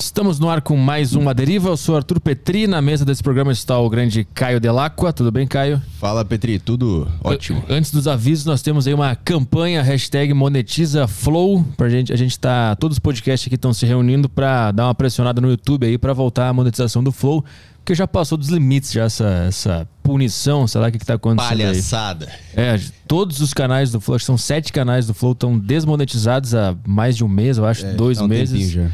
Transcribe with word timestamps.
Estamos 0.00 0.38
no 0.38 0.48
ar 0.48 0.62
com 0.62 0.76
mais 0.76 1.14
uma 1.14 1.34
deriva. 1.34 1.70
Eu 1.70 1.76
sou 1.76 1.96
Arthur 1.96 2.20
Petri. 2.20 2.68
Na 2.68 2.80
mesa 2.80 3.04
desse 3.04 3.20
programa 3.20 3.50
está 3.50 3.76
o 3.80 3.90
grande 3.90 4.24
Caio 4.32 4.60
Delacqua. 4.60 5.12
Tudo 5.12 5.32
bem, 5.32 5.44
Caio? 5.44 5.82
Fala, 5.98 6.24
Petri. 6.24 6.60
Tudo 6.60 7.08
ótimo. 7.22 7.64
Antes 7.68 7.90
dos 7.90 8.06
avisos, 8.06 8.44
nós 8.44 8.62
temos 8.62 8.86
aí 8.86 8.94
uma 8.94 9.16
campanha 9.16 9.82
hashtag 9.82 10.32
monetiza 10.32 11.08
flow. 11.08 11.64
Pra 11.76 11.88
gente, 11.88 12.12
a 12.12 12.16
gente 12.16 12.38
tá. 12.38 12.76
Todos 12.76 12.94
os 12.94 12.98
podcasts 13.00 13.48
aqui 13.48 13.56
estão 13.56 13.72
se 13.72 13.84
reunindo 13.86 14.28
para 14.28 14.70
dar 14.70 14.84
uma 14.86 14.94
pressionada 14.94 15.40
no 15.40 15.50
YouTube 15.50 15.84
aí 15.84 15.98
para 15.98 16.12
voltar 16.12 16.48
a 16.48 16.52
monetização 16.52 17.02
do 17.02 17.10
Flow. 17.10 17.44
Porque 17.78 17.94
já 17.94 18.06
passou 18.06 18.38
dos 18.38 18.50
limites, 18.50 18.92
já 18.92 19.04
essa, 19.04 19.46
essa 19.48 19.88
punição, 20.02 20.66
sei 20.68 20.80
lá 20.80 20.88
o 20.88 20.92
que, 20.92 20.98
que 20.98 21.06
tá 21.06 21.14
acontecendo. 21.14 21.48
Palhaçada. 21.48 22.28
Aí. 22.54 22.64
É, 22.64 22.80
todos 23.06 23.40
os 23.40 23.52
canais 23.54 23.90
do 23.90 23.98
Flow, 23.98 24.14
acho 24.14 24.22
que 24.22 24.26
são 24.26 24.38
sete 24.38 24.72
canais 24.72 25.06
do 25.06 25.14
Flow, 25.14 25.32
estão 25.32 25.58
desmonetizados 25.58 26.54
há 26.54 26.76
mais 26.86 27.16
de 27.16 27.24
um 27.24 27.28
mês, 27.28 27.56
eu 27.56 27.64
acho, 27.64 27.86
é, 27.86 27.94
dois 27.94 28.20
um 28.20 28.28
meses. 28.28 28.70
Já. 28.70 28.90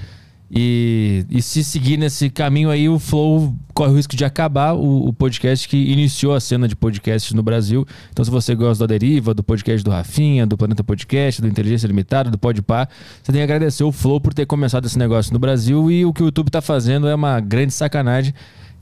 E, 0.50 1.24
e 1.30 1.42
se 1.42 1.64
seguir 1.64 1.96
nesse 1.96 2.30
caminho 2.30 2.70
aí, 2.70 2.88
o 2.88 2.98
Flow 2.98 3.54
corre 3.72 3.92
o 3.92 3.96
risco 3.96 4.14
de 4.14 4.24
acabar 4.24 4.74
o, 4.74 5.08
o, 5.08 5.12
podcast 5.12 5.68
que 5.68 5.76
iniciou 5.76 6.34
a 6.34 6.40
cena 6.40 6.68
de 6.68 6.76
podcasts 6.76 7.32
no 7.32 7.42
Brasil. 7.42 7.86
Então, 8.10 8.24
se 8.24 8.30
você 8.30 8.54
gosta 8.54 8.86
da 8.86 8.92
Deriva, 8.92 9.34
do 9.34 9.42
podcast 9.42 9.82
do 9.82 9.90
Rafinha, 9.90 10.46
do 10.46 10.56
Planeta 10.56 10.84
Podcast, 10.84 11.40
do 11.42 11.48
Inteligência 11.48 11.86
Limitada, 11.86 12.30
do 12.30 12.38
Podpah, 12.38 12.88
você 13.22 13.32
tem 13.32 13.40
que 13.40 13.42
agradecer 13.42 13.82
o 13.82 13.90
Flow 13.90 14.20
por 14.20 14.32
ter 14.32 14.46
começado 14.46 14.86
esse 14.86 14.98
negócio 14.98 15.32
no 15.32 15.38
Brasil. 15.38 15.90
E 15.90 16.04
o 16.04 16.12
que 16.12 16.22
o 16.22 16.26
YouTube 16.26 16.48
está 16.48 16.60
fazendo 16.60 17.08
é 17.08 17.14
uma 17.14 17.40
grande 17.40 17.72
sacanagem 17.72 18.32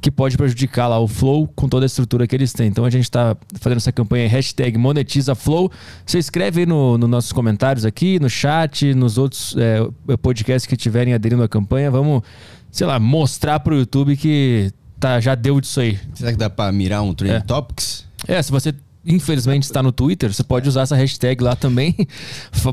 que 0.02 0.10
pode 0.10 0.36
prejudicar 0.36 0.88
lá 0.88 0.98
o 0.98 1.06
Flow 1.06 1.46
com 1.54 1.68
toda 1.68 1.84
a 1.84 1.86
estrutura 1.86 2.26
que 2.26 2.34
eles 2.34 2.52
têm. 2.52 2.66
Então 2.66 2.84
a 2.84 2.90
gente 2.90 3.04
está 3.04 3.36
fazendo 3.60 3.78
essa 3.78 3.92
campanha 3.92 4.28
hashtag 4.28 4.76
monetiza 4.76 5.36
Flow. 5.36 5.70
Você 6.04 6.18
escreve 6.18 6.60
aí 6.60 6.66
nos 6.66 6.98
no 6.98 7.06
nossos 7.06 7.32
comentários 7.32 7.84
aqui, 7.86 8.18
no 8.18 8.28
chat, 8.28 8.92
nos 8.94 9.16
outros 9.16 9.54
é, 9.56 10.16
podcasts 10.16 10.66
que 10.66 10.74
estiverem 10.74 11.14
aderindo 11.14 11.42
à 11.44 11.48
campanha. 11.48 11.88
Vamos, 11.88 12.22
sei 12.70 12.84
lá, 12.84 12.98
mostrar 12.98 13.60
para 13.60 13.74
o 13.74 13.78
YouTube 13.78 14.16
que 14.16 14.72
tá, 14.98 15.20
já 15.20 15.36
deu 15.36 15.60
disso 15.60 15.80
aí. 15.80 15.96
Será 16.14 16.32
que 16.32 16.38
dá 16.38 16.50
para 16.50 16.72
mirar 16.72 17.02
um 17.02 17.14
Trend 17.14 17.36
é. 17.36 17.40
Topics? 17.40 18.04
É, 18.26 18.42
se 18.42 18.50
você 18.50 18.74
infelizmente 19.04 19.64
está 19.64 19.82
no 19.82 19.90
Twitter, 19.90 20.32
você 20.32 20.44
pode 20.44 20.68
usar 20.68 20.82
essa 20.82 20.96
hashtag 20.96 21.42
lá 21.42 21.56
também. 21.56 21.94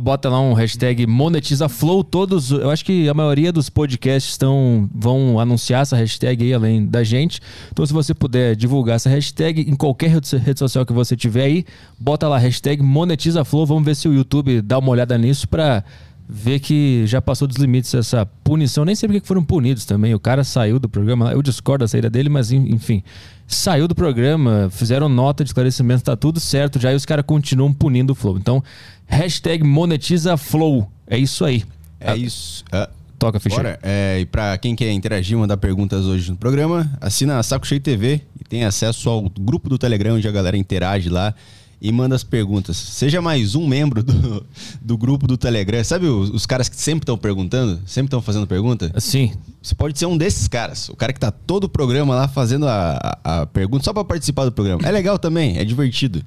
Bota 0.02 0.30
lá 0.30 0.40
um 0.40 0.54
hashtag 0.54 1.06
monetizaflow. 1.08 2.04
Todos, 2.04 2.52
eu 2.52 2.70
acho 2.70 2.86
que 2.86 3.10
a 3.10 3.14
maioria 3.14 3.52
dos 3.52 3.70
podcasts 3.70 4.34
estão, 4.34 4.90
vão 4.94 5.40
anunciar 5.40 5.82
essa 5.82 5.96
hashtag 5.96 6.44
aí, 6.44 6.54
além 6.54 6.86
da 6.86 7.04
gente. 7.04 7.42
Então, 7.72 7.86
se 7.86 7.94
você 7.94 8.14
puder 8.14 8.56
divulgar 8.56 8.98
essa 8.98 9.10
hashtag 9.10 9.62
em 9.62 9.76
qualquer 9.76 10.10
rede 10.10 10.60
social 10.60 10.86
que 10.86 10.94
você 10.94 11.16
tiver 11.16 11.44
aí, 11.44 11.66
bota 12.00 12.28
lá 12.28 12.38
hashtag 12.38 12.82
monetizaflow. 12.84 13.66
Vamos 13.66 13.84
ver 13.84 13.96
se 13.96 14.08
o 14.08 14.14
YouTube 14.14 14.62
dá 14.62 14.78
uma 14.78 14.90
olhada 14.90 15.18
nisso 15.18 15.48
para 15.48 15.84
ver 16.32 16.60
que 16.60 17.08
já 17.08 17.20
passou 17.20 17.48
dos 17.48 17.58
limites 17.58 17.92
essa 17.96 18.24
punição. 18.44 18.86
Nem 18.86 18.94
sei 18.94 19.10
porque 19.10 19.26
foram 19.26 19.44
punidos 19.44 19.86
também. 19.86 20.14
O 20.14 20.20
cara 20.20 20.44
saiu 20.44 20.80
do 20.80 20.88
programa, 20.88 21.32
eu 21.32 21.42
discordo 21.42 21.84
da 21.84 21.88
saída 21.88 22.10
dele, 22.10 22.30
mas 22.30 22.52
enfim 22.52 23.04
saiu 23.50 23.88
do 23.88 23.96
programa, 23.96 24.70
fizeram 24.72 25.10
nota 25.10 25.44
de 25.44 25.50
esclarecimento, 25.50 26.04
tá 26.04 26.16
tudo 26.16 26.40
certo 26.40 26.80
já 26.80 26.94
e 26.94 26.96
os 26.96 27.06
caras 27.06 27.26
continuam 27.26 27.74
punindo 27.74 28.14
o 28.14 28.16
Flow. 28.16 28.38
Então, 28.38 28.64
hashtag 29.08 29.64
monetiza 29.64 30.38
Flow. 30.38 30.90
É 31.08 31.18
isso 31.18 31.44
aí. 31.44 31.66
É 32.00 32.16
isso. 32.16 32.64
Uh, 32.72 32.88
Toca, 33.18 33.40
fechou. 33.40 33.62
É, 33.84 34.20
e 34.22 34.26
pra 34.26 34.58
quem 34.58 34.76
quer 34.76 34.92
interagir, 34.92 35.38
mandar 35.38 35.58
perguntas 35.58 36.06
hoje 36.06 36.32
no 36.32 36.38
programa, 36.38 36.90
assina 37.02 37.38
a 37.38 37.44
Saco 37.44 37.68
Cheio 37.68 37.82
TV 37.82 38.22
e 38.40 38.46
tem 38.46 38.64
acesso 38.64 39.10
ao 39.10 39.22
grupo 39.22 39.68
do 39.68 39.78
Telegram, 39.78 40.16
onde 40.16 40.28
a 40.28 40.32
galera 40.32 40.56
interage 40.56 41.10
lá 41.10 41.34
e 41.82 41.92
manda 41.92 42.16
as 42.16 42.24
perguntas. 42.24 42.76
Seja 42.76 43.22
mais 43.22 43.56
um 43.56 43.68
membro 43.68 44.04
do, 44.04 44.46
do 44.82 44.98
grupo 44.98 45.26
do 45.28 45.38
Telegram. 45.38 45.84
Sabe 45.84 46.08
os, 46.08 46.30
os 46.30 46.46
caras 46.46 46.68
que 46.68 46.76
sempre 46.76 47.04
estão 47.04 47.18
perguntando? 47.18 47.80
Sempre 47.86 48.08
estão 48.08 48.22
fazendo 48.22 48.46
pergunta? 48.46 48.92
Sim. 49.00 49.34
Você 49.62 49.76
pode 49.76 49.98
ser 49.98 50.06
um 50.06 50.18
desses 50.18 50.48
caras. 50.48 50.90
O 50.90 50.96
cara 50.96 51.14
que 51.14 51.20
tá 51.20 51.32
todo 51.32 51.66
o 51.66 51.70
programa 51.70 52.16
lá 52.16 52.28
fazendo 52.28 52.68
a, 52.68 53.20
a, 53.24 53.42
a 53.42 53.46
pergunta 53.46 53.84
só 53.84 53.94
para 53.94 54.04
participar 54.04 54.46
do 54.46 54.52
programa. 54.52 54.82
É 54.88 54.92
legal 54.92 55.18
também, 55.18 55.58
é 55.58 55.66
divertido. 55.66 56.22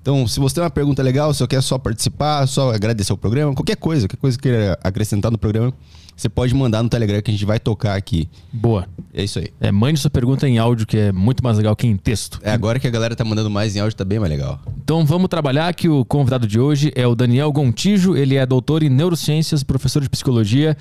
Então, 0.00 0.26
se 0.26 0.40
você 0.40 0.54
tem 0.54 0.64
uma 0.64 0.70
pergunta 0.70 1.02
legal, 1.02 1.32
se 1.32 1.38
você 1.38 1.46
quer 1.46 1.62
só 1.62 1.76
participar, 1.76 2.46
só 2.46 2.72
agradecer 2.72 3.12
o 3.12 3.16
programa, 3.16 3.54
qualquer 3.54 3.76
coisa, 3.76 4.06
qualquer 4.06 4.20
coisa 4.20 4.38
que 4.38 4.42
queira 4.42 4.78
acrescentar 4.82 5.30
no 5.30 5.36
programa, 5.36 5.72
você 6.18 6.28
pode 6.28 6.52
mandar 6.52 6.82
no 6.82 6.88
Telegram 6.88 7.22
que 7.22 7.30
a 7.30 7.32
gente 7.32 7.44
vai 7.44 7.60
tocar 7.60 7.94
aqui. 7.94 8.28
Boa. 8.52 8.88
É 9.14 9.22
isso 9.22 9.38
aí. 9.38 9.48
É, 9.60 9.70
mande 9.70 10.00
sua 10.00 10.10
pergunta 10.10 10.48
em 10.48 10.58
áudio, 10.58 10.84
que 10.84 10.96
é 10.96 11.12
muito 11.12 11.44
mais 11.44 11.56
legal 11.56 11.76
que 11.76 11.86
em 11.86 11.96
texto. 11.96 12.40
É 12.42 12.50
agora 12.50 12.80
que 12.80 12.88
a 12.88 12.90
galera 12.90 13.14
tá 13.14 13.24
mandando 13.24 13.48
mais 13.48 13.76
em 13.76 13.78
áudio, 13.78 13.96
tá 13.96 14.04
bem 14.04 14.18
mais 14.18 14.30
legal. 14.30 14.60
Então 14.82 15.06
vamos 15.06 15.28
trabalhar 15.28 15.72
que 15.74 15.88
o 15.88 16.04
convidado 16.04 16.44
de 16.44 16.58
hoje 16.58 16.92
é 16.96 17.06
o 17.06 17.14
Daniel 17.14 17.52
Gontijo. 17.52 18.16
Ele 18.16 18.34
é 18.34 18.44
doutor 18.44 18.82
em 18.82 18.88
neurociências, 18.88 19.62
professor 19.62 20.02
de 20.02 20.10
psicologia 20.10 20.76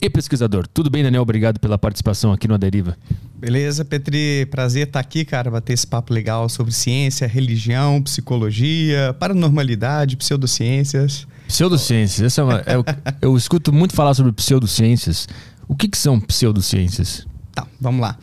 e 0.00 0.08
pesquisador. 0.08 0.66
Tudo 0.66 0.88
bem, 0.88 1.02
Daniel? 1.02 1.22
Obrigado 1.22 1.60
pela 1.60 1.76
participação 1.76 2.32
aqui 2.32 2.48
no 2.48 2.54
A 2.54 2.56
Deriva. 2.56 2.96
Beleza, 3.36 3.84
Petri. 3.84 4.46
Prazer 4.50 4.86
estar 4.86 5.00
aqui, 5.00 5.22
cara, 5.22 5.50
bater 5.50 5.74
esse 5.74 5.86
papo 5.86 6.14
legal 6.14 6.48
sobre 6.48 6.72
ciência, 6.72 7.26
religião, 7.26 8.00
psicologia, 8.00 9.14
paranormalidade, 9.18 10.16
pseudociências. 10.16 11.26
Pseudociências. 11.48 12.26
Essa 12.26 12.42
é 12.42 12.44
uma, 12.44 12.58
é, 12.60 12.74
eu 13.20 13.36
escuto 13.36 13.72
muito 13.72 13.94
falar 13.94 14.14
sobre 14.14 14.30
pseudociências. 14.32 15.26
O 15.66 15.74
que, 15.74 15.88
que 15.88 15.98
são 15.98 16.20
pseudociências? 16.20 17.26
Tá, 17.52 17.66
vamos 17.80 18.00
lá. 18.00 18.16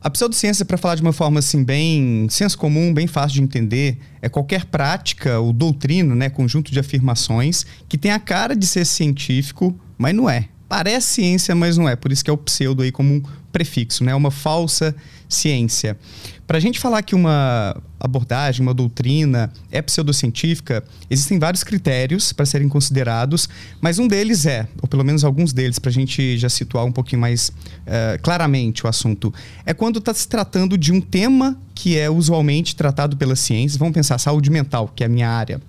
A 0.00 0.10
pseudociência, 0.10 0.64
para 0.64 0.78
falar 0.78 0.94
de 0.94 1.02
uma 1.02 1.12
forma 1.12 1.38
assim 1.38 1.62
bem 1.62 2.26
senso 2.30 2.56
comum, 2.56 2.94
bem 2.94 3.06
fácil 3.06 3.34
de 3.36 3.42
entender, 3.42 3.98
é 4.22 4.28
qualquer 4.28 4.64
prática 4.64 5.38
ou 5.38 5.52
doutrina, 5.52 6.14
né, 6.14 6.30
conjunto 6.30 6.72
de 6.72 6.78
afirmações 6.78 7.66
que 7.88 7.98
tem 7.98 8.10
a 8.10 8.18
cara 8.18 8.56
de 8.56 8.66
ser 8.66 8.84
científico, 8.84 9.78
mas 9.98 10.14
não 10.14 10.28
é. 10.28 10.48
Parece 10.68 11.14
ciência, 11.14 11.54
mas 11.54 11.76
não 11.76 11.88
é. 11.88 11.94
Por 11.94 12.10
isso 12.10 12.24
que 12.24 12.30
é 12.30 12.32
o 12.32 12.36
pseudo 12.36 12.82
aí 12.82 12.90
como 12.90 13.14
um 13.14 13.22
prefixo, 13.52 14.02
né? 14.04 14.14
Uma 14.14 14.30
falsa 14.30 14.94
ciência. 15.28 15.96
Para 16.46 16.58
a 16.58 16.60
gente 16.60 16.78
falar 16.78 17.02
que 17.02 17.14
uma 17.14 17.76
abordagem, 17.98 18.62
uma 18.62 18.74
doutrina 18.74 19.52
é 19.70 19.82
pseudocientífica, 19.82 20.84
existem 21.10 21.38
vários 21.38 21.64
critérios 21.64 22.32
para 22.32 22.46
serem 22.46 22.68
considerados, 22.68 23.48
mas 23.80 23.98
um 23.98 24.06
deles 24.06 24.46
é, 24.46 24.68
ou 24.80 24.86
pelo 24.86 25.02
menos 25.02 25.24
alguns 25.24 25.52
deles, 25.52 25.78
para 25.78 25.90
a 25.90 25.92
gente 25.92 26.38
já 26.38 26.48
situar 26.48 26.84
um 26.84 26.92
pouquinho 26.92 27.20
mais 27.20 27.48
uh, 27.48 28.22
claramente 28.22 28.84
o 28.84 28.88
assunto, 28.88 29.34
é 29.64 29.74
quando 29.74 29.98
está 29.98 30.14
se 30.14 30.28
tratando 30.28 30.78
de 30.78 30.92
um 30.92 31.00
tema 31.00 31.58
que 31.74 31.98
é 31.98 32.08
usualmente 32.08 32.76
tratado 32.76 33.16
pela 33.16 33.34
ciência. 33.34 33.78
Vamos 33.78 33.94
pensar 33.94 34.18
saúde 34.18 34.50
mental, 34.50 34.92
que 34.94 35.02
é 35.02 35.06
a 35.06 35.10
minha 35.10 35.28
área. 35.28 35.60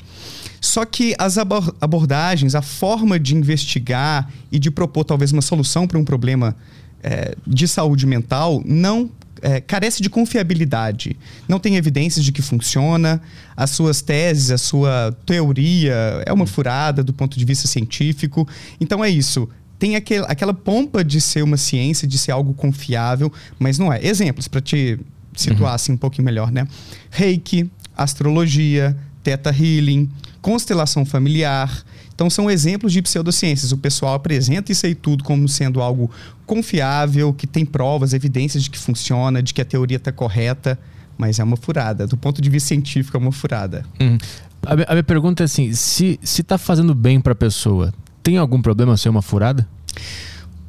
Só 0.60 0.86
que 0.86 1.16
as 1.18 1.38
abordagens, 1.38 2.56
a 2.56 2.62
forma 2.62 3.20
de 3.20 3.36
investigar 3.36 4.30
e 4.52 4.60
de 4.60 4.72
propor 4.72 5.04
talvez 5.04 5.32
uma 5.32 5.42
solução 5.42 5.88
para 5.88 5.98
um 5.98 6.06
problema 6.06 6.56
é, 7.04 7.36
de 7.46 7.68
saúde 7.68 8.06
mental 8.06 8.62
não 8.66 9.10
é, 9.42 9.62
carece 9.62 10.02
de 10.02 10.10
confiabilidade. 10.10 11.16
Não 11.48 11.60
tem 11.60 11.76
evidências 11.76 12.24
de 12.26 12.32
que 12.32 12.42
funciona. 12.42 13.22
As 13.56 13.72
suas 13.72 14.02
teses, 14.02 14.52
a 14.52 14.58
sua 14.58 15.16
teoria 15.26 16.24
é 16.26 16.34
uma 16.34 16.48
furada 16.48 17.04
do 17.04 17.14
ponto 17.14 17.38
de 17.38 17.46
vista 17.46 17.68
científico. 17.68 18.48
Então 18.80 19.04
é 19.04 19.10
isso. 19.10 19.48
Tem 19.80 19.96
aquel, 19.96 20.26
aquela 20.28 20.54
pompa 20.54 21.04
de 21.04 21.22
ser 21.22 21.44
uma 21.44 21.58
ciência, 21.58 22.08
de 22.08 22.18
ser 22.18 22.32
algo 22.32 22.54
confiável, 22.54 23.32
mas 23.60 23.78
não 23.78 23.94
é. 23.94 24.04
Exemplos 24.06 24.48
para 24.48 24.60
te 24.60 25.00
situar 25.36 25.70
uhum. 25.70 25.76
assim 25.76 25.92
um 25.92 25.98
pouquinho 25.98 26.26
melhor, 26.26 26.52
né? 26.52 26.68
Reiki, 27.12 27.70
astrologia, 27.96 28.98
teta 29.24 29.52
healing, 29.52 30.10
constelação 30.48 31.04
familiar. 31.04 31.84
Então, 32.16 32.30
são 32.30 32.50
exemplos 32.50 32.94
de 32.94 33.02
pseudociências. 33.02 33.74
O 33.74 33.78
pessoal 33.78 34.14
apresenta 34.14 34.72
isso 34.72 34.86
aí 34.86 34.96
tudo 34.96 35.22
como 35.22 35.46
sendo 35.50 35.82
algo 35.82 36.10
confiável, 36.46 37.34
que 37.34 37.46
tem 37.46 37.66
provas, 37.66 38.14
evidências 38.14 38.64
de 38.64 38.70
que 38.70 38.80
funciona, 38.80 39.44
de 39.44 39.54
que 39.54 39.60
a 39.62 39.66
teoria 39.66 39.98
está 39.98 40.10
correta, 40.10 40.80
mas 41.18 41.38
é 41.38 41.44
uma 41.44 41.58
furada. 41.58 42.08
Do 42.08 42.16
ponto 42.16 42.42
de 42.42 42.50
vista 42.50 42.70
científico, 42.70 43.18
é 43.18 43.20
uma 43.20 43.34
furada. 43.34 43.84
Hum. 44.00 44.18
A, 44.66 44.72
a, 44.72 44.94
minha 44.94 45.04
pergunta 45.04 45.44
é 45.44 45.46
assim: 45.46 45.74
se 45.74 46.18
está 46.24 46.58
fazendo 46.58 46.96
bem 46.96 47.20
para 47.20 47.34
a 47.34 47.36
pessoa, 47.36 47.94
tem 48.24 48.38
algum 48.38 48.62
problema 48.62 48.96
ser 48.96 49.10
uma 49.10 49.22
furada? 49.22 49.68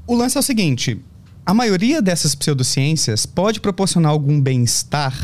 O 0.09 0.17
lance 0.17 0.37
é 0.37 0.41
o 0.41 0.43
seguinte: 0.43 1.01
a 1.47 1.55
maioria 1.55 2.03
dessas 2.03 2.35
pseudociências 2.35 3.27
pode 3.27 3.61
proporcionar 3.61 4.11
algum 4.11 4.41
bem-estar 4.41 5.17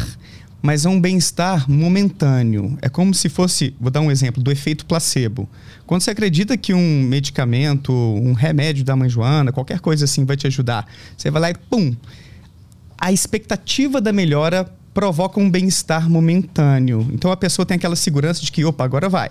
mas 0.65 0.87
é 0.87 0.89
um 0.89 0.99
bem-estar 0.99 1.71
momentâneo. 1.71 2.79
É 2.81 2.89
como 2.89 3.13
se 3.13 3.29
fosse, 3.29 3.75
vou 3.79 3.91
dar 3.91 4.01
um 4.01 4.11
exemplo, 4.11 4.43
do 4.43 4.51
efeito 4.51 4.87
placebo. 4.87 5.47
Quando 5.87 6.01
você 6.01 6.11
acredita 6.11 6.57
que 6.57 6.73
um 6.73 7.03
medicamento, 7.03 7.93
um 7.93 8.33
remédio 8.33 8.83
da 8.83 8.97
mãe 8.97 9.07
Joana, 9.07 9.53
qualquer 9.53 9.79
coisa 9.79 10.07
assim 10.07 10.25
vai 10.25 10.39
te 10.39 10.47
ajudar, 10.47 10.87
você 11.15 11.31
vai 11.31 11.43
lá 11.43 11.51
e 11.51 11.55
pum! 11.55 11.95
A 12.97 13.13
expectativa 13.13 14.01
da 14.01 14.11
melhora 14.11 14.65
provoca 14.95 15.39
um 15.39 15.51
bem-estar 15.51 16.09
momentâneo. 16.09 17.11
Então 17.13 17.31
a 17.31 17.37
pessoa 17.37 17.67
tem 17.67 17.75
aquela 17.75 17.95
segurança 17.95 18.41
de 18.41 18.51
que, 18.51 18.65
opa, 18.65 18.85
agora 18.85 19.07
vai. 19.07 19.29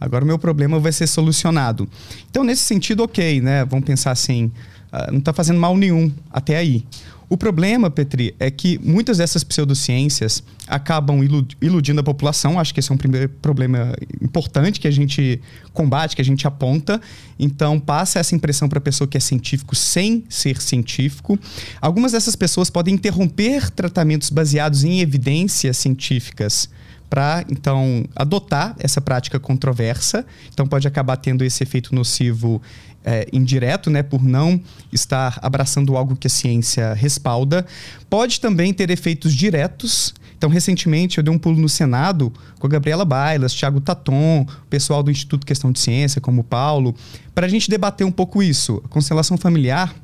Agora 0.00 0.22
o 0.22 0.26
meu 0.28 0.38
problema 0.38 0.78
vai 0.78 0.92
ser 0.92 1.08
solucionado. 1.08 1.88
Então, 2.30 2.44
nesse 2.44 2.62
sentido, 2.62 3.02
ok, 3.02 3.40
né? 3.40 3.64
Vamos 3.64 3.84
pensar 3.84 4.12
assim. 4.12 4.52
uh, 4.92 5.10
não 5.10 5.18
está 5.18 5.32
fazendo 5.32 5.58
mal 5.58 5.76
nenhum 5.76 6.12
até 6.30 6.56
aí. 6.56 6.84
O 7.28 7.36
problema, 7.36 7.90
Petri, 7.90 8.34
é 8.38 8.50
que 8.50 8.78
muitas 8.78 9.18
dessas 9.18 9.42
pseudociências 9.42 10.44
acabam 10.66 11.20
iludindo 11.60 12.00
a 12.00 12.04
população. 12.04 12.58
Acho 12.58 12.72
que 12.72 12.78
esse 12.78 12.90
é 12.90 12.94
um 12.94 12.98
primeiro 12.98 13.28
problema 13.28 13.94
importante 14.22 14.78
que 14.78 14.86
a 14.86 14.90
gente 14.92 15.40
combate, 15.72 16.14
que 16.14 16.22
a 16.22 16.24
gente 16.24 16.46
aponta. 16.46 17.00
Então, 17.36 17.80
passa 17.80 18.20
essa 18.20 18.34
impressão 18.34 18.68
para 18.68 18.78
a 18.78 18.82
pessoa 18.82 19.08
que 19.08 19.16
é 19.16 19.20
científico 19.20 19.74
sem 19.74 20.24
ser 20.28 20.62
científico. 20.62 21.36
Algumas 21.80 22.12
dessas 22.12 22.36
pessoas 22.36 22.70
podem 22.70 22.94
interromper 22.94 23.70
tratamentos 23.70 24.30
baseados 24.30 24.84
em 24.84 25.00
evidências 25.00 25.76
científicas 25.78 26.68
para 27.16 27.46
então 27.48 28.04
adotar 28.14 28.76
essa 28.78 29.00
prática 29.00 29.40
controversa. 29.40 30.22
Então 30.52 30.66
pode 30.66 30.86
acabar 30.86 31.16
tendo 31.16 31.42
esse 31.44 31.62
efeito 31.62 31.94
nocivo 31.94 32.60
é, 33.02 33.26
indireto, 33.32 33.88
né, 33.88 34.02
por 34.02 34.22
não 34.22 34.60
estar 34.92 35.38
abraçando 35.40 35.96
algo 35.96 36.14
que 36.14 36.26
a 36.26 36.30
ciência 36.30 36.92
respalda. 36.92 37.64
Pode 38.10 38.38
também 38.38 38.74
ter 38.74 38.90
efeitos 38.90 39.32
diretos. 39.32 40.12
Então, 40.36 40.50
recentemente, 40.50 41.16
eu 41.16 41.24
dei 41.24 41.32
um 41.32 41.38
pulo 41.38 41.56
no 41.56 41.70
Senado 41.70 42.30
com 42.58 42.66
a 42.66 42.70
Gabriela 42.70 43.06
Bailas, 43.06 43.54
Thiago 43.54 43.80
Taton, 43.80 44.42
o 44.42 44.66
pessoal 44.66 45.02
do 45.02 45.10
Instituto 45.10 45.46
Questão 45.46 45.72
de 45.72 45.80
Ciência, 45.80 46.20
como 46.20 46.42
o 46.42 46.44
Paulo, 46.44 46.94
para 47.34 47.46
a 47.46 47.48
gente 47.48 47.70
debater 47.70 48.06
um 48.06 48.12
pouco 48.12 48.42
isso. 48.42 48.82
A 48.84 48.88
constelação 48.88 49.38
familiar 49.38 49.94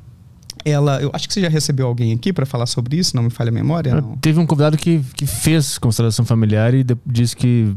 ela, 0.65 1.01
eu 1.01 1.09
acho 1.13 1.27
que 1.27 1.33
você 1.33 1.41
já 1.41 1.49
recebeu 1.49 1.87
alguém 1.87 2.13
aqui 2.13 2.31
para 2.31 2.45
falar 2.45 2.65
sobre 2.65 2.97
isso, 2.97 3.15
não 3.15 3.23
me 3.23 3.29
falha 3.29 3.49
a 3.49 3.51
memória? 3.51 3.95
Não. 3.95 4.15
Teve 4.17 4.39
um 4.39 4.45
convidado 4.45 4.77
que, 4.77 5.01
que 5.15 5.25
fez 5.25 5.77
constelação 5.77 6.25
familiar 6.25 6.73
e 6.73 6.83
de, 6.83 6.97
disse 7.05 7.35
que 7.35 7.75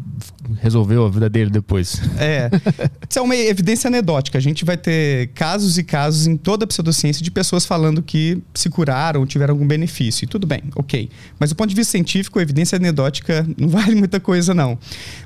resolveu 0.61 1.05
a 1.05 1.09
vida 1.09 1.29
dele 1.29 1.51
depois. 1.51 2.01
É. 2.19 2.51
Isso 3.09 3.19
é 3.19 3.23
uma 3.23 3.37
evidência 3.37 3.89
anedótica. 3.89 4.39
A 4.39 4.41
gente 4.41 4.65
vai 4.65 4.77
ter 4.77 5.29
casos 5.29 5.79
e 5.79 5.85
casos 5.85 6.27
em 6.27 6.37
toda 6.37 6.65
a 6.65 6.67
pseudociência 6.67 7.23
de 7.23 7.31
pessoas 7.31 7.67
falando 7.67 8.03
que 8.03 8.43
se 8.55 8.69
curaram 8.71 9.27
tiveram 9.27 9.55
algum 9.55 9.67
benefício. 9.67 10.25
E 10.25 10.29
tudo 10.29 10.47
bem, 10.47 10.63
ok. 10.75 11.09
Mas 11.39 11.51
do 11.51 11.57
ponto 11.57 11.69
de 11.69 11.75
vista 11.75 11.91
científico, 11.91 12.39
a 12.39 12.43
evidência 12.43 12.77
anedótica 12.77 13.47
não 13.59 13.69
vale 13.69 13.95
muita 13.95 14.21
coisa, 14.21 14.55
não. 14.55 14.79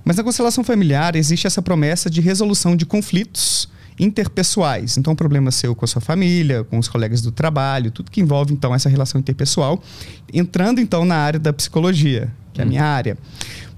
Mas 0.05 0.17
na 0.17 0.25
constelação 0.25 0.65
familiar 0.65 1.17
existe 1.17 1.47
essa 1.47 1.61
promessa 1.61 2.09
de 2.09 2.21
resolução 2.21 2.75
de 2.75 2.87
conflitos 2.87 3.69
interpessoais. 4.01 4.97
Então, 4.97 5.15
problema 5.15 5.51
seu 5.51 5.75
com 5.75 5.85
a 5.85 5.89
sua 5.89 6.01
família, 6.01 6.65
com 6.65 6.79
os 6.79 6.89
colegas 6.89 7.21
do 7.21 7.31
trabalho, 7.31 7.91
tudo 7.91 8.11
que 8.11 8.21
envolve 8.21 8.53
então 8.53 8.75
essa 8.75 8.89
relação 8.89 9.21
interpessoal, 9.21 9.83
entrando 10.33 10.81
então 10.81 11.05
na 11.05 11.17
área 11.17 11.39
da 11.39 11.53
psicologia, 11.53 12.33
que 12.53 12.61
é 12.61 12.65
a 12.65 12.67
minha 12.67 12.85
área. 12.85 13.19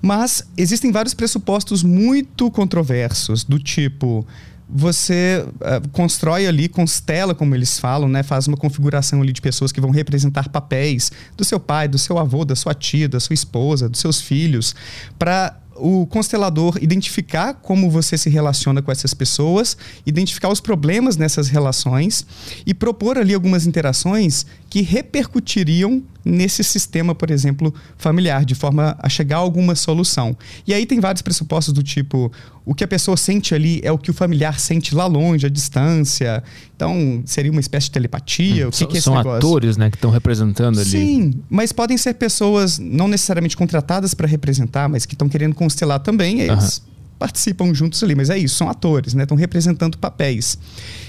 Mas 0.00 0.44
existem 0.56 0.90
vários 0.92 1.14
pressupostos 1.14 1.82
muito 1.82 2.50
controversos, 2.50 3.44
do 3.44 3.58
tipo 3.58 4.26
você 4.74 5.44
uh, 5.46 5.86
constrói 5.90 6.46
ali, 6.46 6.66
constela, 6.66 7.34
como 7.34 7.54
eles 7.54 7.78
falam, 7.78 8.08
né? 8.08 8.22
faz 8.22 8.48
uma 8.48 8.56
configuração 8.56 9.20
ali 9.20 9.30
de 9.30 9.42
pessoas 9.42 9.70
que 9.70 9.80
vão 9.80 9.90
representar 9.90 10.48
papéis 10.48 11.12
do 11.36 11.44
seu 11.44 11.60
pai, 11.60 11.86
do 11.86 11.98
seu 11.98 12.19
avô, 12.19 12.42
da 12.42 12.56
sua 12.56 12.72
tia, 12.72 13.06
da 13.06 13.20
sua 13.20 13.34
esposa, 13.34 13.86
dos 13.86 14.00
seus 14.00 14.19
filhos, 14.19 14.74
para 15.19 15.58
o 15.76 16.06
constelador 16.06 16.78
identificar 16.80 17.54
como 17.54 17.90
você 17.90 18.16
se 18.19 18.28
relaciona 18.30 18.82
com 18.82 18.92
essas 18.92 19.14
pessoas, 19.14 19.76
identificar 20.06 20.48
os 20.48 20.60
problemas 20.60 21.16
nessas 21.16 21.48
relações 21.48 22.26
e 22.66 22.74
propor 22.74 23.19
ali 23.19 23.34
algumas 23.34 23.66
interações 23.66 24.46
que 24.69 24.82
repercutiriam 24.82 26.02
nesse 26.24 26.62
sistema, 26.62 27.14
por 27.14 27.30
exemplo, 27.30 27.74
familiar, 27.96 28.44
de 28.44 28.54
forma 28.54 28.96
a 28.98 29.08
chegar 29.08 29.36
a 29.36 29.40
alguma 29.40 29.74
solução. 29.74 30.36
E 30.66 30.72
aí 30.72 30.86
tem 30.86 31.00
vários 31.00 31.22
pressupostos 31.22 31.74
do 31.74 31.82
tipo, 31.82 32.32
o 32.64 32.74
que 32.74 32.84
a 32.84 32.88
pessoa 32.88 33.16
sente 33.16 33.54
ali 33.54 33.80
é 33.82 33.90
o 33.90 33.98
que 33.98 34.10
o 34.10 34.14
familiar 34.14 34.58
sente 34.60 34.94
lá 34.94 35.06
longe, 35.06 35.46
à 35.46 35.48
distância. 35.48 36.42
Então, 36.74 37.22
seria 37.26 37.50
uma 37.50 37.60
espécie 37.60 37.86
de 37.86 37.92
telepatia. 37.92 38.66
Hum, 38.66 38.68
o 38.68 38.70
que, 38.70 38.76
são, 38.76 38.88
que 38.88 38.94
é 38.94 38.98
esse 38.98 39.04
são 39.04 39.16
negócio? 39.16 39.38
atores, 39.38 39.76
né, 39.76 39.90
que 39.90 39.96
estão 39.96 40.10
representando 40.10 40.78
ali. 40.78 40.88
Sim, 40.88 41.34
mas 41.50 41.72
podem 41.72 41.96
ser 41.96 42.14
pessoas 42.14 42.78
não 42.78 43.08
necessariamente 43.08 43.56
contratadas 43.56 44.14
para 44.14 44.26
representar, 44.26 44.88
mas 44.88 45.04
que 45.04 45.14
estão 45.14 45.28
querendo 45.28 45.54
constelar 45.54 46.00
também. 46.00 46.40
Eles 46.40 46.78
uhum 46.78 46.92
participam 47.22 47.72
juntos 47.72 48.02
ali, 48.02 48.16
mas 48.16 48.30
é 48.30 48.36
isso, 48.36 48.56
são 48.56 48.69
atores, 48.69 49.14
né? 49.14 49.22
Estão 49.22 49.36
representando 49.36 49.96
papéis. 49.96 50.58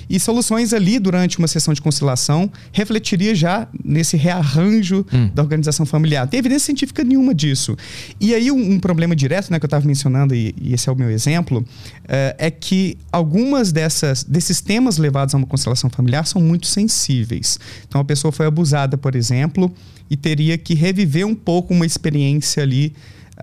E 0.07 0.19
soluções 0.19 0.71
ali 0.71 0.99
durante 0.99 1.39
uma 1.39 1.47
sessão 1.47 1.73
de 1.73 1.81
conciliação 1.81 2.51
refletiria 2.71 3.33
já 3.33 3.67
nesse 3.83 4.15
rearranjo 4.15 5.03
hum. 5.11 5.31
da 5.33 5.41
organização 5.41 5.87
familiar. 5.87 6.27
Tem 6.27 6.37
evidência 6.37 6.67
científica 6.67 7.03
nenhuma 7.03 7.33
disso. 7.33 7.75
E 8.21 8.35
aí 8.35 8.51
um, 8.51 8.73
um 8.73 8.79
problema 8.79 9.15
direto, 9.15 9.49
né, 9.49 9.57
que 9.57 9.65
eu 9.65 9.67
estava 9.67 9.87
mencionando 9.87 10.35
e, 10.35 10.53
e, 10.61 10.71
esse 10.75 10.87
é 10.87 10.91
o 10.91 10.95
meu 10.95 11.09
exemplo, 11.09 11.65
é, 12.07 12.35
é 12.37 12.51
que 12.51 12.95
algumas 13.11 13.71
dessas 13.71 14.23
desses 14.23 14.61
temas 14.61 14.99
levados 14.99 15.33
a 15.33 15.37
uma 15.39 15.47
constelação 15.47 15.89
familiar 15.89 16.27
são 16.27 16.39
muito 16.39 16.67
sensíveis. 16.67 17.57
Então 17.87 17.99
a 17.99 18.05
pessoa 18.05 18.31
foi 18.31 18.45
abusada, 18.45 18.99
por 18.99 19.15
exemplo, 19.15 19.73
e 20.11 20.15
teria 20.15 20.59
que 20.59 20.75
reviver 20.75 21.25
um 21.25 21.33
pouco 21.33 21.73
uma 21.73 21.87
experiência 21.87 22.61
ali 22.61 22.93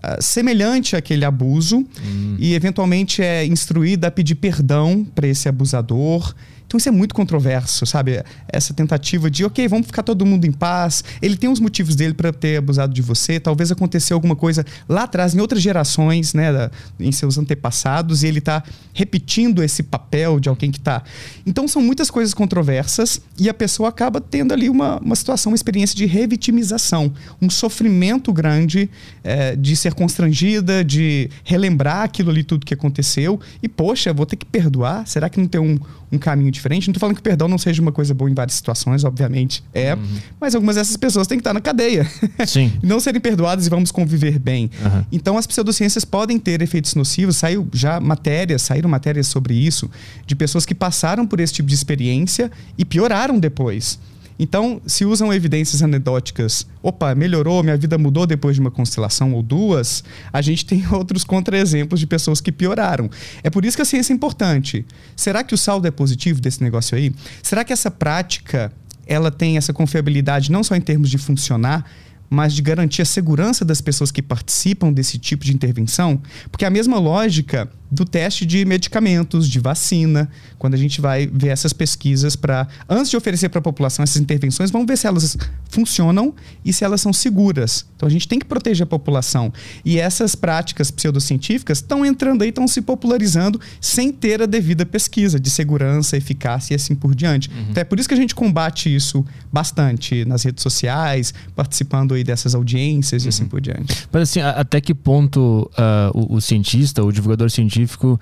Uh, 0.02 0.22
semelhante 0.22 0.96
àquele 0.96 1.26
abuso 1.26 1.78
hum. 1.78 2.36
e 2.38 2.54
eventualmente 2.54 3.20
é 3.22 3.44
instruída 3.44 4.06
a 4.06 4.10
pedir 4.10 4.34
perdão 4.36 5.04
para 5.14 5.28
esse 5.28 5.46
abusador 5.46 6.34
então 6.70 6.78
isso 6.78 6.88
é 6.88 6.92
muito 6.92 7.16
controverso, 7.16 7.84
sabe? 7.84 8.22
Essa 8.46 8.72
tentativa 8.72 9.28
de, 9.28 9.44
ok, 9.44 9.66
vamos 9.66 9.88
ficar 9.88 10.04
todo 10.04 10.24
mundo 10.24 10.44
em 10.44 10.52
paz. 10.52 11.02
Ele 11.20 11.36
tem 11.36 11.50
os 11.50 11.58
motivos 11.58 11.96
dele 11.96 12.14
para 12.14 12.32
ter 12.32 12.58
abusado 12.58 12.94
de 12.94 13.02
você. 13.02 13.40
Talvez 13.40 13.72
aconteceu 13.72 14.16
alguma 14.16 14.36
coisa 14.36 14.64
lá 14.88 15.02
atrás, 15.02 15.34
em 15.34 15.40
outras 15.40 15.60
gerações, 15.60 16.32
né? 16.32 16.52
Da, 16.52 16.70
em 17.00 17.10
seus 17.10 17.36
antepassados, 17.38 18.22
e 18.22 18.28
ele 18.28 18.38
está 18.38 18.62
repetindo 18.94 19.64
esse 19.64 19.82
papel 19.82 20.38
de 20.38 20.48
alguém 20.48 20.70
que 20.70 20.78
está. 20.78 21.02
Então 21.44 21.66
são 21.66 21.82
muitas 21.82 22.08
coisas 22.08 22.32
controversas 22.32 23.20
e 23.36 23.48
a 23.48 23.54
pessoa 23.54 23.88
acaba 23.88 24.20
tendo 24.20 24.54
ali 24.54 24.70
uma, 24.70 24.98
uma 24.98 25.16
situação, 25.16 25.50
uma 25.50 25.56
experiência 25.56 25.96
de 25.96 26.06
revitimização, 26.06 27.12
um 27.42 27.50
sofrimento 27.50 28.32
grande 28.32 28.88
é, 29.24 29.56
de 29.56 29.74
ser 29.74 29.92
constrangida, 29.92 30.84
de 30.84 31.30
relembrar 31.42 32.02
aquilo 32.02 32.30
ali 32.30 32.44
tudo 32.44 32.64
que 32.64 32.74
aconteceu. 32.74 33.40
E, 33.60 33.68
poxa, 33.68 34.12
vou 34.12 34.24
ter 34.24 34.36
que 34.36 34.46
perdoar? 34.46 35.04
Será 35.08 35.28
que 35.28 35.40
não 35.40 35.48
tem 35.48 35.60
um, 35.60 35.76
um 36.12 36.18
caminho 36.18 36.50
diferente. 36.50 36.88
Não 36.88 36.92
estou 36.92 37.00
falando 37.00 37.16
que 37.16 37.22
perdão 37.22 37.48
não 37.48 37.58
seja 37.58 37.80
uma 37.80 37.92
coisa 37.92 38.12
boa 38.12 38.30
em 38.30 38.34
várias 38.34 38.54
situações, 38.54 39.04
obviamente 39.04 39.62
é, 39.72 39.94
uhum. 39.94 40.00
mas 40.40 40.54
algumas 40.54 40.76
dessas 40.76 40.96
pessoas 40.96 41.26
têm 41.26 41.38
que 41.38 41.40
estar 41.40 41.54
na 41.54 41.60
cadeia. 41.60 42.06
Sim. 42.46 42.72
não 42.82 43.00
serem 43.00 43.20
perdoadas 43.20 43.66
e 43.66 43.70
vamos 43.70 43.90
conviver 43.90 44.38
bem. 44.38 44.70
Uhum. 44.82 45.04
Então 45.12 45.38
as 45.38 45.46
pseudociências 45.46 46.04
podem 46.04 46.38
ter 46.38 46.62
efeitos 46.62 46.94
nocivos. 46.94 47.36
Saiu 47.36 47.68
já 47.72 48.00
matérias, 48.00 48.62
saíram 48.62 48.88
matérias 48.88 49.28
sobre 49.28 49.54
isso, 49.54 49.90
de 50.26 50.34
pessoas 50.34 50.66
que 50.66 50.74
passaram 50.74 51.26
por 51.26 51.40
esse 51.40 51.54
tipo 51.54 51.68
de 51.68 51.74
experiência 51.74 52.50
e 52.76 52.84
pioraram 52.84 53.38
depois. 53.38 53.98
Então, 54.42 54.80
se 54.86 55.04
usam 55.04 55.30
evidências 55.30 55.82
anedóticas, 55.82 56.66
opa, 56.82 57.14
melhorou, 57.14 57.62
minha 57.62 57.76
vida 57.76 57.98
mudou 57.98 58.26
depois 58.26 58.56
de 58.56 58.60
uma 58.62 58.70
constelação 58.70 59.34
ou 59.34 59.42
duas, 59.42 60.02
a 60.32 60.40
gente 60.40 60.64
tem 60.64 60.82
outros 60.90 61.24
contra-exemplos 61.24 62.00
de 62.00 62.06
pessoas 62.06 62.40
que 62.40 62.50
pioraram. 62.50 63.10
É 63.42 63.50
por 63.50 63.66
isso 63.66 63.76
que 63.76 63.82
a 63.82 63.84
ciência 63.84 64.14
é 64.14 64.16
importante. 64.16 64.86
Será 65.14 65.44
que 65.44 65.52
o 65.52 65.58
saldo 65.58 65.86
é 65.86 65.90
positivo 65.90 66.40
desse 66.40 66.62
negócio 66.62 66.96
aí? 66.96 67.12
Será 67.42 67.62
que 67.64 67.72
essa 67.74 67.90
prática 67.90 68.72
ela 69.06 69.30
tem 69.30 69.58
essa 69.58 69.74
confiabilidade 69.74 70.50
não 70.50 70.64
só 70.64 70.74
em 70.74 70.80
termos 70.80 71.10
de 71.10 71.18
funcionar, 71.18 71.84
mas 72.30 72.54
de 72.54 72.62
garantir 72.62 73.02
a 73.02 73.04
segurança 73.04 73.64
das 73.64 73.80
pessoas 73.80 74.12
que 74.12 74.22
participam 74.22 74.92
desse 74.92 75.18
tipo 75.18 75.44
de 75.44 75.52
intervenção? 75.52 76.22
Porque 76.50 76.64
a 76.64 76.70
mesma 76.70 76.98
lógica 76.98 77.68
do 77.90 78.04
teste 78.04 78.46
de 78.46 78.64
medicamentos, 78.64 79.48
de 79.48 79.58
vacina, 79.58 80.30
quando 80.58 80.74
a 80.74 80.76
gente 80.76 81.00
vai 81.00 81.26
ver 81.26 81.48
essas 81.48 81.72
pesquisas 81.72 82.36
para, 82.36 82.68
antes 82.88 83.10
de 83.10 83.16
oferecer 83.16 83.48
para 83.48 83.58
a 83.58 83.62
população 83.62 84.02
essas 84.02 84.20
intervenções, 84.22 84.70
vamos 84.70 84.86
ver 84.86 84.96
se 84.96 85.06
elas 85.06 85.36
funcionam 85.68 86.32
e 86.64 86.72
se 86.72 86.84
elas 86.84 87.00
são 87.00 87.12
seguras. 87.12 87.84
Então 87.96 88.06
a 88.06 88.10
gente 88.10 88.28
tem 88.28 88.38
que 88.38 88.46
proteger 88.46 88.84
a 88.84 88.86
população. 88.86 89.52
E 89.84 89.98
essas 89.98 90.34
práticas 90.34 90.90
pseudocientíficas 90.90 91.78
estão 91.78 92.06
entrando 92.06 92.42
aí, 92.42 92.50
estão 92.50 92.68
se 92.68 92.80
popularizando 92.80 93.60
sem 93.80 94.12
ter 94.12 94.40
a 94.40 94.46
devida 94.46 94.86
pesquisa 94.86 95.40
de 95.40 95.50
segurança, 95.50 96.16
eficácia 96.16 96.74
e 96.74 96.76
assim 96.76 96.94
por 96.94 97.14
diante. 97.14 97.50
Uhum. 97.50 97.66
Então 97.70 97.80
é 97.80 97.84
por 97.84 97.98
isso 97.98 98.08
que 98.08 98.14
a 98.14 98.18
gente 98.18 98.34
combate 98.34 98.94
isso 98.94 99.24
bastante 99.52 100.24
nas 100.24 100.44
redes 100.44 100.62
sociais, 100.62 101.34
participando 101.56 102.14
aí 102.14 102.19
dessas 102.24 102.54
audiências 102.54 103.22
uhum. 103.22 103.26
e 103.26 103.28
assim 103.28 103.42
uhum. 103.44 103.48
por 103.48 103.60
diante. 103.60 104.06
Mas 104.12 104.22
assim, 104.22 104.40
até 104.40 104.80
que 104.80 104.94
ponto 104.94 105.70
uh, 105.72 106.18
o, 106.18 106.36
o 106.36 106.40
cientista, 106.40 107.02
o 107.02 107.12
divulgador 107.12 107.50
científico, 107.50 107.80
científico 107.80 108.20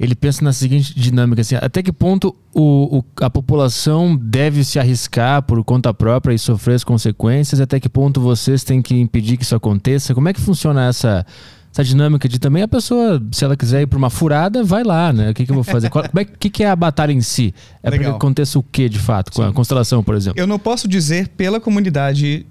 ele 0.00 0.16
pensa 0.16 0.42
na 0.44 0.52
seguinte 0.52 0.98
dinâmica 0.98 1.42
assim, 1.42 1.54
até 1.54 1.80
que 1.80 1.92
ponto 1.92 2.34
o, 2.52 2.98
o, 2.98 3.04
a 3.20 3.30
população 3.30 4.16
deve 4.16 4.64
se 4.64 4.78
arriscar 4.78 5.42
por 5.42 5.62
conta 5.62 5.94
própria 5.94 6.34
e 6.34 6.38
sofrer 6.38 6.74
as 6.74 6.82
consequências, 6.82 7.60
até 7.60 7.78
que 7.78 7.88
ponto 7.88 8.20
vocês 8.20 8.64
têm 8.64 8.82
que 8.82 8.96
impedir 8.96 9.36
que 9.36 9.44
isso 9.44 9.54
aconteça? 9.54 10.12
Como 10.12 10.28
é 10.28 10.32
que 10.32 10.40
funciona 10.40 10.88
essa 10.88 11.24
essa 11.70 11.82
dinâmica 11.82 12.28
de 12.28 12.38
também 12.38 12.62
a 12.62 12.68
pessoa, 12.68 13.22
se 13.32 13.42
ela 13.44 13.56
quiser 13.56 13.80
ir 13.80 13.86
para 13.86 13.96
uma 13.96 14.10
furada, 14.10 14.62
vai 14.62 14.84
lá, 14.84 15.10
né? 15.10 15.30
O 15.30 15.34
que, 15.34 15.46
que 15.46 15.50
eu 15.50 15.54
vou 15.54 15.64
fazer? 15.64 15.88
Qual, 15.88 16.06
como 16.06 16.20
é, 16.20 16.24
que, 16.26 16.50
que 16.50 16.62
é 16.62 16.68
a 16.68 16.76
batalha 16.76 17.12
em 17.12 17.22
si? 17.22 17.54
É 17.82 17.88
para 17.88 17.98
que 17.98 18.04
aconteça 18.04 18.58
o 18.58 18.62
que 18.62 18.90
de 18.90 18.98
fato, 18.98 19.32
com 19.32 19.42
Sim. 19.42 19.48
a 19.48 19.52
constelação, 19.54 20.04
por 20.04 20.14
exemplo? 20.14 20.38
Eu 20.38 20.46
não 20.46 20.58
posso 20.58 20.86
dizer 20.86 21.28
pela 21.28 21.58
comunidade 21.58 22.44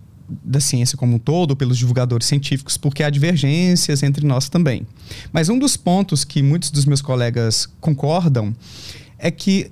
da 0.44 0.60
ciência 0.60 0.98
como 0.98 1.16
um 1.16 1.20
todo, 1.20 1.56
pelos 1.56 1.78
divulgadores 1.78 2.28
científicos, 2.28 2.78
porque 2.78 3.04
há 3.04 3.10
divergências 3.10 4.04
entre 4.04 4.26
nós 4.26 4.50
também. 4.50 4.86
Mas 5.32 5.50
um 5.50 5.58
dos 5.58 5.78
pontos 5.78 6.24
que 6.24 6.42
muitos 6.42 6.72
dos 6.72 6.86
meus 6.86 7.02
colegas 7.02 7.68
concordam 7.80 8.54
é 9.18 9.30
que 9.30 9.72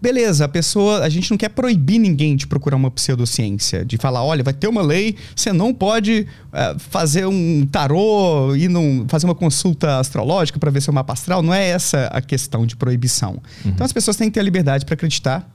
beleza, 0.00 0.44
a 0.44 0.48
pessoa, 0.48 1.00
a 1.00 1.08
gente 1.08 1.30
não 1.30 1.36
quer 1.36 1.48
proibir 1.48 1.98
ninguém 1.98 2.36
de 2.36 2.46
procurar 2.46 2.76
uma 2.76 2.90
pseudociência, 2.90 3.84
de 3.84 3.96
falar, 3.96 4.22
olha, 4.22 4.42
vai 4.44 4.54
ter 4.54 4.68
uma 4.68 4.82
lei, 4.82 5.16
você 5.34 5.52
não 5.52 5.74
pode 5.74 6.26
uh, 6.52 6.78
fazer 6.78 7.26
um 7.26 7.66
tarô 7.66 8.54
e 8.54 8.68
não 8.68 9.04
fazer 9.08 9.26
uma 9.26 9.34
consulta 9.34 9.98
astrológica 9.98 10.58
para 10.58 10.70
ver 10.70 10.80
seu 10.80 10.92
mapa 10.92 11.12
astral. 11.12 11.42
Não 11.42 11.52
é 11.52 11.68
essa 11.68 12.06
a 12.06 12.20
questão 12.20 12.64
de 12.64 12.76
proibição. 12.76 13.42
Uhum. 13.64 13.72
Então 13.72 13.84
as 13.84 13.92
pessoas 13.92 14.16
têm 14.16 14.28
que 14.28 14.34
ter 14.34 14.40
a 14.40 14.44
liberdade 14.44 14.84
para 14.84 14.94
acreditar 14.94 15.48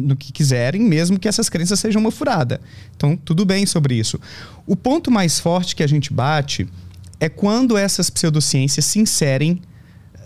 no 0.00 0.16
que 0.16 0.32
quiserem, 0.32 0.82
mesmo 0.82 1.18
que 1.18 1.28
essas 1.28 1.48
crenças 1.48 1.78
sejam 1.78 2.00
uma 2.00 2.10
furada. 2.10 2.60
Então, 2.96 3.16
tudo 3.16 3.44
bem 3.44 3.66
sobre 3.66 3.94
isso. 3.94 4.18
O 4.66 4.74
ponto 4.74 5.10
mais 5.10 5.38
forte 5.38 5.76
que 5.76 5.82
a 5.82 5.86
gente 5.86 6.12
bate 6.12 6.66
é 7.20 7.28
quando 7.28 7.76
essas 7.76 8.08
pseudociências 8.10 8.84
se 8.84 8.98
inserem 8.98 9.60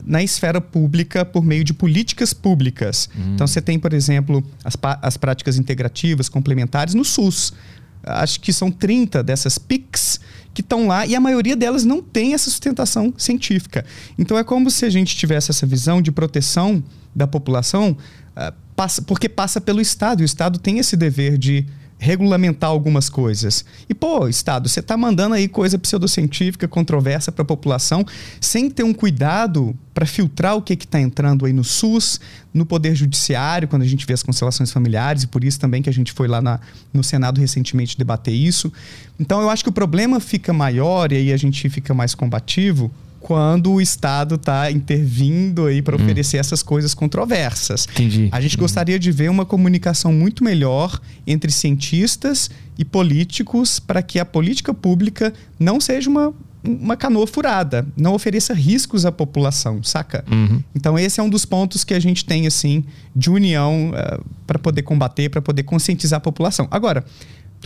na 0.04 0.22
esfera 0.22 0.60
pública 0.60 1.24
por 1.24 1.44
meio 1.44 1.64
de 1.64 1.74
políticas 1.74 2.32
públicas. 2.32 3.08
Hum. 3.16 3.34
Então, 3.34 3.46
você 3.46 3.60
tem, 3.60 3.78
por 3.78 3.92
exemplo, 3.92 4.44
as, 4.64 4.76
as 5.02 5.16
práticas 5.16 5.58
integrativas 5.58 6.28
complementares 6.28 6.94
no 6.94 7.04
SUS. 7.04 7.52
Acho 8.04 8.38
que 8.40 8.52
são 8.52 8.70
30 8.70 9.22
dessas 9.24 9.58
PICs 9.58 10.20
que 10.54 10.60
estão 10.60 10.86
lá 10.86 11.04
e 11.04 11.14
a 11.14 11.20
maioria 11.20 11.56
delas 11.56 11.84
não 11.84 12.00
tem 12.00 12.34
essa 12.34 12.48
sustentação 12.48 13.12
científica. 13.18 13.84
Então, 14.16 14.38
é 14.38 14.44
como 14.44 14.70
se 14.70 14.84
a 14.84 14.90
gente 14.90 15.16
tivesse 15.16 15.50
essa 15.50 15.66
visão 15.66 16.00
de 16.00 16.12
proteção 16.12 16.82
da 17.14 17.26
população, 17.26 17.96
passa, 18.74 19.02
porque 19.02 19.28
passa 19.28 19.60
pelo 19.60 19.80
Estado. 19.80 20.20
E 20.20 20.24
o 20.24 20.26
Estado 20.26 20.58
tem 20.58 20.78
esse 20.78 20.96
dever 20.96 21.38
de 21.38 21.66
regulamentar 21.98 22.68
algumas 22.68 23.08
coisas. 23.08 23.64
E, 23.88 23.94
pô, 23.94 24.28
Estado, 24.28 24.68
você 24.68 24.80
está 24.80 24.96
mandando 24.96 25.34
aí 25.34 25.48
coisa 25.48 25.78
pseudocientífica, 25.78 26.68
controversa 26.68 27.32
para 27.32 27.42
a 27.42 27.46
população, 27.46 28.04
sem 28.38 28.70
ter 28.70 28.82
um 28.82 28.92
cuidado 28.92 29.74
para 29.94 30.04
filtrar 30.04 30.56
o 30.56 30.62
que 30.62 30.74
está 30.74 31.00
entrando 31.00 31.46
aí 31.46 31.54
no 31.54 31.64
SUS, 31.64 32.20
no 32.52 32.66
Poder 32.66 32.94
Judiciário, 32.94 33.66
quando 33.66 33.82
a 33.82 33.86
gente 33.86 34.06
vê 34.06 34.12
as 34.12 34.22
constelações 34.22 34.70
familiares, 34.70 35.22
e 35.22 35.26
por 35.26 35.42
isso 35.42 35.58
também 35.58 35.82
que 35.82 35.88
a 35.88 35.92
gente 35.92 36.12
foi 36.12 36.28
lá 36.28 36.42
na, 36.42 36.60
no 36.92 37.02
Senado 37.02 37.40
recentemente 37.40 37.96
debater 37.96 38.34
isso. 38.34 38.70
Então, 39.18 39.40
eu 39.40 39.48
acho 39.48 39.62
que 39.62 39.70
o 39.70 39.72
problema 39.72 40.20
fica 40.20 40.52
maior 40.52 41.12
e 41.12 41.16
aí 41.16 41.32
a 41.32 41.36
gente 41.36 41.68
fica 41.70 41.94
mais 41.94 42.14
combativo 42.14 42.92
quando 43.26 43.72
o 43.72 43.80
Estado 43.80 44.36
está 44.36 44.70
intervindo 44.70 45.66
aí 45.66 45.82
para 45.82 45.96
hum. 45.96 46.00
oferecer 46.00 46.36
essas 46.36 46.62
coisas 46.62 46.94
controversas. 46.94 47.88
Entendi. 47.90 48.28
A 48.30 48.40
gente 48.40 48.56
gostaria 48.56 49.00
de 49.00 49.10
ver 49.10 49.28
uma 49.28 49.44
comunicação 49.44 50.12
muito 50.12 50.44
melhor 50.44 51.00
entre 51.26 51.50
cientistas 51.50 52.48
e 52.78 52.84
políticos 52.84 53.80
para 53.80 54.00
que 54.00 54.20
a 54.20 54.24
política 54.24 54.72
pública 54.72 55.34
não 55.58 55.80
seja 55.80 56.08
uma, 56.08 56.32
uma 56.62 56.96
canoa 56.96 57.26
furada, 57.26 57.84
não 57.96 58.14
ofereça 58.14 58.54
riscos 58.54 59.04
à 59.04 59.10
população, 59.10 59.82
saca? 59.82 60.24
Uhum. 60.30 60.62
Então 60.72 60.96
esse 60.96 61.18
é 61.18 61.22
um 61.22 61.28
dos 61.28 61.44
pontos 61.44 61.82
que 61.82 61.94
a 61.94 61.98
gente 61.98 62.24
tem 62.24 62.46
assim 62.46 62.84
de 63.14 63.28
união 63.28 63.90
uh, 63.90 63.96
eh, 63.96 64.20
para 64.46 64.60
poder 64.60 64.82
combater, 64.82 65.30
para 65.30 65.42
poder 65.42 65.64
conscientizar 65.64 66.18
a 66.18 66.20
população. 66.20 66.68
Agora, 66.70 67.04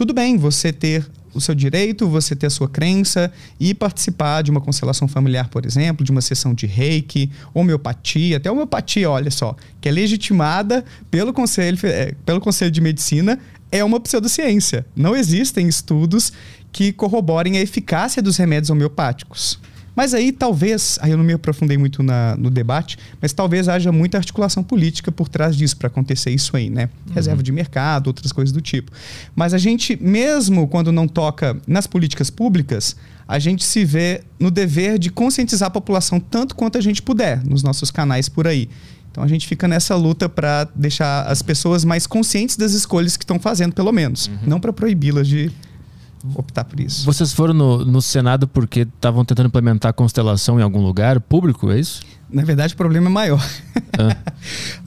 tudo 0.01 0.15
bem 0.15 0.39
você 0.39 0.73
ter 0.73 1.07
o 1.35 1.43
seu 1.43 1.55
direito, 1.55 2.09
você 2.09 2.35
ter 2.35 2.47
a 2.47 2.51
sua 2.51 2.67
crença 2.67 3.31
e 3.61 3.75
participar 3.75 4.41
de 4.41 4.51
uma 4.51 4.59
constelação 4.59 5.07
familiar, 5.07 5.51
por 5.51 5.67
exemplo, 5.67 6.03
de 6.03 6.11
uma 6.11 6.23
sessão 6.23 6.55
de 6.55 6.65
reiki, 6.65 7.31
homeopatia, 7.53 8.39
até 8.39 8.51
homeopatia, 8.51 9.11
olha 9.11 9.31
só, 9.31 9.55
que 9.79 9.91
é 9.91 9.93
legitimada 9.93 10.83
pelo 11.11 11.35
Conselho, 11.35 11.79
é, 11.83 12.15
pelo 12.25 12.41
conselho 12.41 12.71
de 12.71 12.81
Medicina, 12.81 13.39
é 13.71 13.85
uma 13.85 14.01
pseudociência. 14.01 14.87
Não 14.97 15.15
existem 15.15 15.69
estudos 15.69 16.33
que 16.73 16.95
corroborem 16.95 17.59
a 17.59 17.61
eficácia 17.61 18.23
dos 18.23 18.39
remédios 18.39 18.71
homeopáticos. 18.71 19.61
Mas 20.01 20.15
aí 20.15 20.33
talvez, 20.33 20.99
aí 21.03 21.11
eu 21.11 21.19
não 21.19 21.25
me 21.25 21.35
aprofundei 21.35 21.77
muito 21.77 22.03
na, 22.03 22.35
no 22.35 22.49
debate, 22.49 22.97
mas 23.21 23.35
talvez 23.35 23.69
haja 23.69 23.93
muita 23.93 24.17
articulação 24.17 24.63
política 24.63 25.13
por 25.13 25.29
trás 25.29 25.55
disso 25.55 25.77
para 25.77 25.89
acontecer 25.89 26.31
isso 26.31 26.57
aí, 26.57 26.71
né? 26.71 26.89
Uhum. 27.07 27.13
Reserva 27.13 27.43
de 27.43 27.53
mercado, 27.53 28.07
outras 28.07 28.33
coisas 28.33 28.51
do 28.51 28.63
tipo. 28.63 28.91
Mas 29.37 29.53
a 29.53 29.59
gente, 29.59 30.03
mesmo 30.03 30.67
quando 30.69 30.91
não 30.91 31.07
toca 31.07 31.55
nas 31.67 31.87
políticas 31.87 32.31
públicas, 32.31 32.97
a 33.29 33.39
gente 33.39 33.63
se 33.63 33.85
vê 33.85 34.23
no 34.39 34.51
dever 34.51 34.99
de 34.99 35.11
conscientizar 35.11 35.67
a 35.67 35.71
população 35.71 36.19
tanto 36.19 36.57
quanto 36.57 36.79
a 36.79 36.81
gente 36.81 37.03
puder 37.03 37.45
nos 37.45 37.63
nossos 37.63 37.91
canais 37.91 38.27
por 38.27 38.47
aí. 38.47 38.71
Então 39.11 39.23
a 39.23 39.29
gente 39.29 39.47
fica 39.47 39.69
nessa 39.69 39.95
luta 39.97 40.31
para 40.31 40.65
deixar 40.75 41.27
as 41.27 41.43
pessoas 41.43 41.85
mais 41.85 42.07
conscientes 42.07 42.57
das 42.57 42.73
escolhas 42.73 43.19
que 43.19 43.25
estão 43.25 43.39
fazendo, 43.39 43.75
pelo 43.75 43.93
menos. 43.93 44.29
Uhum. 44.29 44.39
Não 44.47 44.61
para 44.61 44.73
proibi-las 44.73 45.29
de 45.29 45.53
optar 46.35 46.65
por 46.65 46.81
isso. 46.81 47.05
Vocês 47.05 47.33
foram 47.33 47.55
no, 47.55 47.85
no 47.85 48.03
Senado 48.03 48.47
porque 48.47 48.81
estavam 48.81 49.25
tentando 49.25 49.47
implementar 49.47 49.91
a 49.91 49.93
constelação 49.93 50.59
em 50.59 50.63
algum 50.63 50.83
lugar 50.83 51.21
público, 51.21 51.71
é 51.71 51.79
isso? 51.79 52.03
Na 52.31 52.45
verdade, 52.45 52.75
o 52.75 52.77
problema 52.77 53.07
é 53.07 53.11
maior. 53.11 53.45
Ah. 53.99 54.17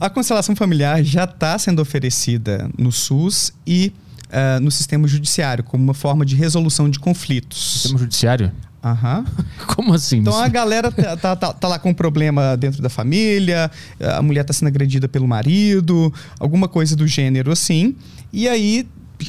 a 0.00 0.10
constelação 0.10 0.56
familiar 0.56 1.02
já 1.02 1.24
está 1.24 1.58
sendo 1.58 1.82
oferecida 1.82 2.70
no 2.78 2.90
SUS 2.90 3.52
e 3.66 3.92
uh, 4.26 4.60
no 4.60 4.70
sistema 4.70 5.06
judiciário 5.06 5.62
como 5.62 5.84
uma 5.84 5.94
forma 5.94 6.24
de 6.24 6.36
resolução 6.36 6.88
de 6.88 6.98
conflitos. 6.98 7.82
Sistema 7.82 7.98
judiciário? 7.98 8.52
Aham. 8.82 9.24
Como 9.74 9.94
assim? 9.94 10.18
Então 10.18 10.38
a 10.38 10.46
galera 10.46 10.92
tá, 10.92 11.16
tá, 11.16 11.34
tá, 11.34 11.52
tá, 11.54 11.68
lá 11.68 11.78
com 11.78 11.88
um 11.88 11.94
problema 11.94 12.54
dentro 12.54 12.82
da 12.82 12.90
família, 12.90 13.70
a 13.98 14.20
mulher 14.20 14.42
está 14.42 14.52
sendo 14.52 14.68
agredida 14.68 15.08
pelo 15.08 15.26
marido, 15.26 16.12
alguma 16.38 16.68
coisa 16.68 16.94
do 16.94 17.06
gênero 17.06 17.50
assim. 17.50 17.96
E 18.30 18.46
aí 18.46 18.86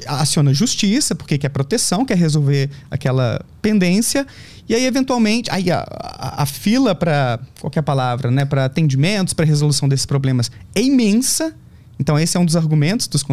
aciona 0.07 0.53
justiça, 0.53 1.15
porque 1.15 1.37
quer 1.37 1.49
proteção, 1.49 2.05
quer 2.05 2.17
resolver 2.17 2.69
aquela 2.89 3.43
pendência. 3.61 4.25
E 4.67 4.73
aí, 4.73 4.85
eventualmente, 4.85 5.49
aí 5.51 5.71
a, 5.71 5.85
a, 5.89 6.43
a 6.43 6.45
fila 6.45 6.95
para 6.95 7.39
qualquer 7.59 7.81
palavra, 7.81 8.31
né, 8.31 8.45
para 8.45 8.65
atendimentos, 8.65 9.33
para 9.33 9.45
resolução 9.45 9.87
desses 9.87 10.05
problemas 10.05 10.51
é 10.73 10.81
imensa. 10.81 11.53
Então, 11.99 12.19
esse 12.19 12.35
é 12.35 12.39
um 12.39 12.45
dos 12.45 12.55
argumentos 12.55 13.07
dos 13.07 13.23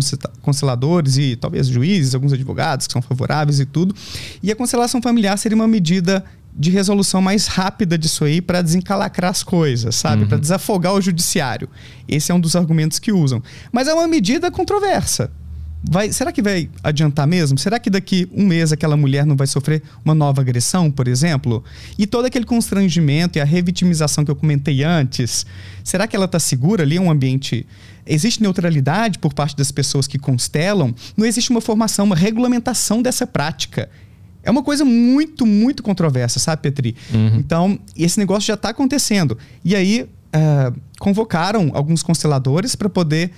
consteladores 0.41 1.17
e 1.17 1.35
talvez 1.35 1.67
juízes, 1.67 2.15
alguns 2.15 2.33
advogados 2.33 2.87
que 2.87 2.93
são 2.93 3.03
favoráveis 3.03 3.59
e 3.59 3.67
tudo. 3.67 3.95
E 4.43 4.53
a 4.53 4.57
constelação 4.57 5.03
familiar 5.03 5.37
seria 5.37 5.57
uma 5.57 5.67
medida 5.67 6.25
de 6.55 6.71
resolução 6.71 7.21
mais 7.23 7.47
rápida 7.47 7.97
disso 7.97 8.25
aí 8.25 8.41
para 8.41 8.61
desencalacrar 8.61 9.31
as 9.31 9.43
coisas, 9.43 9.97
sabe? 9.97 10.23
Uhum. 10.23 10.29
Para 10.29 10.39
desafogar 10.39 10.93
o 10.93 11.01
judiciário. 11.01 11.69
Esse 12.07 12.31
é 12.31 12.35
um 12.35 12.41
dos 12.41 12.55
argumentos 12.55 12.99
que 12.99 13.11
usam. 13.11 13.43
Mas 13.73 13.89
é 13.89 13.95
uma 13.95 14.07
medida 14.07 14.51
controversa 14.51 15.31
vai, 15.83 16.13
será 16.13 16.31
que 16.31 16.43
vai 16.43 16.69
adiantar 16.83 17.27
mesmo? 17.27 17.59
Será 17.59 17.79
que 17.79 17.91
daqui 17.91 18.29
um 18.33 18.47
mês 18.47 18.73
aquela 18.73 18.97
mulher 18.97 19.27
não 19.27 19.37
vai 19.37 19.47
sofrer 19.47 19.83
uma 20.05 20.15
nova 20.15 20.41
agressão, 20.41 20.91
por 20.91 21.09
exemplo? 21.09 21.65
E 21.99 22.07
todo 22.07 22.27
aquele 22.27 22.45
constrangimento 22.45 23.39
e 23.39 23.41
a 23.41 23.45
revitimização 23.45 24.25
que 24.25 24.31
eu 24.31 24.37
comentei 24.37 24.85
antes, 24.85 25.45
será 25.83 26.07
que 26.07 26.15
ela 26.15 26.27
está 26.27 26.39
segura 26.39 26.83
ali? 26.83 26.97
É 26.97 27.01
um 27.01 27.11
ambiente. 27.11 27.67
Existe 28.07 28.43
neutralidade 28.43 29.19
por 29.19 29.33
parte 29.33 29.57
das 29.57 29.71
pessoas 29.71 30.07
que 30.07 30.19
constelam? 30.19 30.95
Não 31.17 31.27
existe 31.27 31.51
uma 31.51 31.61
formação, 31.61 32.05
uma 32.05 32.17
regulamentação 32.17 33.03
dessa 33.03 33.27
prática. 33.27 33.89
É 34.43 34.51
uma 34.51 34.63
coisa 34.63 34.85
muito, 34.85 35.47
muito 35.47 35.83
controversa, 35.83 36.41
sabe, 36.41 36.63
Petri? 36.63 36.97
Uhum. 37.15 37.37
Então, 37.37 37.79
esse 37.97 38.19
negócio 38.19 38.47
já 38.47 38.55
está 38.55 38.71
acontecendo. 38.71 39.39
E 39.65 39.77
aí, 39.77 40.03
uh, 40.03 40.81
convocaram 40.99 41.71
alguns 41.75 42.03
consteladores 42.03 42.75
para 42.75 42.89
poder 42.89 43.31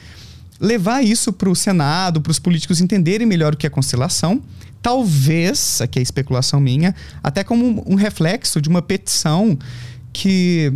levar 0.60 1.02
isso 1.02 1.32
para 1.32 1.48
o 1.48 1.54
Senado, 1.54 2.20
para 2.20 2.30
os 2.30 2.38
políticos 2.38 2.80
entenderem 2.80 3.26
melhor 3.26 3.54
o 3.54 3.56
que 3.56 3.66
é 3.66 3.70
constelação. 3.70 4.42
Talvez, 4.82 5.80
aqui 5.80 5.98
é 5.98 6.02
especulação 6.02 6.60
minha, 6.60 6.94
até 7.22 7.42
como 7.42 7.82
um 7.86 7.94
reflexo 7.94 8.60
de 8.60 8.68
uma 8.68 8.82
petição 8.82 9.58
que. 10.12 10.72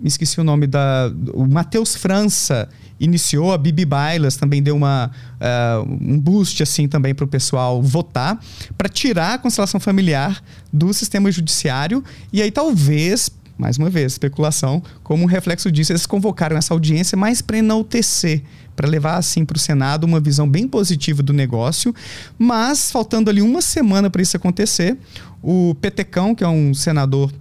Me 0.00 0.08
esqueci 0.08 0.40
o 0.40 0.44
nome 0.44 0.66
da. 0.66 1.12
O 1.32 1.46
Matheus 1.46 1.94
França 1.94 2.68
iniciou, 2.98 3.52
a 3.52 3.58
Bibi 3.58 3.84
Bailas 3.84 4.36
também 4.36 4.60
deu 4.60 4.76
uma, 4.76 5.10
uh, 5.40 5.88
um 5.88 6.18
boost 6.18 6.60
assim 6.62 6.88
também 6.88 7.14
para 7.14 7.24
o 7.24 7.28
pessoal 7.28 7.82
votar, 7.82 8.40
para 8.76 8.88
tirar 8.88 9.34
a 9.34 9.38
constelação 9.38 9.78
familiar 9.78 10.42
do 10.72 10.92
sistema 10.92 11.30
judiciário. 11.30 12.02
E 12.32 12.42
aí 12.42 12.50
talvez 12.50 13.30
mais 13.56 13.78
uma 13.78 13.90
vez, 13.90 14.12
especulação, 14.12 14.82
como 15.02 15.22
um 15.22 15.26
reflexo 15.26 15.70
disso, 15.70 15.92
eles 15.92 16.06
convocaram 16.06 16.56
essa 16.56 16.74
audiência 16.74 17.16
mais 17.16 17.40
para 17.40 17.58
enaltecer, 17.58 18.42
para 18.74 18.88
levar 18.88 19.16
assim 19.16 19.44
para 19.44 19.56
o 19.56 19.60
Senado 19.60 20.04
uma 20.04 20.20
visão 20.20 20.48
bem 20.48 20.66
positiva 20.66 21.22
do 21.22 21.32
negócio, 21.32 21.94
mas 22.38 22.90
faltando 22.90 23.30
ali 23.30 23.42
uma 23.42 23.62
semana 23.62 24.10
para 24.10 24.22
isso 24.22 24.36
acontecer, 24.36 24.96
o 25.42 25.74
Petecão, 25.80 26.34
que 26.34 26.44
é 26.44 26.48
um 26.48 26.74
senador 26.74 27.32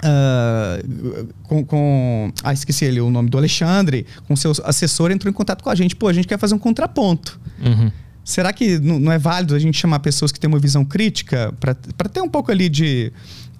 Uh, 0.00 1.26
com, 1.42 1.64
com, 1.64 2.32
Ah, 2.44 2.52
esqueci 2.52 2.84
ele, 2.84 3.00
o 3.00 3.10
nome 3.10 3.28
do 3.28 3.36
Alexandre, 3.36 4.06
com 4.28 4.36
seu 4.36 4.52
assessor, 4.62 5.10
entrou 5.10 5.28
em 5.28 5.34
contato 5.34 5.60
com 5.60 5.70
a 5.70 5.74
gente. 5.74 5.96
Pô, 5.96 6.06
a 6.06 6.12
gente 6.12 6.28
quer 6.28 6.38
fazer 6.38 6.54
um 6.54 6.58
contraponto. 6.58 7.40
Uhum. 7.60 7.90
Será 8.22 8.52
que 8.52 8.78
não 8.78 9.10
é 9.10 9.18
válido 9.18 9.56
a 9.56 9.58
gente 9.58 9.76
chamar 9.76 9.98
pessoas 9.98 10.30
que 10.30 10.38
têm 10.38 10.46
uma 10.46 10.60
visão 10.60 10.84
crítica 10.84 11.52
para 11.58 11.74
ter 12.08 12.20
um 12.20 12.28
pouco 12.28 12.52
ali 12.52 12.68
de 12.68 13.10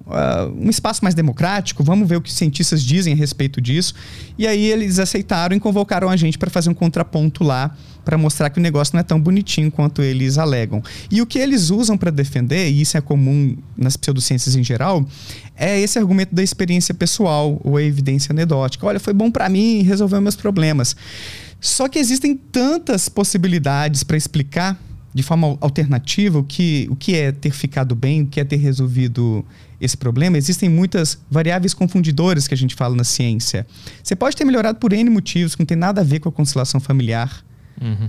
uh, 0.08 0.52
um 0.58 0.70
espaço 0.70 1.04
mais 1.04 1.14
democrático, 1.14 1.84
vamos 1.84 2.08
ver 2.08 2.16
o 2.16 2.20
que 2.20 2.30
os 2.30 2.34
cientistas 2.34 2.82
dizem 2.82 3.12
a 3.12 3.16
respeito 3.16 3.60
disso. 3.60 3.94
E 4.36 4.46
aí 4.46 4.66
eles 4.66 4.98
aceitaram 4.98 5.56
e 5.56 5.60
convocaram 5.60 6.08
a 6.08 6.16
gente 6.16 6.38
para 6.38 6.50
fazer 6.50 6.70
um 6.70 6.74
contraponto 6.74 7.44
lá, 7.44 7.76
para 8.04 8.16
mostrar 8.16 8.50
que 8.50 8.58
o 8.58 8.62
negócio 8.62 8.94
não 8.94 9.00
é 9.00 9.02
tão 9.02 9.20
bonitinho 9.20 9.70
quanto 9.70 10.02
eles 10.02 10.38
alegam. 10.38 10.82
E 11.10 11.20
o 11.20 11.26
que 11.26 11.38
eles 11.38 11.70
usam 11.70 11.96
para 11.96 12.10
defender, 12.10 12.70
e 12.70 12.80
isso 12.80 12.96
é 12.96 13.00
comum 13.00 13.56
nas 13.76 13.96
pseudociências 13.96 14.56
em 14.56 14.64
geral, 14.64 15.06
é 15.54 15.78
esse 15.78 15.98
argumento 15.98 16.34
da 16.34 16.42
experiência 16.42 16.94
pessoal 16.94 17.60
ou 17.62 17.76
a 17.76 17.82
evidência 17.82 18.32
anedótica. 18.32 18.86
Olha, 18.86 18.98
foi 18.98 19.12
bom 19.12 19.30
para 19.30 19.48
mim, 19.48 19.82
resolveu 19.82 20.20
meus 20.20 20.36
problemas. 20.36 20.96
Só 21.60 21.88
que 21.88 21.98
existem 21.98 22.36
tantas 22.36 23.08
possibilidades 23.08 24.04
para 24.04 24.16
explicar 24.16 24.78
de 25.18 25.24
forma 25.24 25.58
alternativa 25.60 26.38
o 26.38 26.44
que, 26.44 26.86
o 26.88 26.94
que 26.94 27.16
é 27.16 27.32
ter 27.32 27.50
ficado 27.50 27.96
bem, 27.96 28.22
o 28.22 28.26
que 28.26 28.38
é 28.38 28.44
ter 28.44 28.54
resolvido 28.54 29.44
esse 29.80 29.96
problema. 29.96 30.38
Existem 30.38 30.68
muitas 30.68 31.18
variáveis 31.28 31.74
confundidoras 31.74 32.46
que 32.46 32.54
a 32.54 32.56
gente 32.56 32.76
fala 32.76 32.94
na 32.94 33.02
ciência. 33.02 33.66
Você 34.00 34.14
pode 34.14 34.36
ter 34.36 34.44
melhorado 34.44 34.78
por 34.78 34.92
N 34.92 35.10
motivos, 35.10 35.56
que 35.56 35.60
não 35.60 35.66
tem 35.66 35.76
nada 35.76 36.02
a 36.02 36.04
ver 36.04 36.20
com 36.20 36.28
a 36.28 36.32
constelação 36.32 36.78
familiar. 36.78 37.44
Uhum. 37.80 38.08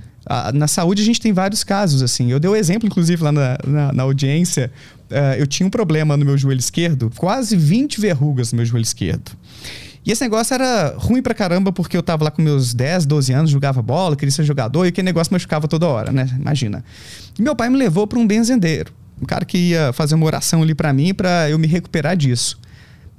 na 0.56 0.68
saúde 0.68 1.04
a 1.04 1.06
gente 1.06 1.20
tem 1.20 1.34
vários 1.34 1.64
casos 1.64 2.04
assim. 2.04 2.32
Eu 2.32 2.40
dei 2.40 2.50
o 2.50 2.54
um 2.54 2.56
exemplo, 2.56 2.88
inclusive, 2.88 3.24
lá 3.24 3.32
na, 3.32 3.58
na, 3.66 3.94
na 3.94 4.04
audiência. 4.04 4.72
Uh, 5.10 5.34
eu 5.40 5.48
tinha 5.48 5.66
um 5.66 5.70
problema 5.72 6.16
no 6.16 6.24
meu 6.24 6.38
joelho 6.38 6.60
esquerdo, 6.60 7.12
quase 7.16 7.58
20 7.58 8.00
verrugas 8.00 8.52
no 8.52 8.58
meu 8.58 8.66
joelho 8.66 8.84
esquerdo. 8.84 9.32
E 10.06 10.12
esse 10.12 10.22
negócio 10.22 10.54
era 10.54 10.96
ruim 10.98 11.22
pra 11.22 11.34
caramba, 11.34 11.72
porque 11.72 11.96
eu 11.96 12.02
tava 12.02 12.24
lá 12.24 12.32
com 12.32 12.42
meus 12.42 12.74
10, 12.74 13.06
12 13.06 13.34
anos, 13.34 13.52
jogava 13.52 13.82
bola, 13.82 14.16
queria 14.16 14.32
ser 14.32 14.44
jogador, 14.44 14.86
e 14.86 14.90
aquele 14.90 15.06
negócio 15.06 15.32
machucava 15.34 15.68
toda 15.68 15.88
hora, 15.88 16.12
né? 16.12 16.28
Imagina. 16.40 16.84
E 17.38 17.42
meu 17.42 17.56
pai 17.56 17.70
me 17.70 17.78
levou 17.78 18.08
para 18.08 18.18
um 18.18 18.26
benzendeiro. 18.26 18.94
Um 19.22 19.26
cara 19.26 19.44
que 19.44 19.58
ia 19.58 19.92
fazer 19.92 20.16
uma 20.16 20.26
oração 20.26 20.64
ali 20.64 20.74
para 20.74 20.94
mim, 20.94 21.14
para 21.14 21.50
eu 21.50 21.60
me 21.60 21.68
recuperar 21.68 22.16
disso. 22.16 22.58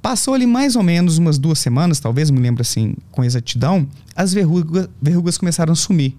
Passou 0.01 0.33
ali 0.33 0.47
mais 0.47 0.75
ou 0.75 0.81
menos 0.81 1.19
umas 1.19 1.37
duas 1.37 1.59
semanas, 1.59 1.99
talvez, 1.99 2.31
me 2.31 2.39
lembro 2.39 2.63
assim, 2.63 2.95
com 3.11 3.23
exatidão, 3.23 3.87
as 4.15 4.33
verrugas, 4.33 5.37
começaram 5.37 5.73
a 5.73 5.75
sumir. 5.75 6.17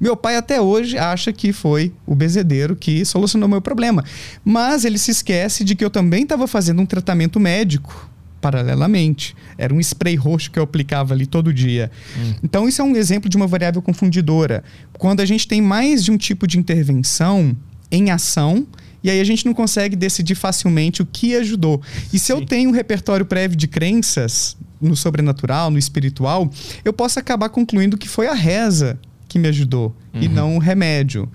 Meu 0.00 0.16
pai 0.16 0.36
até 0.36 0.60
hoje 0.60 0.96
acha 0.96 1.32
que 1.32 1.52
foi 1.52 1.92
o 2.06 2.14
bezedeiro 2.14 2.76
que 2.76 3.04
solucionou 3.04 3.48
meu 3.48 3.60
problema. 3.60 4.04
Mas 4.44 4.84
ele 4.84 4.96
se 4.96 5.10
esquece 5.10 5.64
de 5.64 5.74
que 5.74 5.84
eu 5.84 5.90
também 5.90 6.22
estava 6.22 6.46
fazendo 6.46 6.80
um 6.80 6.86
tratamento 6.86 7.40
médico 7.40 8.08
paralelamente. 8.40 9.36
Era 9.58 9.74
um 9.74 9.80
spray 9.80 10.16
roxo 10.16 10.50
que 10.50 10.58
eu 10.58 10.62
aplicava 10.62 11.14
ali 11.14 11.26
todo 11.26 11.52
dia. 11.52 11.90
Hum. 12.16 12.34
Então, 12.42 12.68
isso 12.68 12.80
é 12.80 12.84
um 12.84 12.96
exemplo 12.96 13.28
de 13.28 13.36
uma 13.36 13.46
variável 13.46 13.82
confundidora. 13.82 14.64
Quando 14.94 15.20
a 15.20 15.26
gente 15.26 15.46
tem 15.46 15.60
mais 15.60 16.02
de 16.02 16.10
um 16.10 16.16
tipo 16.16 16.46
de 16.46 16.58
intervenção 16.58 17.56
em 17.90 18.10
ação, 18.10 18.66
e 19.02 19.10
aí 19.10 19.20
a 19.20 19.24
gente 19.24 19.46
não 19.46 19.54
consegue 19.54 19.96
decidir 19.96 20.34
facilmente 20.34 21.02
o 21.02 21.06
que 21.06 21.34
ajudou. 21.36 21.80
E 22.12 22.18
se 22.18 22.26
Sim. 22.26 22.32
eu 22.34 22.46
tenho 22.46 22.70
um 22.70 22.72
repertório 22.72 23.24
prévio 23.24 23.56
de 23.56 23.66
crenças 23.66 24.56
no 24.80 24.96
sobrenatural, 24.96 25.70
no 25.70 25.78
espiritual, 25.78 26.50
eu 26.84 26.92
posso 26.92 27.18
acabar 27.18 27.48
concluindo 27.48 27.98
que 27.98 28.08
foi 28.08 28.26
a 28.26 28.34
reza 28.34 28.98
que 29.28 29.38
me 29.38 29.48
ajudou 29.48 29.94
uhum. 30.12 30.22
e 30.22 30.28
não 30.28 30.56
o 30.56 30.58
remédio. 30.58 31.28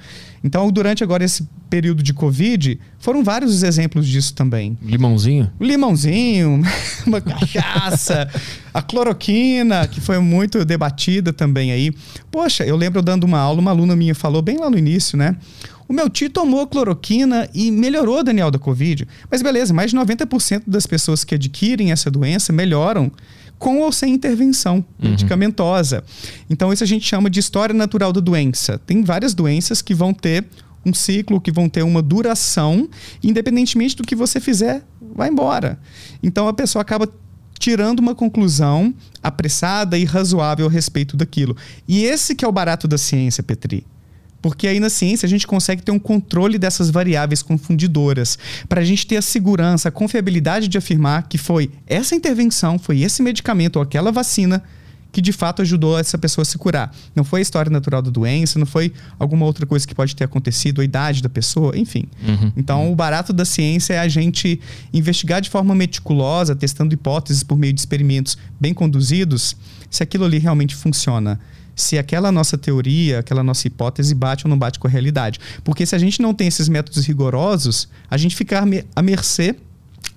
Então, 0.45 0.71
durante 0.71 1.03
agora 1.03 1.25
esse 1.25 1.49
período 1.71 2.03
de 2.03 2.13
Covid, 2.13 2.79
foram 2.99 3.23
vários 3.23 3.51
os 3.51 3.63
exemplos 3.63 4.07
disso 4.07 4.31
também. 4.35 4.77
Limãozinho? 4.79 5.51
Limãozinho, 5.59 6.61
uma 7.03 7.19
cachaça, 7.19 8.29
a 8.71 8.79
cloroquina, 8.79 9.87
que 9.87 9.99
foi 9.99 10.19
muito 10.19 10.63
debatida 10.63 11.33
também 11.33 11.71
aí. 11.71 11.91
Poxa, 12.29 12.63
eu 12.63 12.75
lembro 12.75 13.01
dando 13.01 13.23
uma 13.23 13.39
aula, 13.39 13.59
uma 13.59 13.71
aluna 13.71 13.95
minha 13.95 14.13
falou 14.13 14.43
bem 14.43 14.59
lá 14.59 14.69
no 14.69 14.77
início, 14.77 15.17
né? 15.17 15.35
O 15.87 15.93
meu 15.93 16.07
tio 16.07 16.29
tomou 16.29 16.67
cloroquina 16.67 17.49
e 17.51 17.71
melhorou, 17.71 18.23
Daniel, 18.23 18.51
da 18.51 18.59
Covid. 18.59 19.07
Mas 19.31 19.41
beleza, 19.41 19.73
mais 19.73 19.89
de 19.89 19.97
90% 19.97 20.61
das 20.67 20.85
pessoas 20.85 21.23
que 21.23 21.33
adquirem 21.33 21.91
essa 21.91 22.11
doença 22.11 22.53
melhoram 22.53 23.11
com 23.57 23.81
ou 23.81 23.91
sem 23.91 24.13
intervenção 24.13 24.77
uhum. 24.77 25.09
medicamentosa. 25.09 26.03
Então, 26.49 26.71
isso 26.71 26.83
a 26.83 26.87
gente 26.87 27.05
chama 27.05 27.29
de 27.29 27.39
história 27.39 27.73
natural 27.73 28.11
da 28.11 28.19
doença. 28.19 28.79
Tem 28.79 29.03
várias 29.03 29.33
doenças 29.33 29.81
que 29.81 29.93
vão 29.93 30.13
ter 30.13 30.45
um 30.85 30.93
ciclo, 30.93 31.41
que 31.41 31.51
vão 31.51 31.67
ter 31.67 31.83
uma 31.83 32.01
duração, 32.01 32.87
independentemente 33.23 33.95
do 33.95 34.03
que 34.03 34.15
você 34.15 34.39
fizer, 34.39 34.83
vai 35.15 35.29
embora. 35.29 35.79
Então, 36.21 36.47
a 36.47 36.53
pessoa 36.53 36.81
acaba 36.81 37.11
tirando 37.57 37.99
uma 37.99 38.13
conclusão 38.13 38.93
apressada 39.23 39.97
e 39.97 40.03
razoável 40.03 40.67
a 40.67 40.69
respeito 40.69 41.17
daquilo. 41.17 41.55
E 41.87 42.03
esse 42.03 42.35
que 42.35 42.45
é 42.45 42.47
o 42.47 42.51
barato 42.51 42.87
da 42.87 42.97
ciência, 42.97 43.41
Petri. 43.41 43.85
Porque 44.45 44.67
aí 44.67 44.79
na 44.79 44.91
ciência 44.91 45.25
a 45.25 45.29
gente 45.29 45.47
consegue 45.47 45.81
ter 45.81 45.89
um 45.91 45.97
controle 45.97 46.59
dessas 46.59 46.91
variáveis 46.91 47.41
confundidoras, 47.41 48.37
para 48.69 48.81
a 48.81 48.83
gente 48.83 49.07
ter 49.07 49.17
a 49.17 49.21
segurança, 49.23 49.89
a 49.89 49.91
confiabilidade 49.91 50.67
de 50.67 50.77
afirmar 50.77 51.27
que 51.27 51.35
foi 51.35 51.71
essa 51.87 52.13
intervenção, 52.13 52.77
foi 52.77 53.01
esse 53.01 53.23
medicamento 53.23 53.77
ou 53.77 53.81
aquela 53.81 54.11
vacina 54.11 54.61
que 55.11 55.19
de 55.19 55.31
fato 55.31 55.63
ajudou 55.63 55.97
essa 55.97 56.15
pessoa 56.15 56.43
a 56.43 56.45
se 56.45 56.59
curar. 56.59 56.95
Não 57.15 57.23
foi 57.23 57.39
a 57.39 57.41
história 57.41 57.71
natural 57.71 58.03
da 58.03 58.11
doença, 58.11 58.59
não 58.59 58.67
foi 58.67 58.93
alguma 59.17 59.47
outra 59.47 59.65
coisa 59.65 59.87
que 59.87 59.95
pode 59.95 60.15
ter 60.15 60.25
acontecido, 60.25 60.79
a 60.79 60.83
idade 60.83 61.23
da 61.23 61.29
pessoa, 61.29 61.75
enfim. 61.75 62.05
Uhum, 62.21 62.51
então, 62.55 62.91
o 62.91 62.95
barato 62.95 63.33
da 63.33 63.45
ciência 63.45 63.95
é 63.95 63.99
a 63.99 64.07
gente 64.07 64.61
investigar 64.93 65.41
de 65.41 65.49
forma 65.49 65.73
meticulosa, 65.73 66.55
testando 66.55 66.93
hipóteses 66.93 67.41
por 67.41 67.57
meio 67.57 67.73
de 67.73 67.79
experimentos 67.79 68.37
bem 68.59 68.75
conduzidos, 68.75 69.57
se 69.89 70.03
aquilo 70.03 70.23
ali 70.23 70.37
realmente 70.37 70.75
funciona 70.75 71.39
se 71.75 71.97
aquela 71.97 72.31
nossa 72.31 72.57
teoria, 72.57 73.19
aquela 73.19 73.43
nossa 73.43 73.67
hipótese 73.67 74.15
bate 74.15 74.45
ou 74.45 74.49
não 74.49 74.57
bate 74.57 74.79
com 74.79 74.87
a 74.87 74.89
realidade. 74.89 75.39
Porque 75.63 75.85
se 75.85 75.95
a 75.95 75.97
gente 75.97 76.21
não 76.21 76.33
tem 76.33 76.47
esses 76.47 76.69
métodos 76.69 77.05
rigorosos, 77.05 77.87
a 78.09 78.17
gente 78.17 78.35
fica 78.35 78.63
à 78.95 79.01
mercê 79.01 79.55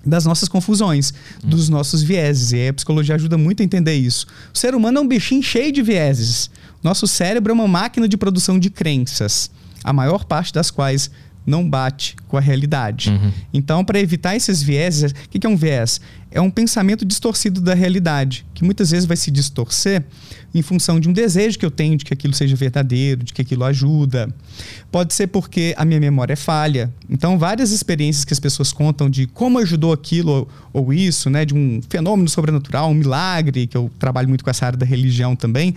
das 0.05 0.25
nossas 0.25 0.47
confusões, 0.47 1.13
hum. 1.43 1.49
dos 1.49 1.67
nossos 1.69 2.01
vieses. 2.01 2.51
E 2.51 2.67
a 2.69 2.73
psicologia 2.73 3.15
ajuda 3.15 3.37
muito 3.37 3.61
a 3.61 3.65
entender 3.65 3.95
isso. 3.95 4.25
O 4.53 4.57
ser 4.57 4.73
humano 4.73 4.99
é 4.99 5.01
um 5.01 5.07
bichinho 5.07 5.43
cheio 5.43 5.71
de 5.71 5.81
vieses. 5.81 6.49
Nosso 6.81 7.07
cérebro 7.07 7.51
é 7.51 7.53
uma 7.53 7.67
máquina 7.67 8.07
de 8.07 8.15
produção 8.15 8.57
de 8.57 8.69
crenças, 8.69 9.51
a 9.83 9.91
maior 9.91 10.23
parte 10.23 10.53
das 10.53 10.71
quais 10.71 11.11
não 11.45 11.67
bate 11.67 12.15
com 12.27 12.37
a 12.37 12.39
realidade. 12.39 13.09
Uhum. 13.09 13.31
Então, 13.53 13.83
para 13.83 13.99
evitar 13.99 14.35
esses 14.35 14.61
vieses, 14.61 15.11
o 15.11 15.29
que 15.29 15.45
é 15.45 15.49
um 15.49 15.57
viés? 15.57 15.99
É 16.31 16.39
um 16.39 16.51
pensamento 16.51 17.03
distorcido 17.03 17.59
da 17.59 17.73
realidade, 17.73 18.45
que 18.53 18.63
muitas 18.63 18.91
vezes 18.91 19.05
vai 19.05 19.17
se 19.17 19.31
distorcer 19.31 20.03
em 20.53 20.61
função 20.61 20.99
de 20.99 21.09
um 21.09 21.13
desejo 21.13 21.57
que 21.57 21.65
eu 21.65 21.71
tenho 21.71 21.97
de 21.97 22.05
que 22.05 22.13
aquilo 22.13 22.33
seja 22.33 22.55
verdadeiro, 22.55 23.23
de 23.23 23.33
que 23.33 23.41
aquilo 23.41 23.63
ajuda. 23.63 24.33
Pode 24.91 25.13
ser 25.13 25.27
porque 25.27 25.73
a 25.77 25.85
minha 25.85 25.99
memória 25.99 26.33
é 26.33 26.35
falha. 26.35 26.91
Então, 27.09 27.37
várias 27.37 27.71
experiências 27.71 28.25
que 28.25 28.33
as 28.33 28.39
pessoas 28.39 28.71
contam 28.71 29.09
de 29.09 29.27
como 29.27 29.59
ajudou 29.59 29.93
aquilo 29.93 30.47
ou, 30.73 30.85
ou 30.85 30.93
isso, 30.93 31.29
né, 31.29 31.45
de 31.45 31.53
um 31.53 31.81
fenômeno 31.89 32.29
sobrenatural, 32.29 32.89
um 32.89 32.93
milagre, 32.93 33.67
que 33.67 33.77
eu 33.77 33.89
trabalho 33.99 34.27
muito 34.27 34.43
com 34.43 34.49
essa 34.49 34.65
área 34.65 34.77
da 34.77 34.85
religião 34.85 35.35
também, 35.35 35.75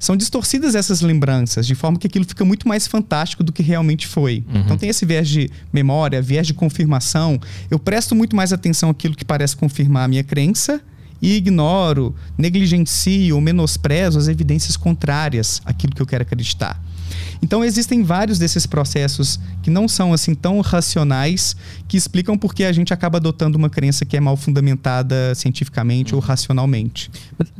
são 0.00 0.16
distorcidas 0.16 0.74
essas 0.74 1.02
lembranças, 1.02 1.66
de 1.66 1.74
forma 1.74 1.98
que 1.98 2.06
aquilo 2.06 2.24
fica 2.24 2.42
muito 2.42 2.66
mais 2.66 2.86
fantástico 2.86 3.44
do 3.44 3.52
que 3.52 3.62
realmente 3.62 4.06
foi. 4.06 4.42
Uhum. 4.48 4.60
Então 4.62 4.78
tem 4.78 4.88
esse 4.88 5.04
viés 5.04 5.28
de 5.28 5.50
memória, 5.70 6.22
viés 6.22 6.46
de 6.46 6.54
confirmação. 6.54 7.38
Eu 7.70 7.78
presto 7.78 8.14
muito 8.14 8.34
mais 8.34 8.50
atenção 8.50 8.88
àquilo 8.88 9.14
que 9.14 9.26
parece 9.26 9.54
confirmar 9.54 9.89
a 9.98 10.08
minha 10.08 10.24
crença 10.24 10.80
e 11.22 11.36
ignoro, 11.36 12.14
negligencio 12.38 13.34
ou 13.34 13.40
menosprezo 13.40 14.18
as 14.18 14.28
evidências 14.28 14.76
contrárias 14.76 15.60
àquilo 15.64 15.94
que 15.94 16.00
eu 16.00 16.06
quero 16.06 16.22
acreditar. 16.22 16.82
Então 17.42 17.64
existem 17.64 18.02
vários 18.02 18.38
desses 18.38 18.66
processos 18.66 19.40
que 19.62 19.70
não 19.70 19.88
são 19.88 20.12
assim 20.12 20.34
tão 20.34 20.60
racionais 20.60 21.56
que 21.88 21.96
explicam 21.96 22.36
por 22.36 22.54
que 22.54 22.64
a 22.64 22.72
gente 22.72 22.92
acaba 22.92 23.18
adotando 23.18 23.58
uma 23.58 23.70
crença 23.70 24.04
que 24.04 24.16
é 24.16 24.20
mal 24.20 24.36
fundamentada 24.36 25.34
cientificamente 25.34 26.14
ou 26.14 26.20
racionalmente. 26.20 27.10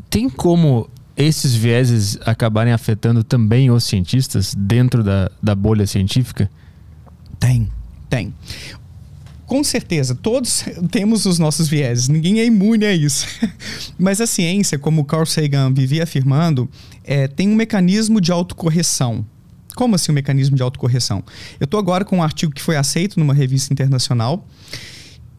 Tem 0.09 0.29
como 0.29 0.89
esses 1.17 1.55
vieses 1.55 2.19
acabarem 2.25 2.73
afetando 2.73 3.25
também 3.25 3.71
os 3.71 3.85
cientistas 3.85 4.55
dentro 4.57 5.03
da, 5.03 5.31
da 5.43 5.55
bolha 5.55 5.87
científica? 5.87 6.51
Tem, 7.39 7.69
tem. 8.09 8.35
Com 9.51 9.65
certeza, 9.65 10.15
todos 10.15 10.65
temos 10.93 11.27
os 11.27 11.41
nossos 11.41 11.67
vieses, 11.67 12.07
ninguém 12.09 12.39
é 12.39 12.45
imune 12.45 12.87
a 12.87 12.95
isso. 12.95 13.27
Mas 13.99 14.21
a 14.21 14.27
ciência, 14.27 14.79
como 14.79 15.05
Carl 15.05 15.27
Sagan 15.27 15.75
vivia 15.75 16.05
afirmando, 16.05 16.71
é, 17.03 17.27
tem 17.27 17.49
um 17.49 17.57
mecanismo 17.57 18.21
de 18.21 18.31
autocorreção. 18.31 19.27
Como 19.75 19.97
assim 19.97 20.13
um 20.13 20.15
mecanismo 20.15 20.55
de 20.55 20.63
autocorreção? 20.63 21.25
Eu 21.59 21.65
estou 21.65 21.81
agora 21.81 22.05
com 22.05 22.19
um 22.19 22.23
artigo 22.23 22.53
que 22.53 22.63
foi 22.63 22.77
aceito 22.77 23.19
numa 23.19 23.35
revista 23.35 23.73
internacional. 23.73 24.47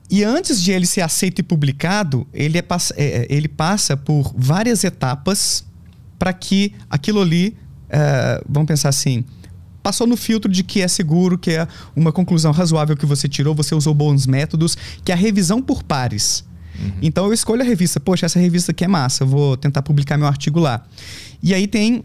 E 0.09 0.25
antes 0.25 0.61
de 0.61 0.73
ele 0.73 0.85
ser 0.85 0.99
aceito 0.99 1.39
e 1.39 1.43
publicado, 1.43 2.27
ele, 2.33 2.57
é, 2.57 2.65
é, 2.97 3.27
ele 3.29 3.47
passa 3.47 3.95
por 3.95 4.33
várias 4.35 4.83
etapas 4.83 5.63
para 6.19 6.33
que 6.33 6.73
aquilo 6.89 7.21
ali, 7.21 7.55
é, 7.89 8.43
vamos 8.45 8.67
pensar 8.67 8.89
assim, 8.89 9.23
passou 9.81 10.07
no 10.07 10.17
filtro 10.17 10.51
de 10.51 10.63
que 10.63 10.81
é 10.81 10.87
seguro, 10.87 11.37
que 11.37 11.51
é 11.51 11.67
uma 11.95 12.11
conclusão 12.11 12.51
razoável 12.51 12.95
que 12.95 13.05
você 13.05 13.27
tirou, 13.27 13.55
você 13.55 13.73
usou 13.75 13.93
bons 13.93 14.25
métodos, 14.25 14.77
que 15.03 15.11
é 15.11 15.15
a 15.15 15.17
revisão 15.17 15.61
por 15.61 15.83
pares. 15.83 16.43
Uhum. 16.79 16.91
Então 17.01 17.25
eu 17.25 17.33
escolho 17.33 17.61
a 17.61 17.65
revista, 17.65 17.99
poxa, 17.99 18.25
essa 18.25 18.39
revista 18.39 18.71
aqui 18.71 18.83
é 18.83 18.87
massa, 18.87 19.25
vou 19.25 19.57
tentar 19.57 19.81
publicar 19.81 20.17
meu 20.17 20.27
artigo 20.27 20.59
lá. 20.59 20.83
E 21.43 21.55
aí 21.55 21.65
tem, 21.65 21.97
uh, 21.97 22.03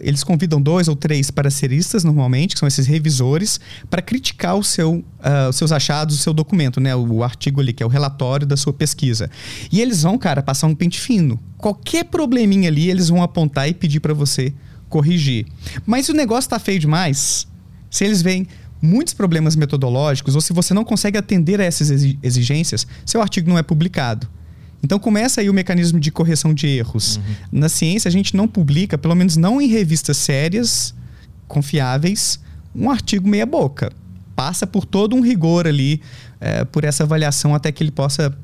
eles 0.00 0.24
convidam 0.24 0.60
dois 0.60 0.88
ou 0.88 0.96
três 0.96 1.30
pareceristas 1.30 2.02
normalmente, 2.02 2.54
que 2.54 2.60
são 2.60 2.66
esses 2.66 2.86
revisores, 2.86 3.60
para 3.90 4.00
criticar 4.00 4.56
o 4.56 4.64
seu, 4.64 4.94
uh, 4.94 5.48
os 5.50 5.56
seus 5.56 5.70
achados, 5.70 6.14
o 6.14 6.18
seu 6.18 6.32
documento, 6.32 6.80
né? 6.80 6.94
O, 6.96 7.16
o, 7.16 7.24
artigo 7.24 7.60
ali, 7.60 7.74
que 7.74 7.82
é 7.82 7.86
o 7.86 7.90
relatório 7.90 8.46
da 8.46 8.56
sua 8.56 8.72
pesquisa. 8.72 9.30
E 9.70 9.82
eles 9.82 10.02
vão, 10.02 10.16
cara, 10.16 10.42
passar 10.42 10.66
um 10.66 10.74
pente 10.74 10.98
fino. 10.98 11.38
Qualquer 11.58 12.04
probleminha 12.04 12.68
ali, 12.68 12.88
eles 12.88 13.10
vão 13.10 13.22
apontar 13.22 13.68
e 13.68 13.74
pedir 13.74 14.00
para 14.00 14.14
você 14.14 14.54
corrigir. 14.90 15.46
Mas 15.86 16.04
se 16.04 16.12
o 16.12 16.14
negócio 16.14 16.50
tá 16.50 16.58
feio 16.58 16.78
demais, 16.78 17.46
se 17.90 18.04
eles 18.04 18.20
veem 18.20 18.46
muitos 18.82 19.14
problemas 19.14 19.56
metodológicos, 19.56 20.34
ou 20.34 20.40
se 20.40 20.52
você 20.52 20.74
não 20.74 20.84
consegue 20.84 21.16
atender 21.16 21.60
a 21.60 21.64
essas 21.64 21.90
exigências, 22.22 22.86
seu 23.06 23.22
artigo 23.22 23.48
não 23.48 23.56
é 23.56 23.62
publicado. 23.62 24.28
Então 24.82 24.98
começa 24.98 25.40
aí 25.40 25.48
o 25.48 25.54
mecanismo 25.54 26.00
de 26.00 26.10
correção 26.10 26.52
de 26.52 26.66
erros. 26.66 27.16
Uhum. 27.16 27.22
Na 27.60 27.68
ciência, 27.68 28.08
a 28.08 28.12
gente 28.12 28.34
não 28.34 28.48
publica, 28.48 28.98
pelo 28.98 29.14
menos 29.14 29.36
não 29.36 29.60
em 29.60 29.66
revistas 29.66 30.16
sérias, 30.16 30.94
confiáveis, 31.46 32.40
um 32.74 32.90
artigo 32.90 33.28
meia-boca. 33.28 33.92
Passa 34.34 34.66
por 34.66 34.86
todo 34.86 35.14
um 35.14 35.20
rigor 35.20 35.66
ali, 35.66 36.00
é, 36.40 36.64
por 36.64 36.84
essa 36.84 37.04
avaliação, 37.04 37.54
até 37.54 37.70
que 37.70 37.82
ele 37.82 37.90
possa 37.90 38.36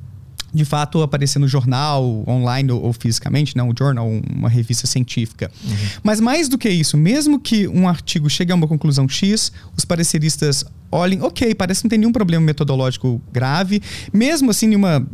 de 0.57 0.64
fato 0.64 1.03
aparecer 1.03 1.38
no 1.38 1.47
jornal, 1.47 2.25
online 2.27 2.73
ou, 2.73 2.83
ou 2.83 2.92
fisicamente, 2.92 3.57
não, 3.57 3.66
né, 3.66 3.73
um 3.73 3.75
jornal, 3.79 4.09
uma 4.35 4.49
revista 4.49 4.87
científica. 4.87 5.51
Uhum. 5.64 5.77
Mas 6.03 6.21
mais 6.21 6.49
do 6.49 6.57
que 6.59 6.69
isso, 6.69 6.97
mesmo 6.97 7.38
que 7.38 7.69
um 7.69 7.88
artigo 7.88 8.29
chegue 8.29 8.51
a 8.51 8.55
uma 8.55 8.66
conclusão 8.66 9.09
X, 9.09 9.53
os 9.77 9.85
pareceristas 9.85 10.64
olhem, 10.90 11.21
ok, 11.23 11.55
parece 11.55 11.81
que 11.81 11.87
não 11.87 11.90
tem 11.90 11.99
nenhum 11.99 12.12
problema 12.12 12.45
metodológico 12.45 13.21
grave, 13.33 13.83
mesmo 14.12 14.51
assim, 14.51 14.69
nenhuma 14.69 15.07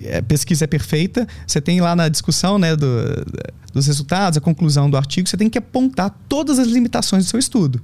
é, 0.00 0.22
pesquisa 0.22 0.64
é 0.64 0.66
perfeita, 0.66 1.26
você 1.46 1.60
tem 1.60 1.80
lá 1.80 1.94
na 1.94 2.08
discussão 2.08 2.58
né, 2.58 2.74
do, 2.74 2.86
dos 3.72 3.86
resultados, 3.86 4.38
a 4.38 4.40
conclusão 4.40 4.88
do 4.88 4.96
artigo, 4.96 5.28
você 5.28 5.36
tem 5.36 5.50
que 5.50 5.58
apontar 5.58 6.16
todas 6.28 6.58
as 6.58 6.68
limitações 6.68 7.24
do 7.24 7.28
seu 7.28 7.38
estudo. 7.38 7.82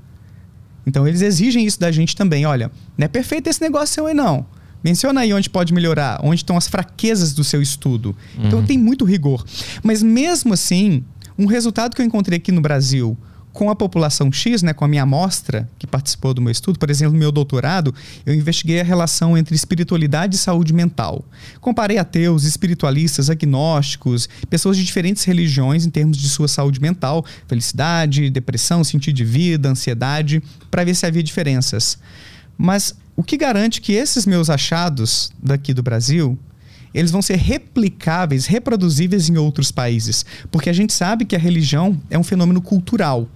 Então 0.87 1.07
eles 1.07 1.23
exigem 1.23 1.64
isso 1.64 1.81
da 1.81 1.90
gente 1.90 2.14
também. 2.14 2.45
Olha, 2.45 2.71
não 2.97 3.05
é 3.05 3.09
perfeito 3.09 3.49
esse 3.49 3.61
negócio 3.61 3.95
seu 3.95 4.07
aí 4.07 4.14
não. 4.14 4.47
Menciona 4.85 5.23
aí 5.23 5.33
onde 5.33 5.49
pode 5.49 5.73
melhorar, 5.73 6.20
onde 6.23 6.42
estão 6.42 6.57
as 6.57 6.68
fraquezas 6.68 7.33
do 7.33 7.42
seu 7.42 7.62
estudo. 7.62 8.14
Então 8.38 8.59
uhum. 8.59 8.66
tem 8.66 8.77
muito 8.77 9.05
rigor. 9.05 9.42
Mas 9.83 10.03
mesmo 10.03 10.53
assim, 10.53 11.03
um 11.38 11.47
resultado 11.47 11.97
que 11.97 12.03
eu 12.03 12.07
encontrei 12.07 12.37
aqui 12.37 12.53
no 12.53 12.61
Brasil 12.61 13.16
com 13.55 13.70
a 13.70 13.77
população 13.77 14.33
X, 14.33 14.62
né, 14.62 14.73
com 14.73 14.85
a 14.85 14.88
minha 14.88 15.05
amostra 15.05 15.70
que 15.79 15.87
participou 15.87 16.35
do 16.35 16.42
meu 16.42 16.51
estudo, 16.51 16.77
por 16.77 16.90
exemplo, 16.90 17.12
no 17.12 17.18
meu 17.20 17.31
doutorado, 17.31 17.94
eu 18.27 18.35
investiguei 18.35 18.81
a 18.81 18.85
relação 18.85 19.38
entre 19.38 19.55
espiritualidade 19.55 20.35
e 20.35 20.38
saúde 20.38 20.73
mental. 20.73 21.25
Comparei 21.61 21.97
ateus, 21.97 22.42
espiritualistas, 22.42 23.31
agnósticos, 23.31 24.29
pessoas 24.51 24.77
de 24.77 24.85
diferentes 24.85 25.23
religiões 25.23 25.87
em 25.87 25.90
termos 25.90 26.18
de 26.18 26.29
sua 26.29 26.49
saúde 26.49 26.81
mental, 26.81 27.25
felicidade, 27.47 28.29
depressão, 28.29 28.83
sentido 28.83 29.14
de 29.14 29.25
vida, 29.25 29.68
ansiedade, 29.70 30.42
para 30.68 30.83
ver 30.83 30.97
se 30.97 31.07
havia 31.07 31.23
diferenças. 31.23 31.97
Mas 32.59 32.92
o 33.16 33.22
que 33.22 33.37
garante 33.37 33.81
que 33.81 33.92
esses 33.92 34.27
meus 34.27 34.50
achados 34.50 35.33
daqui 35.42 35.72
do 35.72 35.83
Brasil 35.83 36.38
eles 36.94 37.11
vão 37.11 37.20
ser 37.20 37.37
replicáveis, 37.37 38.46
reproduzíveis 38.46 39.29
em 39.29 39.37
outros 39.37 39.72
países. 39.72 40.24
Porque 40.50 40.70
a 40.70 40.72
gente 40.72 40.92
sabe 40.92 41.24
que 41.24 41.35
a 41.35 41.38
religião 41.38 42.00
é 42.09 42.16
um 42.16 42.22
fenômeno 42.22 42.62
cultural. 42.62 43.29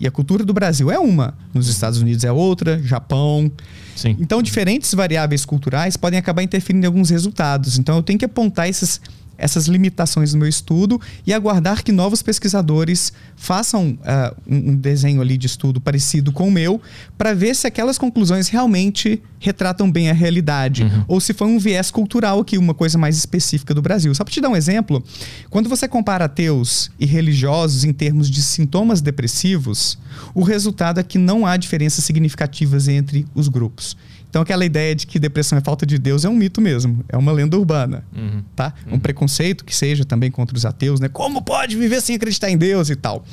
E 0.00 0.06
a 0.06 0.10
cultura 0.10 0.44
do 0.44 0.52
Brasil 0.52 0.90
é 0.90 0.98
uma, 0.98 1.34
nos 1.54 1.68
Estados 1.68 2.00
Unidos 2.00 2.24
é 2.24 2.32
outra, 2.32 2.82
Japão. 2.82 3.52
Sim. 3.94 4.16
Então, 4.18 4.42
diferentes 4.42 4.92
variáveis 4.92 5.44
culturais 5.44 5.96
podem 5.96 6.18
acabar 6.18 6.42
interferindo 6.42 6.84
em 6.84 6.88
alguns 6.88 7.10
resultados. 7.10 7.78
Então, 7.78 7.96
eu 7.96 8.02
tenho 8.02 8.18
que 8.18 8.24
apontar 8.24 8.68
esses 8.68 9.00
essas 9.40 9.66
limitações 9.66 10.32
no 10.32 10.40
meu 10.40 10.48
estudo 10.48 11.00
e 11.26 11.32
aguardar 11.32 11.82
que 11.82 11.90
novos 11.90 12.22
pesquisadores 12.22 13.12
façam 13.34 13.98
uh, 14.00 14.36
um 14.46 14.76
desenho 14.76 15.20
ali 15.20 15.36
de 15.36 15.46
estudo 15.46 15.80
parecido 15.80 16.30
com 16.30 16.46
o 16.48 16.52
meu 16.52 16.80
para 17.16 17.34
ver 17.34 17.56
se 17.56 17.66
aquelas 17.66 17.98
conclusões 17.98 18.48
realmente 18.48 19.22
retratam 19.38 19.90
bem 19.90 20.10
a 20.10 20.12
realidade 20.12 20.82
uhum. 20.82 21.04
ou 21.08 21.20
se 21.20 21.32
foi 21.32 21.48
um 21.48 21.58
viés 21.58 21.90
cultural 21.90 22.40
aqui, 22.40 22.58
uma 22.58 22.74
coisa 22.74 22.98
mais 22.98 23.16
específica 23.16 23.74
do 23.74 23.80
Brasil. 23.80 24.14
Só 24.14 24.22
para 24.22 24.32
te 24.32 24.40
dar 24.40 24.50
um 24.50 24.56
exemplo, 24.56 25.02
quando 25.48 25.68
você 25.68 25.88
compara 25.88 26.26
ateus 26.26 26.90
e 27.00 27.06
religiosos 27.06 27.84
em 27.84 27.92
termos 27.92 28.30
de 28.30 28.42
sintomas 28.42 29.00
depressivos, 29.00 29.98
o 30.34 30.42
resultado 30.42 31.00
é 31.00 31.02
que 31.02 31.18
não 31.18 31.46
há 31.46 31.56
diferenças 31.56 32.04
significativas 32.04 32.86
entre 32.86 33.26
os 33.34 33.48
grupos. 33.48 33.96
Então, 34.30 34.42
aquela 34.42 34.64
ideia 34.64 34.94
de 34.94 35.08
que 35.08 35.18
depressão 35.18 35.58
é 35.58 35.60
falta 35.60 35.84
de 35.84 35.98
Deus 35.98 36.24
é 36.24 36.28
um 36.28 36.36
mito 36.36 36.60
mesmo, 36.60 37.04
é 37.08 37.16
uma 37.16 37.32
lenda 37.32 37.58
urbana, 37.58 38.04
uhum. 38.16 38.42
tá? 38.54 38.72
Um 38.86 38.92
uhum. 38.92 39.00
preconceito 39.00 39.64
que 39.64 39.74
seja 39.74 40.04
também 40.04 40.30
contra 40.30 40.56
os 40.56 40.64
ateus, 40.64 41.00
né? 41.00 41.08
Como 41.08 41.42
pode 41.42 41.76
viver 41.76 42.00
sem 42.00 42.14
acreditar 42.14 42.48
em 42.48 42.56
Deus 42.56 42.90
e 42.90 42.96
tal? 42.96 43.24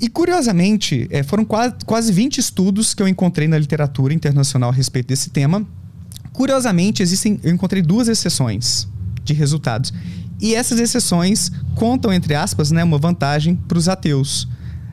E 0.00 0.08
curiosamente, 0.08 1.06
é, 1.10 1.22
foram 1.22 1.44
quase, 1.44 1.74
quase 1.84 2.10
20 2.10 2.38
estudos 2.38 2.94
que 2.94 3.02
eu 3.02 3.08
encontrei 3.08 3.46
na 3.46 3.58
literatura 3.58 4.14
internacional 4.14 4.70
a 4.70 4.72
respeito 4.72 5.08
desse 5.08 5.28
tema. 5.28 5.66
Curiosamente, 6.32 7.02
existem, 7.02 7.38
eu 7.42 7.52
encontrei 7.52 7.82
duas 7.82 8.08
exceções 8.08 8.88
de 9.22 9.34
resultados. 9.34 9.92
E 10.40 10.54
essas 10.54 10.80
exceções 10.80 11.50
contam, 11.74 12.12
entre 12.12 12.34
aspas, 12.34 12.70
né, 12.70 12.82
uma 12.82 12.96
vantagem 12.96 13.56
para 13.56 13.76
os 13.76 13.88
ateus, 13.88 14.48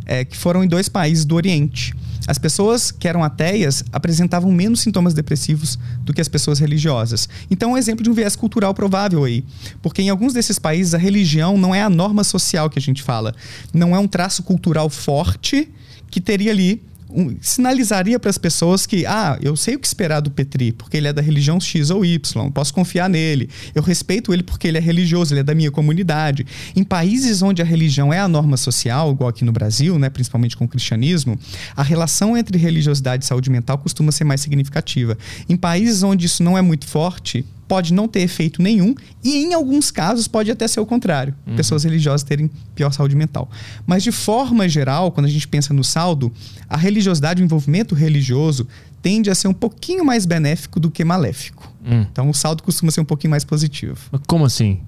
é, 0.06 0.26
que 0.26 0.36
foram 0.36 0.62
em 0.64 0.68
dois 0.68 0.90
países 0.90 1.24
do 1.24 1.36
Oriente. 1.36 1.94
As 2.28 2.38
pessoas 2.38 2.92
que 2.92 3.08
eram 3.08 3.24
ateias 3.24 3.84
apresentavam 3.92 4.52
menos 4.52 4.82
sintomas 4.82 5.14
depressivos 5.14 5.78
do 6.02 6.14
que 6.14 6.22
as 6.22 6.28
pessoas 6.28 6.60
religiosas. 6.60 7.30
Então, 7.50 7.72
é 7.72 7.74
um 7.74 7.78
exemplo 7.78 8.04
de 8.04 8.10
um 8.10 8.14
viés 8.14 8.36
cultural 8.36 8.74
provável 8.74 9.24
aí. 9.24 9.44
Porque 9.82 10.02
em 10.02 10.10
alguns 10.10 10.34
desses 10.34 10.58
países, 10.58 10.94
a 10.94 10.98
religião 10.98 11.58
não 11.58 11.74
é 11.74 11.82
a 11.82 11.90
norma 11.90 12.24
social 12.24 12.70
que 12.70 12.80
a 12.80 12.82
gente 12.82 13.04
fala. 13.04 13.34
Não 13.74 13.96
é 13.96 14.00
um 14.00 14.08
traço 14.08 14.44
cultural 14.44 14.90
forte 14.90 15.70
que 16.10 16.20
teria 16.22 16.52
ali 16.52 16.82
um, 17.16 17.38
sinalizaria 17.42 18.20
para 18.20 18.30
as 18.30 18.38
pessoas 18.38 18.86
que, 18.86 19.06
ah, 19.06 19.40
eu 19.42 19.56
sei 19.56 19.76
o 19.76 19.80
que 19.80 19.88
esperar 19.88 20.20
do 20.20 20.30
Petri, 20.30 20.72
porque 20.72 20.98
ele 20.98 21.08
é 21.08 21.14
da 21.14 21.22
religião 21.22 21.60
X 21.60 21.90
ou 21.90 22.04
Y, 22.04 22.52
posso 22.52 22.74
confiar 22.74 23.10
nele. 23.10 23.50
Eu 23.74 23.82
respeito 23.82 24.34
ele 24.34 24.44
porque 24.44 24.68
ele 24.68 24.78
é 24.78 24.82
religioso, 24.82 25.34
ele 25.34 25.40
é 25.40 25.44
da 25.44 25.56
minha 25.56 25.72
comunidade. 25.72 26.46
Em 26.76 26.84
países 26.84 27.42
onde 27.42 27.62
a 27.62 27.66
religião 27.66 28.14
é 28.14 28.20
a 28.20 28.28
norma 28.28 28.58
social, 28.58 29.12
igual 29.12 29.30
aqui 29.30 29.46
no 29.46 29.52
Brasil, 29.52 29.98
né, 29.98 30.10
principalmente 30.10 30.58
com 30.58 30.66
o 30.66 30.68
cristianismo, 30.68 31.40
a 31.76 31.84
relação 31.84 32.36
entre 32.36 32.58
religiosidade 32.58 33.24
e 33.24 33.28
saúde 33.28 33.50
mental 33.50 33.78
costuma 33.78 34.12
ser 34.12 34.26
mais 34.26 34.42
significativa. 34.42 35.18
Em 35.48 35.56
países 35.56 36.04
onde 36.04 36.26
isso 36.26 36.44
não 36.44 36.58
é 36.58 36.62
muito 36.62 36.86
forte, 36.86 37.46
pode 37.68 37.94
não 37.94 38.08
ter 38.08 38.22
efeito 38.22 38.62
nenhum 38.62 38.94
e 39.24 39.38
em 39.38 39.54
alguns 39.54 39.92
casos 39.92 40.28
pode 40.28 40.52
até 40.52 40.68
ser 40.68 40.80
o 40.80 40.86
contrário, 40.86 41.36
uhum. 41.48 41.56
pessoas 41.56 41.84
religiosas 41.84 42.24
terem 42.24 42.50
pior 42.74 42.92
saúde 42.92 43.16
mental. 43.16 43.50
Mas 43.86 44.04
de 44.04 44.12
forma 44.12 44.68
geral, 44.70 45.12
quando 45.12 45.26
a 45.26 45.30
gente 45.30 45.48
pensa 45.48 45.74
no 45.74 45.84
saldo, 45.84 46.32
a 46.70 46.78
religiosidade, 46.78 47.42
o 47.42 47.46
envolvimento 47.46 47.96
religioso 47.96 48.68
tende 49.02 49.30
a 49.30 49.36
ser 49.36 49.48
um 49.48 49.54
pouquinho 49.54 50.04
mais 50.04 50.26
benéfico 50.26 50.80
do 50.80 50.90
que 50.90 51.04
maléfico. 51.04 51.72
Uhum. 51.86 52.06
Então 52.12 52.30
o 52.30 52.34
saldo 52.34 52.64
costuma 52.64 52.92
ser 52.92 53.02
um 53.02 53.06
pouquinho 53.06 53.32
mais 53.32 53.44
positivo. 53.44 53.98
Como 54.28 54.46
assim? 54.46 54.80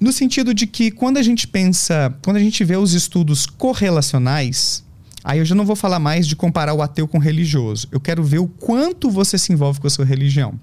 No 0.00 0.12
sentido 0.12 0.52
de 0.52 0.66
que 0.66 0.90
quando 0.90 1.16
a 1.18 1.22
gente 1.22 1.46
pensa, 1.46 2.14
quando 2.22 2.36
a 2.36 2.40
gente 2.40 2.64
vê 2.64 2.76
os 2.76 2.92
estudos 2.92 3.46
correlacionais, 3.46 4.84
Aí 5.24 5.38
eu 5.38 5.44
já 5.44 5.54
não 5.54 5.64
vou 5.64 5.76
falar 5.76 6.00
mais 6.00 6.26
de 6.26 6.34
comparar 6.34 6.74
o 6.74 6.82
ateu 6.82 7.06
com 7.06 7.16
o 7.16 7.20
religioso. 7.20 7.86
Eu 7.92 8.00
quero 8.00 8.24
ver 8.24 8.38
o 8.38 8.48
quanto 8.48 9.08
você 9.08 9.38
se 9.38 9.52
envolve 9.52 9.80
com 9.80 9.86
a 9.86 9.90
sua 9.90 10.04
religião. 10.04 10.58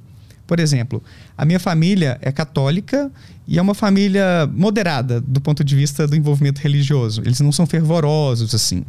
Por 0.49 0.59
exemplo, 0.59 1.03
a 1.38 1.45
minha 1.45 1.59
família 1.59 2.17
é 2.23 2.31
católica 2.31 3.12
e 3.47 3.59
é 3.59 3.62
uma 3.62 3.75
família 3.75 4.49
moderada 4.51 5.21
do 5.21 5.39
ponto 5.39 5.63
de 5.63 5.75
vista 5.75 6.07
do 6.07 6.15
envolvimento 6.15 6.59
religioso. 6.59 7.21
Eles 7.23 7.39
não 7.39 7.51
são 7.51 7.67
fervorosos 7.67 8.55
assim. 8.55 8.83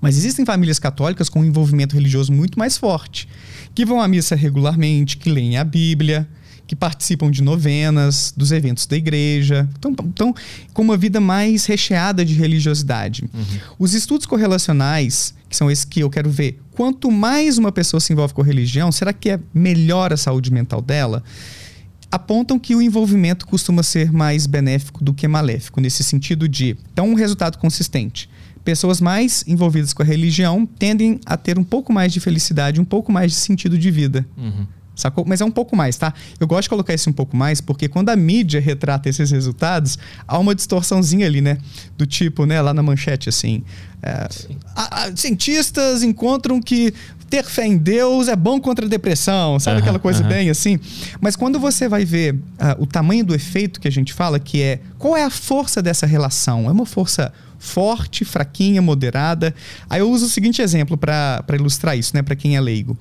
Mas 0.00 0.16
existem 0.16 0.44
famílias 0.44 0.80
católicas 0.80 1.28
com 1.28 1.38
um 1.38 1.44
envolvimento 1.44 1.94
religioso 1.94 2.32
muito 2.32 2.58
mais 2.58 2.76
forte, 2.76 3.28
que 3.72 3.84
vão 3.84 4.00
à 4.00 4.08
missa 4.08 4.34
regularmente, 4.34 5.18
que 5.18 5.30
leem 5.30 5.56
a 5.56 5.62
Bíblia, 5.62 6.28
que 6.66 6.74
participam 6.74 7.30
de 7.30 7.44
novenas, 7.44 8.34
dos 8.36 8.50
eventos 8.50 8.84
da 8.84 8.96
igreja. 8.96 9.68
Então, 9.78 9.94
então 10.00 10.34
com 10.74 10.82
uma 10.82 10.96
vida 10.96 11.20
mais 11.20 11.64
recheada 11.64 12.24
de 12.24 12.34
religiosidade. 12.34 13.22
Uhum. 13.32 13.44
Os 13.78 13.94
estudos 13.94 14.26
correlacionais, 14.26 15.32
que 15.52 15.56
são 15.56 15.70
esses 15.70 15.84
que 15.84 16.00
eu 16.00 16.08
quero 16.10 16.30
ver, 16.30 16.58
quanto 16.72 17.10
mais 17.10 17.58
uma 17.58 17.70
pessoa 17.70 18.00
se 18.00 18.12
envolve 18.12 18.32
com 18.32 18.40
religião, 18.40 18.90
será 18.90 19.12
que 19.12 19.30
é 19.30 19.38
melhor 19.52 20.12
a 20.12 20.16
saúde 20.16 20.50
mental 20.50 20.80
dela? 20.80 21.22
Apontam 22.10 22.58
que 22.58 22.74
o 22.74 22.82
envolvimento 22.82 23.46
costuma 23.46 23.82
ser 23.82 24.10
mais 24.10 24.46
benéfico 24.46 25.04
do 25.04 25.12
que 25.14 25.28
maléfico, 25.28 25.80
nesse 25.80 26.02
sentido 26.02 26.48
de. 26.48 26.76
Então, 26.92 27.08
um 27.08 27.14
resultado 27.14 27.58
consistente 27.58 28.28
pessoas 28.64 29.00
mais 29.00 29.44
envolvidas 29.46 29.92
com 29.92 30.02
a 30.02 30.06
religião 30.06 30.64
tendem 30.64 31.18
a 31.26 31.36
ter 31.36 31.58
um 31.58 31.64
pouco 31.64 31.92
mais 31.92 32.12
de 32.12 32.20
felicidade, 32.20 32.80
um 32.80 32.84
pouco 32.84 33.10
mais 33.10 33.32
de 33.32 33.38
sentido 33.38 33.76
de 33.76 33.90
vida. 33.90 34.24
Uhum. 34.36 34.66
Sacou? 35.02 35.24
Mas 35.26 35.40
é 35.40 35.44
um 35.44 35.50
pouco 35.50 35.74
mais, 35.74 35.96
tá? 35.96 36.14
Eu 36.38 36.46
gosto 36.46 36.62
de 36.62 36.68
colocar 36.68 36.94
esse 36.94 37.10
um 37.10 37.12
pouco 37.12 37.36
mais 37.36 37.60
porque 37.60 37.88
quando 37.88 38.08
a 38.08 38.16
mídia 38.16 38.60
retrata 38.60 39.08
esses 39.08 39.30
resultados, 39.30 39.98
há 40.26 40.38
uma 40.38 40.54
distorçãozinha 40.54 41.26
ali, 41.26 41.40
né? 41.40 41.58
Do 41.98 42.06
tipo, 42.06 42.46
né? 42.46 42.60
Lá 42.60 42.72
na 42.72 42.82
manchete, 42.82 43.28
assim. 43.28 43.64
É, 44.02 44.28
a, 44.74 45.04
a, 45.04 45.16
cientistas 45.16 46.02
encontram 46.02 46.60
que 46.60 46.92
ter 47.28 47.44
fé 47.44 47.66
em 47.66 47.78
Deus 47.78 48.28
é 48.28 48.36
bom 48.36 48.60
contra 48.60 48.84
a 48.84 48.88
depressão, 48.88 49.58
sabe 49.58 49.78
aquela 49.78 49.98
coisa 49.98 50.22
bem 50.22 50.50
assim? 50.50 50.78
Mas 51.18 51.34
quando 51.34 51.58
você 51.58 51.88
vai 51.88 52.04
ver 52.04 52.34
uh, 52.34 52.38
o 52.78 52.86
tamanho 52.86 53.24
do 53.24 53.34
efeito 53.34 53.80
que 53.80 53.88
a 53.88 53.90
gente 53.90 54.12
fala, 54.12 54.38
que 54.38 54.60
é 54.60 54.80
qual 54.98 55.16
é 55.16 55.24
a 55.24 55.30
força 55.30 55.80
dessa 55.80 56.04
relação? 56.04 56.68
É 56.68 56.72
uma 56.72 56.84
força 56.84 57.32
forte, 57.58 58.24
fraquinha, 58.24 58.82
moderada? 58.82 59.54
Aí 59.88 60.00
eu 60.00 60.10
uso 60.10 60.26
o 60.26 60.28
seguinte 60.28 60.60
exemplo 60.60 60.98
para 60.98 61.44
ilustrar 61.54 61.96
isso, 61.96 62.14
né? 62.14 62.22
Para 62.22 62.36
quem 62.36 62.56
é 62.56 62.60
leigo 62.60 62.98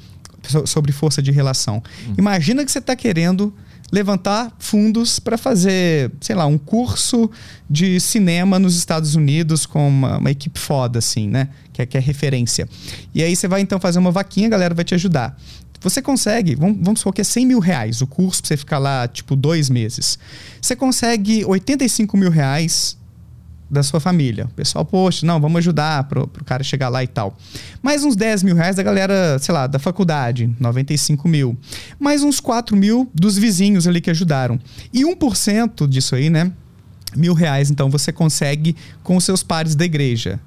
sobre 0.65 0.91
força 0.91 1.21
de 1.21 1.31
relação. 1.31 1.81
Hum. 2.07 2.13
Imagina 2.17 2.65
que 2.65 2.71
você 2.71 2.79
está 2.79 2.95
querendo 2.95 3.53
levantar 3.91 4.55
fundos 4.57 5.19
para 5.19 5.37
fazer, 5.37 6.11
sei 6.21 6.33
lá, 6.35 6.45
um 6.45 6.57
curso 6.57 7.29
de 7.69 7.99
cinema 7.99 8.57
nos 8.57 8.77
Estados 8.77 9.15
Unidos 9.15 9.65
com 9.65 9.87
uma, 9.87 10.17
uma 10.17 10.31
equipe 10.31 10.57
foda, 10.57 10.99
assim, 10.99 11.27
né? 11.27 11.49
Que 11.73 11.81
é, 11.81 11.85
que 11.85 11.97
é 11.97 11.99
referência. 11.99 12.67
E 13.13 13.21
aí 13.21 13.35
você 13.35 13.47
vai 13.47 13.59
então 13.59 13.79
fazer 13.79 13.99
uma 13.99 14.11
vaquinha, 14.11 14.47
a 14.47 14.51
galera 14.51 14.73
vai 14.73 14.85
te 14.85 14.95
ajudar. 14.95 15.37
Você 15.81 16.01
consegue, 16.01 16.55
vamos, 16.55 16.77
vamos 16.79 16.99
supor 16.99 17.13
que 17.13 17.21
é 17.21 17.23
100 17.23 17.45
mil 17.45 17.59
reais 17.59 18.01
o 18.01 18.07
curso 18.07 18.41
pra 18.41 18.49
você 18.49 18.57
ficar 18.57 18.77
lá, 18.77 19.07
tipo, 19.07 19.35
dois 19.35 19.69
meses. 19.69 20.17
Você 20.61 20.75
consegue 20.75 21.43
85 21.43 22.15
mil 22.15 22.29
reais 22.29 22.95
da 23.71 23.81
sua 23.81 24.01
família. 24.01 24.45
O 24.45 24.53
pessoal, 24.53 24.83
poxa, 24.83 25.25
não, 25.25 25.39
vamos 25.39 25.59
ajudar 25.59 26.03
pro, 26.03 26.27
pro 26.27 26.43
cara 26.43 26.61
chegar 26.61 26.89
lá 26.89 27.01
e 27.01 27.07
tal. 27.07 27.37
Mais 27.81 28.03
uns 28.03 28.17
10 28.17 28.43
mil 28.43 28.55
reais 28.55 28.75
da 28.75 28.83
galera, 28.83 29.39
sei 29.39 29.53
lá, 29.53 29.65
da 29.65 29.79
faculdade, 29.79 30.53
95 30.59 31.27
mil. 31.29 31.57
Mais 31.97 32.21
uns 32.21 32.41
4 32.41 32.75
mil 32.75 33.09
dos 33.15 33.37
vizinhos 33.37 33.87
ali 33.87 34.01
que 34.01 34.09
ajudaram. 34.09 34.59
E 34.93 35.03
1% 35.03 35.87
disso 35.87 36.15
aí, 36.15 36.29
né? 36.29 36.51
Mil 37.15 37.33
reais, 37.33 37.71
então, 37.71 37.89
você 37.89 38.11
consegue 38.11 38.75
com 39.03 39.15
os 39.15 39.23
seus 39.23 39.41
pares 39.41 39.73
da 39.73 39.85
igreja. 39.85 40.39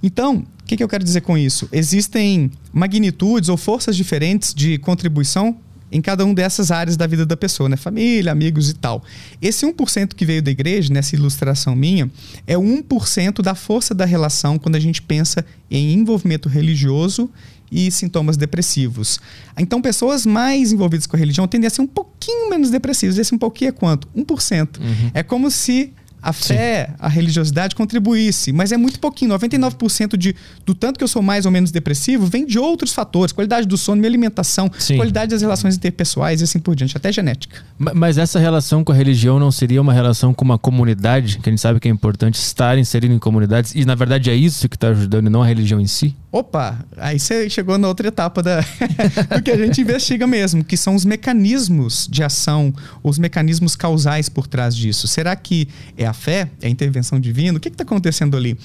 Então, 0.00 0.36
o 0.36 0.64
que, 0.64 0.76
que 0.76 0.84
eu 0.84 0.88
quero 0.88 1.02
dizer 1.02 1.20
com 1.22 1.36
isso? 1.36 1.68
Existem 1.72 2.50
magnitudes 2.72 3.48
ou 3.48 3.56
forças 3.56 3.96
diferentes 3.96 4.54
de 4.54 4.78
contribuição 4.78 5.56
em 5.92 6.00
cada 6.00 6.24
uma 6.24 6.34
dessas 6.34 6.70
áreas 6.70 6.96
da 6.96 7.06
vida 7.06 7.26
da 7.26 7.36
pessoa, 7.36 7.68
né? 7.68 7.76
Família, 7.76 8.32
amigos 8.32 8.70
e 8.70 8.74
tal. 8.74 9.04
Esse 9.40 9.66
1% 9.66 10.14
que 10.14 10.24
veio 10.24 10.42
da 10.42 10.50
igreja, 10.50 10.92
nessa 10.92 11.14
ilustração 11.14 11.76
minha, 11.76 12.10
é 12.46 12.56
o 12.56 12.62
1% 12.62 13.42
da 13.42 13.54
força 13.54 13.94
da 13.94 14.06
relação 14.06 14.58
quando 14.58 14.76
a 14.76 14.80
gente 14.80 15.02
pensa 15.02 15.44
em 15.70 15.92
envolvimento 15.92 16.48
religioso 16.48 17.30
e 17.70 17.90
sintomas 17.90 18.36
depressivos. 18.36 19.18
Então, 19.58 19.80
pessoas 19.80 20.26
mais 20.26 20.72
envolvidas 20.72 21.06
com 21.06 21.16
a 21.16 21.18
religião 21.18 21.46
tendem 21.46 21.66
a 21.66 21.70
ser 21.70 21.82
um 21.82 21.86
pouquinho 21.86 22.50
menos 22.50 22.70
depressivas. 22.70 23.16
Esse 23.16 23.34
um 23.34 23.38
pouquinho 23.38 23.70
é 23.70 23.72
quanto? 23.72 24.08
1%. 24.16 24.78
Uhum. 24.78 25.10
É 25.14 25.22
como 25.22 25.50
se 25.50 25.92
a 26.22 26.32
fé, 26.32 26.86
Sim. 26.86 26.94
a 27.00 27.08
religiosidade 27.08 27.74
contribuísse, 27.74 28.52
mas 28.52 28.70
é 28.70 28.76
muito 28.76 29.00
pouquinho. 29.00 29.34
99% 29.34 30.16
de, 30.16 30.36
do 30.64 30.74
tanto 30.74 30.96
que 30.96 31.04
eu 31.04 31.08
sou 31.08 31.20
mais 31.20 31.44
ou 31.44 31.50
menos 31.50 31.72
depressivo 31.72 32.26
vem 32.26 32.46
de 32.46 32.58
outros 32.58 32.92
fatores, 32.92 33.32
qualidade 33.32 33.66
do 33.66 33.76
sono, 33.76 34.00
minha 34.00 34.08
alimentação, 34.08 34.70
Sim. 34.78 34.96
qualidade 34.96 35.32
das 35.32 35.42
relações 35.42 35.76
interpessoais 35.76 36.40
e 36.40 36.44
assim 36.44 36.60
por 36.60 36.76
diante, 36.76 36.96
até 36.96 37.10
genética. 37.10 37.62
Mas 37.76 38.18
essa 38.18 38.38
relação 38.38 38.84
com 38.84 38.92
a 38.92 38.94
religião 38.94 39.40
não 39.40 39.50
seria 39.50 39.82
uma 39.82 39.92
relação 39.92 40.32
com 40.32 40.44
uma 40.44 40.58
comunidade, 40.58 41.38
que 41.38 41.48
a 41.48 41.52
gente 41.52 41.60
sabe 41.60 41.80
que 41.80 41.88
é 41.88 41.90
importante 41.90 42.36
estar 42.36 42.78
inserido 42.78 43.12
em 43.12 43.18
comunidades, 43.18 43.74
e 43.74 43.84
na 43.84 43.96
verdade 43.96 44.30
é 44.30 44.34
isso 44.34 44.68
que 44.68 44.76
está 44.76 44.88
ajudando 44.88 45.26
e 45.26 45.30
não 45.30 45.42
a 45.42 45.46
religião 45.46 45.80
em 45.80 45.86
si? 45.86 46.14
Opa, 46.32 46.82
aí 46.96 47.20
você 47.20 47.50
chegou 47.50 47.76
na 47.76 47.86
outra 47.86 48.08
etapa 48.08 48.42
da, 48.42 48.62
do 49.36 49.42
que 49.42 49.50
a 49.50 49.56
gente 49.58 49.82
investiga 49.82 50.26
mesmo, 50.26 50.64
que 50.64 50.78
são 50.78 50.94
os 50.94 51.04
mecanismos 51.04 52.08
de 52.10 52.22
ação, 52.22 52.72
os 53.02 53.18
mecanismos 53.18 53.76
causais 53.76 54.30
por 54.30 54.46
trás 54.46 54.74
disso. 54.74 55.06
Será 55.06 55.36
que 55.36 55.68
é 55.94 56.06
a 56.06 56.14
fé? 56.14 56.48
É 56.62 56.68
a 56.68 56.70
intervenção 56.70 57.20
divina? 57.20 57.58
O 57.58 57.60
que 57.60 57.68
está 57.68 57.84
acontecendo 57.84 58.34
ali? 58.34 58.58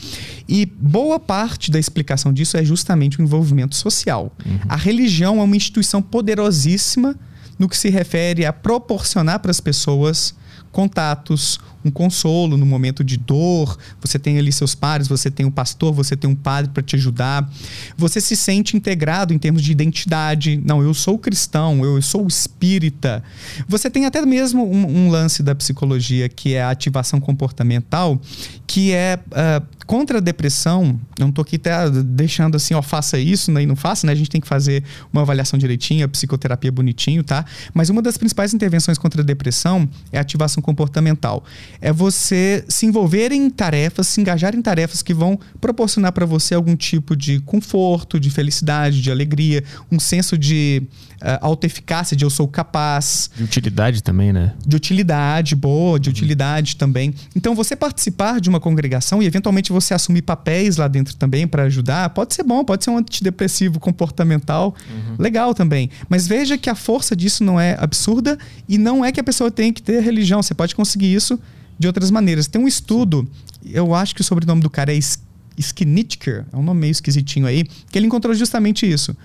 E 0.48 0.66
boa 0.66 1.20
parte 1.20 1.70
da 1.70 1.78
explicação 1.78 2.32
disso 2.32 2.56
é 2.56 2.64
justamente 2.64 3.20
o 3.20 3.22
envolvimento 3.22 3.76
social. 3.76 4.32
Uhum. 4.46 4.60
A 4.70 4.78
religião 4.78 5.42
é 5.42 5.44
uma 5.44 5.58
instituição 5.58 6.02
poderosíssima 6.02 7.20
no 7.60 7.68
que 7.68 7.76
se 7.76 7.90
refere 7.90 8.46
a 8.46 8.54
proporcionar 8.54 9.40
para 9.40 9.52
as 9.52 9.60
pessoas 9.60 10.34
contatos, 10.72 11.60
um 11.88 11.92
consolo 11.92 12.58
no 12.58 12.66
momento 12.66 13.04
de 13.04 13.18
dor. 13.18 13.78
Você 14.02 14.20
tem 14.20 14.38
ali 14.38 14.52
seus 14.52 14.76
pares, 14.76 15.08
você 15.08 15.32
tem 15.32 15.46
um 15.46 15.52
pastor, 15.52 15.94
você 15.94 16.16
tem 16.16 16.30
um 16.30 16.36
padre 16.36 16.72
para 16.72 16.84
te 16.84 16.96
ajudar. 16.96 17.50
Você 17.98 18.22
se 18.22 18.36
sente 18.36 18.76
integrado 18.76 19.34
em 19.34 19.38
termos 19.38 19.62
de 19.62 19.72
identidade. 19.72 20.62
Não, 20.64 20.82
eu 20.82 20.94
sou 20.94 21.18
cristão, 21.18 21.84
eu 21.84 22.02
sou 22.02 22.28
espírita. 22.28 23.24
Você 23.68 23.90
tem 23.90 24.06
até 24.06 24.26
mesmo 24.26 24.64
um, 24.70 25.06
um 25.06 25.10
lance 25.10 25.42
da 25.42 25.56
psicologia 25.56 26.30
que 26.30 26.54
é 26.54 26.62
a 26.62 26.70
ativação 26.70 27.20
comportamental, 27.20 28.20
que 28.66 28.92
é 28.94 29.20
uh, 29.28 29.77
contra 29.88 30.18
a 30.18 30.22
depressão. 30.22 31.00
Não 31.18 31.30
estou 31.30 31.42
aqui 31.42 31.56
até 31.56 31.90
deixando 31.90 32.56
assim, 32.56 32.74
ó, 32.74 32.82
faça 32.82 33.18
isso 33.18 33.52
né, 33.52 33.64
e 33.64 33.66
não 33.66 33.76
faça, 33.76 34.06
né? 34.06 34.14
A 34.14 34.16
gente 34.16 34.30
tem 34.30 34.42
que 34.42 34.48
fazer 34.48 34.84
uma 35.12 35.22
avaliação 35.22 35.58
direitinha, 35.58 36.08
psicoterapia 36.08 36.72
bonitinho, 36.72 37.24
tá? 37.24 37.46
Mas 37.74 37.90
uma 37.90 38.02
das 38.02 38.18
principais 38.18 38.54
intervenções 38.54 38.98
contra 38.98 39.22
a 39.22 39.26
depressão 39.26 39.90
é 40.12 40.18
a 40.18 40.22
ativação 40.22 40.62
comportamental 40.62 41.44
é 41.80 41.94
você 41.94 42.66
se 42.68 42.86
envolver 42.86 43.32
em 43.32 43.50
tarefas, 43.50 44.08
se 44.08 44.20
engajar 44.20 44.54
em 44.54 44.62
tarefas 44.62 45.02
que 45.02 45.14
vão 45.14 45.40
proporcionar 45.62 46.12
para 46.12 46.26
você 46.26 46.54
algum 46.54 46.76
tipo 46.76 47.16
de 47.16 47.40
conforto, 47.40 48.20
de 48.20 48.30
felicidade, 48.30 49.02
de 49.02 49.10
alegria, 49.10 49.64
um 49.90 50.00
senso 50.00 50.38
de 50.38 50.84
autoeficácia, 51.42 52.16
de 52.16 52.24
eu 52.24 52.30
sou 52.30 52.48
capaz. 52.48 53.30
De 53.36 53.44
utilidade 53.44 54.04
também, 54.04 54.32
né? 54.32 54.54
De 54.66 54.76
utilidade, 54.76 55.56
boa, 55.56 56.00
de 56.00 56.10
uhum. 56.10 56.14
utilidade 56.14 56.76
também. 56.76 57.14
Então, 57.36 57.56
você 57.56 57.76
participar 57.76 58.40
de 58.40 58.50
uma 58.50 58.60
congregação 58.60 59.22
e 59.22 59.26
eventualmente 59.26 59.72
você 59.72 59.94
assumir 59.94 60.22
papéis 60.22 60.78
lá 60.78 60.88
dentro 60.88 61.16
também 61.16 61.48
para 61.48 61.64
ajudar, 61.64 62.10
pode 62.12 62.34
ser 62.34 62.44
bom, 62.44 62.64
pode 62.64 62.84
ser 62.84 62.92
um 62.92 62.98
antidepressivo 62.98 63.80
comportamental, 63.80 64.76
uhum. 64.90 65.16
legal 65.18 65.54
também. 65.54 65.90
Mas 66.10 66.28
veja 66.28 66.58
que 66.58 66.70
a 66.70 66.76
força 66.76 67.16
disso 67.16 67.44
não 67.44 67.60
é 67.60 67.76
absurda 67.80 68.38
e 68.68 68.78
não 68.78 69.04
é 69.04 69.12
que 69.12 69.20
a 69.20 69.24
pessoa 69.24 69.50
tem 69.50 69.74
que 69.74 69.82
ter 69.82 70.02
religião. 70.02 70.42
Você 70.42 70.54
pode 70.54 70.76
conseguir 70.76 71.14
isso 71.14 71.40
de 71.80 71.88
outras 71.88 72.12
maneiras. 72.12 72.48
Tem 72.48 72.62
um 72.62 72.68
estudo, 72.68 73.28
eu 73.66 73.94
acho 73.94 74.16
que 74.16 74.22
o 74.22 74.24
sobrenome 74.24 74.62
do 74.62 74.70
cara 74.70 74.94
é 74.94 75.00
Skinitker, 75.58 76.46
é 76.52 76.58
um 76.58 76.64
nome 76.64 76.82
meio 76.82 76.92
esquisitinho 76.92 77.46
aí, 77.46 77.64
que 77.92 77.98
ele 77.98 78.08
encontrou 78.08 78.34
justamente 78.34 78.90
isso. 78.90 79.16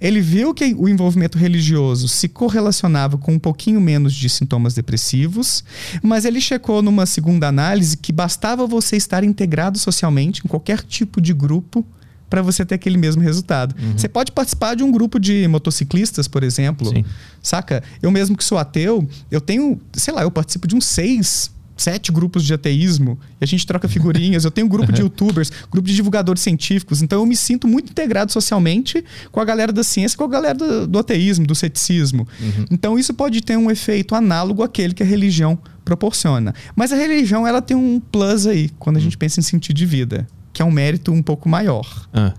Ele 0.00 0.20
viu 0.20 0.52
que 0.52 0.74
o 0.76 0.88
envolvimento 0.88 1.38
religioso 1.38 2.08
se 2.08 2.28
correlacionava 2.28 3.16
com 3.16 3.32
um 3.32 3.38
pouquinho 3.38 3.80
menos 3.80 4.14
de 4.14 4.28
sintomas 4.28 4.74
depressivos, 4.74 5.64
mas 6.02 6.24
ele 6.24 6.40
checou 6.40 6.82
numa 6.82 7.06
segunda 7.06 7.48
análise 7.48 7.96
que 7.96 8.12
bastava 8.12 8.66
você 8.66 8.96
estar 8.96 9.24
integrado 9.24 9.78
socialmente 9.78 10.42
em 10.44 10.48
qualquer 10.48 10.82
tipo 10.82 11.20
de 11.20 11.32
grupo 11.32 11.84
para 12.28 12.42
você 12.42 12.64
ter 12.64 12.74
aquele 12.74 12.96
mesmo 12.96 13.22
resultado. 13.22 13.76
Uhum. 13.80 13.96
Você 13.96 14.08
pode 14.08 14.32
participar 14.32 14.74
de 14.74 14.82
um 14.82 14.90
grupo 14.90 15.20
de 15.20 15.46
motociclistas, 15.46 16.26
por 16.26 16.42
exemplo. 16.42 16.88
Sim. 16.88 17.04
Saca? 17.40 17.82
Eu 18.02 18.10
mesmo 18.10 18.36
que 18.36 18.42
sou 18.42 18.58
ateu, 18.58 19.08
eu 19.30 19.40
tenho, 19.40 19.80
sei 19.92 20.12
lá, 20.12 20.22
eu 20.22 20.30
participo 20.30 20.66
de 20.66 20.74
uns 20.74 20.86
seis 20.86 21.53
sete 21.76 22.12
grupos 22.12 22.44
de 22.44 22.54
ateísmo 22.54 23.18
e 23.40 23.44
a 23.44 23.46
gente 23.46 23.66
troca 23.66 23.88
figurinhas. 23.88 24.44
Eu 24.44 24.50
tenho 24.50 24.66
um 24.66 24.70
grupo 24.70 24.92
de 24.92 25.00
youtubers, 25.02 25.50
grupo 25.70 25.86
de 25.86 25.94
divulgadores 25.94 26.42
científicos. 26.42 27.02
Então 27.02 27.20
eu 27.20 27.26
me 27.26 27.36
sinto 27.36 27.66
muito 27.66 27.90
integrado 27.90 28.32
socialmente 28.32 29.04
com 29.30 29.40
a 29.40 29.44
galera 29.44 29.72
da 29.72 29.82
ciência, 29.82 30.16
com 30.16 30.24
a 30.24 30.28
galera 30.28 30.54
do, 30.54 30.86
do 30.86 30.98
ateísmo, 30.98 31.46
do 31.46 31.54
ceticismo. 31.54 32.26
Uhum. 32.40 32.64
Então 32.70 32.98
isso 32.98 33.12
pode 33.14 33.40
ter 33.40 33.56
um 33.56 33.70
efeito 33.70 34.14
análogo 34.14 34.62
àquele 34.62 34.94
que 34.94 35.02
a 35.02 35.06
religião 35.06 35.58
proporciona. 35.84 36.54
Mas 36.74 36.92
a 36.92 36.96
religião 36.96 37.46
ela 37.46 37.60
tem 37.60 37.76
um 37.76 38.00
plus 38.00 38.46
aí 38.46 38.70
quando 38.78 38.96
a 38.96 39.00
gente 39.00 39.18
pensa 39.18 39.40
em 39.40 39.42
sentido 39.42 39.76
de 39.76 39.86
vida, 39.86 40.26
que 40.52 40.62
é 40.62 40.64
um 40.64 40.70
mérito 40.70 41.12
um 41.12 41.22
pouco 41.22 41.48
maior. 41.48 42.08
Ah. 42.12 42.34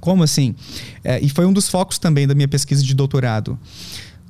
Como 0.00 0.24
assim? 0.24 0.54
É, 1.04 1.20
e 1.20 1.28
foi 1.28 1.46
um 1.46 1.52
dos 1.52 1.68
focos 1.68 1.96
também 1.96 2.26
da 2.26 2.34
minha 2.34 2.48
pesquisa 2.48 2.82
de 2.82 2.92
doutorado. 2.92 3.56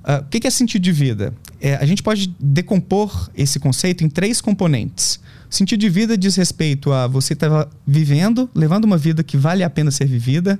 Uh, 0.03 0.25
o 0.25 0.29
que 0.29 0.47
é 0.47 0.51
sentido 0.51 0.83
de 0.83 0.93
vida? 0.93 1.33
É, 1.61 1.77
a 1.77 1.87
gente 1.87 2.03
pode 2.03 2.35
decompor 2.41 3.31
esse 3.37 3.61
conceito 3.61 4.03
em 4.03 4.09
três 4.09 4.41
componentes. 4.41 5.21
Sentido 5.49 5.81
de 5.81 5.89
vida 5.89 6.19
diz 6.19 6.35
respeito 6.35 6.93
a 6.93 7.07
você 7.07 7.35
estar 7.35 7.49
tá 7.49 7.71
vivendo, 7.87 8.51
levando 8.55 8.85
uma 8.85 8.97
vida 8.97 9.23
que 9.23 9.37
vale 9.37 9.63
a 9.63 9.71
pena 9.71 9.91
ser 9.91 10.07
vivida, 10.07 10.59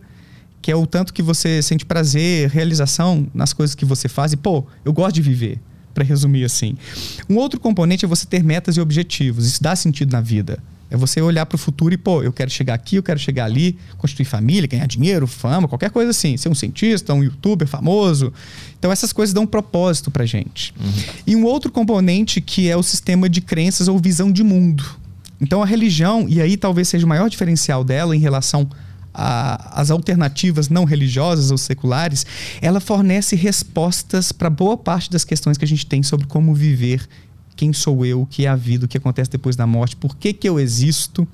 que 0.61 0.71
é 0.71 0.77
o 0.77 0.87
tanto 0.87 1.13
que 1.13 1.23
você 1.23 1.61
sente 1.61 1.85
prazer, 1.85 2.49
realização 2.51 3.27
nas 3.35 3.53
coisas 3.53 3.75
que 3.75 3.85
você 3.85 4.09
faz 4.09 4.33
e, 4.33 4.37
pô, 4.37 4.65
eu 4.85 4.93
gosto 4.93 5.15
de 5.17 5.23
viver, 5.23 5.59
para 5.93 6.05
resumir 6.05 6.45
assim. 6.45 6.77
Um 7.29 7.37
outro 7.37 7.59
componente 7.59 8.05
é 8.05 8.09
você 8.09 8.27
ter 8.27 8.45
metas 8.45 8.77
e 8.77 8.81
objetivos. 8.81 9.45
Isso 9.45 9.63
dá 9.63 9.75
sentido 9.75 10.13
na 10.13 10.21
vida. 10.21 10.63
É 10.93 10.97
você 10.97 11.23
olhar 11.23 11.47
para 11.47 11.57
o 11.57 11.59
futuro 11.59 11.95
e, 11.95 11.97
pô, 11.97 12.23
eu 12.23 12.31
quero 12.31 12.51
chegar 12.51 12.75
aqui, 12.75 12.97
eu 12.97 13.03
quero 13.03 13.19
chegar 13.19 13.47
ali, 13.47 13.79
construir 13.97 14.27
família, 14.27 14.69
ganhar 14.69 14.87
dinheiro, 14.87 15.27
fama, 15.27 15.67
qualquer 15.67 15.91
coisa 15.91 16.11
assim. 16.11 16.37
Ser 16.37 16.51
um 16.51 16.55
cientista, 16.55 17.15
um 17.15 17.25
youtuber 17.25 17.67
famoso. 17.67 18.31
Então, 18.79 18.93
essas 18.93 19.11
coisas 19.11 19.33
dão 19.33 19.45
um 19.45 19.47
propósito 19.47 20.11
para 20.11 20.27
gente. 20.27 20.75
Uhum. 20.79 20.93
E 21.27 21.35
um 21.35 21.45
outro 21.47 21.73
componente 21.73 22.43
que 22.43 22.69
é 22.69 22.77
o 22.77 22.83
sistema 22.83 23.27
de 23.27 23.41
crenças 23.41 23.89
ou 23.89 23.99
visão 23.99 24.31
de 24.31 24.45
mundo. 24.45 24.85
Então, 25.41 25.63
a 25.63 25.67
religião, 25.67 26.27
e 26.29 26.43
aí 26.43 26.59
talvez 26.59 26.89
seja 26.89 27.07
o 27.07 27.09
maior 27.09 27.31
diferencial 27.31 27.83
dela 27.83 28.15
em 28.15 28.21
relação 28.21 28.69
às 29.15 29.91
alternativas 29.91 30.69
não 30.69 30.85
religiosas 30.85 31.51
ou 31.51 31.57
seculares, 31.57 32.27
ela 32.61 32.81
fornece 32.81 33.35
respostas 33.35 34.31
para 34.31 34.51
boa 34.51 34.77
parte 34.77 35.11
das 35.11 35.25
questões 35.25 35.57
que 35.57 35.65
a 35.65 35.69
gente 35.69 35.87
tem 35.87 36.03
sobre 36.03 36.27
como 36.27 36.55
viver 36.55 37.09
quem 37.63 37.73
sou 37.73 38.05
eu, 38.05 38.23
o 38.23 38.27
que 38.27 38.45
é 38.45 38.49
a 38.49 38.57
vida, 38.57 38.87
o 38.87 38.89
que 38.89 38.99
acontece 38.99 39.31
depois 39.31 39.55
da 39.55 39.69
morte, 39.69 39.95
por 39.95 40.17
que, 40.17 40.33
que 40.33 40.49
eu 40.49 40.59
existo. 40.59 41.29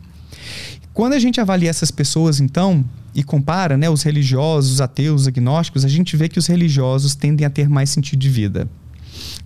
Quando 0.92 1.14
a 1.14 1.18
gente 1.18 1.40
avalia 1.40 1.70
essas 1.70 1.90
pessoas, 1.90 2.38
então, 2.38 2.84
e 3.14 3.22
compara 3.22 3.78
né, 3.78 3.88
os 3.88 4.02
religiosos, 4.02 4.72
os 4.72 4.80
ateus, 4.82 5.22
os 5.22 5.28
agnósticos, 5.28 5.86
a 5.86 5.88
gente 5.88 6.14
vê 6.18 6.28
que 6.28 6.38
os 6.38 6.46
religiosos 6.46 7.14
tendem 7.14 7.46
a 7.46 7.50
ter 7.50 7.66
mais 7.66 7.88
sentido 7.88 8.18
de 8.18 8.28
vida. 8.28 8.68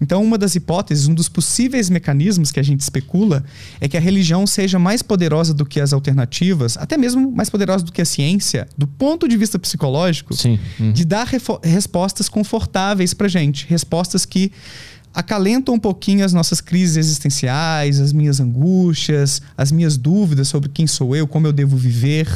Então, 0.01 0.21
uma 0.25 0.37
das 0.37 0.57
hipóteses, 0.57 1.07
um 1.07 1.15
dos 1.15 1.29
possíveis 1.29 1.89
mecanismos 1.89 2.51
que 2.51 2.59
a 2.59 2.63
gente 2.65 2.81
especula 2.81 3.45
é 3.81 3.87
que 3.87 3.97
a 3.97 4.01
religião 4.01 4.45
seja 4.45 4.77
mais 4.77 5.03
poderosa 5.03 5.55
do 5.55 5.65
que 5.65 5.81
as 5.81 5.93
alternativas, 5.93 6.77
até 6.77 6.97
mesmo 6.97 7.31
mais 7.31 7.49
poderosa 7.49 7.85
do 7.85 7.93
que 7.93 8.03
a 8.03 8.05
ciência, 8.05 8.67
do 8.77 8.89
ponto 8.89 9.29
de 9.29 9.37
vista 9.37 9.57
psicológico, 9.57 10.35
uhum. 10.45 10.93
de 10.93 11.05
dar 11.05 11.29
respostas 11.63 12.29
confortáveis 12.29 13.15
para 13.15 13.29
gente, 13.29 13.67
respostas 13.69 14.27
que 14.27 14.51
acalentam 15.15 15.75
um 15.75 15.79
pouquinho 15.79 16.25
as 16.25 16.33
nossas 16.33 16.61
crises 16.61 16.97
existenciais, 16.97 18.01
as 18.01 18.13
minhas 18.13 18.41
angústias, 18.41 19.43
as 19.57 19.71
minhas 19.71 19.97
dúvidas 19.97 20.49
sobre 20.49 20.69
quem 20.69 20.87
sou 20.87 21.15
eu, 21.15 21.27
como 21.27 21.47
eu 21.47 21.53
devo 21.53 21.77
viver. 21.77 22.27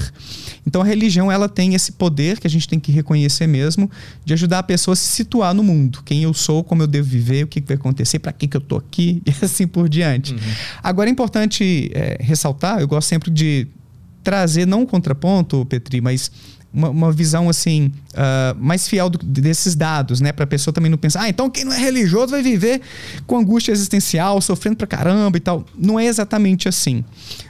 Então 0.66 0.82
a 0.82 0.84
religião 0.84 1.30
ela 1.30 1.48
tem 1.48 1.74
esse 1.74 1.92
poder 1.92 2.38
que 2.38 2.46
a 2.46 2.50
gente 2.50 2.68
tem 2.68 2.78
que 2.78 2.92
reconhecer 2.92 3.46
mesmo 3.46 3.90
de 4.24 4.34
ajudar 4.34 4.58
a 4.58 4.62
pessoa 4.62 4.92
a 4.92 4.96
se 4.96 5.08
situar 5.08 5.54
no 5.54 5.62
mundo, 5.62 6.02
quem 6.04 6.22
eu 6.22 6.34
sou, 6.34 6.62
como 6.62 6.82
eu 6.82 6.86
devo 6.86 7.08
viver, 7.08 7.44
o 7.44 7.46
que, 7.46 7.60
que 7.60 7.66
vai 7.66 7.76
acontecer, 7.76 8.18
para 8.18 8.32
que, 8.32 8.46
que 8.46 8.56
eu 8.56 8.60
tô 8.60 8.76
aqui 8.76 9.22
e 9.26 9.44
assim 9.44 9.66
por 9.66 9.88
diante. 9.88 10.34
Uhum. 10.34 10.40
Agora 10.82 11.08
é 11.08 11.12
importante 11.12 11.90
é, 11.94 12.18
ressaltar, 12.20 12.80
eu 12.80 12.88
gosto 12.88 13.08
sempre 13.08 13.30
de 13.30 13.66
trazer 14.22 14.66
não 14.66 14.80
um 14.80 14.86
contraponto, 14.86 15.64
Petri, 15.66 16.00
mas 16.00 16.32
uma, 16.72 16.90
uma 16.90 17.12
visão 17.12 17.48
assim 17.48 17.92
uh, 18.12 18.56
mais 18.58 18.86
fiel 18.86 19.08
do, 19.08 19.18
desses 19.18 19.74
dados, 19.74 20.20
né? 20.20 20.32
Para 20.32 20.44
a 20.44 20.46
pessoa 20.46 20.74
também 20.74 20.90
não 20.90 20.98
pensar, 20.98 21.22
ah, 21.22 21.28
então 21.28 21.48
quem 21.48 21.64
não 21.64 21.72
é 21.72 21.78
religioso 21.78 22.32
vai 22.32 22.42
viver 22.42 22.80
com 23.26 23.38
angústia 23.38 23.72
existencial, 23.72 24.40
sofrendo 24.40 24.76
pra 24.76 24.86
caramba 24.86 25.36
e 25.36 25.40
tal. 25.40 25.64
Não 25.76 25.98
é 25.98 26.06
exatamente 26.06 26.68
assim. 26.68 27.04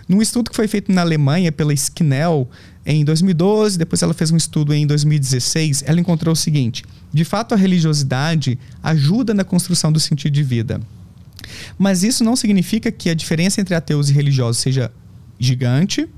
Num 0.09 0.23
estudo 0.23 0.51
que 0.51 0.57
foi 0.57 0.69
feito 0.69 0.93
na 0.93 1.01
Alemanha 1.01 1.51
pela 1.51 1.73
Skinnell 1.75 2.49
em 2.85 3.05
2012, 3.05 3.77
depois 3.77 4.01
ela 4.03 4.15
fez 4.15 4.31
um 4.31 4.37
estudo 4.37 4.73
em 4.73 4.87
2016, 4.87 5.83
ela 5.87 6.01
encontrou 6.01 6.33
o 6.33 6.37
seguinte: 6.37 6.85
de 7.13 7.25
fato 7.25 7.53
a 7.53 7.57
religiosidade 7.57 8.59
ajuda 8.83 9.35
na 9.35 9.43
construção 9.43 9.91
do 9.91 9.99
sentido 9.99 10.33
de 10.33 10.43
vida. 10.43 10.81
Mas 11.79 12.03
isso 12.03 12.23
não 12.23 12.37
significa 12.37 12.91
que 12.91 13.11
a 13.11 13.15
diferença 13.15 13.61
entre 13.61 13.75
ateus 13.75 14.09
e 14.09 14.13
religiosos 14.13 14.61
seja 14.61 14.91
gigante 15.39 16.09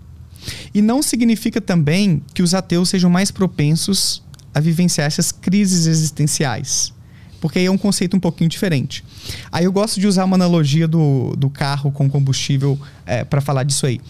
e 0.75 0.83
não 0.83 1.03
significa 1.03 1.61
também 1.61 2.23
que 2.35 2.43
os 2.43 2.55
ateus 2.55 2.89
sejam 2.89 3.11
mais 3.11 3.31
propensos 3.31 4.23
a 4.55 4.61
vivenciar 4.61 5.07
essas 5.07 5.33
crises 5.33 5.87
existenciais. 5.87 6.93
Porque 7.41 7.59
aí 7.59 7.67
é 7.67 7.71
um 7.71 7.79
conceito 7.79 8.17
um 8.17 8.21
pouquinho 8.21 8.51
diferente. 8.51 9.05
Aí 9.53 9.65
eu 9.65 9.73
gosto 9.73 10.01
de 10.01 10.07
usar 10.07 10.25
uma 10.25 10.35
analogia 10.35 10.89
do, 10.89 11.35
do 11.37 11.49
carro 11.49 11.93
com 11.93 12.11
combustível 12.11 12.79
é, 13.07 13.25
para 13.25 13.41
falar 13.41 13.63
disso 13.63 13.87
aí. 13.87 14.01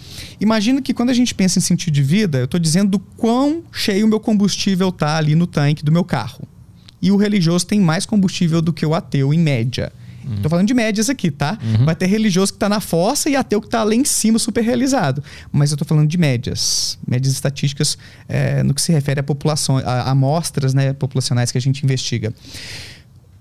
Imagina 0.41 0.81
que 0.81 0.95
quando 0.95 1.11
a 1.11 1.15
gente 1.15 1.35
pensa 1.35 1.59
em 1.59 1.63
sentido 1.63 1.93
de 1.93 2.03
vida, 2.03 2.39
eu 2.39 2.47
estou 2.47 2.59
dizendo 2.59 2.93
do 2.93 2.99
quão 2.99 3.63
cheio 3.71 4.07
o 4.07 4.09
meu 4.09 4.21
combustível 4.21 4.91
tá 4.91 5.17
ali 5.17 5.35
no 5.35 5.47
tanque 5.47 5.85
do 5.85 5.93
meu 5.93 6.05
carro. 6.05 6.49
E 7.01 7.13
o 7.13 7.17
religioso 7.17 7.67
tem 7.67 7.81
mais 7.81 8.07
combustível 8.07 8.63
do 8.63 8.73
que 8.73 8.85
o 8.85 8.95
ateu, 8.95 9.33
em 9.33 9.39
média. 9.39 9.93
Uhum. 10.29 10.43
Tô 10.43 10.49
falando 10.49 10.67
de 10.67 10.75
médias 10.75 11.09
aqui, 11.09 11.31
tá? 11.31 11.59
Uhum. 11.63 11.85
Vai 11.85 11.95
ter 11.95 12.07
religioso 12.07 12.53
que 12.53 12.59
tá 12.59 12.69
na 12.69 12.81
fossa 12.81 13.31
e 13.31 13.37
ateu 13.37 13.61
que 13.61 13.69
tá 13.69 13.83
lá 13.83 13.95
em 13.95 14.05
cima, 14.05 14.39
super 14.39 14.63
realizado. 14.63 15.23
Mas 15.51 15.71
eu 15.71 15.77
tô 15.77 15.85
falando 15.85 16.09
de 16.09 16.19
médias. 16.19 16.99
Médias 17.07 17.33
estatísticas 17.33 17.97
é, 18.29 18.63
no 18.63 18.75
que 18.75 18.83
se 18.83 18.93
refere 18.93 19.21
a 19.21 19.23
populações, 19.23 19.85
a 19.87 20.11
amostras 20.11 20.75
né, 20.75 20.93
populacionais 20.93 21.51
que 21.51 21.59
a 21.59 21.61
gente 21.61 21.83
investiga. 21.83 22.33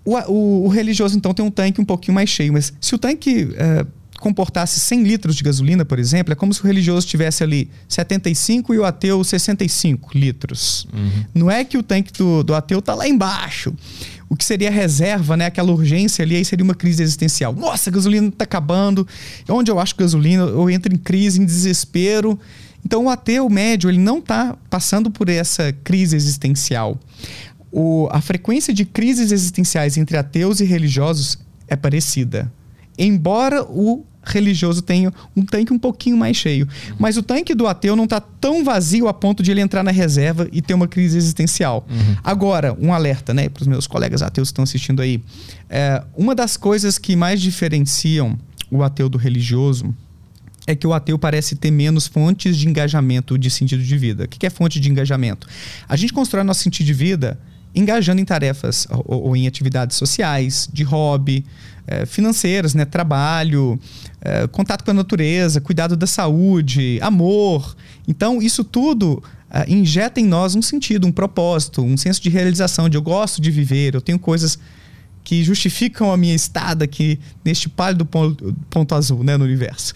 O, 0.05 0.15
o, 0.31 0.65
o, 0.65 0.67
religioso, 0.69 1.17
então, 1.17 1.33
tem 1.33 1.43
um 1.43 1.51
tanque 1.51 1.81
um 1.81 1.85
pouquinho 1.85 2.15
mais 2.15 2.29
cheio, 2.29 2.53
mas 2.53 2.71
se 2.79 2.95
o 2.95 2.97
tanque 2.97 3.53
é, 3.57 3.85
comportasse 4.27 4.79
100 4.79 5.03
litros 5.03 5.35
de 5.35 5.43
gasolina, 5.43 5.85
por 5.85 5.99
exemplo, 5.99 6.33
é 6.33 6.35
como 6.35 6.53
se 6.53 6.61
o 6.61 6.67
religioso 6.67 7.07
tivesse 7.07 7.43
ali 7.43 7.69
75 7.87 8.73
e 8.73 8.79
o 8.79 8.83
ateu 8.83 9.23
65 9.23 10.17
litros. 10.17 10.87
Uhum. 10.93 11.25
Não 11.33 11.51
é 11.51 11.63
que 11.63 11.77
o 11.77 11.83
tanque 11.83 12.11
do, 12.11 12.43
do 12.43 12.53
ateu 12.53 12.81
tá 12.81 12.93
lá 12.93 13.07
embaixo 13.07 13.73
o 14.29 14.35
que 14.35 14.43
seria 14.43 14.69
reserva, 14.69 15.37
né? 15.37 15.45
Aquela 15.45 15.71
urgência 15.71 16.23
ali, 16.23 16.35
aí 16.35 16.43
seria 16.43 16.63
uma 16.63 16.75
crise 16.75 17.01
existencial. 17.01 17.53
Nossa, 17.53 17.89
a 17.89 17.93
gasolina 17.93 18.27
está 18.27 18.43
acabando. 18.43 19.07
Onde 19.47 19.71
eu 19.71 19.79
acho 19.79 19.95
gasolina, 19.95 20.43
eu 20.43 20.69
entro 20.69 20.93
em 20.93 20.97
crise, 20.97 21.41
em 21.41 21.45
desespero. 21.45 22.37
Então, 22.85 23.05
o 23.05 23.09
ateu 23.09 23.49
médio, 23.49 23.89
ele 23.89 23.99
não 23.99 24.19
está 24.19 24.57
passando 24.69 25.09
por 25.09 25.29
essa 25.29 25.71
crise 25.71 26.15
existencial. 26.15 26.99
O, 27.71 28.09
a 28.11 28.19
frequência 28.19 28.73
de 28.73 28.83
crises 28.83 29.31
existenciais 29.31 29.95
entre 29.95 30.17
ateus 30.17 30.59
e 30.59 30.65
religiosos 30.65 31.37
é 31.67 31.77
parecida. 31.77 32.51
Embora 32.97 33.63
o 33.63 34.03
religioso 34.27 34.81
tenha 34.81 35.11
um 35.35 35.43
tanque 35.43 35.73
um 35.73 35.79
pouquinho 35.79 36.17
mais 36.17 36.37
cheio. 36.37 36.67
Uhum. 36.89 36.95
Mas 36.99 37.17
o 37.17 37.23
tanque 37.23 37.55
do 37.55 37.67
ateu 37.67 37.95
não 37.95 38.03
está 38.03 38.19
tão 38.19 38.63
vazio 38.63 39.07
a 39.07 39.13
ponto 39.13 39.41
de 39.41 39.51
ele 39.51 39.61
entrar 39.61 39.83
na 39.83 39.91
reserva 39.91 40.47
e 40.51 40.61
ter 40.61 40.73
uma 40.73 40.87
crise 40.87 41.17
existencial. 41.17 41.87
Uhum. 41.89 42.15
Agora, 42.23 42.75
um 42.79 42.93
alerta 42.93 43.33
né, 43.33 43.49
para 43.49 43.61
os 43.61 43.67
meus 43.67 43.87
colegas 43.87 44.21
ateus 44.21 44.49
que 44.49 44.53
estão 44.53 44.63
assistindo 44.63 45.01
aí. 45.01 45.21
É, 45.69 46.03
uma 46.15 46.35
das 46.35 46.57
coisas 46.57 46.97
que 46.97 47.15
mais 47.15 47.41
diferenciam 47.41 48.37
o 48.69 48.83
ateu 48.83 49.09
do 49.09 49.17
religioso 49.17 49.93
é 50.65 50.75
que 50.75 50.85
o 50.85 50.93
ateu 50.93 51.17
parece 51.17 51.55
ter 51.55 51.71
menos 51.71 52.07
fontes 52.07 52.57
de 52.57 52.67
engajamento 52.67 53.37
de 53.37 53.49
sentido 53.49 53.81
de 53.81 53.97
vida. 53.97 54.25
O 54.25 54.27
que 54.27 54.45
é 54.45 54.49
fonte 54.49 54.79
de 54.81 54.91
engajamento? 54.91 55.47
A 55.87 55.95
gente 55.95 56.11
constrói 56.11 56.43
nosso 56.43 56.61
sentido 56.61 56.85
de 56.85 56.93
vida 56.93 57.39
engajando 57.77 58.19
em 58.21 58.25
tarefas 58.25 58.87
ou, 58.89 59.27
ou 59.27 59.35
em 59.35 59.47
atividades 59.47 59.95
sociais, 59.97 60.67
de 60.71 60.83
hobby, 60.83 61.45
é, 61.87 62.05
financeiras, 62.05 62.73
né? 62.73 62.83
trabalho, 62.83 63.79
é, 64.21 64.47
contato 64.47 64.83
com 64.83 64.91
a 64.91 64.93
natureza, 64.93 65.61
cuidado 65.61 65.95
da 65.95 66.07
saúde, 66.07 66.99
amor. 67.01 67.75
Então, 68.07 68.41
isso 68.41 68.63
tudo 68.63 69.23
é, 69.49 69.71
injeta 69.71 70.19
em 70.19 70.25
nós 70.25 70.55
um 70.55 70.61
sentido, 70.61 71.07
um 71.07 71.11
propósito, 71.11 71.81
um 71.81 71.95
senso 71.95 72.21
de 72.21 72.29
realização, 72.29 72.89
de 72.89 72.97
eu 72.97 73.01
gosto 73.01 73.41
de 73.41 73.49
viver, 73.49 73.95
eu 73.95 74.01
tenho 74.01 74.19
coisas 74.19 74.59
que 75.23 75.43
justificam 75.43 76.11
a 76.11 76.17
minha 76.17 76.35
estada 76.35 76.85
aqui 76.85 77.19
neste 77.43 77.67
pálido 77.67 78.05
ponto, 78.05 78.55
ponto 78.69 78.95
azul 78.95 79.23
né, 79.23 79.35
no 79.37 79.45
universo. 79.45 79.93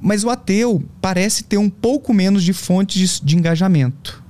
Mas 0.00 0.24
o 0.24 0.30
ateu 0.30 0.82
parece 1.00 1.44
ter 1.44 1.56
um 1.56 1.70
pouco 1.70 2.12
menos 2.12 2.42
de 2.42 2.52
fontes 2.52 3.20
de, 3.20 3.26
de 3.26 3.36
engajamento 3.36 4.23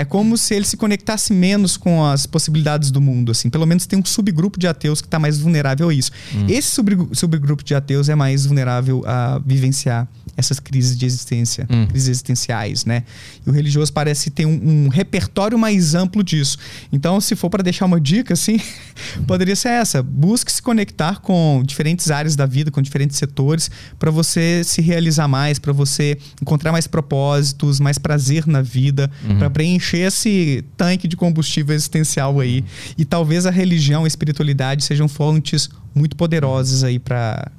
é 0.00 0.04
como 0.04 0.38
se 0.38 0.54
ele 0.54 0.64
se 0.64 0.78
conectasse 0.78 1.30
menos 1.30 1.76
com 1.76 2.02
as 2.02 2.24
possibilidades 2.24 2.90
do 2.90 3.02
mundo, 3.02 3.32
assim. 3.32 3.50
Pelo 3.50 3.66
menos 3.66 3.84
tem 3.84 3.98
um 3.98 4.04
subgrupo 4.04 4.58
de 4.58 4.66
ateus 4.66 5.02
que 5.02 5.06
está 5.06 5.18
mais 5.18 5.38
vulnerável 5.38 5.90
a 5.90 5.94
isso. 5.94 6.10
Hum. 6.34 6.46
Esse 6.48 6.70
subgrupo 7.12 7.62
de 7.62 7.74
ateus 7.74 8.08
é 8.08 8.14
mais 8.14 8.46
vulnerável 8.46 9.02
a 9.06 9.38
vivenciar 9.44 10.08
essas 10.40 10.58
crises 10.58 10.96
de 10.98 11.06
existência, 11.06 11.66
hum. 11.70 11.86
crises 11.86 12.08
existenciais, 12.08 12.84
né? 12.84 13.04
E 13.46 13.50
o 13.50 13.52
religioso 13.52 13.92
parece 13.92 14.30
ter 14.30 14.46
um, 14.46 14.86
um 14.86 14.88
repertório 14.88 15.58
mais 15.58 15.94
amplo 15.94 16.22
disso. 16.24 16.58
Então, 16.92 17.20
se 17.20 17.36
for 17.36 17.48
para 17.48 17.62
deixar 17.62 17.86
uma 17.86 18.00
dica, 18.00 18.34
assim, 18.34 18.58
poderia 19.26 19.54
ser 19.54 19.68
essa: 19.68 20.02
busque 20.02 20.50
se 20.50 20.60
conectar 20.60 21.20
com 21.20 21.62
diferentes 21.64 22.10
áreas 22.10 22.34
da 22.34 22.46
vida, 22.46 22.70
com 22.70 22.82
diferentes 22.82 23.16
setores, 23.16 23.70
para 23.98 24.10
você 24.10 24.62
se 24.64 24.80
realizar 24.80 25.28
mais, 25.28 25.58
para 25.58 25.72
você 25.72 26.18
encontrar 26.40 26.72
mais 26.72 26.86
propósitos, 26.86 27.78
mais 27.78 27.98
prazer 27.98 28.46
na 28.46 28.62
vida, 28.62 29.10
uhum. 29.24 29.38
para 29.38 29.50
preencher 29.50 29.98
esse 29.98 30.64
tanque 30.76 31.06
de 31.06 31.16
combustível 31.16 31.74
existencial 31.74 32.40
aí. 32.40 32.64
E 32.96 33.04
talvez 33.04 33.46
a 33.46 33.50
religião, 33.50 34.04
a 34.04 34.08
espiritualidade 34.08 34.84
sejam 34.84 35.08
fontes 35.08 35.68
muito 35.94 36.16
poderosas 36.16 36.84
aí 36.84 36.98
para 36.98 37.50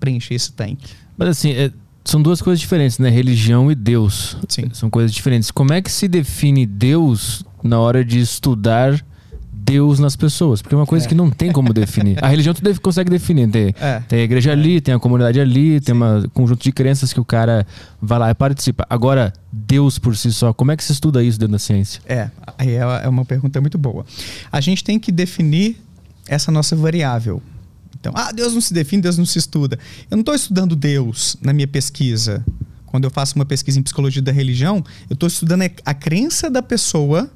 preencher 0.00 0.34
esse 0.34 0.52
tanque. 0.52 0.94
Mas 1.16 1.28
assim, 1.28 1.52
é, 1.52 1.70
são 2.04 2.20
duas 2.20 2.42
coisas 2.42 2.60
diferentes, 2.60 2.98
né? 2.98 3.08
Religião 3.08 3.70
e 3.70 3.74
Deus. 3.74 4.36
Sim. 4.48 4.70
São 4.72 4.90
coisas 4.90 5.12
diferentes. 5.12 5.50
Como 5.50 5.72
é 5.72 5.80
que 5.80 5.90
se 5.90 6.08
define 6.08 6.66
Deus 6.66 7.44
na 7.62 7.78
hora 7.78 8.04
de 8.04 8.18
estudar 8.18 9.04
Deus 9.52 10.00
nas 10.00 10.16
pessoas? 10.16 10.60
Porque 10.60 10.74
é 10.74 10.78
uma 10.78 10.86
coisa 10.86 11.06
é. 11.06 11.08
que 11.08 11.14
não 11.14 11.30
tem 11.30 11.52
como 11.52 11.72
definir. 11.72 12.22
A 12.22 12.26
religião 12.26 12.52
tu 12.52 12.62
deve, 12.62 12.80
consegue 12.80 13.08
definir. 13.08 13.48
Tem, 13.48 13.74
é. 13.80 14.00
tem 14.08 14.20
a 14.20 14.22
igreja 14.24 14.50
ali, 14.50 14.80
tem 14.80 14.92
a 14.92 14.98
comunidade 14.98 15.40
ali, 15.40 15.80
tem 15.80 15.94
um 15.94 16.28
conjunto 16.32 16.62
de 16.62 16.72
crenças 16.72 17.12
que 17.12 17.20
o 17.20 17.24
cara 17.24 17.64
vai 18.00 18.18
lá 18.18 18.30
e 18.30 18.34
participa. 18.34 18.84
Agora, 18.90 19.32
Deus 19.52 19.98
por 19.98 20.16
si 20.16 20.32
só, 20.32 20.52
como 20.52 20.72
é 20.72 20.76
que 20.76 20.82
se 20.82 20.92
estuda 20.92 21.22
isso 21.22 21.38
dentro 21.38 21.52
da 21.52 21.58
ciência? 21.58 22.02
É, 22.06 22.28
aí 22.58 22.74
é 22.74 23.08
uma 23.08 23.24
pergunta 23.24 23.60
muito 23.60 23.78
boa. 23.78 24.04
A 24.50 24.60
gente 24.60 24.82
tem 24.82 24.98
que 24.98 25.12
definir 25.12 25.76
essa 26.26 26.50
nossa 26.50 26.74
variável. 26.74 27.40
Então, 28.02 28.12
ah, 28.16 28.32
Deus 28.32 28.52
não 28.52 28.60
se 28.60 28.74
define, 28.74 29.00
Deus 29.00 29.16
não 29.16 29.24
se 29.24 29.38
estuda. 29.38 29.78
Eu 30.10 30.16
não 30.16 30.22
estou 30.22 30.34
estudando 30.34 30.74
Deus 30.74 31.36
na 31.40 31.52
minha 31.52 31.68
pesquisa. 31.68 32.44
Quando 32.84 33.04
eu 33.04 33.10
faço 33.10 33.36
uma 33.36 33.44
pesquisa 33.44 33.78
em 33.78 33.82
psicologia 33.82 34.20
da 34.20 34.32
religião, 34.32 34.84
eu 35.08 35.14
estou 35.14 35.28
estudando 35.28 35.62
a 35.84 35.94
crença 35.94 36.50
da 36.50 36.60
pessoa, 36.60 37.30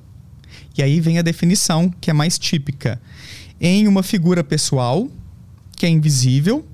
e 0.77 0.83
aí 0.83 1.01
vem 1.01 1.21
a 1.21 1.23
definição 1.23 1.89
que 2.01 2.11
é 2.11 2.13
mais 2.13 2.37
típica. 2.37 3.01
Em 3.61 3.87
uma 3.87 4.03
figura 4.03 4.43
pessoal, 4.43 5.09
que 5.77 5.87
é 5.87 5.89
invisível, 5.89 6.67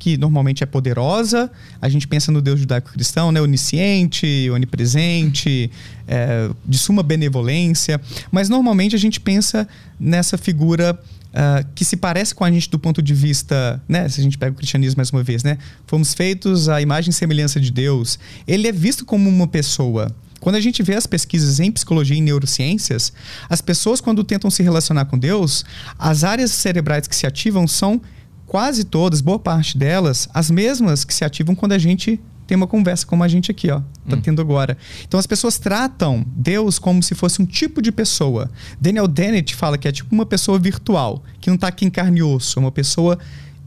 que 0.00 0.16
normalmente 0.16 0.64
é 0.64 0.66
poderosa. 0.66 1.48
A 1.80 1.88
gente 1.88 2.08
pensa 2.08 2.32
no 2.32 2.42
Deus 2.42 2.58
judaico-cristão, 2.58 3.30
né? 3.30 3.40
onisciente, 3.40 4.50
onipresente, 4.50 5.70
é, 6.08 6.50
de 6.66 6.76
suma 6.76 7.04
benevolência. 7.04 8.00
Mas 8.32 8.48
normalmente 8.48 8.96
a 8.96 8.98
gente 8.98 9.20
pensa 9.20 9.68
nessa 9.98 10.36
figura 10.36 11.00
uh, 11.28 11.66
que 11.74 11.84
se 11.84 11.96
parece 11.96 12.34
com 12.34 12.44
a 12.44 12.50
gente 12.50 12.70
do 12.70 12.78
ponto 12.78 13.02
de 13.02 13.14
vista, 13.14 13.82
né? 13.88 14.08
Se 14.08 14.20
a 14.20 14.22
gente 14.22 14.38
pega 14.38 14.52
o 14.52 14.54
cristianismo 14.54 14.98
mais 14.98 15.10
uma 15.10 15.22
vez, 15.22 15.42
né? 15.42 15.58
Fomos 15.86 16.14
feitos 16.14 16.68
à 16.68 16.80
imagem 16.80 17.10
e 17.10 17.12
semelhança 17.12 17.60
de 17.60 17.70
Deus. 17.70 18.18
Ele 18.46 18.68
é 18.68 18.72
visto 18.72 19.04
como 19.04 19.28
uma 19.28 19.46
pessoa. 19.46 20.14
Quando 20.40 20.56
a 20.56 20.60
gente 20.60 20.82
vê 20.82 20.94
as 20.94 21.06
pesquisas 21.06 21.58
em 21.58 21.70
psicologia 21.70 22.16
e 22.16 22.20
neurociências, 22.20 23.12
as 23.48 23.60
pessoas, 23.60 24.00
quando 24.00 24.22
tentam 24.22 24.50
se 24.50 24.62
relacionar 24.62 25.06
com 25.06 25.18
Deus, 25.18 25.64
as 25.98 26.22
áreas 26.22 26.52
cerebrais 26.52 27.08
que 27.08 27.16
se 27.16 27.26
ativam 27.26 27.66
são 27.66 28.00
quase 28.48 28.82
todas, 28.82 29.20
boa 29.20 29.38
parte 29.38 29.76
delas, 29.76 30.28
as 30.32 30.50
mesmas 30.50 31.04
que 31.04 31.14
se 31.14 31.24
ativam 31.24 31.54
quando 31.54 31.72
a 31.72 31.78
gente 31.78 32.18
tem 32.46 32.56
uma 32.56 32.66
conversa 32.66 33.06
como 33.06 33.22
a 33.22 33.28
gente 33.28 33.50
aqui, 33.50 33.70
ó, 33.70 33.80
tá 34.08 34.16
hum. 34.16 34.20
tendo 34.22 34.40
agora. 34.40 34.76
Então 35.06 35.20
as 35.20 35.26
pessoas 35.26 35.58
tratam 35.58 36.24
Deus 36.34 36.78
como 36.78 37.02
se 37.02 37.14
fosse 37.14 37.42
um 37.42 37.44
tipo 37.44 37.82
de 37.82 37.92
pessoa. 37.92 38.50
Daniel 38.80 39.06
Dennett 39.06 39.54
fala 39.54 39.76
que 39.76 39.86
é 39.86 39.92
tipo 39.92 40.14
uma 40.14 40.24
pessoa 40.24 40.58
virtual, 40.58 41.22
que 41.42 41.50
não 41.50 41.58
tá 41.58 41.68
aqui 41.68 41.84
em 41.84 41.90
carne 41.90 42.20
e 42.20 42.22
osso, 42.22 42.58
é 42.58 42.60
uma 42.60 42.72
pessoa 42.72 43.18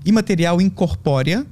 imaterial 0.04 0.60
incorpórea 0.60 1.46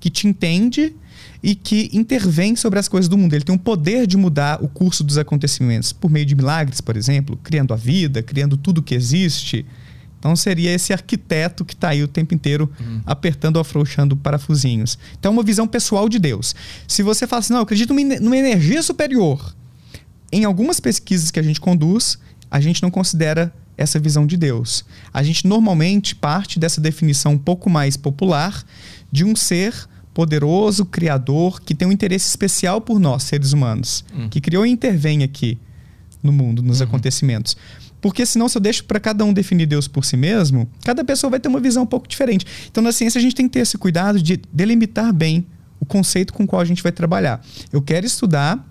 que 0.00 0.10
te 0.10 0.26
entende 0.26 0.96
e 1.40 1.54
que 1.54 1.88
intervém 1.92 2.56
sobre 2.56 2.80
as 2.80 2.88
coisas 2.88 3.08
do 3.08 3.16
mundo. 3.16 3.34
Ele 3.34 3.44
tem 3.44 3.54
o 3.54 3.58
poder 3.58 4.04
de 4.04 4.16
mudar 4.16 4.62
o 4.62 4.66
curso 4.66 5.04
dos 5.04 5.16
acontecimentos 5.16 5.92
por 5.92 6.10
meio 6.10 6.26
de 6.26 6.34
milagres, 6.34 6.80
por 6.80 6.96
exemplo, 6.96 7.38
criando 7.40 7.72
a 7.72 7.76
vida, 7.76 8.20
criando 8.20 8.56
tudo 8.56 8.82
que 8.82 8.96
existe. 8.96 9.64
Então 10.18 10.34
seria 10.34 10.72
esse 10.72 10.92
arquiteto 10.92 11.64
que 11.64 11.74
está 11.74 11.90
aí 11.90 12.02
o 12.02 12.08
tempo 12.08 12.34
inteiro 12.34 12.70
uhum. 12.80 13.00
apertando 13.06 13.56
ou 13.56 13.62
afrouxando 13.62 14.16
parafusinhos. 14.16 14.98
Então 15.18 15.30
é 15.30 15.32
uma 15.32 15.42
visão 15.42 15.66
pessoal 15.66 16.08
de 16.08 16.18
Deus. 16.18 16.54
Se 16.86 17.02
você 17.02 17.26
fala 17.26 17.40
assim, 17.40 17.52
não, 17.52 17.60
eu 17.60 17.64
acredito 17.64 17.94
numa 17.94 18.36
energia 18.36 18.82
superior, 18.82 19.54
em 20.32 20.44
algumas 20.44 20.80
pesquisas 20.80 21.30
que 21.30 21.38
a 21.38 21.42
gente 21.42 21.60
conduz, 21.60 22.18
a 22.50 22.60
gente 22.60 22.82
não 22.82 22.90
considera 22.90 23.52
essa 23.76 24.00
visão 24.00 24.26
de 24.26 24.36
Deus. 24.36 24.84
A 25.14 25.22
gente 25.22 25.46
normalmente 25.46 26.14
parte 26.14 26.58
dessa 26.58 26.80
definição 26.80 27.32
um 27.32 27.38
pouco 27.38 27.70
mais 27.70 27.96
popular 27.96 28.64
de 29.10 29.24
um 29.24 29.36
ser 29.36 29.72
poderoso, 30.12 30.84
criador, 30.84 31.62
que 31.62 31.76
tem 31.76 31.86
um 31.86 31.92
interesse 31.92 32.26
especial 32.26 32.80
por 32.80 32.98
nós, 32.98 33.22
seres 33.22 33.52
humanos, 33.52 34.04
uhum. 34.12 34.28
que 34.28 34.40
criou 34.40 34.66
e 34.66 34.70
intervém 34.70 35.22
aqui 35.22 35.56
no 36.20 36.32
mundo, 36.32 36.60
nos 36.60 36.80
uhum. 36.80 36.88
acontecimentos. 36.88 37.56
Porque 38.00 38.24
senão, 38.24 38.48
se 38.48 38.56
eu 38.56 38.60
deixo 38.60 38.84
para 38.84 39.00
cada 39.00 39.24
um 39.24 39.32
definir 39.32 39.66
Deus 39.66 39.88
por 39.88 40.04
si 40.04 40.16
mesmo, 40.16 40.68
cada 40.84 41.04
pessoa 41.04 41.30
vai 41.30 41.40
ter 41.40 41.48
uma 41.48 41.60
visão 41.60 41.82
um 41.82 41.86
pouco 41.86 42.06
diferente. 42.06 42.46
Então, 42.70 42.82
na 42.82 42.92
ciência, 42.92 43.18
a 43.18 43.22
gente 43.22 43.34
tem 43.34 43.46
que 43.46 43.54
ter 43.54 43.60
esse 43.60 43.76
cuidado 43.76 44.22
de 44.22 44.40
delimitar 44.52 45.12
bem 45.12 45.46
o 45.80 45.86
conceito 45.86 46.32
com 46.32 46.44
o 46.44 46.46
qual 46.46 46.62
a 46.62 46.64
gente 46.64 46.82
vai 46.82 46.92
trabalhar. 46.92 47.44
Eu 47.72 47.82
quero 47.82 48.06
estudar 48.06 48.64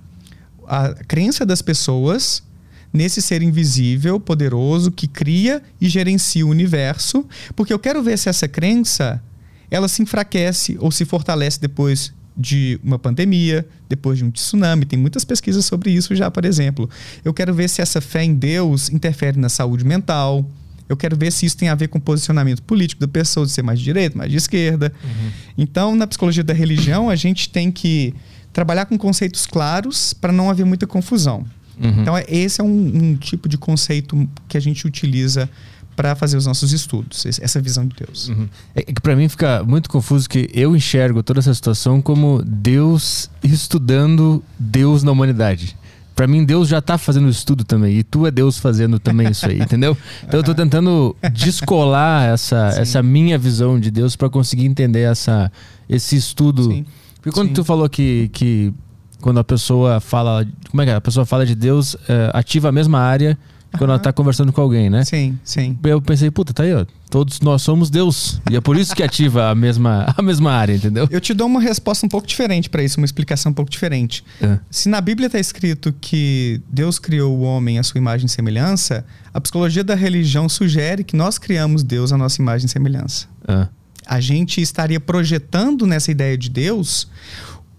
a 0.68 0.94
crença 1.08 1.46
das 1.46 1.62
pessoas 1.62 2.44
nesse 2.92 3.22
ser 3.22 3.42
invisível, 3.42 4.20
poderoso, 4.20 4.92
que 4.92 5.08
cria 5.08 5.62
e 5.80 5.88
gerencia 5.90 6.46
o 6.46 6.50
universo, 6.50 7.26
porque 7.56 7.72
eu 7.72 7.80
quero 7.80 8.02
ver 8.02 8.18
se 8.18 8.30
essa 8.30 8.48
crença 8.48 9.22
ela 9.70 9.88
se 9.88 10.02
enfraquece 10.02 10.78
ou 10.80 10.92
se 10.92 11.06
fortalece 11.06 11.60
depois 11.60 12.14
de 12.38 12.80
uma 12.84 13.00
pandemia, 13.00 13.66
depois 13.90 14.18
de 14.20 14.24
um 14.24 14.30
tsunami. 14.30 14.86
Tem 14.86 15.00
muitas 15.00 15.26
pesquisas 15.26 15.66
sobre 15.66 15.90
isso 15.90 16.16
já, 16.16 16.30
por 16.30 16.46
exemplo. 16.46 16.90
Eu 17.26 17.34
quero 17.34 17.54
ver 17.54 17.68
se 17.68 17.82
essa 17.82 18.00
fé 18.00 18.24
em 18.24 18.36
Deus 18.36 18.90
interfere 18.90 19.40
na 19.40 19.50
saúde 19.50 19.84
mental. 19.84 20.46
Eu 20.88 20.96
quero 20.96 21.18
ver 21.18 21.32
se 21.32 21.46
isso 21.46 21.58
tem 21.58 21.70
a 21.70 21.76
ver 21.76 21.88
com 21.88 21.98
o 21.98 22.02
posicionamento 22.02 22.62
político 22.62 23.02
da 23.02 23.08
pessoa, 23.08 23.46
de 23.46 23.52
ser 23.52 23.64
mais 23.64 23.80
de 23.80 23.86
direita, 23.86 24.18
mais 24.18 24.32
de 24.32 24.38
esquerda. 24.38 24.94
Uhum. 25.04 25.32
Então, 25.58 25.96
na 25.96 26.06
psicologia 26.06 26.44
da 26.44 26.54
religião, 26.54 27.10
a 27.10 27.16
gente 27.16 27.50
tem 27.50 27.72
que 27.72 28.14
trabalhar 28.54 28.86
com 28.86 28.98
conceitos 28.98 29.46
claros 29.46 30.14
para 30.14 30.32
não 30.32 30.50
haver 30.50 30.66
muita 30.66 30.88
confusão. 30.88 31.46
Uhum. 31.80 32.02
Então, 32.02 32.18
é, 32.18 32.26
esse 32.30 32.62
é 32.62 32.64
um, 32.64 32.68
um 32.70 33.16
tipo 33.16 33.50
de 33.50 33.58
conceito 33.58 34.28
que 34.48 34.58
a 34.58 34.60
gente 34.60 34.88
utiliza 34.88 35.50
para 35.98 36.16
fazer 36.16 36.38
os 36.38 36.46
nossos 36.46 36.72
estudos, 36.72 37.26
essa 37.26 37.60
visão 37.60 37.88
de 37.88 37.96
Deus. 37.96 38.30
Uhum. 38.30 38.48
É 38.76 38.84
que 38.84 39.02
para 39.02 39.16
mim 39.16 39.28
fica 39.28 39.64
muito 39.64 39.90
confuso 39.90 40.30
que 40.30 40.48
eu 40.54 40.76
enxergo 40.76 41.24
toda 41.24 41.40
essa 41.40 41.52
situação 41.52 42.04
como 42.04 42.44
Deus 42.46 43.32
estudando 43.44 44.44
Deus 44.60 45.02
na 45.02 45.12
humanidade. 45.12 45.76
Para 46.16 46.28
mim, 46.28 46.46
Deus 46.46 46.68
já 46.68 46.82
tá 46.82 46.98
fazendo 47.00 47.28
estudo 47.30 47.64
também. 47.64 47.98
E 47.98 48.04
tu 48.04 48.28
é 48.28 48.32
Deus 48.32 48.60
fazendo 48.60 49.00
também 49.00 49.30
isso 49.30 49.48
aí, 49.48 49.58
entendeu? 49.62 49.98
Então 50.24 50.40
eu 50.40 50.44
tô 50.44 50.54
tentando 50.54 51.16
descolar 51.34 52.30
essa, 52.30 52.76
essa 52.78 53.02
minha 53.02 53.38
visão 53.38 53.80
de 53.80 53.90
Deus 53.90 54.16
para 54.16 54.30
conseguir 54.30 54.66
entender 54.66 55.02
essa, 55.02 55.52
esse 55.90 56.16
estudo. 56.16 56.72
Sim. 56.72 56.86
Porque 57.16 57.32
quando 57.32 57.50
Sim. 57.50 57.54
tu 57.56 57.64
falou 57.64 57.90
que, 57.90 58.30
que 58.34 58.72
quando 59.20 59.40
a 59.40 59.44
pessoa 59.44 60.00
fala. 60.00 60.46
Como 60.70 60.82
é 60.82 60.86
que 60.86 60.92
é? 60.92 60.96
A 60.96 61.02
pessoa 61.02 61.26
fala 61.26 61.44
de 61.44 61.56
Deus, 61.56 61.96
é, 62.08 62.30
ativa 62.34 62.70
a 62.70 62.72
mesma 62.72 63.00
área 63.00 63.38
quando 63.78 63.90
ela 63.92 64.00
tá 64.00 64.14
conversando 64.14 64.52
com 64.54 64.62
alguém, 64.62 64.90
né? 64.90 65.04
Sim, 65.04 65.38
sim. 65.44 65.78
Eu 65.84 66.02
pensei, 66.02 66.32
puta, 66.32 66.54
tá 66.54 66.64
aí, 66.64 66.74
ó. 66.74 66.86
Todos 67.10 67.40
nós 67.40 67.62
somos 67.62 67.90
Deus. 67.90 68.42
E 68.50 68.56
é 68.56 68.62
por 68.62 68.78
isso 68.78 68.96
que 68.96 69.02
ativa 69.02 69.50
a 69.50 69.56
mesma, 69.56 70.14
a 70.16 70.22
mesma 70.22 70.52
área, 70.52 70.74
entendeu? 70.74 71.08
Eu 71.10 71.22
te 71.22 71.34
dou 71.34 71.48
uma 71.48 71.62
resposta 71.62 72.06
um 72.06 72.10
pouco 72.10 72.28
diferente 72.28 72.70
para 72.70 72.84
isso, 72.84 73.00
uma 73.00 73.06
explicação 73.06 73.52
um 73.52 73.56
pouco 73.56 73.72
diferente. 73.72 74.24
É. 74.42 74.60
Se 74.70 74.90
na 74.90 75.00
Bíblia 75.00 75.30
tá 75.30 75.40
escrito 75.40 75.94
que 76.00 76.62
Deus 76.70 77.00
criou 77.00 77.38
o 77.38 77.42
homem 77.42 77.80
à 77.80 77.84
sua 77.84 77.98
imagem 77.98 78.26
e 78.26 78.30
semelhança, 78.30 79.06
a 79.34 79.40
psicologia 79.40 79.84
da 79.84 79.96
religião 79.96 80.50
sugere 80.50 81.04
que 81.04 81.16
nós 81.16 81.38
criamos 81.38 81.84
Deus 81.84 82.12
à 82.12 82.18
nossa 82.18 82.42
imagem 82.42 82.66
e 82.66 82.70
semelhança. 82.70 83.28
É. 83.48 83.68
A 84.06 84.20
gente 84.20 84.62
estaria 84.62 85.00
projetando 85.00 85.86
nessa 85.86 86.12
ideia 86.12 86.38
de 86.38 86.50
Deus 86.50 87.08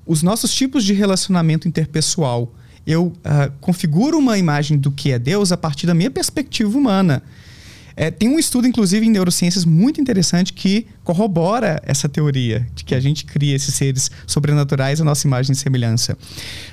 os 0.07 0.22
nossos 0.22 0.55
tipos 0.55 0.84
de 0.84 0.95
relacionamento 0.95 1.68
interpessoal 1.68 2.53
eu 2.86 3.06
uh, 3.06 3.52
configuro 3.60 4.18
uma 4.18 4.38
imagem 4.38 4.78
do 4.78 4.90
que 4.90 5.12
é 5.12 5.18
Deus 5.18 5.52
a 5.52 5.56
partir 5.56 5.86
da 5.86 5.94
minha 5.94 6.10
perspectiva 6.10 6.76
humana. 6.76 7.22
É, 8.00 8.12
tem 8.12 8.28
um 8.28 8.38
estudo, 8.38 8.68
inclusive, 8.68 9.04
em 9.04 9.10
neurociências 9.10 9.64
muito 9.64 10.00
interessante 10.00 10.52
que 10.52 10.86
corrobora 11.02 11.82
essa 11.84 12.08
teoria 12.08 12.64
de 12.72 12.84
que 12.84 12.94
a 12.94 13.00
gente 13.00 13.24
cria 13.24 13.56
esses 13.56 13.74
seres 13.74 14.08
sobrenaturais 14.24 15.00
à 15.00 15.04
nossa 15.04 15.26
imagem 15.26 15.52
e 15.52 15.56
semelhança. 15.56 16.16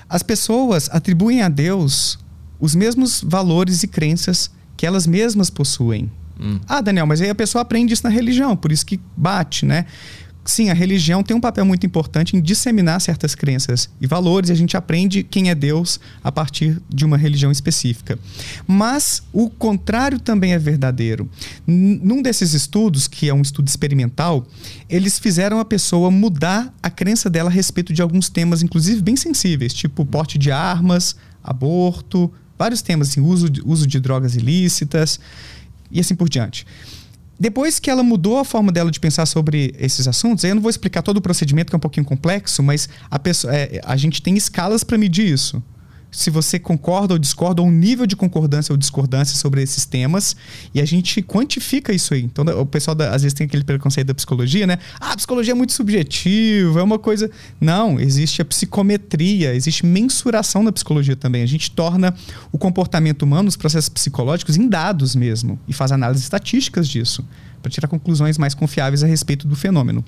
As 0.08 0.22
pessoas 0.22 0.88
atribuem 0.92 1.42
a 1.42 1.50
Deus 1.50 2.20
os 2.60 2.76
mesmos 2.76 3.24
valores 3.26 3.82
e 3.82 3.88
crenças 3.88 4.52
que 4.78 4.86
elas 4.86 5.08
mesmas 5.08 5.50
possuem. 5.50 6.12
Hum. 6.40 6.60
Ah, 6.68 6.80
Daniel, 6.80 7.08
mas 7.08 7.20
aí 7.22 7.30
a 7.32 7.36
pessoa 7.36 7.64
aprende 7.64 7.94
isso 7.94 8.04
na 8.04 8.10
religião, 8.10 8.56
por 8.56 8.72
isso 8.72 8.86
que 8.86 9.00
bate, 9.18 9.66
né? 9.66 9.88
Sim, 10.46 10.70
a 10.70 10.74
religião 10.74 11.24
tem 11.24 11.36
um 11.36 11.42
papel 11.42 11.66
muito 11.66 11.86
importante 11.86 12.38
em 12.38 12.42
disseminar 12.42 13.02
certas 13.02 13.34
crenças 13.34 13.90
e 14.00 14.06
valores, 14.06 14.50
e 14.50 14.54
a 14.54 14.56
gente 14.56 14.78
aprende 14.78 15.24
quem 15.24 15.50
é 15.50 15.56
Deus 15.56 16.00
a 16.24 16.32
partir 16.32 16.82
de 16.88 17.04
uma 17.04 17.18
religião 17.18 17.52
específica. 17.52 18.18
Mas 18.68 19.24
o 19.34 19.50
contrário 19.50 20.20
também 20.20 20.54
é 20.54 20.60
verdadeiro. 20.60 21.30
Num 21.66 22.22
desses 22.22 22.54
estudos, 22.54 23.08
que 23.08 23.28
é 23.28 23.34
um 23.34 23.42
estudo 23.42 23.68
experimental, 23.68 24.46
eles 24.90 25.18
fizeram 25.18 25.60
a 25.60 25.66
pessoa 25.66 26.12
mudar 26.12 26.74
a 26.82 26.90
crença 26.90 27.30
dela 27.30 27.50
a 27.50 27.54
respeito 27.54 27.92
de 27.92 28.02
alguns 28.02 28.30
temas, 28.30 28.62
inclusive 28.62 29.02
bem 29.02 29.16
sensíveis, 29.16 29.74
tipo 29.74 30.06
porte 30.06 30.38
de 30.38 30.52
armas, 30.52 31.16
aborto, 31.44 32.32
vários 32.58 32.82
temas, 32.82 33.10
assim, 33.10 33.22
uso 33.22 33.50
de, 33.50 33.62
uso 33.66 33.88
de 33.88 34.00
drogas 34.00 34.36
ilícitas 34.36 35.20
e 35.92 36.00
assim 36.00 36.16
por 36.16 36.30
diante. 36.30 36.66
Depois 37.40 37.80
que 37.80 37.90
ela 37.90 38.04
mudou 38.04 38.38
a 38.40 38.46
forma 38.46 38.72
dela 38.72 38.90
de 38.90 39.00
pensar 39.00 39.26
sobre 39.26 39.76
esses 39.78 40.08
assuntos, 40.08 40.44
eu 40.44 40.56
não 40.56 40.62
vou 40.62 40.70
explicar 40.70 41.02
todo 41.02 41.18
o 41.18 41.22
procedimento, 41.22 41.70
que 41.70 41.76
é 41.76 41.78
um 41.78 41.80
pouquinho 41.80 42.06
complexo, 42.06 42.64
mas 42.64 42.88
a, 43.12 43.20
pessoa, 43.20 43.54
é, 43.54 43.82
a 43.84 43.98
gente 43.98 44.22
tem 44.22 44.38
escalas 44.38 44.84
para 44.84 44.98
medir 44.98 45.28
isso 45.28 45.62
se 46.12 46.30
você 46.30 46.58
concorda 46.58 47.14
ou 47.14 47.20
discorda, 47.20 47.62
ou 47.62 47.68
um 47.68 47.72
nível 47.72 48.06
de 48.06 48.16
concordância 48.16 48.72
ou 48.72 48.78
discordância 48.78 49.36
sobre 49.38 49.62
esses 49.62 49.86
temas, 49.86 50.36
e 50.74 50.80
a 50.80 50.86
gente 50.86 51.22
quantifica 51.22 51.94
isso 51.94 52.14
aí. 52.14 52.24
Então, 52.24 52.46
o 52.60 52.66
pessoal 52.66 52.96
da, 52.96 53.14
às 53.14 53.22
vezes 53.22 53.34
tem 53.34 53.46
aquele 53.46 53.64
preconceito 53.64 54.08
da 54.08 54.14
psicologia, 54.14 54.66
né? 54.66 54.78
Ah, 55.00 55.12
a 55.12 55.16
psicologia 55.16 55.52
é 55.52 55.56
muito 55.56 55.74
subjetiva, 55.74 56.80
é 56.80 56.84
uma 56.84 57.00
coisa. 57.00 57.30
Não, 57.60 58.00
existe 58.00 58.42
a 58.42 58.46
psicometria, 58.46 59.54
existe 59.54 59.86
mensuração 59.86 60.64
na 60.64 60.72
psicologia 60.72 61.16
também. 61.16 61.44
A 61.44 61.48
gente 61.48 61.72
torna 61.72 62.14
o 62.52 62.58
comportamento 62.58 63.24
humano, 63.24 63.50
os 63.50 63.56
processos 63.58 63.90
psicológicos, 63.90 64.58
em 64.58 64.68
dados 64.68 65.16
mesmo, 65.16 65.60
e 65.68 65.74
faz 65.74 65.92
análises 65.92 66.24
estatísticas 66.24 66.88
disso 66.88 67.26
para 67.66 67.72
tirar 67.72 67.88
conclusões 67.88 68.38
mais 68.38 68.54
confiáveis 68.54 69.04
a 69.04 69.08
respeito 69.08 69.48
do 69.48 69.56
fenômeno. 69.56 70.06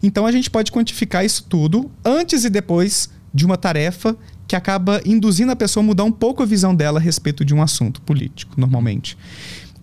Então 0.00 0.26
a 0.26 0.30
gente 0.30 0.48
pode 0.48 0.70
quantificar 0.70 1.24
isso 1.24 1.44
tudo 1.48 1.90
antes 2.04 2.44
e 2.44 2.50
depois 2.50 3.10
de 3.34 3.44
uma 3.44 3.56
tarefa 3.56 4.16
que 4.50 4.56
acaba 4.56 5.00
induzindo 5.06 5.52
a 5.52 5.54
pessoa 5.54 5.80
a 5.80 5.86
mudar 5.86 6.02
um 6.02 6.10
pouco 6.10 6.42
a 6.42 6.44
visão 6.44 6.74
dela 6.74 6.98
a 6.98 7.00
respeito 7.00 7.44
de 7.44 7.54
um 7.54 7.62
assunto 7.62 8.02
político, 8.02 8.60
normalmente. 8.60 9.16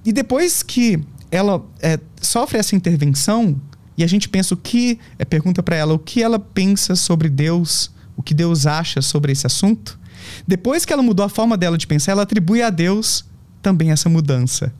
E 0.04 0.12
depois 0.12 0.62
que 0.62 1.00
ela 1.32 1.66
é, 1.80 1.98
sofre 2.22 2.58
essa 2.58 2.76
intervenção 2.76 3.56
e 3.98 4.04
a 4.04 4.08
gente 4.08 4.28
pensa 4.28 4.54
o 4.54 4.58
que, 4.58 5.00
é, 5.18 5.24
pergunta 5.24 5.64
para 5.64 5.78
ela 5.78 5.94
o 5.94 5.98
que 5.98 6.22
ela 6.22 6.38
pensa 6.38 6.98
sobre 6.98 7.30
Deus, 7.30 7.90
o 8.18 8.22
que 8.22 8.34
Deus 8.34 8.68
acha 8.68 9.02
sobre 9.02 9.32
esse 9.32 9.48
assunto. 9.48 9.98
Depois 10.46 10.84
que 10.84 10.92
ela 10.92 11.02
mudou 11.02 11.26
a 11.26 11.30
forma 11.30 11.56
dela 11.56 11.78
de 11.78 11.88
pensar, 11.88 12.12
ela 12.12 12.24
atribui 12.24 12.62
a 12.62 12.70
Deus 12.70 13.24
também 13.62 13.92
essa 13.92 14.10
mudança. 14.10 14.74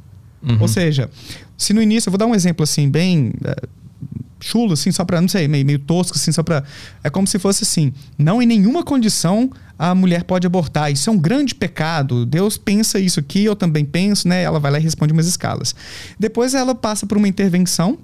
Uhum. 0.44 0.58
Ou 0.60 0.68
seja, 0.68 1.10
se 1.58 1.74
no 1.74 1.82
início, 1.82 2.10
eu 2.10 2.12
vou 2.12 2.18
dar 2.18 2.26
um 2.26 2.36
exemplo 2.36 2.62
assim, 2.62 2.90
bem 2.90 3.32
é, 3.46 3.56
chulo, 4.40 4.74
assim, 4.74 4.92
só 4.92 5.04
para 5.04 5.20
não 5.22 5.28
sei, 5.28 5.48
meio, 5.48 5.66
meio 5.66 5.80
tosco, 5.80 6.18
assim, 6.18 6.32
só 6.32 6.44
para 6.44 6.64
É 7.04 7.10
como 7.10 7.28
se 7.28 7.40
fosse 7.40 7.64
assim: 7.64 7.94
não 8.18 8.42
em 8.42 8.46
nenhuma 8.46 8.84
condição 8.84 9.50
a 9.80 9.94
mulher 9.94 10.24
pode 10.24 10.48
abortar. 10.48 10.92
Isso 10.92 11.10
é 11.10 11.14
um 11.14 11.18
grande 11.18 11.54
pecado. 11.54 12.26
Deus 12.26 12.58
pensa 12.58 13.00
isso 13.00 13.20
aqui, 13.20 13.46
eu 13.46 13.56
também 13.56 13.86
penso, 13.86 14.28
né? 14.28 14.42
Ela 14.42 14.60
vai 14.60 14.72
lá 14.72 14.80
e 14.80 14.82
responde 14.82 15.14
umas 15.14 15.28
escalas. 15.28 15.76
Depois 16.20 16.54
ela 16.54 16.74
passa 16.74 17.06
por 17.06 17.18
uma 17.18 17.28
intervenção 17.28 18.00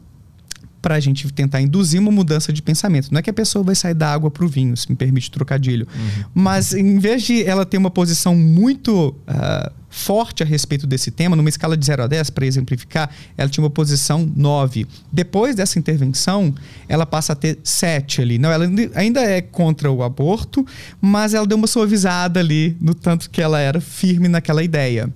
para 0.84 0.95
a 0.95 0.99
gente 0.99 1.31
tentar 1.31 1.61
induzir 1.61 1.99
uma 1.99 2.11
mudança 2.11 2.51
de 2.51 2.61
pensamento. 2.61 3.09
Não 3.09 3.17
é 3.17 3.21
que 3.21 3.29
a 3.29 3.34
pessoa 3.34 3.63
vai 3.63 3.73
sair 3.73 3.93
da 3.93 4.11
água 4.11 4.29
para 4.29 4.43
o 4.43 4.47
vinho, 4.49 4.75
se 4.75 4.89
me 4.89 4.95
permite 4.97 5.31
trocadilho. 5.31 5.88
Uhum. 5.95 6.23
Mas 6.36 6.73
em 6.73 6.99
vez 6.99 7.23
de 7.23 7.41
ela 7.43 7.65
ter 7.65 7.77
uma 7.77 7.89
posição 7.89 8.36
muito 8.36 9.15
uh, 9.25 9.71
forte 9.94 10.41
a 10.41 10.46
respeito 10.46 10.88
desse 10.88 11.12
tema, 11.12 11.36
numa 11.36 11.48
escala 11.48 11.78
de 11.78 11.86
0 11.86 12.04
a 12.04 12.08
10, 12.08 12.32
para 12.32 12.48
exemplificar, 12.48 13.12
ela 13.38 13.48
tinha 13.48 13.64
uma 13.64 13.70
posição 13.70 14.28
9. 14.36 14.88
Depois 15.12 15.56
dessa 15.56 15.78
intervenção, 15.78 16.54
ela 16.89 17.06
passa 17.06 17.34
a 17.34 17.36
ter 17.36 17.60
7 17.64 18.20
ali. 18.20 18.39
Não, 18.39 18.52
ela 18.52 18.66
ainda 18.96 19.22
é 19.22 19.39
contra 19.39 19.91
o 19.91 20.02
aborto, 20.02 20.66
mas 21.00 21.36
ela 21.36 21.46
deu 21.46 21.56
uma 21.58 21.68
suavizada 21.68 22.39
ali 22.39 22.76
no 22.82 22.96
tanto 22.96 23.30
que 23.30 23.39
ela 23.39 23.60
era 23.60 23.80
firme 23.80 24.28
naquela 24.28 24.64
ideia. 24.64 25.14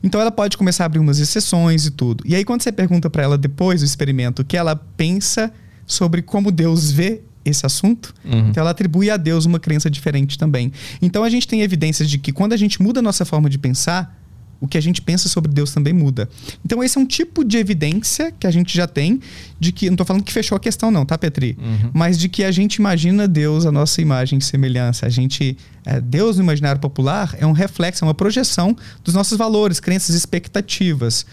Então 0.00 0.20
ela 0.20 0.30
pode 0.30 0.56
começar 0.56 0.84
a 0.84 0.86
abrir 0.86 1.00
umas 1.00 1.18
exceções 1.18 1.84
e 1.86 1.90
tudo. 1.90 2.22
E 2.24 2.36
aí 2.36 2.44
quando 2.44 2.62
você 2.62 2.70
pergunta 2.70 3.10
para 3.10 3.24
ela 3.24 3.36
depois 3.36 3.80
do 3.80 3.84
experimento 3.84 4.42
o 4.42 4.44
que 4.44 4.56
ela 4.56 4.76
pensa 4.76 5.52
sobre 5.84 6.22
como 6.22 6.52
Deus 6.52 6.92
vê 6.92 7.20
esse 7.44 7.64
assunto, 7.64 8.14
uhum. 8.24 8.50
então 8.50 8.60
ela 8.60 8.70
atribui 8.70 9.10
a 9.10 9.16
Deus 9.16 9.46
uma 9.46 9.58
crença 9.58 9.90
diferente 9.90 10.38
também. 10.38 10.72
Então 11.00 11.24
a 11.24 11.30
gente 11.30 11.48
tem 11.48 11.62
evidências 11.62 12.08
de 12.08 12.18
que 12.18 12.32
quando 12.32 12.52
a 12.52 12.56
gente 12.56 12.82
muda 12.82 13.00
a 13.00 13.02
nossa 13.02 13.24
forma 13.24 13.48
de 13.48 13.58
pensar, 13.58 14.19
o 14.60 14.68
que 14.68 14.76
a 14.76 14.80
gente 14.80 15.00
pensa 15.00 15.28
sobre 15.28 15.50
Deus 15.50 15.72
também 15.72 15.92
muda. 15.92 16.28
Então, 16.64 16.84
esse 16.84 16.98
é 16.98 17.00
um 17.00 17.06
tipo 17.06 17.42
de 17.42 17.56
evidência 17.56 18.30
que 18.30 18.46
a 18.46 18.50
gente 18.50 18.76
já 18.76 18.86
tem 18.86 19.20
de 19.58 19.72
que. 19.72 19.86
Não 19.86 19.94
estou 19.94 20.06
falando 20.06 20.22
que 20.22 20.32
fechou 20.32 20.54
a 20.54 20.60
questão, 20.60 20.90
não, 20.90 21.06
tá, 21.06 21.16
Petri? 21.16 21.56
Uhum. 21.58 21.90
Mas 21.94 22.18
de 22.18 22.28
que 22.28 22.44
a 22.44 22.52
gente 22.52 22.76
imagina 22.76 23.26
Deus, 23.26 23.64
a 23.64 23.72
nossa 23.72 24.02
imagem 24.02 24.38
e 24.38 24.42
semelhança. 24.42 25.06
A 25.06 25.08
gente. 25.08 25.56
É, 25.84 25.98
Deus 25.98 26.36
no 26.36 26.42
imaginário 26.42 26.80
popular 26.80 27.34
é 27.38 27.46
um 27.46 27.52
reflexo, 27.52 28.04
é 28.04 28.06
uma 28.06 28.14
projeção 28.14 28.76
dos 29.02 29.14
nossos 29.14 29.38
valores, 29.38 29.80
crenças, 29.80 30.14
expectativas. 30.14 31.24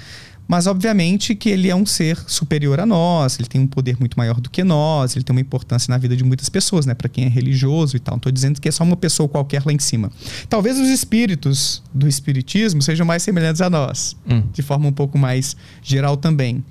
Mas, 0.48 0.66
obviamente, 0.68 1.36
que 1.36 1.50
ele 1.50 1.70
é 1.70 1.76
um 1.76 1.86
ser 1.86 2.18
superior 2.28 2.80
a 2.80 2.86
nós, 2.86 3.38
ele 3.40 3.48
tem 3.48 3.60
um 3.60 3.68
poder 3.68 3.98
muito 4.00 4.18
maior 4.18 4.40
do 4.40 4.50
que 4.50 4.64
nós, 4.64 5.16
ele 5.16 5.24
tem 5.24 5.36
uma 5.36 5.42
importância 5.42 5.92
na 5.92 5.98
vida 5.98 6.16
de 6.16 6.24
muitas 6.24 6.48
pessoas, 6.50 6.86
né? 6.86 6.94
Para 6.94 7.10
quem 7.10 7.26
é 7.26 7.28
religioso 7.28 7.98
e 7.98 8.00
tal. 8.00 8.14
Não 8.14 8.18
estou 8.18 8.32
dizendo 8.32 8.62
que 8.62 8.68
é 8.68 8.72
só 8.72 8.84
uma 8.84 8.96
pessoa 8.96 9.28
qualquer 9.28 9.64
lá 9.66 9.74
em 9.74 9.80
cima. 9.80 10.12
Talvez 10.50 10.80
os 10.80 10.88
espíritos 10.88 11.84
do 11.94 12.08
espiritismo 12.08 12.82
sejam 12.82 13.06
mais 13.06 13.24
semelhantes 13.24 13.62
a 13.62 13.70
nós, 13.70 14.16
hum. 14.30 14.44
de 14.54 14.62
forma 14.62 14.88
um 14.88 14.94
pouco 14.94 15.18
mais 15.18 15.56
geral 15.82 16.16
também. 16.16 16.64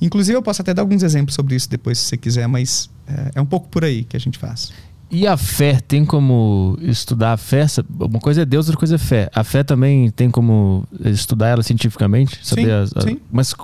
Inclusive, 0.00 0.36
eu 0.36 0.42
posso 0.42 0.62
até 0.62 0.72
dar 0.72 0.82
alguns 0.82 1.02
exemplos 1.02 1.34
sobre 1.34 1.54
isso 1.54 1.68
depois, 1.68 1.98
se 1.98 2.06
você 2.06 2.16
quiser, 2.16 2.46
mas 2.46 2.88
é, 3.06 3.32
é 3.34 3.40
um 3.40 3.46
pouco 3.46 3.68
por 3.68 3.84
aí 3.84 4.04
que 4.04 4.16
a 4.16 4.20
gente 4.20 4.38
faz. 4.38 4.72
E 5.10 5.26
a 5.26 5.36
fé, 5.36 5.80
tem 5.80 6.04
como 6.04 6.78
estudar 6.82 7.32
a 7.32 7.36
fé? 7.38 7.64
Uma 7.98 8.20
coisa 8.20 8.42
é 8.42 8.44
Deus, 8.44 8.66
outra 8.66 8.78
coisa 8.78 8.96
é 8.96 8.98
fé. 8.98 9.30
A 9.34 9.42
fé 9.42 9.62
também 9.62 10.10
tem 10.10 10.30
como 10.30 10.84
estudar 11.02 11.48
ela 11.48 11.62
cientificamente? 11.62 12.38
Saber 12.42 12.64
sim, 12.64 12.70
as, 12.70 12.96
as, 12.96 13.04
sim. 13.04 13.18
Mas 13.32 13.54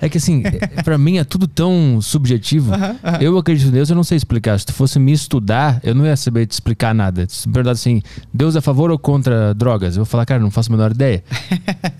é 0.00 0.08
que 0.10 0.18
assim, 0.18 0.42
para 0.84 0.98
mim 0.98 1.16
é 1.16 1.24
tudo 1.24 1.46
tão 1.46 1.98
subjetivo. 2.02 2.72
Uh 2.72 2.76
-huh, 2.76 2.90
uh 2.90 2.96
-huh. 3.04 3.22
Eu 3.22 3.38
acredito 3.38 3.68
em 3.68 3.70
Deus, 3.70 3.88
eu 3.88 3.96
não 3.96 4.04
sei 4.04 4.18
explicar. 4.18 4.58
Se 4.58 4.66
tu 4.66 4.74
fosse 4.74 4.98
me 4.98 5.12
estudar, 5.12 5.80
eu 5.82 5.94
não 5.94 6.04
ia 6.04 6.14
saber 6.14 6.44
te 6.44 6.52
explicar 6.52 6.94
nada. 6.94 7.26
Se 7.26 7.48
me 7.48 7.54
perguntar 7.54 7.72
assim, 7.72 8.02
Deus 8.32 8.54
é 8.54 8.58
a 8.58 8.62
favor 8.62 8.90
ou 8.90 8.98
contra 8.98 9.54
drogas? 9.54 9.96
Eu 9.96 10.04
vou 10.04 10.10
falar, 10.10 10.26
cara, 10.26 10.40
não 10.40 10.50
faço 10.50 10.70
a 10.70 10.76
menor 10.76 10.90
ideia. 10.90 11.24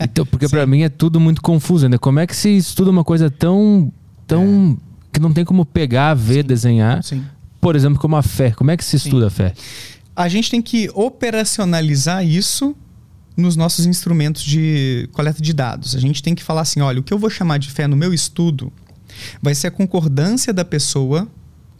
Então, 0.05 0.26
porque 0.26 0.49
para 0.49 0.66
mim 0.66 0.82
é 0.82 0.88
tudo 0.88 1.20
muito 1.20 1.40
confuso, 1.40 1.88
né? 1.88 1.97
Como 1.97 2.18
é 2.18 2.26
que 2.26 2.34
se 2.34 2.51
estuda 2.57 2.90
uma 2.90 3.05
coisa 3.05 3.30
tão 3.30 3.90
tão 4.26 4.76
é. 4.76 5.12
que 5.12 5.20
não 5.20 5.32
tem 5.32 5.45
como 5.45 5.64
pegar, 5.64 6.12
ver, 6.12 6.43
sim, 6.43 6.49
desenhar? 6.49 7.03
Sim 7.03 7.22
por 7.63 7.77
exemplo, 7.77 8.01
como 8.01 8.17
a 8.17 8.23
fé. 8.23 8.51
Como 8.51 8.73
é 8.73 8.77
que 8.77 8.85
se 8.85 8.97
estuda 8.97 9.21
Sim. 9.21 9.27
a 9.29 9.31
fé? 9.31 9.55
A 10.17 10.29
gente 10.29 10.51
tem 10.51 10.61
que 10.61 10.91
operacionalizar 10.95 12.27
isso 12.27 12.77
nos 13.37 13.55
nossos 13.55 13.87
instrumentos 13.87 14.43
de 14.43 15.09
coleta 15.13 15.41
de 15.41 15.53
dados. 15.53 15.95
A 15.95 16.01
gente 16.01 16.23
tem 16.23 16.35
que 16.35 16.43
falar 16.43 16.63
assim: 16.63 16.81
olha, 16.81 16.99
o 16.99 17.05
que 17.05 17.15
eu 17.15 17.19
vou 17.19 17.31
chamar 17.31 17.59
de 17.59 17.71
fé 17.71 17.87
no 17.87 17.97
meu 17.97 18.13
estudo 18.13 18.73
vai 19.41 19.55
ser 19.55 19.69
a 19.69 19.71
concordância 19.71 20.53
da 20.53 20.65
pessoa 20.65 21.29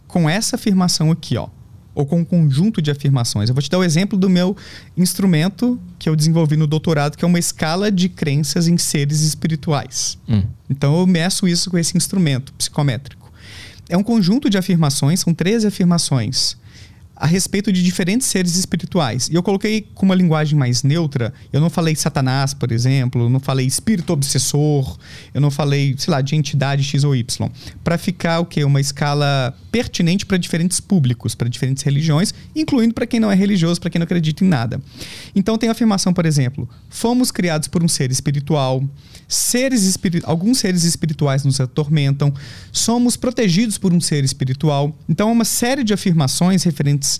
com 0.07 0.29
essa 0.29 0.55
afirmação 0.55 1.11
aqui, 1.11 1.35
ó. 1.35 1.49
Ou 1.93 2.05
com 2.05 2.21
um 2.21 2.25
conjunto 2.25 2.81
de 2.81 2.89
afirmações. 2.89 3.49
Eu 3.49 3.53
vou 3.53 3.61
te 3.61 3.69
dar 3.69 3.77
o 3.77 3.83
exemplo 3.83 4.17
do 4.17 4.29
meu 4.29 4.55
instrumento 4.95 5.77
que 5.99 6.07
eu 6.07 6.15
desenvolvi 6.15 6.55
no 6.55 6.65
doutorado, 6.65 7.17
que 7.17 7.25
é 7.25 7.27
uma 7.27 7.37
escala 7.37 7.91
de 7.91 8.07
crenças 8.07 8.69
em 8.69 8.77
seres 8.77 9.19
espirituais. 9.19 10.17
Hum. 10.29 10.43
Então 10.69 10.97
eu 10.97 11.05
meço 11.05 11.45
isso 11.45 11.69
com 11.69 11.77
esse 11.77 11.95
instrumento 11.97 12.53
psicométrico 12.53 13.22
é 13.93 13.97
um 13.97 14.01
conjunto 14.01 14.49
de 14.49 14.57
afirmações, 14.57 15.19
são 15.19 15.35
13 15.35 15.67
afirmações 15.67 16.57
a 17.23 17.25
respeito 17.25 17.71
de 17.71 17.81
diferentes 17.81 18.27
seres 18.27 18.57
espirituais. 18.57 19.29
E 19.29 19.35
eu 19.35 19.41
coloquei 19.41 19.87
com 19.95 20.05
uma 20.05 20.13
linguagem 20.13 20.59
mais 20.59 20.83
neutra. 20.83 21.33
Eu 21.53 21.61
não 21.61 21.69
falei 21.69 21.95
Satanás, 21.95 22.53
por 22.53 22.69
exemplo, 22.69 23.21
eu 23.21 23.29
não 23.29 23.39
falei 23.39 23.65
espírito 23.65 24.11
obsessor, 24.11 24.97
eu 25.33 25.39
não 25.39 25.49
falei, 25.49 25.95
sei 25.97 26.11
lá, 26.11 26.19
de 26.19 26.35
entidade 26.35 26.83
X 26.83 27.05
ou 27.05 27.15
Y. 27.15 27.49
Para 27.81 27.97
ficar 27.97 28.41
o 28.41 28.45
quê? 28.45 28.65
Uma 28.65 28.81
escala 28.81 29.57
pertinente 29.71 30.25
para 30.25 30.35
diferentes 30.35 30.81
públicos, 30.81 31.33
para 31.33 31.47
diferentes 31.47 31.81
religiões, 31.81 32.33
incluindo 32.53 32.93
para 32.93 33.07
quem 33.07 33.21
não 33.21 33.31
é 33.31 33.35
religioso, 33.35 33.79
para 33.79 33.89
quem 33.89 33.99
não 33.99 34.03
acredita 34.03 34.43
em 34.43 34.47
nada. 34.49 34.81
Então 35.33 35.57
tem 35.57 35.69
a 35.69 35.71
afirmação, 35.71 36.13
por 36.13 36.25
exemplo, 36.25 36.67
fomos 36.89 37.31
criados 37.31 37.69
por 37.69 37.81
um 37.81 37.87
ser 37.87 38.11
espiritual, 38.11 38.83
seres 39.29 39.83
espiri 39.83 40.21
alguns 40.25 40.59
seres 40.59 40.83
espirituais 40.83 41.43
nos 41.45 41.59
atormentam, 41.59 42.33
somos 42.71 43.15
protegidos 43.15 43.77
por 43.77 43.93
um 43.93 44.01
ser 44.01 44.25
espiritual. 44.25 44.95
Então, 45.07 45.29
é 45.29 45.31
uma 45.31 45.45
série 45.45 45.83
de 45.83 45.93
afirmações 45.93 46.63
referentes 46.63 47.12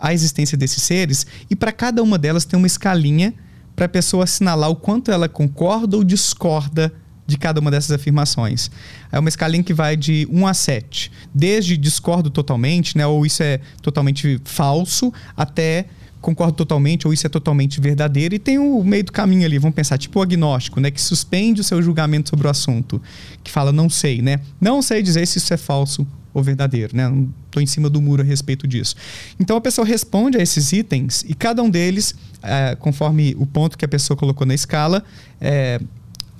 à 0.00 0.12
existência 0.14 0.56
desses 0.56 0.82
seres, 0.82 1.26
e 1.48 1.54
para 1.54 1.72
cada 1.72 2.02
uma 2.02 2.18
delas 2.18 2.44
tem 2.44 2.56
uma 2.56 2.66
escalinha 2.66 3.34
para 3.76 3.86
a 3.86 3.88
pessoa 3.88 4.24
assinalar 4.24 4.70
o 4.70 4.76
quanto 4.76 5.10
ela 5.10 5.28
concorda 5.28 5.96
ou 5.96 6.04
discorda 6.04 6.92
de 7.26 7.38
cada 7.38 7.60
uma 7.60 7.70
dessas 7.70 7.92
afirmações. 7.92 8.70
É 9.12 9.18
uma 9.18 9.28
escalinha 9.28 9.62
que 9.62 9.72
vai 9.72 9.96
de 9.96 10.26
1 10.30 10.46
a 10.46 10.52
7, 10.54 11.12
desde 11.32 11.76
discordo 11.76 12.28
totalmente, 12.28 12.96
né, 12.96 13.06
ou 13.06 13.24
isso 13.24 13.42
é 13.42 13.60
totalmente 13.80 14.40
falso, 14.44 15.12
até 15.36 15.86
concordo 16.20 16.52
totalmente 16.52 17.06
ou 17.06 17.12
isso 17.12 17.26
é 17.26 17.30
totalmente 17.30 17.80
verdadeiro 17.80 18.34
e 18.34 18.38
tem 18.38 18.58
o 18.58 18.84
meio 18.84 19.04
do 19.04 19.12
caminho 19.12 19.44
ali, 19.44 19.58
vamos 19.58 19.74
pensar, 19.74 19.98
tipo 19.98 20.18
o 20.18 20.22
agnóstico, 20.22 20.80
né, 20.80 20.90
que 20.90 21.00
suspende 21.00 21.60
o 21.60 21.64
seu 21.64 21.80
julgamento 21.82 22.30
sobre 22.30 22.46
o 22.46 22.50
assunto, 22.50 23.00
que 23.42 23.50
fala 23.50 23.72
não 23.72 23.88
sei, 23.88 24.20
né? 24.20 24.40
Não 24.60 24.82
sei 24.82 25.02
dizer 25.02 25.26
se 25.26 25.38
isso 25.38 25.52
é 25.54 25.56
falso 25.56 26.06
ou 26.32 26.42
verdadeiro, 26.42 26.96
né? 26.96 27.08
Não 27.08 27.28
estou 27.46 27.62
em 27.62 27.66
cima 27.66 27.90
do 27.90 28.00
muro 28.00 28.22
a 28.22 28.24
respeito 28.24 28.66
disso. 28.66 28.94
Então 29.38 29.56
a 29.56 29.60
pessoa 29.60 29.86
responde 29.86 30.38
a 30.38 30.42
esses 30.42 30.72
itens 30.72 31.24
e 31.26 31.34
cada 31.34 31.62
um 31.62 31.70
deles, 31.70 32.14
é, 32.42 32.76
conforme 32.76 33.34
o 33.38 33.46
ponto 33.46 33.76
que 33.76 33.84
a 33.84 33.88
pessoa 33.88 34.16
colocou 34.16 34.46
na 34.46 34.54
escala, 34.54 35.02
é, 35.40 35.80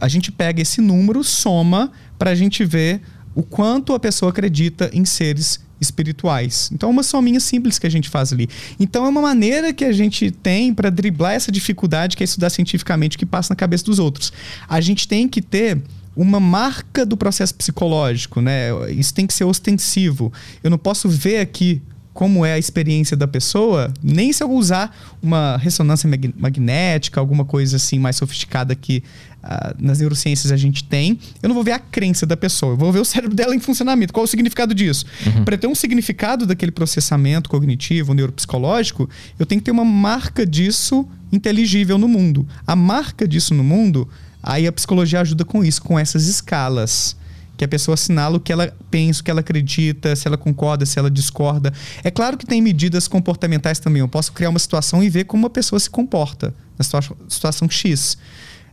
a 0.00 0.08
gente 0.08 0.30
pega 0.30 0.62
esse 0.62 0.80
número, 0.80 1.22
soma 1.24 1.90
para 2.18 2.30
a 2.30 2.34
gente 2.34 2.64
ver 2.64 3.00
o 3.34 3.42
quanto 3.42 3.92
a 3.94 4.00
pessoa 4.00 4.30
acredita 4.30 4.90
em 4.92 5.04
seres 5.04 5.60
espirituais. 5.80 6.70
Então 6.72 6.88
é 6.88 6.92
uma 6.92 7.02
sominha 7.02 7.40
simples 7.40 7.78
que 7.78 7.86
a 7.86 7.90
gente 7.90 8.08
faz 8.08 8.32
ali. 8.32 8.48
Então 8.78 9.04
é 9.06 9.08
uma 9.08 9.22
maneira 9.22 9.72
que 9.72 9.84
a 9.84 9.92
gente 9.92 10.30
tem 10.30 10.74
para 10.74 10.90
driblar 10.90 11.32
essa 11.32 11.50
dificuldade 11.50 12.16
que 12.16 12.22
é 12.22 12.26
estudar 12.26 12.50
cientificamente 12.50 13.16
que 13.16 13.26
passa 13.26 13.52
na 13.52 13.56
cabeça 13.56 13.84
dos 13.84 13.98
outros. 13.98 14.32
A 14.68 14.80
gente 14.80 15.08
tem 15.08 15.28
que 15.28 15.40
ter 15.40 15.80
uma 16.14 16.40
marca 16.40 17.06
do 17.06 17.16
processo 17.16 17.54
psicológico, 17.54 18.40
né? 18.40 18.68
Isso 18.90 19.14
tem 19.14 19.26
que 19.26 19.32
ser 19.32 19.44
ostensivo. 19.44 20.32
Eu 20.62 20.70
não 20.70 20.78
posso 20.78 21.08
ver 21.08 21.38
aqui 21.38 21.80
como 22.12 22.44
é 22.44 22.54
a 22.54 22.58
experiência 22.58 23.16
da 23.16 23.26
pessoa, 23.26 23.92
nem 24.02 24.32
se 24.32 24.42
eu 24.42 24.50
usar 24.50 24.94
uma 25.22 25.56
ressonância 25.56 26.10
magnética, 26.36 27.20
alguma 27.20 27.44
coisa 27.44 27.76
assim 27.76 27.98
mais 27.98 28.16
sofisticada 28.16 28.74
que 28.74 29.02
uh, 29.42 29.74
nas 29.78 29.98
neurociências 30.00 30.52
a 30.52 30.56
gente 30.56 30.84
tem, 30.84 31.18
eu 31.42 31.48
não 31.48 31.54
vou 31.54 31.64
ver 31.64 31.72
a 31.72 31.78
crença 31.78 32.26
da 32.26 32.36
pessoa, 32.36 32.72
eu 32.72 32.76
vou 32.76 32.92
ver 32.92 33.00
o 33.00 33.04
cérebro 33.04 33.34
dela 33.34 33.54
em 33.54 33.60
funcionamento. 33.60 34.12
Qual 34.12 34.24
o 34.24 34.26
significado 34.26 34.74
disso? 34.74 35.04
Uhum. 35.26 35.44
Para 35.44 35.56
ter 35.56 35.66
um 35.66 35.74
significado 35.74 36.46
daquele 36.46 36.72
processamento 36.72 37.48
cognitivo, 37.48 38.14
neuropsicológico, 38.14 39.08
eu 39.38 39.46
tenho 39.46 39.60
que 39.60 39.64
ter 39.64 39.70
uma 39.70 39.84
marca 39.84 40.46
disso 40.46 41.06
inteligível 41.32 41.98
no 41.98 42.08
mundo. 42.08 42.46
A 42.66 42.74
marca 42.74 43.26
disso 43.26 43.54
no 43.54 43.62
mundo, 43.62 44.08
aí 44.42 44.66
a 44.66 44.72
psicologia 44.72 45.20
ajuda 45.20 45.44
com 45.44 45.64
isso, 45.64 45.82
com 45.82 45.98
essas 45.98 46.26
escalas 46.26 47.16
que 47.60 47.64
a 47.66 47.68
pessoa 47.68 47.92
assinala 47.92 48.38
o 48.38 48.40
que 48.40 48.50
ela 48.50 48.74
pensa, 48.90 49.20
o 49.20 49.24
que 49.24 49.30
ela 49.30 49.40
acredita, 49.40 50.16
se 50.16 50.26
ela 50.26 50.38
concorda, 50.38 50.86
se 50.86 50.98
ela 50.98 51.10
discorda. 51.10 51.70
É 52.02 52.10
claro 52.10 52.38
que 52.38 52.46
tem 52.46 52.62
medidas 52.62 53.06
comportamentais 53.06 53.78
também. 53.78 54.00
Eu 54.00 54.08
posso 54.08 54.32
criar 54.32 54.48
uma 54.48 54.58
situação 54.58 55.04
e 55.04 55.10
ver 55.10 55.24
como 55.24 55.46
a 55.46 55.50
pessoa 55.50 55.78
se 55.78 55.90
comporta 55.90 56.54
na 56.78 56.82
situação, 56.82 57.14
situação 57.28 57.68
X. 57.68 58.16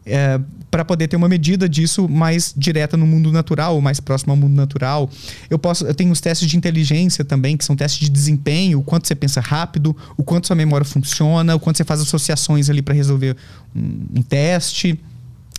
É, 0.10 0.40
para 0.70 0.84
poder 0.84 1.08
ter 1.08 1.16
uma 1.16 1.30
medida 1.30 1.68
disso 1.68 2.08
mais 2.08 2.54
direta 2.56 2.98
no 2.98 3.08
mundo 3.08 3.32
natural, 3.32 3.80
mais 3.82 4.00
próximo 4.00 4.32
ao 4.32 4.38
mundo 4.38 4.54
natural. 4.54 5.10
Eu 5.50 5.58
posso, 5.58 5.86
eu 5.86 5.94
tenho 5.94 6.12
os 6.12 6.22
testes 6.22 6.50
de 6.50 6.58
inteligência 6.58 7.24
também, 7.24 7.56
que 7.56 7.66
são 7.66 7.76
testes 7.76 8.00
de 8.00 8.10
desempenho, 8.10 8.80
o 8.80 8.84
quanto 8.84 9.08
você 9.08 9.16
pensa 9.16 9.40
rápido, 9.42 9.96
o 10.16 10.24
quanto 10.24 10.48
sua 10.48 10.56
memória 10.56 10.86
funciona, 10.86 11.56
o 11.56 11.60
quanto 11.60 11.78
você 11.78 11.84
faz 11.84 12.02
associações 12.02 12.70
ali 12.70 12.82
para 12.82 12.94
resolver 12.94 13.36
um, 13.76 14.20
um 14.20 14.22
teste 14.22 15.00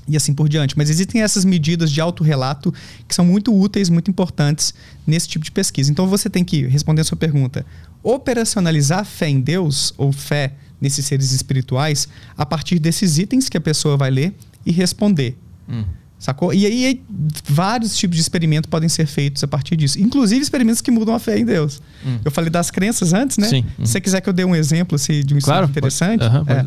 e 0.07 0.17
assim 0.17 0.33
por 0.33 0.49
diante. 0.49 0.77
Mas 0.77 0.91
existem 0.91 1.23
essas 1.23 1.45
medidas 1.45 1.91
de 1.91 2.01
autorrelato 2.01 2.73
que 3.07 3.15
são 3.15 3.25
muito 3.25 3.55
úteis, 3.55 3.89
muito 3.89 4.11
importantes 4.11 4.75
nesse 5.07 5.29
tipo 5.29 5.45
de 5.45 5.51
pesquisa. 5.51 5.91
Então 5.91 6.07
você 6.07 6.31
tem 6.31 6.45
que, 6.45 6.67
responder 6.67 7.03
a 7.03 7.05
sua 7.05 7.17
pergunta, 7.17 7.65
operacionalizar 8.03 9.05
fé 9.05 9.29
em 9.29 9.41
Deus 9.41 9.93
ou 9.97 10.13
fé 10.13 10.53
nesses 10.81 11.05
seres 11.07 11.33
espirituais 11.33 12.09
a 12.37 12.47
partir 12.47 12.79
desses 12.79 13.19
itens 13.19 13.49
que 13.49 13.57
a 13.57 13.61
pessoa 13.61 13.97
vai 13.97 14.11
ler 14.11 14.35
e 14.65 14.73
responder. 14.73 15.37
Hum. 15.69 15.85
Sacou? 16.19 16.53
E 16.53 16.67
aí, 16.67 17.01
vários 17.45 17.97
tipos 17.97 18.17
de 18.17 18.23
experimentos 18.23 18.69
podem 18.69 18.89
ser 18.89 19.07
feitos 19.07 19.45
a 19.45 19.47
partir 19.47 19.77
disso. 19.77 20.01
Inclusive 20.01 20.41
experimentos 20.41 20.81
que 20.81 20.91
mudam 20.91 21.15
a 21.15 21.19
fé 21.21 21.39
em 21.39 21.45
Deus. 21.45 21.81
Hum. 22.05 22.19
Eu 22.25 22.31
falei 22.31 22.51
das 22.51 22.73
crenças 22.73 23.13
antes, 23.13 23.39
né? 23.39 23.47
Sim. 23.49 23.65
Hum. 23.79 23.87
Se 23.87 23.93
você 23.93 24.01
quiser 24.01 24.21
que 24.21 24.29
eu 24.29 24.33
dê 24.33 24.45
um 24.45 24.55
exemplo 24.55 24.97
assim, 24.97 25.23
de 25.25 25.35
um 25.35 25.39
claro, 25.39 25.67
estudo 25.67 25.79
interessante. 25.79 26.25
Pode. 26.29 26.51
É. 26.51 26.67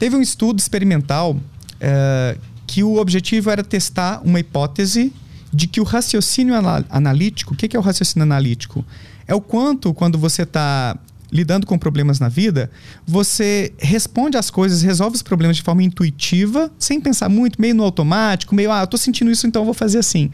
Teve 0.00 0.16
um 0.16 0.20
estudo 0.20 0.58
experimental 0.58 1.38
é, 1.80 2.36
que 2.66 2.82
o 2.82 2.96
objetivo 2.96 3.50
era 3.50 3.62
testar 3.62 4.20
uma 4.24 4.40
hipótese 4.40 5.12
de 5.52 5.66
que 5.68 5.80
o 5.80 5.84
raciocínio 5.84 6.54
analítico, 6.90 7.54
o 7.54 7.56
que 7.56 7.74
é 7.76 7.78
o 7.78 7.82
raciocínio 7.82 8.24
analítico? 8.24 8.84
É 9.28 9.34
o 9.34 9.40
quanto, 9.40 9.94
quando 9.94 10.18
você 10.18 10.42
está 10.42 10.98
lidando 11.36 11.66
com 11.66 11.78
problemas 11.78 12.18
na 12.18 12.28
vida, 12.28 12.70
você 13.06 13.72
responde 13.78 14.36
às 14.36 14.50
coisas, 14.50 14.82
resolve 14.82 15.16
os 15.16 15.22
problemas 15.22 15.56
de 15.56 15.62
forma 15.62 15.82
intuitiva, 15.82 16.72
sem 16.78 17.00
pensar 17.00 17.28
muito, 17.28 17.60
meio 17.60 17.74
no 17.74 17.84
automático, 17.84 18.54
meio, 18.54 18.72
ah, 18.72 18.80
eu 18.80 18.86
tô 18.86 18.96
sentindo 18.96 19.30
isso, 19.30 19.46
então 19.46 19.62
eu 19.62 19.66
vou 19.66 19.74
fazer 19.74 19.98
assim. 19.98 20.30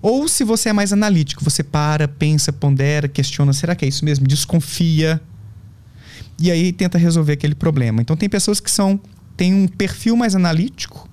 Ou 0.00 0.28
se 0.28 0.44
você 0.44 0.70
é 0.70 0.72
mais 0.72 0.92
analítico, 0.92 1.44
você 1.44 1.62
para, 1.62 2.08
pensa, 2.08 2.52
pondera, 2.52 3.08
questiona, 3.08 3.52
será 3.52 3.74
que 3.74 3.84
é 3.84 3.88
isso 3.88 4.04
mesmo? 4.04 4.26
Desconfia. 4.26 5.20
E 6.40 6.50
aí 6.50 6.72
tenta 6.72 6.96
resolver 6.96 7.32
aquele 7.32 7.54
problema. 7.54 8.00
Então 8.00 8.16
tem 8.16 8.28
pessoas 8.28 8.60
que 8.60 8.70
são 8.70 9.00
têm 9.36 9.54
um 9.54 9.68
perfil 9.68 10.16
mais 10.16 10.34
analítico 10.34 11.08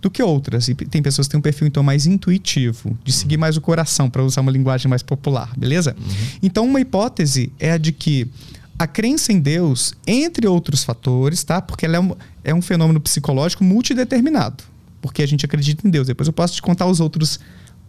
do 0.00 0.10
que 0.10 0.22
outras. 0.22 0.68
E 0.68 0.74
tem 0.74 1.02
pessoas 1.02 1.26
que 1.26 1.32
têm 1.32 1.38
um 1.38 1.42
perfil 1.42 1.66
então 1.66 1.82
mais 1.82 2.06
intuitivo, 2.06 2.96
de 3.04 3.12
seguir 3.12 3.36
mais 3.36 3.56
o 3.56 3.60
coração, 3.60 4.08
para 4.08 4.22
usar 4.22 4.40
uma 4.40 4.52
linguagem 4.52 4.88
mais 4.88 5.02
popular, 5.02 5.50
beleza? 5.56 5.96
Uhum. 5.98 6.14
Então 6.42 6.66
uma 6.66 6.80
hipótese 6.80 7.52
é 7.58 7.72
a 7.72 7.78
de 7.78 7.92
que 7.92 8.28
a 8.78 8.86
crença 8.86 9.32
em 9.32 9.40
Deus, 9.40 9.94
entre 10.06 10.46
outros 10.46 10.84
fatores, 10.84 11.42
tá? 11.42 11.62
Porque 11.62 11.86
ela 11.86 11.96
é 11.96 12.00
um, 12.00 12.16
é 12.44 12.54
um 12.54 12.60
fenômeno 12.60 13.00
psicológico 13.00 13.64
multideterminado. 13.64 14.64
Porque 15.00 15.22
a 15.22 15.26
gente 15.26 15.44
acredita 15.44 15.86
em 15.86 15.90
Deus. 15.90 16.06
Depois 16.06 16.26
eu 16.26 16.32
posso 16.32 16.54
te 16.54 16.62
contar 16.62 16.86
os 16.86 17.00
outros 17.00 17.40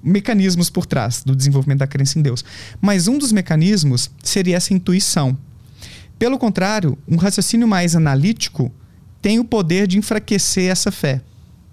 mecanismos 0.01 0.69
por 0.69 0.85
trás 0.85 1.23
do 1.25 1.35
desenvolvimento 1.35 1.79
da 1.79 1.87
crença 1.87 2.17
em 2.17 2.21
Deus. 2.21 2.45
Mas 2.79 3.07
um 3.07 3.17
dos 3.17 3.31
mecanismos 3.31 4.09
seria 4.23 4.55
essa 4.55 4.73
intuição. 4.73 5.37
Pelo 6.17 6.37
contrário, 6.37 6.97
um 7.07 7.17
raciocínio 7.17 7.67
mais 7.67 7.95
analítico 7.95 8.71
tem 9.21 9.39
o 9.39 9.45
poder 9.45 9.87
de 9.87 9.97
enfraquecer 9.97 10.71
essa 10.71 10.91
fé. 10.91 11.21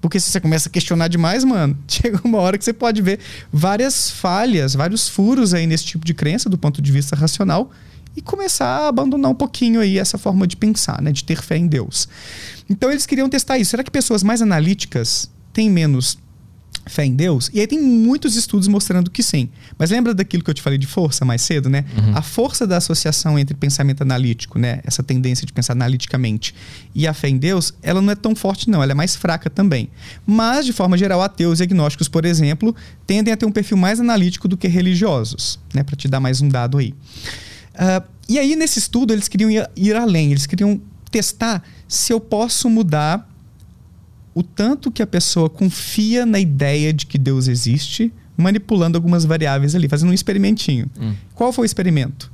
Porque 0.01 0.19
se 0.19 0.31
você 0.31 0.41
começa 0.41 0.69
a 0.69 0.73
questionar 0.73 1.09
demais, 1.09 1.45
mano, 1.45 1.79
chega 1.87 2.21
uma 2.25 2.39
hora 2.39 2.59
que 2.59 2.65
você 2.65 2.73
pode 2.73 3.01
ver 3.01 3.21
várias 3.53 4.11
falhas, 4.11 4.75
vários 4.75 5.09
furos 5.09 5.55
aí 5.55 5.67
nesse 5.67 5.85
tipo 5.85 6.05
de 6.05 6.13
crença 6.13 6.51
do 6.51 6.59
ponto 6.59 6.83
de 6.83 6.91
vista 6.91 7.15
racional 7.15 7.71
e 8.17 8.23
começar 8.23 8.67
a 8.67 8.89
abandonar 8.89 9.31
um 9.31 9.35
pouquinho 9.35 9.81
aí 9.81 9.99
essa 9.99 10.19
forma 10.19 10.47
de 10.47 10.57
pensar, 10.57 11.01
né, 11.03 11.13
de 11.13 11.25
ter 11.25 11.41
fé 11.43 11.57
em 11.57 11.67
Deus. 11.67 12.09
Então 12.69 12.91
eles 12.91 13.07
queriam 13.07 13.29
testar 13.29 13.59
isso. 13.59 13.71
Será 13.71 13.83
que 13.83 13.91
pessoas 13.91 14.23
mais 14.23 14.41
analíticas 14.41 15.31
têm 15.53 15.71
menos 15.71 16.19
fé 16.87 17.05
em 17.05 17.15
Deus? 17.15 17.51
E 17.53 17.61
aí 17.61 17.67
tem 17.67 17.81
muitos 17.81 18.37
estudos 18.37 18.69
mostrando 18.69 19.11
que 19.11 19.23
sim. 19.23 19.49
Mas 19.79 19.91
lembra 19.91 20.15
daquilo 20.15 20.43
que 20.43 20.51
eu 20.51 20.55
te 20.55 20.63
falei 20.63 20.79
de 20.79 20.87
força 20.87 21.25
mais 21.25 21.43
cedo, 21.43 21.69
né? 21.69 21.85
Uhum. 21.97 22.17
A 22.17 22.23
força 22.23 22.67
da 22.67 22.77
associação 22.77 23.39
entre 23.39 23.55
pensamento 23.55 24.03
analítico, 24.03 24.59
né? 24.59 24.81
Essa 24.85 25.03
tendência 25.03 25.47
de 25.47 25.53
pensar 25.53 25.73
analiticamente 25.73 26.55
e 26.95 27.07
a 27.07 27.15
fé 27.15 27.29
em 27.29 27.37
Deus, 27.37 27.75
ela 27.83 28.01
não 28.01 28.13
é 28.13 28.15
tão 28.15 28.35
forte 28.35 28.71
não, 28.71 28.83
ela 28.83 28.93
é 28.93 28.95
mais 28.95 29.17
fraca 29.17 29.51
também. 29.51 29.91
Mas 30.27 30.67
de 30.67 30.73
forma 30.73 30.97
geral, 30.97 31.23
ateus 31.23 31.61
e 31.61 31.63
agnósticos, 31.63 32.09
por 32.09 32.25
exemplo, 32.25 32.75
tendem 33.07 33.33
a 33.33 33.37
ter 33.37 33.47
um 33.47 33.53
perfil 33.53 33.77
mais 33.77 34.01
analítico 34.01 34.49
do 34.49 34.57
que 34.57 34.69
religiosos, 34.69 35.59
né? 35.73 35.83
Para 35.83 35.97
te 35.97 36.09
dar 36.09 36.21
mais 36.21 36.41
um 36.41 36.49
dado 36.49 36.79
aí. 36.79 36.95
Uh, 37.75 38.09
e 38.29 38.39
aí, 38.39 38.57
nesse 38.57 38.79
estudo, 38.79 39.13
eles 39.13 39.29
queriam 39.29 39.51
ir, 39.51 39.69
ir 39.77 39.97
além, 39.97 40.31
eles 40.31 40.47
queriam 40.47 40.81
testar 41.11 41.63
se 41.87 42.13
eu 42.13 42.21
posso 42.21 42.69
mudar 42.69 43.29
o 44.35 44.43
tanto 44.43 44.91
que 44.91 45.03
a 45.03 45.07
pessoa 45.07 45.49
confia 45.49 46.27
na 46.27 46.41
ideia 46.41 46.93
de 46.93 47.07
que 47.07 47.17
Deus 47.17 47.47
existe, 47.47 48.13
manipulando 48.37 48.99
algumas 48.99 49.25
variáveis 49.25 49.75
ali, 49.75 49.89
fazendo 49.89 50.11
um 50.11 50.15
experimentinho. 50.15 50.91
Hum. 51.01 51.15
Qual 51.35 51.53
foi 51.53 51.65
o 51.65 51.67
experimento? 51.67 52.33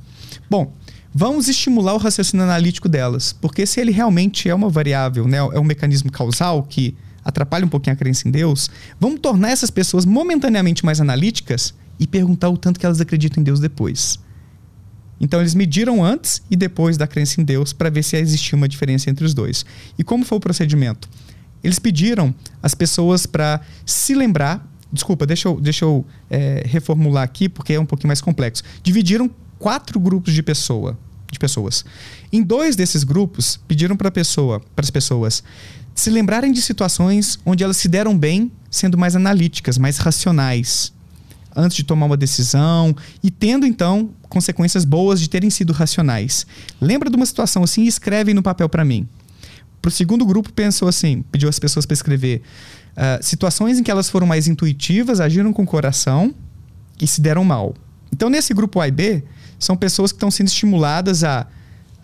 Bom, 0.49 0.73
vamos 1.13 1.47
estimular 1.47 1.93
o 1.93 1.97
raciocínio 1.97 2.43
analítico 2.43 2.89
delas, 2.89 3.33
porque 3.33 3.65
se 3.65 3.79
ele 3.79 3.91
realmente 3.91 4.49
é 4.49 4.55
uma 4.55 4.69
variável, 4.69 5.27
né, 5.27 5.37
é 5.37 5.59
um 5.59 5.63
mecanismo 5.63 6.11
causal 6.11 6.63
que 6.63 6.95
atrapalha 7.23 7.65
um 7.65 7.69
pouquinho 7.69 7.93
a 7.93 7.97
crença 7.97 8.27
em 8.27 8.31
Deus, 8.31 8.69
vamos 8.99 9.19
tornar 9.19 9.51
essas 9.51 9.69
pessoas 9.69 10.05
momentaneamente 10.05 10.83
mais 10.83 10.99
analíticas 10.99 11.73
e 11.99 12.07
perguntar 12.07 12.49
o 12.49 12.57
tanto 12.57 12.79
que 12.79 12.85
elas 12.85 12.99
acreditam 12.99 13.41
em 13.41 13.43
Deus 13.43 13.59
depois. 13.59 14.19
Então 15.21 15.39
eles 15.39 15.53
mediram 15.53 16.03
antes 16.03 16.41
e 16.49 16.55
depois 16.55 16.97
da 16.97 17.05
crença 17.05 17.39
em 17.39 17.43
Deus 17.43 17.71
para 17.71 17.91
ver 17.91 18.03
se 18.03 18.17
existia 18.17 18.57
uma 18.57 18.67
diferença 18.67 19.09
entre 19.09 19.23
os 19.23 19.35
dois. 19.35 19.63
E 19.97 20.03
como 20.03 20.25
foi 20.25 20.39
o 20.39 20.41
procedimento? 20.41 21.07
Eles 21.63 21.77
pediram 21.77 22.33
as 22.61 22.73
pessoas 22.73 23.27
para 23.27 23.61
se 23.85 24.15
lembrar. 24.15 24.67
Desculpa, 24.91 25.27
deixa 25.27 25.47
eu, 25.47 25.61
deixa 25.61 25.85
eu 25.85 26.03
é, 26.27 26.63
reformular 26.65 27.23
aqui 27.23 27.47
porque 27.47 27.73
é 27.73 27.79
um 27.79 27.85
pouquinho 27.85 28.07
mais 28.07 28.19
complexo. 28.19 28.63
Dividiram 28.81 29.29
quatro 29.59 29.99
grupos 29.99 30.33
de 30.33 30.41
pessoa, 30.41 30.97
de 31.31 31.37
pessoas. 31.37 31.85
Em 32.33 32.41
dois 32.41 32.75
desses 32.75 33.03
grupos, 33.03 33.59
pediram 33.67 33.95
para 33.95 34.09
pessoa, 34.09 34.59
para 34.75 34.83
as 34.83 34.89
pessoas 34.89 35.43
se 35.93 36.09
lembrarem 36.09 36.51
de 36.51 36.61
situações 36.63 37.37
onde 37.45 37.63
elas 37.63 37.77
se 37.77 37.87
deram 37.87 38.17
bem, 38.17 38.51
sendo 38.71 38.97
mais 38.97 39.15
analíticas, 39.15 39.77
mais 39.77 39.97
racionais 39.97 40.91
antes 41.55 41.77
de 41.77 41.83
tomar 41.83 42.05
uma 42.05 42.17
decisão 42.17 42.95
e 43.23 43.29
tendo 43.29 43.65
então 43.65 44.11
consequências 44.29 44.85
boas 44.85 45.19
de 45.19 45.29
terem 45.29 45.49
sido 45.49 45.73
racionais. 45.73 46.45
Lembra 46.79 47.09
de 47.09 47.15
uma 47.15 47.25
situação 47.25 47.63
assim 47.63 47.83
escreve 47.83 48.33
no 48.33 48.41
papel 48.41 48.69
para 48.69 48.85
mim. 48.85 49.07
Para 49.81 49.89
o 49.89 49.91
segundo 49.91 50.25
grupo 50.25 50.53
pensou 50.53 50.87
assim, 50.87 51.23
pediu 51.31 51.49
as 51.49 51.59
pessoas 51.59 51.85
para 51.85 51.93
escrever 51.93 52.41
uh, 52.91 53.23
situações 53.23 53.79
em 53.79 53.83
que 53.83 53.91
elas 53.91 54.09
foram 54.09 54.27
mais 54.27 54.47
intuitivas, 54.47 55.19
agiram 55.19 55.51
com 55.51 55.63
o 55.63 55.65
coração 55.65 56.33
e 56.99 57.07
se 57.07 57.19
deram 57.19 57.43
mal. 57.43 57.73
Então 58.13 58.29
nesse 58.29 58.53
grupo 58.53 58.79
A 58.79 58.87
e 58.87 58.91
B 58.91 59.23
são 59.59 59.75
pessoas 59.75 60.11
que 60.11 60.17
estão 60.17 60.29
sendo 60.29 60.47
estimuladas 60.47 61.23
a 61.23 61.47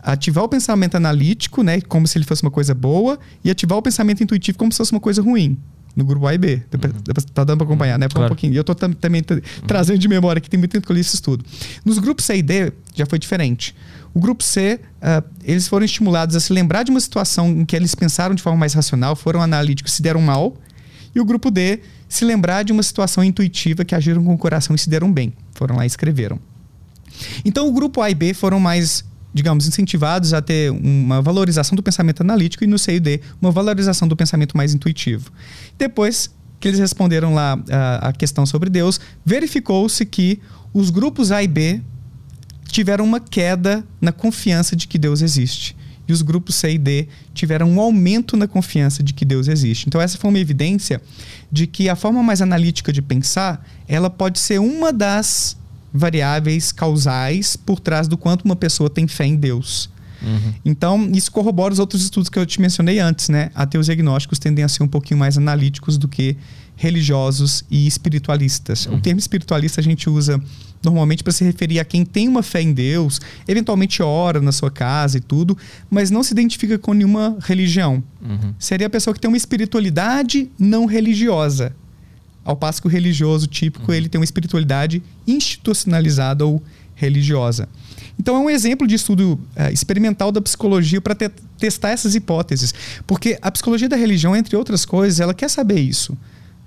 ativar 0.01 0.43
o 0.43 0.49
pensamento 0.49 0.95
analítico, 0.95 1.63
né, 1.63 1.81
como 1.81 2.07
se 2.07 2.17
ele 2.17 2.25
fosse 2.25 2.41
uma 2.41 2.51
coisa 2.51 2.73
boa, 2.73 3.19
e 3.43 3.49
ativar 3.49 3.77
o 3.77 3.81
pensamento 3.81 4.23
intuitivo 4.23 4.57
como 4.57 4.71
se 4.71 4.77
fosse 4.77 4.91
uma 4.91 5.01
coisa 5.01 5.21
ruim 5.21 5.57
no 5.97 6.05
grupo 6.05 6.27
A 6.27 6.33
e 6.35 6.37
B. 6.37 6.61
Uhum. 6.71 7.13
Tá 7.33 7.43
dando 7.43 7.57
para 7.57 7.65
acompanhar, 7.65 7.97
né? 7.97 8.07
Claro. 8.07 8.25
Um 8.25 8.27
pouquinho. 8.29 8.53
E 8.53 8.55
eu 8.55 8.63
tô 8.63 8.75
também 8.75 9.23
uhum. 9.27 9.41
trazendo 9.65 9.97
de 9.97 10.07
memória 10.07 10.39
que 10.39 10.47
tem 10.47 10.59
muito 10.59 10.71
tempo 10.71 10.85
que 10.85 10.91
eu 10.91 10.93
li 10.93 11.01
esse 11.01 11.15
estudo. 11.15 11.43
Nos 11.83 11.97
grupos 11.97 12.23
C 12.23 12.37
e 12.37 12.43
D 12.43 12.71
já 12.93 13.07
foi 13.07 13.17
diferente. 13.17 13.75
O 14.13 14.19
grupo 14.19 14.43
C, 14.43 14.79
uh, 15.01 15.27
eles 15.43 15.67
foram 15.67 15.85
estimulados 15.85 16.35
a 16.35 16.39
se 16.39 16.53
lembrar 16.53 16.83
de 16.83 16.91
uma 16.91 16.99
situação 16.99 17.49
em 17.49 17.65
que 17.65 17.75
eles 17.75 17.95
pensaram 17.95 18.35
de 18.35 18.43
forma 18.43 18.59
mais 18.59 18.73
racional, 18.73 19.15
foram 19.15 19.41
analíticos, 19.41 19.93
se 19.93 20.03
deram 20.03 20.21
mal. 20.21 20.55
E 21.15 21.19
o 21.19 21.25
grupo 21.25 21.49
D, 21.49 21.79
se 22.07 22.23
lembrar 22.23 22.63
de 22.63 22.71
uma 22.71 22.83
situação 22.83 23.23
intuitiva 23.23 23.83
que 23.83 23.95
agiram 23.95 24.23
com 24.23 24.35
o 24.35 24.37
coração 24.37 24.75
e 24.75 24.79
se 24.79 24.87
deram 24.87 25.11
bem. 25.11 25.33
Foram 25.55 25.77
lá 25.77 25.83
e 25.83 25.87
escreveram. 25.87 26.39
Então, 27.43 27.67
o 27.67 27.71
grupo 27.71 28.01
A 28.01 28.11
e 28.11 28.15
B 28.15 28.35
foram 28.35 28.59
mais 28.59 29.03
digamos, 29.33 29.67
incentivados 29.67 30.33
a 30.33 30.41
ter 30.41 30.71
uma 30.71 31.21
valorização 31.21 31.75
do 31.75 31.83
pensamento 31.83 32.21
analítico 32.21 32.63
e 32.63 32.67
no 32.67 32.79
CID 32.79 33.21
uma 33.41 33.51
valorização 33.51 34.07
do 34.07 34.15
pensamento 34.15 34.55
mais 34.55 34.73
intuitivo. 34.73 35.31
Depois 35.77 36.33
que 36.59 36.67
eles 36.67 36.79
responderam 36.79 37.33
lá 37.33 37.59
a, 37.69 38.09
a 38.09 38.13
questão 38.13 38.45
sobre 38.45 38.69
Deus, 38.69 38.99
verificou-se 39.23 40.03
que 40.05 40.39
os 40.73 40.89
grupos 40.89 41.31
A 41.31 41.43
e 41.43 41.47
B 41.47 41.81
tiveram 42.67 43.05
uma 43.05 43.19
queda 43.19 43.85
na 44.01 44.11
confiança 44.11 44.75
de 44.75 44.87
que 44.87 44.97
Deus 44.97 45.21
existe. 45.21 45.75
E 46.07 46.13
os 46.13 46.21
grupos 46.21 46.55
C 46.55 46.71
e 46.71 46.77
D 46.77 47.07
tiveram 47.33 47.69
um 47.69 47.81
aumento 47.81 48.37
na 48.37 48.47
confiança 48.47 49.03
de 49.03 49.13
que 49.13 49.25
Deus 49.25 49.47
existe. 49.47 49.87
Então 49.87 49.99
essa 49.99 50.17
foi 50.17 50.29
uma 50.29 50.39
evidência 50.39 51.01
de 51.51 51.67
que 51.67 51.89
a 51.89 51.95
forma 51.95 52.23
mais 52.23 52.41
analítica 52.41 52.93
de 52.93 53.01
pensar, 53.01 53.65
ela 53.87 54.09
pode 54.09 54.39
ser 54.39 54.59
uma 54.59 54.93
das 54.93 55.57
variáveis 55.93 56.71
causais 56.71 57.55
por 57.55 57.79
trás 57.79 58.07
do 58.07 58.17
quanto 58.17 58.43
uma 58.43 58.55
pessoa 58.55 58.89
tem 58.89 59.07
fé 59.07 59.25
em 59.25 59.35
Deus. 59.35 59.89
Uhum. 60.21 60.53
Então, 60.65 61.09
isso 61.13 61.31
corrobora 61.31 61.73
os 61.73 61.79
outros 61.79 62.01
estudos 62.01 62.29
que 62.29 62.39
eu 62.39 62.45
te 62.45 62.59
mencionei 62.59 62.99
antes, 62.99 63.29
né? 63.29 63.51
Ateus 63.53 63.87
e 63.87 63.91
agnósticos 63.91 64.39
tendem 64.39 64.63
a 64.63 64.67
ser 64.67 64.83
um 64.83 64.87
pouquinho 64.87 65.19
mais 65.19 65.37
analíticos 65.37 65.97
do 65.97 66.07
que 66.07 66.35
religiosos 66.75 67.63
e 67.69 67.87
espiritualistas. 67.87 68.85
Uhum. 68.85 68.95
O 68.95 69.01
termo 69.01 69.19
espiritualista 69.19 69.81
a 69.81 69.83
gente 69.83 70.09
usa 70.09 70.41
normalmente 70.83 71.23
para 71.23 71.33
se 71.33 71.43
referir 71.43 71.79
a 71.79 71.85
quem 71.85 72.05
tem 72.05 72.27
uma 72.27 72.43
fé 72.43 72.61
em 72.61 72.71
Deus, 72.71 73.19
eventualmente 73.47 74.01
ora 74.03 74.39
na 74.39 74.51
sua 74.51 74.69
casa 74.69 75.17
e 75.17 75.21
tudo, 75.21 75.57
mas 75.89 76.11
não 76.11 76.21
se 76.21 76.33
identifica 76.33 76.77
com 76.77 76.93
nenhuma 76.93 77.37
religião. 77.41 78.03
Uhum. 78.21 78.53
Seria 78.59 78.87
a 78.87 78.89
pessoa 78.89 79.13
que 79.13 79.19
tem 79.19 79.27
uma 79.27 79.37
espiritualidade 79.37 80.51
não 80.57 80.85
religiosa. 80.85 81.75
Ao 82.47 82.55
passo 82.55 82.81
que 82.81 82.87
o 82.87 82.89
religioso 82.89 83.45
típico, 83.45 83.91
uhum. 83.91 83.97
ele 83.97 84.07
tem 84.07 84.17
uma 84.17 84.23
espiritualidade 84.23 85.03
institucionalizada 85.27 86.45
ou 86.45 86.63
religiosa. 86.95 87.67
Então 88.17 88.37
é 88.37 88.39
um 88.39 88.49
exemplo 88.49 88.87
de 88.87 88.95
estudo 88.95 89.33
uh, 89.33 89.69
experimental 89.69 90.31
da 90.31 90.41
psicologia 90.41 91.01
para 91.01 91.13
te 91.13 91.29
testar 91.59 91.89
essas 91.89 92.15
hipóteses. 92.15 92.73
Porque 93.05 93.37
a 93.41 93.51
psicologia 93.51 93.89
da 93.89 93.97
religião, 93.97 94.33
entre 94.33 94.55
outras 94.55 94.85
coisas, 94.85 95.19
ela 95.19 95.33
quer 95.33 95.49
saber 95.49 95.81
isso. 95.81 96.13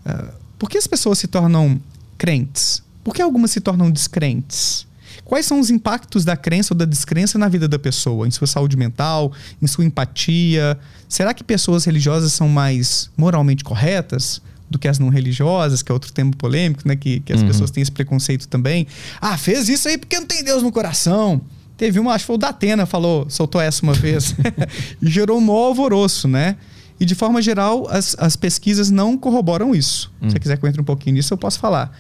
Uh, 0.05 0.33
por 0.59 0.69
que 0.69 0.77
as 0.77 0.87
pessoas 0.87 1.19
se 1.19 1.27
tornam 1.27 1.81
crentes? 2.19 2.83
Por 3.03 3.15
que 3.15 3.23
algumas 3.23 3.51
se 3.51 3.63
tornam 3.63 3.91
descrentes? 3.91 4.87
Quais 5.25 5.47
são 5.47 5.61
os 5.61 5.71
impactos 5.71 6.27
da 6.27 6.37
crença 6.37 6.75
ou 6.75 6.79
da 6.79 6.85
descrença 6.85 7.39
na 7.39 7.49
vida 7.49 7.67
da 7.67 7.79
pessoa, 7.79 8.29
em 8.29 8.31
sua 8.31 8.47
saúde 8.47 8.77
mental, 8.77 9.33
em 9.63 9.67
sua 9.67 9.87
empatia? 9.87 10.79
Será 11.09 11.33
que 11.33 11.43
pessoas 11.43 11.87
religiosas 11.87 12.35
são 12.35 12.51
mais 12.51 13.11
moralmente 13.17 13.65
corretas? 13.65 14.43
Do 14.71 14.79
que 14.79 14.87
as 14.87 14.99
não 14.99 15.09
religiosas, 15.09 15.83
que 15.83 15.91
é 15.91 15.93
outro 15.93 16.13
tema 16.13 16.31
polêmico, 16.39 16.87
né? 16.87 16.95
Que, 16.95 17.19
que 17.21 17.33
as 17.33 17.41
uhum. 17.41 17.49
pessoas 17.49 17.71
têm 17.73 17.83
esse 17.83 17.91
preconceito 17.91 18.47
também. 18.47 18.87
Ah, 19.21 19.37
fez 19.37 19.69
isso 19.69 19.89
aí 19.89 19.99
porque 19.99 20.19
não 20.19 20.27
tem 20.27 20.45
Deus 20.45 20.63
no 20.63 20.71
coração. 20.71 21.41
Teve 21.77 21.99
uma, 21.99 22.13
acho 22.13 22.23
que 22.23 22.27
foi 22.27 22.37
o 22.37 22.39
Datena 22.39 22.87
falou, 22.87 23.29
soltou 23.29 23.61
essa 23.61 23.83
uma 23.83 23.95
vez. 23.95 24.35
e 25.03 25.11
gerou 25.11 25.39
um 25.39 25.41
maior 25.41 25.67
alvoroço, 25.67 26.29
né? 26.29 26.57
E 27.01 27.05
de 27.05 27.15
forma 27.15 27.43
geral, 27.43 27.89
as, 27.91 28.15
as 28.19 28.37
pesquisas 28.37 28.91
não 28.91 29.17
corroboram 29.17 29.75
isso. 29.75 30.13
Hum. 30.23 30.29
Se 30.29 30.35
você 30.35 30.39
quiser 30.39 30.57
que 30.59 30.65
eu 30.65 30.69
entre 30.69 30.81
um 30.81 30.85
pouquinho 30.85 31.17
nisso, 31.17 31.33
eu 31.35 31.39
posso 31.39 31.59
falar. 31.59 31.99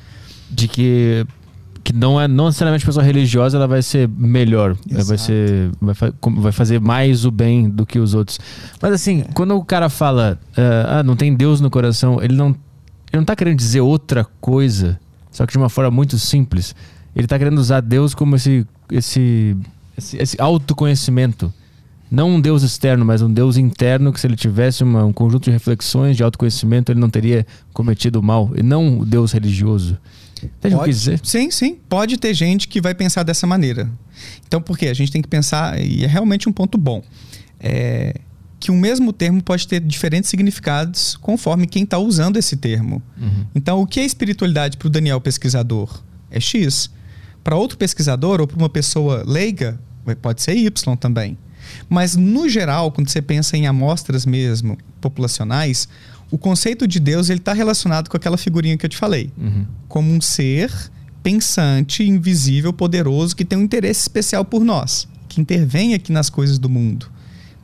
De 0.51 0.69
que 0.69 1.27
que 1.83 1.93
não 1.93 2.21
é 2.21 2.29
não 2.29 2.47
necessariamente 2.47 2.85
pessoa 2.85 3.05
religiosa 3.05 3.57
ela 3.57 3.67
vai 3.67 3.83
ser 3.83 4.09
melhor 4.09 4.77
Exato. 4.89 5.07
vai 5.07 5.19
ser 5.19 5.71
vai, 5.81 5.95
vai, 6.37 6.53
fazer 6.53 6.81
mais 6.81 7.25
o 7.25 7.31
bem 7.31 7.69
do 7.69 7.87
que 7.87 7.99
os 7.99 8.15
outros 8.15 8.39
mas 8.81 8.93
assim 8.93 9.23
é. 9.23 9.33
quando 9.33 9.57
o 9.57 9.65
cara 9.65 9.89
fala 9.89 10.39
uh, 10.57 10.99
ah 10.99 11.03
não 11.03 11.17
tem 11.17 11.35
Deus 11.35 11.61
no 11.61 11.71
coração 11.71 12.23
ele 12.23 12.37
não 12.37 12.49
ele 13.13 13.19
não 13.21 13.25
tá 13.25 13.35
querendo 13.35 13.57
dizer 13.57 13.81
outra 13.81 14.25
coisa 14.41 14.99
só 15.31 15.47
que 15.47 15.53
de 15.53 15.59
uma 15.59 15.69
forma 15.69 15.91
muito 15.91 16.19
simples 16.19 16.75
ele 17.15 17.27
tá 17.27 17.39
querendo 17.39 17.59
usar 17.59 17.81
Deus 17.81 18.15
como 18.15 18.37
esse 18.37 18.67
esse 18.91 19.57
esse, 19.97 20.17
esse 20.17 20.41
autoconhecimento 20.41 21.53
não 22.11 22.31
um 22.31 22.41
Deus 22.41 22.65
externo, 22.65 23.05
mas 23.05 23.23
um 23.23 23.33
Deus 23.33 23.57
interno, 23.57 24.13
que 24.13 24.19
se 24.19 24.27
ele 24.27 24.35
tivesse 24.35 24.83
uma, 24.83 25.05
um 25.05 25.13
conjunto 25.13 25.45
de 25.45 25.53
reflexões, 25.53 26.17
de 26.17 26.25
autoconhecimento, 26.25 26.91
ele 26.91 26.99
não 26.99 27.09
teria 27.09 27.47
cometido 27.73 28.21
mal. 28.21 28.51
E 28.57 28.65
não 28.65 28.99
o 28.99 29.07
Deus 29.07 29.31
religioso. 29.31 29.97
Entende 30.45 30.75
o 30.75 30.83
que 30.83 30.91
dizer? 30.91 31.21
Sim, 31.23 31.51
sim. 31.51 31.79
Pode 31.89 32.17
ter 32.17 32.35
gente 32.35 32.69
que 32.69 32.81
vai 32.81 32.95
pensar 32.95 33.23
dessa 33.23 33.47
maneira. 33.47 33.91
Então, 34.47 34.61
por 34.61 34.77
quê? 34.77 34.87
A 34.89 34.95
gente 34.95 35.11
tem 35.11 35.23
que 35.23 35.29
pensar, 35.29 35.81
e 35.81 36.05
é 36.05 36.07
realmente 36.07 36.49
um 36.49 36.53
ponto 36.53 36.77
bom, 36.77 37.03
é, 37.59 38.15
que 38.59 38.71
o 38.71 38.75
mesmo 38.75 39.13
termo 39.13 39.43
pode 39.43 39.67
ter 39.67 39.81
diferentes 39.81 40.29
significados 40.29 41.17
conforme 41.17 41.67
quem 41.67 41.85
está 41.85 41.99
usando 41.99 42.37
esse 42.37 42.57
termo. 42.57 43.03
Uhum. 43.19 43.47
Então, 43.55 43.81
o 43.81 43.87
que 43.87 44.01
é 44.01 44.05
espiritualidade 44.05 44.77
para 44.77 44.87
o 44.87 44.91
Daniel 44.91 45.21
pesquisador? 45.21 46.03
É 46.31 46.39
X. 46.39 46.91
Para 47.43 47.57
outro 47.57 47.79
pesquisador 47.79 48.41
ou 48.41 48.47
para 48.47 48.59
uma 48.59 48.69
pessoa 48.69 49.25
leiga, 49.27 49.81
pode 50.21 50.43
ser 50.43 50.55
Y 50.55 50.97
também. 50.97 51.39
Mas, 51.89 52.17
no 52.17 52.49
geral, 52.49 52.93
quando 52.93 53.09
você 53.09 53.23
pensa 53.23 53.57
em 53.57 53.67
amostras 53.67 54.27
mesmo 54.27 54.77
populacionais, 55.01 55.89
o 56.31 56.39
conceito 56.39 56.87
de 56.87 57.01
Deus 57.01 57.29
ele 57.29 57.41
está 57.41 57.53
relacionado 57.53 58.09
com 58.09 58.17
aquela 58.17 58.37
figurinha 58.37 58.77
que 58.77 58.87
eu 58.87 58.91
te 58.91 58.97
falei, 58.97 59.33
uhum. 59.37 59.67
como 59.89 60.13
um 60.13 60.21
ser 60.21 60.73
pensante, 61.23 62.03
invisível, 62.03 62.73
poderoso 62.73 63.37
que 63.37 63.45
tem 63.45 63.59
um 63.59 63.63
interesse 63.63 64.03
especial 64.03 64.45
por 64.45 64.65
nós, 64.65 65.09
que 65.29 65.41
intervém 65.41 65.95
aqui 65.95 66.13
nas 66.13 66.31
coisas 66.31 66.59
do 66.59 66.69
mundo. 66.69 67.11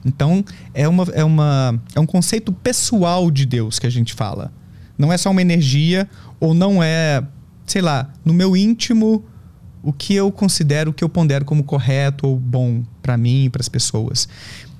Então 0.04 0.44
é 0.72 0.86
uma, 0.86 1.04
é 1.12 1.24
uma 1.24 1.80
é 1.94 2.00
um 2.00 2.06
conceito 2.06 2.52
pessoal 2.52 3.30
de 3.30 3.44
Deus 3.44 3.78
que 3.78 3.86
a 3.86 3.90
gente 3.90 4.14
fala. 4.14 4.52
Não 4.96 5.12
é 5.12 5.16
só 5.16 5.30
uma 5.30 5.42
energia 5.42 6.08
ou 6.38 6.54
não 6.54 6.82
é, 6.82 7.22
sei 7.66 7.82
lá, 7.82 8.12
no 8.24 8.32
meu 8.32 8.56
íntimo 8.56 9.24
o 9.82 9.92
que 9.92 10.14
eu 10.14 10.32
considero, 10.32 10.90
o 10.90 10.92
que 10.92 11.04
eu 11.04 11.08
pondero 11.08 11.44
como 11.44 11.62
correto 11.62 12.26
ou 12.26 12.36
bom 12.36 12.82
para 13.00 13.16
mim 13.16 13.44
e 13.44 13.50
para 13.50 13.60
as 13.60 13.68
pessoas. 13.68 14.28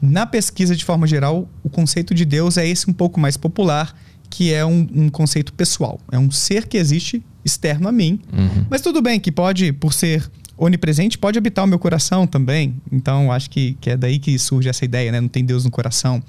Na 0.01 0.27
pesquisa, 0.27 0.77
de 0.77 0.85
forma 0.85 1.07
geral, 1.07 1.49
o 1.63 1.69
conceito 1.69 2.15
de 2.15 2.25
Deus 2.25 2.57
é 2.57 2.67
esse 2.67 2.89
um 2.89 2.93
pouco 2.93 3.19
mais 3.19 3.37
popular, 3.37 3.95
que 4.29 4.53
é 4.53 4.65
um, 4.65 4.87
um 4.95 5.09
conceito 5.09 5.53
pessoal. 5.53 6.01
É 6.11 6.19
um 6.19 6.31
ser 6.31 6.67
que 6.67 6.77
existe 6.77 7.23
externo 7.45 7.89
a 7.89 7.93
mim. 7.93 8.21
Uhum. 8.33 8.67
Mas 8.69 8.81
tudo 8.81 9.01
bem, 9.01 9.19
que 9.19 9.33
pode, 9.33 9.73
por 9.73 9.93
ser 9.93 10.29
onipresente, 10.59 11.19
pode 11.19 11.39
habitar 11.39 11.65
o 11.65 11.69
meu 11.69 11.79
coração 11.79 12.27
também. 12.27 12.75
Então, 12.91 13.31
acho 13.31 13.49
que, 13.51 13.77
que 13.81 13.91
é 13.91 13.97
daí 13.97 14.19
que 14.19 14.39
surge 14.39 14.69
essa 14.69 14.85
ideia, 14.85 15.13
né? 15.13 15.21
Não 15.21 15.29
tem 15.29 15.45
Deus 15.45 15.65
no 15.65 15.71
coração. 15.71 16.23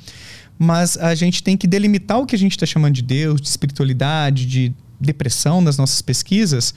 Mas 0.59 0.97
a 0.97 1.13
gente 1.15 1.43
tem 1.43 1.55
que 1.55 1.68
delimitar 1.68 2.20
o 2.20 2.26
que 2.26 2.36
a 2.36 2.39
gente 2.39 2.51
está 2.51 2.65
chamando 2.65 2.95
de 2.95 3.01
Deus, 3.01 3.39
de 3.39 3.47
espiritualidade, 3.47 4.45
de 4.45 4.74
depressão 4.99 5.61
nas 5.61 5.78
nossas 5.78 6.01
pesquisas, 6.01 6.74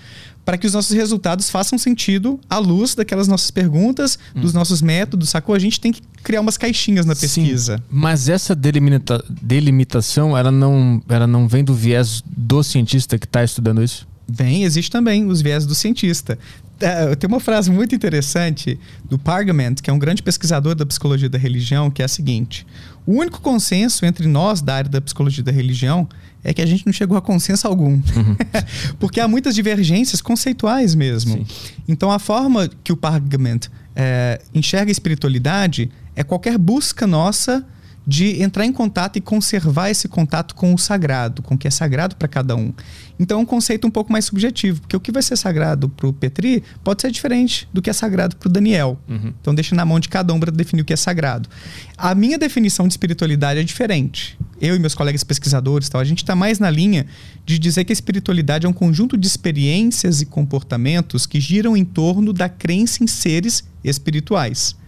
para 0.51 0.59
que 0.59 0.66
os 0.66 0.72
nossos 0.72 0.90
resultados 0.96 1.48
façam 1.48 1.78
sentido 1.78 2.40
à 2.51 2.59
luz 2.59 2.96
daquelas 2.96 3.28
nossas 3.28 3.53
perguntas, 3.53 4.18
hum. 4.34 4.40
dos 4.40 4.53
nossos 4.53 4.82
métodos, 4.82 5.28
sacou? 5.28 5.55
A 5.55 5.61
gente 5.61 5.78
tem 5.78 5.92
que 5.92 6.03
criar 6.24 6.40
umas 6.40 6.57
caixinhas 6.57 7.07
na 7.07 7.14
pesquisa. 7.14 7.76
Sim, 7.76 7.82
mas 7.88 8.28
essa 8.28 8.53
delimita 8.53 9.24
delimitação, 9.40 10.36
ela 10.36 10.51
não, 10.51 11.01
ela 11.09 11.28
não 11.28 11.46
vem 11.46 11.62
do 11.62 11.72
viés 11.72 12.20
do 12.26 12.64
cientista 12.64 13.16
que 13.16 13.26
está 13.26 13.44
estudando 13.44 13.80
isso? 13.80 14.09
Vem, 14.28 14.64
existe 14.64 14.90
também 14.90 15.24
os 15.24 15.40
viés 15.40 15.64
do 15.64 15.74
cientista. 15.74 16.36
É, 16.80 17.14
tem 17.14 17.28
uma 17.28 17.38
frase 17.38 17.70
muito 17.70 17.94
interessante 17.94 18.76
do 19.05 19.20
Pargament, 19.20 19.76
que 19.80 19.88
é 19.88 19.92
um 19.92 20.01
grande 20.01 20.20
pesquisador 20.20 20.74
da 20.74 20.84
psicologia 20.84 21.28
da 21.28 21.38
religião, 21.38 21.92
que 21.92 22.03
é 22.03 22.07
a 22.07 22.09
seguinte: 22.09 22.66
o 23.07 23.12
único 23.12 23.40
consenso 23.40 24.05
entre 24.05 24.26
nós 24.26 24.61
da 24.61 24.74
área 24.74 24.90
da 24.90 25.01
psicologia 25.01 25.44
da 25.44 25.53
religião 25.53 26.09
é 26.43 26.55
que 26.55 26.62
a 26.62 26.66
gente 26.66 26.86
não 26.86 26.93
chegou 26.93 27.16
a 27.16 27.22
consenso 27.22 27.66
algum. 27.66 27.93
Uhum. 27.93 28.36
Porque 28.99 29.20
há 29.20 29.28
muitas 29.28 29.55
divergências 29.55 30.20
conceituais 30.20 30.95
mesmo. 30.95 31.34
Sim. 31.34 31.47
Então, 31.86 32.11
a 32.11 32.18
forma 32.18 32.68
que 32.82 32.93
o 32.93 32.97
Pargament 32.97 33.68
é, 33.95 34.41
enxerga 34.55 34.91
a 34.91 34.93
espiritualidade 34.93 35.91
é 36.16 36.22
qualquer 36.22 36.57
busca 36.57 37.07
nossa 37.07 37.66
de 38.11 38.42
entrar 38.42 38.66
em 38.66 38.72
contato 38.72 39.18
e 39.18 39.20
conservar 39.20 39.88
esse 39.88 40.08
contato 40.08 40.56
com 40.56 40.74
o 40.74 40.78
sagrado, 40.78 41.42
com 41.42 41.54
o 41.54 41.58
que 41.58 41.68
é 41.68 41.70
sagrado 41.70 42.16
para 42.16 42.26
cada 42.26 42.56
um. 42.56 42.72
Então 43.20 43.38
é 43.38 43.42
um 43.42 43.46
conceito 43.46 43.86
um 43.86 43.90
pouco 43.90 44.11
mais 44.11 44.24
subjetivo, 44.24 44.80
porque 44.80 44.96
o 44.96 45.00
que 45.00 45.12
vai 45.12 45.22
ser 45.22 45.36
sagrado 45.36 45.88
para 45.88 46.08
o 46.08 46.12
Petri 46.12 46.64
pode 46.82 47.02
ser 47.02 47.12
diferente 47.12 47.68
do 47.72 47.80
que 47.80 47.88
é 47.88 47.92
sagrado 47.92 48.34
para 48.34 48.48
o 48.48 48.50
Daniel. 48.50 48.98
Uhum. 49.08 49.32
Então 49.40 49.54
deixa 49.54 49.76
na 49.76 49.84
mão 49.84 50.00
de 50.00 50.08
cada 50.08 50.34
um 50.34 50.40
para 50.40 50.50
definir 50.50 50.82
o 50.82 50.84
que 50.84 50.92
é 50.92 50.96
sagrado. 50.96 51.48
A 51.96 52.12
minha 52.12 52.36
definição 52.36 52.88
de 52.88 52.94
espiritualidade 52.94 53.61
é 53.61 53.62
diferente. 53.62 54.36
Eu 54.61 54.74
e 54.74 54.80
meus 54.80 54.96
colegas 54.96 55.22
pesquisadores, 55.22 55.88
tal, 55.88 56.00
a 56.00 56.04
gente 56.04 56.24
está 56.24 56.34
mais 56.34 56.58
na 56.58 56.68
linha 56.68 57.06
de 57.46 57.61
dizer 57.61 57.84
que 57.84 57.92
a 57.92 57.94
espiritualidade 57.94 58.66
é 58.66 58.68
um 58.68 58.72
conjunto 58.72 59.16
de 59.16 59.28
experiências 59.28 60.20
e 60.20 60.26
comportamentos 60.26 61.26
que 61.26 61.38
giram 61.38 61.76
em 61.76 61.84
torno 61.84 62.32
da 62.32 62.48
crença 62.48 63.04
em 63.04 63.06
seres 63.06 63.62
espirituais. 63.84 64.80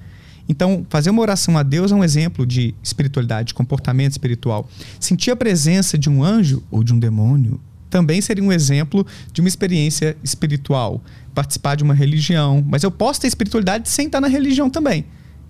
Então, 0.53 0.84
fazer 0.90 1.09
uma 1.09 1.22
oração 1.22 1.57
a 1.57 1.62
Deus 1.62 1.92
é 1.92 1.94
um 1.94 2.05
exemplo 2.05 2.44
de 2.44 2.74
espiritualidade, 2.82 3.48
de 3.48 3.55
comportamento 3.55 4.12
espiritual. 4.12 4.68
Sentir 5.00 5.30
a 5.30 5.36
presença 5.36 5.96
de 5.96 6.11
um 6.11 6.22
anjo 6.22 6.62
ou 6.70 6.84
de 6.84 6.92
um 6.92 6.98
demônio 6.98 7.59
também 7.88 8.20
seria 8.20 8.44
um 8.44 8.53
exemplo 8.53 9.07
de 9.32 9.40
uma 9.40 9.48
experiência 9.48 10.14
espiritual. 10.22 11.00
Participar 11.34 11.74
de 11.74 11.82
uma 11.82 11.94
religião. 11.94 12.62
Mas 12.68 12.82
eu 12.82 12.90
posso 12.90 13.22
ter 13.22 13.28
espiritualidade 13.28 13.88
sem 13.88 14.07
estar 14.07 14.20
na 14.20 14.28
religião 14.28 14.68
também. 14.68 15.07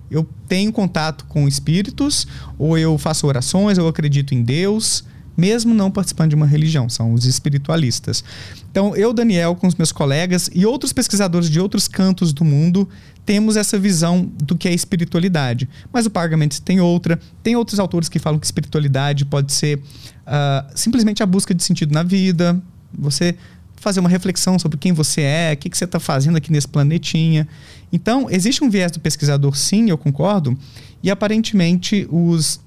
Eu 0.09 0.25
tenho 0.47 0.73
contato 0.73 1.25
com 1.25 1.49
espíritos, 1.49 2.25
ou 2.57 2.79
eu 2.79 2.97
faço 2.97 3.27
orações, 3.27 3.79
ou 3.79 3.87
eu 3.87 3.89
acredito 3.89 4.37
em 4.37 4.43
Deus, 4.43 5.05
mesmo 5.37 5.75
não 5.75 5.91
participando 5.91 6.31
de 6.31 6.37
uma 6.37 6.47
religião, 6.47 6.89
são 6.89 7.13
os 7.13 7.25
espiritualistas. 7.25 8.23
Então, 8.71 8.95
eu, 8.97 9.13
Daniel, 9.13 9.55
com 9.55 9.67
os 9.67 9.75
meus 9.75 9.93
colegas 9.93 10.51
e 10.55 10.65
outros 10.67 10.93
pesquisadores 10.93 11.49
de 11.49 11.61
outros 11.61 11.89
cantos 11.89 12.33
do 12.33 12.45
mundo, 12.45 12.89
temos 13.25 13.57
essa 13.57 13.79
visão 13.79 14.31
do 14.43 14.57
que 14.57 14.69
é 14.69 14.75
espiritualidade. 14.75 15.69
Mas 15.93 16.07
o 16.07 16.11
Pargament 16.11 16.59
tem 16.65 16.81
outra. 16.81 17.21
Tem 17.43 17.55
outros 17.57 17.79
autores 17.79 18.09
que 18.09 18.19
falam 18.19 18.39
que 18.39 18.47
espiritualidade 18.47 19.25
pode 19.25 19.53
ser 19.53 19.79
uh, 19.79 20.71
simplesmente 20.75 21.23
a 21.23 21.27
busca 21.27 21.55
de 21.55 21.63
sentido 21.63 21.93
na 21.93 22.03
vida, 22.03 22.61
você 22.93 23.37
fazer 23.77 23.99
uma 23.99 24.09
reflexão 24.09 24.59
sobre 24.61 24.79
quem 24.79 24.93
você 24.93 25.23
é, 25.23 25.53
o 25.55 25.57
que, 25.57 25.69
que 25.69 25.77
você 25.77 25.85
está 25.85 25.99
fazendo 25.99 26.37
aqui 26.37 26.53
nesse 26.53 26.69
planetinha. 26.69 27.49
Então, 27.93 28.29
existe 28.31 28.63
um 28.63 28.71
viés 28.71 28.93
do 28.93 29.01
pesquisador, 29.01 29.57
sim, 29.57 29.91
eu 29.91 29.99
concordo, 29.99 30.57
e 31.03 31.11
aparentemente 31.11 32.07
os 32.11 32.61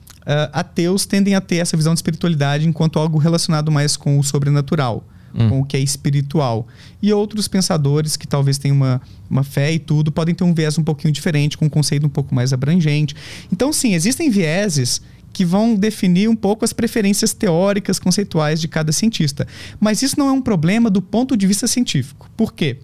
ateus 0.51 1.05
tendem 1.05 1.35
a 1.35 1.41
ter 1.41 1.57
essa 1.57 1.77
visão 1.77 1.93
de 1.93 1.99
espiritualidade 1.99 2.67
enquanto 2.67 2.99
algo 2.99 3.17
relacionado 3.17 3.71
mais 3.71 3.95
com 3.95 4.17
o 4.17 4.23
sobrenatural, 4.23 5.03
hum. 5.33 5.49
com 5.49 5.61
o 5.61 5.65
que 5.65 5.77
é 5.77 5.79
espiritual. 5.79 6.67
E 7.01 7.13
outros 7.13 7.47
pensadores 7.47 8.17
que 8.17 8.27
talvez 8.27 8.57
tenham 8.57 8.75
uma, 8.75 9.01
uma 9.29 9.43
fé 9.43 9.71
e 9.71 9.79
tudo 9.79 10.11
podem 10.11 10.33
ter 10.33 10.43
um 10.43 10.53
viés 10.53 10.77
um 10.77 10.83
pouquinho 10.83 11.11
diferente, 11.11 11.57
com 11.57 11.65
um 11.65 11.69
conceito 11.69 12.05
um 12.05 12.09
pouco 12.09 12.33
mais 12.33 12.53
abrangente. 12.53 13.15
Então, 13.51 13.71
sim, 13.71 13.93
existem 13.93 14.29
vieses 14.29 15.01
que 15.31 15.43
vão 15.43 15.75
definir 15.75 16.29
um 16.29 16.35
pouco 16.35 16.63
as 16.63 16.71
preferências 16.71 17.33
teóricas, 17.33 17.99
conceituais 17.99 18.61
de 18.61 18.69
cada 18.69 18.93
cientista. 18.93 19.45
Mas 19.81 20.01
isso 20.01 20.17
não 20.17 20.29
é 20.29 20.31
um 20.31 20.41
problema 20.41 20.89
do 20.89 21.01
ponto 21.01 21.35
de 21.35 21.45
vista 21.45 21.67
científico. 21.67 22.29
Por 22.37 22.53
quê? 22.53 22.77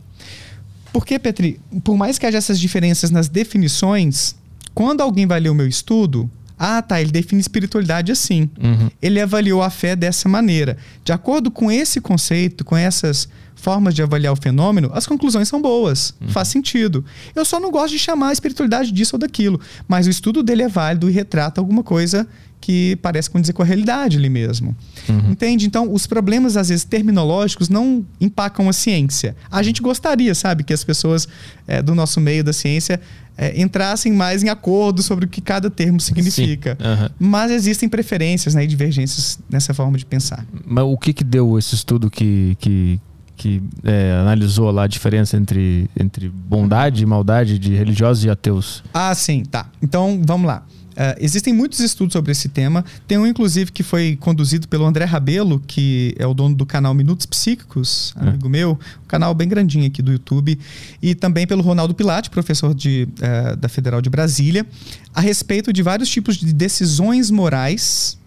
Porque, 0.91 1.17
Petri, 1.17 1.61
por 1.83 1.95
mais 1.95 2.19
que 2.19 2.25
haja 2.25 2.37
essas 2.37 2.59
diferenças 2.59 3.09
nas 3.09 3.29
definições, 3.29 4.35
quando 4.73 4.99
alguém 4.99 5.25
vai 5.25 5.39
ler 5.39 5.49
o 5.49 5.55
meu 5.55 5.67
estudo, 5.67 6.29
ah, 6.63 6.79
tá, 6.79 7.01
ele 7.01 7.09
define 7.11 7.41
espiritualidade 7.41 8.11
assim. 8.11 8.47
Uhum. 8.63 8.91
Ele 9.01 9.19
avaliou 9.19 9.63
a 9.63 9.71
fé 9.71 9.95
dessa 9.95 10.29
maneira. 10.29 10.77
De 11.03 11.11
acordo 11.11 11.49
com 11.49 11.71
esse 11.71 11.99
conceito, 11.99 12.63
com 12.63 12.77
essas 12.77 13.27
formas 13.55 13.95
de 13.95 14.03
avaliar 14.03 14.31
o 14.31 14.35
fenômeno, 14.35 14.91
as 14.93 15.07
conclusões 15.07 15.47
são 15.47 15.59
boas, 15.59 16.13
uhum. 16.21 16.29
faz 16.29 16.49
sentido. 16.49 17.03
Eu 17.35 17.43
só 17.45 17.59
não 17.59 17.71
gosto 17.71 17.93
de 17.93 17.99
chamar 17.99 18.29
a 18.29 18.33
espiritualidade 18.33 18.91
disso 18.91 19.15
ou 19.15 19.19
daquilo, 19.19 19.59
mas 19.87 20.05
o 20.05 20.11
estudo 20.11 20.43
dele 20.43 20.61
é 20.61 20.67
válido 20.67 21.09
e 21.09 21.11
retrata 21.11 21.59
alguma 21.59 21.81
coisa 21.81 22.27
que 22.61 22.95
parece 22.97 23.27
condizer 23.27 23.53
com 23.53 23.63
a 23.63 23.65
realidade 23.65 24.17
ali 24.17 24.29
mesmo. 24.29 24.75
Uhum. 25.09 25.31
Entende? 25.31 25.65
Então, 25.65 25.91
os 25.91 26.05
problemas, 26.05 26.55
às 26.55 26.69
vezes, 26.69 26.85
terminológicos 26.85 27.69
não 27.69 28.05
empacam 28.19 28.69
a 28.69 28.73
ciência. 28.73 29.35
A 29.49 29.63
gente 29.63 29.81
gostaria, 29.81 30.35
sabe, 30.35 30.63
que 30.63 30.71
as 30.71 30.83
pessoas 30.83 31.27
é, 31.67 31.81
do 31.81 31.95
nosso 31.95 32.21
meio 32.21 32.43
da 32.43 32.53
ciência 32.53 33.01
é, 33.41 33.59
entrassem 33.59 34.13
mais 34.13 34.43
em 34.43 34.49
acordo 34.49 35.01
sobre 35.01 35.25
o 35.25 35.27
que 35.27 35.41
cada 35.41 35.67
termo 35.67 35.99
significa. 35.99 36.77
Uhum. 36.79 37.09
Mas 37.19 37.49
existem 37.49 37.89
preferências 37.89 38.53
né, 38.53 38.63
e 38.63 38.67
divergências 38.67 39.39
nessa 39.49 39.73
forma 39.73 39.97
de 39.97 40.05
pensar. 40.05 40.45
Mas 40.63 40.83
o 40.83 40.95
que, 40.95 41.11
que 41.11 41.23
deu 41.23 41.57
esse 41.57 41.73
estudo 41.73 42.07
que, 42.07 42.55
que, 42.59 42.99
que 43.35 43.63
é, 43.83 44.15
analisou 44.21 44.69
lá 44.69 44.83
a 44.83 44.87
diferença 44.87 45.37
entre, 45.37 45.89
entre 45.99 46.29
bondade 46.29 47.01
e 47.01 47.05
maldade 47.07 47.57
de 47.57 47.73
religiosos 47.73 48.23
e 48.23 48.29
ateus. 48.29 48.83
Ah, 48.93 49.15
sim, 49.15 49.43
tá. 49.43 49.65
Então 49.81 50.21
vamos 50.23 50.45
lá. 50.45 50.63
Uh, 50.91 51.15
existem 51.19 51.53
muitos 51.53 51.79
estudos 51.79 52.11
sobre 52.13 52.33
esse 52.33 52.49
tema. 52.49 52.83
Tem 53.07 53.17
um, 53.17 53.25
inclusive, 53.25 53.71
que 53.71 53.81
foi 53.81 54.17
conduzido 54.19 54.67
pelo 54.67 54.85
André 54.85 55.05
Rabelo, 55.05 55.61
que 55.65 56.13
é 56.19 56.27
o 56.27 56.33
dono 56.33 56.53
do 56.53 56.65
canal 56.65 56.93
Minutos 56.93 57.25
Psíquicos, 57.25 58.13
é. 58.17 58.27
amigo 58.27 58.47
é. 58.47 58.49
meu, 58.49 58.71
um 58.71 59.07
canal 59.07 59.33
bem 59.33 59.47
grandinho 59.47 59.87
aqui 59.87 60.01
do 60.01 60.11
YouTube, 60.11 60.59
e 61.01 61.15
também 61.15 61.47
pelo 61.47 61.61
Ronaldo 61.61 61.93
Pilate, 61.93 62.29
professor 62.29 62.73
de, 62.73 63.07
uh, 63.19 63.55
da 63.55 63.69
Federal 63.69 64.01
de 64.01 64.09
Brasília, 64.09 64.65
a 65.13 65.21
respeito 65.21 65.71
de 65.71 65.81
vários 65.81 66.09
tipos 66.09 66.35
de 66.35 66.51
decisões 66.51 67.31
morais. 67.31 68.17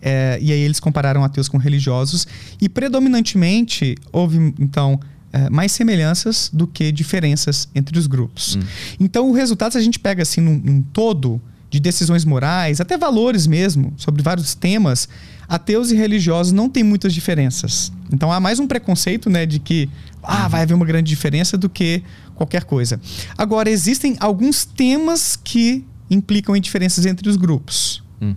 Uh, 0.00 0.40
e 0.40 0.52
aí 0.52 0.60
eles 0.60 0.78
compararam 0.78 1.24
ateus 1.24 1.48
com 1.48 1.56
religiosos, 1.56 2.26
e 2.60 2.68
predominantemente 2.68 3.96
houve, 4.12 4.54
então, 4.58 5.00
mais 5.48 5.70
semelhanças 5.70 6.50
do 6.52 6.66
que 6.66 6.90
diferenças 6.90 7.68
entre 7.72 7.96
os 7.96 8.08
grupos. 8.08 8.56
Hum. 8.56 8.60
Então, 8.98 9.30
o 9.30 9.32
resultado, 9.32 9.70
se 9.70 9.78
a 9.78 9.80
gente 9.80 9.96
pega 9.96 10.22
assim 10.22 10.40
num, 10.40 10.58
num 10.58 10.82
todo, 10.82 11.40
de 11.70 11.78
decisões 11.78 12.24
morais, 12.24 12.80
até 12.80 12.98
valores 12.98 13.46
mesmo, 13.46 13.92
sobre 13.96 14.22
vários 14.22 14.54
temas, 14.54 15.08
ateus 15.48 15.90
e 15.90 15.96
religiosos 15.96 16.52
não 16.52 16.68
têm 16.68 16.82
muitas 16.82 17.14
diferenças. 17.14 17.92
Então 18.12 18.32
há 18.32 18.40
mais 18.40 18.58
um 18.58 18.66
preconceito, 18.66 19.30
né, 19.30 19.46
de 19.46 19.60
que 19.60 19.88
ah, 20.22 20.48
vai 20.48 20.62
haver 20.62 20.74
uma 20.74 20.84
grande 20.84 21.08
diferença 21.08 21.56
do 21.56 21.68
que 21.70 22.02
qualquer 22.34 22.64
coisa. 22.64 23.00
Agora 23.38 23.70
existem 23.70 24.16
alguns 24.18 24.64
temas 24.64 25.36
que 25.36 25.84
implicam 26.10 26.56
em 26.56 26.60
diferenças 26.60 27.06
entre 27.06 27.28
os 27.28 27.36
grupos. 27.36 28.02
Hum. 28.20 28.34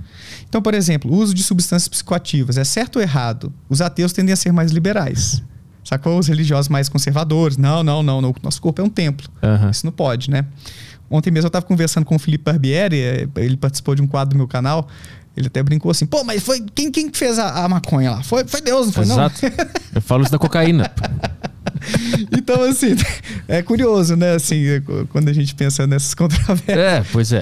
Então, 0.47 0.61
por 0.61 0.73
exemplo, 0.73 1.11
o 1.11 1.15
uso 1.15 1.33
de 1.33 1.43
substâncias 1.43 1.87
psicoativas 1.87 2.57
é 2.57 2.63
certo 2.63 2.97
ou 2.97 3.01
errado? 3.01 3.51
Os 3.67 3.81
ateus 3.81 4.13
tendem 4.13 4.31
a 4.31 4.35
ser 4.35 4.53
mais 4.53 4.71
liberais. 4.71 5.41
Sacou? 5.83 6.17
Os 6.17 6.27
religiosos 6.27 6.69
mais 6.69 6.87
conservadores. 6.87 7.57
Não, 7.57 7.83
não, 7.83 8.01
não, 8.01 8.21
não. 8.21 8.33
Nosso 8.41 8.61
corpo 8.61 8.81
é 8.81 8.85
um 8.85 8.89
templo. 8.89 9.27
Uhum. 9.41 9.69
Isso 9.69 9.85
não 9.85 9.91
pode, 9.91 10.29
né? 10.29 10.45
Ontem 11.09 11.31
mesmo 11.31 11.45
eu 11.45 11.49
estava 11.49 11.65
conversando 11.65 12.05
com 12.05 12.15
o 12.15 12.19
Felipe 12.19 12.43
Barbieri, 12.45 12.99
é, 12.99 13.27
ele 13.37 13.57
participou 13.57 13.95
de 13.95 14.01
um 14.01 14.07
quadro 14.07 14.35
do 14.35 14.37
meu 14.37 14.47
canal. 14.47 14.87
Ele 15.35 15.47
até 15.47 15.63
brincou 15.63 15.89
assim, 15.89 16.05
pô, 16.05 16.23
mas 16.23 16.43
foi 16.43 16.63
quem, 16.75 16.91
quem 16.91 17.11
fez 17.11 17.39
a, 17.39 17.65
a 17.65 17.69
maconha 17.69 18.11
lá? 18.11 18.23
Foi, 18.23 18.45
foi 18.45 18.61
Deus, 18.61 18.87
não 18.87 18.93
foi 18.93 19.03
Exato. 19.03 19.41
não? 19.41 19.51
eu 19.95 20.01
falo 20.01 20.21
isso 20.23 20.31
da 20.31 20.37
cocaína. 20.37 20.91
então, 22.31 22.61
assim, 22.63 22.95
é 23.47 23.61
curioso, 23.63 24.15
né? 24.15 24.35
Assim, 24.35 24.63
quando 25.09 25.29
a 25.29 25.33
gente 25.33 25.55
pensa 25.55 25.87
nessas 25.87 26.13
controvérsias. 26.15 26.77
É, 26.77 27.03
pois 27.11 27.31
é. 27.31 27.41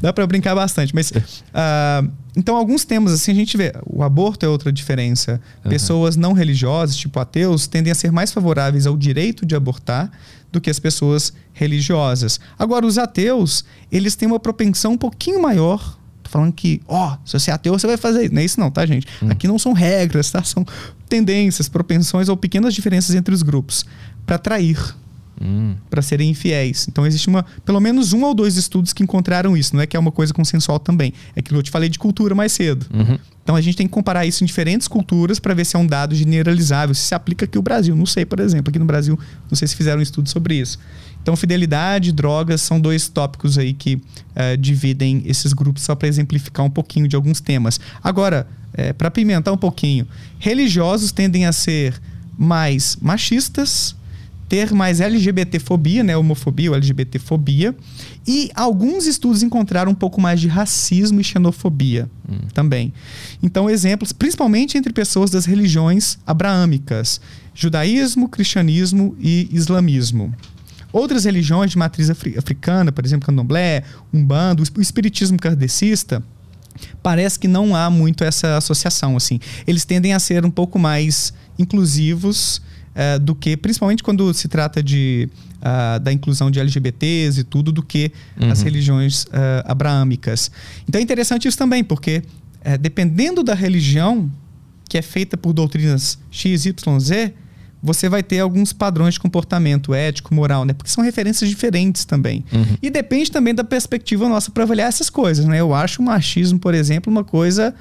Dá 0.00 0.12
para 0.12 0.26
brincar 0.26 0.54
bastante. 0.54 0.94
Mas, 0.94 1.10
uh, 1.10 2.08
então, 2.36 2.56
alguns 2.56 2.84
temas, 2.84 3.12
assim, 3.12 3.32
a 3.32 3.34
gente 3.34 3.56
vê. 3.56 3.72
O 3.84 4.02
aborto 4.02 4.46
é 4.46 4.48
outra 4.48 4.72
diferença. 4.72 5.40
Uhum. 5.64 5.70
Pessoas 5.70 6.16
não 6.16 6.32
religiosas, 6.32 6.96
tipo 6.96 7.18
ateus, 7.18 7.66
tendem 7.66 7.90
a 7.90 7.94
ser 7.94 8.12
mais 8.12 8.32
favoráveis 8.32 8.86
ao 8.86 8.96
direito 8.96 9.44
de 9.44 9.56
abortar 9.56 10.10
do 10.52 10.60
que 10.60 10.70
as 10.70 10.78
pessoas 10.78 11.32
religiosas. 11.52 12.38
Agora, 12.58 12.86
os 12.86 12.98
ateus, 12.98 13.64
eles 13.90 14.14
têm 14.14 14.28
uma 14.28 14.38
propensão 14.38 14.92
um 14.92 14.98
pouquinho 14.98 15.40
maior. 15.40 15.98
Tô 16.22 16.30
falando 16.30 16.52
que, 16.52 16.80
ó, 16.86 17.16
se 17.24 17.38
você 17.38 17.50
é 17.50 17.54
ateu, 17.54 17.72
você 17.72 17.86
vai 17.86 17.96
fazer 17.96 18.24
isso. 18.24 18.34
Não 18.34 18.40
é 18.40 18.44
isso 18.44 18.60
não, 18.60 18.70
tá, 18.70 18.84
gente? 18.86 19.06
Hum. 19.22 19.28
Aqui 19.30 19.48
não 19.48 19.58
são 19.58 19.72
regras, 19.72 20.30
tá? 20.30 20.44
São 20.44 20.64
tendências, 21.08 21.68
propensões 21.68 22.28
ou 22.28 22.36
pequenas 22.36 22.74
diferenças 22.74 23.14
entre 23.16 23.34
os 23.34 23.42
grupos 23.42 23.84
para 24.24 24.38
trair. 24.38 24.78
Hum. 25.40 25.74
para 25.90 26.02
serem 26.02 26.30
infiéis. 26.30 26.86
Então 26.88 27.06
existe 27.06 27.26
uma, 27.26 27.44
pelo 27.64 27.80
menos 27.80 28.12
um 28.12 28.22
ou 28.22 28.34
dois 28.34 28.56
estudos 28.56 28.92
que 28.92 29.02
encontraram 29.02 29.56
isso. 29.56 29.74
Não 29.74 29.82
é 29.82 29.86
que 29.86 29.96
é 29.96 30.00
uma 30.00 30.12
coisa 30.12 30.32
consensual 30.32 30.78
também. 30.78 31.12
É 31.34 31.40
aquilo 31.40 31.56
que 31.56 31.60
eu 31.60 31.62
te 31.64 31.70
falei 31.70 31.88
de 31.88 31.98
cultura 31.98 32.34
mais 32.34 32.52
cedo. 32.52 32.86
Uhum. 32.94 33.18
Então 33.42 33.56
a 33.56 33.60
gente 33.60 33.76
tem 33.76 33.86
que 33.86 33.92
comparar 33.92 34.24
isso 34.24 34.44
em 34.44 34.46
diferentes 34.46 34.86
culturas 34.86 35.40
para 35.40 35.52
ver 35.52 35.64
se 35.64 35.74
é 35.74 35.78
um 35.78 35.86
dado 35.86 36.14
generalizável, 36.14 36.94
se 36.94 37.02
se 37.02 37.14
aplica 37.14 37.44
aqui 37.44 37.56
no 37.56 37.62
Brasil. 37.62 37.96
Não 37.96 38.06
sei, 38.06 38.24
por 38.24 38.40
exemplo, 38.40 38.70
aqui 38.70 38.78
no 38.78 38.84
Brasil, 38.84 39.18
não 39.50 39.56
sei 39.56 39.66
se 39.66 39.74
fizeram 39.74 39.98
um 39.98 40.02
estudo 40.02 40.28
sobre 40.28 40.54
isso. 40.54 40.78
Então, 41.22 41.36
fidelidade 41.36 42.10
e 42.10 42.12
drogas 42.12 42.62
são 42.62 42.80
dois 42.80 43.08
tópicos 43.08 43.56
aí 43.56 43.72
que 43.72 43.94
uh, 43.94 44.56
dividem 44.58 45.22
esses 45.24 45.52
grupos, 45.52 45.84
só 45.84 45.94
para 45.94 46.08
exemplificar 46.08 46.66
um 46.66 46.70
pouquinho 46.70 47.06
de 47.06 47.14
alguns 47.14 47.40
temas. 47.40 47.78
Agora, 48.02 48.46
é, 48.74 48.92
para 48.92 49.10
pimentar 49.10 49.52
um 49.54 49.56
pouquinho, 49.58 50.06
religiosos 50.38 51.12
tendem 51.12 51.46
a 51.46 51.52
ser 51.52 52.00
mais 52.36 52.96
machistas, 53.00 53.94
ter 54.52 54.70
mais 54.74 55.00
LGBTfobia, 55.00 56.04
né, 56.04 56.14
homofobia 56.14 56.68
ou 56.68 56.76
LGBTfobia, 56.76 57.74
e 58.26 58.50
alguns 58.54 59.06
estudos 59.06 59.42
encontraram 59.42 59.92
um 59.92 59.94
pouco 59.94 60.20
mais 60.20 60.42
de 60.42 60.46
racismo 60.46 61.22
e 61.22 61.24
xenofobia 61.24 62.06
hum. 62.28 62.36
também. 62.52 62.92
Então, 63.42 63.70
exemplos, 63.70 64.12
principalmente 64.12 64.76
entre 64.76 64.92
pessoas 64.92 65.30
das 65.30 65.46
religiões 65.46 66.18
abraâmicas, 66.26 67.18
judaísmo, 67.54 68.28
cristianismo 68.28 69.16
e 69.18 69.48
islamismo. 69.50 70.34
Outras 70.92 71.24
religiões 71.24 71.70
de 71.70 71.78
matriz 71.78 72.10
africana, 72.10 72.92
por 72.92 73.06
exemplo, 73.06 73.26
candomblé, 73.26 73.84
umbanda, 74.12 74.62
o 74.76 74.82
espiritismo 74.82 75.38
kardecista, 75.38 76.22
parece 77.02 77.38
que 77.38 77.48
não 77.48 77.74
há 77.74 77.88
muito 77.88 78.22
essa 78.22 78.58
associação 78.58 79.16
assim. 79.16 79.40
Eles 79.66 79.86
tendem 79.86 80.12
a 80.12 80.18
ser 80.18 80.44
um 80.44 80.50
pouco 80.50 80.78
mais 80.78 81.32
inclusivos 81.58 82.60
uh, 82.94 83.18
do 83.18 83.34
que, 83.34 83.56
principalmente 83.56 84.02
quando 84.02 84.32
se 84.34 84.48
trata 84.48 84.82
de, 84.82 85.28
uh, 85.58 86.00
da 86.00 86.12
inclusão 86.12 86.50
de 86.50 86.60
LGBTs 86.60 87.40
e 87.40 87.44
tudo, 87.44 87.72
do 87.72 87.82
que 87.82 88.12
uhum. 88.40 88.50
as 88.50 88.62
religiões 88.62 89.24
uh, 89.24 89.28
abraâmicas. 89.64 90.50
Então 90.88 91.00
é 91.00 91.02
interessante 91.02 91.48
isso 91.48 91.58
também, 91.58 91.82
porque 91.82 92.22
dependendo 92.80 93.42
da 93.42 93.54
religião, 93.54 94.30
que 94.88 94.96
é 94.96 95.02
feita 95.02 95.36
por 95.36 95.52
doutrinas 95.52 96.16
X, 96.30 96.64
Y, 96.64 97.00
Z, 97.00 97.34
você 97.82 98.08
vai 98.08 98.22
ter 98.22 98.38
alguns 98.38 98.72
padrões 98.72 99.14
de 99.14 99.20
comportamento 99.20 99.92
ético, 99.92 100.32
moral, 100.32 100.64
né? 100.64 100.72
Porque 100.72 100.88
são 100.88 101.02
referências 101.02 101.50
diferentes 101.50 102.04
também. 102.04 102.44
Uhum. 102.52 102.76
E 102.80 102.88
depende 102.88 103.32
também 103.32 103.52
da 103.52 103.64
perspectiva 103.64 104.28
nossa 104.28 104.52
para 104.52 104.62
avaliar 104.62 104.86
essas 104.86 105.10
coisas, 105.10 105.44
né? 105.44 105.60
Eu 105.60 105.74
acho 105.74 106.00
o 106.00 106.04
machismo, 106.04 106.60
por 106.60 106.72
exemplo, 106.72 107.10
uma 107.10 107.24
coisa 107.24 107.74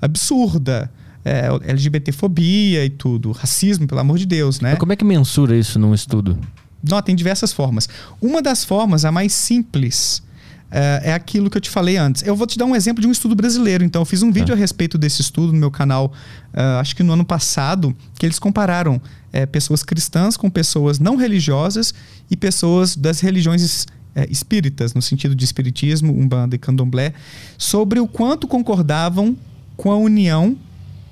absurda 0.00 0.90
é, 1.24 1.48
LGBTfobia 1.70 2.84
e 2.84 2.90
tudo, 2.90 3.32
racismo, 3.32 3.86
pelo 3.86 4.00
amor 4.00 4.18
de 4.18 4.26
Deus, 4.26 4.60
né? 4.60 4.70
Mas 4.70 4.78
como 4.78 4.92
é 4.92 4.96
que 4.96 5.04
mensura 5.04 5.56
isso 5.56 5.78
num 5.78 5.94
estudo? 5.94 6.38
Não, 6.82 7.00
tem 7.00 7.16
diversas 7.16 7.52
formas. 7.52 7.88
Uma 8.20 8.42
das 8.42 8.64
formas, 8.64 9.04
a 9.04 9.10
mais 9.10 9.32
simples, 9.32 10.22
é, 10.70 11.10
é 11.10 11.14
aquilo 11.14 11.48
que 11.48 11.56
eu 11.56 11.60
te 11.60 11.70
falei 11.70 11.96
antes. 11.96 12.22
Eu 12.22 12.36
vou 12.36 12.46
te 12.46 12.58
dar 12.58 12.66
um 12.66 12.76
exemplo 12.76 13.00
de 13.00 13.08
um 13.08 13.12
estudo 13.12 13.34
brasileiro. 13.34 13.84
Então, 13.84 14.02
eu 14.02 14.06
fiz 14.06 14.22
um 14.22 14.30
vídeo 14.30 14.52
ah. 14.52 14.56
a 14.56 14.58
respeito 14.58 14.98
desse 14.98 15.22
estudo 15.22 15.52
no 15.52 15.58
meu 15.58 15.70
canal, 15.70 16.12
uh, 16.52 16.80
acho 16.80 16.94
que 16.94 17.02
no 17.02 17.12
ano 17.12 17.24
passado, 17.24 17.96
que 18.18 18.26
eles 18.26 18.38
compararam 18.38 19.00
é, 19.32 19.46
pessoas 19.46 19.82
cristãs 19.82 20.36
com 20.36 20.50
pessoas 20.50 20.98
não 20.98 21.16
religiosas 21.16 21.94
e 22.30 22.36
pessoas 22.36 22.96
das 22.96 23.20
religiões 23.20 23.86
é, 24.14 24.26
espíritas, 24.30 24.94
no 24.94 25.00
sentido 25.00 25.34
de 25.34 25.44
espiritismo, 25.44 26.12
umbanda 26.12 26.54
e 26.54 26.58
candomblé, 26.58 27.14
sobre 27.56 27.98
o 27.98 28.06
quanto 28.06 28.46
concordavam 28.46 29.36
com 29.76 29.90
a 29.90 29.96
união 29.96 30.56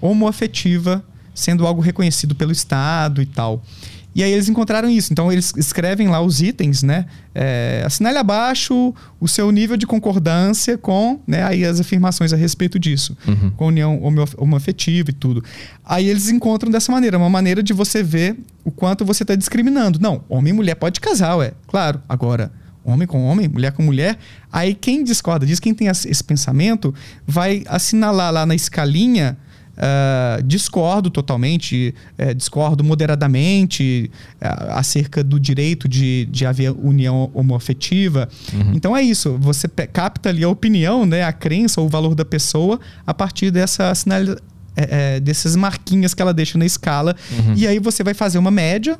homoafetiva 0.02 1.02
sendo 1.34 1.66
algo 1.66 1.80
reconhecido 1.80 2.34
pelo 2.34 2.52
Estado 2.52 3.22
e 3.22 3.26
tal. 3.26 3.62
E 4.14 4.22
aí 4.22 4.30
eles 4.30 4.48
encontraram 4.48 4.90
isso. 4.90 5.12
Então 5.12 5.32
eles 5.32 5.52
escrevem 5.56 6.08
lá 6.08 6.20
os 6.20 6.42
itens, 6.42 6.82
né? 6.82 7.06
É, 7.34 7.82
assinale 7.86 8.18
abaixo 8.18 8.94
o 9.18 9.26
seu 9.26 9.50
nível 9.50 9.76
de 9.76 9.86
concordância 9.86 10.76
com 10.76 11.18
né, 11.26 11.42
aí 11.42 11.64
as 11.64 11.80
afirmações 11.80 12.32
a 12.32 12.36
respeito 12.36 12.78
disso. 12.78 13.16
Uhum. 13.26 13.50
Com 13.52 13.64
a 13.64 13.68
união 13.68 14.00
homoafetiva 14.36 15.10
e 15.10 15.14
tudo. 15.14 15.42
Aí 15.84 16.08
eles 16.08 16.28
encontram 16.28 16.70
dessa 16.70 16.92
maneira, 16.92 17.16
uma 17.16 17.30
maneira 17.30 17.62
de 17.62 17.72
você 17.72 18.02
ver 18.02 18.36
o 18.64 18.70
quanto 18.70 19.04
você 19.04 19.22
está 19.22 19.34
discriminando. 19.34 19.98
Não, 19.98 20.22
homem 20.28 20.52
e 20.52 20.56
mulher 20.56 20.74
pode 20.74 21.00
casar, 21.00 21.40
é 21.40 21.54
claro. 21.66 22.02
Agora, 22.06 22.52
homem 22.84 23.06
com 23.06 23.24
homem, 23.24 23.48
mulher 23.48 23.72
com 23.72 23.82
mulher. 23.82 24.18
Aí 24.52 24.74
quem 24.74 25.02
discorda 25.02 25.46
disso, 25.46 25.62
quem 25.62 25.72
tem 25.72 25.88
esse 25.88 26.22
pensamento, 26.22 26.94
vai 27.26 27.62
assinalar 27.66 28.30
lá 28.30 28.44
na 28.44 28.54
escalinha 28.54 29.38
Uh, 29.82 30.40
discordo 30.44 31.10
totalmente, 31.10 31.92
uh, 32.16 32.32
discordo 32.36 32.84
moderadamente 32.84 34.08
uh, 34.40 34.74
acerca 34.74 35.24
do 35.24 35.40
direito 35.40 35.88
de, 35.88 36.28
de 36.30 36.46
haver 36.46 36.70
união 36.70 37.32
homoafetiva. 37.34 38.28
Uhum. 38.52 38.74
Então 38.74 38.96
é 38.96 39.02
isso, 39.02 39.36
você 39.40 39.66
capta 39.66 40.28
ali 40.28 40.44
a 40.44 40.48
opinião, 40.48 41.04
né, 41.04 41.24
a 41.24 41.32
crença 41.32 41.80
ou 41.80 41.88
o 41.88 41.90
valor 41.90 42.14
da 42.14 42.24
pessoa 42.24 42.78
a 43.04 43.12
partir 43.12 43.50
dessa 43.50 43.92
sinalização. 43.92 44.52
É, 44.74 45.16
é, 45.16 45.20
dessas 45.20 45.54
marquinhas 45.54 46.14
que 46.14 46.22
ela 46.22 46.32
deixa 46.32 46.56
na 46.56 46.64
escala. 46.64 47.14
Uhum. 47.30 47.54
E 47.54 47.66
aí 47.66 47.78
você 47.78 48.02
vai 48.02 48.14
fazer 48.14 48.38
uma 48.38 48.50
média. 48.50 48.98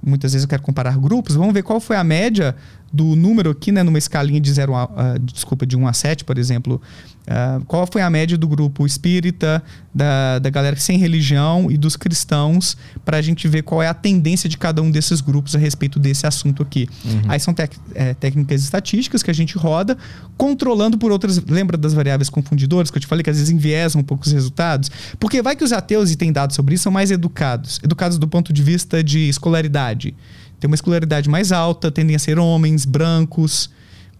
Muitas 0.00 0.32
vezes 0.32 0.44
eu 0.44 0.48
quero 0.48 0.62
comparar 0.62 0.96
grupos. 0.96 1.34
Vamos 1.34 1.52
ver 1.52 1.64
qual 1.64 1.80
foi 1.80 1.96
a 1.96 2.04
média 2.04 2.54
do 2.92 3.16
número 3.16 3.50
aqui, 3.50 3.70
né, 3.70 3.82
numa 3.82 3.98
escalinha 3.98 4.40
de 4.40 4.52
0 4.52 4.74
a, 4.74 4.84
uh, 4.84 5.18
desculpa, 5.18 5.66
de 5.66 5.76
1 5.76 5.86
a 5.86 5.92
7, 5.92 6.24
por 6.24 6.38
exemplo, 6.38 6.80
Uh, 7.28 7.62
qual 7.66 7.86
foi 7.86 8.00
a 8.00 8.08
média 8.08 8.38
do 8.38 8.48
grupo 8.48 8.86
espírita, 8.86 9.62
da, 9.94 10.38
da 10.38 10.48
galera 10.48 10.76
sem 10.76 10.96
religião 10.96 11.70
e 11.70 11.76
dos 11.76 11.94
cristãos, 11.94 12.74
para 13.04 13.18
a 13.18 13.22
gente 13.22 13.46
ver 13.46 13.60
qual 13.62 13.82
é 13.82 13.86
a 13.86 13.92
tendência 13.92 14.48
de 14.48 14.56
cada 14.56 14.80
um 14.80 14.90
desses 14.90 15.20
grupos 15.20 15.54
a 15.54 15.58
respeito 15.58 15.98
desse 15.98 16.26
assunto 16.26 16.62
aqui. 16.62 16.88
Uhum. 17.04 17.22
Aí 17.28 17.38
são 17.38 17.54
é, 17.94 18.14
técnicas 18.14 18.62
estatísticas 18.62 19.22
que 19.22 19.30
a 19.30 19.34
gente 19.34 19.58
roda, 19.58 19.98
controlando 20.38 20.96
por 20.96 21.12
outras. 21.12 21.38
Lembra 21.44 21.76
das 21.76 21.92
variáveis 21.92 22.30
confundidoras 22.30 22.90
que 22.90 22.96
eu 22.96 23.00
te 23.02 23.06
falei 23.06 23.22
que 23.22 23.28
às 23.28 23.36
vezes 23.36 23.50
enviesam 23.50 24.00
um 24.00 24.04
pouco 24.04 24.24
os 24.24 24.32
resultados? 24.32 24.90
Porque 25.20 25.42
vai 25.42 25.54
que 25.54 25.64
os 25.64 25.72
ateus, 25.72 26.10
e 26.10 26.16
tem 26.16 26.32
dados 26.32 26.56
sobre 26.56 26.76
isso, 26.76 26.84
são 26.84 26.92
mais 26.92 27.10
educados. 27.10 27.78
Educados 27.84 28.16
do 28.16 28.26
ponto 28.26 28.54
de 28.54 28.62
vista 28.62 29.04
de 29.04 29.28
escolaridade. 29.28 30.14
Tem 30.60 30.68
uma 30.68 30.74
escolaridade 30.74 31.28
mais 31.28 31.52
alta, 31.52 31.90
tendem 31.90 32.16
a 32.16 32.18
ser 32.18 32.38
homens, 32.38 32.84
brancos. 32.84 33.70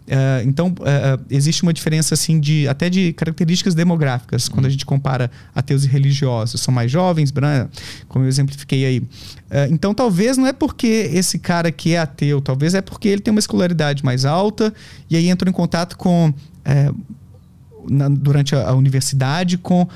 Uh, 0.09 0.41
então, 0.47 0.68
uh, 0.68 1.22
existe 1.28 1.62
uma 1.62 1.72
diferença 1.72 2.14
assim 2.14 2.41
de 2.41 2.66
até 2.66 2.89
de 2.89 3.12
características 3.12 3.74
demográficas 3.74 4.49
quando 4.49 4.64
a 4.64 4.70
gente 4.70 4.86
compara 4.86 5.30
ateus 5.55 5.84
e 5.84 5.89
religiosos. 5.89 6.62
São 6.62 6.72
mais 6.72 6.91
jovens, 6.91 7.30
como 8.09 8.24
eu 8.24 8.28
exemplifiquei 8.28 8.86
aí. 8.86 8.99
Uh, 9.01 9.68
então, 9.70 9.93
talvez 9.93 10.39
não 10.39 10.47
é 10.47 10.53
porque 10.53 11.11
esse 11.12 11.39
cara 11.39 11.70
que 11.70 11.93
é 11.95 11.99
ateu, 11.99 12.41
talvez 12.41 12.74
é 12.74 12.80
porque 12.80 13.09
ele 13.09 13.20
tem 13.20 13.30
uma 13.30 13.41
escolaridade 13.41 14.03
mais 14.03 14.24
alta 14.24 14.72
e 15.11 15.16
aí 15.16 15.28
entrou 15.28 15.51
em 15.51 15.55
contato 15.55 15.97
com 15.97 16.32
na, 17.91 18.09
durante 18.09 18.55
a, 18.55 18.68
a, 18.68 18.74
universidade 18.74 19.59
com 19.59 19.82
uh, 19.82 19.89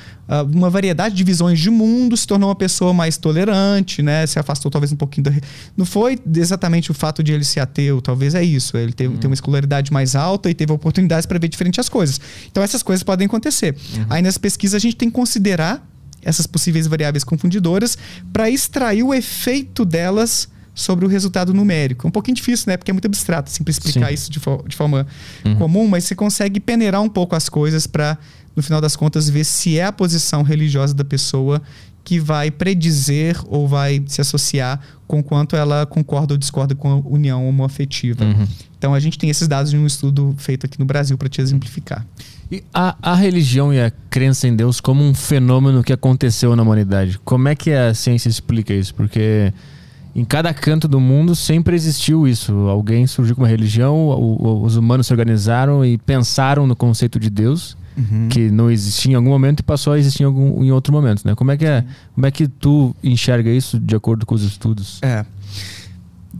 uma 0.52 0.70
variedade 0.70 1.14
de 1.14 1.24
visões 1.24 1.58
de 1.58 1.70
mundo, 1.70 2.16
se 2.16 2.26
tornou 2.26 2.48
uma 2.48 2.54
pessoa 2.54 2.92
mais 2.92 3.16
tolerante, 3.16 4.02
né? 4.02 4.26
Se 4.26 4.38
afastou 4.38 4.70
talvez 4.70 4.92
um 4.92 4.96
pouquinho 4.96 5.24
da. 5.24 5.32
Não 5.76 5.84
foi 5.84 6.18
exatamente 6.36 6.90
o 6.90 6.94
fato 6.94 7.22
de 7.22 7.32
ele 7.32 7.44
ser 7.44 7.60
ateu, 7.60 8.00
talvez 8.00 8.34
é 8.34 8.42
isso. 8.42 8.76
Ele 8.76 8.92
teve, 8.92 9.14
uhum. 9.14 9.20
tem 9.20 9.28
uma 9.28 9.34
escolaridade 9.34 9.92
mais 9.92 10.14
alta 10.14 10.50
e 10.50 10.54
teve 10.54 10.72
oportunidades 10.72 11.26
para 11.26 11.38
ver 11.38 11.48
diferentes 11.48 11.88
coisas. 11.88 12.20
Então 12.50 12.62
essas 12.62 12.82
coisas 12.82 13.02
podem 13.02 13.26
acontecer. 13.26 13.76
Uhum. 13.96 14.06
Aí 14.10 14.22
nessa 14.22 14.40
pesquisa 14.40 14.76
a 14.76 14.80
gente 14.80 14.96
tem 14.96 15.08
que 15.08 15.14
considerar 15.14 15.86
essas 16.22 16.46
possíveis 16.46 16.86
variáveis 16.86 17.24
confundidoras 17.24 17.98
para 18.32 18.48
extrair 18.48 19.02
o 19.02 19.12
efeito 19.12 19.84
delas 19.84 20.48
sobre 20.74 21.04
o 21.04 21.08
resultado 21.08 21.52
numérico. 21.52 22.06
É 22.06 22.08
um 22.08 22.10
pouquinho 22.10 22.34
difícil, 22.34 22.66
né? 22.68 22.76
Porque 22.76 22.90
é 22.90 22.94
muito 22.94 23.06
abstrato, 23.06 23.50
assim, 23.50 23.62
para 23.62 23.70
explicar 23.70 24.08
Sim. 24.08 24.14
isso 24.14 24.30
de, 24.30 24.40
de 24.68 24.76
forma 24.76 25.06
uhum. 25.44 25.56
comum, 25.56 25.88
mas 25.88 26.04
você 26.04 26.14
consegue 26.14 26.60
peneirar 26.60 27.02
um 27.02 27.08
pouco 27.08 27.36
as 27.36 27.48
coisas 27.48 27.86
para, 27.86 28.18
no 28.56 28.62
final 28.62 28.80
das 28.80 28.96
contas, 28.96 29.28
ver 29.28 29.44
se 29.44 29.78
é 29.78 29.84
a 29.84 29.92
posição 29.92 30.42
religiosa 30.42 30.94
da 30.94 31.04
pessoa 31.04 31.60
que 32.04 32.18
vai 32.18 32.50
predizer 32.50 33.40
ou 33.46 33.68
vai 33.68 34.02
se 34.06 34.20
associar 34.20 34.80
com 35.06 35.22
quanto 35.22 35.54
ela 35.54 35.86
concorda 35.86 36.34
ou 36.34 36.38
discorda 36.38 36.74
com 36.74 36.90
a 36.90 36.96
união 36.96 37.48
homoafetiva. 37.48 38.24
Uhum. 38.24 38.46
Então 38.76 38.92
a 38.92 38.98
gente 38.98 39.18
tem 39.18 39.30
esses 39.30 39.46
dados 39.46 39.72
em 39.72 39.78
um 39.78 39.86
estudo 39.86 40.34
feito 40.36 40.66
aqui 40.66 40.78
no 40.78 40.84
Brasil 40.84 41.16
para 41.16 41.28
te 41.28 41.40
exemplificar. 41.40 42.04
E 42.50 42.62
a, 42.74 42.96
a, 43.00 43.14
religião 43.14 43.72
e 43.72 43.80
a 43.80 43.90
crença 44.10 44.48
em 44.48 44.56
Deus 44.56 44.80
como 44.80 45.02
um 45.02 45.14
fenômeno 45.14 45.84
que 45.84 45.92
aconteceu 45.92 46.56
na 46.56 46.62
humanidade. 46.62 47.18
Como 47.24 47.48
é 47.48 47.54
que 47.54 47.72
a 47.72 47.94
ciência 47.94 48.28
explica 48.28 48.74
isso? 48.74 48.94
Porque 48.94 49.52
em 50.14 50.24
cada 50.24 50.52
canto 50.52 50.86
do 50.86 51.00
mundo 51.00 51.34
sempre 51.34 51.74
existiu 51.74 52.28
isso. 52.28 52.52
Alguém 52.68 53.06
surgiu 53.06 53.34
com 53.34 53.42
uma 53.42 53.48
religião, 53.48 53.96
o, 53.96 54.42
o, 54.42 54.62
os 54.62 54.76
humanos 54.76 55.06
se 55.06 55.12
organizaram 55.12 55.84
e 55.84 55.96
pensaram 55.96 56.66
no 56.66 56.76
conceito 56.76 57.18
de 57.18 57.30
Deus, 57.30 57.76
uhum. 57.96 58.28
que 58.28 58.50
não 58.50 58.70
existia 58.70 59.12
em 59.12 59.14
algum 59.14 59.30
momento 59.30 59.60
e 59.60 59.62
passou 59.62 59.94
a 59.94 59.98
existir 59.98 60.22
em, 60.22 60.26
algum, 60.26 60.62
em 60.62 60.70
outro 60.70 60.92
momento. 60.92 61.22
Né? 61.24 61.34
Como, 61.34 61.50
é 61.50 61.56
que 61.56 61.64
é, 61.64 61.84
como 62.14 62.26
é 62.26 62.30
que 62.30 62.46
tu 62.46 62.94
enxerga 63.02 63.50
isso 63.50 63.80
de 63.80 63.96
acordo 63.96 64.26
com 64.26 64.34
os 64.34 64.42
estudos? 64.42 64.98
É. 65.02 65.24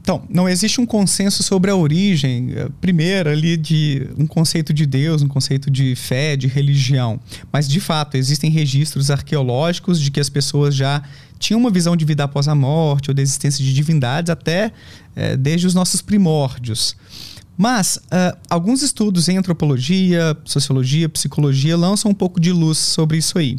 Então, 0.03 0.23
não 0.29 0.49
existe 0.49 0.81
um 0.81 0.87
consenso 0.87 1.45
sobre 1.45 1.71
a 1.71 1.77
origem, 1.77 2.53
eh, 2.57 2.69
primeiro, 2.81 3.31
ali, 3.31 3.57
de 3.57 4.09
um 4.19 4.27
conceito 4.27 4.73
de 4.73 4.85
Deus, 4.85 5.23
um 5.23 5.29
conceito 5.29 5.71
de 5.71 5.95
fé, 5.95 6.35
de 6.35 6.49
religião. 6.49 7.21
Mas, 7.53 7.69
de 7.69 7.79
fato, 7.79 8.17
existem 8.17 8.51
registros 8.51 9.13
arqueológicos 9.13 10.01
de 10.01 10.11
que 10.11 10.19
as 10.19 10.29
pessoas 10.29 10.75
já 10.75 11.03
tinham 11.43 11.61
uma 11.61 11.71
visão 11.71 11.97
de 11.97 12.05
vida 12.05 12.25
após 12.25 12.47
a 12.47 12.55
morte 12.55 13.11
ou 13.11 13.15
da 13.15 13.21
existência 13.21 13.63
de 13.65 13.75
divindades 13.75 14.31
até 14.31 14.73
é, 15.17 15.37
desde 15.37 15.67
os 15.67 15.75
nossos 15.75 16.01
primórdios. 16.01 16.97
Mas 17.59 17.97
uh, 17.97 18.39
alguns 18.49 18.81
estudos 18.83 19.29
em 19.29 19.37
antropologia, 19.37 20.37
sociologia, 20.45 21.09
psicologia 21.09 21.77
lançam 21.77 22.11
um 22.11 22.15
pouco 22.15 22.41
de 22.41 22.51
luz 22.51 22.79
sobre 22.79 23.19
isso 23.19 23.39
aí. 23.39 23.59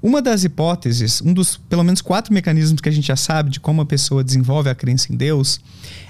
Uma 0.00 0.22
das 0.22 0.44
hipóteses, 0.44 1.20
um 1.22 1.32
dos 1.32 1.56
pelo 1.56 1.82
menos 1.82 2.00
quatro 2.00 2.32
mecanismos 2.32 2.80
que 2.80 2.88
a 2.88 2.92
gente 2.92 3.08
já 3.08 3.16
sabe 3.16 3.50
de 3.50 3.58
como 3.58 3.82
a 3.82 3.86
pessoa 3.86 4.22
desenvolve 4.22 4.70
a 4.70 4.74
crença 4.74 5.12
em 5.12 5.16
Deus, 5.16 5.60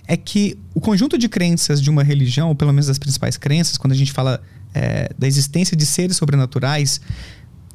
é 0.07 0.17
que 0.17 0.59
o 0.75 0.81
conjunto 0.81 1.17
de 1.17 1.29
crenças 1.29 1.81
de 1.81 1.89
uma 1.89 2.03
religião, 2.03 2.49
ou 2.49 2.55
pelo 2.55 2.73
menos 2.73 2.89
das 2.89 2.99
principais 2.99 3.39
crenças, 3.39 3.79
quando 3.79 3.93
a 3.93 3.97
gente 3.97 4.13
fala 4.13 4.43
é, 4.75 5.11
da 5.19 5.27
existência 5.27 5.75
de 5.75 5.87
seres 5.87 6.19
sobrenaturais, 6.19 7.01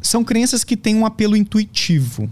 são 0.01 0.24
crenças 0.24 0.63
que 0.63 0.78
têm 0.78 0.95
um 0.95 1.05
apelo 1.05 1.36
intuitivo. 1.36 2.30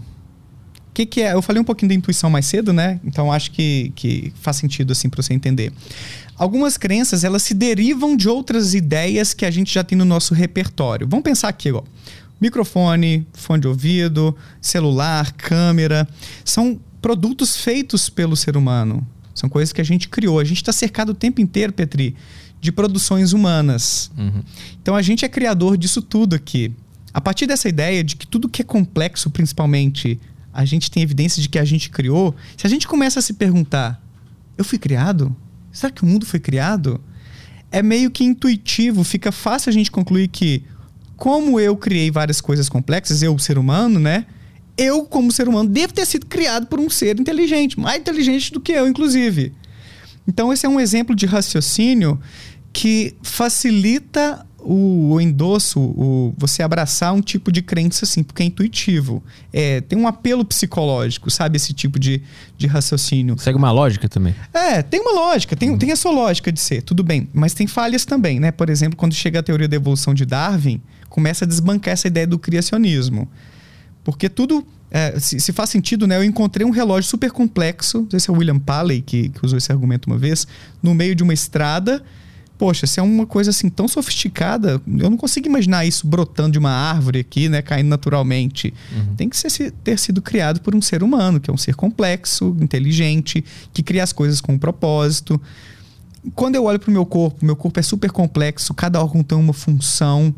O 0.92 0.94
que, 0.94 1.06
que, 1.06 1.22
é? 1.22 1.32
Eu 1.32 1.40
falei 1.40 1.60
um 1.60 1.64
pouquinho 1.64 1.88
da 1.88 1.94
intuição 1.94 2.28
mais 2.28 2.44
cedo, 2.44 2.72
né? 2.72 3.00
Então 3.02 3.32
acho 3.32 3.50
que, 3.50 3.92
que 3.96 4.32
faz 4.42 4.58
sentido 4.58 4.92
assim 4.92 5.08
para 5.08 5.22
você 5.22 5.32
entender. 5.32 5.72
Algumas 6.36 6.76
crenças 6.76 7.24
elas 7.24 7.42
se 7.42 7.54
derivam 7.54 8.14
de 8.14 8.28
outras 8.28 8.74
ideias 8.74 9.32
que 9.32 9.46
a 9.46 9.50
gente 9.50 9.72
já 9.72 9.82
tem 9.82 9.96
no 9.96 10.04
nosso 10.04 10.34
repertório. 10.34 11.08
Vamos 11.08 11.24
pensar 11.24 11.48
aqui, 11.48 11.72
ó 11.72 11.82
microfone, 12.42 13.24
fone 13.32 13.60
de 13.60 13.68
ouvido, 13.68 14.36
celular, 14.60 15.32
câmera. 15.32 16.08
São 16.44 16.80
produtos 17.00 17.56
feitos 17.56 18.10
pelo 18.10 18.34
ser 18.34 18.56
humano. 18.56 19.06
São 19.32 19.48
coisas 19.48 19.72
que 19.72 19.80
a 19.80 19.84
gente 19.84 20.08
criou. 20.08 20.40
A 20.40 20.44
gente 20.44 20.56
está 20.56 20.72
cercado 20.72 21.10
o 21.10 21.14
tempo 21.14 21.40
inteiro, 21.40 21.72
Petri, 21.72 22.16
de 22.60 22.72
produções 22.72 23.32
humanas. 23.32 24.10
Uhum. 24.18 24.42
Então 24.82 24.96
a 24.96 25.02
gente 25.02 25.24
é 25.24 25.28
criador 25.28 25.76
disso 25.76 26.02
tudo 26.02 26.34
aqui. 26.34 26.72
A 27.14 27.20
partir 27.20 27.46
dessa 27.46 27.68
ideia 27.68 28.02
de 28.02 28.16
que 28.16 28.26
tudo 28.26 28.48
que 28.48 28.62
é 28.62 28.64
complexo, 28.64 29.30
principalmente, 29.30 30.18
a 30.52 30.64
gente 30.64 30.90
tem 30.90 31.02
evidência 31.02 31.40
de 31.40 31.48
que 31.48 31.58
a 31.58 31.64
gente 31.64 31.88
criou, 31.90 32.34
se 32.56 32.66
a 32.66 32.70
gente 32.70 32.86
começa 32.86 33.18
a 33.18 33.22
se 33.22 33.32
perguntar: 33.34 34.02
eu 34.56 34.64
fui 34.64 34.78
criado? 34.78 35.34
Será 35.72 35.90
que 35.90 36.02
o 36.02 36.06
mundo 36.06 36.26
foi 36.26 36.38
criado? 36.38 37.00
É 37.70 37.82
meio 37.82 38.10
que 38.10 38.22
intuitivo, 38.22 39.02
fica 39.02 39.32
fácil 39.32 39.70
a 39.70 39.72
gente 39.72 39.90
concluir 39.90 40.28
que 40.28 40.64
como 41.16 41.58
eu 41.58 41.76
criei 41.76 42.10
várias 42.10 42.40
coisas 42.40 42.68
complexas, 42.68 43.22
eu, 43.22 43.38
ser 43.38 43.56
humano, 43.56 43.98
né? 43.98 44.26
Eu, 44.76 45.04
como 45.04 45.30
ser 45.30 45.48
humano, 45.48 45.68
devo 45.68 45.92
ter 45.92 46.04
sido 46.04 46.26
criado 46.26 46.66
por 46.66 46.80
um 46.80 46.90
ser 46.90 47.18
inteligente, 47.18 47.78
mais 47.78 48.00
inteligente 48.00 48.52
do 48.52 48.60
que 48.60 48.72
eu, 48.72 48.88
inclusive. 48.88 49.52
Então, 50.26 50.52
esse 50.52 50.66
é 50.66 50.68
um 50.68 50.80
exemplo 50.80 51.14
de 51.14 51.24
raciocínio 51.24 52.20
que 52.72 53.14
facilita 53.22 54.44
o, 54.64 55.12
o 55.12 55.20
endosso, 55.20 55.80
o, 55.80 56.34
você 56.36 56.62
abraçar 56.62 57.12
um 57.12 57.20
tipo 57.20 57.50
de 57.50 57.62
crença 57.62 58.04
assim, 58.04 58.22
porque 58.22 58.42
é 58.42 58.46
intuitivo. 58.46 59.22
É, 59.52 59.80
tem 59.80 59.98
um 59.98 60.06
apelo 60.06 60.44
psicológico, 60.44 61.30
sabe? 61.30 61.56
Esse 61.56 61.72
tipo 61.72 61.98
de, 61.98 62.22
de 62.56 62.66
raciocínio. 62.66 63.38
Segue 63.38 63.58
uma 63.58 63.72
lógica 63.72 64.08
também. 64.08 64.34
É, 64.52 64.82
tem 64.82 65.00
uma 65.00 65.12
lógica, 65.12 65.56
tem, 65.56 65.70
uhum. 65.70 65.78
tem 65.78 65.92
a 65.92 65.96
sua 65.96 66.12
lógica 66.12 66.50
de 66.52 66.60
ser, 66.60 66.82
tudo 66.82 67.02
bem. 67.02 67.28
Mas 67.32 67.54
tem 67.54 67.66
falhas 67.66 68.04
também, 68.04 68.38
né? 68.38 68.50
Por 68.50 68.70
exemplo, 68.70 68.96
quando 68.96 69.14
chega 69.14 69.40
a 69.40 69.42
teoria 69.42 69.68
da 69.68 69.76
evolução 69.76 70.14
de 70.14 70.24
Darwin, 70.24 70.80
começa 71.08 71.44
a 71.44 71.48
desbancar 71.48 71.92
essa 71.92 72.06
ideia 72.06 72.26
do 72.26 72.38
criacionismo. 72.38 73.28
Porque 74.04 74.28
tudo 74.28 74.66
é, 74.90 75.18
se, 75.18 75.40
se, 75.40 75.52
faz 75.52 75.70
sentido, 75.70 76.06
né? 76.06 76.18
Eu 76.18 76.24
encontrei 76.24 76.66
um 76.66 76.70
relógio 76.70 77.08
super 77.08 77.30
complexo, 77.30 78.02
não 78.02 78.10
sei 78.10 78.20
se 78.20 78.28
é 78.28 78.32
o 78.32 78.36
William 78.36 78.58
Paley 78.58 79.00
que, 79.00 79.30
que, 79.30 79.44
usou 79.44 79.56
esse 79.56 79.72
argumento 79.72 80.06
uma 80.06 80.18
vez, 80.18 80.46
no 80.82 80.94
meio 80.94 81.14
de 81.14 81.22
uma 81.22 81.32
estrada. 81.32 82.02
Poxa, 82.58 82.86
se 82.86 83.00
é 83.00 83.02
uma 83.02 83.26
coisa 83.26 83.50
assim 83.50 83.68
tão 83.68 83.88
sofisticada, 83.88 84.80
eu 84.86 85.10
não 85.10 85.16
consigo 85.16 85.48
imaginar 85.48 85.84
isso 85.84 86.06
brotando 86.06 86.52
de 86.52 86.58
uma 86.58 86.70
árvore 86.70 87.20
aqui, 87.20 87.48
né? 87.48 87.60
Caindo 87.60 87.88
naturalmente. 87.88 88.72
Uhum. 88.94 89.16
Tem 89.16 89.28
que 89.28 89.36
ser, 89.36 89.70
ter 89.70 89.98
sido 89.98 90.22
criado 90.22 90.60
por 90.60 90.74
um 90.74 90.80
ser 90.80 91.02
humano, 91.02 91.40
que 91.40 91.50
é 91.50 91.52
um 91.52 91.56
ser 91.56 91.74
complexo, 91.74 92.56
inteligente, 92.60 93.44
que 93.72 93.82
cria 93.82 94.02
as 94.02 94.12
coisas 94.12 94.40
com 94.40 94.52
um 94.52 94.58
propósito. 94.58 95.40
Quando 96.34 96.54
eu 96.54 96.64
olho 96.64 96.78
para 96.78 96.90
o 96.90 96.92
meu 96.92 97.04
corpo, 97.04 97.44
meu 97.44 97.56
corpo 97.56 97.80
é 97.80 97.82
super 97.82 98.10
complexo, 98.10 98.72
cada 98.74 99.02
órgão 99.02 99.22
tem 99.24 99.36
uma 99.36 99.52
função 99.52 100.34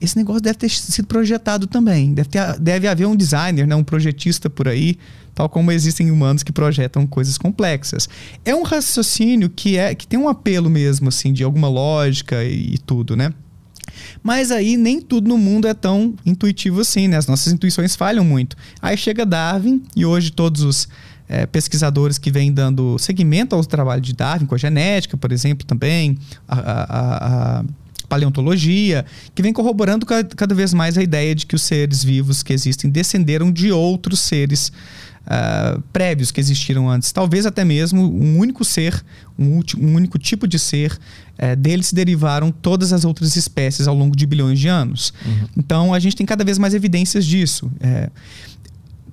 esse 0.00 0.16
negócio 0.16 0.42
deve 0.42 0.58
ter 0.58 0.68
sido 0.68 1.06
projetado 1.06 1.66
também. 1.66 2.12
Deve, 2.12 2.28
ter, 2.28 2.58
deve 2.58 2.86
haver 2.86 3.06
um 3.06 3.16
designer, 3.16 3.66
né, 3.66 3.74
um 3.74 3.84
projetista 3.84 4.50
por 4.50 4.68
aí, 4.68 4.98
tal 5.36 5.50
como 5.50 5.70
existem 5.70 6.10
humanos 6.10 6.42
que 6.42 6.50
projetam 6.50 7.06
coisas 7.06 7.36
complexas. 7.36 8.08
É 8.42 8.54
um 8.54 8.62
raciocínio 8.62 9.50
que, 9.50 9.76
é, 9.76 9.94
que 9.94 10.06
tem 10.06 10.18
um 10.18 10.30
apelo 10.30 10.70
mesmo, 10.70 11.10
assim, 11.10 11.30
de 11.30 11.44
alguma 11.44 11.68
lógica 11.68 12.42
e, 12.42 12.74
e 12.74 12.78
tudo, 12.78 13.14
né? 13.14 13.34
Mas 14.22 14.50
aí 14.50 14.78
nem 14.78 14.98
tudo 14.98 15.28
no 15.28 15.36
mundo 15.36 15.68
é 15.68 15.74
tão 15.74 16.14
intuitivo 16.24 16.80
assim, 16.80 17.06
né? 17.06 17.18
As 17.18 17.26
nossas 17.26 17.52
intuições 17.52 17.94
falham 17.94 18.24
muito. 18.24 18.56
Aí 18.80 18.96
chega 18.96 19.26
Darwin 19.26 19.82
e 19.94 20.06
hoje 20.06 20.32
todos 20.32 20.62
os 20.62 20.88
é, 21.28 21.44
pesquisadores 21.44 22.16
que 22.16 22.30
vêm 22.30 22.50
dando 22.50 22.98
seguimento 22.98 23.54
ao 23.54 23.62
trabalho 23.62 24.00
de 24.00 24.14
Darwin, 24.14 24.46
com 24.46 24.54
a 24.54 24.58
genética, 24.58 25.18
por 25.18 25.32
exemplo, 25.32 25.66
também, 25.66 26.16
a, 26.48 26.58
a, 26.58 27.58
a 27.58 27.64
paleontologia, 28.08 29.04
que 29.34 29.42
vem 29.42 29.52
corroborando 29.52 30.06
cada 30.06 30.54
vez 30.54 30.72
mais 30.72 30.96
a 30.96 31.02
ideia 31.02 31.34
de 31.34 31.44
que 31.44 31.54
os 31.54 31.62
seres 31.62 32.02
vivos 32.02 32.42
que 32.42 32.52
existem 32.52 32.90
descenderam 32.90 33.52
de 33.52 33.70
outros 33.70 34.20
seres 34.20 34.72
uh, 35.26 35.80
prévios 35.92 36.30
que 36.30 36.40
existiram 36.40 36.88
antes. 36.88 37.12
Talvez 37.12 37.46
até 37.46 37.64
mesmo 37.64 38.02
um 38.02 38.38
único 38.38 38.64
ser, 38.64 39.04
um, 39.38 39.60
um 39.78 39.94
único 39.94 40.18
tipo 40.18 40.46
de 40.46 40.58
ser, 40.58 40.92
uh, 40.92 41.56
dele 41.56 41.82
se 41.82 41.94
derivaram 41.94 42.50
todas 42.50 42.92
as 42.92 43.04
outras 43.04 43.36
espécies 43.36 43.86
ao 43.88 43.94
longo 43.94 44.16
de 44.16 44.26
bilhões 44.26 44.58
de 44.58 44.68
anos. 44.68 45.12
Uhum. 45.24 45.48
Então 45.56 45.94
a 45.94 45.98
gente 45.98 46.16
tem 46.16 46.26
cada 46.26 46.44
vez 46.44 46.58
mais 46.58 46.74
evidências 46.74 47.24
disso. 47.24 47.70
É, 47.80 48.10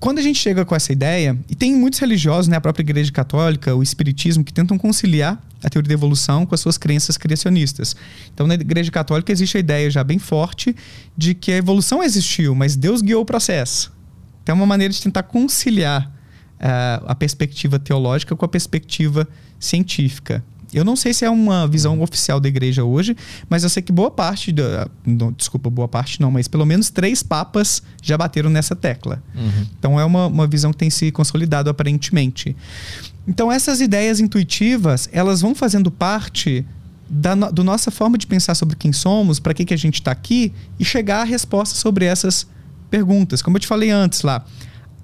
quando 0.03 0.20
a 0.20 0.22
gente 0.22 0.38
chega 0.38 0.66
com 0.66 0.76
essa 0.76 0.91
ideia, 0.91 1.39
e 1.49 1.55
tem 1.55 1.74
muitos 1.74 1.97
religiosos, 1.97 2.49
né, 2.49 2.57
a 2.57 2.61
própria 2.61 2.84
Igreja 2.84 3.09
Católica, 3.09 3.74
o 3.74 3.82
Espiritismo, 3.82 4.43
que 4.43 4.51
tentam 4.51 4.78
conciliar 4.78 5.41
a 5.64 5.70
teoria 5.70 5.88
da 5.88 5.93
evolução 5.93 6.45
com 6.45 6.53
as 6.53 6.59
suas 6.59 6.78
crenças 6.78 7.18
criacionistas. 7.18 7.95
Então, 8.34 8.45
na 8.45 8.55
Igreja 8.55 8.91
Católica 8.91 9.32
existe 9.32 9.55
a 9.55 9.61
ideia 9.61 9.89
já 9.89 10.03
bem 10.03 10.20
forte 10.20 10.76
de 11.18 11.34
que 11.34 11.53
a 11.53 11.55
evolução 11.55 12.03
existiu, 12.03 12.53
mas 12.53 12.76
Deus 12.76 13.01
guiou 13.01 13.22
o 13.22 13.26
processo. 13.26 13.92
Então, 14.43 14.53
é 14.53 14.55
uma 14.55 14.65
maneira 14.65 14.93
de 14.93 15.01
tentar 15.01 15.23
conciliar 15.23 16.05
uh, 16.05 17.05
a 17.07 17.15
perspectiva 17.15 17.79
teológica 17.79 18.35
com 18.35 18.45
a 18.45 18.47
perspectiva 18.47 19.27
científica. 19.59 20.43
Eu 20.73 20.83
não 20.83 20.95
sei 20.95 21.13
se 21.13 21.23
é 21.23 21.29
uma 21.29 21.67
visão 21.67 22.01
oficial 22.01 22.39
da 22.39 22.49
igreja 22.49 22.83
hoje, 22.83 23.15
mas 23.47 23.63
eu 23.63 23.69
sei 23.69 23.83
que 23.83 23.91
boa 23.91 24.09
parte, 24.09 24.51
da, 24.51 24.87
não, 25.05 25.31
desculpa, 25.31 25.69
boa 25.69 25.87
parte 25.87 26.19
não, 26.19 26.31
mas 26.31 26.47
pelo 26.47 26.65
menos 26.65 26.89
três 26.89 27.21
papas 27.21 27.83
já 28.01 28.17
bateram 28.17 28.49
nessa 28.49 28.75
tecla. 28.75 29.21
Uhum. 29.35 29.67
Então 29.77 29.99
é 29.99 30.03
uma, 30.03 30.25
uma 30.25 30.47
visão 30.47 30.71
que 30.71 30.77
tem 30.77 30.89
se 30.89 31.11
consolidado 31.11 31.69
aparentemente. 31.69 32.55
Então 33.27 33.51
essas 33.51 33.81
ideias 33.81 34.19
intuitivas, 34.19 35.07
elas 35.11 35.41
vão 35.41 35.53
fazendo 35.53 35.91
parte 35.91 36.65
da 37.07 37.35
no, 37.35 37.51
do 37.51 37.63
nossa 37.63 37.91
forma 37.91 38.17
de 38.17 38.25
pensar 38.25 38.55
sobre 38.55 38.75
quem 38.75 38.91
somos, 38.91 39.39
para 39.39 39.53
que, 39.53 39.65
que 39.65 39.73
a 39.75 39.77
gente 39.77 39.95
está 39.95 40.11
aqui 40.11 40.51
e 40.79 40.83
chegar 40.83 41.21
à 41.21 41.23
resposta 41.23 41.75
sobre 41.75 42.05
essas 42.05 42.47
perguntas. 42.93 43.41
Como 43.41 43.57
eu 43.57 43.59
te 43.59 43.65
falei 43.65 43.89
antes 43.89 44.21
lá, 44.21 44.45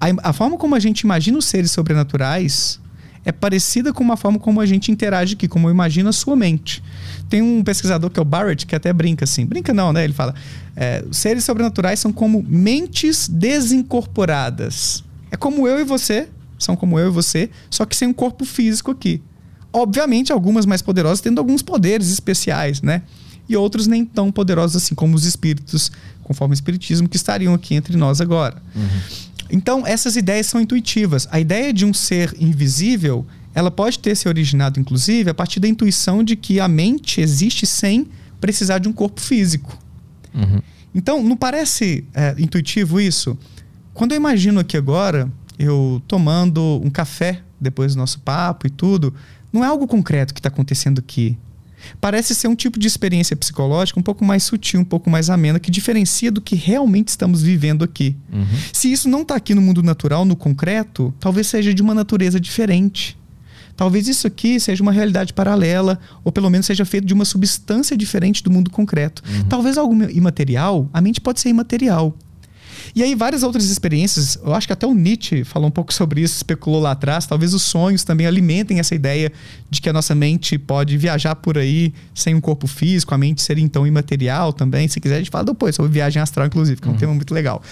a, 0.00 0.30
a 0.30 0.32
forma 0.32 0.56
como 0.56 0.76
a 0.76 0.78
gente 0.78 1.00
imagina 1.00 1.36
os 1.36 1.44
seres 1.46 1.72
sobrenaturais 1.72 2.78
é 3.24 3.32
parecida 3.32 3.92
com 3.92 4.04
uma 4.04 4.16
forma 4.16 4.38
como 4.38 4.60
a 4.60 4.66
gente 4.66 4.92
interage 4.92 5.34
aqui, 5.34 5.48
como 5.48 5.68
imagina 5.68 6.10
a 6.10 6.12
sua 6.12 6.36
mente. 6.36 6.84
Tem 7.28 7.42
um 7.42 7.64
pesquisador 7.64 8.08
que 8.08 8.20
é 8.20 8.22
o 8.22 8.24
Barrett, 8.24 8.64
que 8.64 8.76
até 8.76 8.92
brinca 8.92 9.24
assim. 9.24 9.44
Brinca 9.44 9.74
não, 9.74 9.92
né? 9.92 10.04
Ele 10.04 10.12
fala: 10.12 10.36
é, 10.76 11.04
seres 11.10 11.42
sobrenaturais 11.42 11.98
são 11.98 12.12
como 12.12 12.44
mentes 12.48 13.28
desincorporadas. 13.28 15.02
É 15.32 15.36
como 15.36 15.66
eu 15.66 15.80
e 15.80 15.84
você, 15.84 16.28
são 16.60 16.76
como 16.76 16.96
eu 16.96 17.08
e 17.08 17.10
você, 17.10 17.50
só 17.68 17.84
que 17.84 17.96
sem 17.96 18.06
um 18.06 18.12
corpo 18.12 18.44
físico 18.44 18.92
aqui. 18.92 19.20
Obviamente, 19.72 20.32
algumas 20.32 20.64
mais 20.64 20.80
poderosas 20.80 21.20
tendo 21.20 21.40
alguns 21.40 21.60
poderes 21.60 22.08
especiais, 22.08 22.82
né? 22.82 23.02
E 23.48 23.56
outros 23.56 23.88
nem 23.88 24.04
tão 24.04 24.30
poderosos 24.30 24.80
assim, 24.80 24.94
como 24.94 25.16
os 25.16 25.24
espíritos, 25.24 25.90
conforme 26.30 26.52
o 26.52 26.54
espiritismo, 26.54 27.08
que 27.08 27.16
estariam 27.16 27.52
aqui 27.52 27.74
entre 27.74 27.96
nós 27.96 28.20
agora. 28.20 28.62
Uhum. 28.72 29.00
Então, 29.50 29.84
essas 29.84 30.14
ideias 30.14 30.46
são 30.46 30.60
intuitivas. 30.60 31.26
A 31.32 31.40
ideia 31.40 31.72
de 31.72 31.84
um 31.84 31.92
ser 31.92 32.32
invisível, 32.38 33.26
ela 33.52 33.68
pode 33.68 33.98
ter 33.98 34.14
se 34.14 34.28
originado, 34.28 34.78
inclusive, 34.78 35.28
a 35.28 35.34
partir 35.34 35.58
da 35.58 35.66
intuição 35.66 36.22
de 36.22 36.36
que 36.36 36.60
a 36.60 36.68
mente 36.68 37.20
existe 37.20 37.66
sem 37.66 38.06
precisar 38.40 38.78
de 38.78 38.88
um 38.88 38.92
corpo 38.92 39.20
físico. 39.20 39.76
Uhum. 40.32 40.60
Então, 40.94 41.20
não 41.20 41.36
parece 41.36 42.04
é, 42.14 42.36
intuitivo 42.38 43.00
isso? 43.00 43.36
Quando 43.92 44.12
eu 44.12 44.16
imagino 44.16 44.60
aqui 44.60 44.76
agora, 44.76 45.28
eu 45.58 46.00
tomando 46.06 46.80
um 46.84 46.90
café 46.90 47.42
depois 47.60 47.96
do 47.96 47.98
nosso 47.98 48.20
papo 48.20 48.68
e 48.68 48.70
tudo, 48.70 49.12
não 49.52 49.64
é 49.64 49.66
algo 49.66 49.84
concreto 49.88 50.32
que 50.32 50.38
está 50.38 50.48
acontecendo 50.48 51.00
aqui. 51.00 51.36
Parece 52.00 52.34
ser 52.34 52.48
um 52.48 52.54
tipo 52.54 52.78
de 52.78 52.86
experiência 52.86 53.36
psicológica 53.36 53.98
um 53.98 54.02
pouco 54.02 54.24
mais 54.24 54.42
sutil, 54.42 54.80
um 54.80 54.84
pouco 54.84 55.10
mais 55.10 55.30
amena, 55.30 55.60
que 55.60 55.70
diferencia 55.70 56.30
do 56.30 56.40
que 56.40 56.54
realmente 56.54 57.08
estamos 57.08 57.42
vivendo 57.42 57.84
aqui. 57.84 58.16
Uhum. 58.32 58.46
Se 58.72 58.90
isso 58.90 59.08
não 59.08 59.22
está 59.22 59.36
aqui 59.36 59.54
no 59.54 59.62
mundo 59.62 59.82
natural, 59.82 60.24
no 60.24 60.36
concreto, 60.36 61.14
talvez 61.20 61.46
seja 61.46 61.72
de 61.72 61.82
uma 61.82 61.94
natureza 61.94 62.40
diferente. 62.40 63.18
Talvez 63.76 64.08
isso 64.08 64.26
aqui 64.26 64.60
seja 64.60 64.82
uma 64.82 64.92
realidade 64.92 65.32
paralela, 65.32 65.98
ou 66.22 66.30
pelo 66.30 66.50
menos 66.50 66.66
seja 66.66 66.84
feito 66.84 67.06
de 67.06 67.14
uma 67.14 67.24
substância 67.24 67.96
diferente 67.96 68.42
do 68.42 68.50
mundo 68.50 68.70
concreto. 68.70 69.22
Uhum. 69.26 69.44
Talvez 69.44 69.78
algo 69.78 69.94
imaterial, 70.10 70.90
a 70.92 71.00
mente 71.00 71.18
pode 71.18 71.40
ser 71.40 71.48
imaterial. 71.48 72.14
E 72.94 73.02
aí, 73.02 73.14
várias 73.14 73.42
outras 73.42 73.66
experiências, 73.66 74.38
eu 74.44 74.54
acho 74.54 74.66
que 74.66 74.72
até 74.72 74.86
o 74.86 74.94
Nietzsche 74.94 75.44
falou 75.44 75.68
um 75.68 75.70
pouco 75.70 75.92
sobre 75.92 76.20
isso, 76.22 76.36
especulou 76.36 76.80
lá 76.80 76.92
atrás. 76.92 77.26
Talvez 77.26 77.54
os 77.54 77.62
sonhos 77.62 78.04
também 78.04 78.26
alimentem 78.26 78.78
essa 78.80 78.94
ideia 78.94 79.32
de 79.68 79.80
que 79.80 79.88
a 79.88 79.92
nossa 79.92 80.14
mente 80.14 80.58
pode 80.58 80.96
viajar 80.96 81.34
por 81.36 81.56
aí 81.56 81.92
sem 82.14 82.34
um 82.34 82.40
corpo 82.40 82.66
físico, 82.66 83.14
a 83.14 83.18
mente 83.18 83.42
seria 83.42 83.64
então 83.64 83.86
imaterial 83.86 84.52
também. 84.52 84.88
Se 84.88 85.00
quiser, 85.00 85.16
a 85.16 85.18
gente 85.18 85.30
fala 85.30 85.44
depois 85.44 85.74
sobre 85.74 85.92
viagem 85.92 86.20
astral, 86.20 86.46
inclusive, 86.46 86.80
que 86.80 86.86
é 86.86 86.90
um 86.90 86.92
uhum. 86.94 86.98
tema 86.98 87.14
muito 87.14 87.32
legal. 87.32 87.62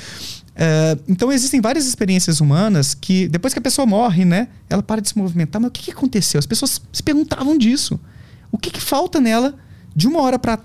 Uh, 0.58 1.00
então 1.08 1.30
existem 1.30 1.60
várias 1.60 1.86
experiências 1.86 2.40
humanas 2.40 2.92
que 2.92 3.28
depois 3.28 3.52
que 3.52 3.60
a 3.60 3.62
pessoa 3.62 3.86
morre, 3.86 4.24
né, 4.24 4.48
ela 4.68 4.82
para 4.82 5.00
de 5.00 5.08
se 5.08 5.16
movimentar. 5.16 5.60
Mas 5.60 5.68
o 5.68 5.72
que, 5.72 5.84
que 5.84 5.90
aconteceu? 5.92 6.38
As 6.38 6.46
pessoas 6.46 6.82
se 6.92 7.02
perguntavam 7.02 7.56
disso. 7.56 7.98
O 8.50 8.58
que, 8.58 8.70
que 8.70 8.80
falta 8.80 9.20
nela 9.20 9.54
de 9.94 10.08
uma 10.08 10.20
hora 10.20 10.38
para 10.38 10.58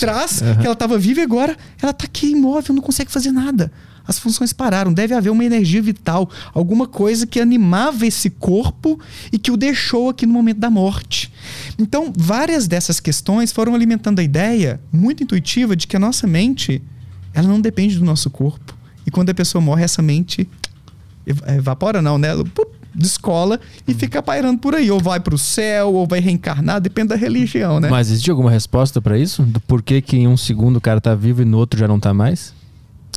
Traz 0.00 0.40
uhum. 0.40 0.56
que 0.56 0.64
ela 0.64 0.72
estava 0.72 0.98
viva 0.98 1.20
e 1.20 1.22
agora 1.22 1.56
ela 1.80 1.90
está 1.90 2.04
aqui 2.04 2.28
imóvel, 2.28 2.74
não 2.74 2.82
consegue 2.82 3.10
fazer 3.10 3.32
nada. 3.32 3.70
As 4.06 4.18
funções 4.18 4.52
pararam. 4.52 4.92
Deve 4.92 5.14
haver 5.14 5.30
uma 5.30 5.44
energia 5.44 5.80
vital, 5.80 6.28
alguma 6.52 6.86
coisa 6.86 7.26
que 7.26 7.40
animava 7.40 8.06
esse 8.06 8.28
corpo 8.28 9.00
e 9.32 9.38
que 9.38 9.50
o 9.50 9.56
deixou 9.56 10.10
aqui 10.10 10.26
no 10.26 10.32
momento 10.32 10.58
da 10.58 10.68
morte. 10.68 11.32
Então, 11.78 12.12
várias 12.14 12.68
dessas 12.68 13.00
questões 13.00 13.50
foram 13.50 13.74
alimentando 13.74 14.18
a 14.18 14.22
ideia 14.22 14.80
muito 14.92 15.22
intuitiva 15.22 15.74
de 15.74 15.86
que 15.86 15.96
a 15.96 15.98
nossa 15.98 16.26
mente 16.26 16.82
ela 17.32 17.48
não 17.48 17.60
depende 17.60 17.98
do 17.98 18.04
nosso 18.04 18.28
corpo. 18.28 18.76
E 19.06 19.10
quando 19.10 19.30
a 19.30 19.34
pessoa 19.34 19.60
morre, 19.62 19.84
essa 19.84 20.02
mente 20.02 20.48
evapora, 21.26 22.02
não, 22.02 22.18
né? 22.18 22.28
Ela, 22.28 22.44
descola 22.94 23.60
e 23.86 23.92
uhum. 23.92 23.98
fica 23.98 24.22
pairando 24.22 24.58
por 24.58 24.74
aí. 24.74 24.90
Ou 24.90 25.00
vai 25.00 25.20
para 25.20 25.34
o 25.34 25.38
céu, 25.38 25.92
ou 25.92 26.06
vai 26.06 26.20
reencarnar, 26.20 26.80
depende 26.80 27.08
da 27.08 27.16
religião, 27.16 27.80
né? 27.80 27.88
Mas 27.88 28.10
existe 28.10 28.30
alguma 28.30 28.50
resposta 28.50 29.00
para 29.00 29.18
isso? 29.18 29.42
Do 29.42 29.60
porquê 29.60 30.00
que 30.00 30.16
em 30.16 30.28
um 30.28 30.36
segundo 30.36 30.76
o 30.76 30.80
cara 30.80 31.00
tá 31.00 31.14
vivo 31.14 31.42
e 31.42 31.44
no 31.44 31.58
outro 31.58 31.78
já 31.78 31.88
não 31.88 31.98
tá 31.98 32.14
mais? 32.14 32.54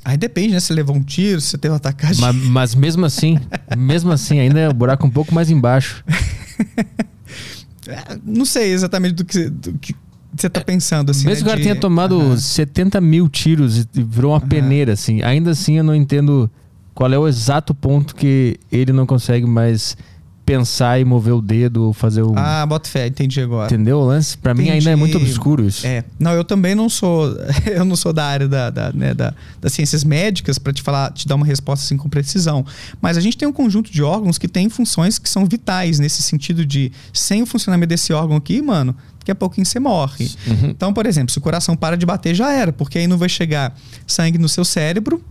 Aí 0.04 0.16
depende, 0.16 0.54
né? 0.54 0.60
Se 0.60 0.74
levou 0.74 0.96
um 0.96 1.04
tiro, 1.04 1.42
se 1.42 1.58
teve 1.58 1.74
um 1.74 1.78
atacado. 1.78 2.18
Mas, 2.20 2.36
mas 2.36 2.76
mesmo 2.76 3.06
assim, 3.06 3.40
mesmo 3.78 4.12
assim, 4.12 4.40
ainda 4.40 4.60
é 4.60 4.70
o 4.70 4.74
buraco 4.74 5.06
um 5.06 5.10
pouco 5.10 5.34
mais 5.34 5.50
embaixo. 5.50 6.04
É, 7.90 8.18
não 8.26 8.44
sei 8.44 8.74
exatamente 8.74 9.14
do 9.14 9.24
que, 9.24 9.50
do 9.50 9.72
que 9.78 9.96
você 10.36 10.50
tá 10.50 10.62
pensando 10.62 11.10
assim. 11.10 11.26
Mesmo 11.26 11.32
né, 11.32 11.36
que 11.38 11.44
o 11.44 11.46
cara 11.46 11.58
de... 11.58 11.64
tenha 11.64 11.76
tomado 11.76 12.18
uhum. 12.18 12.38
70 12.38 13.00
mil 13.00 13.30
tiros 13.30 13.78
e 13.78 14.04
virou 14.04 14.32
uma 14.34 14.42
uhum. 14.42 14.48
peneira, 14.48 14.94
assim, 14.94 15.22
ainda 15.22 15.52
assim 15.52 15.78
eu 15.78 15.84
não 15.84 15.96
entendo 15.96 16.52
qual 16.98 17.14
é 17.14 17.20
o 17.20 17.28
exato 17.28 17.76
ponto 17.76 18.16
que 18.16 18.60
ele 18.72 18.92
não 18.92 19.06
consegue 19.06 19.46
mais 19.46 19.96
pensar 20.44 21.00
e 21.00 21.06
mover 21.06 21.36
o 21.36 21.42
dedo 21.44 21.84
ou 21.84 21.94
fazer 21.94 22.24
o. 22.24 22.34
Ah, 22.36 22.66
bota 22.66 22.90
fé, 22.90 23.06
entendi 23.06 23.40
agora. 23.40 23.68
Entendeu 23.68 24.00
o 24.00 24.04
lance? 24.04 24.36
Pra 24.36 24.52
entendi. 24.52 24.70
mim 24.72 24.78
ainda 24.78 24.90
é 24.90 24.96
muito 24.96 25.16
obscuro 25.16 25.64
isso. 25.64 25.86
É. 25.86 26.04
Não, 26.18 26.32
eu 26.32 26.44
também 26.44 26.74
não 26.74 26.90
sou. 26.90 27.38
Eu 27.68 27.86
não 27.86 27.96
sou 27.96 28.12
da 28.12 28.26
área 28.26 28.48
da, 28.48 28.72
da, 28.72 28.92
né, 28.92 29.14
da 29.14 29.32
das 29.62 29.74
ciências 29.74 30.04
médicas 30.04 30.58
para 30.58 30.74
te 30.74 30.82
falar, 30.82 31.12
te 31.12 31.28
dar 31.28 31.36
uma 31.36 31.46
resposta 31.46 31.86
assim 31.86 31.98
com 31.98 32.10
precisão. 32.10 32.66
Mas 33.00 33.16
a 33.16 33.22
gente 33.22 33.38
tem 33.38 33.48
um 33.48 33.54
conjunto 33.54 33.92
de 33.92 34.02
órgãos 34.02 34.40
que 34.40 34.48
tem 34.48 34.68
funções 34.68 35.20
que 35.20 35.30
são 35.30 35.46
vitais 35.46 36.00
nesse 36.00 36.24
sentido 36.24 36.66
de 36.66 36.92
sem 37.14 37.44
o 37.44 37.46
funcionamento 37.46 37.90
desse 37.90 38.12
órgão 38.12 38.38
aqui, 38.38 38.60
mano, 38.60 38.96
daqui 39.28 39.32
a 39.32 39.36
pouquinho 39.36 39.66
você 39.66 39.80
morre. 39.80 40.30
Uhum. 40.48 40.70
Então, 40.70 40.94
por 40.94 41.06
exemplo, 41.06 41.32
se 41.32 41.38
o 41.38 41.42
coração 41.42 41.76
para 41.76 41.98
de 41.98 42.06
bater, 42.06 42.34
já 42.34 42.52
era, 42.52 42.72
porque 42.72 42.98
aí 42.98 43.08
não 43.08 43.18
vai 43.18 43.28
chegar 43.28 43.78
sangue 44.06 44.38
no 44.38 44.48
seu 44.48 44.64
cérebro. 44.64 45.22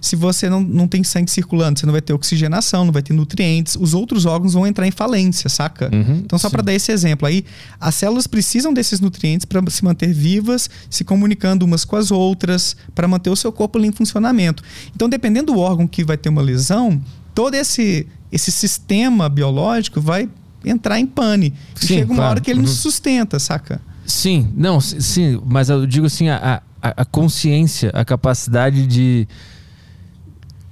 Se 0.00 0.14
você 0.14 0.48
não, 0.48 0.60
não 0.60 0.86
tem 0.86 1.02
sangue 1.02 1.30
circulando, 1.30 1.78
você 1.78 1.86
não 1.86 1.92
vai 1.92 2.02
ter 2.02 2.12
oxigenação, 2.12 2.84
não 2.84 2.92
vai 2.92 3.02
ter 3.02 3.14
nutrientes, 3.14 3.76
os 3.76 3.94
outros 3.94 4.26
órgãos 4.26 4.52
vão 4.52 4.66
entrar 4.66 4.86
em 4.86 4.90
falência, 4.90 5.48
saca? 5.48 5.90
Uhum, 5.92 6.22
então, 6.24 6.38
só 6.38 6.50
para 6.50 6.62
dar 6.62 6.74
esse 6.74 6.92
exemplo 6.92 7.26
aí, 7.26 7.44
as 7.80 7.94
células 7.94 8.26
precisam 8.26 8.72
desses 8.72 9.00
nutrientes 9.00 9.44
para 9.44 9.62
se 9.70 9.84
manter 9.84 10.12
vivas, 10.12 10.68
se 10.90 11.04
comunicando 11.04 11.64
umas 11.64 11.84
com 11.84 11.96
as 11.96 12.10
outras, 12.10 12.76
para 12.94 13.08
manter 13.08 13.30
o 13.30 13.36
seu 13.36 13.52
corpo 13.52 13.78
em 13.78 13.92
funcionamento. 13.92 14.62
Então, 14.94 15.08
dependendo 15.08 15.52
do 15.52 15.58
órgão 15.58 15.86
que 15.86 16.04
vai 16.04 16.16
ter 16.16 16.28
uma 16.28 16.42
lesão, 16.42 17.00
todo 17.34 17.54
esse, 17.54 18.06
esse 18.32 18.50
sistema 18.50 19.28
biológico 19.28 20.00
vai 20.00 20.28
entrar 20.66 20.98
em 20.98 21.06
pane. 21.06 21.54
Sim, 21.74 21.86
chega 21.86 22.06
uma 22.06 22.16
claro. 22.16 22.30
hora 22.30 22.40
que 22.40 22.50
ele 22.50 22.60
uhum. 22.60 22.66
não 22.66 22.72
sustenta, 22.72 23.38
saca? 23.38 23.80
Sim, 24.04 24.52
não, 24.56 24.80
sim, 24.80 25.40
mas 25.44 25.68
eu 25.68 25.86
digo 25.86 26.06
assim, 26.06 26.28
a, 26.28 26.62
a, 26.80 27.02
a 27.02 27.04
consciência, 27.04 27.90
a 27.90 28.04
capacidade 28.04 28.86
de 28.86 29.26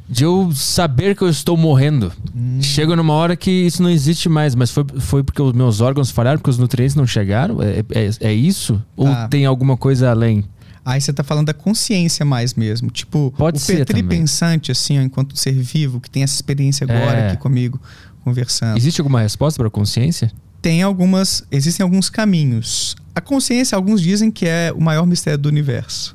de 0.08 0.22
eu 0.22 0.52
saber 0.54 1.16
que 1.16 1.22
eu 1.22 1.30
estou 1.30 1.56
morrendo. 1.56 2.12
Hum. 2.36 2.60
Chega 2.60 2.94
numa 2.94 3.14
hora 3.14 3.34
que 3.34 3.50
isso 3.50 3.82
não 3.82 3.88
existe 3.88 4.28
mais, 4.28 4.54
mas 4.54 4.70
foi, 4.70 4.84
foi 5.00 5.22
porque 5.22 5.40
os 5.40 5.52
meus 5.52 5.80
órgãos 5.80 6.10
falharam, 6.10 6.38
porque 6.38 6.50
os 6.50 6.58
nutrientes 6.58 6.94
não 6.94 7.06
chegaram? 7.06 7.62
É, 7.62 7.82
é, 7.90 8.10
é 8.20 8.32
isso? 8.32 8.80
Ou 8.94 9.08
ah. 9.08 9.28
tem 9.28 9.46
alguma 9.46 9.76
coisa 9.76 10.10
além? 10.10 10.44
Aí 10.84 11.00
você 11.00 11.10
tá 11.12 11.24
falando 11.24 11.46
da 11.46 11.54
consciência 11.54 12.26
mais 12.26 12.52
mesmo. 12.52 12.90
Tipo, 12.90 13.32
Pode 13.38 13.62
o 13.62 13.66
Petri 13.66 14.02
pensante, 14.02 14.70
assim, 14.70 14.98
ó, 14.98 15.02
enquanto 15.02 15.38
ser 15.38 15.52
vivo, 15.52 15.98
que 15.98 16.10
tem 16.10 16.22
essa 16.22 16.34
experiência 16.34 16.84
agora 16.84 17.18
é. 17.18 17.28
aqui 17.28 17.38
comigo 17.38 17.80
conversando. 18.24 18.76
Existe 18.76 19.00
alguma 19.00 19.20
resposta 19.20 19.58
para 19.58 19.68
a 19.68 19.70
consciência? 19.70 20.32
Tem 20.62 20.82
algumas, 20.82 21.44
existem 21.50 21.84
alguns 21.84 22.08
caminhos. 22.08 22.96
A 23.14 23.20
consciência, 23.20 23.76
alguns 23.76 24.00
dizem 24.00 24.30
que 24.30 24.46
é 24.46 24.72
o 24.74 24.80
maior 24.80 25.06
mistério 25.06 25.38
do 25.38 25.48
universo. 25.48 26.14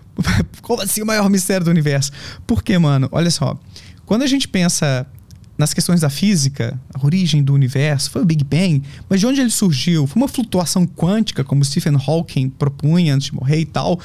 Como 0.62 0.82
assim 0.82 1.00
o 1.02 1.06
maior 1.06 1.28
mistério 1.30 1.64
do 1.64 1.70
universo? 1.70 2.12
Porque, 2.46 2.76
mano, 2.78 3.08
olha 3.10 3.30
só, 3.30 3.58
quando 4.04 4.22
a 4.22 4.26
gente 4.26 4.46
pensa 4.46 5.06
nas 5.56 5.74
questões 5.74 6.00
da 6.00 6.08
física, 6.08 6.78
a 6.94 7.04
origem 7.04 7.42
do 7.42 7.52
universo, 7.52 8.10
foi 8.12 8.22
o 8.22 8.24
Big 8.24 8.44
Bang, 8.44 8.80
mas 9.08 9.18
de 9.18 9.26
onde 9.26 9.40
ele 9.40 9.50
surgiu? 9.50 10.06
Foi 10.06 10.22
uma 10.22 10.28
flutuação 10.28 10.86
quântica, 10.86 11.42
como 11.42 11.64
Stephen 11.64 11.96
Hawking 11.96 12.48
propunha 12.50 13.14
antes 13.14 13.28
de 13.28 13.34
morrer 13.34 13.58
e 13.58 13.66
tal. 13.66 13.98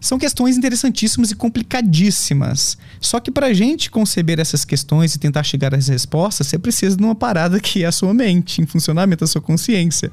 São 0.00 0.18
questões 0.18 0.56
interessantíssimas 0.56 1.30
e 1.30 1.34
complicadíssimas. 1.34 2.78
Só 3.00 3.20
que 3.20 3.30
para 3.30 3.48
a 3.48 3.52
gente 3.52 3.90
conceber 3.90 4.40
essas 4.40 4.64
questões 4.64 5.14
e 5.14 5.18
tentar 5.18 5.42
chegar 5.42 5.74
às 5.74 5.88
respostas, 5.88 6.46
você 6.46 6.58
precisa 6.58 6.96
de 6.96 7.02
uma 7.02 7.14
parada 7.14 7.60
que 7.60 7.84
é 7.84 7.86
a 7.86 7.92
sua 7.92 8.14
mente, 8.14 8.62
em 8.62 8.66
funcionamento 8.66 9.20
da 9.20 9.26
sua 9.26 9.42
consciência. 9.42 10.10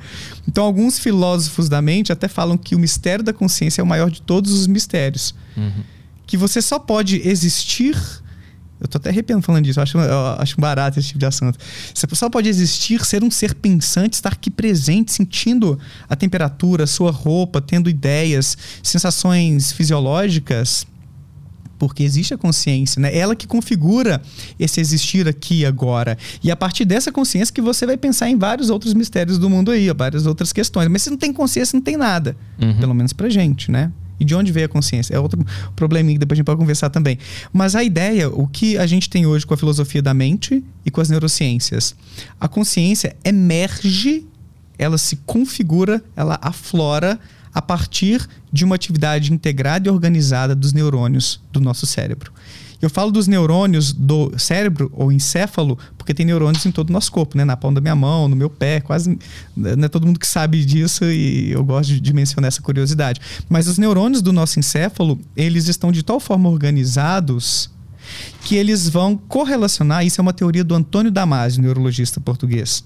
Então, 0.48 0.66
alguns 0.66 1.00
filósofos 1.00 1.70
da 1.70 1.82
mente 1.82 2.12
até 2.12 2.28
falam 2.28 2.58
que 2.58 2.76
o 2.76 2.80
mistério 2.80 3.24
da 3.24 3.32
consciência 3.32 3.82
é 3.82 3.84
o 3.84 3.88
maior 3.88 4.12
de 4.12 4.22
todos 4.22 4.52
os 4.52 4.68
mistérios. 4.68 5.34
Uhum. 5.56 5.84
Que 6.26 6.36
você 6.36 6.62
só 6.62 6.78
pode 6.78 7.26
existir 7.26 7.96
eu 8.80 8.88
tô 8.88 8.98
até 8.98 9.10
arrepiando 9.10 9.42
falando 9.42 9.64
disso. 9.64 9.80
Eu 9.80 9.84
acho, 9.84 9.98
eu 9.98 10.26
acho 10.40 10.60
barato 10.60 11.00
esse 11.00 11.10
tipo 11.10 11.20
de 11.20 11.26
assunto. 11.26 11.58
Você 11.94 12.08
só 12.14 12.30
pode 12.30 12.48
existir, 12.48 13.04
ser 13.06 13.24
um 13.24 13.32
ser 13.32 13.56
pensante, 13.56 14.14
estar 14.14 14.34
aqui 14.34 14.50
presente, 14.50 15.12
sentindo 15.12 15.80
a 16.08 16.16
temperatura, 16.16 16.86
sua 16.86 17.12
roupa, 17.12 17.60
tendo 17.60 17.90
ideias, 17.90 18.58
sensações 18.84 19.72
fisiológicas, 19.72 20.86
porque 21.78 22.04
existe 22.04 22.34
a 22.34 22.38
consciência, 22.38 23.00
né? 23.00 23.16
Ela 23.16 23.36
que 23.36 23.48
configura 23.48 24.22
esse 24.60 24.80
existir 24.80 25.28
aqui 25.28 25.66
agora. 25.66 26.18
E 26.44 26.50
a 26.52 26.56
partir 26.56 26.86
dessa 26.86 27.12
consciência 27.12 27.54
que 27.54 27.62
você 27.62 27.86
vai 27.86 27.98
pensar 27.98 28.30
em 28.30 28.38
vários 28.38 28.70
outros 28.70 28.94
mistérios 28.94 29.38
do 29.38 29.50
mundo 29.50 29.72
aí, 29.72 29.92
várias 29.94 30.26
outras 30.26 30.52
questões. 30.52 30.88
Mas 30.88 31.04
se 31.04 31.10
não 31.10 31.18
tem 31.18 31.32
consciência, 31.32 31.76
não 31.76 31.84
tem 31.84 31.98
nada. 31.98 32.36
Uhum. 32.62 32.80
Pelo 32.80 32.94
menos 32.94 33.14
pra 33.14 33.30
gente, 33.30 33.72
né? 33.72 33.92
E 34.20 34.26
de 34.26 34.36
onde 34.36 34.52
veio 34.52 34.66
a 34.66 34.70
consciência? 34.70 35.14
É 35.14 35.20
outro 35.20 35.44
probleminha 35.76 36.16
que 36.16 36.20
depois 36.20 36.38
a 36.38 36.40
gente 36.40 36.46
pode 36.46 36.60
conversar 36.60 36.90
também. 36.90 37.18
Mas 37.54 37.76
a 37.76 37.84
ideia, 37.84 38.30
o 38.30 38.48
que 38.48 38.78
a 38.78 38.88
gente 38.88 39.10
tem 39.10 39.26
hoje 39.26 39.46
com 39.46 39.54
a 39.54 39.58
filosofia 39.58 40.02
da 40.02 40.14
mente 40.14 40.64
e 40.86 40.92
com 40.92 41.02
as 41.02 41.10
neurociências, 41.10 41.96
a 42.40 42.48
consciência 42.48 43.16
emerge, 43.24 44.26
ela 44.78 44.98
se 44.98 45.18
configura, 45.18 46.04
ela 46.16 46.38
aflora 46.42 47.20
a 47.54 47.62
partir 47.62 48.28
de 48.52 48.64
uma 48.64 48.76
atividade 48.76 49.34
integrada 49.34 49.88
e 49.88 49.92
organizada 49.92 50.56
dos 50.56 50.74
neurônios 50.74 51.42
do 51.52 51.60
nosso 51.60 51.86
cérebro. 51.86 52.32
Eu 52.82 52.90
falo 52.90 53.12
dos 53.12 53.28
neurônios 53.28 53.92
do 53.92 54.32
cérebro 54.38 54.92
ou 54.94 55.12
encéfalo, 55.12 55.78
porque 55.98 56.14
tem 56.14 56.26
neurônios 56.26 56.66
em 56.66 56.72
todo 56.72 56.90
o 56.90 56.94
nosso 56.94 57.12
corpo, 57.12 57.38
né? 57.38 57.44
Na 57.44 57.58
palma 57.58 57.76
da 57.76 57.82
minha 57.82 57.96
mão, 57.96 58.28
no 58.28 58.36
meu 58.36 58.50
pé, 58.50 58.80
quase. 58.82 59.18
Não 59.56 59.86
é 59.86 59.88
todo 59.88 60.06
mundo 60.06 60.20
que 60.20 60.28
sabe 60.28 60.64
disso 60.64 61.06
e 61.06 61.52
eu 61.52 61.64
gosto 61.64 62.00
de, 62.00 62.14
mencionar 62.14 62.50
essa 62.50 62.62
curiosidade. 62.62 63.20
Mas 63.50 63.68
os 63.68 63.78
neurônios 63.78 64.22
do 64.22 64.32
nosso 64.32 64.60
encéfalo, 64.60 65.20
eles 65.36 65.68
estão 65.68 65.92
de 65.92 66.04
tal 66.04 66.20
forma 66.20 66.50
organizados 66.50 67.70
que 68.44 68.56
eles 68.56 68.88
vão 68.88 69.18
correlacionar. 69.18 70.06
Isso 70.06 70.22
é 70.22 70.24
uma 70.24 70.34
teoria 70.34 70.64
do 70.64 70.76
Antônio 70.76 71.12
Damasio, 71.12 71.62
neurologista 71.62 72.22
português. 72.22 72.84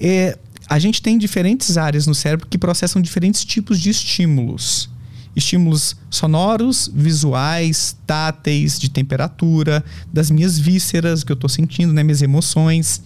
É, 0.00 0.38
a 0.68 0.78
gente 0.78 1.00
tem 1.02 1.16
diferentes 1.18 1.76
áreas 1.76 2.06
no 2.06 2.14
cérebro 2.14 2.46
que 2.48 2.58
processam 2.58 3.00
diferentes 3.00 3.44
tipos 3.44 3.78
de 3.78 3.90
estímulos 3.90 4.90
estímulos 5.38 5.96
sonoros, 6.10 6.90
visuais, 6.92 7.96
táteis, 8.06 8.78
de 8.78 8.90
temperatura, 8.90 9.84
das 10.12 10.30
minhas 10.30 10.58
vísceras 10.58 11.24
que 11.24 11.32
eu 11.32 11.34
estou 11.34 11.48
sentindo, 11.48 11.92
né, 11.92 12.02
minhas 12.02 12.22
emoções. 12.22 13.02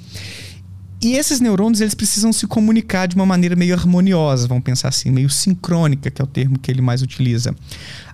E 1.00 1.14
esses 1.14 1.40
neurônios 1.40 1.80
eles 1.80 1.94
precisam 1.94 2.32
se 2.32 2.46
comunicar 2.46 3.06
de 3.06 3.16
uma 3.16 3.26
maneira 3.26 3.56
meio 3.56 3.74
harmoniosa, 3.74 4.46
vamos 4.46 4.62
pensar 4.62 4.88
assim, 4.88 5.10
meio 5.10 5.28
sincrônica, 5.28 6.10
que 6.10 6.22
é 6.22 6.24
o 6.24 6.28
termo 6.28 6.58
que 6.58 6.70
ele 6.70 6.80
mais 6.80 7.02
utiliza. 7.02 7.54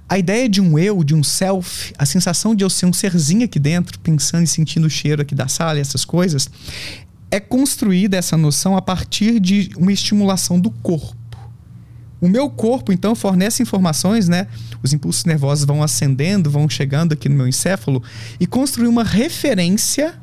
A 0.09 0.19
ideia 0.19 0.49
de 0.49 0.59
um 0.59 0.79
eu, 0.79 1.05
de 1.05 1.15
um 1.15 1.23
self, 1.23 1.93
a 1.99 2.07
sensação 2.07 2.55
de 2.55 2.65
eu 2.65 2.71
ser 2.71 2.87
um 2.87 2.93
serzinho 2.95 3.45
aqui 3.45 3.59
dentro, 3.59 3.99
pensando 3.99 4.45
e 4.45 4.47
sentindo 4.47 4.87
o 4.87 4.91
cheiro 4.91 5.21
aqui 5.21 5.35
da 5.35 5.49
sala 5.49 5.77
e 5.77 5.83
essas 5.83 6.03
coisas, 6.03 6.49
é 7.31 7.39
construída 7.39 8.17
essa 8.17 8.37
noção 8.37 8.75
a 8.75 8.81
partir 8.81 9.39
de 9.39 9.69
uma 9.77 9.93
estimulação 9.93 10.59
do 10.59 10.71
corpo. 10.71 11.28
O 12.21 12.29
meu 12.29 12.51
corpo, 12.51 12.93
então, 12.93 13.15
fornece 13.15 13.63
informações, 13.63 14.29
né? 14.29 14.47
Os 14.83 14.93
impulsos 14.93 15.25
nervosos 15.25 15.65
vão 15.65 15.83
ascendendo, 15.83 16.51
vão 16.51 16.69
chegando 16.69 17.13
aqui 17.13 17.29
no 17.29 17.37
meu 17.37 17.47
encéfalo 17.47 18.03
e 18.41 18.47
construir 18.47 18.89
uma 18.89 19.05
referência 19.05 20.15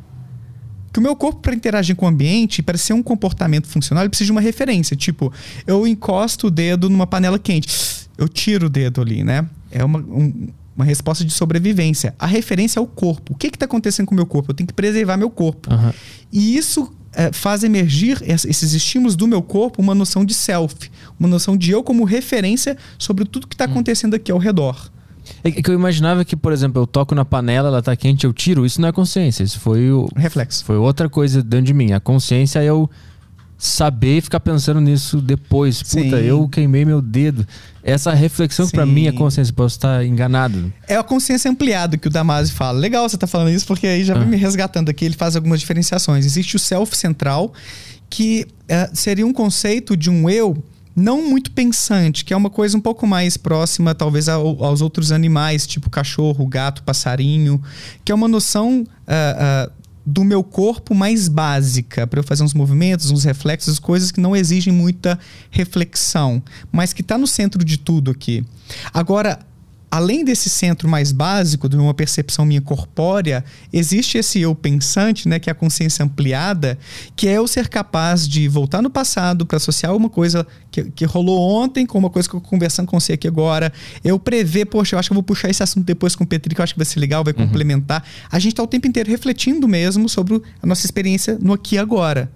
que 0.92 1.00
o 1.00 1.02
meu 1.02 1.16
corpo, 1.16 1.42
para 1.42 1.54
interagir 1.54 1.94
com 1.94 2.06
o 2.06 2.10
ambiente, 2.10 2.64
para 2.64 2.78
ser 2.78 2.94
um 2.94 3.04
comportamento 3.04 3.68
funcional, 3.68 4.04
ele 4.04 4.10
precisa 4.10 4.28
de 4.28 4.32
uma 4.32 4.40
referência. 4.40 4.96
Tipo, 4.96 5.32
eu 5.68 5.86
encosto 5.86 6.48
o 6.48 6.52
dedo 6.52 6.90
numa 6.90 7.06
panela 7.06 7.38
quente, 7.38 8.08
eu 8.18 8.30
tiro 8.30 8.68
o 8.68 8.70
dedo 8.70 9.02
ali, 9.02 9.22
né? 9.22 9.46
É 9.70 9.84
uma, 9.84 10.00
um, 10.00 10.48
uma 10.74 10.86
resposta 10.86 11.26
de 11.26 11.34
sobrevivência. 11.34 12.16
A 12.18 12.26
referência 12.26 12.80
é 12.80 12.82
o 12.82 12.88
corpo. 12.88 13.34
O 13.34 13.36
que 13.36 13.48
está 13.48 13.66
acontecendo 13.66 14.06
com 14.06 14.14
o 14.14 14.16
meu 14.16 14.26
corpo? 14.26 14.52
Eu 14.52 14.56
tenho 14.56 14.68
que 14.68 14.74
preservar 14.74 15.18
meu 15.18 15.30
corpo. 15.30 15.74
Uhum. 15.74 15.92
E 16.32 16.56
isso 16.56 16.94
é, 17.16 17.32
faz 17.32 17.64
emergir 17.64 18.22
esses 18.24 18.74
estímulos 18.74 19.16
do 19.16 19.28
meu 19.28 19.42
corpo 19.42 19.82
uma 19.82 19.96
noção 19.96 20.26
de 20.26 20.34
self, 20.34 20.92
uma 21.20 21.28
noção 21.28 21.56
de 21.56 21.72
eu 21.72 21.84
como 21.84 22.04
referência 22.04 22.78
sobre 22.98 23.26
tudo 23.26 23.48
que 23.48 23.56
está 23.56 23.66
hum. 23.66 23.72
acontecendo 23.72 24.16
aqui 24.16 24.32
ao 24.32 24.38
redor. 24.38 24.92
É 25.44 25.52
que 25.52 25.70
eu 25.70 25.74
imaginava 25.74 26.24
que, 26.24 26.36
por 26.36 26.54
exemplo, 26.54 26.82
eu 26.82 26.88
toco 26.88 27.16
na 27.16 27.26
panela, 27.26 27.70
ela 27.70 27.80
está 27.80 27.96
quente, 27.96 28.26
eu 28.26 28.34
tiro. 28.34 28.66
Isso 28.66 28.80
não 28.80 28.90
é 28.90 28.92
consciência, 28.92 29.44
isso 29.44 29.60
foi 29.60 29.92
o. 29.92 30.08
Reflexo. 30.16 30.64
Foi 30.64 30.78
outra 30.78 31.10
coisa 31.10 31.42
dentro 31.42 31.66
de 31.66 31.74
mim. 31.74 31.94
A 31.94 32.00
consciência 32.00 32.60
é 32.60 32.66
eu 32.66 32.90
saber 33.58 34.22
ficar 34.22 34.40
pensando 34.40 34.82
nisso 34.82 35.22
depois. 35.22 35.82
Puta, 35.82 36.02
Sim. 36.02 36.26
eu 36.26 36.48
queimei 36.48 36.86
meu 36.86 37.02
dedo. 37.02 37.48
Essa 37.84 38.14
reflexão 38.14 38.68
para 38.68 38.86
mim 38.86 39.08
é 39.08 39.12
consciência, 39.12 39.54
posso 39.54 39.78
estar 39.78 40.06
enganado. 40.06 40.74
É 40.88 40.96
a 40.96 41.04
consciência 41.04 41.50
ampliada 41.50 41.98
que 41.98 42.08
o 42.08 42.12
Damasi 42.12 42.52
fala. 42.52 42.80
Legal 42.80 43.08
você 43.08 43.18
tá 43.18 43.28
falando 43.28 43.52
isso, 43.52 43.66
porque 43.66 43.88
aí 43.88 44.04
já 44.04 44.16
ah. 44.16 44.18
vai 44.18 44.28
me 44.28 44.38
resgatando 44.38 44.90
aqui, 44.90 45.06
ele 45.06 45.16
faz 45.16 45.36
algumas 45.36 45.60
diferenciações. 45.60 46.26
Existe 46.26 46.56
o 46.56 46.60
self 46.60 46.98
central, 46.98 47.54
que 48.10 48.46
é, 48.68 48.90
seria 48.94 49.26
um 49.26 49.34
conceito 49.34 49.96
de 49.96 50.10
um 50.10 50.30
eu 50.30 50.62
não 50.96 51.28
muito 51.28 51.52
pensante, 51.52 52.24
que 52.24 52.34
é 52.34 52.38
uma 52.38 52.50
coisa 52.50 52.78
um 52.78 52.82
pouco 52.82 53.06
mais 53.06 53.36
próxima, 53.36 53.94
talvez, 53.94 54.30
ao, 54.30 54.64
aos 54.64 54.82
outros 54.82 55.12
animais, 55.12 55.68
tipo 55.68 55.90
cachorro, 55.90 56.48
gato, 56.48 56.84
passarinho, 56.84 57.62
que 58.04 58.12
é 58.12 58.16
uma 58.16 58.28
noção 58.28 58.82
uh, 58.82 59.68
uh, 59.68 59.72
do 60.06 60.24
meu 60.24 60.44
corpo 60.44 60.96
mais 60.96 61.28
básica, 61.28 62.08
para 62.08 62.20
eu 62.20 62.24
fazer 62.24 62.44
uns 62.44 62.54
movimentos, 62.54 63.12
uns 63.12 63.24
reflexos, 63.24 63.78
coisas 63.80 64.12
que 64.12 64.22
não 64.22 64.36
exigem 64.36 64.72
muita 64.72 65.20
reflexão, 65.50 66.42
mas 66.72 66.94
que 66.94 67.02
está 67.02 67.18
no 67.18 67.28
centro 67.28 67.64
de 67.66 67.78
tudo 67.78 68.12
aqui. 68.12 68.46
Agora, 68.94 69.40
além 69.90 70.26
desse 70.26 70.50
centro 70.50 70.88
mais 70.90 71.12
básico, 71.12 71.70
de 71.70 71.76
uma 71.76 71.94
percepção 71.94 72.46
minha 72.46 72.62
corpórea, 72.62 73.44
existe 73.72 74.18
esse 74.18 74.42
eu 74.42 74.54
pensante, 74.54 75.28
né, 75.28 75.40
que 75.40 75.50
é 75.50 75.52
a 75.52 75.56
consciência 75.56 76.04
ampliada, 76.04 76.78
que 77.16 77.28
é 77.28 77.34
eu 77.34 77.48
ser 77.48 77.68
capaz 77.68 78.28
de 78.28 78.48
voltar 78.48 78.82
no 78.82 78.90
passado 78.90 79.46
para 79.46 79.58
associar 79.58 79.96
uma 79.96 80.10
coisa 80.10 80.46
que, 80.72 80.84
que 80.84 81.06
rolou 81.06 81.40
ontem 81.40 81.86
com 81.86 81.98
uma 81.98 82.10
coisa 82.10 82.28
que 82.28 82.36
eu 82.36 82.42
conversando 82.42 82.88
com 82.88 83.00
você 83.00 83.14
aqui 83.14 83.28
agora. 83.28 83.72
Eu 84.04 84.20
prever, 84.20 84.66
poxa, 84.66 84.96
eu 84.96 85.00
acho 85.00 85.10
que 85.10 85.14
eu 85.14 85.16
vou 85.16 85.24
puxar 85.24 85.50
esse 85.50 85.64
assunto 85.64 85.86
depois 85.86 86.16
com 86.16 86.24
o 86.24 86.28
Petri, 86.28 86.54
que 86.54 86.62
eu 86.62 86.64
acho 86.64 86.74
que 86.74 86.80
vai 86.80 86.86
ser 86.86 87.00
legal, 87.00 87.24
vai 87.24 87.34
uhum. 87.34 87.46
complementar. 87.46 88.04
A 88.30 88.40
gente 88.40 88.54
está 88.54 88.64
o 88.64 88.68
tempo 88.68 88.88
inteiro 88.88 89.10
refletindo 89.10 89.68
mesmo 89.68 90.10
sobre 90.10 90.42
a 90.62 90.66
nossa 90.66 90.86
experiência 90.86 91.38
no 91.42 91.54
aqui 91.54 91.76
e 91.76 91.78
agora. 91.78 92.30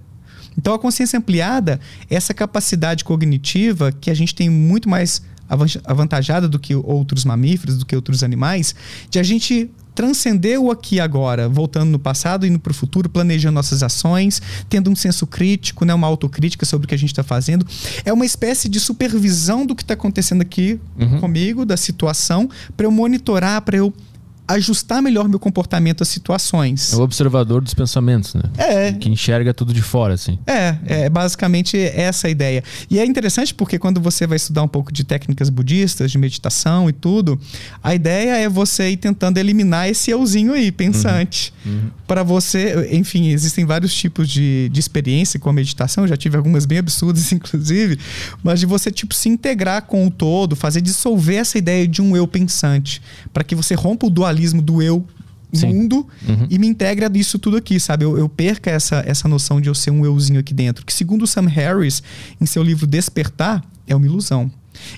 Então, 0.57 0.73
a 0.73 0.79
consciência 0.79 1.17
ampliada 1.17 1.79
essa 2.09 2.33
capacidade 2.33 3.03
cognitiva 3.05 3.93
que 3.93 4.11
a 4.11 4.13
gente 4.13 4.35
tem 4.35 4.49
muito 4.49 4.89
mais 4.89 5.21
avantajada 5.85 6.47
do 6.47 6.59
que 6.59 6.75
outros 6.75 7.25
mamíferos, 7.25 7.77
do 7.77 7.85
que 7.85 7.95
outros 7.95 8.23
animais, 8.23 8.75
de 9.09 9.19
a 9.19 9.23
gente 9.23 9.69
transcender 9.99 10.57
o 10.57 10.71
aqui 10.71 10.95
e 10.95 10.99
agora, 11.01 11.49
voltando 11.49 11.89
no 11.89 11.99
passado, 11.99 12.45
indo 12.45 12.57
para 12.57 12.71
o 12.71 12.73
futuro, 12.73 13.09
planejando 13.09 13.55
nossas 13.55 13.83
ações, 13.83 14.41
tendo 14.69 14.89
um 14.89 14.95
senso 14.95 15.27
crítico, 15.27 15.83
né, 15.83 15.93
uma 15.93 16.07
autocrítica 16.07 16.65
sobre 16.65 16.85
o 16.85 16.87
que 16.87 16.95
a 16.95 16.97
gente 16.97 17.09
está 17.09 17.21
fazendo. 17.21 17.67
É 18.05 18.13
uma 18.13 18.25
espécie 18.25 18.69
de 18.69 18.79
supervisão 18.79 19.65
do 19.65 19.75
que 19.75 19.83
está 19.83 19.95
acontecendo 19.95 20.41
aqui 20.41 20.79
uhum. 20.97 21.19
comigo, 21.19 21.65
da 21.65 21.75
situação, 21.75 22.49
para 22.77 22.85
eu 22.85 22.91
monitorar, 22.91 23.61
para 23.61 23.75
eu 23.75 23.93
ajustar 24.49 24.99
melhor 24.99 25.29
meu 25.29 25.39
comportamento 25.39 26.01
às 26.01 26.07
situações. 26.07 26.91
É 26.91 26.95
o 26.95 27.01
observador 27.01 27.61
dos 27.61 27.75
pensamentos, 27.75 28.33
né? 28.33 28.41
É. 28.57 28.91
Que 28.93 29.07
enxerga 29.07 29.53
tudo 29.53 29.71
de 29.71 29.81
fora, 29.81 30.15
assim. 30.15 30.39
É, 30.47 30.75
é 30.87 31.09
basicamente 31.09 31.77
essa 31.77 32.27
a 32.27 32.31
ideia. 32.31 32.63
E 32.89 32.97
é 32.97 33.05
interessante 33.05 33.53
porque 33.53 33.77
quando 33.77 34.01
você 34.01 34.25
vai 34.25 34.37
estudar 34.37 34.63
um 34.63 34.67
pouco 34.67 34.91
de 34.91 35.03
técnicas 35.03 35.49
budistas, 35.49 36.11
de 36.11 36.17
meditação 36.17 36.89
e 36.89 36.93
tudo, 36.93 37.39
a 37.83 37.93
ideia 37.93 38.37
é 38.37 38.49
você 38.49 38.89
ir 38.89 38.97
tentando 38.97 39.37
eliminar 39.37 39.87
esse 39.87 40.09
euzinho 40.09 40.53
aí, 40.53 40.71
pensante. 40.71 41.53
Uhum. 41.63 41.71
Uhum. 41.71 41.91
Para 42.07 42.23
você, 42.23 42.89
enfim, 42.91 43.27
existem 43.27 43.65
vários 43.65 43.93
tipos 43.93 44.27
de, 44.27 44.67
de 44.69 44.79
experiência 44.79 45.39
com 45.39 45.49
a 45.51 45.53
meditação, 45.53 46.07
já 46.07 46.17
tive 46.17 46.37
algumas 46.37 46.65
bem 46.65 46.79
absurdas, 46.79 47.29
inclusive, 47.33 47.99
mas 48.41 48.59
de 48.59 48.65
você, 48.65 48.89
tipo, 48.89 49.13
se 49.13 49.29
integrar 49.29 49.83
com 49.83 50.07
o 50.07 50.09
todo, 50.09 50.55
fazer 50.55 50.81
dissolver 50.81 51.37
essa 51.37 51.59
ideia 51.59 51.87
de 51.87 52.01
um 52.01 52.17
eu 52.17 52.27
pensante, 52.27 52.99
para 53.31 53.43
que 53.43 53.53
você 53.53 53.75
rompa 53.75 54.07
o 54.07 54.09
dualismo 54.09 54.38
dualismo 54.39 54.61
do 54.61 54.81
eu 54.81 55.05
Sim. 55.53 55.73
mundo 55.73 56.07
uhum. 56.27 56.47
e 56.49 56.59
me 56.59 56.67
integre 56.67 57.05
a 57.05 57.11
isso 57.13 57.39
tudo 57.39 57.57
aqui, 57.57 57.79
sabe? 57.79 58.05
Eu, 58.05 58.17
eu, 58.17 58.29
perca 58.29 58.69
essa, 58.69 59.03
essa 59.05 59.27
noção 59.27 59.59
de 59.59 59.67
eu 59.67 59.75
ser 59.75 59.91
um 59.91 60.05
euzinho 60.05 60.39
aqui 60.39 60.53
dentro, 60.53 60.85
que 60.85 60.93
segundo 60.93 61.25
Sam 61.25 61.47
Harris, 61.47 62.03
em 62.39 62.45
seu 62.45 62.61
livro 62.61 62.85
Despertar, 62.85 63.63
é 63.87 63.95
uma 63.95 64.05
ilusão. 64.05 64.51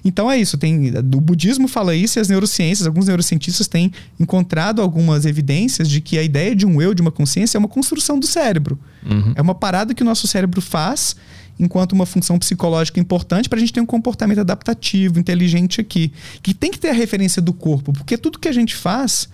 Então 0.03 0.29
é 0.29 0.37
isso, 0.37 0.57
tem 0.57 0.93
o 0.95 1.21
budismo 1.21 1.67
fala 1.67 1.95
isso 1.95 2.19
e 2.19 2.21
as 2.21 2.27
neurociências, 2.27 2.85
alguns 2.85 3.07
neurocientistas 3.07 3.67
têm 3.67 3.91
encontrado 4.19 4.81
algumas 4.81 5.25
evidências 5.25 5.89
de 5.89 6.01
que 6.01 6.19
a 6.19 6.23
ideia 6.23 6.55
de 6.55 6.65
um 6.65 6.81
eu, 6.81 6.93
de 6.93 7.01
uma 7.01 7.11
consciência, 7.11 7.57
é 7.57 7.59
uma 7.59 7.69
construção 7.69 8.19
do 8.19 8.27
cérebro. 8.27 8.77
Uhum. 9.09 9.33
É 9.35 9.41
uma 9.41 9.55
parada 9.55 9.93
que 9.93 10.03
o 10.03 10.05
nosso 10.05 10.27
cérebro 10.27 10.61
faz 10.61 11.15
enquanto 11.59 11.93
uma 11.93 12.05
função 12.05 12.39
psicológica 12.39 12.99
importante 12.99 13.47
para 13.47 13.57
a 13.57 13.59
gente 13.59 13.73
ter 13.73 13.81
um 13.81 13.85
comportamento 13.85 14.39
adaptativo, 14.39 15.19
inteligente 15.19 15.81
aqui. 15.81 16.11
Que 16.41 16.53
tem 16.53 16.71
que 16.71 16.79
ter 16.79 16.89
a 16.89 16.93
referência 16.93 17.41
do 17.41 17.53
corpo, 17.53 17.93
porque 17.93 18.17
tudo 18.17 18.39
que 18.39 18.47
a 18.47 18.53
gente 18.53 18.75
faz, 18.75 19.29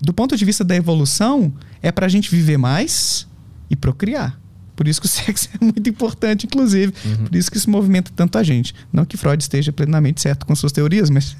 do 0.00 0.12
ponto 0.12 0.36
de 0.36 0.44
vista 0.44 0.64
da 0.64 0.76
evolução, 0.76 1.52
é 1.82 1.90
para 1.90 2.06
a 2.06 2.08
gente 2.08 2.30
viver 2.30 2.58
mais 2.58 3.26
e 3.68 3.76
procriar. 3.76 4.43
Por 4.74 4.88
isso 4.88 5.00
que 5.00 5.06
o 5.06 5.10
sexo 5.10 5.48
é 5.60 5.64
muito 5.64 5.88
importante, 5.88 6.46
inclusive. 6.46 6.92
Uhum. 7.04 7.24
Por 7.26 7.36
isso 7.36 7.50
que 7.50 7.56
isso 7.56 7.70
movimenta 7.70 8.10
tanto 8.14 8.38
a 8.38 8.42
gente. 8.42 8.74
Não 8.92 9.04
que 9.04 9.16
Freud 9.16 9.42
esteja 9.42 9.72
plenamente 9.72 10.20
certo 10.20 10.46
com 10.46 10.54
suas 10.54 10.72
teorias, 10.72 11.10
mas 11.10 11.36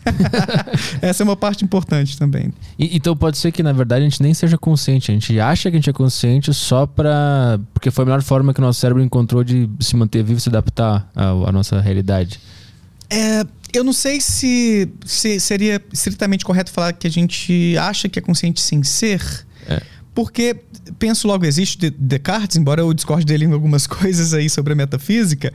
essa 1.02 1.22
é 1.22 1.24
uma 1.24 1.36
parte 1.36 1.64
importante 1.64 2.18
também. 2.18 2.52
E, 2.78 2.96
então 2.96 3.16
pode 3.16 3.38
ser 3.38 3.52
que, 3.52 3.62
na 3.62 3.72
verdade, 3.72 4.02
a 4.02 4.08
gente 4.08 4.22
nem 4.22 4.34
seja 4.34 4.56
consciente. 4.56 5.10
A 5.10 5.14
gente 5.14 5.40
acha 5.40 5.70
que 5.70 5.76
a 5.76 5.78
gente 5.78 5.90
é 5.90 5.92
consciente 5.92 6.52
só 6.52 6.86
para. 6.86 7.58
Porque 7.72 7.90
foi 7.90 8.02
a 8.02 8.06
melhor 8.06 8.22
forma 8.22 8.52
que 8.54 8.60
o 8.60 8.62
nosso 8.62 8.80
cérebro 8.80 9.02
encontrou 9.02 9.42
de 9.42 9.68
se 9.80 9.96
manter 9.96 10.22
vivo 10.22 10.38
e 10.38 10.40
se 10.40 10.48
adaptar 10.48 11.10
à, 11.14 11.30
à 11.30 11.52
nossa 11.52 11.80
realidade. 11.80 12.40
É, 13.10 13.44
eu 13.72 13.84
não 13.84 13.92
sei 13.92 14.20
se, 14.20 14.88
se, 15.04 15.38
seria 15.40 15.82
estritamente 15.92 16.44
correto 16.44 16.70
falar 16.70 16.92
que 16.92 17.06
a 17.06 17.10
gente 17.10 17.76
acha 17.78 18.08
que 18.08 18.18
é 18.18 18.22
consciente 18.22 18.60
sem 18.60 18.82
ser. 18.82 19.20
É. 19.68 19.82
Porque 20.14 20.56
penso 20.98 21.26
logo 21.26 21.44
existe 21.44 21.76
de 21.76 21.90
Descartes, 21.90 22.56
embora 22.56 22.80
eu 22.80 22.94
discorde 22.94 23.26
dele 23.26 23.44
em 23.44 23.52
algumas 23.52 23.86
coisas 23.88 24.32
aí 24.32 24.48
sobre 24.48 24.72
a 24.72 24.76
metafísica, 24.76 25.52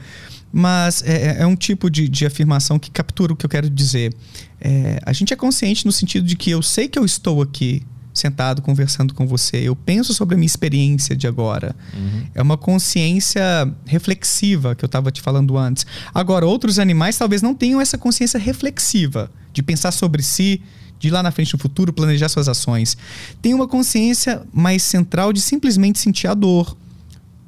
mas 0.52 1.02
é, 1.02 1.38
é, 1.38 1.42
é 1.42 1.46
um 1.46 1.56
tipo 1.56 1.88
de, 1.88 2.08
de, 2.08 2.26
afirmação 2.26 2.78
que 2.78 2.90
captura 2.90 3.32
o 3.32 3.36
que 3.36 3.46
eu 3.46 3.50
quero 3.50 3.70
dizer. 3.70 4.14
É, 4.60 5.00
a 5.06 5.12
gente 5.12 5.32
é 5.32 5.36
consciente 5.36 5.86
no 5.86 5.92
sentido 5.92 6.26
de 6.26 6.36
que 6.36 6.50
eu 6.50 6.60
sei 6.60 6.88
que 6.88 6.98
eu 6.98 7.04
estou 7.04 7.40
aqui 7.40 7.82
sentado 8.12 8.60
conversando 8.60 9.14
com 9.14 9.26
você, 9.26 9.58
eu 9.58 9.76
penso 9.76 10.12
sobre 10.12 10.34
a 10.34 10.38
minha 10.38 10.46
experiência 10.46 11.16
de 11.16 11.26
agora. 11.26 11.74
Uhum. 11.94 12.26
É 12.34 12.42
uma 12.42 12.56
consciência 12.56 13.42
reflexiva 13.86 14.74
que 14.74 14.84
eu 14.84 14.86
estava 14.88 15.10
te 15.10 15.20
falando 15.20 15.56
antes. 15.56 15.86
Agora, 16.12 16.44
outros 16.44 16.78
animais 16.78 17.16
talvez 17.16 17.40
não 17.40 17.54
tenham 17.54 17.80
essa 17.80 17.96
consciência 17.96 18.38
reflexiva 18.38 19.30
de 19.52 19.62
pensar 19.62 19.92
sobre 19.92 20.22
si, 20.22 20.60
de 21.00 21.08
ir 21.08 21.10
lá 21.10 21.22
na 21.22 21.32
frente 21.32 21.52
no 21.54 21.58
futuro 21.58 21.92
planejar 21.92 22.28
suas 22.28 22.46
ações. 22.46 22.96
Tem 23.42 23.54
uma 23.54 23.66
consciência 23.66 24.42
mais 24.52 24.82
central 24.82 25.32
de 25.32 25.40
simplesmente 25.40 25.98
sentir 25.98 26.28
a 26.28 26.34
dor, 26.34 26.76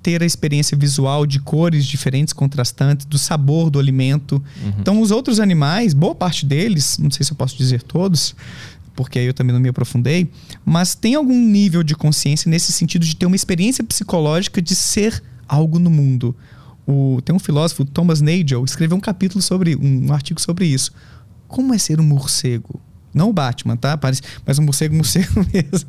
ter 0.02 0.22
a 0.22 0.26
experiência 0.26 0.76
visual 0.76 1.26
de 1.26 1.38
cores 1.38 1.86
diferentes, 1.86 2.32
contrastantes, 2.32 3.06
do 3.06 3.18
sabor 3.18 3.70
do 3.70 3.78
alimento. 3.78 4.42
Uhum. 4.64 4.72
Então, 4.80 5.00
os 5.00 5.10
outros 5.10 5.38
animais, 5.38 5.94
boa 5.94 6.14
parte 6.14 6.44
deles, 6.44 6.98
não 6.98 7.10
sei 7.10 7.24
se 7.24 7.32
eu 7.32 7.36
posso 7.36 7.56
dizer 7.56 7.82
todos, 7.82 8.34
porque 8.96 9.18
aí 9.18 9.26
eu 9.26 9.34
também 9.34 9.52
não 9.52 9.60
me 9.60 9.68
aprofundei, 9.68 10.30
mas 10.64 10.94
tem 10.94 11.14
algum 11.14 11.38
nível 11.38 11.82
de 11.82 11.94
consciência 11.94 12.50
nesse 12.50 12.72
sentido 12.72 13.04
de 13.04 13.14
ter 13.14 13.26
uma 13.26 13.36
experiência 13.36 13.84
psicológica 13.84 14.60
de 14.60 14.74
ser 14.74 15.22
algo 15.46 15.78
no 15.78 15.90
mundo. 15.90 16.34
O, 16.86 17.20
tem 17.22 17.34
um 17.34 17.38
filósofo, 17.38 17.84
Thomas 17.84 18.20
Nagel, 18.20 18.64
escreveu 18.64 18.96
um 18.96 19.00
capítulo 19.00 19.40
sobre, 19.40 19.76
um 19.76 20.12
artigo 20.12 20.40
sobre 20.40 20.66
isso. 20.66 20.90
Como 21.46 21.72
é 21.72 21.78
ser 21.78 22.00
um 22.00 22.04
morcego? 22.04 22.80
Não 23.14 23.30
o 23.30 23.32
Batman, 23.32 23.76
tá? 23.76 23.96
Parece, 23.96 24.22
mas 24.46 24.58
um 24.58 24.62
morcego, 24.62 24.94
morcego 24.94 25.46
mesmo. 25.52 25.88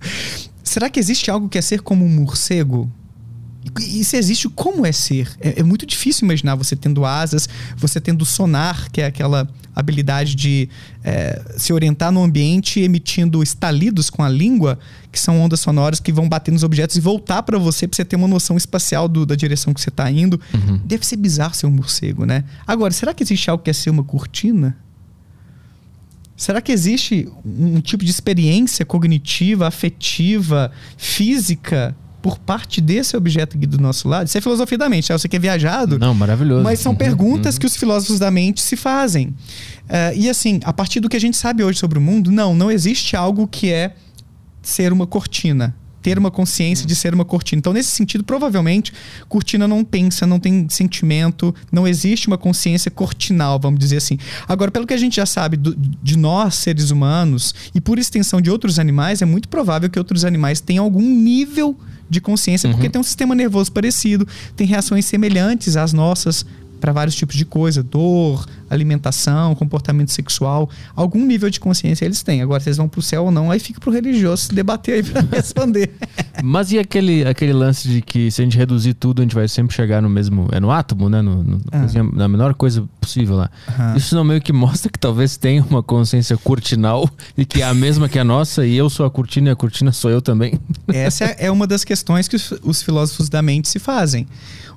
Será 0.63 0.89
que 0.89 0.99
existe 0.99 1.29
algo 1.29 1.49
que 1.49 1.57
é 1.57 1.61
ser 1.61 1.81
como 1.81 2.05
um 2.05 2.09
morcego? 2.09 2.91
E 3.79 4.03
se 4.03 4.17
existe, 4.17 4.49
como 4.49 4.85
é 4.85 4.91
ser? 4.91 5.29
É, 5.39 5.61
é, 5.61 5.63
muito 5.63 5.85
difícil 5.85 6.25
imaginar 6.25 6.55
você 6.55 6.75
tendo 6.75 7.05
asas, 7.05 7.47
você 7.77 7.99
tendo 7.99 8.25
sonar, 8.25 8.91
que 8.91 9.01
é 9.01 9.05
aquela 9.05 9.47
habilidade 9.73 10.35
de 10.35 10.69
é, 11.03 11.41
se 11.57 11.71
orientar 11.71 12.11
no 12.11 12.21
ambiente 12.21 12.81
emitindo 12.81 13.41
estalidos 13.41 14.09
com 14.09 14.21
a 14.21 14.29
língua, 14.29 14.77
que 15.11 15.19
são 15.19 15.39
ondas 15.41 15.61
sonoras 15.61 15.99
que 15.99 16.11
vão 16.11 16.27
bater 16.27 16.51
nos 16.51 16.63
objetos 16.63 16.97
e 16.97 16.99
voltar 16.99 17.41
para 17.43 17.57
você 17.57 17.87
para 17.87 17.95
você 17.95 18.05
ter 18.05 18.15
uma 18.17 18.27
noção 18.27 18.57
espacial 18.57 19.07
do, 19.07 19.25
da 19.25 19.33
direção 19.33 19.73
que 19.73 19.81
você 19.81 19.89
está 19.89 20.11
indo. 20.11 20.39
Uhum. 20.53 20.79
Deve 20.85 21.05
ser 21.05 21.15
bizarro 21.15 21.55
ser 21.55 21.65
um 21.65 21.71
morcego, 21.71 22.25
né? 22.25 22.43
Agora, 22.67 22.91
será 22.91 23.13
que 23.13 23.23
existe 23.23 23.49
algo 23.49 23.63
que 23.63 23.69
é 23.69 23.73
ser 23.73 23.89
uma 23.89 24.03
cortina? 24.03 24.77
Será 26.35 26.61
que 26.61 26.71
existe 26.71 27.29
um 27.45 27.79
tipo 27.79 28.03
de 28.03 28.11
experiência 28.11 28.85
cognitiva, 28.85 29.67
afetiva, 29.67 30.71
física 30.97 31.95
por 32.21 32.39
parte 32.39 32.79
desse 32.79 33.15
objeto 33.15 33.55
aqui 33.55 33.67
do 33.67 33.77
nosso 33.77 34.07
lado? 34.07 34.27
Isso 34.27 34.37
é 34.37 34.41
filosofia 34.41 34.77
da 34.77 34.89
mente, 34.89 35.07
tá? 35.07 35.17
Você 35.17 35.27
que 35.27 35.35
é 35.35 35.39
viajado. 35.39 35.99
Não, 35.99 36.13
maravilhoso. 36.13 36.63
Mas 36.63 36.79
são 36.79 36.93
uhum, 36.93 36.97
perguntas 36.97 37.55
uhum. 37.55 37.59
que 37.59 37.65
os 37.67 37.75
filósofos 37.75 38.17
da 38.19 38.31
mente 38.31 38.61
se 38.61 38.75
fazem. 38.75 39.27
Uh, 39.27 40.15
e 40.15 40.29
assim, 40.29 40.59
a 40.63 40.73
partir 40.73 40.99
do 40.99 41.07
que 41.07 41.17
a 41.17 41.21
gente 41.21 41.37
sabe 41.37 41.63
hoje 41.63 41.77
sobre 41.77 41.99
o 41.99 42.01
mundo, 42.01 42.31
não, 42.31 42.55
não 42.55 42.71
existe 42.71 43.15
algo 43.15 43.47
que 43.47 43.71
é 43.71 43.93
ser 44.61 44.91
uma 44.91 45.05
cortina 45.05 45.75
ter 46.03 46.19
uma 46.19 46.29
consciência 46.29 46.85
de 46.85 46.93
ser 46.95 47.13
uma 47.13 47.23
cortina. 47.23 47.59
Então, 47.59 47.71
nesse 47.71 47.89
sentido, 47.91 48.23
provavelmente, 48.23 48.93
cortina 49.29 49.67
não 49.67 49.83
pensa, 49.83 50.27
não 50.27 50.37
tem 50.37 50.67
sentimento, 50.69 51.55
não 51.71 51.87
existe 51.87 52.27
uma 52.27 52.37
consciência 52.37 52.91
cortinal, 52.91 53.57
vamos 53.57 53.79
dizer 53.79 53.97
assim. 53.97 54.19
Agora, 54.47 54.69
pelo 54.69 54.85
que 54.85 54.93
a 54.93 54.97
gente 54.97 55.15
já 55.15 55.25
sabe 55.25 55.55
do, 55.55 55.73
de 55.75 56.17
nós, 56.17 56.55
seres 56.55 56.91
humanos, 56.91 57.55
e 57.73 57.79
por 57.79 57.97
extensão 57.97 58.41
de 58.41 58.51
outros 58.51 58.77
animais, 58.77 59.21
é 59.21 59.25
muito 59.25 59.47
provável 59.47 59.89
que 59.89 59.97
outros 59.97 60.25
animais 60.25 60.59
tenham 60.59 60.83
algum 60.83 61.01
nível 61.01 61.77
de 62.09 62.19
consciência, 62.19 62.67
uhum. 62.67 62.75
porque 62.75 62.89
tem 62.89 62.99
um 62.99 63.03
sistema 63.03 63.33
nervoso 63.33 63.71
parecido, 63.71 64.27
tem 64.55 64.67
reações 64.67 65.05
semelhantes 65.05 65.77
às 65.77 65.93
nossas 65.93 66.45
para 66.83 66.91
vários 66.91 67.15
tipos 67.15 67.37
de 67.37 67.45
coisa, 67.45 67.81
dor, 67.81 68.45
alimentação, 68.69 69.55
comportamento 69.55 70.11
sexual, 70.11 70.69
algum 70.93 71.25
nível 71.25 71.49
de 71.49 71.57
consciência 71.57 72.03
eles 72.03 72.21
têm. 72.21 72.41
Agora, 72.41 72.59
se 72.59 72.67
eles 72.67 72.75
vão 72.75 72.89
para 72.89 72.99
o 72.99 73.01
céu 73.01 73.23
ou 73.23 73.31
não, 73.31 73.49
aí 73.49 73.57
fica 73.57 73.79
para 73.79 73.89
o 73.89 73.93
religioso 73.93 74.47
se 74.47 74.53
debater 74.53 74.95
aí 74.95 75.03
para 75.03 75.21
responder. 75.31 75.93
Mas 76.43 76.73
e 76.73 76.79
aquele, 76.79 77.25
aquele 77.25 77.53
lance 77.53 77.87
de 77.87 78.01
que 78.01 78.29
se 78.29 78.41
a 78.41 78.43
gente 78.43 78.57
reduzir 78.57 78.95
tudo, 78.95 79.21
a 79.21 79.23
gente 79.23 79.33
vai 79.33 79.47
sempre 79.47 79.73
chegar 79.73 80.01
no 80.01 80.09
mesmo. 80.09 80.49
É 80.51 80.59
no 80.59 80.71
átomo, 80.71 81.07
né? 81.07 81.21
No, 81.21 81.41
no 81.41 81.61
ah. 81.71 81.85
Na 82.11 82.27
menor 82.27 82.53
coisa 82.53 82.83
possível 82.99 83.37
lá. 83.37 83.49
Isso 83.95 84.13
não 84.13 84.25
meio 84.25 84.41
que 84.41 84.51
mostra 84.51 84.91
que 84.91 84.99
talvez 84.99 85.37
tenha 85.37 85.63
uma 85.63 85.81
consciência 85.81 86.35
cortinal 86.35 87.09
e 87.37 87.45
que 87.45 87.61
é 87.61 87.65
a 87.65 87.73
mesma 87.73 88.09
que 88.09 88.19
a 88.19 88.25
nossa, 88.25 88.65
e 88.65 88.75
eu 88.75 88.89
sou 88.89 89.05
a 89.05 89.09
cortina 89.09 89.47
e 89.47 89.51
a 89.53 89.55
cortina 89.55 89.93
sou 89.93 90.11
eu 90.11 90.21
também. 90.21 90.59
Essa 90.89 91.23
é 91.23 91.49
uma 91.49 91.65
das 91.65 91.85
questões 91.85 92.27
que 92.27 92.35
os, 92.35 92.53
os 92.61 92.83
filósofos 92.83 93.29
da 93.29 93.41
mente 93.41 93.69
se 93.69 93.79
fazem. 93.79 94.27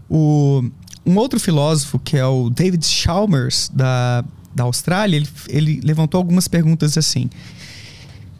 O, 0.08 0.62
um 1.06 1.16
outro 1.16 1.38
filósofo, 1.38 1.98
que 1.98 2.16
é 2.16 2.26
o 2.26 2.50
David 2.50 2.84
Chalmers, 2.84 3.70
da, 3.72 4.24
da 4.54 4.64
Austrália, 4.64 5.16
ele, 5.16 5.28
ele 5.48 5.80
levantou 5.84 6.18
algumas 6.18 6.48
perguntas 6.48 6.98
assim. 6.98 7.30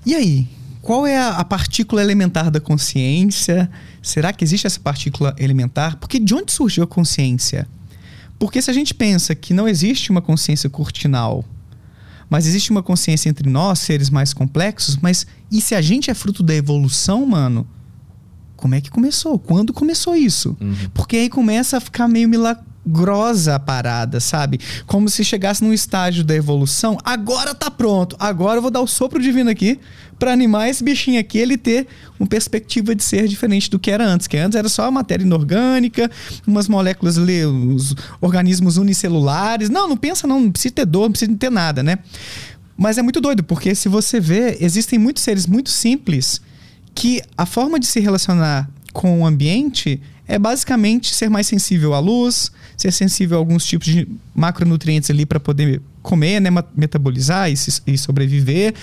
E 0.04 0.14
aí? 0.14 0.48
Qual 0.82 1.06
é 1.06 1.18
a, 1.18 1.30
a 1.30 1.44
partícula 1.44 2.00
elementar 2.00 2.50
da 2.50 2.60
consciência? 2.60 3.70
Será 4.00 4.32
que 4.32 4.44
existe 4.44 4.66
essa 4.66 4.78
partícula 4.78 5.34
elementar? 5.38 5.96
Porque 5.96 6.18
de 6.18 6.32
onde 6.32 6.52
surgiu 6.52 6.84
a 6.84 6.86
consciência? 6.86 7.66
Porque 8.38 8.62
se 8.62 8.70
a 8.70 8.74
gente 8.74 8.94
pensa 8.94 9.34
que 9.34 9.52
não 9.54 9.66
existe 9.66 10.10
uma 10.10 10.22
consciência 10.22 10.70
cortinal, 10.70 11.44
mas 12.28 12.46
existe 12.46 12.70
uma 12.70 12.82
consciência 12.82 13.28
entre 13.28 13.48
nós, 13.48 13.80
seres 13.80 14.10
mais 14.10 14.32
complexos, 14.32 14.96
mas 14.96 15.26
e 15.50 15.60
se 15.60 15.74
a 15.74 15.80
gente 15.80 16.10
é 16.10 16.14
fruto 16.14 16.42
da 16.42 16.54
evolução, 16.54 17.24
mano? 17.26 17.66
Como 18.56 18.74
é 18.74 18.80
que 18.80 18.90
começou? 18.90 19.38
Quando 19.38 19.72
começou 19.72 20.14
isso? 20.14 20.56
Uhum. 20.60 20.74
Porque 20.94 21.16
aí 21.16 21.28
começa 21.28 21.76
a 21.76 21.80
ficar 21.80 22.08
meio 22.08 22.28
milagrosa 22.28 23.54
a 23.54 23.58
parada, 23.58 24.18
sabe? 24.18 24.58
Como 24.86 25.08
se 25.08 25.24
chegasse 25.24 25.62
num 25.62 25.72
estágio 25.72 26.24
da 26.24 26.34
evolução, 26.34 26.98
agora 27.04 27.54
tá 27.54 27.70
pronto, 27.70 28.16
agora 28.18 28.58
eu 28.58 28.62
vou 28.62 28.70
dar 28.70 28.80
o 28.80 28.86
sopro 28.86 29.20
divino 29.20 29.50
aqui 29.50 29.78
para 30.18 30.32
animar 30.32 30.68
esse 30.68 30.82
bichinho 30.82 31.20
aqui, 31.20 31.38
ele 31.38 31.58
ter 31.58 31.86
uma 32.18 32.26
perspectiva 32.26 32.94
de 32.94 33.04
ser 33.04 33.28
diferente 33.28 33.70
do 33.70 33.78
que 33.78 33.90
era 33.90 34.06
antes, 34.06 34.26
que 34.26 34.36
antes 34.36 34.56
era 34.56 34.68
só 34.68 34.90
matéria 34.90 35.24
inorgânica, 35.24 36.10
umas 36.46 36.68
moléculas 36.68 37.18
ali, 37.18 37.44
os 37.44 37.94
organismos 38.20 38.78
unicelulares. 38.78 39.68
Não, 39.68 39.86
não 39.86 39.96
pensa 39.96 40.26
não, 40.26 40.40
não 40.40 40.50
precisa 40.50 40.74
ter 40.74 40.86
dor, 40.86 41.02
não 41.02 41.12
precisa 41.12 41.36
ter 41.36 41.50
nada, 41.50 41.82
né? 41.82 41.98
Mas 42.78 42.98
é 42.98 43.02
muito 43.02 43.20
doido, 43.20 43.42
porque 43.42 43.74
se 43.74 43.88
você 43.88 44.20
vê, 44.20 44.56
existem 44.60 44.98
muitos 44.98 45.22
seres 45.22 45.46
muito 45.46 45.70
simples 45.70 46.40
que 46.96 47.22
a 47.36 47.44
forma 47.44 47.78
de 47.78 47.86
se 47.86 48.00
relacionar 48.00 48.68
com 48.92 49.20
o 49.20 49.26
ambiente 49.26 50.00
é 50.26 50.38
basicamente 50.38 51.14
ser 51.14 51.28
mais 51.28 51.46
sensível 51.46 51.94
à 51.94 52.00
luz, 52.00 52.50
ser 52.76 52.90
sensível 52.90 53.36
a 53.36 53.40
alguns 53.40 53.64
tipos 53.64 53.86
de 53.86 54.08
macronutrientes 54.34 55.10
ali 55.10 55.24
para 55.24 55.38
poder 55.38 55.80
comer, 56.02 56.40
né, 56.40 56.48
metabolizar 56.74 57.50
e, 57.50 57.56
se, 57.56 57.82
e, 57.86 57.98
sobreviver. 57.98 58.74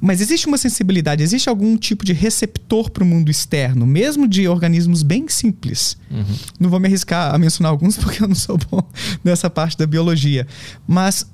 Mas 0.00 0.20
existe 0.20 0.46
uma 0.46 0.56
sensibilidade, 0.56 1.22
existe 1.22 1.48
algum 1.48 1.76
tipo 1.76 2.04
de 2.04 2.12
receptor 2.14 2.90
para 2.90 3.04
o 3.04 3.06
mundo 3.06 3.30
externo, 3.30 3.86
mesmo 3.86 4.26
de 4.26 4.48
organismos 4.48 5.02
bem 5.02 5.28
simples. 5.28 5.96
Uhum. 6.10 6.36
Não 6.58 6.70
vou 6.70 6.80
me 6.80 6.88
arriscar 6.88 7.34
a 7.34 7.38
mencionar 7.38 7.70
alguns 7.70 7.96
porque 7.98 8.22
eu 8.22 8.28
não 8.28 8.34
sou 8.34 8.58
bom 8.70 8.82
nessa 9.22 9.50
parte 9.50 9.76
da 9.76 9.86
biologia. 9.86 10.46
Mas 10.86 11.26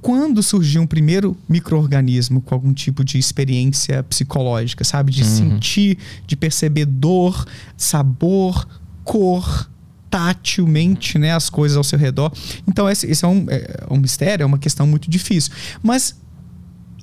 quando 0.00 0.42
surgiu 0.42 0.82
um 0.82 0.86
primeiro 0.86 1.36
microorganismo 1.48 2.40
com 2.40 2.54
algum 2.54 2.72
tipo 2.72 3.04
de 3.04 3.18
experiência 3.18 4.02
psicológica, 4.02 4.84
sabe? 4.84 5.12
De 5.12 5.22
uhum. 5.22 5.28
sentir, 5.28 5.98
de 6.26 6.36
perceber 6.36 6.86
dor, 6.86 7.46
sabor, 7.76 8.66
cor, 9.04 9.68
tátilmente 10.10 11.18
né, 11.18 11.32
as 11.32 11.50
coisas 11.50 11.76
ao 11.76 11.84
seu 11.84 11.98
redor. 11.98 12.32
Então, 12.66 12.88
esse, 12.88 13.06
esse 13.06 13.24
é, 13.24 13.28
um, 13.28 13.46
é 13.48 13.86
um 13.90 13.96
mistério, 13.96 14.44
é 14.44 14.46
uma 14.46 14.58
questão 14.58 14.86
muito 14.86 15.10
difícil. 15.10 15.52
Mas 15.82 16.14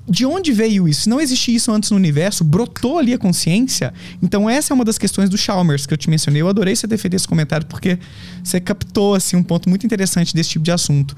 de 0.08 0.26
onde 0.26 0.52
veio 0.52 0.86
isso? 0.86 1.02
Se 1.02 1.08
não 1.08 1.20
existia 1.20 1.56
isso 1.56 1.72
antes 1.72 1.90
no 1.90 1.96
universo, 1.96 2.44
brotou 2.44 2.98
ali 2.98 3.14
a 3.14 3.18
consciência. 3.18 3.92
Então 4.22 4.48
essa 4.48 4.72
é 4.72 4.74
uma 4.74 4.84
das 4.84 4.98
questões 4.98 5.30
do 5.30 5.38
Chalmers 5.38 5.86
que 5.86 5.94
eu 5.94 5.98
te 5.98 6.10
mencionei. 6.10 6.42
Eu 6.42 6.48
adorei 6.48 6.76
você 6.76 6.86
ter 6.86 6.98
feito 6.98 7.14
esse 7.14 7.26
comentário 7.26 7.66
porque 7.66 7.98
você 8.42 8.60
captou 8.60 9.14
assim 9.14 9.36
um 9.36 9.42
ponto 9.42 9.68
muito 9.68 9.86
interessante 9.86 10.34
desse 10.34 10.50
tipo 10.50 10.64
de 10.64 10.70
assunto. 10.70 11.16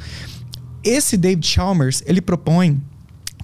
Esse 0.89 1.17
David 1.17 1.47
Chalmers, 1.47 2.03
ele 2.07 2.21
propõe 2.21 2.81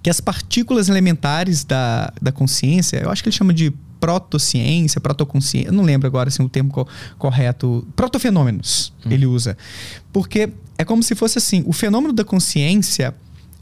que 0.03 0.09
as 0.09 0.21
partículas 0.21 0.89
elementares 0.89 1.65
da, 1.65 2.13
da 2.21 2.33
consciência, 2.33 2.99
eu 2.99 3.11
acho 3.11 3.23
que 3.23 3.29
ele 3.29 3.37
chama 3.37 3.53
de 3.53 3.73
protociência, 4.01 5.01
protoconsciência, 5.01 5.69
eu 5.69 5.73
não 5.73 5.85
lembro 5.85 6.09
agora 6.09 6.29
assim, 6.29 6.43
o 6.43 6.49
termo 6.49 6.71
co 6.71 6.87
correto, 7.19 7.87
protofenômenos 7.95 8.93
hum. 9.07 9.11
ele 9.11 9.27
usa. 9.27 9.57
Porque 10.13 10.51
é 10.77 10.85
como 10.85 11.03
se 11.03 11.15
fosse 11.15 11.39
assim, 11.39 11.63
o 11.67 11.73
fenômeno 11.73 12.13
da 12.13 12.25
consciência 12.25 13.15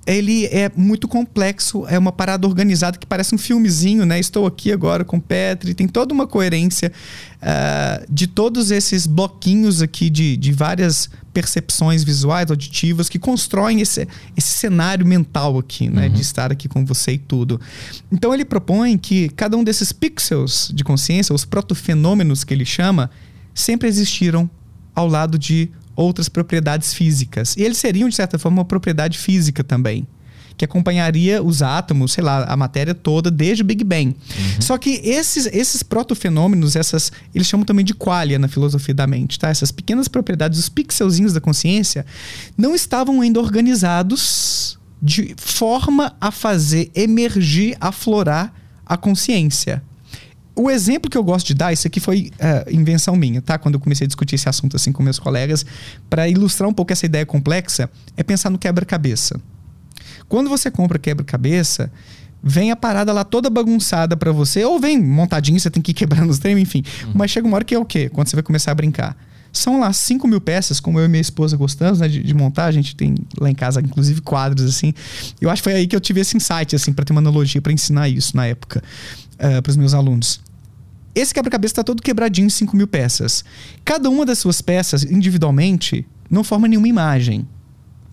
ele 0.06 0.46
é 0.46 0.70
muito 0.74 1.06
complexo, 1.06 1.86
é 1.86 1.98
uma 1.98 2.10
parada 2.10 2.46
organizada 2.46 2.98
que 2.98 3.06
parece 3.06 3.34
um 3.34 3.38
filmezinho, 3.38 4.06
né? 4.06 4.18
Estou 4.18 4.46
aqui 4.46 4.72
agora 4.72 5.04
com 5.04 5.20
Petri, 5.20 5.74
tem 5.74 5.86
toda 5.86 6.12
uma 6.14 6.26
coerência 6.26 6.90
uh, 7.36 8.12
de 8.12 8.26
todos 8.26 8.70
esses 8.70 9.06
bloquinhos 9.06 9.82
aqui 9.82 10.08
de, 10.08 10.36
de 10.36 10.52
várias 10.52 11.10
percepções 11.32 12.02
visuais, 12.02 12.50
auditivas, 12.50 13.08
que 13.08 13.18
constroem 13.18 13.80
esse, 13.80 14.06
esse 14.36 14.50
cenário 14.58 15.06
mental 15.06 15.58
aqui, 15.58 15.88
né? 15.88 16.06
Uhum. 16.06 16.12
De 16.12 16.20
estar 16.20 16.50
aqui 16.50 16.68
com 16.68 16.84
você 16.84 17.12
e 17.12 17.18
tudo. 17.18 17.60
Então 18.10 18.34
ele 18.34 18.44
propõe 18.44 18.98
que 18.98 19.28
cada 19.30 19.56
um 19.56 19.64
desses 19.64 19.92
pixels 19.92 20.70
de 20.74 20.82
consciência, 20.82 21.34
os 21.34 21.44
protofenômenos 21.44 22.44
que 22.44 22.52
ele 22.52 22.64
chama, 22.64 23.10
sempre 23.54 23.88
existiram 23.88 24.50
ao 24.94 25.06
lado 25.06 25.38
de 25.38 25.70
outras 25.94 26.28
propriedades 26.28 26.94
físicas. 26.94 27.56
E 27.56 27.62
eles 27.62 27.78
seriam, 27.78 28.08
de 28.08 28.14
certa 28.14 28.38
forma, 28.38 28.58
uma 28.58 28.64
propriedade 28.64 29.18
física 29.18 29.62
também. 29.62 30.06
Que 30.60 30.66
acompanharia 30.66 31.42
os 31.42 31.62
átomos, 31.62 32.12
sei 32.12 32.22
lá, 32.22 32.44
a 32.44 32.54
matéria 32.54 32.94
toda 32.94 33.30
desde 33.30 33.62
o 33.62 33.64
Big 33.64 33.82
Bang. 33.82 34.08
Uhum. 34.08 34.60
Só 34.60 34.76
que 34.76 35.00
esses, 35.02 35.46
esses 35.46 35.82
protofenômenos, 35.82 36.76
essas, 36.76 37.10
eles 37.34 37.46
chamam 37.46 37.64
também 37.64 37.82
de 37.82 37.94
qualia 37.94 38.38
na 38.38 38.46
filosofia 38.46 38.92
da 38.94 39.06
mente, 39.06 39.38
tá? 39.38 39.48
Essas 39.48 39.72
pequenas 39.72 40.06
propriedades, 40.06 40.58
os 40.58 40.68
pixelzinhos 40.68 41.32
da 41.32 41.40
consciência, 41.40 42.04
não 42.58 42.74
estavam 42.74 43.22
ainda 43.22 43.40
organizados 43.40 44.78
de 45.02 45.34
forma 45.38 46.14
a 46.20 46.30
fazer 46.30 46.90
emergir, 46.94 47.74
aflorar 47.80 48.52
a 48.84 48.98
consciência 48.98 49.82
o 50.60 50.70
exemplo 50.70 51.10
que 51.10 51.16
eu 51.16 51.24
gosto 51.24 51.46
de 51.46 51.54
dar, 51.54 51.72
isso 51.72 51.86
aqui 51.86 52.00
foi 52.00 52.30
uh, 52.34 52.70
invenção 52.70 53.16
minha, 53.16 53.40
tá? 53.40 53.58
Quando 53.58 53.76
eu 53.76 53.80
comecei 53.80 54.04
a 54.04 54.08
discutir 54.08 54.34
esse 54.34 54.48
assunto 54.48 54.76
assim 54.76 54.92
com 54.92 55.02
meus 55.02 55.18
colegas, 55.18 55.64
para 56.10 56.28
ilustrar 56.28 56.68
um 56.68 56.72
pouco 56.74 56.92
essa 56.92 57.06
ideia 57.06 57.24
complexa, 57.24 57.88
é 58.14 58.22
pensar 58.22 58.50
no 58.50 58.58
quebra-cabeça. 58.58 59.40
Quando 60.30 60.48
você 60.48 60.70
compra 60.70 60.96
quebra-cabeça, 60.96 61.90
vem 62.40 62.70
a 62.70 62.76
parada 62.76 63.12
lá 63.12 63.24
toda 63.24 63.50
bagunçada 63.50 64.16
para 64.16 64.30
você, 64.30 64.64
ou 64.64 64.78
vem 64.78 64.96
montadinho, 64.96 65.58
você 65.58 65.68
tem 65.68 65.82
que 65.82 65.90
ir 65.90 65.94
quebrando 65.94 66.30
os 66.30 66.38
treinos, 66.38 66.62
enfim. 66.62 66.84
Uhum. 67.04 67.12
Mas 67.16 67.32
chega 67.32 67.48
uma 67.48 67.56
hora 67.56 67.64
que 67.64 67.74
é 67.74 67.78
o 67.78 67.84
quê? 67.84 68.08
Quando 68.08 68.28
você 68.28 68.36
vai 68.36 68.42
começar 68.44 68.70
a 68.70 68.74
brincar. 68.76 69.16
São 69.52 69.80
lá 69.80 69.92
5 69.92 70.28
mil 70.28 70.40
peças, 70.40 70.78
como 70.78 71.00
eu 71.00 71.06
e 71.06 71.08
minha 71.08 71.20
esposa 71.20 71.56
gostamos 71.56 71.98
né, 71.98 72.06
de, 72.06 72.22
de, 72.22 72.32
montar. 72.32 72.66
A 72.66 72.70
gente 72.70 72.94
tem 72.94 73.16
lá 73.40 73.50
em 73.50 73.54
casa, 73.56 73.80
inclusive, 73.80 74.20
quadros 74.20 74.64
assim. 74.72 74.94
Eu 75.40 75.50
acho 75.50 75.60
que 75.60 75.68
foi 75.68 75.80
aí 75.80 75.88
que 75.88 75.96
eu 75.96 76.00
tive 76.00 76.20
esse 76.20 76.36
insight, 76.36 76.76
assim, 76.76 76.92
para 76.92 77.04
ter 77.04 77.10
uma 77.10 77.20
analogia 77.20 77.60
para 77.60 77.72
ensinar 77.72 78.08
isso 78.08 78.36
na 78.36 78.46
época 78.46 78.80
uh, 78.80 79.46
eh, 79.46 79.60
para 79.60 79.70
os 79.70 79.76
meus 79.76 79.94
alunos. 79.94 80.40
Esse 81.12 81.34
quebra-cabeça 81.34 81.72
está 81.72 81.82
todo 81.82 82.00
quebradinho 82.00 82.46
em 82.46 82.50
5 82.50 82.76
mil 82.76 82.86
peças. 82.86 83.44
Cada 83.84 84.08
uma 84.08 84.24
das 84.24 84.38
suas 84.38 84.60
peças, 84.60 85.02
individualmente, 85.02 86.06
não 86.30 86.44
forma 86.44 86.68
nenhuma 86.68 86.86
imagem. 86.86 87.44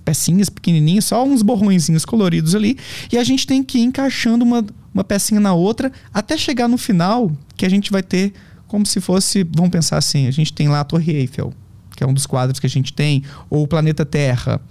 Pecinhas 0.08 0.48
pequenininhas, 0.48 1.04
só 1.04 1.26
uns 1.26 1.42
borrõezinhos 1.42 2.06
coloridos 2.06 2.56
ali. 2.56 2.78
E 3.12 3.18
a 3.18 3.24
gente 3.26 3.46
tem 3.46 3.62
que 3.62 3.80
ir 3.80 3.82
encaixando 3.82 4.46
uma, 4.46 4.66
uma 4.94 5.04
pecinha 5.04 5.42
na 5.42 5.54
outra 5.54 5.92
até 6.14 6.38
chegar 6.38 6.70
no 6.70 6.78
final, 6.78 7.30
que 7.58 7.66
a 7.66 7.70
gente 7.70 7.92
vai 7.92 8.02
ter 8.02 8.32
como 8.68 8.86
se 8.86 9.02
fosse, 9.02 9.44
vamos 9.44 9.70
pensar 9.70 9.98
assim, 9.98 10.26
a 10.26 10.32
gente 10.32 10.54
tem 10.54 10.70
lá 10.70 10.80
a 10.80 10.86
Torre 10.86 11.12
Eiffel, 11.12 11.54
que 11.94 12.06
é 12.06 12.08
um 12.08 12.14
dos 12.14 12.26
quadros 12.26 12.58
que 12.58 12.66
a 12.66 12.70
gente 12.70 12.94
tem, 12.94 13.22
ou 13.50 13.64
o 13.64 13.68
planeta 13.68 14.06
Terra. 14.06 14.62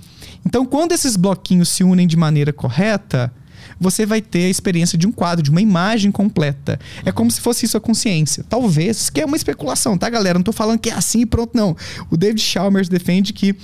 Então, 0.46 0.64
quando 0.64 0.92
esses 0.92 1.16
bloquinhos 1.16 1.68
se 1.68 1.84
unem 1.84 2.06
de 2.06 2.16
maneira 2.16 2.50
correta, 2.50 3.30
você 3.78 4.06
vai 4.06 4.22
ter 4.22 4.46
a 4.46 4.48
experiência 4.48 4.96
de 4.96 5.06
um 5.06 5.12
quadro, 5.12 5.42
de 5.42 5.50
uma 5.50 5.60
imagem 5.60 6.10
completa. 6.10 6.80
É 7.04 7.12
como 7.12 7.30
se 7.30 7.42
fosse 7.42 7.66
isso 7.66 7.76
a 7.76 7.80
consciência. 7.80 8.42
Talvez, 8.48 9.10
que 9.10 9.20
é 9.20 9.26
uma 9.26 9.36
especulação, 9.36 9.98
tá, 9.98 10.08
galera? 10.08 10.38
Não 10.38 10.40
estou 10.40 10.54
falando 10.54 10.78
que 10.78 10.88
é 10.88 10.94
assim 10.94 11.20
e 11.20 11.26
pronto, 11.26 11.54
não. 11.54 11.76
O 12.10 12.16
David 12.16 12.40
Chalmers 12.40 12.88
defende 12.88 13.34
que 13.34 13.54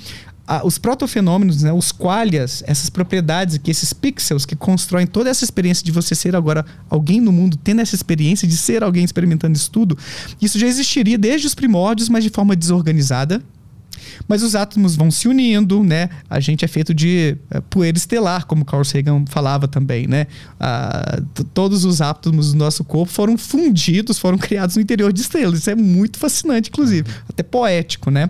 ah, 0.46 0.66
os 0.66 0.76
protofenômenos, 0.78 1.62
né, 1.62 1.72
os 1.72 1.92
qualias, 1.92 2.62
essas 2.66 2.90
propriedades 2.90 3.56
aqui, 3.56 3.70
esses 3.70 3.92
pixels 3.92 4.44
que 4.44 4.56
constroem 4.56 5.06
toda 5.06 5.30
essa 5.30 5.44
experiência 5.44 5.84
de 5.84 5.92
você 5.92 6.14
ser 6.14 6.34
agora 6.34 6.64
alguém 6.90 7.20
no 7.20 7.32
mundo, 7.32 7.56
tendo 7.56 7.80
essa 7.80 7.94
experiência 7.94 8.46
de 8.46 8.56
ser 8.56 8.82
alguém 8.82 9.04
experimentando 9.04 9.56
isso 9.56 9.70
tudo, 9.70 9.96
isso 10.40 10.58
já 10.58 10.66
existiria 10.66 11.16
desde 11.16 11.46
os 11.46 11.54
primórdios, 11.54 12.08
mas 12.08 12.24
de 12.24 12.30
forma 12.30 12.56
desorganizada 12.56 13.42
mas 14.28 14.42
os 14.42 14.54
átomos 14.54 14.96
vão 14.96 15.10
se 15.10 15.28
unindo, 15.28 15.82
né? 15.82 16.08
A 16.28 16.40
gente 16.40 16.64
é 16.64 16.68
feito 16.68 16.94
de 16.94 17.36
é, 17.50 17.60
poeira 17.60 17.96
estelar, 17.96 18.46
como 18.46 18.64
Carl 18.64 18.84
Sagan 18.84 19.24
falava 19.26 19.68
também, 19.68 20.06
né? 20.06 20.26
Ah, 20.58 21.20
todos 21.54 21.84
os 21.84 22.00
átomos 22.00 22.52
do 22.52 22.58
nosso 22.58 22.84
corpo 22.84 23.12
foram 23.12 23.36
fundidos, 23.36 24.18
foram 24.18 24.38
criados 24.38 24.76
no 24.76 24.82
interior 24.82 25.12
de 25.12 25.20
estrelas. 25.20 25.60
Isso 25.60 25.70
é 25.70 25.74
muito 25.74 26.18
fascinante, 26.18 26.70
inclusive, 26.70 27.08
até 27.28 27.42
poético, 27.42 28.10
né? 28.10 28.28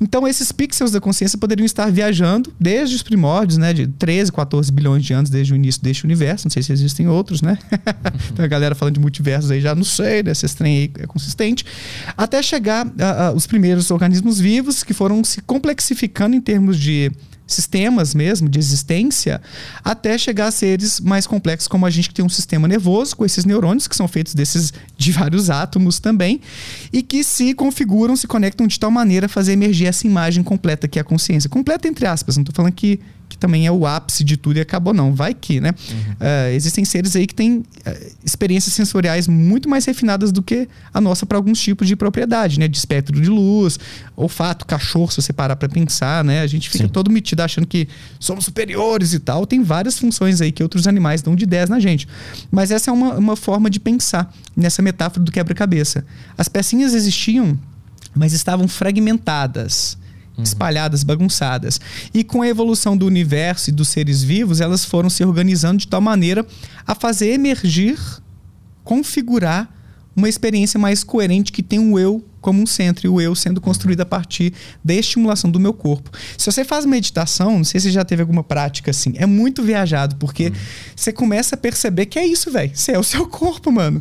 Então, 0.00 0.26
esses 0.26 0.52
pixels 0.52 0.90
da 0.90 1.00
consciência 1.00 1.38
poderiam 1.38 1.64
estar 1.64 1.90
viajando 1.90 2.52
desde 2.58 2.96
os 2.96 3.02
primórdios, 3.02 3.58
né? 3.58 3.72
De 3.72 3.86
13, 3.86 4.32
14 4.32 4.72
bilhões 4.72 5.04
de 5.04 5.12
anos 5.12 5.30
desde 5.30 5.52
o 5.52 5.56
início 5.56 5.82
deste 5.82 6.04
universo. 6.04 6.46
Não 6.46 6.50
sei 6.50 6.62
se 6.62 6.72
existem 6.72 7.08
outros, 7.08 7.42
né? 7.42 7.58
então, 8.32 8.44
a 8.44 8.48
galera 8.48 8.74
falando 8.74 8.94
de 8.94 9.00
multiversos 9.00 9.50
aí 9.50 9.60
já 9.60 9.74
não 9.74 9.84
sei, 9.84 10.22
né? 10.22 10.32
Esse 10.32 10.54
trem 10.54 10.76
aí 10.78 10.90
é 10.98 11.06
consistente. 11.06 11.64
Até 12.16 12.42
chegar 12.42 12.86
uh, 12.86 12.90
uh, 12.90 13.36
os 13.36 13.46
primeiros 13.46 13.90
organismos 13.90 14.38
vivos 14.38 14.82
que 14.82 14.94
foram 14.96 15.22
se 15.22 15.40
complexificando 15.42 16.34
em 16.34 16.40
termos 16.40 16.78
de 16.78 17.12
sistemas 17.46 18.12
mesmo, 18.14 18.48
de 18.48 18.58
existência, 18.58 19.40
até 19.84 20.18
chegar 20.18 20.48
a 20.48 20.50
seres 20.50 20.98
mais 20.98 21.26
complexos, 21.26 21.68
como 21.68 21.86
a 21.86 21.90
gente 21.90 22.08
que 22.08 22.14
tem 22.14 22.24
um 22.24 22.28
sistema 22.28 22.66
nervoso, 22.66 23.16
com 23.16 23.24
esses 23.24 23.44
neurônios, 23.44 23.86
que 23.86 23.94
são 23.94 24.08
feitos 24.08 24.34
desses 24.34 24.72
de 24.96 25.12
vários 25.12 25.48
átomos 25.48 26.00
também, 26.00 26.40
e 26.92 27.02
que 27.02 27.22
se 27.22 27.54
configuram, 27.54 28.16
se 28.16 28.26
conectam 28.26 28.66
de 28.66 28.80
tal 28.80 28.90
maneira 28.90 29.26
a 29.26 29.28
fazer 29.28 29.52
emergir 29.52 29.86
essa 29.86 30.06
imagem 30.06 30.42
completa 30.42 30.88
que 30.88 30.98
é 30.98 31.02
a 31.02 31.04
consciência. 31.04 31.48
Completa 31.48 31.86
entre 31.86 32.06
aspas, 32.06 32.36
não 32.36 32.42
estou 32.42 32.54
falando 32.54 32.72
que 32.72 32.98
que 33.28 33.36
também 33.36 33.66
é 33.66 33.72
o 33.72 33.86
ápice 33.86 34.24
de 34.24 34.36
tudo 34.36 34.56
e 34.56 34.60
acabou, 34.60 34.94
não. 34.94 35.14
Vai 35.14 35.34
que, 35.34 35.60
né? 35.60 35.74
Uhum. 35.90 36.12
Uh, 36.12 36.54
existem 36.54 36.84
seres 36.84 37.14
aí 37.16 37.26
que 37.26 37.34
têm 37.34 37.58
uh, 37.58 37.64
experiências 38.24 38.74
sensoriais 38.74 39.28
muito 39.28 39.68
mais 39.68 39.84
refinadas 39.84 40.32
do 40.32 40.42
que 40.42 40.68
a 40.92 41.00
nossa 41.00 41.26
para 41.26 41.36
alguns 41.36 41.60
tipos 41.60 41.86
de 41.86 41.96
propriedade, 41.96 42.58
né? 42.58 42.68
De 42.68 42.76
espectro 42.76 43.20
de 43.20 43.28
luz, 43.28 43.78
olfato, 44.16 44.64
cachorro, 44.64 45.10
se 45.10 45.20
você 45.20 45.32
parar 45.32 45.56
para 45.56 45.68
pensar, 45.68 46.24
né? 46.24 46.40
A 46.40 46.46
gente 46.46 46.70
fica 46.70 46.84
Sim. 46.84 46.90
todo 46.90 47.10
metido 47.10 47.40
achando 47.40 47.66
que 47.66 47.88
somos 48.18 48.44
superiores 48.44 49.12
e 49.12 49.18
tal. 49.18 49.46
Tem 49.46 49.62
várias 49.62 49.98
funções 49.98 50.40
aí 50.40 50.52
que 50.52 50.62
outros 50.62 50.86
animais 50.86 51.20
dão 51.20 51.34
de 51.36 51.46
10 51.46 51.68
na 51.68 51.80
gente. 51.80 52.08
Mas 52.50 52.70
essa 52.70 52.90
é 52.90 52.92
uma, 52.92 53.14
uma 53.14 53.36
forma 53.36 53.68
de 53.68 53.80
pensar 53.80 54.32
nessa 54.56 54.80
metáfora 54.82 55.22
do 55.22 55.32
quebra-cabeça. 55.32 56.06
As 56.38 56.48
pecinhas 56.48 56.94
existiam, 56.94 57.58
mas 58.14 58.32
estavam 58.32 58.66
fragmentadas. 58.68 59.98
Espalhadas, 60.42 61.02
bagunçadas. 61.02 61.80
E 62.12 62.22
com 62.22 62.42
a 62.42 62.48
evolução 62.48 62.96
do 62.96 63.06
universo 63.06 63.70
e 63.70 63.72
dos 63.72 63.88
seres 63.88 64.22
vivos, 64.22 64.60
elas 64.60 64.84
foram 64.84 65.08
se 65.08 65.24
organizando 65.24 65.78
de 65.78 65.88
tal 65.88 66.00
maneira 66.00 66.46
a 66.86 66.94
fazer 66.94 67.28
emergir, 67.28 67.98
configurar 68.84 69.72
uma 70.14 70.28
experiência 70.28 70.80
mais 70.80 71.04
coerente 71.04 71.52
que 71.52 71.62
tem 71.62 71.78
o 71.78 71.98
eu 71.98 72.24
como 72.40 72.62
um 72.62 72.66
centro 72.66 73.06
e 73.06 73.08
o 73.08 73.20
eu 73.20 73.34
sendo 73.34 73.60
construído 73.60 74.00
a 74.00 74.06
partir 74.06 74.54
da 74.82 74.94
estimulação 74.94 75.50
do 75.50 75.60
meu 75.60 75.74
corpo. 75.74 76.10
Se 76.38 76.46
você 76.46 76.64
faz 76.64 76.86
meditação, 76.86 77.58
não 77.58 77.64
sei 77.64 77.80
se 77.80 77.90
já 77.90 78.04
teve 78.04 78.22
alguma 78.22 78.42
prática 78.42 78.92
assim, 78.92 79.12
é 79.16 79.26
muito 79.26 79.62
viajado, 79.62 80.16
porque 80.16 80.46
uhum. 80.46 80.54
você 80.94 81.12
começa 81.12 81.54
a 81.54 81.58
perceber 81.58 82.06
que 82.06 82.18
é 82.18 82.26
isso, 82.26 82.50
velho. 82.50 82.70
Você 82.72 82.92
é 82.92 82.98
o 82.98 83.02
seu 83.02 83.26
corpo, 83.28 83.70
mano. 83.70 84.00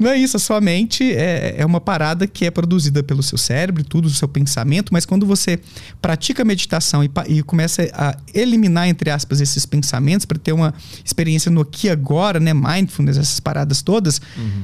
Não 0.00 0.10
é 0.10 0.16
isso, 0.16 0.34
a 0.38 0.40
sua 0.40 0.62
mente 0.62 1.12
é, 1.12 1.56
é 1.58 1.66
uma 1.66 1.78
parada 1.78 2.26
que 2.26 2.46
é 2.46 2.50
produzida 2.50 3.02
pelo 3.02 3.22
seu 3.22 3.36
cérebro, 3.36 3.84
tudo 3.84 4.06
o 4.06 4.10
seu 4.10 4.26
pensamento, 4.26 4.94
mas 4.94 5.04
quando 5.04 5.26
você 5.26 5.60
pratica 6.00 6.42
meditação 6.42 7.04
e, 7.04 7.10
e 7.28 7.42
começa 7.42 7.86
a 7.92 8.16
eliminar, 8.32 8.88
entre 8.88 9.10
aspas, 9.10 9.42
esses 9.42 9.66
pensamentos 9.66 10.24
para 10.24 10.38
ter 10.38 10.54
uma 10.54 10.72
experiência 11.04 11.50
no 11.50 11.60
aqui 11.60 11.90
agora, 11.90 12.40
né, 12.40 12.54
mindfulness, 12.54 13.18
essas 13.18 13.40
paradas 13.40 13.82
todas, 13.82 14.22
uhum. 14.38 14.62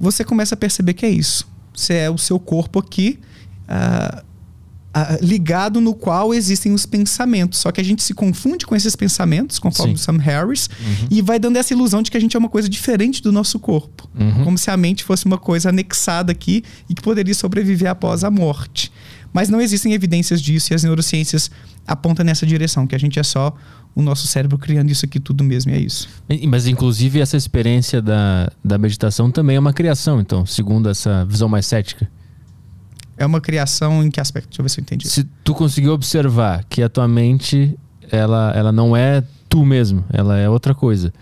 você 0.00 0.24
começa 0.24 0.54
a 0.54 0.56
perceber 0.56 0.94
que 0.94 1.04
é 1.04 1.10
isso. 1.10 1.46
Você 1.74 1.92
é 1.92 2.08
o 2.08 2.16
seu 2.16 2.40
corpo 2.40 2.78
aqui. 2.78 3.18
Uh, 3.68 4.24
ligado 5.20 5.80
no 5.80 5.94
qual 5.94 6.32
existem 6.32 6.72
os 6.72 6.86
pensamentos. 6.86 7.58
Só 7.58 7.72
que 7.72 7.80
a 7.80 7.84
gente 7.84 8.02
se 8.02 8.14
confunde 8.14 8.64
com 8.64 8.76
esses 8.76 8.94
pensamentos, 8.94 9.58
conforme 9.58 9.96
Sim. 9.96 10.04
Sam 10.04 10.18
Harris, 10.18 10.68
uhum. 10.68 11.08
e 11.10 11.20
vai 11.20 11.38
dando 11.38 11.56
essa 11.56 11.72
ilusão 11.72 12.02
de 12.02 12.10
que 12.10 12.16
a 12.16 12.20
gente 12.20 12.36
é 12.36 12.38
uma 12.38 12.48
coisa 12.48 12.68
diferente 12.68 13.22
do 13.22 13.32
nosso 13.32 13.58
corpo. 13.58 14.08
Uhum. 14.18 14.44
Como 14.44 14.58
se 14.58 14.70
a 14.70 14.76
mente 14.76 15.02
fosse 15.02 15.26
uma 15.26 15.38
coisa 15.38 15.70
anexada 15.70 16.30
aqui 16.30 16.62
e 16.88 16.94
que 16.94 17.02
poderia 17.02 17.34
sobreviver 17.34 17.90
após 17.90 18.22
a 18.22 18.30
morte. 18.30 18.92
Mas 19.32 19.48
não 19.48 19.60
existem 19.60 19.92
evidências 19.92 20.40
disso 20.40 20.72
e 20.72 20.74
as 20.74 20.84
neurociências 20.84 21.50
apontam 21.84 22.24
nessa 22.24 22.46
direção, 22.46 22.86
que 22.86 22.94
a 22.94 22.98
gente 22.98 23.18
é 23.18 23.22
só 23.22 23.52
o 23.94 24.00
nosso 24.00 24.28
cérebro 24.28 24.56
criando 24.58 24.90
isso 24.90 25.04
aqui 25.04 25.18
tudo 25.18 25.42
mesmo, 25.42 25.72
e 25.72 25.74
é 25.74 25.78
isso. 25.78 26.08
Mas, 26.48 26.66
inclusive, 26.66 27.20
essa 27.20 27.36
experiência 27.36 28.00
da, 28.00 28.50
da 28.64 28.78
meditação 28.78 29.30
também 29.30 29.56
é 29.56 29.60
uma 29.60 29.72
criação, 29.72 30.20
então, 30.20 30.46
segundo 30.46 30.88
essa 30.88 31.24
visão 31.24 31.48
mais 31.48 31.66
cética. 31.66 32.08
É 33.16 33.24
uma 33.24 33.40
criação 33.40 34.02
em 34.04 34.10
que 34.10 34.20
aspecto? 34.20 34.48
Deixa 34.48 34.60
eu 34.60 34.64
ver 34.64 34.68
se 34.68 34.80
eu 34.80 34.82
entendi. 34.82 35.08
Se 35.08 35.24
tu 35.44 35.54
conseguiu 35.54 35.92
observar 35.92 36.64
que 36.64 36.82
a 36.82 36.88
tua 36.88 37.06
mente, 37.06 37.78
ela, 38.10 38.52
ela 38.54 38.72
não 38.72 38.96
é 38.96 39.22
tu 39.48 39.64
mesmo, 39.64 40.04
ela 40.12 40.36
é 40.36 40.48
outra 40.48 40.74
coisa. 40.74 41.12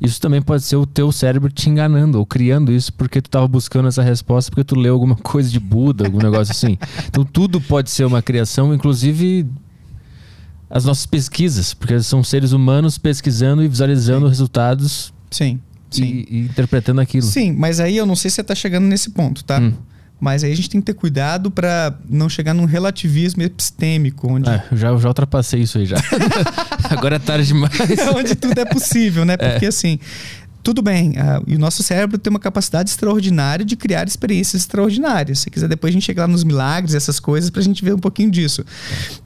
Isso 0.00 0.20
também 0.20 0.42
pode 0.42 0.62
ser 0.62 0.76
o 0.76 0.84
teu 0.84 1.10
cérebro 1.10 1.50
te 1.50 1.70
enganando 1.70 2.18
ou 2.18 2.26
criando 2.26 2.70
isso 2.72 2.92
porque 2.92 3.22
tu 3.22 3.26
estava 3.26 3.48
buscando 3.48 3.88
essa 3.88 4.02
resposta 4.02 4.50
porque 4.50 4.64
tu 4.64 4.76
leu 4.76 4.92
alguma 4.92 5.16
coisa 5.22 5.50
de 5.50 5.58
Buda, 5.58 6.04
algum 6.04 6.18
negócio 6.18 6.52
assim. 6.52 6.76
Então 7.06 7.24
tudo 7.24 7.60
pode 7.60 7.90
ser 7.90 8.04
uma 8.04 8.20
criação, 8.20 8.74
inclusive 8.74 9.46
as 10.68 10.84
nossas 10.84 11.06
pesquisas, 11.06 11.72
porque 11.72 12.00
são 12.02 12.22
seres 12.22 12.52
humanos 12.52 12.98
pesquisando 12.98 13.62
e 13.62 13.68
visualizando 13.68 14.26
Sim. 14.26 14.30
resultados. 14.30 15.14
Sim. 15.30 15.60
Sim. 15.90 16.04
E, 16.04 16.26
e, 16.28 16.40
interpretando 16.40 17.00
aquilo. 17.00 17.26
Sim, 17.26 17.52
mas 17.52 17.78
aí 17.78 17.96
eu 17.96 18.04
não 18.04 18.16
sei 18.16 18.30
se 18.30 18.36
você 18.36 18.40
está 18.40 18.54
chegando 18.54 18.84
nesse 18.84 19.10
ponto, 19.10 19.44
tá? 19.44 19.60
Hum. 19.60 19.72
Mas 20.20 20.42
aí 20.44 20.52
a 20.52 20.56
gente 20.56 20.70
tem 20.70 20.80
que 20.80 20.86
ter 20.86 20.94
cuidado 20.94 21.50
para 21.50 21.98
não 22.08 22.28
chegar 22.28 22.54
num 22.54 22.64
relativismo 22.64 23.42
epistêmico. 23.42 24.32
Onde... 24.32 24.48
É, 24.48 24.64
eu 24.70 24.76
já, 24.76 24.96
já 24.96 25.08
ultrapassei 25.08 25.60
isso 25.60 25.78
aí 25.78 25.86
já. 25.86 25.96
Agora 26.88 27.16
é 27.16 27.18
tarde 27.18 27.48
demais. 27.48 27.72
onde 28.14 28.34
tudo 28.34 28.58
é 28.58 28.64
possível, 28.64 29.24
né? 29.24 29.34
É. 29.38 29.50
Porque 29.50 29.66
é. 29.66 29.68
assim, 29.68 29.98
tudo 30.64 30.80
bem, 30.80 31.10
uh, 31.10 31.44
e 31.46 31.56
o 31.56 31.58
nosso 31.58 31.82
cérebro 31.82 32.16
tem 32.16 32.30
uma 32.30 32.38
capacidade 32.38 32.88
extraordinária 32.88 33.66
de 33.66 33.76
criar 33.76 34.08
experiências 34.08 34.62
extraordinárias. 34.62 35.40
Se 35.40 35.50
quiser, 35.50 35.68
depois 35.68 35.90
a 35.90 35.92
gente 35.92 36.04
chega 36.04 36.22
lá 36.22 36.28
nos 36.28 36.42
milagres, 36.42 36.94
essas 36.94 37.20
coisas, 37.20 37.50
pra 37.50 37.60
gente 37.60 37.84
ver 37.84 37.94
um 37.94 37.98
pouquinho 37.98 38.30
disso. 38.30 38.64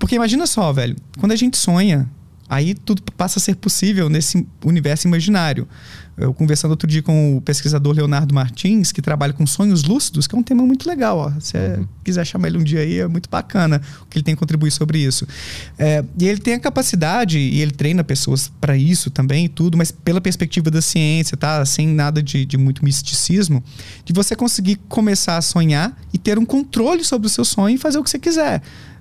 Porque 0.01 0.17
imagina 0.17 0.49
só, 0.49 0.73
velho, 0.73 0.97
quando 1.21 1.31
a 1.31 1.37
gente 1.37 1.57
sonha, 1.57 2.09
aí 2.49 2.75
tudo 2.75 3.03
passa 3.17 3.39
a 3.39 3.43
ser 3.43 3.57
possível 3.57 4.09
nesse 4.09 4.47
universo 4.65 5.07
imaginário. 5.07 5.69
Eu 6.19 6.35
conversando 6.35 6.73
outro 6.73 6.89
dia 6.89 7.01
com 7.01 7.37
o 7.37 7.41
pesquisador 7.41 7.95
Leonardo 7.95 8.35
Martins, 8.35 8.91
que 8.91 9.01
trabalha 9.01 9.33
com 9.33 9.47
sonhos 9.47 9.85
lúcidos, 9.85 10.27
que 10.27 10.35
é 10.35 10.39
um 10.39 10.43
tema 10.43 10.65
muito 10.67 10.89
legal. 10.89 11.17
Ó. 11.19 11.33
Se 11.39 11.57
uhum. 11.57 11.87
quiser 12.03 12.27
chamar 12.27 12.49
ele 12.49 12.59
um 12.59 12.65
dia 12.65 12.81
aí, 12.81 12.99
é 12.99 13.07
muito 13.07 13.31
bacana 13.31 13.81
o 14.03 14.07
que 14.07 14.19
ele 14.19 14.25
tem 14.25 14.35
a 14.35 14.37
contribuir 14.37 14.73
sobre 14.73 14.99
isso. 14.99 15.27
É, 15.79 16.05
e 16.19 16.27
ele 16.27 16.41
tem 16.41 16.55
a 16.55 16.59
capacidade, 16.59 17.39
e 17.39 17.61
ele 17.61 17.71
treina 17.71 18.03
pessoas 18.03 18.51
para 18.61 18.77
isso 18.77 19.11
também 19.13 19.45
e 19.45 19.49
tudo, 19.49 19.79
mas 19.79 19.93
pela 19.93 20.21
perspectiva 20.21 20.73
da 20.73 20.83
ciência, 20.83 21.37
tá? 21.37 21.65
Sem 21.65 21.87
nada 21.87 22.21
de, 22.21 22.45
de 22.45 22.57
muito 22.57 22.85
misticismo, 22.85 23.63
de 24.05 24.13
você 24.13 24.35
conseguir 24.35 24.81
começar 24.89 25.37
a 25.37 25.43
sonhar 25.43 25.97
e 26.13 26.19
ter 26.19 26.37
um 26.37 26.45
controle 26.45 27.05
sobre 27.05 27.29
o 27.29 27.31
seu 27.31 27.45
sonho 27.45 27.77
e 27.77 27.79
fazer 27.79 27.99
o 27.99 28.03
que 28.03 28.11
você 28.11 28.19
quiser 28.19 28.61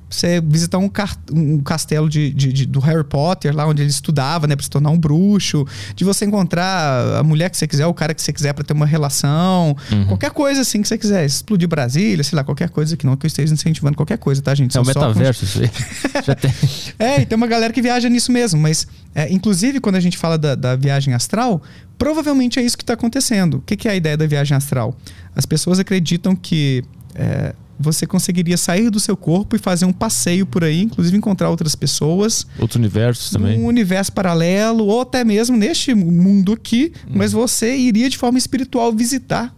você 0.09 0.41
visitar 0.41 0.77
um, 0.77 0.89
um 1.33 1.59
castelo 1.59 2.09
de, 2.09 2.31
de, 2.31 2.53
de, 2.53 2.65
do 2.65 2.79
Harry 2.79 3.03
Potter, 3.03 3.55
lá 3.55 3.67
onde 3.67 3.81
ele 3.81 3.89
estudava, 3.89 4.47
né, 4.47 4.55
para 4.55 4.63
se 4.63 4.69
tornar 4.69 4.89
um 4.89 4.97
bruxo, 4.97 5.65
de 5.95 6.03
você 6.03 6.25
encontrar 6.25 7.17
a 7.17 7.23
mulher 7.23 7.49
que 7.49 7.57
você 7.57 7.67
quiser, 7.67 7.85
o 7.87 7.93
cara 7.93 8.13
que 8.13 8.21
você 8.21 8.31
quiser 8.31 8.53
para 8.53 8.63
ter 8.63 8.73
uma 8.73 8.85
relação, 8.85 9.75
uhum. 9.91 10.05
qualquer 10.07 10.31
coisa 10.31 10.61
assim 10.61 10.81
que 10.81 10.87
você 10.87 10.97
quiser, 10.97 11.25
explodir 11.25 11.67
Brasília, 11.67 12.23
sei 12.23 12.35
lá, 12.35 12.43
qualquer 12.43 12.69
coisa 12.69 12.95
que 12.95 13.05
não 13.05 13.17
que 13.17 13.25
eu 13.25 13.27
esteja 13.27 13.53
incentivando 13.53 13.97
qualquer 13.97 14.17
coisa, 14.17 14.41
tá, 14.41 14.55
gente? 14.55 14.77
É 14.77 14.81
o 14.81 14.85
metaverso 14.85 15.43
isso 15.43 15.61
aí. 15.61 15.71
Já 16.23 16.35
tem. 16.35 16.53
É, 16.97 17.21
e 17.21 17.25
tem 17.25 17.35
uma 17.35 17.47
galera 17.47 17.73
que 17.73 17.81
viaja 17.81 18.07
nisso 18.09 18.31
mesmo, 18.31 18.59
mas 18.59 18.87
é, 19.13 19.31
inclusive 19.31 19.79
quando 19.79 19.95
a 19.95 19.99
gente 19.99 20.17
fala 20.17 20.37
da, 20.37 20.55
da 20.55 20.75
viagem 20.75 21.13
astral, 21.13 21.61
provavelmente 21.97 22.59
é 22.59 22.61
isso 22.61 22.77
que 22.77 22.83
está 22.83 22.93
acontecendo. 22.93 23.55
O 23.55 23.61
que, 23.61 23.75
que, 23.75 23.87
é 23.87 23.91
a 23.91 23.95
ideia 23.95 24.15
da 24.15 24.27
viagem 24.27 24.55
astral? 24.55 24.95
As 25.35 25.45
pessoas 25.45 25.79
acreditam 25.79 26.35
que 26.35 26.83
é, 27.17 27.55
você 27.79 28.07
conseguiria 28.07 28.57
sair 28.57 28.89
do 28.89 28.99
seu 28.99 29.15
corpo 29.15 29.55
e 29.55 29.59
fazer 29.59 29.85
um 29.85 29.93
passeio 29.93 30.45
por 30.45 30.63
aí, 30.63 30.81
inclusive 30.81 31.15
encontrar 31.15 31.49
outras 31.49 31.75
pessoas. 31.75 32.45
Outros 32.59 32.75
universos 32.75 33.29
também. 33.31 33.59
Um 33.59 33.65
universo 33.65 34.11
paralelo, 34.11 34.85
ou 34.85 35.01
até 35.01 35.23
mesmo 35.23 35.55
neste 35.55 35.93
mundo 35.93 36.53
aqui, 36.53 36.91
hum. 37.07 37.13
mas 37.15 37.31
você 37.31 37.75
iria 37.75 38.09
de 38.09 38.17
forma 38.17 38.37
espiritual 38.37 38.91
visitar, 38.91 39.55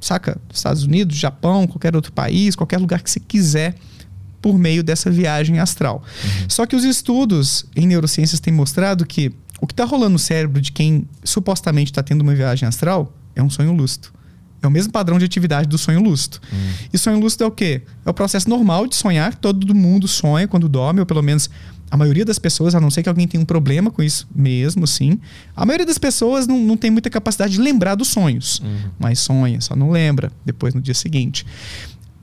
saca? 0.00 0.40
Estados 0.52 0.84
Unidos, 0.84 1.16
Japão, 1.16 1.66
qualquer 1.66 1.96
outro 1.96 2.12
país, 2.12 2.54
qualquer 2.54 2.78
lugar 2.78 3.02
que 3.02 3.10
você 3.10 3.20
quiser, 3.20 3.74
por 4.40 4.58
meio 4.58 4.82
dessa 4.82 5.10
viagem 5.10 5.58
astral. 5.58 6.02
Uhum. 6.24 6.46
Só 6.48 6.64
que 6.64 6.74
os 6.74 6.84
estudos 6.84 7.66
em 7.76 7.86
neurociências 7.86 8.40
têm 8.40 8.52
mostrado 8.52 9.04
que 9.04 9.32
o 9.60 9.66
que 9.66 9.74
está 9.74 9.84
rolando 9.84 10.12
no 10.12 10.18
cérebro 10.18 10.60
de 10.60 10.72
quem 10.72 11.06
supostamente 11.22 11.90
está 11.90 12.02
tendo 12.02 12.22
uma 12.22 12.34
viagem 12.34 12.66
astral 12.66 13.14
é 13.36 13.42
um 13.42 13.50
sonho 13.50 13.72
lúcido. 13.72 14.08
É 14.62 14.66
o 14.66 14.70
mesmo 14.70 14.92
padrão 14.92 15.18
de 15.18 15.24
atividade 15.24 15.68
do 15.68 15.78
sonho 15.78 16.00
lúcido. 16.00 16.38
Hum. 16.52 16.72
E 16.92 16.98
sonho 16.98 17.18
lúcido 17.18 17.44
é 17.44 17.46
o 17.46 17.50
quê? 17.50 17.82
É 18.04 18.10
o 18.10 18.14
processo 18.14 18.48
normal 18.48 18.86
de 18.86 18.94
sonhar, 18.96 19.34
todo 19.34 19.74
mundo 19.74 20.06
sonha 20.06 20.46
quando 20.46 20.68
dorme, 20.68 21.00
ou 21.00 21.06
pelo 21.06 21.22
menos 21.22 21.48
a 21.90 21.96
maioria 21.96 22.24
das 22.24 22.38
pessoas, 22.38 22.74
a 22.74 22.80
não 22.80 22.90
ser 22.90 23.02
que 23.02 23.08
alguém 23.08 23.26
tenha 23.26 23.42
um 23.42 23.46
problema 23.46 23.90
com 23.90 24.02
isso 24.02 24.28
mesmo, 24.34 24.86
sim. 24.86 25.18
A 25.56 25.66
maioria 25.66 25.86
das 25.86 25.98
pessoas 25.98 26.46
não, 26.46 26.58
não 26.58 26.76
tem 26.76 26.90
muita 26.90 27.10
capacidade 27.10 27.54
de 27.54 27.60
lembrar 27.60 27.96
dos 27.96 28.08
sonhos, 28.08 28.62
hum. 28.64 28.90
mas 28.98 29.18
sonha, 29.18 29.60
só 29.60 29.74
não 29.74 29.90
lembra 29.90 30.30
depois 30.44 30.72
no 30.72 30.80
dia 30.80 30.94
seguinte. 30.94 31.44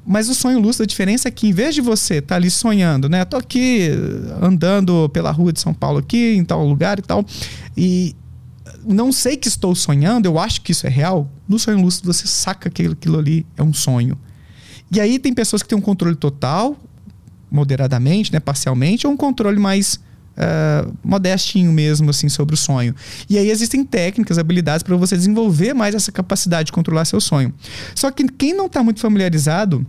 Mas 0.06 0.30
o 0.30 0.36
sonho 0.36 0.58
lúcido, 0.60 0.84
a 0.84 0.86
diferença 0.86 1.28
é 1.28 1.32
que 1.32 1.48
em 1.48 1.52
vez 1.52 1.76
de 1.76 1.82
você 1.82 2.16
estar 2.16 2.28
tá 2.28 2.36
ali 2.36 2.50
sonhando, 2.50 3.10
né? 3.10 3.26
Tô 3.26 3.36
aqui 3.36 3.90
andando 4.42 5.10
pela 5.10 5.32
rua 5.32 5.52
de 5.52 5.60
São 5.60 5.74
Paulo 5.74 6.00
aqui, 6.00 6.36
em 6.38 6.46
tal 6.46 6.66
lugar 6.66 6.98
e 6.98 7.02
tal, 7.02 7.26
e 7.76 8.16
não 8.88 9.12
sei 9.12 9.36
que 9.36 9.48
estou 9.48 9.76
sonhando, 9.76 10.28
eu 10.28 10.40
acho 10.40 10.62
que 10.62 10.72
isso 10.72 10.88
é 10.88 10.90
real. 10.90 11.30
No 11.48 11.60
sonho 11.60 11.82
lúcido 11.82 12.12
você 12.12 12.26
saca 12.28 12.70
que 12.70 12.84
aquilo 12.84 13.20
ali 13.20 13.46
é 13.58 13.64
um 13.64 13.74
sonho. 13.74 14.18
E 14.92 15.00
aí 15.00 15.20
tem 15.20 15.34
pessoas 15.34 15.62
que 15.62 15.68
têm 15.68 15.78
um 15.78 15.82
controle 15.82 16.16
total, 16.16 16.78
moderadamente, 17.52 18.32
né, 18.32 18.40
parcialmente, 18.40 19.06
ou 19.06 19.14
um 19.14 19.18
controle 19.18 19.60
mais 19.60 20.00
uh, 20.38 20.94
modestinho 21.04 21.72
mesmo, 21.74 22.10
assim, 22.10 22.30
sobre 22.30 22.56
o 22.56 22.58
sonho. 22.58 22.96
E 23.30 23.38
aí 23.38 23.50
existem 23.50 23.84
técnicas, 23.84 24.38
habilidades 24.38 24.84
para 24.84 24.96
você 24.96 25.16
desenvolver 25.16 25.74
mais 25.74 25.94
essa 25.94 26.12
capacidade 26.12 26.68
de 26.68 26.72
controlar 26.72 27.06
seu 27.06 27.20
sonho. 27.20 27.54
Só 27.94 28.10
que 28.12 28.26
quem 28.28 28.54
não 28.54 28.68
está 28.68 28.82
muito 28.82 29.02
familiarizado 29.02 29.86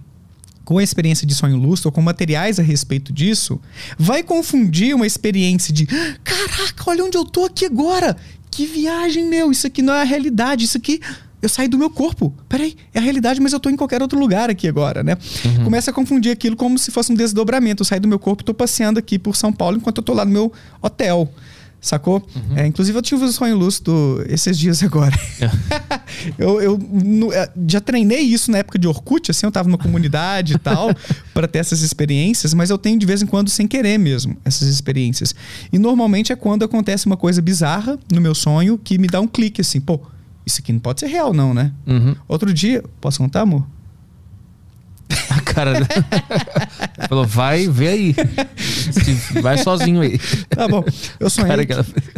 com 0.64 0.76
a 0.76 0.82
experiência 0.82 1.26
de 1.26 1.34
sonho 1.34 1.56
lúcido 1.56 1.88
ou 1.88 1.92
com 1.92 2.02
materiais 2.02 2.58
a 2.58 2.62
respeito 2.62 3.10
disso, 3.10 3.58
vai 3.98 4.22
confundir 4.22 4.94
uma 4.94 5.06
experiência 5.06 5.72
de 5.72 5.86
caraca, 5.86 6.84
olha 6.88 7.06
onde 7.06 7.16
eu 7.16 7.24
tô 7.24 7.46
aqui 7.46 7.64
agora 7.64 8.14
que 8.50 8.66
viagem, 8.66 9.24
meu, 9.26 9.50
isso 9.50 9.66
aqui 9.66 9.82
não 9.82 9.94
é 9.94 10.02
a 10.02 10.04
realidade, 10.04 10.64
isso 10.64 10.76
aqui 10.76 11.00
eu 11.40 11.48
saí 11.48 11.68
do 11.68 11.78
meu 11.78 11.88
corpo. 11.88 12.34
Peraí, 12.48 12.76
é 12.92 12.98
a 12.98 13.02
realidade, 13.02 13.40
mas 13.40 13.52
eu 13.52 13.60
tô 13.60 13.70
em 13.70 13.76
qualquer 13.76 14.02
outro 14.02 14.18
lugar 14.18 14.50
aqui 14.50 14.66
agora, 14.66 15.02
né? 15.02 15.16
Uhum. 15.44 15.64
Começa 15.64 15.90
a 15.90 15.94
confundir 15.94 16.32
aquilo 16.32 16.56
como 16.56 16.78
se 16.78 16.90
fosse 16.90 17.12
um 17.12 17.14
desdobramento. 17.14 17.82
Eu 17.82 17.86
saí 17.86 18.00
do 18.00 18.08
meu 18.08 18.18
corpo 18.18 18.42
e 18.42 18.44
tô 18.44 18.52
passeando 18.52 18.98
aqui 18.98 19.18
por 19.18 19.36
São 19.36 19.52
Paulo 19.52 19.76
enquanto 19.76 19.98
eu 19.98 20.02
tô 20.02 20.12
lá 20.12 20.24
no 20.24 20.32
meu 20.32 20.52
hotel. 20.82 21.32
Sacou? 21.80 22.26
Uhum. 22.34 22.56
É, 22.56 22.66
inclusive, 22.66 22.98
eu 22.98 23.02
tive 23.02 23.24
um 23.24 23.30
sonho 23.30 23.56
lúcido 23.56 24.24
esses 24.28 24.58
dias 24.58 24.82
agora. 24.82 25.16
É. 25.40 25.50
eu, 26.36 26.60
eu 26.60 26.78
no, 26.78 27.32
é, 27.32 27.48
já 27.68 27.80
treinei 27.80 28.20
isso 28.20 28.50
na 28.50 28.58
época 28.58 28.78
de 28.78 28.88
Orkut, 28.88 29.30
assim, 29.30 29.46
eu 29.46 29.52
tava 29.52 29.68
numa 29.68 29.78
comunidade 29.78 30.54
e 30.54 30.58
tal, 30.58 30.90
para 31.32 31.46
ter 31.46 31.60
essas 31.60 31.82
experiências, 31.82 32.52
mas 32.52 32.70
eu 32.70 32.78
tenho 32.78 32.98
de 32.98 33.06
vez 33.06 33.22
em 33.22 33.26
quando 33.26 33.48
sem 33.48 33.66
querer 33.68 33.96
mesmo 33.96 34.36
essas 34.44 34.68
experiências. 34.68 35.34
E 35.72 35.78
normalmente 35.78 36.32
é 36.32 36.36
quando 36.36 36.64
acontece 36.64 37.06
uma 37.06 37.16
coisa 37.16 37.40
bizarra 37.40 37.96
no 38.12 38.20
meu 38.20 38.34
sonho 38.34 38.76
que 38.76 38.98
me 38.98 39.06
dá 39.06 39.20
um 39.20 39.28
clique 39.28 39.60
assim, 39.60 39.80
pô, 39.80 40.00
isso 40.44 40.60
aqui 40.60 40.72
não 40.72 40.80
pode 40.80 41.00
ser 41.00 41.06
real, 41.06 41.32
não, 41.32 41.54
né? 41.54 41.72
Uhum. 41.86 42.16
Outro 42.26 42.52
dia, 42.52 42.82
posso 43.00 43.18
contar, 43.18 43.42
amor? 43.42 43.64
A 45.30 45.40
cara. 45.40 45.72
Falou, 47.08 47.26
vai, 47.26 47.66
vê 47.68 47.88
aí. 47.88 48.16
Vai 49.42 49.58
sozinho 49.58 50.00
aí. 50.00 50.18
Tá 50.48 50.68
bom. 50.68 50.84
Eu 51.18 51.30
sonhei. 51.30 51.66
Que, 51.66 51.72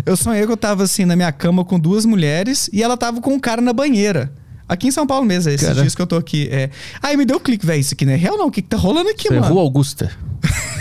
eu 0.05 0.17
sonhei 0.17 0.45
que 0.45 0.53
eu 0.53 0.57
tava 0.57 0.83
assim 0.83 1.05
na 1.05 1.17
minha 1.17 1.31
cama 1.33 1.65
com 1.65 1.79
duas 1.79 2.05
mulheres 2.05 2.69
e 2.73 2.83
ela 2.83 2.97
tava 2.97 3.21
com 3.21 3.33
um 3.33 3.39
cara 3.39 3.61
na 3.61 3.73
banheira. 3.73 4.33
Aqui 4.69 4.87
em 4.87 4.91
São 4.93 5.07
Paulo 5.07 5.27
mesmo, 5.27 5.51
esses 5.51 5.67
cara. 5.67 5.81
dias 5.81 5.95
que 5.95 6.03
eu 6.03 6.07
tô 6.07 6.17
aqui. 6.17 6.49
É... 6.51 6.71
Aí 7.03 7.17
me 7.17 7.25
deu 7.25 7.39
um 7.39 7.41
clique, 7.41 7.67
velho. 7.67 7.81
Isso 7.81 7.95
aqui 7.95 8.07
não 8.07 8.13
é 8.13 8.17
real, 8.17 8.39
não. 8.39 8.47
O 8.47 8.51
que, 8.51 8.63
que 8.63 8.69
tá 8.69 8.77
rolando 8.77 9.09
aqui, 9.11 9.29
Foi 9.29 9.41
mano? 9.41 9.53
Rua 9.53 9.63
Augusta. 9.63 10.13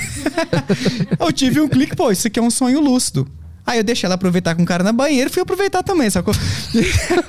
eu 1.19 1.31
tive 1.31 1.59
um 1.59 1.67
clique, 1.67 1.95
pô, 1.95 2.11
isso 2.11 2.27
aqui 2.27 2.39
é 2.39 2.41
um 2.41 2.51
sonho 2.51 2.79
lúcido. 2.79 3.27
Aí 3.69 3.77
eu 3.77 3.83
deixei 3.83 4.07
ela 4.07 4.15
aproveitar 4.15 4.55
com 4.55 4.63
o 4.63 4.65
cara 4.65 4.83
na 4.83 4.91
banheira 4.91 5.29
e 5.29 5.31
fui 5.31 5.43
aproveitar 5.43 5.83
também, 5.83 6.09
sacou? 6.09 6.33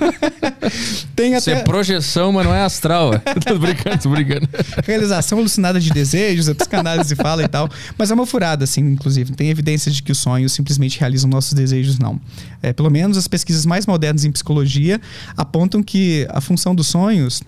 Tem 1.15 1.35
até... 1.35 1.37
Isso 1.37 1.49
é 1.51 1.61
projeção, 1.61 2.31
mas 2.31 2.43
não 2.47 2.51
é 2.51 2.63
astral. 2.63 3.11
tô 3.45 3.59
brincando, 3.59 3.99
tô 3.99 4.09
brincando. 4.09 4.49
Realização 4.83 5.37
alucinada 5.37 5.79
de 5.79 5.91
desejos, 5.91 6.49
a 6.49 6.55
psicanálise 6.55 7.15
fala 7.15 7.43
e 7.43 7.47
tal. 7.47 7.69
Mas 7.95 8.09
é 8.09 8.15
uma 8.15 8.25
furada, 8.25 8.63
assim, 8.63 8.81
inclusive. 8.81 9.29
Não 9.29 9.37
tem 9.37 9.51
evidência 9.51 9.91
de 9.91 10.01
que 10.01 10.11
os 10.11 10.17
sonhos 10.17 10.51
simplesmente 10.51 10.99
realizam 10.99 11.29
nossos 11.29 11.53
desejos, 11.53 11.99
não. 11.99 12.19
É, 12.63 12.73
pelo 12.73 12.89
menos 12.89 13.17
as 13.17 13.27
pesquisas 13.27 13.63
mais 13.63 13.85
modernas 13.85 14.25
em 14.25 14.31
psicologia 14.31 14.99
apontam 15.37 15.83
que 15.83 16.25
a 16.31 16.41
função 16.41 16.73
dos 16.73 16.87
sonhos, 16.87 17.43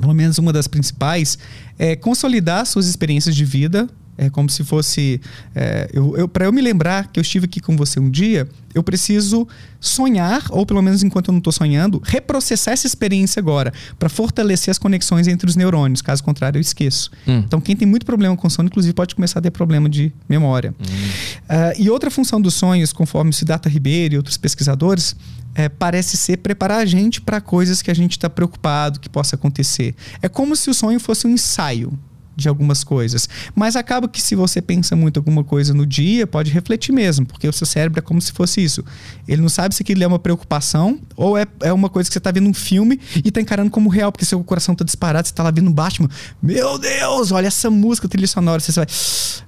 pelo 0.00 0.14
menos 0.14 0.38
uma 0.38 0.54
das 0.54 0.66
principais, 0.66 1.36
é 1.78 1.94
consolidar 1.94 2.64
suas 2.64 2.86
experiências 2.86 3.36
de 3.36 3.44
vida 3.44 3.86
É 4.22 4.30
como 4.30 4.48
se 4.48 4.62
fosse. 4.62 5.20
É, 5.54 5.90
eu, 5.92 6.16
eu 6.16 6.28
para 6.28 6.44
eu 6.44 6.52
me 6.52 6.60
lembrar 6.60 7.08
que 7.08 7.18
eu 7.18 7.22
estive 7.22 7.46
aqui 7.46 7.60
com 7.60 7.76
você 7.76 7.98
um 7.98 8.08
dia, 8.08 8.48
eu 8.72 8.82
preciso 8.82 9.48
sonhar, 9.80 10.44
ou 10.50 10.64
pelo 10.64 10.80
menos 10.80 11.02
enquanto 11.02 11.28
eu 11.28 11.32
não 11.32 11.38
estou 11.38 11.52
sonhando, 11.52 12.00
reprocessar 12.04 12.72
essa 12.72 12.86
experiência 12.86 13.40
agora, 13.40 13.72
para 13.98 14.08
fortalecer 14.08 14.70
as 14.70 14.78
conexões 14.78 15.26
entre 15.26 15.48
os 15.48 15.56
neurônios. 15.56 16.00
Caso 16.00 16.22
contrário, 16.22 16.58
eu 16.58 16.60
esqueço. 16.60 17.10
Hum. 17.26 17.42
Então, 17.44 17.60
quem 17.60 17.74
tem 17.74 17.86
muito 17.86 18.06
problema 18.06 18.36
com 18.36 18.48
sono, 18.48 18.68
inclusive, 18.68 18.94
pode 18.94 19.14
começar 19.16 19.40
a 19.40 19.42
ter 19.42 19.50
problema 19.50 19.88
de 19.88 20.12
memória. 20.28 20.72
Hum. 20.78 20.84
Uh, 20.84 21.82
e 21.82 21.90
outra 21.90 22.10
função 22.10 22.40
dos 22.40 22.54
sonhos, 22.54 22.92
conforme 22.92 23.30
o 23.30 23.32
Siddhartha 23.32 23.68
Ribeiro 23.68 24.14
e 24.14 24.16
outros 24.16 24.36
pesquisadores, 24.36 25.16
é, 25.52 25.68
parece 25.68 26.16
ser 26.16 26.36
preparar 26.36 26.78
a 26.78 26.86
gente 26.86 27.20
para 27.20 27.40
coisas 27.40 27.82
que 27.82 27.90
a 27.90 27.94
gente 27.94 28.12
está 28.12 28.30
preocupado 28.30 29.00
que 29.00 29.08
possa 29.08 29.34
acontecer. 29.34 29.96
É 30.22 30.28
como 30.28 30.54
se 30.54 30.70
o 30.70 30.74
sonho 30.74 31.00
fosse 31.00 31.26
um 31.26 31.30
ensaio 31.30 31.98
de 32.36 32.48
algumas 32.48 32.82
coisas. 32.84 33.28
Mas 33.54 33.76
acaba 33.76 34.08
que 34.08 34.20
se 34.20 34.34
você 34.34 34.60
pensa 34.60 34.96
muito 34.96 35.18
alguma 35.18 35.44
coisa 35.44 35.74
no 35.74 35.86
dia, 35.86 36.26
pode 36.26 36.50
refletir 36.50 36.92
mesmo, 36.92 37.26
porque 37.26 37.46
o 37.46 37.52
seu 37.52 37.66
cérebro 37.66 37.98
é 37.98 38.02
como 38.02 38.20
se 38.20 38.32
fosse 38.32 38.62
isso. 38.62 38.84
Ele 39.26 39.42
não 39.42 39.48
sabe 39.48 39.74
se 39.74 39.82
aquilo 39.82 40.02
é 40.02 40.06
uma 40.06 40.18
preocupação 40.18 40.98
ou 41.16 41.36
é, 41.36 41.46
é 41.60 41.72
uma 41.72 41.88
coisa 41.88 42.08
que 42.08 42.12
você 42.12 42.18
está 42.18 42.30
vendo 42.30 42.48
um 42.48 42.54
filme 42.54 42.98
e 43.24 43.28
está 43.28 43.40
encarando 43.40 43.70
como 43.70 43.88
real, 43.88 44.10
porque 44.10 44.24
seu 44.24 44.42
coração 44.44 44.72
está 44.72 44.84
disparado, 44.84 45.26
você 45.26 45.32
está 45.32 45.42
lá 45.42 45.50
vendo 45.50 45.70
Batman. 45.70 46.08
Meu 46.42 46.78
Deus, 46.78 47.32
olha 47.32 47.46
essa 47.46 47.70
música, 47.70 48.08
trilha 48.08 48.26
sonora. 48.26 48.60
Você 48.60 48.72
vai. 48.72 48.86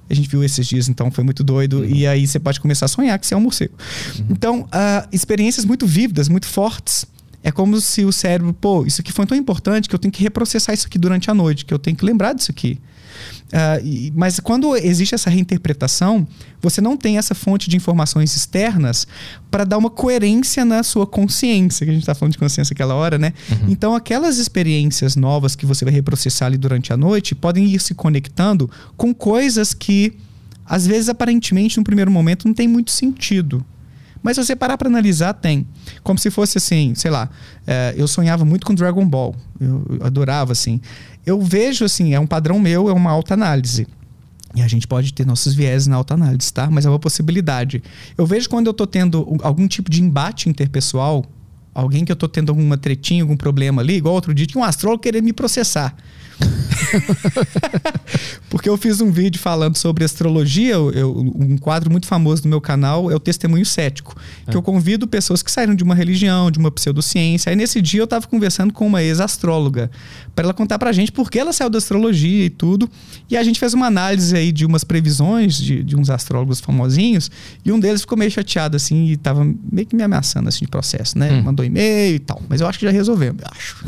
A 0.08 0.14
gente 0.14 0.28
viu 0.28 0.44
esses 0.44 0.66
dias, 0.66 0.88
então 0.88 1.10
foi 1.10 1.24
muito 1.24 1.42
doido. 1.42 1.78
Uhum. 1.78 1.86
E 1.86 2.06
aí 2.06 2.26
você 2.26 2.38
pode 2.38 2.60
começar 2.60 2.86
a 2.86 2.88
sonhar 2.88 3.18
que 3.18 3.26
você 3.26 3.34
é 3.34 3.36
um 3.36 3.40
morcego. 3.40 3.74
Uhum. 4.18 4.26
Então, 4.30 4.60
uh, 4.62 5.08
experiências 5.10 5.64
muito 5.64 5.86
vívidas, 5.86 6.28
muito 6.28 6.46
fortes 6.46 7.06
é 7.44 7.52
como 7.52 7.78
se 7.78 8.06
o 8.06 8.10
cérebro, 8.10 8.54
pô, 8.54 8.86
isso 8.86 9.02
aqui 9.02 9.12
foi 9.12 9.26
tão 9.26 9.36
importante 9.36 9.86
que 9.86 9.94
eu 9.94 9.98
tenho 9.98 10.10
que 10.10 10.22
reprocessar 10.22 10.74
isso 10.74 10.86
aqui 10.86 10.98
durante 10.98 11.30
a 11.30 11.34
noite, 11.34 11.66
que 11.66 11.74
eu 11.74 11.78
tenho 11.78 11.94
que 11.94 12.02
lembrar 12.02 12.32
disso 12.32 12.50
aqui. 12.50 12.80
Uh, 13.52 13.84
e, 13.84 14.12
mas 14.16 14.40
quando 14.40 14.74
existe 14.74 15.14
essa 15.14 15.28
reinterpretação, 15.28 16.26
você 16.62 16.80
não 16.80 16.96
tem 16.96 17.18
essa 17.18 17.34
fonte 17.34 17.68
de 17.68 17.76
informações 17.76 18.34
externas 18.34 19.06
para 19.50 19.64
dar 19.64 19.76
uma 19.76 19.90
coerência 19.90 20.64
na 20.64 20.82
sua 20.82 21.06
consciência, 21.06 21.84
que 21.84 21.90
a 21.90 21.92
gente 21.92 22.02
está 22.02 22.14
falando 22.14 22.32
de 22.32 22.38
consciência 22.38 22.72
aquela 22.72 22.94
hora, 22.94 23.18
né? 23.18 23.34
Uhum. 23.50 23.68
Então, 23.68 23.94
aquelas 23.94 24.38
experiências 24.38 25.14
novas 25.14 25.54
que 25.54 25.66
você 25.66 25.84
vai 25.84 25.92
reprocessar 25.92 26.46
ali 26.46 26.56
durante 26.56 26.94
a 26.94 26.96
noite 26.96 27.34
podem 27.34 27.66
ir 27.66 27.78
se 27.78 27.94
conectando 27.94 28.70
com 28.96 29.14
coisas 29.14 29.74
que, 29.74 30.14
às 30.64 30.86
vezes, 30.86 31.10
aparentemente, 31.10 31.76
no 31.76 31.84
primeiro 31.84 32.10
momento, 32.10 32.48
não 32.48 32.54
tem 32.54 32.66
muito 32.66 32.90
sentido. 32.90 33.62
Mas 34.24 34.36
se 34.36 34.44
você 34.44 34.56
parar 34.56 34.78
para 34.78 34.88
analisar, 34.88 35.34
tem. 35.34 35.66
Como 36.02 36.18
se 36.18 36.30
fosse 36.30 36.56
assim, 36.56 36.94
sei 36.94 37.10
lá, 37.10 37.28
é, 37.66 37.94
eu 37.94 38.08
sonhava 38.08 38.42
muito 38.42 38.64
com 38.64 38.74
Dragon 38.74 39.06
Ball. 39.06 39.36
Eu, 39.60 39.84
adorava, 40.00 40.50
assim. 40.50 40.80
Eu 41.26 41.42
vejo, 41.42 41.84
assim, 41.84 42.14
é 42.14 42.18
um 42.18 42.26
padrão 42.26 42.58
meu, 42.58 42.88
é 42.88 42.92
uma 42.94 43.10
alta 43.10 43.34
análise. 43.34 43.86
E 44.54 44.62
a 44.62 44.66
gente 44.66 44.86
pode 44.86 45.12
ter 45.12 45.26
nossos 45.26 45.52
viés 45.52 45.86
na 45.86 46.02
análise, 46.08 46.50
tá? 46.50 46.70
Mas 46.70 46.86
é 46.86 46.88
uma 46.88 46.98
possibilidade. 46.98 47.82
Eu 48.16 48.24
vejo 48.24 48.48
quando 48.48 48.66
eu 48.66 48.72
tô 48.72 48.86
tendo 48.86 49.36
algum 49.42 49.68
tipo 49.68 49.90
de 49.90 50.02
embate 50.02 50.48
interpessoal, 50.48 51.26
alguém 51.74 52.02
que 52.02 52.10
eu 52.10 52.16
tô 52.16 52.26
tendo 52.26 52.48
alguma 52.48 52.78
tretinha, 52.78 53.22
algum 53.24 53.36
problema 53.36 53.82
ali, 53.82 53.96
igual 53.96 54.14
outro 54.14 54.32
dia 54.32 54.46
tinha 54.46 54.62
um 54.62 54.64
astrólogo 54.64 55.02
querendo 55.02 55.24
me 55.24 55.34
processar. 55.34 55.94
Porque 58.48 58.68
eu 58.68 58.76
fiz 58.76 59.00
um 59.00 59.10
vídeo 59.10 59.40
falando 59.40 59.76
sobre 59.76 60.04
astrologia. 60.04 60.74
Eu, 60.74 61.18
um 61.18 61.56
quadro 61.58 61.90
muito 61.90 62.06
famoso 62.06 62.42
do 62.42 62.48
meu 62.48 62.60
canal 62.60 63.10
é 63.10 63.14
o 63.14 63.20
Testemunho 63.20 63.64
Cético. 63.64 64.16
É. 64.46 64.50
Que 64.50 64.56
eu 64.56 64.62
convido 64.62 65.06
pessoas 65.06 65.42
que 65.42 65.50
saíram 65.50 65.74
de 65.74 65.82
uma 65.82 65.94
religião, 65.94 66.50
de 66.50 66.58
uma 66.58 66.70
pseudociência. 66.70 67.50
Aí 67.50 67.56
nesse 67.56 67.82
dia 67.82 68.00
eu 68.00 68.04
estava 68.04 68.26
conversando 68.26 68.72
com 68.72 68.86
uma 68.86 69.02
ex-astróloga 69.02 69.90
para 70.34 70.44
ela 70.44 70.54
contar 70.54 70.78
pra 70.78 70.92
gente 70.92 71.12
por 71.12 71.30
que 71.30 71.38
ela 71.38 71.52
saiu 71.52 71.70
da 71.70 71.78
astrologia 71.78 72.44
e 72.44 72.50
tudo. 72.50 72.88
E 73.28 73.36
a 73.36 73.42
gente 73.42 73.58
fez 73.58 73.74
uma 73.74 73.86
análise 73.86 74.36
aí 74.36 74.52
de 74.52 74.64
umas 74.64 74.84
previsões 74.84 75.56
de, 75.56 75.82
de 75.82 75.96
uns 75.96 76.10
astrólogos 76.10 76.60
famosinhos. 76.60 77.30
E 77.64 77.72
um 77.72 77.80
deles 77.80 78.02
ficou 78.02 78.16
meio 78.16 78.30
chateado 78.30 78.76
assim 78.76 79.06
e 79.06 79.16
tava 79.16 79.44
meio 79.44 79.86
que 79.86 79.96
me 79.96 80.02
ameaçando 80.02 80.48
assim 80.48 80.64
de 80.64 80.70
processo, 80.70 81.18
né? 81.18 81.32
Hum. 81.32 81.42
Mandou 81.42 81.64
e-mail 81.64 82.16
e 82.16 82.18
tal. 82.18 82.40
Mas 82.48 82.60
eu 82.60 82.66
acho 82.66 82.78
que 82.78 82.84
já 82.84 82.92
resolvemos, 82.92 83.42
eu 83.42 83.48
acho. 83.50 83.84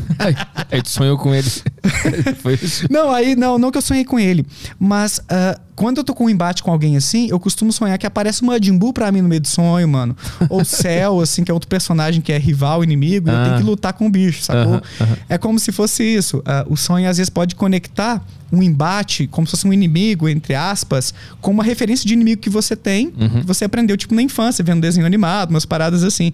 Aí 0.70 0.82
tu 0.82 0.90
sonhou 0.90 1.18
com 1.18 1.35
ele. 1.35 1.48
Foi 2.47 2.55
isso? 2.62 2.86
Não, 2.89 3.10
aí 3.10 3.35
não, 3.35 3.59
não 3.59 3.73
que 3.73 3.78
eu 3.78 3.82
sonhei 3.82 4.05
com 4.05 4.20
ele. 4.20 4.47
Mas 4.78 5.18
uh, 5.18 5.60
quando 5.74 5.98
eu 5.98 6.05
tô 6.05 6.14
com 6.14 6.27
um 6.27 6.31
embate 6.31 6.62
com 6.62 6.70
alguém 6.70 6.97
assim, 6.97 7.28
eu 7.28 7.40
costumo 7.40 7.73
sonhar 7.73 7.98
que 7.98 8.06
aparece 8.06 8.43
uma 8.43 8.62
Jimbu 8.62 8.93
pra 8.93 9.10
mim 9.10 9.20
no 9.20 9.28
meio 9.28 9.40
do 9.40 9.48
sonho, 9.48 9.89
mano. 9.89 10.16
Ou 10.48 10.64
Cell, 10.64 11.18
assim, 11.20 11.43
que 11.43 11.51
é 11.51 11.55
outro 11.55 11.68
personagem 11.68 12.23
que 12.23 12.32
é 12.32 12.39
rival, 12.39 12.85
inimigo, 12.85 13.28
e 13.28 13.32
eu 13.32 13.44
tenho 13.44 13.56
que 13.56 13.62
ah. 13.62 13.66
lutar 13.66 13.93
com 13.93 14.06
o 14.06 14.10
bicho, 14.10 14.43
sacou? 14.43 14.77
Uh 14.77 14.77
-huh, 14.77 15.02
uh 15.02 15.06
-huh. 15.06 15.18
É 15.28 15.36
como 15.36 15.59
se 15.59 15.73
fosse 15.73 16.05
isso. 16.05 16.39
Uh, 16.39 16.73
o 16.73 16.77
sonho 16.77 17.09
às 17.09 17.16
vezes 17.16 17.28
pode 17.28 17.55
conectar 17.55 18.24
um 18.52 18.62
embate, 18.62 19.27
como 19.27 19.47
se 19.47 19.52
fosse 19.52 19.66
um 19.66 19.73
inimigo, 19.73 20.28
entre 20.28 20.55
aspas, 20.55 21.12
com 21.40 21.51
uma 21.51 21.64
referência 21.64 22.06
de 22.06 22.14
inimigo 22.14 22.40
que 22.40 22.51
você 22.51 22.77
tem, 22.77 23.12
uhum. 23.18 23.40
que 23.40 23.47
você 23.47 23.64
aprendeu, 23.64 23.97
tipo, 23.97 24.14
na 24.14 24.23
infância, 24.23 24.64
vendo 24.64 24.81
desenho 24.81 25.06
animado, 25.06 25.51
umas 25.51 25.66
paradas 25.66 26.05
assim. 26.05 26.32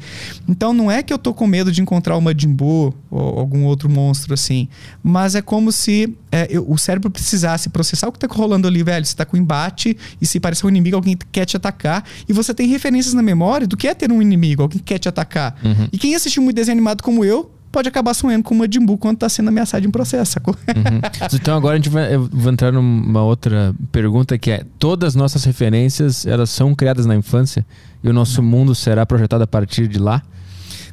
Então 0.48 0.72
não 0.72 0.90
é 0.90 1.02
que 1.02 1.12
eu 1.12 1.18
tô 1.18 1.32
com 1.32 1.46
medo 1.46 1.72
de 1.72 1.80
encontrar 1.80 2.16
uma 2.16 2.38
Jimbo 2.38 2.94
ou 3.10 3.38
algum 3.38 3.64
outro 3.64 3.88
monstro 3.88 4.34
assim, 4.34 4.68
mas 5.02 5.34
é 5.34 5.42
como 5.42 5.72
se 5.72 5.91
é, 6.30 6.48
eu, 6.50 6.68
o 6.68 6.78
cérebro 6.78 7.10
precisasse 7.10 7.68
processar 7.68 8.08
o 8.08 8.12
que 8.12 8.18
tá 8.18 8.26
rolando 8.30 8.66
ali, 8.66 8.82
velho. 8.82 9.04
Você 9.04 9.16
tá 9.16 9.24
com 9.24 9.36
embate 9.36 9.96
e 10.20 10.26
se 10.26 10.38
parece 10.40 10.64
um 10.64 10.68
inimigo, 10.68 10.96
alguém 10.96 11.16
quer 11.30 11.44
te 11.44 11.56
atacar. 11.56 12.04
E 12.28 12.32
você 12.32 12.54
tem 12.54 12.66
referências 12.68 13.14
na 13.14 13.22
memória 13.22 13.66
do 13.66 13.76
que 13.76 13.88
é 13.88 13.94
ter 13.94 14.10
um 14.10 14.20
inimigo, 14.20 14.62
alguém 14.62 14.78
que 14.78 14.84
quer 14.84 14.98
te 14.98 15.08
atacar. 15.08 15.56
Uhum. 15.64 15.88
E 15.92 15.98
quem 15.98 16.14
assistiu 16.14 16.42
muito 16.42 16.56
desenho 16.56 16.76
animado 16.76 17.02
como 17.02 17.24
eu, 17.24 17.50
pode 17.72 17.88
acabar 17.88 18.12
sonhando 18.12 18.44
com 18.44 18.54
uma 18.54 18.70
Jimbu 18.70 18.98
quando 18.98 19.14
está 19.14 19.28
sendo 19.28 19.48
ameaçado 19.48 19.84
em 19.86 19.90
processo, 19.90 20.32
sacou? 20.32 20.54
Uhum. 20.68 21.00
Então 21.34 21.56
agora 21.56 21.74
a 21.74 21.76
gente 21.76 21.88
vai, 21.88 22.16
vai, 22.16 22.52
entrar 22.52 22.70
numa 22.70 23.22
outra 23.22 23.74
pergunta 23.90 24.36
que 24.36 24.50
é: 24.50 24.64
todas 24.78 25.08
as 25.08 25.14
nossas 25.14 25.44
referências 25.44 26.26
elas 26.26 26.50
são 26.50 26.74
criadas 26.74 27.06
na 27.06 27.16
infância 27.16 27.64
e 28.04 28.08
o 28.08 28.12
nosso 28.12 28.42
mundo 28.42 28.74
será 28.74 29.06
projetado 29.06 29.42
a 29.42 29.46
partir 29.46 29.88
de 29.88 29.98
lá? 29.98 30.22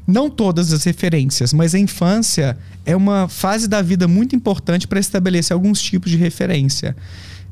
Não 0.08 0.30
todas 0.30 0.74
as 0.74 0.84
referências, 0.84 1.54
mas 1.54 1.76
a 1.76 1.80
infância 1.80 2.58
é 2.86 2.96
uma 2.96 3.28
fase 3.28 3.68
da 3.68 3.82
vida 3.82 4.08
muito 4.08 4.36
importante 4.36 4.88
para 4.88 5.00
estabelecer 5.00 5.54
alguns 5.54 5.82
tipos 5.82 6.10
de 6.10 6.18
referência. 6.18 6.96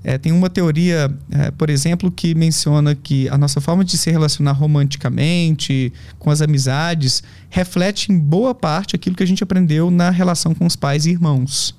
É, 0.03 0.17
tem 0.17 0.31
uma 0.31 0.49
teoria, 0.49 1.13
é, 1.31 1.51
por 1.51 1.69
exemplo, 1.69 2.11
que 2.11 2.33
menciona 2.33 2.95
que 2.95 3.27
a 3.29 3.37
nossa 3.37 3.59
forma 3.59 3.83
de 3.83 3.97
se 3.97 4.09
relacionar 4.09 4.53
romanticamente, 4.53 5.91
com 6.17 6.29
as 6.29 6.41
amizades, 6.41 7.21
reflete 7.49 8.11
em 8.11 8.17
boa 8.17 8.55
parte 8.55 8.95
aquilo 8.95 9.15
que 9.15 9.23
a 9.23 9.27
gente 9.27 9.43
aprendeu 9.43 9.91
na 9.91 10.09
relação 10.09 10.53
com 10.53 10.65
os 10.65 10.75
pais 10.75 11.05
e 11.05 11.11
irmãos. 11.11 11.75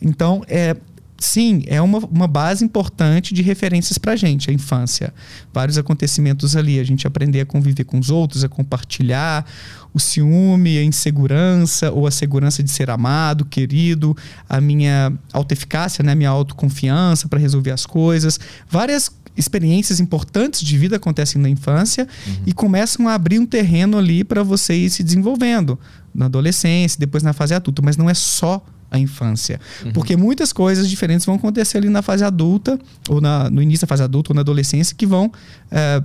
Então, 0.00 0.42
é, 0.48 0.76
sim, 1.18 1.62
é 1.66 1.80
uma, 1.80 1.98
uma 1.98 2.26
base 2.26 2.64
importante 2.64 3.32
de 3.32 3.42
referências 3.42 3.98
para 3.98 4.12
a 4.12 4.16
gente, 4.16 4.50
a 4.50 4.52
infância. 4.52 5.12
Vários 5.52 5.78
acontecimentos 5.78 6.56
ali, 6.56 6.78
a 6.78 6.84
gente 6.84 7.06
aprender 7.06 7.40
a 7.40 7.46
conviver 7.46 7.84
com 7.84 7.98
os 7.98 8.10
outros, 8.10 8.44
a 8.44 8.48
compartilhar, 8.48 9.46
o 9.94 9.98
ciúme, 9.98 10.76
a 10.76 10.84
insegurança 10.84 11.90
ou 11.90 12.06
a 12.06 12.10
segurança 12.10 12.62
de 12.62 12.70
ser 12.70 12.90
amado, 12.90 13.44
querido, 13.44 14.14
a 14.48 14.60
minha 14.60 15.12
autoeficácia, 15.32 16.04
né, 16.04 16.12
a 16.12 16.14
minha 16.14 16.28
autoconfiança 16.28 17.28
para 17.28 17.38
resolver 17.38 17.70
as 17.70 17.86
coisas. 17.86 18.38
Várias 18.68 19.10
experiências 19.36 20.00
importantes 20.00 20.60
de 20.60 20.78
vida 20.78 20.96
acontecem 20.96 21.40
na 21.40 21.48
infância 21.48 22.08
uhum. 22.26 22.34
e 22.46 22.52
começam 22.52 23.08
a 23.08 23.14
abrir 23.14 23.38
um 23.38 23.46
terreno 23.46 23.98
ali 23.98 24.24
para 24.24 24.42
você 24.42 24.74
ir 24.74 24.90
se 24.90 25.02
desenvolvendo 25.02 25.78
na 26.14 26.26
adolescência, 26.26 26.98
depois 26.98 27.22
na 27.22 27.32
fase 27.32 27.54
adulta, 27.54 27.82
mas 27.82 27.96
não 27.96 28.08
é 28.08 28.14
só 28.14 28.64
a 28.90 28.98
infância. 28.98 29.60
Uhum. 29.84 29.92
Porque 29.92 30.16
muitas 30.16 30.52
coisas 30.52 30.88
diferentes 30.88 31.26
vão 31.26 31.34
acontecer 31.34 31.78
ali 31.78 31.88
na 31.88 32.02
fase 32.02 32.24
adulta, 32.24 32.78
ou 33.08 33.20
na, 33.20 33.50
no 33.50 33.62
início 33.62 33.86
da 33.86 33.88
fase 33.88 34.02
adulta, 34.02 34.32
ou 34.32 34.34
na 34.34 34.40
adolescência, 34.40 34.94
que 34.96 35.06
vão. 35.06 35.30
É, 35.70 36.02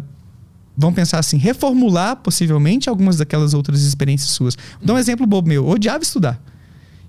vão 0.77 0.93
pensar 0.93 1.19
assim, 1.19 1.37
reformular 1.37 2.15
possivelmente 2.15 2.89
algumas 2.89 3.17
daquelas 3.17 3.53
outras 3.53 3.83
experiências 3.83 4.31
suas. 4.31 4.57
Dar 4.81 4.93
um 4.93 4.97
exemplo 4.97 5.27
bobo 5.27 5.47
meu. 5.47 5.65
Eu 5.65 5.69
odiava 5.69 6.01
estudar. 6.01 6.41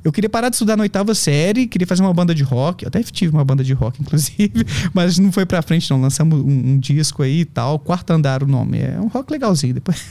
Eu 0.05 0.11
queria 0.11 0.29
parar 0.29 0.49
de 0.49 0.57
estudar 0.57 0.77
na 0.77 0.83
oitava 0.83 1.15
série, 1.15 1.67
queria 1.69 1.87
fazer 1.87 2.03
uma 2.03 2.13
banda 2.13 2.35
de 2.35 2.43
rock. 2.43 2.85
Eu 2.85 2.89
até 2.89 3.03
tive 3.05 3.33
uma 3.33 3.45
banda 3.45 3.63
de 3.63 3.73
rock, 3.73 4.03
inclusive, 4.03 4.67
mas 4.93 5.17
não 5.19 5.31
foi 5.31 5.47
pra 5.47 5.63
frente, 5.63 5.89
não. 5.91 6.01
Lançamos 6.01 6.41
um, 6.41 6.73
um 6.73 6.79
disco 6.79 7.23
aí 7.23 7.41
e 7.41 7.45
tal. 7.45 7.79
Quarto 7.79 8.11
Andar 8.11 8.43
o 8.43 8.47
nome. 8.47 8.81
É 8.81 8.99
um 9.01 9.07
rock 9.07 9.31
legalzinho 9.31 9.75
depois. 9.75 10.05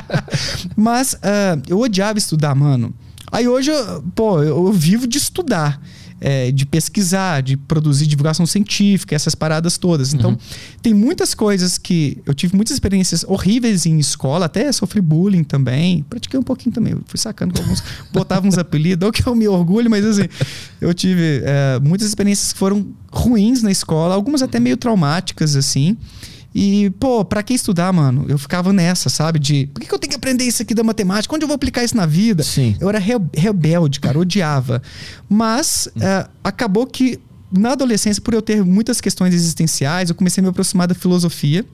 mas 0.74 1.12
uh, 1.14 1.60
eu 1.68 1.78
odiava 1.78 2.18
estudar, 2.18 2.54
mano. 2.54 2.94
Aí 3.30 3.48
hoje, 3.48 3.70
pô, 4.14 4.42
eu 4.42 4.72
vivo 4.72 5.06
de 5.06 5.18
estudar. 5.18 5.80
É, 6.22 6.52
de 6.52 6.66
pesquisar, 6.66 7.40
de 7.40 7.56
produzir 7.56 8.06
divulgação 8.06 8.44
científica, 8.44 9.16
essas 9.16 9.34
paradas 9.34 9.78
todas. 9.78 10.12
Então, 10.12 10.32
uhum. 10.32 10.38
tem 10.82 10.92
muitas 10.92 11.32
coisas 11.32 11.78
que 11.78 12.18
eu 12.26 12.34
tive 12.34 12.54
muitas 12.54 12.74
experiências 12.74 13.24
horríveis 13.26 13.86
em 13.86 13.98
escola, 13.98 14.44
até 14.44 14.70
sofri 14.70 15.00
bullying 15.00 15.42
também. 15.42 16.04
Pratiquei 16.10 16.38
um 16.38 16.42
pouquinho 16.42 16.74
também, 16.74 16.94
fui 17.06 17.18
sacando 17.18 17.54
com 17.54 17.62
alguns, 17.62 17.82
botava 18.12 18.46
uns 18.46 18.58
apelidos, 18.58 19.06
ou 19.06 19.10
que 19.10 19.26
eu 19.26 19.34
me 19.34 19.48
orgulho, 19.48 19.88
mas 19.88 20.04
assim, 20.04 20.28
eu 20.78 20.92
tive 20.92 21.40
é, 21.42 21.80
muitas 21.80 22.06
experiências 22.06 22.52
que 22.52 22.58
foram 22.58 22.86
ruins 23.10 23.62
na 23.62 23.70
escola, 23.70 24.14
algumas 24.14 24.42
até 24.42 24.60
meio 24.60 24.76
traumáticas, 24.76 25.56
assim. 25.56 25.96
E, 26.54 26.90
pô, 26.98 27.24
pra 27.24 27.42
que 27.42 27.54
estudar, 27.54 27.92
mano? 27.92 28.26
Eu 28.28 28.36
ficava 28.36 28.72
nessa, 28.72 29.08
sabe? 29.08 29.38
De 29.38 29.66
por 29.72 29.80
que, 29.80 29.86
que 29.86 29.94
eu 29.94 29.98
tenho 29.98 30.10
que 30.10 30.16
aprender 30.16 30.44
isso 30.44 30.62
aqui 30.62 30.74
da 30.74 30.82
matemática? 30.82 31.34
Onde 31.34 31.44
eu 31.44 31.48
vou 31.48 31.54
aplicar 31.54 31.84
isso 31.84 31.96
na 31.96 32.06
vida? 32.06 32.42
Sim. 32.42 32.76
Eu 32.80 32.88
era 32.88 32.98
rebelde, 32.98 34.00
cara, 34.00 34.18
odiava. 34.18 34.82
Mas 35.28 35.88
hum. 35.96 36.00
uh, 36.00 36.28
acabou 36.42 36.86
que 36.86 37.20
na 37.52 37.72
adolescência, 37.72 38.20
por 38.20 38.34
eu 38.34 38.42
ter 38.42 38.64
muitas 38.64 39.00
questões 39.00 39.32
existenciais, 39.34 40.08
eu 40.08 40.14
comecei 40.14 40.40
a 40.40 40.42
me 40.42 40.48
aproximar 40.48 40.88
da 40.88 40.94
filosofia. 40.94 41.64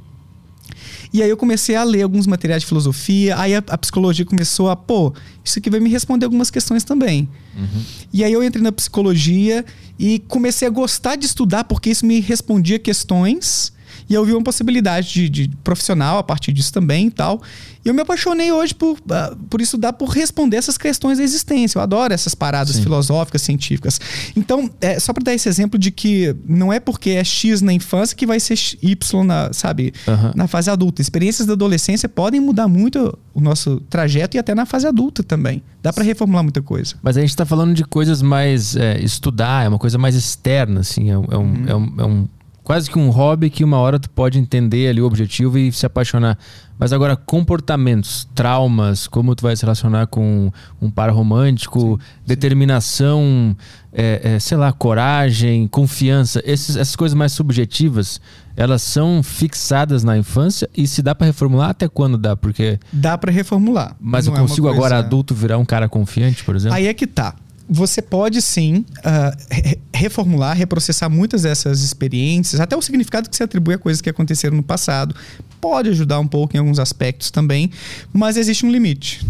E 1.12 1.22
aí 1.22 1.30
eu 1.30 1.36
comecei 1.36 1.76
a 1.76 1.84
ler 1.84 2.02
alguns 2.02 2.26
materiais 2.26 2.62
de 2.62 2.66
filosofia, 2.66 3.38
aí 3.38 3.54
a, 3.54 3.62
a 3.68 3.78
psicologia 3.78 4.24
começou 4.24 4.68
a, 4.68 4.76
pô, 4.76 5.14
isso 5.44 5.58
aqui 5.58 5.70
vai 5.70 5.80
me 5.80 5.88
responder 5.88 6.24
algumas 6.24 6.50
questões 6.50 6.84
também. 6.84 7.28
Uhum. 7.56 7.82
E 8.12 8.24
aí 8.24 8.32
eu 8.32 8.42
entrei 8.42 8.62
na 8.62 8.72
psicologia 8.72 9.64
e 9.98 10.18
comecei 10.18 10.66
a 10.66 10.70
gostar 10.70 11.16
de 11.16 11.24
estudar 11.24 11.64
porque 11.64 11.90
isso 11.90 12.04
me 12.04 12.20
respondia 12.20 12.78
questões 12.78 13.72
e 14.08 14.14
eu 14.14 14.24
vi 14.24 14.32
uma 14.32 14.42
possibilidade 14.42 15.12
de, 15.12 15.28
de 15.28 15.56
profissional 15.62 16.18
a 16.18 16.22
partir 16.22 16.52
disso 16.52 16.72
também 16.72 17.08
e 17.08 17.10
tal. 17.10 17.42
E 17.84 17.88
eu 17.88 17.94
me 17.94 18.02
apaixonei 18.02 18.50
hoje 18.50 18.74
por, 18.74 18.98
uh, 18.98 19.36
por 19.48 19.60
estudar, 19.60 19.92
por 19.92 20.08
responder 20.08 20.56
essas 20.56 20.76
questões 20.76 21.18
da 21.18 21.24
existência. 21.24 21.78
Eu 21.78 21.82
adoro 21.82 22.12
essas 22.12 22.34
paradas 22.34 22.76
Sim. 22.76 22.82
filosóficas, 22.82 23.42
científicas. 23.42 24.00
Então, 24.36 24.70
é, 24.80 24.98
só 24.98 25.12
para 25.12 25.24
dar 25.24 25.34
esse 25.34 25.48
exemplo 25.48 25.78
de 25.78 25.90
que 25.90 26.34
não 26.48 26.72
é 26.72 26.80
porque 26.80 27.10
é 27.10 27.24
X 27.24 27.62
na 27.62 27.72
infância 27.72 28.16
que 28.16 28.26
vai 28.26 28.40
ser 28.40 28.58
Y 28.82 29.24
na, 29.24 29.52
sabe, 29.52 29.92
uhum. 30.06 30.32
na 30.34 30.46
fase 30.48 30.70
adulta. 30.70 31.00
Experiências 31.00 31.46
da 31.46 31.52
adolescência 31.52 32.08
podem 32.08 32.40
mudar 32.40 32.68
muito 32.68 33.16
o 33.34 33.40
nosso 33.40 33.80
trajeto 33.88 34.36
e 34.36 34.38
até 34.38 34.54
na 34.54 34.66
fase 34.66 34.86
adulta 34.86 35.22
também. 35.22 35.62
Dá 35.82 35.92
para 35.92 36.02
reformular 36.02 36.42
muita 36.42 36.62
coisa. 36.62 36.96
Mas 37.02 37.16
a 37.16 37.20
gente 37.20 37.30
está 37.30 37.44
falando 37.44 37.72
de 37.72 37.84
coisas 37.84 38.20
mais 38.20 38.74
é, 38.74 38.98
estudar, 39.00 39.64
é 39.64 39.68
uma 39.68 39.78
coisa 39.78 39.98
mais 39.98 40.16
externa, 40.16 40.80
assim, 40.80 41.10
é, 41.10 41.12
é 41.12 41.16
um, 41.16 41.22
uhum. 41.22 41.64
é 41.68 41.76
um, 41.76 41.94
é 41.98 42.04
um 42.04 42.28
quase 42.66 42.90
que 42.90 42.98
um 42.98 43.10
hobby 43.10 43.48
que 43.48 43.62
uma 43.62 43.78
hora 43.78 43.96
tu 43.96 44.10
pode 44.10 44.40
entender 44.40 44.88
ali 44.88 45.00
o 45.00 45.06
objetivo 45.06 45.56
e 45.56 45.70
se 45.70 45.86
apaixonar. 45.86 46.36
Mas 46.76 46.92
agora, 46.92 47.14
comportamentos, 47.14 48.28
traumas, 48.34 49.06
como 49.06 49.36
tu 49.36 49.42
vai 49.42 49.54
se 49.54 49.62
relacionar 49.62 50.08
com 50.08 50.50
um 50.82 50.90
par 50.90 51.08
romântico, 51.10 51.96
sim, 52.00 52.16
determinação, 52.26 53.56
é, 53.92 54.34
é, 54.34 54.38
sei 54.40 54.56
lá, 54.56 54.72
coragem, 54.72 55.68
confiança, 55.68 56.42
esses, 56.44 56.74
essas 56.74 56.96
coisas 56.96 57.14
mais 57.14 57.30
subjetivas, 57.30 58.20
elas 58.56 58.82
são 58.82 59.22
fixadas 59.22 60.02
na 60.02 60.18
infância 60.18 60.68
e 60.76 60.88
se 60.88 61.02
dá 61.02 61.14
para 61.14 61.28
reformular 61.28 61.70
até 61.70 61.88
quando 61.88 62.18
dá? 62.18 62.34
Porque. 62.34 62.80
Dá 62.92 63.16
para 63.16 63.30
reformular. 63.30 63.94
Mas 64.00 64.26
eu 64.26 64.34
é 64.34 64.40
consigo 64.40 64.66
coisa... 64.66 64.76
agora, 64.76 64.98
adulto, 64.98 65.36
virar 65.36 65.56
um 65.56 65.64
cara 65.64 65.88
confiante, 65.88 66.42
por 66.42 66.56
exemplo? 66.56 66.76
Aí 66.76 66.88
é 66.88 66.94
que 66.94 67.06
tá 67.06 67.36
você 67.68 68.00
pode 68.00 68.40
sim 68.40 68.84
uh, 68.98 69.76
reformular, 69.92 70.56
reprocessar 70.56 71.10
muitas 71.10 71.42
dessas 71.42 71.80
experiências, 71.80 72.60
até 72.60 72.76
o 72.76 72.82
significado 72.82 73.28
que 73.28 73.36
se 73.36 73.42
atribui 73.42 73.74
a 73.74 73.78
coisas 73.78 74.00
que 74.00 74.08
aconteceram 74.08 74.56
no 74.56 74.62
passado. 74.62 75.14
Pode 75.60 75.88
ajudar 75.90 76.20
um 76.20 76.26
pouco 76.26 76.56
em 76.56 76.60
alguns 76.60 76.78
aspectos 76.78 77.30
também, 77.30 77.70
mas 78.12 78.36
existe 78.36 78.64
um 78.64 78.70
limite. 78.70 79.26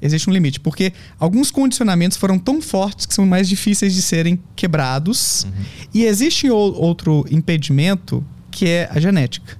Existe 0.00 0.28
um 0.28 0.32
limite, 0.32 0.60
porque 0.60 0.92
alguns 1.18 1.50
condicionamentos 1.50 2.16
foram 2.16 2.38
tão 2.38 2.60
fortes 2.60 3.06
que 3.06 3.14
são 3.14 3.26
mais 3.26 3.48
difíceis 3.48 3.94
de 3.94 4.02
serem 4.02 4.38
quebrados. 4.54 5.44
Uhum. 5.44 5.64
E 5.94 6.04
existe 6.04 6.50
outro 6.50 7.24
impedimento 7.30 8.24
que 8.50 8.68
é 8.68 8.88
a 8.90 9.00
genética. 9.00 9.58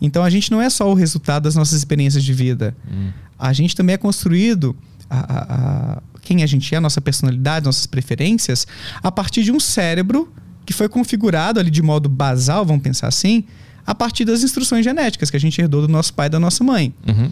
Então 0.00 0.22
a 0.22 0.30
gente 0.30 0.50
não 0.50 0.60
é 0.62 0.70
só 0.70 0.90
o 0.90 0.94
resultado 0.94 1.44
das 1.44 1.54
nossas 1.54 1.76
experiências 1.76 2.22
de 2.22 2.32
vida. 2.32 2.76
Uhum. 2.90 3.10
A 3.38 3.52
gente 3.52 3.74
também 3.74 3.94
é 3.94 3.98
construído. 3.98 4.76
A, 5.10 5.18
a, 5.18 6.02
quem 6.28 6.42
a 6.42 6.46
gente 6.46 6.74
é, 6.74 6.78
nossa 6.78 7.00
personalidade, 7.00 7.64
nossas 7.64 7.86
preferências, 7.86 8.66
a 9.02 9.10
partir 9.10 9.42
de 9.42 9.50
um 9.50 9.58
cérebro 9.58 10.30
que 10.66 10.74
foi 10.74 10.86
configurado 10.86 11.58
ali 11.58 11.70
de 11.70 11.80
modo 11.80 12.06
basal, 12.06 12.66
vamos 12.66 12.82
pensar 12.82 13.08
assim, 13.08 13.44
a 13.86 13.94
partir 13.94 14.26
das 14.26 14.42
instruções 14.42 14.84
genéticas 14.84 15.30
que 15.30 15.38
a 15.38 15.40
gente 15.40 15.58
herdou 15.58 15.80
do 15.80 15.88
nosso 15.88 16.12
pai 16.12 16.26
e 16.26 16.28
da 16.28 16.38
nossa 16.38 16.62
mãe. 16.62 16.92
Uhum. 17.08 17.30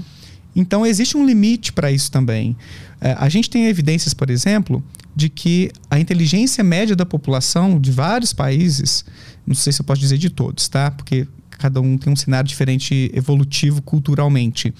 Então 0.55 0.86
existe 0.86 1.14
um 1.14 1.27
limite 1.27 1.74
para 1.74 1.93
isso 1.93 2.10
também. 2.10 2.56
É, 2.98 3.14
a 3.18 3.28
gente 3.28 3.51
tem 3.51 3.66
evidências, 3.66 4.14
por 4.14 4.31
exemplo, 4.31 4.82
de 5.14 5.28
que 5.28 5.70
a 5.90 6.01
inteligência 6.01 6.64
média 6.64 6.97
da 6.97 7.05
população 7.05 7.78
de 7.78 7.90
vários 7.90 8.32
países, 8.32 9.05
não 9.47 9.55
sei 9.55 9.74
se 9.74 9.82
eu 9.82 9.85
posso 9.85 10.01
dizer 10.01 10.16
de 10.16 10.31
todos, 10.31 10.68
tá? 10.68 10.90
Porque 10.90 11.28
cada 11.51 11.82
um 11.82 11.98
tem 11.98 12.10
um 12.10 12.16
cenário 12.16 12.48
diferente 12.48 13.10
evolutivo 13.14 13.82
culturalmente. 13.82 14.73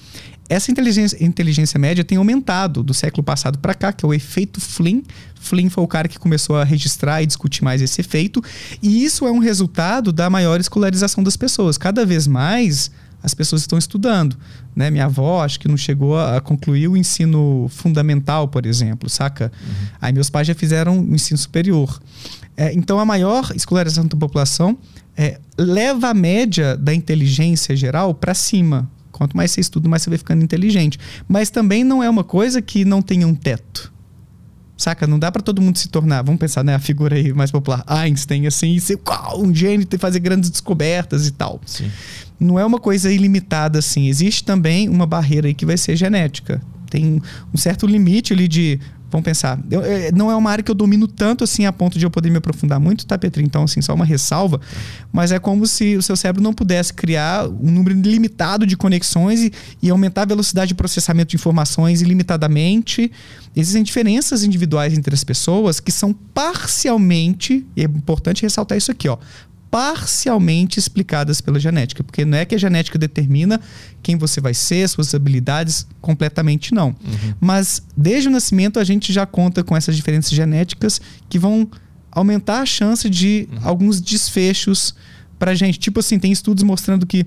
Essa 0.49 0.71
inteligência, 0.71 1.23
inteligência 1.23 1.77
média 1.77 2.03
tem 2.03 2.17
aumentado 2.17 2.81
do 2.81 2.93
século 2.93 3.21
passado 3.21 3.59
para 3.59 3.73
cá, 3.73 3.91
que 3.91 4.05
é 4.05 4.07
o 4.07 4.13
efeito 4.13 4.61
Flynn. 4.61 5.01
Flynn 5.35 5.69
foi 5.69 5.83
o 5.83 5.87
cara 5.87 6.07
que 6.07 6.17
começou 6.17 6.55
a 6.55 6.63
registrar 6.63 7.21
e 7.21 7.25
discutir 7.25 7.63
mais 7.63 7.81
esse 7.81 7.99
efeito, 7.99 8.41
e 8.81 9.03
isso 9.03 9.27
é 9.27 9.31
um 9.31 9.39
resultado 9.39 10.11
da 10.11 10.29
maior 10.29 10.59
escolarização 10.59 11.23
das 11.23 11.35
pessoas. 11.35 11.77
Cada 11.77 12.05
vez 12.05 12.27
mais 12.27 12.91
as 13.21 13.33
pessoas 13.33 13.61
estão 13.61 13.77
estudando. 13.77 14.37
Né? 14.75 14.89
Minha 14.89 15.05
avó, 15.05 15.43
acho 15.43 15.59
que 15.59 15.67
não 15.67 15.75
chegou 15.75 16.17
a 16.17 16.39
concluir 16.39 16.87
o 16.87 16.95
ensino 16.95 17.67
fundamental, 17.69 18.47
por 18.47 18.65
exemplo, 18.65 19.09
saca? 19.09 19.51
Uhum. 19.61 19.87
Aí 19.99 20.13
meus 20.13 20.29
pais 20.29 20.47
já 20.47 20.53
fizeram 20.53 20.99
o 20.99 21.15
ensino 21.15 21.37
superior. 21.37 21.99
É, 22.55 22.73
então 22.73 22.99
a 22.99 23.05
maior 23.05 23.51
escolarização 23.55 24.07
da 24.07 24.15
população 24.15 24.77
é, 25.15 25.39
leva 25.57 26.09
a 26.09 26.13
média 26.13 26.77
da 26.77 26.93
inteligência 26.93 27.75
geral 27.75 28.13
para 28.13 28.33
cima. 28.33 28.89
Quanto 29.17 29.35
mais 29.35 29.51
você 29.51 29.61
estuda, 29.61 29.89
mais 29.89 30.03
você 30.03 30.09
vai 30.09 30.17
ficando 30.17 30.43
inteligente. 30.43 30.99
Mas 31.27 31.49
também 31.49 31.83
não 31.83 32.03
é 32.03 32.09
uma 32.09 32.23
coisa 32.23 32.61
que 32.61 32.85
não 32.85 33.01
tenha 33.01 33.27
um 33.27 33.33
teto. 33.33 33.91
Saca? 34.77 35.07
Não 35.07 35.17
dá 35.17 35.31
para 35.31 35.41
todo 35.41 35.59
mundo 35.59 35.77
se 35.77 35.89
tornar. 35.89 36.21
Vamos 36.21 36.39
pensar, 36.39 36.63
né? 36.63 36.75
A 36.75 36.79
figura 36.79 37.15
aí 37.15 37.33
mais 37.33 37.49
popular, 37.49 37.83
Einstein, 37.87 38.45
assim, 38.45 38.77
ser 38.79 38.99
um 39.35 39.53
gênio 39.53 39.87
e 39.91 39.97
fazer 39.97 40.19
grandes 40.19 40.51
descobertas 40.51 41.27
e 41.27 41.31
tal. 41.31 41.59
Sim. 41.65 41.89
Não 42.39 42.59
é 42.59 42.65
uma 42.65 42.79
coisa 42.79 43.11
ilimitada 43.11 43.79
assim. 43.79 44.07
Existe 44.07 44.43
também 44.43 44.87
uma 44.87 45.07
barreira 45.07 45.47
aí 45.47 45.55
que 45.55 45.65
vai 45.65 45.77
ser 45.77 45.95
genética. 45.95 46.61
Tem 46.89 47.21
um 47.51 47.57
certo 47.57 47.87
limite 47.87 48.33
ali 48.33 48.47
de 48.47 48.79
Vamos 49.09 49.23
pensar. 49.23 49.57
Eu, 49.71 49.81
eu, 49.81 50.11
não 50.13 50.29
é 50.29 50.35
uma 50.35 50.51
área 50.51 50.63
que 50.63 50.69
eu 50.69 50.75
domino 50.75 51.07
tanto 51.07 51.43
assim 51.43 51.65
a 51.65 51.71
ponto 51.71 51.97
de 51.97 52.05
eu 52.05 52.11
poder 52.11 52.29
me 52.29 52.37
aprofundar 52.37 52.79
muito, 52.79 53.05
tá, 53.05 53.17
Petri? 53.17 53.43
Então, 53.43 53.63
assim, 53.63 53.81
só 53.81 53.93
uma 53.93 54.05
ressalva. 54.05 54.59
Mas 55.13 55.31
é 55.31 55.39
como 55.39 55.65
se 55.65 55.95
o 55.95 56.01
seu 56.01 56.15
cérebro 56.15 56.43
não 56.43 56.53
pudesse 56.53 56.93
criar 56.93 57.47
um 57.47 57.71
número 57.71 57.99
limitado 58.01 58.65
de 58.65 58.75
conexões 58.75 59.41
e, 59.41 59.53
e 59.81 59.89
aumentar 59.89 60.23
a 60.23 60.25
velocidade 60.25 60.69
de 60.69 60.75
processamento 60.75 61.29
de 61.29 61.35
informações 61.37 62.01
ilimitadamente. 62.01 63.09
Existem 63.55 63.81
diferenças 63.81 64.43
individuais 64.43 64.97
entre 64.97 65.13
as 65.13 65.23
pessoas 65.23 65.79
que 65.79 65.91
são 65.91 66.13
parcialmente, 66.13 67.65
e 67.75 67.81
é 67.81 67.85
importante 67.85 68.43
ressaltar 68.43 68.77
isso 68.77 68.91
aqui, 68.91 69.07
ó, 69.07 69.17
parcialmente 69.69 70.79
explicadas 70.79 71.41
pela 71.41 71.59
genética, 71.59 72.03
porque 72.03 72.23
não 72.23 72.37
é 72.37 72.45
que 72.45 72.55
a 72.55 72.57
genética 72.57 72.97
determina 72.97 73.59
quem 74.01 74.17
você 74.17 74.39
vai 74.39 74.53
ser, 74.53 74.87
suas 74.87 75.13
habilidades, 75.13 75.85
completamente 76.01 76.73
não. 76.73 76.89
Uhum. 76.89 77.33
Mas 77.39 77.81
desde 77.95 78.29
o 78.29 78.31
nascimento 78.31 78.79
a 78.79 78.83
gente 78.83 79.11
já 79.11 79.25
conta 79.25 79.63
com 79.63 79.75
essas 79.75 79.95
diferenças 79.95 80.31
genéticas 80.31 81.01
que 81.29 81.37
vão 81.37 81.69
aumentar 82.11 82.61
a 82.61 82.65
chance 82.65 83.09
de 83.09 83.47
uhum. 83.51 83.59
alguns 83.63 84.01
desfechos 84.01 84.95
para 85.37 85.53
gente. 85.53 85.77
Tipo 85.77 85.99
assim, 85.99 86.17
tem 86.17 86.31
estudos 86.31 86.63
mostrando 86.63 87.05
que 87.05 87.25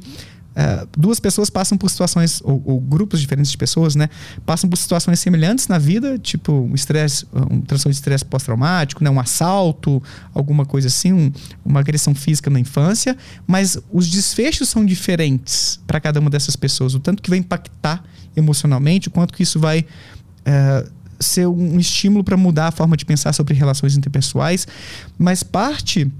é, 0.60 0.86
duas 0.94 1.18
pessoas 1.18 1.48
passam 1.48 1.78
por 1.78 1.88
situações, 1.88 2.42
ou, 2.44 2.62
ou, 2.66 2.78
grupos 2.78 3.18
diferentes 3.18 3.50
de 3.50 3.56
pessoas, 3.56 3.94
né? 3.94 4.10
Passam 4.44 4.68
por 4.68 4.76
situações 4.76 5.18
semelhantes 5.18 5.68
na 5.68 5.78
vida, 5.78 6.18
tipo 6.18 6.52
um 6.52 6.74
estresse, 6.74 7.26
um 7.32 7.62
transtorno 7.62 7.92
de 7.92 7.96
estresse 7.96 8.26
pós-traumático, 8.26 9.02
né? 9.02 9.08
um 9.08 9.18
assalto, 9.18 10.02
alguma 10.34 10.66
coisa 10.66 10.88
assim, 10.88 11.14
um, 11.14 11.32
uma 11.64 11.80
agressão 11.80 12.14
física 12.14 12.50
na 12.50 12.60
infância, 12.60 13.16
mas 13.46 13.78
os 13.90 14.10
desfechos 14.10 14.68
são 14.68 14.84
diferentes 14.84 15.80
para 15.86 15.98
cada 15.98 16.20
uma 16.20 16.28
dessas 16.28 16.56
pessoas. 16.56 16.94
O 16.94 17.00
tanto 17.00 17.22
que 17.22 17.30
vai 17.30 17.38
impactar 17.38 18.04
emocionalmente, 18.36 19.08
o 19.08 19.10
quanto 19.10 19.32
que 19.32 19.42
isso 19.42 19.58
vai. 19.58 19.86
É, 20.44 20.86
ser 21.22 21.46
um 21.46 21.78
estímulo 21.78 22.24
para 22.24 22.34
mudar 22.34 22.68
a 22.68 22.70
forma 22.70 22.96
de 22.96 23.04
pensar 23.04 23.34
sobre 23.34 23.52
relações 23.52 23.94
interpessoais, 23.94 24.66
mas 25.18 25.42
parte 25.42 26.10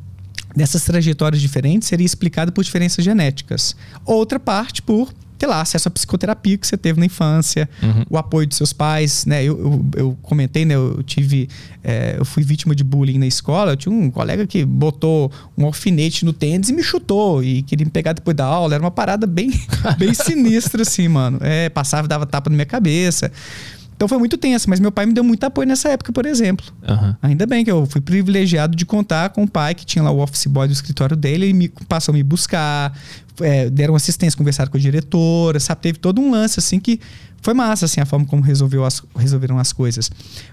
dessas 0.55 0.85
trajetórias 0.85 1.41
diferentes 1.41 1.89
seria 1.89 2.07
explicado 2.07 2.53
por 2.53 2.65
diferenças 2.65 3.05
genéticas. 3.05 3.77
Outra 4.05 4.39
parte 4.39 4.83
por 4.83 5.13
sei 5.41 5.49
lá, 5.49 5.63
acesso 5.63 5.89
à 5.89 5.91
psicoterapia 5.91 6.59
que 6.59 6.67
você 6.67 6.77
teve 6.77 7.01
na 7.01 7.07
infância, 7.07 7.67
uhum. 7.83 8.05
o 8.11 8.19
apoio 8.19 8.47
dos 8.47 8.59
seus 8.59 8.75
pais, 8.75 9.25
né? 9.25 9.43
Eu, 9.43 9.59
eu, 9.59 9.87
eu 9.97 10.19
comentei, 10.21 10.67
né? 10.67 10.75
Eu 10.75 11.03
tive, 11.03 11.49
é, 11.83 12.17
eu 12.19 12.27
fui 12.27 12.43
vítima 12.43 12.75
de 12.75 12.85
bullying 12.85 13.19
na 13.19 13.27
escola. 13.27 13.73
Eu 13.73 13.77
tinha 13.77 13.95
um 13.95 14.11
colega 14.11 14.47
que 14.47 14.67
botou 14.67 15.33
um 15.57 15.65
alfinete 15.65 16.27
no 16.27 16.35
tênis 16.35 16.69
e 16.69 16.75
me 16.75 16.83
chutou 16.83 17.43
e 17.43 17.63
queria 17.63 17.87
me 17.87 17.91
pegar 17.91 18.13
depois 18.13 18.37
da 18.37 18.45
aula. 18.45 18.75
Era 18.75 18.85
uma 18.85 18.91
parada 18.91 19.27
bem, 19.27 19.51
bem 19.97 20.13
sinistra, 20.13 20.83
assim, 20.83 21.09
mano. 21.09 21.39
É, 21.41 21.71
passava 21.71 22.05
e 22.05 22.09
dava 22.09 22.27
tapa 22.27 22.51
na 22.51 22.57
minha 22.57 22.67
cabeça. 22.67 23.33
Então 24.01 24.09
foi 24.09 24.17
muito 24.17 24.39
tenso, 24.39 24.71
mas 24.71 24.81
meu 24.81 24.91
pai 24.91 25.05
me 25.05 25.13
deu 25.13 25.23
muito 25.23 25.45
apoio 25.45 25.69
nessa 25.69 25.91
época, 25.91 26.11
por 26.11 26.25
exemplo. 26.25 26.65
Uhum. 26.89 27.15
Ainda 27.21 27.45
bem 27.45 27.63
que 27.63 27.71
eu 27.71 27.85
fui 27.85 28.01
privilegiado 28.01 28.75
de 28.75 28.87
contar 28.87 29.29
com 29.29 29.43
o 29.43 29.47
pai 29.47 29.75
que 29.75 29.85
tinha 29.85 30.03
lá 30.03 30.11
o 30.11 30.23
office 30.23 30.47
boy 30.47 30.67
do 30.67 30.73
escritório 30.73 31.15
dele, 31.15 31.45
ele 31.45 31.53
me 31.53 31.69
passou 31.87 32.11
a 32.15 32.17
me 32.17 32.23
buscar, 32.23 32.99
é, 33.43 33.69
deram 33.69 33.95
assistência, 33.95 34.39
conversaram 34.39 34.71
com 34.71 34.79
a 34.79 34.81
diretora, 34.81 35.61
sabe? 35.61 35.83
Teve 35.83 35.99
todo 35.99 36.19
um 36.19 36.31
lance 36.31 36.59
assim 36.59 36.81
que 36.81 36.99
foi 37.43 37.53
massa, 37.53 37.85
assim, 37.85 38.01
a 38.01 38.07
forma 38.07 38.25
como 38.25 38.41
resolveu 38.41 38.87
as, 38.87 39.03
resolveram 39.15 39.59
as 39.59 39.71
coisas. 39.71 40.11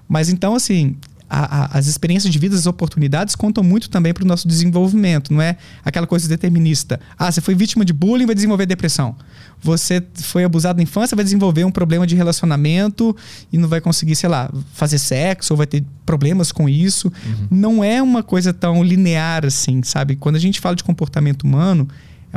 Mas 0.10 0.28
então, 0.28 0.53
assim, 0.53 0.98
a, 1.30 1.64
a, 1.64 1.78
as 1.78 1.88
experiências 1.88 2.32
de 2.32 2.40
vida, 2.40 2.56
as 2.56 2.66
oportunidades 2.66 3.36
contam 3.36 3.64
muito 3.64 3.90
também 3.90 4.14
para 4.14 4.24
o 4.24 4.28
nosso 4.28 4.48
desenvolvimento. 4.48 5.34
Não 5.34 5.41
é 5.41 5.58
aquela 5.84 6.08
coisa 6.08 6.28
determinista. 6.28 6.99
Ah, 7.18 7.32
você 7.32 7.41
foi 7.41 7.56
vítima 7.56 7.84
de 7.84 7.94
bullying, 7.94 8.26
vai 8.26 8.36
desenvolver 8.36 8.66
depressão. 8.66 9.16
Você 9.62 10.04
foi 10.14 10.44
abusado 10.44 10.78
na 10.78 10.84
infância, 10.84 11.16
vai 11.16 11.24
desenvolver 11.24 11.64
um 11.64 11.72
problema 11.72 12.06
de 12.06 12.16
relacionamento 12.16 13.16
e 13.52 13.58
não 13.58 13.68
vai 13.68 13.82
conseguir, 13.82 14.16
sei 14.16 14.30
lá, 14.30 14.49
fazer 14.74 14.99
sexo 14.99 15.54
ou 15.54 15.58
vai 15.58 15.68
ter 15.68 15.84
problemas 16.06 16.52
com 16.52 16.70
isso. 16.70 17.12
Uhum. 17.26 17.48
Não 17.49 17.84
é 17.84 18.02
uma 18.02 18.22
coisa 18.24 18.54
tão 18.54 18.84
linear 18.84 19.45
assim, 19.45 19.82
sabe? 19.84 20.16
Quando 20.16 20.36
a 20.36 20.40
gente 20.40 20.60
fala 20.60 20.76
de 20.76 20.84
comportamento 20.84 21.44
humano, 21.44 21.88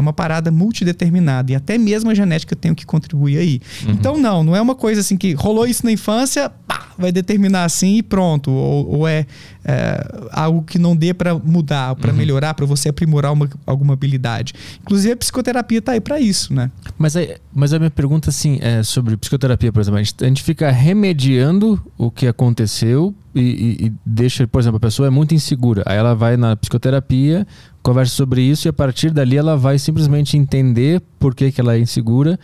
é 0.01 0.03
uma 0.03 0.13
parada 0.13 0.51
multideterminada 0.51 1.53
e 1.53 1.55
até 1.55 1.79
mesmo 1.79 2.11
a 2.11 2.15
genética 2.15 2.57
tem 2.57 2.73
o 2.73 2.75
que 2.75 2.87
contribuir 2.87 3.39
aí. 3.39 3.61
Uhum. 3.85 3.93
Então, 3.93 4.19
não, 4.19 4.43
não 4.43 4.57
é 4.57 4.61
uma 4.61 4.75
coisa 4.75 5.01
assim 5.03 5.17
que 5.17 5.35
rolou 5.35 5.67
isso 5.67 5.85
na 5.85 5.93
infância, 5.93 6.51
pá, 6.67 6.89
vai 6.99 7.13
determinar 7.13 7.65
assim 7.65 7.97
e 7.97 8.03
pronto. 8.03 8.51
Ou, 8.51 8.99
ou 8.99 9.09
é, 9.09 9.27
é, 9.65 10.27
algo 10.33 10.63
que 10.63 10.79
não 10.79 10.97
dê 10.97 11.13
para 11.13 11.35
mudar, 11.35 11.95
para 11.97 12.11
uhum. 12.11 12.17
melhorar, 12.17 12.55
para 12.55 12.67
você 12.67 12.89
aprimorar 12.89 13.33
uma, 13.33 13.49
alguma 13.67 13.93
habilidade. 13.93 14.55
Inclusive, 14.81 15.13
a 15.13 15.17
psicoterapia 15.17 15.79
está 15.79 15.93
aí 15.93 16.01
para 16.01 16.19
isso, 16.19 16.53
né? 16.53 16.71
Mas, 16.99 17.15
aí, 17.15 17.37
mas 17.55 17.73
a 17.73 17.79
minha 17.79 17.91
pergunta, 17.91 18.31
assim, 18.31 18.59
é 18.61 18.83
sobre 18.83 19.17
psicoterapia, 19.17 19.71
por 19.71 19.81
exemplo. 19.81 19.99
A 19.99 20.03
gente, 20.03 20.25
a 20.25 20.27
gente 20.27 20.43
fica 20.43 20.71
remediando 20.71 21.81
o 21.99 22.11
que 22.11 22.27
aconteceu 22.27 23.15
e, 23.35 23.87
e, 23.87 23.93
deixa, 24.05 24.47
por 24.47 24.61
exemplo, 24.61 24.79
a 24.79 24.81
pessoa 24.81 25.07
é 25.07 25.11
muito 25.11 25.35
insegura. 25.35 25.83
Aí 25.87 25.97
ela 25.97 26.15
vai 26.15 26.37
na 26.37 26.57
psicoterapia, 26.57 27.47
conversa 27.83 28.15
sobre 28.15 28.43
isso 28.43 28.67
e 28.67 28.71
a 28.71 28.73
partir 28.73 29.11
dali 29.11 29.37
ela 29.37 29.57
vai 29.57 29.79
simplesmente 29.79 30.37
entender 30.37 31.01
por 31.19 31.35
que, 31.35 31.53
que 31.53 31.61
ela 31.61 31.75
é 31.75 31.79
insegura 31.79 32.39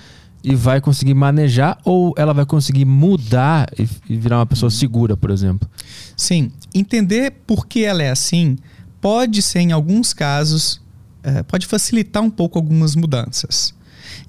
e 0.45 0.55
vai 0.55 0.81
conseguir 0.81 1.15
manejar 1.15 1.79
ou 1.85 2.15
ela 2.17 2.33
vai 2.33 2.47
conseguir 2.47 2.85
mudar 2.85 3.69
e, 3.79 3.89
e 4.09 4.17
virar 4.17 4.39
uma 4.39 4.47
pessoa 4.47 4.71
segura, 4.71 5.17
por 5.17 5.31
exemplo? 5.31 5.69
Sim, 6.17 6.53
entender 6.73 7.33
por 7.47 7.67
que 7.67 7.85
ela 7.85 8.03
é 8.03 8.11
assim 8.11 8.57
pode 9.01 9.43
ser, 9.43 9.61
em 9.61 9.73
alguns 9.73 10.13
casos, 10.13 10.81
é, 11.23 11.43
pode 11.43 11.67
facilitar 11.67 12.23
um 12.23 12.31
pouco 12.31 12.59
algumas 12.59 12.95
mudanças. 12.95 13.75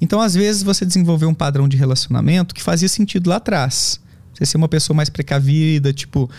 Então, 0.02 0.20
às 0.20 0.36
vezes, 0.36 0.64
você 0.64 0.86
desenvolveu 0.86 1.30
um 1.30 1.34
padrão 1.34 1.68
de 1.68 1.78
relacionamento 1.78 2.54
que 2.54 2.62
fazia 2.62 2.90
sentido 2.90 3.30
lá 3.30 3.38
atrás. 3.38 4.00
Você 4.38 4.46
ser 4.46 4.58
uma 4.58 4.68
pessoa 4.68 4.96
mais 4.96 5.10
precavida, 5.10 5.92
tipo, 5.92 6.30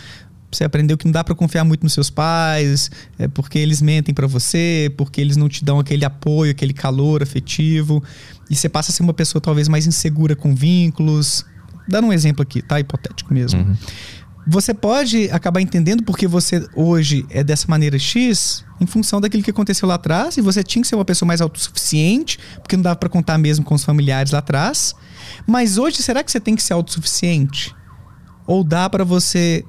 você 0.51 0.63
aprendeu 0.63 0.97
que 0.97 1.05
não 1.05 1.11
dá 1.11 1.23
para 1.23 1.35
confiar 1.35 1.63
muito 1.63 1.83
nos 1.83 1.93
seus 1.93 2.09
pais, 2.09 2.89
é 3.17 3.27
porque 3.27 3.59
eles 3.59 3.81
mentem 3.81 4.15
para 4.15 4.25
você, 4.25 4.91
porque 4.97 5.19
eles 5.19 5.35
não 5.35 5.49
te 5.49 5.63
dão 5.63 5.79
aquele 5.79 6.05
apoio, 6.05 6.51
aquele 6.51 6.73
calor 6.73 7.21
afetivo, 7.21 8.03
e 8.49 8.55
você 8.55 8.69
passa 8.69 8.91
a 8.91 8.93
ser 8.93 9.03
uma 9.03 9.13
pessoa 9.13 9.41
talvez 9.41 9.67
mais 9.67 9.85
insegura 9.85 10.35
com 10.35 10.55
vínculos. 10.55 11.45
Dando 11.87 12.07
um 12.07 12.13
exemplo 12.13 12.41
aqui, 12.41 12.61
tá? 12.61 12.79
Hipotético 12.79 13.33
mesmo. 13.33 13.59
Uhum. 13.59 13.75
Você 14.47 14.73
pode 14.73 15.29
acabar 15.29 15.61
entendendo 15.61 16.03
porque 16.03 16.25
você 16.25 16.65
hoje 16.73 17.25
é 17.29 17.43
dessa 17.43 17.67
maneira 17.67 17.99
X 17.99 18.63
em 18.81 18.85
função 18.87 19.21
daquilo 19.21 19.43
que 19.43 19.51
aconteceu 19.51 19.87
lá 19.87 19.95
atrás 19.95 20.37
e 20.37 20.41
você 20.41 20.63
tinha 20.63 20.81
que 20.81 20.87
ser 20.87 20.95
uma 20.95 21.05
pessoa 21.05 21.27
mais 21.27 21.41
autossuficiente, 21.41 22.39
porque 22.55 22.75
não 22.75 22.81
dava 22.81 22.95
para 22.95 23.09
contar 23.09 23.37
mesmo 23.37 23.63
com 23.65 23.75
os 23.75 23.83
familiares 23.83 24.31
lá 24.31 24.39
atrás. 24.39 24.95
Mas 25.45 25.77
hoje, 25.77 25.97
será 25.97 26.23
que 26.23 26.31
você 26.31 26.39
tem 26.39 26.55
que 26.55 26.63
ser 26.63 26.73
autossuficiente? 26.73 27.75
Ou 28.49 28.63
dá 28.63 28.89
para 28.89 29.03
você 29.03 29.63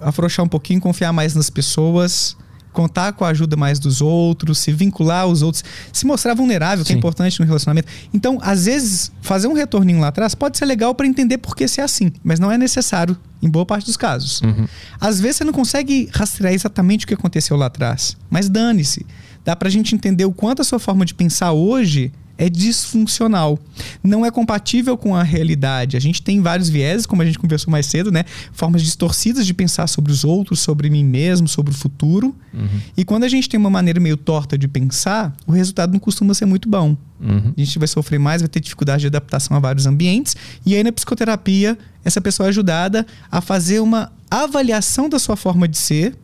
afrouxar 0.00 0.42
um 0.42 0.48
pouquinho, 0.48 0.80
confiar 0.80 1.12
mais 1.12 1.34
nas 1.34 1.50
pessoas, 1.50 2.34
contar 2.72 3.12
com 3.12 3.26
a 3.26 3.28
ajuda 3.28 3.58
mais 3.58 3.78
dos 3.78 4.00
outros, 4.00 4.58
se 4.58 4.72
vincular 4.72 5.24
aos 5.24 5.42
outros, 5.42 5.62
se 5.92 6.06
mostrar 6.06 6.32
vulnerável, 6.32 6.82
que 6.82 6.94
é 6.94 6.96
importante 6.96 7.38
no 7.38 7.44
relacionamento. 7.44 7.88
Então, 8.14 8.38
às 8.40 8.64
vezes, 8.64 9.12
fazer 9.20 9.48
um 9.48 9.52
retorninho 9.52 10.00
lá 10.00 10.08
atrás 10.08 10.34
pode 10.34 10.56
ser 10.56 10.64
legal 10.64 10.94
para 10.94 11.06
entender 11.06 11.36
por 11.36 11.54
que 11.54 11.68
ser 11.68 11.82
assim, 11.82 12.10
mas 12.24 12.40
não 12.40 12.50
é 12.50 12.56
necessário 12.56 13.14
em 13.42 13.50
boa 13.50 13.66
parte 13.66 13.84
dos 13.84 13.98
casos. 13.98 14.40
Uhum. 14.40 14.66
Às 14.98 15.20
vezes 15.20 15.36
você 15.36 15.44
não 15.44 15.52
consegue 15.52 16.08
rastrear 16.10 16.54
exatamente 16.54 17.04
o 17.04 17.08
que 17.08 17.12
aconteceu 17.12 17.54
lá 17.54 17.66
atrás, 17.66 18.16
mas 18.30 18.48
dane-se. 18.48 19.04
Dá 19.44 19.54
pra 19.54 19.68
gente 19.68 19.94
entender 19.94 20.24
o 20.24 20.32
quanto 20.32 20.62
a 20.62 20.64
sua 20.64 20.78
forma 20.78 21.04
de 21.04 21.12
pensar 21.12 21.52
hoje 21.52 22.10
é 22.38 22.48
disfuncional. 22.48 23.58
Não 24.02 24.24
é 24.24 24.30
compatível 24.30 24.96
com 24.96 25.14
a 25.14 25.22
realidade. 25.22 25.96
A 25.96 26.00
gente 26.00 26.22
tem 26.22 26.40
vários 26.40 26.68
vieses, 26.68 27.06
como 27.06 27.22
a 27.22 27.24
gente 27.24 27.38
conversou 27.38 27.70
mais 27.70 27.86
cedo, 27.86 28.12
né? 28.12 28.24
Formas 28.52 28.82
distorcidas 28.82 29.46
de 29.46 29.54
pensar 29.54 29.86
sobre 29.86 30.12
os 30.12 30.24
outros, 30.24 30.60
sobre 30.60 30.90
mim 30.90 31.04
mesmo, 31.04 31.48
sobre 31.48 31.72
o 31.72 31.76
futuro. 31.76 32.34
Uhum. 32.52 32.80
E 32.96 33.04
quando 33.04 33.24
a 33.24 33.28
gente 33.28 33.48
tem 33.48 33.58
uma 33.58 33.70
maneira 33.70 34.00
meio 34.00 34.16
torta 34.16 34.56
de 34.58 34.68
pensar, 34.68 35.34
o 35.46 35.52
resultado 35.52 35.92
não 35.92 35.98
costuma 35.98 36.34
ser 36.34 36.46
muito 36.46 36.68
bom. 36.68 36.96
Uhum. 37.20 37.52
A 37.56 37.60
gente 37.60 37.78
vai 37.78 37.88
sofrer 37.88 38.18
mais, 38.18 38.42
vai 38.42 38.48
ter 38.48 38.60
dificuldade 38.60 39.00
de 39.00 39.06
adaptação 39.06 39.56
a 39.56 39.60
vários 39.60 39.86
ambientes. 39.86 40.36
E 40.64 40.74
aí, 40.74 40.82
na 40.82 40.92
psicoterapia, 40.92 41.78
essa 42.04 42.20
pessoa 42.20 42.46
é 42.46 42.50
ajudada 42.50 43.06
a 43.30 43.40
fazer 43.40 43.80
uma 43.80 44.12
avaliação 44.30 45.08
da 45.08 45.18
sua 45.18 45.36
forma 45.36 45.66
de 45.66 45.78
ser 45.78 46.14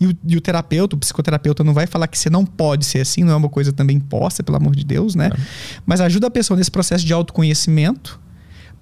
e 0.00 0.06
o, 0.06 0.16
e 0.26 0.36
o, 0.36 0.40
terapeuta, 0.40 0.94
o 0.94 0.98
psicoterapeuta, 0.98 1.64
não 1.64 1.72
vai 1.72 1.86
falar 1.86 2.06
que 2.06 2.18
você 2.18 2.28
não 2.28 2.44
pode 2.44 2.84
ser 2.84 3.00
assim, 3.00 3.24
não 3.24 3.32
é 3.32 3.36
uma 3.36 3.48
coisa 3.48 3.72
também 3.72 3.96
imposta, 3.96 4.42
pelo 4.42 4.56
amor 4.56 4.76
de 4.76 4.84
Deus, 4.84 5.14
né? 5.14 5.30
É. 5.32 5.40
Mas 5.84 6.00
ajuda 6.00 6.26
a 6.26 6.30
pessoa 6.30 6.56
nesse 6.56 6.70
processo 6.70 7.04
de 7.04 7.12
autoconhecimento 7.12 8.20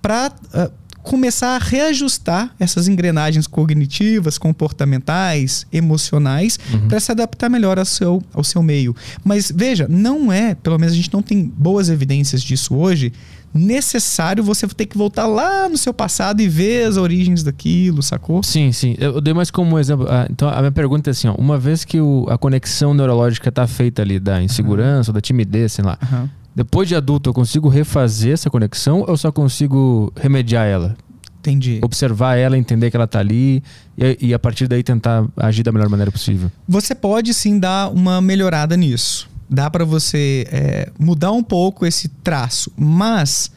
para 0.03 0.28
uh, 0.28 0.59
ah, 0.59 0.70
começar 1.05 1.57
a 1.57 1.59
reajustar 1.59 2.55
essas 2.59 2.89
engrenagens 2.89 3.47
cognitivas, 3.47 4.39
comportamentais, 4.39 5.66
emocionais, 5.70 6.59
uhum. 6.73 6.89
para 6.89 6.99
se 6.99 7.12
adaptar 7.12 7.51
melhor 7.51 7.78
ao 7.78 7.85
seu, 7.85 8.23
ao 8.32 8.43
seu 8.43 8.62
meio. 8.62 8.97
Mas 9.23 9.53
veja, 9.55 9.86
não 9.89 10.32
é, 10.32 10.55
pelo 10.55 10.78
menos 10.78 10.95
a 10.95 10.97
gente 10.97 11.12
não 11.12 11.23
tem 11.23 11.45
boas 11.45 11.91
evidências 11.91 12.43
disso 12.43 12.74
hoje, 12.74 13.12
necessário 13.55 14.43
você 14.43 14.67
ter 14.67 14.87
que 14.87 14.99
voltar 14.99 15.29
lá 15.29 15.69
no 15.69 15.79
seu 15.79 15.95
passado 15.95 16.41
e 16.41 16.49
ver 16.49 16.89
as 16.89 16.97
origens 16.97 17.45
daquilo, 17.45 18.03
sacou? 18.03 18.43
Sim, 18.43 18.73
sim. 18.73 18.97
Eu 18.99 19.21
dei 19.21 19.33
mais 19.33 19.51
como 19.51 19.79
exemplo. 19.79 20.07
Ah, 20.11 20.27
então, 20.29 20.49
a 20.49 20.59
minha 20.59 20.73
pergunta 20.73 21.11
é 21.11 21.13
assim: 21.13 21.29
ó, 21.29 21.35
uma 21.35 21.57
vez 21.57 21.85
que 21.85 22.01
o, 22.01 22.27
a 22.29 22.37
conexão 22.37 22.93
neurológica 22.93 23.49
está 23.49 23.67
feita 23.67 24.03
ali 24.03 24.19
da 24.19 24.43
insegurança, 24.43 25.11
uhum. 25.11 25.15
da 25.15 25.21
timidez, 25.21 25.73
sei 25.73 25.85
lá. 25.85 25.97
Uhum. 26.03 26.29
Depois 26.55 26.89
de 26.89 26.95
adulto, 26.95 27.31
eu 27.31 27.35
consigo 27.35 27.69
refazer 27.69 28.33
essa 28.33 28.51
conexão 28.51 29.01
ou 29.01 29.09
eu 29.09 29.17
só 29.17 29.31
consigo 29.31 30.13
remediar 30.17 30.67
ela? 30.67 30.97
Entendi. 31.41 31.79
Observar 31.83 32.37
ela, 32.37 32.57
entender 32.57 32.91
que 32.91 32.97
ela 32.97 33.05
está 33.05 33.19
ali 33.19 33.63
e, 33.99 34.29
e 34.29 34.35
a 34.35 34.39
partir 34.39 34.67
daí 34.67 34.83
tentar 34.83 35.27
agir 35.37 35.63
da 35.63 35.71
melhor 35.71 35.91
maneira 35.91 36.11
possível. 36.11 36.51
Você 36.67 36.95
pode 36.95 37.35
sim 37.35 37.59
dar 37.59 37.91
uma 37.91 38.21
melhorada 38.21 38.77
nisso 38.77 39.29
dá 39.55 39.71
para 39.71 39.85
você 39.85 40.47
é, 40.51 40.91
mudar 40.99 41.33
um 41.33 41.43
pouco 41.43 41.87
esse 41.87 42.09
traço, 42.09 42.73
mas 42.77 43.51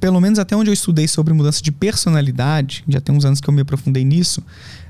pelo 0.00 0.18
menos 0.20 0.38
até 0.38 0.56
onde 0.56 0.70
eu 0.70 0.74
estudei 0.74 1.06
sobre 1.06 1.34
mudança 1.34 1.62
de 1.62 1.70
personalidade, 1.70 2.82
já 2.88 3.00
tem 3.00 3.14
uns 3.14 3.24
anos 3.24 3.40
que 3.40 3.48
eu 3.48 3.52
me 3.52 3.60
aprofundei 3.60 4.02
nisso, 4.02 4.42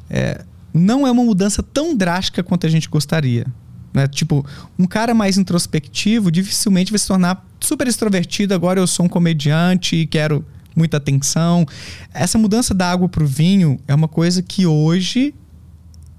é, 0.09 0.45
não 0.73 1.07
é 1.07 1.11
uma 1.11 1.25
mudança 1.25 1.63
tão 1.63 1.97
drástica 1.97 2.45
quanto 2.45 2.65
a 2.67 2.71
gente 2.71 2.89
gostaria. 2.89 3.45
Né? 3.93 4.07
Tipo, 4.07 4.47
um 4.79 4.87
cara 4.87 5.13
mais 5.13 5.37
introspectivo 5.37 6.31
dificilmente 6.31 6.93
vai 6.93 6.99
se 6.99 7.09
tornar 7.09 7.45
super 7.59 7.89
extrovertido. 7.89 8.55
Agora 8.55 8.79
eu 8.79 8.87
sou 8.87 9.07
um 9.07 9.09
comediante 9.09 9.97
e 9.97 10.07
quero 10.07 10.45
muita 10.77 10.99
atenção. 10.99 11.67
Essa 12.15 12.39
mudança 12.39 12.73
da 12.73 12.89
água 12.89 13.09
para 13.09 13.25
o 13.25 13.27
vinho 13.27 13.81
é 13.89 13.95
uma 13.95 14.07
coisa 14.07 14.43
que 14.43 14.65
hoje 14.65 15.35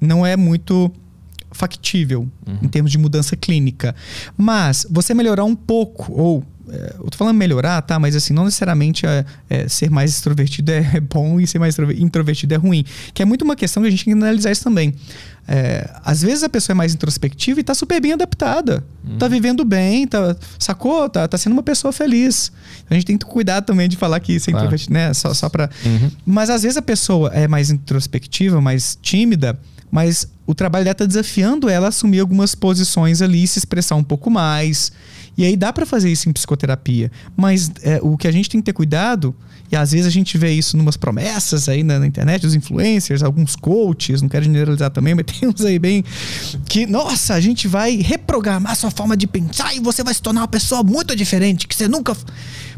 não 0.02 0.26
é 0.26 0.36
muito 0.36 0.92
factível 1.52 2.28
uhum. 2.48 2.57
em 2.61 2.68
termos 2.68 2.91
de 2.91 2.98
mudança 2.98 3.36
clínica. 3.36 3.95
Mas 4.38 4.86
você 4.90 5.14
melhorar 5.14 5.44
um 5.44 5.56
pouco, 5.56 6.11
ou 6.14 6.44
é, 6.72 6.95
eu 6.99 7.10
tô 7.10 7.18
falando 7.18 7.36
melhorar, 7.36 7.82
tá? 7.82 7.99
Mas 7.99 8.15
assim, 8.15 8.34
não 8.34 8.45
necessariamente 8.45 9.06
é, 9.06 9.26
é, 9.49 9.68
ser 9.68 9.90
mais 9.90 10.11
extrovertido 10.11 10.72
é, 10.72 10.91
é 10.95 10.99
bom 11.02 11.40
e 11.40 11.45
ser 11.45 11.60
mais 11.60 11.78
introvertido 11.98 12.53
é 12.53 12.57
ruim. 12.57 12.86
Que 13.14 13.22
é 13.22 13.26
muito 13.26 13.44
uma 13.44 13.56
questão 13.56 13.84
que 13.84 13.88
a 13.88 13.91
gente 13.91 14.06
tem 14.06 14.14
que 14.14 14.19
analisar 14.19 14.52
isso 14.52 14.64
também. 14.64 14.94
É, 15.48 15.90
às 16.06 16.22
vezes 16.22 16.44
a 16.44 16.49
pessoa 16.49 16.73
é 16.73 16.76
mais 16.76 16.94
introspectiva 16.94 17.60
e 17.60 17.64
tá 17.64 17.76
super 17.76 17.99
bem 17.99 18.14
adaptada. 18.14 18.84
Uhum. 19.03 19.18
Tá 19.18 19.28
vivendo 19.28 19.65
bem, 19.65 20.07
tá, 20.07 20.36
sacou? 20.57 21.10
Tá, 21.10 21.28
tá 21.28 21.38
sendo 21.38 21.53
uma 21.53 21.64
pessoa 21.64 21.91
feliz. 21.91 22.52
A 22.90 22.94
gente 22.94 23.06
tem 23.06 23.18
que 23.18 23.26
cuidar 23.26 23.61
também 23.61 23.90
de 23.90 23.98
falar 23.98 24.19
que 24.19 24.40
ser 24.40 24.52
claro. 24.52 24.65
introvertido, 24.65 24.94
né? 24.94 25.14
Só, 25.14 25.34
só 25.34 25.49
pra... 25.49 25.69
Uhum. 25.86 26.11
Mas 26.26 26.49
às 26.49 26.64
vezes 26.64 26.78
a 26.78 26.82
pessoa 26.82 27.32
é 27.34 27.48
mais 27.48 27.69
introspectiva, 27.69 28.61
mais 28.61 28.98
tímida 29.02 29.60
mas 29.91 30.27
o 30.47 30.55
trabalho 30.55 30.85
dela 30.85 30.93
está 30.93 31.05
desafiando 31.05 31.69
ela 31.69 31.88
a 31.88 31.89
assumir 31.89 32.19
algumas 32.19 32.55
posições 32.55 33.22
ali, 33.22 33.45
se 33.45 33.59
expressar 33.59 33.95
um 33.95 34.03
pouco 34.03 34.31
mais. 34.31 34.91
E 35.38 35.45
aí 35.45 35.55
dá 35.55 35.72
para 35.72 35.85
fazer 35.85 36.11
isso 36.11 36.30
em 36.30 36.34
psicoterapia. 36.34 37.11
Mas 37.35 37.72
é, 37.84 37.99
o 38.01 38.18
que 38.18 38.27
a 38.27 38.31
gente 38.31 38.49
tem 38.49 38.61
que 38.61 38.65
ter 38.65 38.73
cuidado, 38.73 39.35
e 39.72 39.76
às 39.76 39.91
vezes 39.91 40.05
a 40.05 40.09
gente 40.09 40.38
vê 40.38 40.51
isso 40.51 40.76
numas 40.76 40.97
promessas 40.97 41.69
aí 41.69 41.84
na, 41.84 41.99
na, 41.99 42.05
internet, 42.05 42.45
os 42.45 42.53
influencers, 42.53 43.23
alguns 43.23 43.55
coaches, 43.55 44.22
não 44.22 44.27
quero 44.27 44.43
generalizar 44.43 44.91
também, 44.91 45.15
mas 45.15 45.26
tem 45.39 45.47
uns 45.47 45.61
aí 45.61 45.80
bem. 45.80 46.03
Que, 46.68 46.85
nossa, 46.85 47.34
a 47.34 47.39
gente 47.39 47.68
vai 47.68 47.95
reprogramar 47.95 48.76
sua 48.76 48.91
forma 48.91 49.15
de 49.15 49.27
pensar 49.27 49.73
e 49.76 49.80
você 49.80 50.03
vai 50.03 50.13
se 50.13 50.22
tornar 50.22 50.41
uma 50.41 50.47
pessoa 50.47 50.84
muito 50.84 51.15
diferente, 51.15 51.68
que 51.68 51.76
você 51.76 51.88
nunca. 51.88 52.15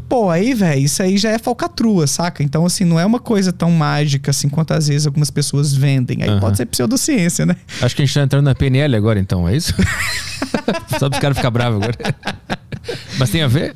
Pô, 0.08 0.30
aí, 0.30 0.54
velho, 0.54 0.80
isso 0.80 1.02
aí 1.02 1.16
já 1.16 1.30
é 1.30 1.38
falcatrua, 1.38 2.06
saca? 2.06 2.42
Então, 2.42 2.64
assim, 2.64 2.84
não 2.84 3.00
é 3.00 3.06
uma 3.06 3.18
coisa 3.18 3.52
tão 3.52 3.70
mágica 3.70 4.30
assim 4.30 4.48
quanto 4.48 4.72
às 4.72 4.88
vezes 4.88 5.06
algumas 5.06 5.30
pessoas 5.30 5.74
vendem. 5.74 6.22
Aí 6.22 6.30
uhum. 6.30 6.40
pode 6.40 6.56
ser 6.56 6.66
pseudociência, 6.66 7.46
né? 7.46 7.56
Acho 7.80 7.96
que 7.96 8.02
a 8.02 8.04
gente 8.04 8.14
tá 8.14 8.22
entrando 8.22 8.44
na 8.44 8.54
PNL 8.54 8.94
agora, 8.96 9.18
então, 9.18 9.48
é 9.48 9.56
isso? 9.56 9.74
Só 10.98 11.08
para 11.08 11.16
os 11.16 11.18
caras 11.20 11.36
ficar 11.36 11.50
bravos 11.50 11.82
agora. 11.82 11.96
Mas 13.18 13.30
tem 13.30 13.42
a 13.42 13.48
ver? 13.48 13.74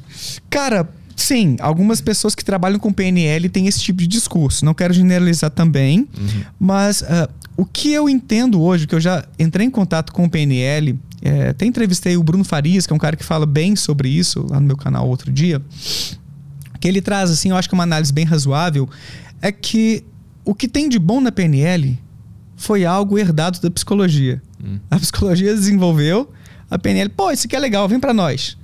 Cara, 0.51 0.89
Sim, 1.19 1.57
algumas 1.59 2.01
pessoas 2.01 2.33
que 2.33 2.45
trabalham 2.45 2.79
com 2.79 2.93
PNL 2.93 3.49
têm 3.49 3.67
esse 3.67 3.81
tipo 3.81 3.99
de 3.99 4.07
discurso. 4.07 4.65
Não 4.65 4.73
quero 4.73 4.95
generalizar 4.95 5.51
também, 5.51 6.09
uhum. 6.17 6.45
mas 6.61 7.03
uh, 7.03 7.29
o 7.57 7.65
que 7.65 7.93
eu 7.93 8.09
entendo 8.09 8.63
hoje, 8.63 8.87
que 8.87 8.95
eu 8.95 9.01
já 9.01 9.27
entrei 9.37 9.67
em 9.67 9.71
contato 9.71 10.13
com 10.13 10.25
o 10.25 10.31
PNL, 10.31 10.97
é, 11.21 11.49
até 11.49 11.67
entrevistei 11.67 12.17
o 12.17 12.23
Bruno 12.23 12.45
Farias, 12.45 12.87
que 12.87 12.93
é 12.93 12.97
um 12.97 13.01
cara 13.01 13.17
que 13.17 13.25
fala 13.25 13.47
bem 13.47 13.75
sobre 13.75 14.09
isso 14.09 14.47
lá 14.49 14.61
no 14.61 14.67
meu 14.69 14.77
canal 14.77 15.09
outro 15.09 15.33
dia, 15.33 15.61
que 16.79 16.87
ele 16.87 17.03
traz, 17.03 17.33
assim, 17.33 17.51
eu 17.51 17.57
acho 17.57 17.69
que 17.69 17.75
uma 17.75 17.83
análise 17.83 18.13
bem 18.13 18.25
razoável, 18.25 18.89
é 19.43 19.51
que 19.51 20.05
o 20.45 20.55
que 20.55 20.69
tem 20.69 20.89
de 20.89 21.01
bom 21.01 21.21
na 21.21 21.33
PNL 21.33 21.99
foi 22.57 22.85
algo 22.85 23.19
herdado 23.19 23.61
da 23.61 23.69
psicologia. 23.73 24.41
Hum. 24.65 24.79
A 24.89 25.01
psicologia 25.01 25.53
desenvolveu, 25.53 26.31
a 26.71 26.79
PNL, 26.79 27.09
pô, 27.09 27.29
isso 27.33 27.49
aqui 27.49 27.57
é 27.57 27.59
legal, 27.59 27.89
vem 27.89 27.99
para 27.99 28.15
nós. 28.15 28.57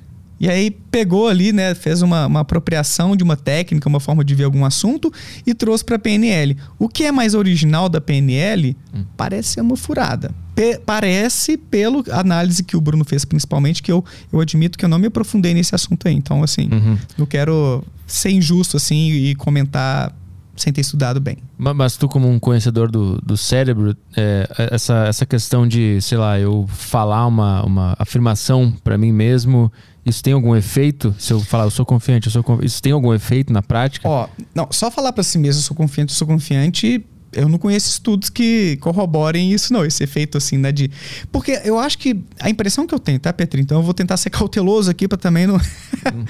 E 0.45 0.51
aí 0.51 0.71
pegou 0.71 1.27
ali, 1.27 1.55
né, 1.55 1.75
fez 1.75 2.03
uma, 2.03 2.27
uma 2.27 2.41
apropriação 2.41 3.17
de 3.17 3.25
uma 3.25 3.35
técnica, 3.35 3.89
uma 3.89 3.99
forma 3.99 4.23
de 4.23 4.35
ver 4.35 4.45
algum 4.45 4.63
assunto 4.67 5.11
e 5.47 5.55
trouxe 5.55 5.83
para 5.83 5.97
a 5.97 5.99
PNL. 5.99 6.55
O 6.79 6.87
que 6.87 7.05
é 7.05 7.11
mais 7.11 7.35
original 7.35 7.89
da 7.89 7.99
PNL 7.99 8.77
hum. 8.95 9.05
parece 9.17 9.55
ser 9.55 9.63
uma 9.63 9.75
furada. 9.75 10.35
Pe 10.55 10.79
parece, 10.85 11.57
pelo 11.57 12.05
análise 12.11 12.63
que 12.63 12.77
o 12.77 12.81
Bruno 12.81 13.07
fez 13.07 13.25
principalmente, 13.25 13.83
que 13.83 13.91
eu, 13.91 14.05
eu 14.31 14.39
admito 14.39 14.77
que 14.77 14.85
eu 14.85 14.89
não 14.89 14.99
me 14.99 15.07
aprofundei 15.07 15.55
nesse 15.55 15.75
assunto 15.75 16.07
aí. 16.07 16.15
Então, 16.15 16.43
assim, 16.43 16.69
uhum. 16.71 16.99
não 17.17 17.25
quero 17.25 17.83
ser 18.07 18.29
injusto 18.29 18.77
assim 18.77 19.13
e 19.13 19.35
comentar 19.35 20.15
sem 20.57 20.73
ter 20.73 20.81
estudado 20.81 21.21
bem. 21.21 21.39
Mas, 21.59 21.97
tu, 21.97 22.09
como 22.09 22.29
um 22.29 22.39
conhecedor 22.39 22.91
do, 22.91 23.21
do 23.21 23.37
cérebro, 23.37 23.97
é, 24.17 24.49
essa, 24.71 25.07
essa 25.07 25.27
questão 25.27 25.67
de, 25.67 26.01
sei 26.01 26.19
lá, 26.19 26.39
eu 26.39 26.67
falar 26.69 27.27
uma, 27.27 27.65
uma 27.65 27.97
afirmação 27.99 28.73
para 28.83 28.97
mim 28.97 29.13
mesmo, 29.13 29.73
isso 30.05 30.23
tem 30.23 30.33
algum 30.33 30.55
efeito? 30.55 31.15
Se 31.19 31.33
eu 31.33 31.41
falar, 31.41 31.65
eu 31.65 31.71
sou 31.71 31.85
confiante, 31.87 32.27
eu 32.27 32.33
sou 32.33 32.43
confiante, 32.43 32.67
isso 32.67 32.83
tem 32.83 32.93
algum 32.93 33.13
efeito 33.15 33.53
na 33.53 33.63
prática? 33.63 34.09
Ó, 34.09 34.29
não, 34.55 34.69
só 34.71 34.91
falar 34.91 35.13
para 35.13 35.23
si 35.23 35.39
mesmo, 35.39 35.61
eu 35.61 35.65
sou 35.65 35.77
confiante, 35.77 36.13
eu 36.13 36.17
sou 36.17 36.27
confiante, 36.27 37.05
eu 37.35 37.49
não 37.49 37.59
conheço 37.59 37.89
estudos 37.89 38.31
que 38.31 38.77
corroborem 38.81 39.53
isso, 39.53 39.73
não, 39.73 39.85
esse 39.85 40.03
efeito 40.03 40.39
assim, 40.39 40.57
né? 40.57 40.73
De... 40.73 40.91
Porque 41.31 41.61
eu 41.65 41.79
acho 41.79 41.99
que 41.99 42.19
a 42.41 42.49
impressão 42.49 42.87
que 42.87 42.95
eu 42.95 42.99
tenho, 42.99 43.19
tá, 43.19 43.33
Petri? 43.33 43.61
Então 43.61 43.79
eu 43.79 43.83
vou 43.83 43.95
tentar 43.95 44.17
ser 44.17 44.31
cauteloso 44.31 44.91
aqui 44.91 45.07
para 45.07 45.19
também 45.19 45.47
não. 45.47 45.59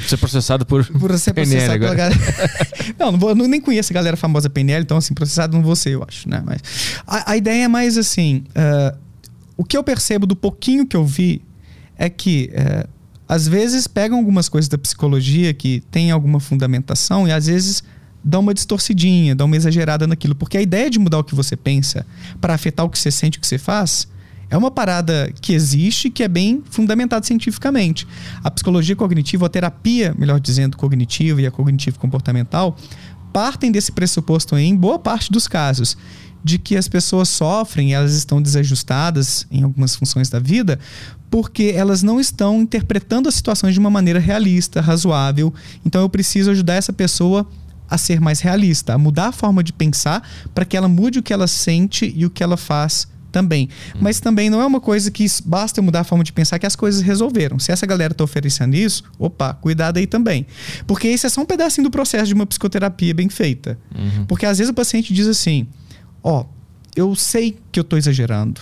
ser 0.06 0.16
processado 0.16 0.66
por. 0.66 0.84
por 0.98 1.18
ser 1.18 1.32
processado 1.32 1.78
PNL 1.78 1.78
pela 1.78 1.94
galera. 1.94 2.20
não, 2.98 3.12
não 3.12 3.18
vou, 3.18 3.34
não, 3.34 3.46
nem 3.46 3.60
conheço 3.60 3.92
a 3.92 3.94
galera 3.94 4.16
famosa 4.16 4.50
PNL, 4.50 4.82
então 4.82 4.96
assim, 4.96 5.14
processado 5.14 5.56
não 5.56 5.62
vou 5.62 5.76
ser, 5.76 5.90
eu 5.90 6.04
acho, 6.06 6.28
né? 6.28 6.42
Mas 6.44 6.60
a, 7.06 7.32
a 7.32 7.36
ideia 7.36 7.64
é 7.64 7.68
mais 7.68 7.96
assim. 7.96 8.44
Uh, 8.50 8.98
o 9.56 9.64
que 9.64 9.76
eu 9.76 9.84
percebo 9.84 10.26
do 10.26 10.34
pouquinho 10.34 10.86
que 10.86 10.96
eu 10.96 11.04
vi 11.04 11.42
é 11.96 12.08
que. 12.08 12.50
Uh, 12.52 12.94
às 13.26 13.48
vezes 13.48 13.86
pegam 13.86 14.18
algumas 14.18 14.48
coisas 14.48 14.68
da 14.68 14.76
psicologia 14.76 15.54
que 15.54 15.82
tem 15.90 16.10
alguma 16.10 16.38
fundamentação 16.38 17.26
e 17.26 17.32
às 17.32 17.46
vezes 17.46 17.82
dá 18.24 18.38
uma 18.38 18.54
distorcidinha, 18.54 19.34
dá 19.34 19.44
uma 19.44 19.56
exagerada 19.56 20.06
naquilo. 20.06 20.34
Porque 20.34 20.56
a 20.56 20.62
ideia 20.62 20.88
de 20.88 20.98
mudar 20.98 21.18
o 21.18 21.24
que 21.24 21.34
você 21.34 21.56
pensa 21.56 22.06
para 22.40 22.54
afetar 22.54 22.86
o 22.86 22.88
que 22.88 22.98
você 22.98 23.10
sente, 23.10 23.38
o 23.38 23.40
que 23.40 23.46
você 23.46 23.58
faz, 23.58 24.08
é 24.48 24.56
uma 24.56 24.70
parada 24.70 25.32
que 25.40 25.52
existe 25.52 26.10
que 26.10 26.22
é 26.22 26.28
bem 26.28 26.62
fundamentada 26.70 27.24
cientificamente. 27.26 28.06
A 28.42 28.50
psicologia 28.50 28.96
cognitiva, 28.96 29.46
a 29.46 29.48
terapia, 29.48 30.14
melhor 30.16 30.40
dizendo, 30.40 30.76
cognitiva 30.76 31.42
e 31.42 31.46
a 31.46 31.50
cognitivo 31.50 31.98
comportamental, 31.98 32.76
partem 33.32 33.72
desse 33.72 33.90
pressuposto 33.92 34.56
em 34.56 34.76
boa 34.76 34.98
parte 34.98 35.30
dos 35.30 35.48
casos 35.48 35.96
de 36.44 36.58
que 36.58 36.76
as 36.76 36.86
pessoas 36.86 37.30
sofrem, 37.30 37.94
elas 37.94 38.12
estão 38.14 38.40
desajustadas 38.40 39.46
em 39.50 39.62
algumas 39.62 39.96
funções 39.96 40.28
da 40.28 40.38
vida, 40.38 40.78
porque 41.30 41.72
elas 41.74 42.02
não 42.02 42.20
estão 42.20 42.60
interpretando 42.60 43.28
as 43.30 43.34
situações 43.34 43.72
de 43.72 43.80
uma 43.80 43.90
maneira 43.90 44.20
realista, 44.20 44.80
razoável. 44.82 45.52
Então 45.86 46.02
eu 46.02 46.08
preciso 46.08 46.50
ajudar 46.50 46.74
essa 46.74 46.92
pessoa 46.92 47.40
a 47.40 47.63
ser 47.98 48.20
mais 48.20 48.40
realista, 48.40 48.94
a 48.94 48.98
mudar 48.98 49.28
a 49.28 49.32
forma 49.32 49.62
de 49.62 49.72
pensar 49.72 50.26
para 50.54 50.64
que 50.64 50.76
ela 50.76 50.88
mude 50.88 51.18
o 51.18 51.22
que 51.22 51.32
ela 51.32 51.46
sente 51.46 52.12
e 52.14 52.24
o 52.26 52.30
que 52.30 52.42
ela 52.42 52.56
faz 52.56 53.06
também. 53.34 53.68
Hum. 53.96 53.98
Mas 54.00 54.20
também 54.20 54.48
não 54.48 54.60
é 54.60 54.66
uma 54.66 54.80
coisa 54.80 55.10
que 55.10 55.26
basta 55.44 55.82
mudar 55.82 56.00
a 56.00 56.04
forma 56.04 56.22
de 56.22 56.32
pensar 56.32 56.58
que 56.60 56.66
as 56.66 56.76
coisas 56.76 57.02
resolveram. 57.02 57.58
Se 57.58 57.72
essa 57.72 57.84
galera 57.84 58.12
está 58.12 58.22
oferecendo 58.22 58.76
isso, 58.76 59.02
opa, 59.18 59.52
cuidado 59.54 59.98
aí 59.98 60.06
também. 60.06 60.46
Porque 60.86 61.08
isso 61.08 61.26
é 61.26 61.28
só 61.28 61.40
um 61.40 61.46
pedacinho 61.46 61.88
do 61.88 61.90
processo 61.90 62.26
de 62.26 62.34
uma 62.34 62.46
psicoterapia 62.46 63.12
bem 63.12 63.28
feita. 63.28 63.76
Uhum. 63.92 64.24
Porque 64.26 64.46
às 64.46 64.58
vezes 64.58 64.70
o 64.70 64.74
paciente 64.74 65.12
diz 65.12 65.26
assim: 65.26 65.66
Ó, 66.22 66.42
oh, 66.42 66.46
eu 66.94 67.14
sei 67.16 67.58
que 67.72 67.80
eu 67.80 67.82
estou 67.82 67.98
exagerando. 67.98 68.60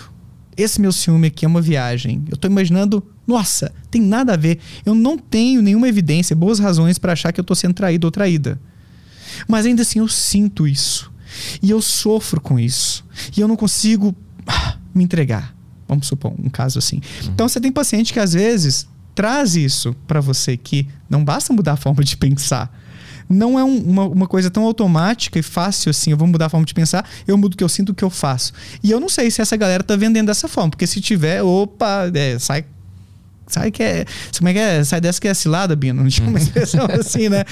Esse 0.57 0.81
meu 0.81 0.91
ciúme 0.91 1.27
aqui 1.27 1.45
é 1.45 1.47
uma 1.47 1.61
viagem. 1.61 2.23
Eu 2.29 2.35
estou 2.35 2.49
imaginando, 2.49 3.03
nossa, 3.25 3.71
tem 3.89 4.01
nada 4.01 4.33
a 4.33 4.37
ver. 4.37 4.59
Eu 4.85 4.93
não 4.93 5.17
tenho 5.17 5.61
nenhuma 5.61 5.87
evidência, 5.87 6.35
boas 6.35 6.59
razões 6.59 6.97
para 6.97 7.13
achar 7.13 7.31
que 7.31 7.39
eu 7.39 7.43
estou 7.43 7.55
sendo 7.55 7.73
traído 7.73 8.05
ou 8.05 8.11
traída. 8.11 8.59
Mas 9.47 9.65
ainda 9.65 9.81
assim 9.81 9.99
eu 9.99 10.07
sinto 10.07 10.67
isso. 10.67 11.11
E 11.61 11.69
eu 11.69 11.81
sofro 11.81 12.39
com 12.39 12.59
isso. 12.59 13.05
E 13.35 13.41
eu 13.41 13.47
não 13.47 13.55
consigo 13.55 14.15
ah, 14.45 14.77
me 14.93 15.03
entregar. 15.03 15.55
Vamos 15.87 16.07
supor 16.07 16.33
um 16.37 16.49
caso 16.49 16.79
assim. 16.79 16.97
Uhum. 16.97 17.31
Então 17.33 17.47
você 17.47 17.59
tem 17.59 17.71
paciente 17.71 18.13
que 18.13 18.19
às 18.19 18.33
vezes 18.33 18.87
traz 19.13 19.55
isso 19.55 19.95
para 20.07 20.19
você 20.19 20.57
que 20.57 20.87
não 21.09 21.23
basta 21.23 21.53
mudar 21.53 21.73
a 21.73 21.77
forma 21.77 22.03
de 22.03 22.17
pensar. 22.17 22.71
Não 23.29 23.57
é 23.57 23.63
um, 23.63 23.77
uma, 23.77 24.07
uma 24.07 24.27
coisa 24.27 24.49
tão 24.49 24.63
automática 24.63 25.39
e 25.39 25.43
fácil 25.43 25.89
assim. 25.89 26.11
Eu 26.11 26.17
vou 26.17 26.27
mudar 26.27 26.47
a 26.47 26.49
forma 26.49 26.65
de 26.65 26.73
pensar, 26.73 27.07
eu 27.27 27.37
mudo 27.37 27.53
o 27.53 27.57
que 27.57 27.63
eu 27.63 27.69
sinto, 27.69 27.89
o 27.89 27.95
que 27.95 28.03
eu 28.03 28.09
faço. 28.09 28.53
E 28.83 28.91
eu 28.91 28.99
não 28.99 29.09
sei 29.09 29.31
se 29.31 29.41
essa 29.41 29.55
galera 29.55 29.83
tá 29.83 29.95
vendendo 29.95 30.27
dessa 30.27 30.47
forma, 30.47 30.71
porque 30.71 30.87
se 30.87 30.99
tiver, 30.99 31.41
opa, 31.41 32.11
é, 32.13 32.37
sai 32.37 32.65
Sai 33.53 33.69
que 33.69 33.83
é. 33.83 34.05
Como 34.37 34.49
é 34.49 34.53
que 34.53 34.59
é? 34.59 34.83
Sai 34.83 34.99
dessa 34.99 35.21
que 35.21 35.27
é 35.27 35.33
cilada, 35.33 35.75
Bino. 35.75 36.01
Não 36.03 36.09
tinha 36.09 36.27
uma 36.27 36.37
uhum. 36.37 36.43
expressão 36.43 36.87
assim, 36.99 37.29
né? 37.29 37.43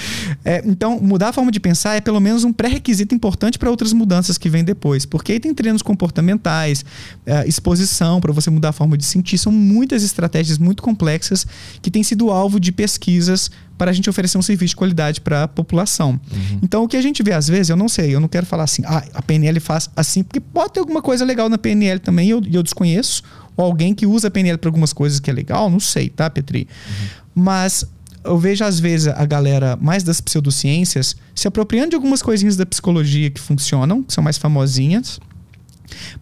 É, 0.43 0.63
então, 0.65 0.99
mudar 0.99 1.29
a 1.29 1.33
forma 1.33 1.51
de 1.51 1.59
pensar 1.59 1.95
é 1.95 2.01
pelo 2.01 2.19
menos 2.19 2.43
um 2.43 2.51
pré-requisito 2.51 3.13
importante 3.13 3.59
para 3.59 3.69
outras 3.69 3.93
mudanças 3.93 4.37
que 4.37 4.49
vêm 4.49 4.63
depois. 4.63 5.05
Porque 5.05 5.33
aí 5.33 5.39
tem 5.39 5.53
treinos 5.53 5.81
comportamentais, 5.81 6.83
é, 7.25 7.47
exposição 7.47 8.19
para 8.19 8.31
você 8.31 8.49
mudar 8.49 8.69
a 8.69 8.73
forma 8.73 8.97
de 8.97 9.05
sentir. 9.05 9.37
São 9.37 9.51
muitas 9.51 10.03
estratégias 10.03 10.57
muito 10.57 10.81
complexas 10.81 11.45
que 11.81 11.91
têm 11.91 12.03
sido 12.03 12.31
alvo 12.31 12.59
de 12.59 12.71
pesquisas 12.71 13.51
para 13.81 13.89
a 13.89 13.93
gente 13.95 14.07
oferecer 14.07 14.37
um 14.37 14.43
serviço 14.43 14.69
de 14.69 14.75
qualidade 14.75 15.21
para 15.21 15.43
a 15.43 15.47
população. 15.47 16.11
Uhum. 16.11 16.59
Então, 16.61 16.83
o 16.83 16.87
que 16.87 16.95
a 16.95 17.01
gente 17.01 17.23
vê 17.23 17.33
às 17.33 17.47
vezes, 17.47 17.69
eu 17.69 17.75
não 17.75 17.89
sei, 17.89 18.13
eu 18.13 18.19
não 18.19 18.27
quero 18.27 18.45
falar 18.45 18.65
assim, 18.65 18.83
ah, 18.85 19.03
a 19.11 19.23
PNL 19.23 19.59
faz 19.59 19.89
assim, 19.95 20.21
porque 20.21 20.39
pode 20.39 20.73
ter 20.73 20.79
alguma 20.79 21.01
coisa 21.01 21.25
legal 21.25 21.49
na 21.49 21.57
PNL 21.57 21.99
também, 21.99 22.27
e 22.27 22.29
eu, 22.29 22.43
eu 22.53 22.61
desconheço, 22.61 23.23
ou 23.55 23.65
alguém 23.65 23.93
que 23.93 24.05
usa 24.05 24.27
a 24.27 24.31
PNL 24.31 24.57
para 24.57 24.69
algumas 24.69 24.93
coisas 24.93 25.19
que 25.19 25.29
é 25.29 25.33
legal, 25.33 25.69
não 25.69 25.79
sei, 25.79 26.09
tá, 26.09 26.29
Petri? 26.29 26.67
Uhum. 26.87 27.07
Mas 27.43 27.85
eu 28.23 28.37
vejo 28.37 28.63
às 28.63 28.79
vezes 28.79 29.07
a 29.07 29.25
galera 29.25 29.77
mais 29.81 30.03
das 30.03 30.21
pseudociências 30.21 31.15
se 31.33 31.47
apropriando 31.47 31.89
de 31.89 31.95
algumas 31.95 32.21
coisinhas 32.21 32.55
da 32.55 32.65
psicologia 32.65 33.29
que 33.29 33.41
funcionam, 33.41 34.03
que 34.03 34.13
são 34.13 34.23
mais 34.23 34.37
famosinhas, 34.37 35.19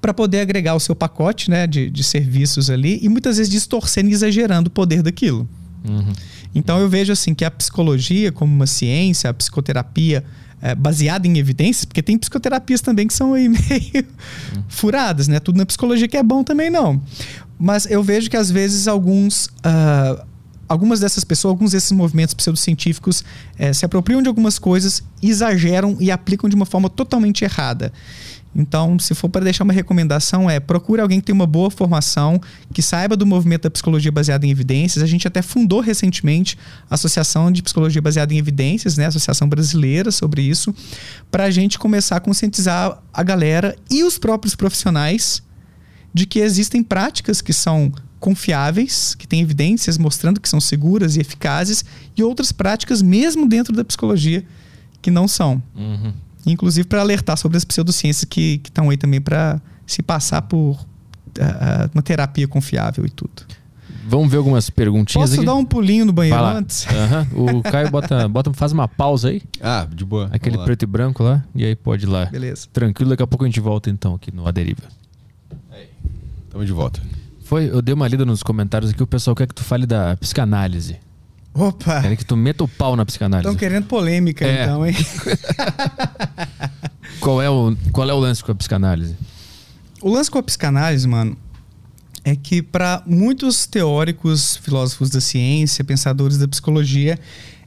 para 0.01 0.13
poder 0.13 0.41
agregar 0.41 0.75
o 0.75 0.79
seu 0.79 0.95
pacote 0.95 1.49
né, 1.49 1.67
de, 1.67 1.89
de 1.89 2.03
serviços 2.03 2.69
ali 2.69 2.99
e 3.01 3.09
muitas 3.09 3.37
vezes 3.37 3.51
distorcendo 3.51 4.09
e 4.09 4.13
exagerando 4.13 4.69
o 4.69 4.71
poder 4.71 5.01
daquilo. 5.03 5.47
Uhum. 5.87 6.13
Então 6.53 6.79
eu 6.79 6.89
vejo 6.89 7.11
assim 7.11 7.33
que 7.33 7.45
a 7.45 7.51
psicologia 7.51 8.31
como 8.31 8.53
uma 8.53 8.67
ciência, 8.67 9.29
a 9.29 9.33
psicoterapia 9.33 10.23
é, 10.61 10.75
baseada 10.75 11.27
em 11.27 11.37
evidências, 11.37 11.85
porque 11.85 12.01
tem 12.01 12.17
psicoterapias 12.17 12.81
também 12.81 13.07
que 13.07 13.13
são 13.13 13.31
meio 13.33 14.05
furadas, 14.67 15.27
né? 15.27 15.39
Tudo 15.39 15.57
na 15.57 15.65
psicologia 15.65 16.07
que 16.07 16.17
é 16.17 16.23
bom 16.23 16.43
também 16.43 16.69
não. 16.69 17.01
Mas 17.59 17.85
eu 17.89 18.01
vejo 18.01 18.29
que 18.29 18.37
às 18.37 18.49
vezes 18.49 18.87
alguns. 18.87 19.47
Uh, 19.47 20.29
algumas 20.69 20.99
dessas 20.99 21.23
pessoas, 21.23 21.49
alguns 21.49 21.71
desses 21.71 21.91
movimentos 21.91 22.35
pseudocientíficos 22.35 23.23
é, 23.57 23.73
se 23.73 23.83
apropriam 23.83 24.21
de 24.21 24.27
algumas 24.27 24.59
coisas, 24.59 25.03
exageram 25.21 25.97
e 25.99 26.11
aplicam 26.11 26.47
de 26.47 26.55
uma 26.55 26.65
forma 26.65 26.87
totalmente 26.87 27.43
errada. 27.43 27.91
Então, 28.55 28.97
se 28.97 29.13
for 29.13 29.29
para 29.29 29.43
deixar 29.43 29.63
uma 29.63 29.73
recomendação, 29.73 30.49
é 30.49 30.59
procure 30.59 31.01
alguém 31.01 31.19
que 31.19 31.27
tenha 31.27 31.35
uma 31.35 31.45
boa 31.45 31.69
formação, 31.69 32.41
que 32.73 32.81
saiba 32.81 33.15
do 33.15 33.25
movimento 33.25 33.63
da 33.63 33.69
psicologia 33.69 34.11
baseada 34.11 34.45
em 34.45 34.49
evidências. 34.49 35.03
A 35.03 35.07
gente 35.07 35.27
até 35.27 35.41
fundou 35.41 35.81
recentemente 35.81 36.57
a 36.89 36.95
Associação 36.95 37.51
de 37.51 37.61
Psicologia 37.61 38.01
Baseada 38.01 38.33
em 38.33 38.37
Evidências, 38.37 38.97
né? 38.97 39.05
Associação 39.05 39.47
Brasileira 39.47 40.11
sobre 40.11 40.41
isso, 40.41 40.73
para 41.29 41.45
a 41.45 41.51
gente 41.51 41.77
começar 41.77 42.17
a 42.17 42.19
conscientizar 42.19 43.01
a 43.13 43.23
galera 43.23 43.75
e 43.89 44.03
os 44.03 44.17
próprios 44.17 44.55
profissionais 44.55 45.43
de 46.11 46.25
que 46.25 46.39
existem 46.39 46.81
práticas 46.81 47.41
que 47.41 47.53
são 47.53 47.91
confiáveis, 48.19 49.15
que 49.15 49.27
têm 49.27 49.41
evidências 49.41 49.97
mostrando 49.97 50.41
que 50.41 50.49
são 50.49 50.59
seguras 50.59 51.15
e 51.15 51.21
eficazes, 51.21 51.85
e 52.17 52.23
outras 52.23 52.51
práticas, 52.51 53.01
mesmo 53.01 53.47
dentro 53.47 53.73
da 53.73 53.85
psicologia, 53.85 54.43
que 55.01 55.09
não 55.09 55.27
são. 55.27 55.61
Uhum. 55.75 56.13
Inclusive 56.51 56.87
para 56.87 57.01
alertar 57.01 57.37
sobre 57.37 57.57
as 57.57 57.65
pseudociências 57.65 58.25
que 58.25 58.61
estão 58.63 58.89
aí 58.89 58.97
também 58.97 59.21
para 59.21 59.61
se 59.85 60.01
passar 60.01 60.41
por 60.43 60.75
uh, 60.75 61.89
uma 61.93 62.01
terapia 62.01 62.47
confiável 62.47 63.05
e 63.05 63.09
tudo. 63.09 63.45
Vamos 64.05 64.31
ver 64.31 64.37
algumas 64.37 64.71
perguntinhas 64.71 65.29
Posso 65.29 65.39
aqui? 65.39 65.45
dar 65.45 65.53
um 65.53 65.63
pulinho 65.63 66.03
no 66.03 66.11
banheiro 66.11 66.43
antes? 66.43 66.87
Uhum. 66.87 67.59
O 67.59 67.61
Caio 67.69 67.91
bota, 67.91 68.27
bota, 68.27 68.51
faz 68.53 68.71
uma 68.71 68.87
pausa 68.87 69.29
aí. 69.29 69.41
Ah, 69.61 69.87
de 69.87 70.03
boa. 70.03 70.29
Aquele 70.31 70.57
preto 70.57 70.81
e 70.81 70.85
branco 70.87 71.23
lá. 71.23 71.43
E 71.53 71.63
aí 71.63 71.75
pode 71.75 72.05
ir 72.05 72.09
lá. 72.09 72.25
Beleza. 72.25 72.67
Tranquilo, 72.73 73.11
daqui 73.11 73.21
a 73.21 73.27
pouco 73.27 73.43
a 73.43 73.47
gente 73.47 73.59
volta 73.59 73.89
então 73.89 74.15
aqui 74.15 74.33
no 74.33 74.47
Aderiva. 74.47 74.81
Estamos 76.45 76.65
de 76.65 76.73
volta. 76.73 76.99
Foi, 77.43 77.69
eu 77.69 77.81
dei 77.81 77.93
uma 77.93 78.07
lida 78.07 78.25
nos 78.25 78.41
comentários 78.41 78.91
aqui, 78.91 79.01
o 79.01 79.07
pessoal 79.07 79.35
quer 79.35 79.47
que 79.47 79.53
tu 79.53 79.63
fale 79.63 79.85
da 79.85 80.17
psicanálise. 80.17 80.97
Opa! 81.53 82.01
Querem 82.01 82.17
que 82.17 82.25
tu 82.25 82.37
meta 82.37 82.63
o 82.63 82.67
pau 82.67 82.95
na 82.95 83.05
psicanálise. 83.05 83.47
Estão 83.47 83.59
querendo 83.59 83.85
polêmica, 83.85 84.45
é. 84.45 84.63
então, 84.63 84.85
hein? 84.85 84.95
qual, 87.19 87.41
é 87.41 87.49
o, 87.49 87.75
qual 87.91 88.09
é 88.09 88.13
o 88.13 88.19
lance 88.19 88.43
com 88.43 88.51
a 88.51 88.55
psicanálise? 88.55 89.15
O 90.01 90.09
lance 90.09 90.29
com 90.31 90.37
a 90.37 90.43
psicanálise, 90.43 91.07
mano, 91.07 91.35
é 92.23 92.35
que 92.35 92.61
para 92.61 93.03
muitos 93.05 93.65
teóricos, 93.65 94.57
filósofos 94.57 95.09
da 95.09 95.19
ciência, 95.19 95.83
pensadores 95.83 96.37
da 96.37 96.47
psicologia, 96.47 97.19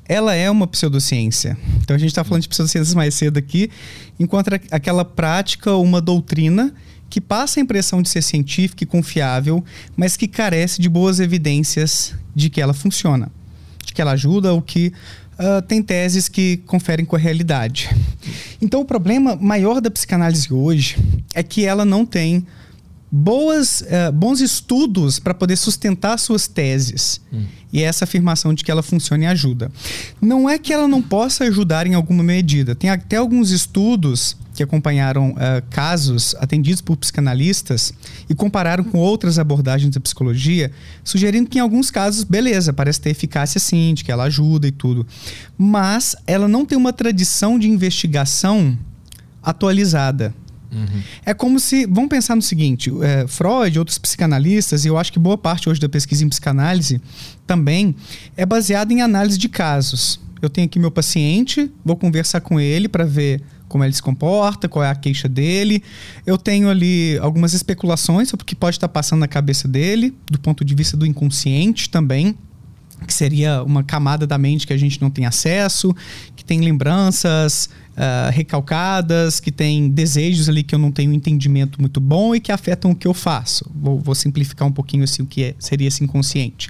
ela 0.08 0.34
é 0.34 0.50
uma 0.50 0.66
pseudociência. 0.66 1.56
Então 1.80 1.96
a 1.96 1.98
gente 1.98 2.10
está 2.10 2.24
falando 2.24 2.42
de 2.42 2.48
pseudociências 2.48 2.94
mais 2.94 3.14
cedo 3.14 3.38
aqui, 3.38 3.70
enquanto 4.18 4.48
aquela 4.70 5.04
prática, 5.04 5.74
uma 5.74 6.00
doutrina 6.00 6.72
que 7.08 7.20
passa 7.20 7.60
a 7.60 7.62
impressão 7.62 8.00
de 8.00 8.08
ser 8.08 8.22
científica 8.22 8.84
e 8.84 8.86
confiável, 8.86 9.62
mas 9.94 10.16
que 10.16 10.26
carece 10.26 10.80
de 10.80 10.88
boas 10.88 11.20
evidências 11.20 12.14
de 12.34 12.48
que 12.48 12.60
ela 12.60 12.72
funciona, 12.72 13.30
de 13.84 13.92
que 13.92 14.00
ela 14.00 14.12
ajuda 14.12 14.52
ou 14.52 14.62
que 14.62 14.92
uh, 15.38 15.62
tem 15.62 15.82
teses 15.82 16.28
que 16.28 16.58
conferem 16.66 17.04
com 17.04 17.16
a 17.16 17.18
realidade. 17.18 17.90
Então 18.60 18.80
o 18.80 18.84
problema 18.84 19.36
maior 19.36 19.80
da 19.80 19.90
psicanálise 19.90 20.52
hoje 20.52 20.96
é 21.34 21.42
que 21.42 21.64
ela 21.64 21.84
não 21.84 22.06
tem 22.06 22.46
boas, 23.14 23.82
uh, 23.82 24.10
bons 24.10 24.40
estudos 24.40 25.18
para 25.18 25.34
poder 25.34 25.56
sustentar 25.56 26.18
suas 26.18 26.48
teses. 26.48 27.20
Hum. 27.30 27.44
E 27.70 27.82
essa 27.82 28.04
afirmação 28.04 28.54
de 28.54 28.64
que 28.64 28.70
ela 28.70 28.82
funciona 28.82 29.24
e 29.24 29.26
ajuda. 29.26 29.70
Não 30.20 30.48
é 30.48 30.58
que 30.58 30.72
ela 30.72 30.88
não 30.88 31.02
possa 31.02 31.44
ajudar 31.44 31.86
em 31.86 31.94
alguma 31.94 32.22
medida. 32.22 32.74
Tem 32.74 32.88
até 32.88 33.16
alguns 33.16 33.50
estudos 33.50 34.36
que 34.54 34.62
acompanharam 34.62 35.30
uh, 35.30 35.62
casos 35.70 36.34
atendidos 36.38 36.80
por 36.80 36.96
psicanalistas 36.96 37.92
e 38.28 38.34
compararam 38.34 38.84
com 38.84 38.98
outras 38.98 39.38
abordagens 39.38 39.94
da 39.94 40.00
psicologia, 40.00 40.70
sugerindo 41.04 41.48
que 41.48 41.58
em 41.58 41.60
alguns 41.60 41.90
casos, 41.90 42.24
beleza, 42.24 42.72
parece 42.72 43.00
ter 43.00 43.10
eficácia 43.10 43.58
sim, 43.58 43.94
de 43.94 44.04
que 44.04 44.12
ela 44.12 44.24
ajuda 44.24 44.66
e 44.66 44.72
tudo. 44.72 45.06
Mas 45.56 46.14
ela 46.26 46.48
não 46.48 46.64
tem 46.64 46.76
uma 46.76 46.92
tradição 46.92 47.58
de 47.58 47.68
investigação 47.68 48.76
atualizada. 49.42 50.34
Uhum. 50.72 51.02
É 51.24 51.34
como 51.34 51.60
se. 51.60 51.86
Vamos 51.86 52.08
pensar 52.08 52.34
no 52.34 52.42
seguinte: 52.42 52.90
é, 53.02 53.26
Freud, 53.26 53.78
outros 53.78 53.98
psicanalistas, 53.98 54.84
e 54.84 54.88
eu 54.88 54.96
acho 54.96 55.12
que 55.12 55.18
boa 55.18 55.36
parte 55.36 55.68
hoje 55.68 55.80
da 55.80 55.88
pesquisa 55.88 56.24
em 56.24 56.28
psicanálise 56.28 57.00
também 57.46 57.94
é 58.36 58.46
baseada 58.46 58.92
em 58.92 59.02
análise 59.02 59.38
de 59.38 59.48
casos. 59.48 60.18
Eu 60.40 60.50
tenho 60.50 60.66
aqui 60.66 60.78
meu 60.78 60.90
paciente, 60.90 61.70
vou 61.84 61.96
conversar 61.96 62.40
com 62.40 62.58
ele 62.58 62.88
para 62.88 63.04
ver 63.04 63.42
como 63.68 63.84
ele 63.84 63.92
se 63.92 64.02
comporta, 64.02 64.68
qual 64.68 64.84
é 64.84 64.90
a 64.90 64.94
queixa 64.94 65.28
dele. 65.28 65.82
Eu 66.26 66.36
tenho 66.36 66.68
ali 66.68 67.16
algumas 67.18 67.54
especulações 67.54 68.28
sobre 68.28 68.42
o 68.42 68.46
que 68.46 68.54
pode 68.54 68.76
estar 68.76 68.88
passando 68.88 69.20
na 69.20 69.28
cabeça 69.28 69.68
dele, 69.68 70.14
do 70.30 70.38
ponto 70.38 70.64
de 70.64 70.74
vista 70.74 70.96
do 70.96 71.06
inconsciente 71.06 71.88
também 71.88 72.36
que 73.02 73.14
seria 73.14 73.62
uma 73.62 73.82
camada 73.82 74.26
da 74.26 74.38
mente 74.38 74.66
que 74.66 74.72
a 74.72 74.76
gente 74.76 75.00
não 75.00 75.10
tem 75.10 75.26
acesso, 75.26 75.94
que 76.36 76.44
tem 76.44 76.60
lembranças 76.60 77.68
uh, 77.92 78.30
recalcadas, 78.32 79.40
que 79.40 79.50
tem 79.50 79.88
desejos 79.88 80.48
ali 80.48 80.62
que 80.62 80.74
eu 80.74 80.78
não 80.78 80.90
tenho 80.90 81.12
entendimento 81.12 81.80
muito 81.80 82.00
bom 82.00 82.34
e 82.34 82.40
que 82.40 82.52
afetam 82.52 82.90
o 82.90 82.94
que 82.94 83.06
eu 83.06 83.14
faço. 83.14 83.70
Vou, 83.74 83.98
vou 83.98 84.14
simplificar 84.14 84.66
um 84.66 84.72
pouquinho 84.72 85.04
assim 85.04 85.22
o 85.22 85.26
que 85.26 85.44
é, 85.44 85.54
seria 85.58 85.88
esse 85.88 86.02
inconsciente. 86.02 86.68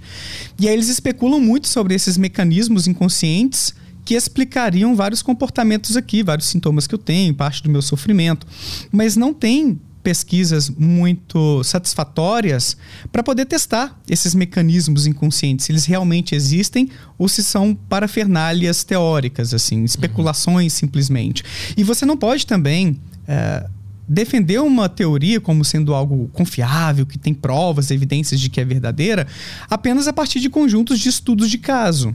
E 0.58 0.68
aí 0.68 0.74
eles 0.74 0.88
especulam 0.88 1.40
muito 1.40 1.68
sobre 1.68 1.94
esses 1.94 2.16
mecanismos 2.16 2.86
inconscientes 2.86 3.74
que 4.04 4.14
explicariam 4.14 4.96
vários 4.96 5.22
comportamentos 5.22 5.96
aqui, 5.96 6.22
vários 6.22 6.48
sintomas 6.48 6.86
que 6.86 6.94
eu 6.94 6.98
tenho, 6.98 7.34
parte 7.34 7.62
do 7.62 7.70
meu 7.70 7.82
sofrimento, 7.82 8.46
mas 8.90 9.16
não 9.16 9.32
tem 9.32 9.80
pesquisas 10.02 10.68
muito 10.68 11.62
satisfatórias 11.62 12.76
para 13.10 13.22
poder 13.22 13.46
testar 13.46 13.98
esses 14.08 14.34
mecanismos 14.34 15.06
inconscientes, 15.06 15.66
se 15.66 15.72
eles 15.72 15.84
realmente 15.84 16.34
existem 16.34 16.88
ou 17.16 17.28
se 17.28 17.42
são 17.42 17.74
parafernálias 17.74 18.84
teóricas, 18.84 19.54
assim, 19.54 19.84
especulações 19.84 20.72
uhum. 20.72 20.78
simplesmente. 20.78 21.44
E 21.76 21.84
você 21.84 22.04
não 22.04 22.16
pode 22.16 22.46
também 22.46 23.00
é, 23.26 23.66
defender 24.08 24.60
uma 24.60 24.88
teoria 24.88 25.40
como 25.40 25.64
sendo 25.64 25.94
algo 25.94 26.28
confiável, 26.32 27.06
que 27.06 27.18
tem 27.18 27.32
provas, 27.32 27.90
evidências 27.90 28.40
de 28.40 28.50
que 28.50 28.60
é 28.60 28.64
verdadeira, 28.64 29.26
apenas 29.70 30.08
a 30.08 30.12
partir 30.12 30.40
de 30.40 30.50
conjuntos 30.50 30.98
de 30.98 31.08
estudos 31.08 31.50
de 31.50 31.58
caso 31.58 32.14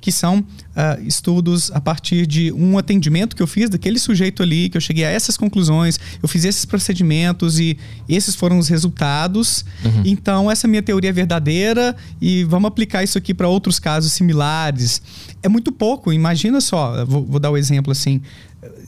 que 0.00 0.12
são 0.12 0.38
uh, 0.38 1.02
estudos 1.04 1.70
a 1.72 1.80
partir 1.80 2.26
de 2.26 2.52
um 2.52 2.78
atendimento 2.78 3.34
que 3.34 3.42
eu 3.42 3.46
fiz 3.46 3.68
daquele 3.68 3.98
sujeito 3.98 4.42
ali, 4.42 4.68
que 4.68 4.76
eu 4.76 4.80
cheguei 4.80 5.04
a 5.04 5.10
essas 5.10 5.36
conclusões, 5.36 5.98
eu 6.22 6.28
fiz 6.28 6.44
esses 6.44 6.64
procedimentos 6.64 7.58
e 7.58 7.76
esses 8.08 8.34
foram 8.34 8.58
os 8.58 8.68
resultados. 8.68 9.64
Uhum. 9.84 10.02
Então, 10.04 10.50
essa 10.50 10.68
minha 10.68 10.82
teoria 10.82 11.10
é 11.10 11.12
verdadeira 11.12 11.96
e 12.20 12.44
vamos 12.44 12.68
aplicar 12.68 13.02
isso 13.02 13.18
aqui 13.18 13.34
para 13.34 13.48
outros 13.48 13.78
casos 13.78 14.12
similares. 14.12 15.02
É 15.42 15.48
muito 15.48 15.72
pouco, 15.72 16.12
imagina 16.12 16.60
só, 16.60 17.04
vou, 17.04 17.24
vou 17.24 17.40
dar 17.40 17.50
o 17.50 17.54
um 17.54 17.56
exemplo 17.56 17.92
assim 17.92 18.22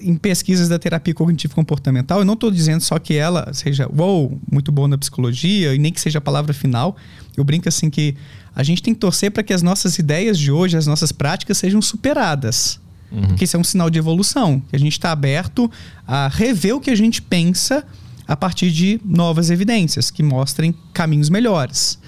em 0.01 0.17
pesquisas 0.17 0.69
da 0.69 0.79
terapia 0.79 1.15
cognitivo 1.15 1.55
comportamental, 1.55 2.19
eu 2.19 2.25
não 2.25 2.35
estou 2.35 2.51
dizendo 2.51 2.81
só 2.81 2.99
que 2.99 3.15
ela 3.15 3.53
seja, 3.53 3.89
uou, 3.97 4.39
muito 4.51 4.73
boa 4.73 4.89
na 4.89 4.99
psicologia, 4.99 5.75
e 5.75 5.79
nem 5.79 5.93
que 5.93 6.01
seja 6.01 6.19
a 6.19 6.21
palavra 6.21 6.53
final. 6.53 6.97
Eu 7.37 7.45
brinco 7.45 7.69
assim 7.69 7.89
que 7.89 8.17
a 8.55 8.63
gente 8.63 8.83
tem 8.83 8.95
que 8.95 9.01
torcer 9.01 9.31
para 9.31 9.43
que 9.43 9.53
as 9.53 9.63
nossas 9.63 9.99
ideias 9.99 10.39
de 10.39 10.51
hoje, 10.51 10.77
as 10.77 10.87
nossas 10.87 11.13
práticas 11.13 11.59
sejam 11.59 11.81
superadas. 11.81 12.81
Uhum. 13.11 13.23
Porque 13.29 13.45
isso 13.45 13.57
é 13.57 13.61
um 13.61 13.65
sinal 13.65 13.91
de 13.91 13.99
evolução, 13.99 14.63
que 14.71 14.77
a 14.77 14.79
gente 14.79 14.93
está 14.93 15.11
aberto 15.11 15.71
a 16.07 16.29
rever 16.29 16.77
o 16.77 16.81
que 16.81 16.91
a 16.91 16.95
gente 16.95 17.21
pensa 17.21 17.85
a 18.27 18.37
partir 18.37 18.71
de 18.71 19.01
novas 19.05 19.51
evidências 19.51 20.09
que 20.09 20.23
mostrem 20.23 20.73
caminhos 20.93 21.29
melhores. 21.29 21.99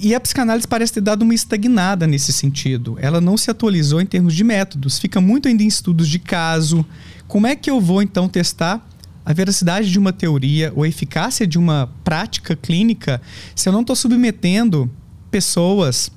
E 0.00 0.14
a 0.14 0.20
psicanálise 0.20 0.66
parece 0.66 0.94
ter 0.94 1.02
dado 1.02 1.22
uma 1.22 1.34
estagnada 1.34 2.06
nesse 2.06 2.32
sentido. 2.32 2.96
Ela 2.98 3.20
não 3.20 3.36
se 3.36 3.50
atualizou 3.50 4.00
em 4.00 4.06
termos 4.06 4.34
de 4.34 4.42
métodos, 4.42 4.98
fica 4.98 5.20
muito 5.20 5.46
ainda 5.46 5.62
em 5.62 5.66
estudos 5.66 6.08
de 6.08 6.18
caso. 6.18 6.86
Como 7.26 7.46
é 7.46 7.54
que 7.54 7.70
eu 7.70 7.82
vou 7.82 8.00
então 8.00 8.26
testar 8.30 8.82
a 9.26 9.32
veracidade 9.34 9.90
de 9.90 9.98
uma 9.98 10.10
teoria 10.10 10.72
ou 10.74 10.84
a 10.84 10.88
eficácia 10.88 11.46
de 11.46 11.58
uma 11.58 11.90
prática 12.02 12.56
clínica 12.56 13.20
se 13.54 13.68
eu 13.68 13.72
não 13.74 13.82
estou 13.82 13.94
submetendo 13.94 14.90
pessoas 15.30 16.10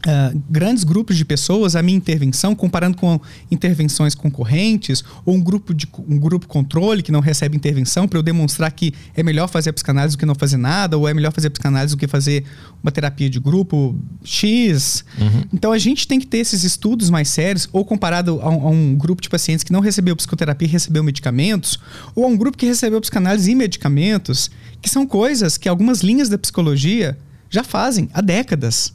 Uh, 0.00 0.42
grandes 0.48 0.82
grupos 0.82 1.14
de 1.14 1.26
pessoas 1.26 1.76
a 1.76 1.82
minha 1.82 1.98
intervenção, 1.98 2.54
comparando 2.54 2.96
com 2.96 3.20
intervenções 3.50 4.14
concorrentes, 4.14 5.04
ou 5.26 5.34
um 5.34 5.40
grupo, 5.42 5.74
de, 5.74 5.86
um 6.08 6.18
grupo 6.18 6.48
controle 6.48 7.02
que 7.02 7.12
não 7.12 7.20
recebe 7.20 7.54
intervenção, 7.54 8.08
para 8.08 8.18
eu 8.18 8.22
demonstrar 8.22 8.72
que 8.72 8.94
é 9.14 9.22
melhor 9.22 9.46
fazer 9.46 9.68
a 9.68 9.72
psicanálise 9.74 10.16
do 10.16 10.18
que 10.18 10.24
não 10.24 10.34
fazer 10.34 10.56
nada, 10.56 10.96
ou 10.96 11.06
é 11.06 11.12
melhor 11.12 11.30
fazer 11.32 11.48
a 11.48 11.50
psicanálise 11.50 11.94
do 11.94 11.98
que 11.98 12.08
fazer 12.08 12.44
uma 12.82 12.90
terapia 12.90 13.28
de 13.28 13.38
grupo 13.38 13.94
X. 14.24 15.04
Uhum. 15.20 15.44
Então 15.52 15.70
a 15.70 15.76
gente 15.76 16.08
tem 16.08 16.18
que 16.18 16.26
ter 16.26 16.38
esses 16.38 16.64
estudos 16.64 17.10
mais 17.10 17.28
sérios, 17.28 17.68
ou 17.70 17.84
comparado 17.84 18.40
a 18.40 18.48
um, 18.48 18.68
a 18.68 18.70
um, 18.70 18.94
grupo 18.94 19.20
de 19.20 19.28
pacientes 19.28 19.62
que 19.62 19.70
não 19.70 19.80
recebeu 19.80 20.16
psicoterapia 20.16 20.66
e 20.66 20.70
recebeu 20.70 21.04
medicamentos, 21.04 21.78
ou 22.14 22.24
a 22.24 22.26
um 22.26 22.38
grupo 22.38 22.56
que 22.56 22.64
recebeu 22.64 23.02
psicanálise 23.02 23.50
e 23.50 23.54
medicamentos, 23.54 24.50
que 24.80 24.88
são 24.88 25.06
coisas 25.06 25.58
que 25.58 25.68
algumas 25.68 26.00
linhas 26.00 26.30
da 26.30 26.38
psicologia 26.38 27.18
já 27.50 27.64
fazem 27.64 28.08
há 28.14 28.20
décadas 28.20 28.94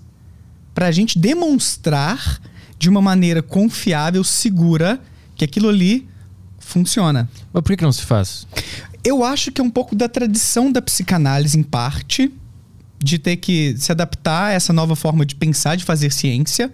para 0.73 0.87
a 0.87 0.91
gente 0.91 1.19
demonstrar 1.19 2.41
de 2.79 2.89
uma 2.89 3.01
maneira 3.01 3.41
confiável, 3.41 4.23
segura, 4.23 4.99
que 5.35 5.45
aquilo 5.45 5.69
ali 5.69 6.07
funciona. 6.59 7.29
Mas 7.53 7.63
por 7.63 7.75
que 7.75 7.83
não 7.83 7.91
se 7.91 8.01
faz? 8.01 8.47
Eu 9.03 9.23
acho 9.23 9.51
que 9.51 9.61
é 9.61 9.63
um 9.63 9.69
pouco 9.69 9.95
da 9.95 10.09
tradição 10.09 10.71
da 10.71 10.81
psicanálise, 10.81 11.57
em 11.57 11.63
parte, 11.63 12.31
de 12.97 13.19
ter 13.19 13.37
que 13.37 13.75
se 13.77 13.91
adaptar 13.91 14.47
a 14.47 14.51
essa 14.51 14.73
nova 14.73 14.95
forma 14.95 15.25
de 15.25 15.35
pensar, 15.35 15.75
de 15.75 15.83
fazer 15.83 16.11
ciência, 16.11 16.71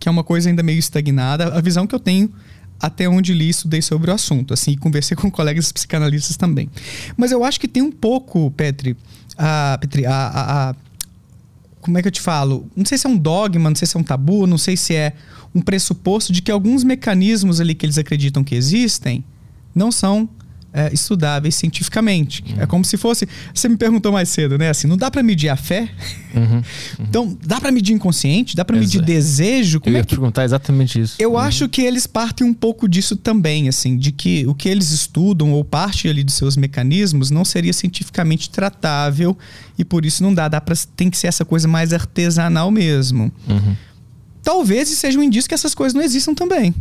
que 0.00 0.08
é 0.08 0.10
uma 0.10 0.24
coisa 0.24 0.48
ainda 0.48 0.62
meio 0.62 0.78
estagnada. 0.78 1.54
A 1.54 1.60
visão 1.60 1.86
que 1.86 1.94
eu 1.94 2.00
tenho 2.00 2.32
até 2.80 3.08
onde 3.08 3.32
li 3.32 3.46
e 3.46 3.50
estudei 3.50 3.82
sobre 3.82 4.10
o 4.10 4.14
assunto, 4.14 4.54
assim, 4.54 4.72
e 4.72 4.76
conversei 4.76 5.16
com 5.16 5.30
colegas 5.30 5.70
psicanalistas 5.70 6.36
também. 6.36 6.70
Mas 7.16 7.30
eu 7.30 7.44
acho 7.44 7.60
que 7.60 7.68
tem 7.68 7.82
um 7.82 7.92
pouco, 7.92 8.50
Petri, 8.52 8.96
a, 9.36 9.78
Petri, 9.80 10.06
a, 10.06 10.12
a, 10.12 10.70
a 10.70 10.74
como 11.86 11.98
é 11.98 12.02
que 12.02 12.08
eu 12.08 12.12
te 12.12 12.20
falo? 12.20 12.68
Não 12.74 12.84
sei 12.84 12.98
se 12.98 13.06
é 13.06 13.10
um 13.10 13.16
dogma, 13.16 13.70
não 13.70 13.76
sei 13.76 13.86
se 13.86 13.96
é 13.96 14.00
um 14.00 14.02
tabu, 14.02 14.44
não 14.44 14.58
sei 14.58 14.76
se 14.76 14.92
é 14.92 15.12
um 15.54 15.60
pressuposto 15.60 16.32
de 16.32 16.42
que 16.42 16.50
alguns 16.50 16.82
mecanismos 16.82 17.60
ali 17.60 17.76
que 17.76 17.86
eles 17.86 17.96
acreditam 17.96 18.42
que 18.42 18.56
existem 18.56 19.24
não 19.72 19.92
são 19.92 20.28
é, 20.76 20.92
estudáveis 20.92 21.54
cientificamente. 21.54 22.44
Uhum. 22.46 22.62
É 22.62 22.66
como 22.66 22.84
se 22.84 22.98
fosse. 22.98 23.26
Você 23.54 23.66
me 23.66 23.78
perguntou 23.78 24.12
mais 24.12 24.28
cedo, 24.28 24.58
né? 24.58 24.68
Assim, 24.68 24.86
não 24.86 24.96
dá 24.96 25.10
para 25.10 25.22
medir 25.22 25.48
a 25.48 25.56
fé? 25.56 25.88
Uhum. 26.34 26.42
Uhum. 26.42 26.62
Então, 27.00 27.38
dá 27.42 27.58
para 27.58 27.72
medir 27.72 27.94
inconsciente? 27.94 28.54
Dá 28.54 28.62
para 28.62 28.76
medir 28.76 29.00
desejo? 29.00 29.80
Como 29.80 29.96
Eu 29.96 29.98
ia 29.98 30.02
é 30.02 30.04
que... 30.04 30.10
perguntar 30.10 30.44
exatamente 30.44 31.00
isso. 31.00 31.16
Eu 31.18 31.32
uhum. 31.32 31.38
acho 31.38 31.66
que 31.66 31.80
eles 31.80 32.06
partem 32.06 32.46
um 32.46 32.52
pouco 32.52 32.86
disso 32.86 33.16
também, 33.16 33.70
assim, 33.70 33.96
de 33.96 34.12
que 34.12 34.46
o 34.46 34.54
que 34.54 34.68
eles 34.68 34.90
estudam 34.90 35.52
ou 35.52 35.64
parte 35.64 36.08
ali 36.08 36.22
dos 36.22 36.34
seus 36.34 36.58
mecanismos 36.58 37.30
não 37.30 37.44
seria 37.44 37.72
cientificamente 37.72 38.50
tratável 38.50 39.36
e 39.78 39.84
por 39.84 40.04
isso 40.04 40.22
não 40.22 40.34
dá. 40.34 40.46
dá 40.46 40.60
pra, 40.60 40.76
tem 40.94 41.08
que 41.08 41.16
ser 41.16 41.28
essa 41.28 41.44
coisa 41.44 41.66
mais 41.66 41.94
artesanal 41.94 42.70
mesmo. 42.70 43.32
Uhum. 43.48 43.74
Talvez 44.42 44.90
seja 44.90 45.18
um 45.18 45.22
indício 45.22 45.48
que 45.48 45.54
essas 45.54 45.74
coisas 45.74 45.94
não 45.94 46.02
existam 46.02 46.34
também. 46.34 46.74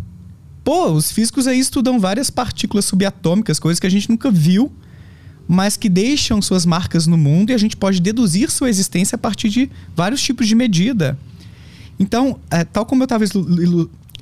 Pô, 0.65 0.87
os 0.87 1.11
físicos 1.11 1.45
aí 1.45 1.59
estudam 1.59 1.99
várias 1.99 2.31
partículas 2.31 2.85
subatômicas, 2.85 3.59
coisas 3.59 3.79
que 3.79 3.85
a 3.85 3.89
gente 3.89 4.09
nunca 4.09 4.31
viu, 4.31 4.73
mas 5.47 5.77
que 5.77 5.87
deixam 5.87 6.41
suas 6.41 6.65
marcas 6.65 7.05
no 7.05 7.15
mundo 7.15 7.51
e 7.51 7.53
a 7.53 7.57
gente 7.57 7.77
pode 7.77 8.01
deduzir 8.01 8.49
sua 8.49 8.67
existência 8.67 9.15
a 9.15 9.19
partir 9.19 9.47
de 9.49 9.69
vários 9.95 10.23
tipos 10.23 10.47
de 10.47 10.55
medida. 10.55 11.19
Então, 11.99 12.39
é, 12.49 12.63
tal 12.63 12.83
como 12.83 13.03
eu 13.03 13.05
estava 13.05 13.23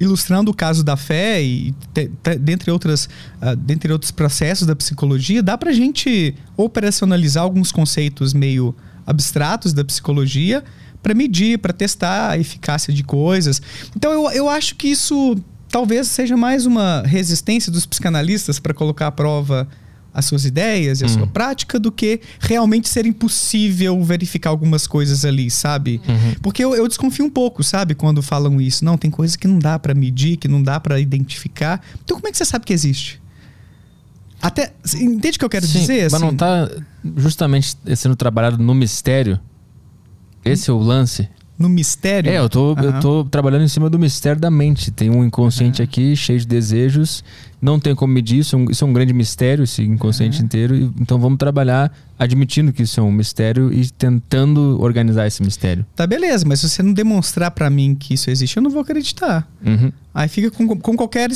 ilustrando 0.01 0.51
o 0.51 0.53
caso 0.53 0.83
da 0.83 0.97
fé 0.97 1.41
e 1.41 1.73
te, 1.93 2.11
te, 2.21 2.35
dentre 2.35 2.69
outras 2.71 3.05
uh, 3.41 3.55
dentre 3.55 3.93
outros 3.93 4.11
processos 4.11 4.67
da 4.67 4.75
psicologia 4.75 5.41
dá 5.41 5.57
para 5.57 5.71
gente 5.71 6.35
operacionalizar 6.57 7.43
alguns 7.43 7.71
conceitos 7.71 8.33
meio 8.33 8.75
abstratos 9.05 9.71
da 9.71 9.85
psicologia 9.85 10.63
para 11.01 11.13
medir 11.13 11.59
para 11.59 11.71
testar 11.71 12.31
a 12.31 12.37
eficácia 12.39 12.91
de 12.91 13.03
coisas 13.03 13.61
então 13.95 14.11
eu, 14.11 14.31
eu 14.31 14.49
acho 14.49 14.75
que 14.75 14.87
isso 14.87 15.37
talvez 15.73 16.07
seja 16.07 16.37
mais 16.37 16.67
uma 16.67 17.01
resistência 17.01 17.71
dos 17.71 17.83
psicanalistas 17.87 18.59
para 18.59 18.75
colocar 18.75 19.07
à 19.07 19.11
prova 19.11 19.67
as 20.13 20.25
suas 20.25 20.45
ideias 20.45 21.01
e 21.01 21.05
a 21.05 21.07
sua 21.07 21.23
uhum. 21.23 21.27
prática 21.27 21.79
do 21.79 21.91
que 21.91 22.21
realmente 22.39 22.87
ser 22.87 23.07
impossível 23.07 23.99
verificar 24.03 24.51
algumas 24.51 24.85
coisas 24.85 25.25
ali, 25.25 25.49
sabe? 25.49 25.99
Uhum. 26.07 26.35
Porque 26.43 26.63
eu, 26.63 26.75
eu, 26.75 26.87
desconfio 26.87 27.25
um 27.25 27.29
pouco, 27.29 27.63
sabe? 27.63 27.95
Quando 27.95 28.21
falam 28.21 28.61
isso. 28.61 28.85
Não, 28.85 28.95
tem 28.99 29.09
coisas 29.09 29.35
que 29.35 29.47
não 29.47 29.57
dá 29.57 29.79
para 29.79 29.95
medir, 29.95 30.37
que 30.37 30.47
não 30.47 30.61
dá 30.61 30.79
para 30.79 30.99
identificar. 30.99 31.81
Então 32.03 32.17
como 32.17 32.27
é 32.27 32.31
que 32.31 32.37
você 32.37 32.45
sabe 32.45 32.65
que 32.65 32.73
existe? 32.73 33.19
Até, 34.39 34.73
entende 34.93 35.37
o 35.37 35.39
que 35.39 35.45
eu 35.45 35.49
quero 35.49 35.65
Sim, 35.65 35.79
dizer? 35.79 36.03
Mas 36.03 36.13
assim? 36.13 36.23
não 36.23 36.35
tá 36.35 36.69
justamente 37.17 37.75
sendo 37.95 38.15
trabalhado 38.15 38.59
no 38.59 38.75
mistério? 38.75 39.39
Esse 40.45 40.69
é 40.69 40.73
o 40.73 40.77
lance? 40.77 41.27
No 41.57 41.69
mistério. 41.69 42.29
É, 42.29 42.37
eu 42.39 42.49
tô, 42.49 42.73
uhum. 42.73 42.81
eu 42.81 42.99
tô 42.99 43.25
trabalhando 43.25 43.63
em 43.63 43.67
cima 43.67 43.89
do 43.89 43.99
mistério 43.99 44.39
da 44.39 44.49
mente. 44.49 44.91
Tem 44.91 45.09
um 45.09 45.23
inconsciente 45.23 45.81
uhum. 45.81 45.85
aqui 45.85 46.15
cheio 46.15 46.39
de 46.39 46.47
desejos. 46.47 47.23
Não 47.61 47.79
tem 47.79 47.95
como 47.95 48.13
medir 48.13 48.39
isso. 48.39 48.57
É 48.57 48.65
isso 48.71 48.83
é 48.83 48.87
um 48.87 48.93
grande 48.93 49.13
mistério, 49.13 49.63
esse 49.63 49.81
inconsciente 49.83 50.39
uhum. 50.39 50.45
inteiro. 50.45 50.93
Então 50.99 51.19
vamos 51.19 51.37
trabalhar 51.37 51.91
admitindo 52.17 52.73
que 52.73 52.83
isso 52.83 52.99
é 52.99 53.03
um 53.03 53.11
mistério 53.11 53.71
e 53.71 53.89
tentando 53.89 54.81
organizar 54.81 55.27
esse 55.27 55.41
mistério. 55.43 55.85
Tá, 55.95 56.05
beleza. 56.07 56.45
Mas 56.47 56.59
se 56.59 56.69
você 56.69 56.83
não 56.83 56.93
demonstrar 56.93 57.51
para 57.51 57.69
mim 57.69 57.95
que 57.95 58.15
isso 58.15 58.29
existe, 58.29 58.57
eu 58.57 58.63
não 58.63 58.69
vou 58.69 58.81
acreditar. 58.81 59.47
Uhum. 59.65 59.91
Aí 60.13 60.27
fica 60.27 60.49
com, 60.51 60.67
com 60.77 60.95
qualquer 60.97 61.29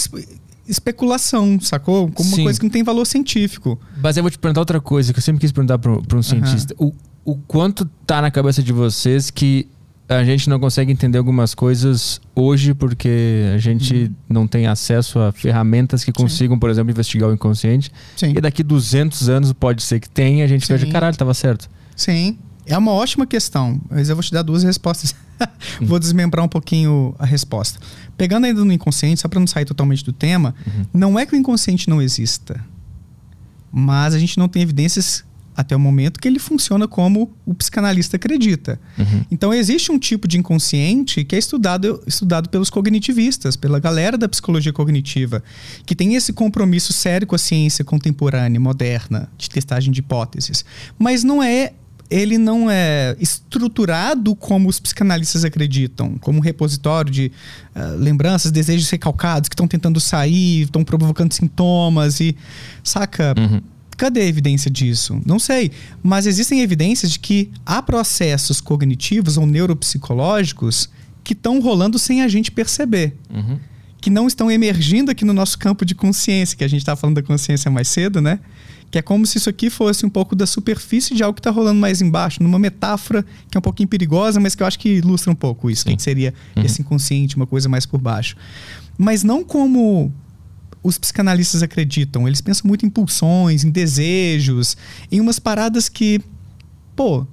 especulação, 0.67 1.59
sacou? 1.61 2.11
Como 2.11 2.27
uma 2.27 2.43
coisa 2.43 2.59
que 2.59 2.65
não 2.65 2.71
tem 2.71 2.83
valor 2.83 3.05
científico. 3.05 3.79
Mas 4.01 4.17
eu 4.17 4.23
vou 4.23 4.29
te 4.29 4.37
perguntar 4.37 4.61
outra 4.61 4.81
coisa 4.81 5.13
que 5.13 5.19
eu 5.19 5.23
sempre 5.23 5.39
quis 5.39 5.51
perguntar 5.51 5.77
para 5.77 6.17
um 6.17 6.21
cientista. 6.21 6.75
O, 6.77 6.93
o 7.23 7.35
quanto 7.35 7.85
tá 8.05 8.21
na 8.21 8.31
cabeça 8.31 8.61
de 8.61 8.73
vocês 8.73 9.29
que 9.29 9.67
a 10.09 10.23
gente 10.23 10.49
não 10.49 10.59
consegue 10.59 10.91
entender 10.91 11.17
algumas 11.17 11.53
coisas 11.53 12.21
hoje 12.33 12.73
porque 12.73 13.51
a 13.53 13.57
gente 13.57 13.93
uhum. 13.93 14.15
não 14.29 14.47
tem 14.47 14.65
acesso 14.65 15.19
a 15.19 15.31
ferramentas 15.31 16.03
que 16.03 16.13
consigam, 16.13 16.55
Sim. 16.55 16.59
por 16.59 16.69
exemplo, 16.69 16.91
investigar 16.91 17.29
o 17.29 17.33
inconsciente. 17.33 17.91
Sim. 18.15 18.33
E 18.35 18.41
daqui 18.41 18.63
200 18.63 19.27
anos 19.27 19.51
pode 19.51 19.83
ser 19.83 19.99
que 19.99 20.09
tenha, 20.09 20.45
a 20.45 20.47
gente 20.47 20.65
Sim. 20.65 20.73
veja, 20.73 20.87
caralho, 20.87 21.11
estava 21.11 21.33
certo. 21.33 21.69
Sim. 21.95 22.37
É 22.65 22.77
uma 22.77 22.91
ótima 22.91 23.25
questão, 23.25 23.81
mas 23.89 24.09
eu 24.09 24.15
vou 24.15 24.23
te 24.23 24.31
dar 24.31 24.43
duas 24.43 24.63
respostas. 24.63 25.13
vou 25.81 25.99
desmembrar 25.99 26.43
um 26.43 26.49
pouquinho 26.49 27.13
a 27.19 27.25
resposta. 27.25 27.79
Pegando 28.17 28.45
ainda 28.45 28.63
no 28.63 28.71
inconsciente, 28.71 29.21
só 29.21 29.27
para 29.27 29.39
não 29.39 29.47
sair 29.47 29.65
totalmente 29.65 30.03
do 30.03 30.13
tema, 30.13 30.55
uhum. 30.65 30.85
não 30.93 31.19
é 31.19 31.25
que 31.25 31.33
o 31.33 31.37
inconsciente 31.37 31.89
não 31.89 32.01
exista, 32.01 32.63
mas 33.71 34.13
a 34.13 34.19
gente 34.19 34.37
não 34.37 34.47
tem 34.47 34.61
evidências 34.61 35.23
até 35.57 35.75
o 35.75 35.79
momento 35.79 36.19
que 36.19 36.27
ele 36.27 36.37
funciona 36.37 36.87
como 36.87 37.33
o 37.43 37.53
psicanalista 37.55 38.15
acredita. 38.15 38.79
Uhum. 38.95 39.25
Então 39.31 39.51
existe 39.51 39.91
um 39.91 39.97
tipo 39.97 40.27
de 40.27 40.37
inconsciente 40.37 41.23
que 41.23 41.35
é 41.35 41.39
estudado, 41.39 42.03
estudado 42.05 42.47
pelos 42.47 42.69
cognitivistas, 42.69 43.55
pela 43.55 43.79
galera 43.79 44.15
da 44.19 44.29
psicologia 44.29 44.71
cognitiva, 44.71 45.43
que 45.83 45.95
tem 45.95 46.13
esse 46.13 46.31
compromisso 46.31 46.93
sério 46.93 47.25
com 47.25 47.33
a 47.33 47.39
ciência 47.39 47.83
contemporânea, 47.83 48.59
moderna, 48.59 49.27
de 49.35 49.49
testagem 49.49 49.91
de 49.91 49.99
hipóteses. 49.99 50.63
Mas 50.99 51.23
não 51.23 51.41
é 51.41 51.73
ele 52.09 52.37
não 52.37 52.71
é 52.71 53.17
estruturado 53.19 54.33
como 54.33 54.69
os 54.69 54.79
psicanalistas 54.79 55.43
acreditam, 55.43 56.17
como 56.19 56.37
um 56.37 56.41
repositório 56.41 57.11
de 57.11 57.31
uh, 57.75 57.97
lembranças, 57.97 58.49
desejos 58.49 58.89
recalcados 58.89 59.49
que 59.49 59.55
estão 59.55 59.67
tentando 59.67 59.99
sair, 59.99 60.61
estão 60.61 60.85
provocando 60.85 61.33
sintomas 61.33 62.21
e 62.21 62.37
saca. 62.81 63.33
Uhum 63.37 63.61
Cadê 63.97 64.21
a 64.21 64.25
evidência 64.25 64.69
disso? 64.69 65.19
Não 65.25 65.39
sei. 65.39 65.71
Mas 66.03 66.27
existem 66.27 66.61
evidências 66.61 67.11
de 67.11 67.19
que 67.19 67.49
há 67.65 67.81
processos 67.81 68.61
cognitivos 68.61 69.37
ou 69.37 69.45
neuropsicológicos 69.47 70.87
que 71.23 71.33
estão 71.33 71.59
rolando 71.59 71.97
sem 71.97 72.21
a 72.21 72.27
gente 72.27 72.51
perceber. 72.51 73.15
Uhum. 73.33 73.59
Que 73.99 74.11
não 74.11 74.27
estão 74.27 74.51
emergindo 74.51 75.09
aqui 75.09 75.25
no 75.25 75.33
nosso 75.33 75.57
campo 75.57 75.83
de 75.83 75.95
consciência, 75.95 76.55
que 76.55 76.63
a 76.63 76.67
gente 76.67 76.81
estava 76.81 76.95
falando 76.95 77.15
da 77.15 77.23
consciência 77.23 77.71
mais 77.71 77.87
cedo, 77.87 78.21
né? 78.21 78.39
Que 78.91 78.99
é 78.99 79.01
como 79.01 79.25
se 79.25 79.39
isso 79.39 79.49
aqui 79.49 79.69
fosse 79.69 80.05
um 80.05 80.09
pouco 80.09 80.35
da 80.35 80.45
superfície 80.45 81.15
de 81.15 81.23
algo 81.23 81.33
que 81.33 81.39
está 81.39 81.49
rolando 81.49 81.79
mais 81.79 81.99
embaixo, 81.99 82.41
numa 82.41 82.59
metáfora 82.59 83.25
que 83.49 83.57
é 83.57 83.59
um 83.59 83.61
pouquinho 83.61 83.89
perigosa, 83.89 84.39
mas 84.39 84.53
que 84.53 84.61
eu 84.61 84.67
acho 84.67 84.77
que 84.77 84.89
ilustra 84.89 85.31
um 85.31 85.35
pouco 85.35 85.71
isso, 85.71 85.83
que 85.83 86.01
seria 86.01 86.33
uhum. 86.55 86.63
esse 86.63 86.81
inconsciente, 86.81 87.35
uma 87.35 87.47
coisa 87.47 87.67
mais 87.67 87.85
por 87.85 87.99
baixo. 87.99 88.37
Mas 88.95 89.23
não 89.23 89.43
como 89.43 90.13
os 90.87 90.97
psicanalistas 90.97 91.61
acreditam. 91.61 92.27
Eles 92.27 92.39
pensam 92.39 92.67
muito 92.67 92.85
em 92.85 92.89
pulsões, 92.89 93.63
em 93.63 93.69
desejos, 93.69 94.77
em 95.11 95.19
umas 95.19 95.37
paradas 95.37 95.89
que, 95.89 96.21
pô, 96.95 97.27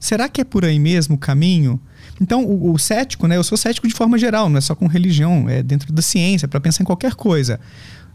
será 0.00 0.28
que 0.28 0.40
é 0.40 0.44
por 0.44 0.64
aí 0.64 0.78
mesmo 0.78 1.14
o 1.14 1.18
caminho? 1.18 1.80
Então, 2.20 2.44
o, 2.44 2.72
o 2.72 2.78
cético, 2.78 3.28
né? 3.28 3.36
Eu 3.36 3.44
sou 3.44 3.56
cético 3.56 3.86
de 3.86 3.94
forma 3.94 4.18
geral, 4.18 4.48
não 4.50 4.58
é 4.58 4.60
só 4.60 4.74
com 4.74 4.88
religião, 4.88 5.48
é 5.48 5.62
dentro 5.62 5.92
da 5.92 6.02
ciência, 6.02 6.48
para 6.48 6.60
pensar 6.60 6.82
em 6.82 6.86
qualquer 6.86 7.14
coisa. 7.14 7.60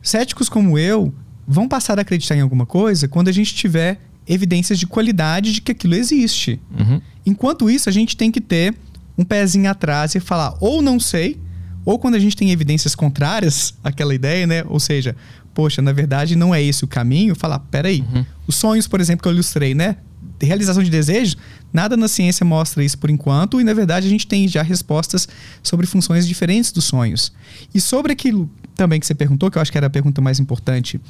Céticos 0.01 0.49
como 0.49 0.77
eu 0.77 1.13
vão 1.47 1.67
passar 1.67 1.97
a 1.97 2.01
acreditar 2.01 2.35
em 2.35 2.41
alguma 2.41 2.65
coisa 2.65 3.07
quando 3.07 3.29
a 3.29 3.31
gente 3.31 3.53
tiver 3.53 4.01
evidências 4.27 4.77
de 4.77 4.85
qualidade 4.85 5.53
de 5.53 5.61
que 5.61 5.71
aquilo 5.71 5.95
existe. 5.95 6.59
Uhum. 6.77 7.01
Enquanto 7.25 7.69
isso, 7.69 7.87
a 7.87 7.91
gente 7.91 8.17
tem 8.17 8.29
que 8.29 8.41
ter 8.41 8.75
um 9.17 9.23
pezinho 9.23 9.69
atrás 9.69 10.15
e 10.15 10.19
falar, 10.19 10.55
ou 10.59 10.81
não 10.81 10.99
sei, 10.99 11.39
ou 11.85 11.99
quando 11.99 12.15
a 12.15 12.19
gente 12.19 12.35
tem 12.35 12.51
evidências 12.51 12.95
contrárias 12.95 13.73
àquela 13.83 14.13
ideia, 14.13 14.47
né? 14.47 14.63
Ou 14.67 14.79
seja, 14.79 15.15
poxa, 15.53 15.81
na 15.81 15.91
verdade 15.91 16.35
não 16.35 16.53
é 16.53 16.61
esse 16.61 16.83
o 16.83 16.87
caminho, 16.87 17.35
falar, 17.35 17.59
peraí, 17.59 18.03
uhum. 18.13 18.25
os 18.47 18.55
sonhos, 18.55 18.87
por 18.87 19.01
exemplo, 19.01 19.23
que 19.23 19.27
eu 19.27 19.33
ilustrei, 19.33 19.73
né? 19.73 19.97
realização 20.45 20.83
de 20.83 20.89
desejos, 20.89 21.37
nada 21.71 21.95
na 21.95 22.07
ciência 22.07 22.45
mostra 22.45 22.83
isso 22.83 22.97
por 22.97 23.09
enquanto, 23.09 23.59
e 23.59 23.63
na 23.63 23.73
verdade 23.73 24.07
a 24.07 24.09
gente 24.09 24.27
tem 24.27 24.47
já 24.47 24.61
respostas 24.61 25.27
sobre 25.61 25.85
funções 25.85 26.27
diferentes 26.27 26.71
dos 26.71 26.85
sonhos. 26.85 27.31
E 27.73 27.79
sobre 27.79 28.13
aquilo 28.13 28.49
também 28.75 28.99
que 28.99 29.05
você 29.05 29.13
perguntou, 29.13 29.51
que 29.51 29.57
eu 29.57 29.61
acho 29.61 29.71
que 29.71 29.77
era 29.77 29.87
a 29.87 29.89
pergunta 29.89 30.19
mais 30.19 30.39
importante, 30.39 30.97
uh, 30.97 31.01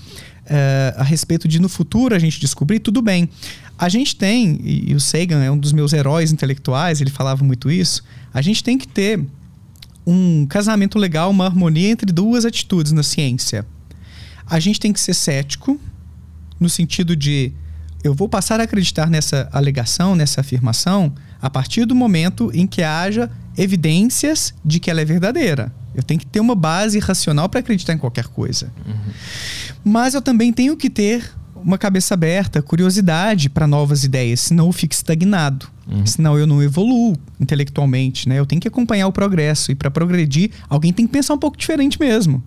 a 0.97 1.03
respeito 1.03 1.47
de 1.47 1.59
no 1.59 1.69
futuro 1.69 2.13
a 2.13 2.19
gente 2.19 2.39
descobrir, 2.39 2.79
tudo 2.79 3.01
bem. 3.01 3.29
A 3.77 3.89
gente 3.89 4.15
tem, 4.15 4.59
e 4.63 4.93
o 4.93 4.99
Sagan 4.99 5.43
é 5.43 5.49
um 5.49 5.57
dos 5.57 5.71
meus 5.71 5.93
heróis 5.93 6.31
intelectuais, 6.31 7.01
ele 7.01 7.09
falava 7.09 7.43
muito 7.43 7.71
isso, 7.71 8.03
a 8.33 8.41
gente 8.41 8.63
tem 8.63 8.77
que 8.77 8.87
ter 8.87 9.19
um 10.05 10.45
casamento 10.45 10.97
legal, 10.99 11.29
uma 11.31 11.45
harmonia 11.45 11.89
entre 11.89 12.11
duas 12.11 12.45
atitudes 12.45 12.91
na 12.91 13.03
ciência. 13.03 13.65
A 14.45 14.59
gente 14.59 14.79
tem 14.79 14.91
que 14.91 14.99
ser 14.99 15.13
cético, 15.13 15.79
no 16.59 16.69
sentido 16.69 17.15
de 17.15 17.53
eu 18.03 18.13
vou 18.13 18.27
passar 18.27 18.59
a 18.59 18.63
acreditar 18.63 19.09
nessa 19.09 19.47
alegação, 19.51 20.15
nessa 20.15 20.41
afirmação, 20.41 21.13
a 21.41 21.49
partir 21.49 21.85
do 21.85 21.95
momento 21.95 22.51
em 22.53 22.67
que 22.67 22.83
haja 22.83 23.31
evidências 23.57 24.53
de 24.63 24.79
que 24.79 24.91
ela 24.91 25.01
é 25.01 25.05
verdadeira. 25.05 25.73
Eu 25.95 26.03
tenho 26.03 26.19
que 26.19 26.25
ter 26.25 26.39
uma 26.39 26.55
base 26.55 26.99
racional 26.99 27.47
para 27.47 27.61
acreditar 27.61 27.93
em 27.93 27.97
qualquer 27.97 28.27
coisa. 28.27 28.73
Uhum. 28.85 29.13
Mas 29.85 30.13
eu 30.13 30.21
também 30.21 30.51
tenho 30.51 30.75
que 30.75 30.89
ter 30.89 31.31
uma 31.63 31.77
cabeça 31.77 32.13
aberta, 32.13 32.61
curiosidade 32.61 33.49
para 33.49 33.65
novas 33.65 34.03
ideias, 34.03 34.41
senão 34.41 34.67
eu 34.67 34.71
fico 34.71 34.93
estagnado. 34.93 35.67
Uhum. 35.87 36.05
Senão 36.05 36.37
eu 36.37 36.47
não 36.47 36.61
evoluo 36.61 37.15
intelectualmente, 37.39 38.27
né? 38.29 38.39
Eu 38.39 38.45
tenho 38.45 38.61
que 38.61 38.67
acompanhar 38.67 39.07
o 39.07 39.11
progresso 39.11 39.71
e 39.71 39.75
para 39.75 39.91
progredir, 39.91 40.51
alguém 40.69 40.93
tem 40.93 41.05
que 41.05 41.11
pensar 41.11 41.33
um 41.33 41.37
pouco 41.37 41.57
diferente 41.57 41.99
mesmo. 41.99 42.43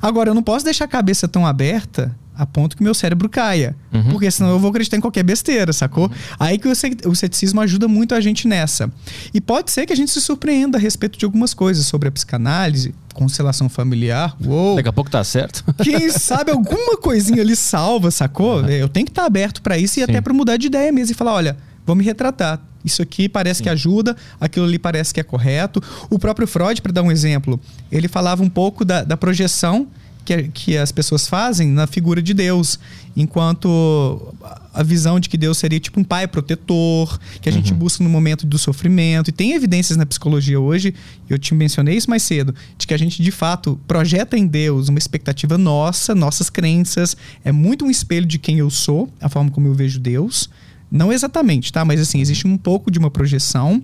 Agora, 0.00 0.30
eu 0.30 0.34
não 0.34 0.42
posso 0.42 0.64
deixar 0.64 0.84
a 0.84 0.88
cabeça 0.88 1.26
tão 1.26 1.46
aberta 1.46 2.14
a 2.36 2.44
ponto 2.44 2.76
que 2.76 2.82
meu 2.82 2.94
cérebro 2.94 3.28
caia. 3.28 3.76
Uhum. 3.92 4.10
Porque 4.10 4.30
senão 4.30 4.50
eu 4.50 4.58
vou 4.58 4.70
acreditar 4.70 4.96
em 4.96 5.00
qualquer 5.00 5.22
besteira, 5.22 5.72
sacou? 5.72 6.04
Uhum. 6.04 6.14
Aí 6.38 6.58
que 6.58 6.68
o 6.68 7.14
ceticismo 7.14 7.60
ajuda 7.60 7.86
muito 7.86 8.14
a 8.14 8.20
gente 8.20 8.48
nessa. 8.48 8.90
E 9.32 9.40
pode 9.40 9.70
ser 9.70 9.86
que 9.86 9.92
a 9.92 9.96
gente 9.96 10.10
se 10.10 10.20
surpreenda 10.20 10.76
a 10.76 10.80
respeito 10.80 11.18
de 11.18 11.24
algumas 11.24 11.54
coisas 11.54 11.86
sobre 11.86 12.08
a 12.08 12.12
psicanálise, 12.12 12.94
constelação 13.12 13.68
familiar. 13.68 14.36
Uou. 14.44 14.76
Daqui 14.76 14.88
a 14.88 14.92
pouco 14.92 15.10
tá 15.10 15.22
certo. 15.22 15.64
Quem 15.82 16.10
sabe 16.10 16.50
alguma 16.50 16.96
coisinha 16.96 17.42
ali 17.42 17.54
salva, 17.54 18.10
sacou? 18.10 18.60
Uhum. 18.60 18.68
Eu 18.68 18.88
tenho 18.88 19.06
que 19.06 19.12
estar 19.12 19.22
tá 19.22 19.26
aberto 19.26 19.62
para 19.62 19.78
isso 19.78 19.94
e 19.94 20.04
Sim. 20.04 20.10
até 20.10 20.20
para 20.20 20.34
mudar 20.34 20.56
de 20.56 20.66
ideia 20.66 20.90
mesmo 20.90 21.12
e 21.12 21.14
falar, 21.14 21.34
olha, 21.34 21.56
vou 21.86 21.94
me 21.94 22.02
retratar. 22.02 22.60
Isso 22.84 23.00
aqui 23.00 23.28
parece 23.28 23.58
Sim. 23.58 23.64
que 23.64 23.70
ajuda, 23.70 24.14
aquilo 24.38 24.66
ali 24.66 24.78
parece 24.78 25.14
que 25.14 25.20
é 25.20 25.22
correto. 25.22 25.82
O 26.10 26.18
próprio 26.18 26.46
Freud, 26.46 26.82
para 26.82 26.92
dar 26.92 27.02
um 27.02 27.10
exemplo, 27.10 27.58
ele 27.90 28.08
falava 28.08 28.42
um 28.42 28.50
pouco 28.50 28.84
da, 28.84 29.02
da 29.02 29.16
projeção 29.16 29.88
que, 30.24 30.44
que 30.48 30.76
as 30.76 30.90
pessoas 30.90 31.28
fazem 31.28 31.68
na 31.68 31.86
figura 31.86 32.22
de 32.22 32.32
Deus, 32.32 32.78
enquanto 33.16 34.34
a 34.72 34.82
visão 34.82 35.20
de 35.20 35.28
que 35.28 35.36
Deus 35.36 35.58
seria 35.58 35.78
tipo 35.78 36.00
um 36.00 36.04
pai 36.04 36.26
protetor, 36.26 37.18
que 37.40 37.48
a 37.48 37.52
uhum. 37.52 37.58
gente 37.58 37.72
busca 37.72 38.02
no 38.02 38.10
momento 38.10 38.44
do 38.44 38.58
sofrimento. 38.58 39.30
E 39.30 39.32
tem 39.32 39.52
evidências 39.52 39.96
na 39.96 40.04
psicologia 40.04 40.58
hoje, 40.58 40.92
eu 41.30 41.38
te 41.38 41.54
mencionei 41.54 41.96
isso 41.96 42.10
mais 42.10 42.24
cedo, 42.24 42.54
de 42.76 42.86
que 42.86 42.92
a 42.92 42.96
gente 42.96 43.22
de 43.22 43.30
fato 43.30 43.78
projeta 43.86 44.36
em 44.36 44.46
Deus 44.46 44.88
uma 44.88 44.98
expectativa 44.98 45.56
nossa, 45.56 46.14
nossas 46.14 46.50
crenças, 46.50 47.16
é 47.44 47.52
muito 47.52 47.84
um 47.84 47.90
espelho 47.90 48.26
de 48.26 48.38
quem 48.38 48.58
eu 48.58 48.68
sou, 48.68 49.08
a 49.20 49.28
forma 49.28 49.50
como 49.50 49.68
eu 49.68 49.74
vejo 49.74 50.00
Deus 50.00 50.48
Não 50.90 51.12
exatamente, 51.12 51.72
tá? 51.72 51.84
Mas 51.84 52.00
assim, 52.00 52.20
existe 52.20 52.46
um 52.46 52.56
pouco 52.56 52.90
de 52.90 52.98
uma 52.98 53.10
projeção. 53.10 53.82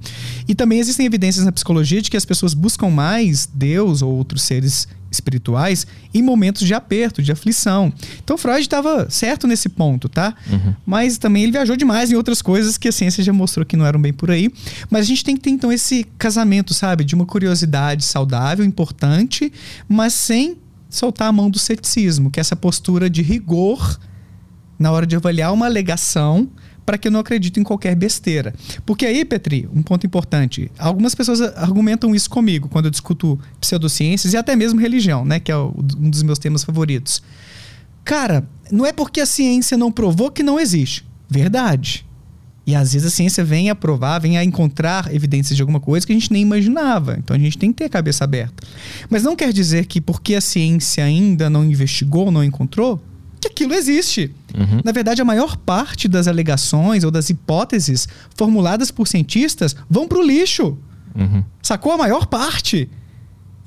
E 0.49 0.55
também 0.55 0.79
existem 0.79 1.07
evidências 1.07 1.45
na 1.45 1.53
psicologia 1.53 2.01
de 2.01 2.11
que 2.11 2.17
as 2.17 2.25
pessoas 2.25 2.55
buscam 2.55 2.89
mais 2.91 3.49
Deus 3.53 4.03
ou 4.03 4.13
outros 4.15 4.43
seres 4.43 4.87
espirituais 5.11 5.87
em 6.15 6.23
momentos 6.23 6.67
de 6.67 6.75
aperto, 6.75 7.23
de 7.23 7.33
aflição. 7.33 7.93
Então 8.23 8.39
Freud 8.39 8.61
estava 8.61 9.09
certo 9.11 9.47
nesse 9.47 9.69
ponto, 9.69 10.09
tá? 10.09 10.35
Uhum. 10.51 10.75
Mas 10.87 11.19
também 11.19 11.43
ele 11.43 11.53
viajou 11.53 11.77
demais 11.77 12.11
em 12.11 12.15
outras 12.15 12.41
coisas 12.41 12.79
que 12.79 12.89
a 12.89 12.93
ciência 12.93 13.23
já 13.23 13.33
mostrou 13.33 13.67
que 13.67 13.77
não 13.77 13.87
eram 13.87 14.01
bem 14.01 14.13
por 14.13 14.31
aí. 14.31 14.51
Mas 14.89 15.03
a 15.03 15.09
gente 15.09 15.25
tem 15.25 15.37
que 15.37 15.43
ter 15.43 15.51
então 15.51 15.73
esse 15.73 16.05
casamento, 16.19 16.73
sabe? 16.75 17.05
De 17.05 17.15
uma 17.15 17.27
curiosidade 17.27 18.05
saudável, 18.05 18.65
importante, 18.65 19.53
mas 19.89 20.15
sem 20.15 20.57
soltar 20.89 21.29
a 21.29 21.33
mão 21.33 21.49
do 21.49 21.59
ceticismo, 21.59 22.31
que 22.31 22.41
é 22.41 22.43
essa 22.43 22.57
postura 22.57 23.09
de 23.09 23.23
rigor 23.23 23.99
na 24.79 24.91
hora 24.91 25.07
de 25.07 25.15
avaliar 25.15 25.53
uma 25.53 25.67
alegação 25.67 26.49
para 26.85 26.99
que 26.99 27.09
eu 27.09 27.13
não 27.13 27.21
acredite 27.21 27.61
em 27.61 27.63
qualquer 27.63 27.95
besteira. 27.95 28.55
Porque 28.85 29.07
aí, 29.07 29.25
Petri, 29.25 29.69
um 29.75 29.83
ponto 29.83 30.07
importante, 30.07 30.71
algumas 30.79 31.15
pessoas 31.15 31.41
argumentam 31.41 32.15
isso 32.15 32.29
comigo 32.29 32.69
quando 32.69 32.87
eu 32.87 32.91
discuto 32.91 33.39
pseudociências 33.61 34.33
e 34.33 34.37
até 34.37 34.57
mesmo 34.57 34.81
religião, 34.81 35.25
né, 35.25 35.39
que 35.41 35.53
é 35.53 35.57
um 35.57 36.11
dos 36.11 36.23
meus 36.23 36.39
temas 36.39 36.65
favoritos. 36.65 37.23
Cara, 38.05 38.49
não 38.71 38.87
é 38.87 38.93
porque 38.93 39.21
a 39.21 39.27
ciência 39.27 39.77
não 39.77 39.93
provou 39.93 40.31
que 40.31 40.43
não 40.43 40.59
existe. 40.59 41.05
Verdade. 41.29 42.05
E 42.67 42.75
às 42.75 42.93
vezes 42.93 43.07
a 43.07 43.11
ciência 43.11 43.45
vem 43.45 43.71
a 43.71 43.75
provar, 43.75 44.19
vem 44.19 44.39
a 44.39 44.45
encontrar 44.45 45.13
evidências 45.15 45.57
de 45.57 45.63
alguma 45.63 45.81
coisa 45.81 46.07
que 46.07 46.13
a 46.13 46.15
gente 46.15 46.33
nem 46.33 46.43
imaginava. 46.43 47.17
Então 47.19 47.35
a 47.37 47.39
gente 47.39 47.59
tem 47.59 47.73
que 47.73 47.79
ter 47.79 47.85
a 47.85 47.89
cabeça 47.89 48.25
aberta. 48.25 48.67
Mas 49.09 49.23
não 49.23 49.35
quer 49.35 49.53
dizer 49.53 49.87
que 49.87 50.01
porque 50.01 50.35
a 50.35 50.41
ciência 50.41 51.05
ainda 51.05 51.51
não 51.51 51.65
investigou, 51.65 52.31
não 52.31 52.45
encontrou, 52.45 53.03
que 53.41 53.49
aquilo 53.49 53.75
existe. 53.75 54.31
Uhum. 54.57 54.81
Na 54.85 54.93
verdade, 54.93 55.21
a 55.23 55.25
maior 55.25 55.57
parte 55.57 56.09
das 56.09 56.27
alegações 56.27 57.05
ou 57.05 57.11
das 57.11 57.31
hipóteses 57.31 58.09
formuladas 58.37 58.91
por 58.91 59.07
cientistas 59.07 59.77
vão 59.89 60.07
para 60.09 60.19
o 60.19 60.23
lixo. 60.23 60.77
Uhum. 61.15 61.45
Sacou 61.63 61.93
a 61.93 61.99
maior 61.99 62.27
parte? 62.27 62.89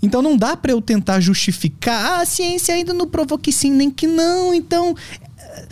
Então 0.02 0.22
não 0.22 0.36
dá 0.36 0.58
para 0.58 0.72
eu 0.72 0.82
tentar 0.82 1.22
justificar, 1.22 2.20
ah, 2.20 2.22
a 2.22 2.26
ciência 2.26 2.76
ainda 2.76 2.94
não 2.94 3.08
provou 3.08 3.38
que 3.38 3.54
sim, 3.54 3.72
nem 3.72 3.90
que 3.90 4.06
não, 4.06 4.54
então 4.54 4.94
eh, 5.40 5.68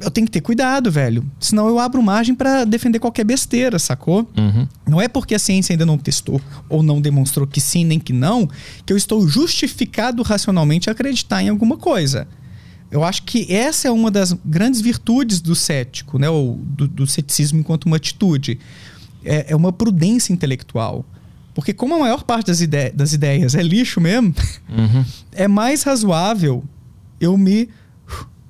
eu 0.00 0.10
tenho 0.10 0.26
que 0.26 0.30
ter 0.30 0.40
cuidado, 0.40 0.90
velho. 0.90 1.24
Senão 1.40 1.66
eu 1.66 1.78
abro 1.80 2.00
margem 2.02 2.34
para 2.34 2.64
defender 2.64 3.00
qualquer 3.00 3.24
besteira, 3.24 3.76
sacou? 3.78 4.28
Uhum. 4.36 4.68
Não 4.86 5.00
é 5.00 5.08
porque 5.08 5.34
a 5.34 5.38
ciência 5.38 5.72
ainda 5.72 5.84
não 5.84 5.98
testou 5.98 6.40
ou 6.68 6.82
não 6.82 7.00
demonstrou 7.00 7.44
que 7.44 7.60
sim 7.60 7.84
nem 7.84 7.98
que 7.98 8.12
não, 8.12 8.48
que 8.84 8.92
eu 8.92 8.96
estou 8.96 9.26
justificado 9.26 10.22
racionalmente 10.22 10.88
a 10.88 10.92
acreditar 10.92 11.42
em 11.42 11.48
alguma 11.48 11.76
coisa. 11.76 12.28
Eu 12.90 13.02
acho 13.02 13.24
que 13.24 13.52
essa 13.52 13.88
é 13.88 13.90
uma 13.90 14.10
das 14.10 14.32
grandes 14.44 14.80
virtudes 14.80 15.40
do 15.40 15.54
cético, 15.54 16.18
né? 16.18 16.28
Ou 16.28 16.56
do, 16.56 16.86
do 16.86 17.06
ceticismo 17.06 17.58
enquanto 17.58 17.86
uma 17.86 17.96
atitude. 17.96 18.58
É, 19.24 19.52
é, 19.52 19.56
uma 19.56 19.72
prudência 19.72 20.32
intelectual. 20.32 21.04
Porque 21.54 21.72
como 21.72 21.94
a 21.94 21.98
maior 21.98 22.22
parte 22.22 22.46
das, 22.48 22.60
ide 22.60 22.90
das 22.90 23.12
ideias 23.12 23.54
é 23.54 23.62
lixo 23.62 24.00
mesmo, 24.00 24.34
uhum. 24.68 25.04
é 25.32 25.48
mais 25.48 25.82
razoável 25.82 26.62
eu 27.20 27.36
me 27.36 27.68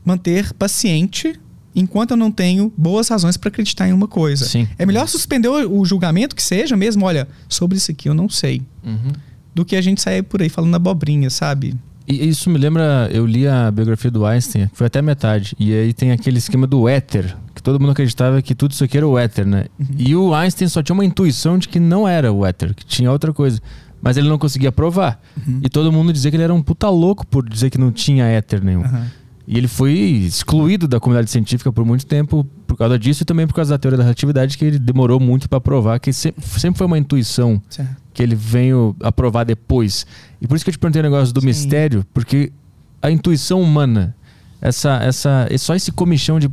manter 0.04 0.52
paciente 0.52 1.38
enquanto 1.74 2.12
eu 2.12 2.16
não 2.16 2.32
tenho 2.32 2.72
boas 2.76 3.08
razões 3.08 3.36
para 3.36 3.48
acreditar 3.48 3.88
em 3.88 3.92
uma 3.92 4.08
coisa. 4.08 4.46
Sim. 4.46 4.66
É 4.78 4.86
melhor 4.86 5.06
suspender 5.06 5.48
o, 5.48 5.80
o, 5.80 5.84
julgamento 5.84 6.34
que 6.34 6.42
seja 6.42 6.76
mesmo, 6.76 7.04
olha, 7.04 7.28
sobre 7.48 7.76
isso 7.76 7.90
aqui 7.90 8.08
eu 8.08 8.14
não 8.14 8.28
sei. 8.28 8.62
Uhum. 8.82 9.12
Do 9.54 9.64
que 9.64 9.76
a 9.76 9.80
gente 9.80 10.00
sair 10.00 10.22
por 10.22 10.40
aí 10.42 10.48
falando 10.48 10.74
abobrinha, 10.74 11.28
sabe? 11.28 11.76
E 12.08 12.28
isso 12.28 12.48
me 12.48 12.58
lembra, 12.58 13.08
eu 13.12 13.26
li 13.26 13.48
a 13.48 13.70
biografia 13.70 14.10
do 14.10 14.24
Einstein, 14.24 14.68
que 14.68 14.76
foi 14.76 14.86
até 14.86 15.02
metade. 15.02 15.56
E 15.58 15.72
aí 15.74 15.92
tem 15.92 16.12
aquele 16.12 16.38
esquema 16.38 16.66
do 16.66 16.88
éter, 16.88 17.36
que 17.54 17.62
todo 17.62 17.80
mundo 17.80 17.90
acreditava 17.92 18.40
que 18.40 18.54
tudo 18.54 18.72
isso 18.72 18.84
aqui 18.84 18.96
era 18.96 19.06
o 19.06 19.18
éter, 19.18 19.46
né? 19.46 19.66
Uhum. 19.78 19.86
E 19.98 20.14
o 20.14 20.34
Einstein 20.34 20.68
só 20.68 20.82
tinha 20.82 20.94
uma 20.94 21.04
intuição 21.04 21.58
de 21.58 21.68
que 21.68 21.80
não 21.80 22.06
era 22.06 22.32
o 22.32 22.46
éter, 22.46 22.74
que 22.74 22.84
tinha 22.84 23.10
outra 23.10 23.32
coisa. 23.32 23.60
Mas 24.00 24.16
ele 24.16 24.28
não 24.28 24.38
conseguia 24.38 24.70
provar. 24.70 25.20
Uhum. 25.36 25.60
E 25.62 25.68
todo 25.68 25.90
mundo 25.90 26.12
dizia 26.12 26.30
que 26.30 26.36
ele 26.36 26.44
era 26.44 26.54
um 26.54 26.62
puta 26.62 26.88
louco 26.88 27.26
por 27.26 27.48
dizer 27.48 27.70
que 27.70 27.78
não 27.78 27.90
tinha 27.90 28.24
éter 28.24 28.62
nenhum. 28.62 28.82
Uhum. 28.82 29.04
E 29.46 29.56
ele 29.56 29.68
foi 29.68 29.92
excluído 29.92 30.88
da 30.88 30.98
comunidade 30.98 31.30
científica 31.30 31.72
por 31.72 31.84
muito 31.84 32.04
tempo 32.04 32.44
por 32.66 32.76
causa 32.76 32.98
disso 32.98 33.22
e 33.22 33.24
também 33.24 33.46
por 33.46 33.54
causa 33.54 33.74
da 33.74 33.78
teoria 33.78 33.96
da 33.96 34.02
relatividade, 34.02 34.58
que 34.58 34.64
ele 34.64 34.78
demorou 34.78 35.20
muito 35.20 35.48
para 35.48 35.60
provar, 35.60 36.00
que 36.00 36.12
sempre, 36.12 36.44
sempre 36.58 36.78
foi 36.78 36.86
uma 36.86 36.98
intuição 36.98 37.62
certo. 37.70 37.96
que 38.12 38.22
ele 38.22 38.34
veio 38.34 38.96
a 39.00 39.12
provar 39.12 39.44
depois. 39.44 40.04
E 40.40 40.48
por 40.48 40.56
isso 40.56 40.64
que 40.64 40.70
eu 40.70 40.72
te 40.72 40.78
perguntei 40.78 41.00
o 41.00 41.04
negócio 41.04 41.32
do 41.32 41.40
Sim. 41.40 41.46
mistério, 41.46 42.04
porque 42.12 42.52
a 43.00 43.08
intuição 43.08 43.62
humana, 43.62 44.16
essa, 44.60 44.96
essa, 44.96 45.46
é 45.48 45.56
só 45.56 45.76
esse 45.76 45.92
comichão 45.92 46.40
de. 46.40 46.50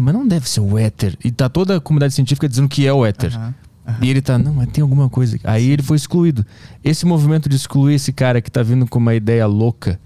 Mas 0.00 0.14
não 0.14 0.26
deve 0.26 0.48
ser 0.48 0.60
o 0.60 0.76
éter. 0.76 1.16
E 1.24 1.30
tá 1.30 1.48
toda 1.48 1.76
a 1.76 1.80
comunidade 1.80 2.14
científica 2.14 2.48
dizendo 2.48 2.68
que 2.68 2.84
é 2.84 2.92
o 2.92 3.06
éter. 3.06 3.32
Uhum. 3.36 3.54
Uhum. 3.86 3.94
E 4.02 4.10
ele 4.10 4.20
tá, 4.20 4.36
não, 4.38 4.54
mas 4.54 4.68
tem 4.70 4.82
alguma 4.82 5.08
coisa. 5.08 5.38
Aí 5.44 5.70
ele 5.70 5.82
foi 5.82 5.96
excluído. 5.96 6.44
Esse 6.82 7.06
movimento 7.06 7.48
de 7.48 7.54
excluir 7.54 7.94
esse 7.94 8.12
cara 8.12 8.40
que 8.40 8.50
tá 8.50 8.62
vindo 8.62 8.86
com 8.86 8.98
uma 8.98 9.14
ideia 9.14 9.46
louca 9.46 10.00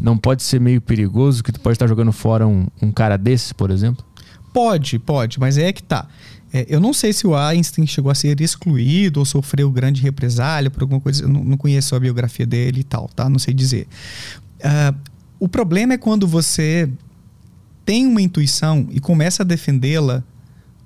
não 0.00 0.16
pode 0.16 0.42
ser 0.42 0.60
meio 0.60 0.80
perigoso 0.80 1.42
que 1.42 1.52
tu 1.52 1.60
pode 1.60 1.74
estar 1.74 1.86
jogando 1.86 2.12
fora 2.12 2.46
um, 2.46 2.66
um 2.80 2.92
cara 2.92 3.16
desse, 3.16 3.54
por 3.54 3.70
exemplo? 3.70 4.04
Pode, 4.52 4.98
pode, 4.98 5.38
mas 5.38 5.58
é 5.58 5.72
que 5.72 5.82
tá. 5.82 6.08
É, 6.52 6.66
eu 6.68 6.80
não 6.80 6.92
sei 6.92 7.12
se 7.12 7.26
o 7.26 7.36
Einstein 7.36 7.86
chegou 7.86 8.10
a 8.10 8.14
ser 8.14 8.40
excluído 8.40 9.20
ou 9.20 9.26
sofreu 9.26 9.70
grande 9.70 10.00
represália 10.00 10.70
por 10.70 10.82
alguma 10.82 11.00
coisa. 11.00 11.24
Eu 11.24 11.28
não, 11.28 11.44
não 11.44 11.56
conheço 11.56 11.94
a 11.94 12.00
biografia 12.00 12.46
dele 12.46 12.80
e 12.80 12.84
tal, 12.84 13.08
tá? 13.08 13.28
Não 13.28 13.38
sei 13.38 13.52
dizer. 13.52 13.86
Uh, 14.60 14.96
o 15.38 15.48
problema 15.48 15.94
é 15.94 15.98
quando 15.98 16.26
você 16.26 16.88
tem 17.84 18.06
uma 18.06 18.20
intuição 18.20 18.86
e 18.90 19.00
começa 19.00 19.42
a 19.42 19.46
defendê-la 19.46 20.22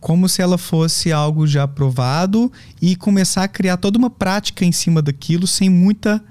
como 0.01 0.29
se 0.29 0.43
ela 0.43 0.59
fosse 0.59 1.13
algo 1.13 1.47
já 1.47 1.67
provado 1.67 2.51
e 2.81 2.97
começar 2.97 3.45
a 3.45 3.49
criar 3.49 3.77
toda 3.77 3.97
uma 3.97 4.11
prática 4.11 4.65
em 4.65 4.73
cima 4.73 5.01
daquilo 5.01 5.47
sem 5.47 5.71
muita 5.71 6.23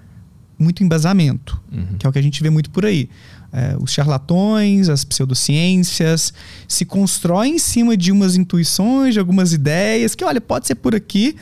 muito 0.62 0.84
embasamento, 0.84 1.62
uhum. 1.72 1.98
que 1.98 2.06
é 2.06 2.10
o 2.10 2.12
que 2.12 2.20
a 2.20 2.22
gente 2.22 2.42
vê 2.42 2.50
muito 2.50 2.70
por 2.70 2.86
aí. 2.86 3.10
É, 3.54 3.76
os 3.82 3.92
charlatões, 3.92 4.88
as 4.88 5.04
pseudociências 5.04 6.34
se 6.68 6.86
constroem 6.86 7.56
em 7.56 7.60
cima 7.60 7.98
de 7.98 8.12
umas 8.12 8.38
intuições, 8.38 9.14
de 9.14 9.20
algumas 9.20 9.52
ideias, 9.52 10.16
que 10.16 10.24
olha, 10.24 10.40
pode 10.40 10.68
ser 10.68 10.76
por 10.76 10.96
aqui, 10.96 11.36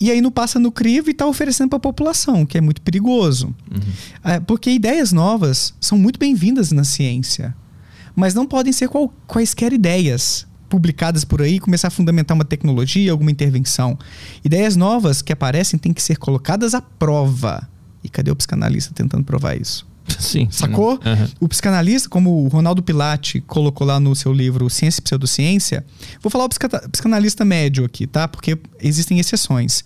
e 0.00 0.10
aí 0.10 0.20
não 0.20 0.32
passa 0.32 0.58
no 0.58 0.72
crivo 0.72 1.10
e 1.10 1.12
está 1.12 1.26
oferecendo 1.26 1.68
para 1.68 1.76
a 1.76 1.80
população, 1.80 2.44
que 2.44 2.58
é 2.58 2.60
muito 2.60 2.82
perigoso. 2.82 3.54
Uhum. 3.70 4.32
É, 4.32 4.40
porque 4.40 4.70
ideias 4.70 5.12
novas 5.12 5.72
são 5.80 5.96
muito 5.96 6.18
bem-vindas 6.18 6.72
na 6.72 6.82
ciência, 6.82 7.54
mas 8.16 8.34
não 8.34 8.44
podem 8.44 8.72
ser 8.72 8.88
qual, 8.88 9.14
quaisquer 9.28 9.72
ideias 9.72 10.44
publicadas 10.68 11.22
por 11.22 11.42
aí 11.42 11.60
começar 11.60 11.88
a 11.88 11.90
fundamentar 11.90 12.34
uma 12.34 12.46
tecnologia, 12.46 13.12
alguma 13.12 13.30
intervenção. 13.30 13.96
Ideias 14.42 14.74
novas 14.74 15.20
que 15.20 15.32
aparecem 15.32 15.78
têm 15.78 15.92
que 15.92 16.02
ser 16.02 16.16
colocadas 16.16 16.74
à 16.74 16.80
prova 16.80 17.68
e 18.02 18.08
cadê 18.08 18.30
o 18.30 18.36
psicanalista 18.36 18.92
tentando 18.94 19.24
provar 19.24 19.56
isso? 19.56 19.86
Sim. 20.18 20.48
Sacou? 20.50 20.94
Uhum. 20.94 21.28
O 21.40 21.48
psicanalista, 21.48 22.08
como 22.08 22.44
o 22.44 22.48
Ronaldo 22.48 22.82
Pilate 22.82 23.40
colocou 23.42 23.86
lá 23.86 24.00
no 24.00 24.14
seu 24.14 24.32
livro 24.32 24.68
Ciência 24.68 25.00
e 25.00 25.02
Pseudociência, 25.02 25.84
vou 26.20 26.30
falar 26.30 26.44
o 26.44 26.48
psicanalista 26.48 27.44
médio 27.44 27.84
aqui, 27.84 28.06
tá? 28.06 28.26
Porque 28.26 28.58
existem 28.80 29.18
exceções. 29.18 29.84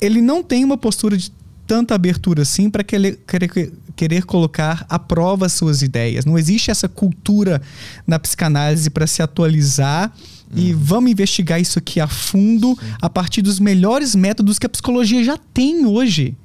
Ele 0.00 0.20
não 0.20 0.42
tem 0.42 0.64
uma 0.64 0.78
postura 0.78 1.16
de 1.16 1.30
tanta 1.66 1.94
abertura 1.94 2.42
assim 2.42 2.68
para 2.68 2.82
querer, 2.82 3.20
querer, 3.26 3.72
querer 3.94 4.24
colocar 4.24 4.84
à 4.88 4.98
prova 4.98 5.48
suas 5.48 5.82
ideias. 5.82 6.24
Não 6.24 6.38
existe 6.38 6.70
essa 6.70 6.88
cultura 6.88 7.62
na 8.06 8.18
psicanálise 8.18 8.90
para 8.90 9.06
se 9.06 9.22
atualizar 9.22 10.12
e 10.54 10.72
uhum. 10.72 10.80
vamos 10.82 11.10
investigar 11.12 11.60
isso 11.60 11.78
aqui 11.78 12.00
a 12.00 12.08
fundo 12.08 12.76
Sim. 12.80 12.86
a 13.00 13.08
partir 13.08 13.40
dos 13.40 13.60
melhores 13.60 14.16
métodos 14.16 14.58
que 14.58 14.66
a 14.66 14.68
psicologia 14.68 15.22
já 15.22 15.36
tem 15.36 15.86
hoje. 15.86 16.36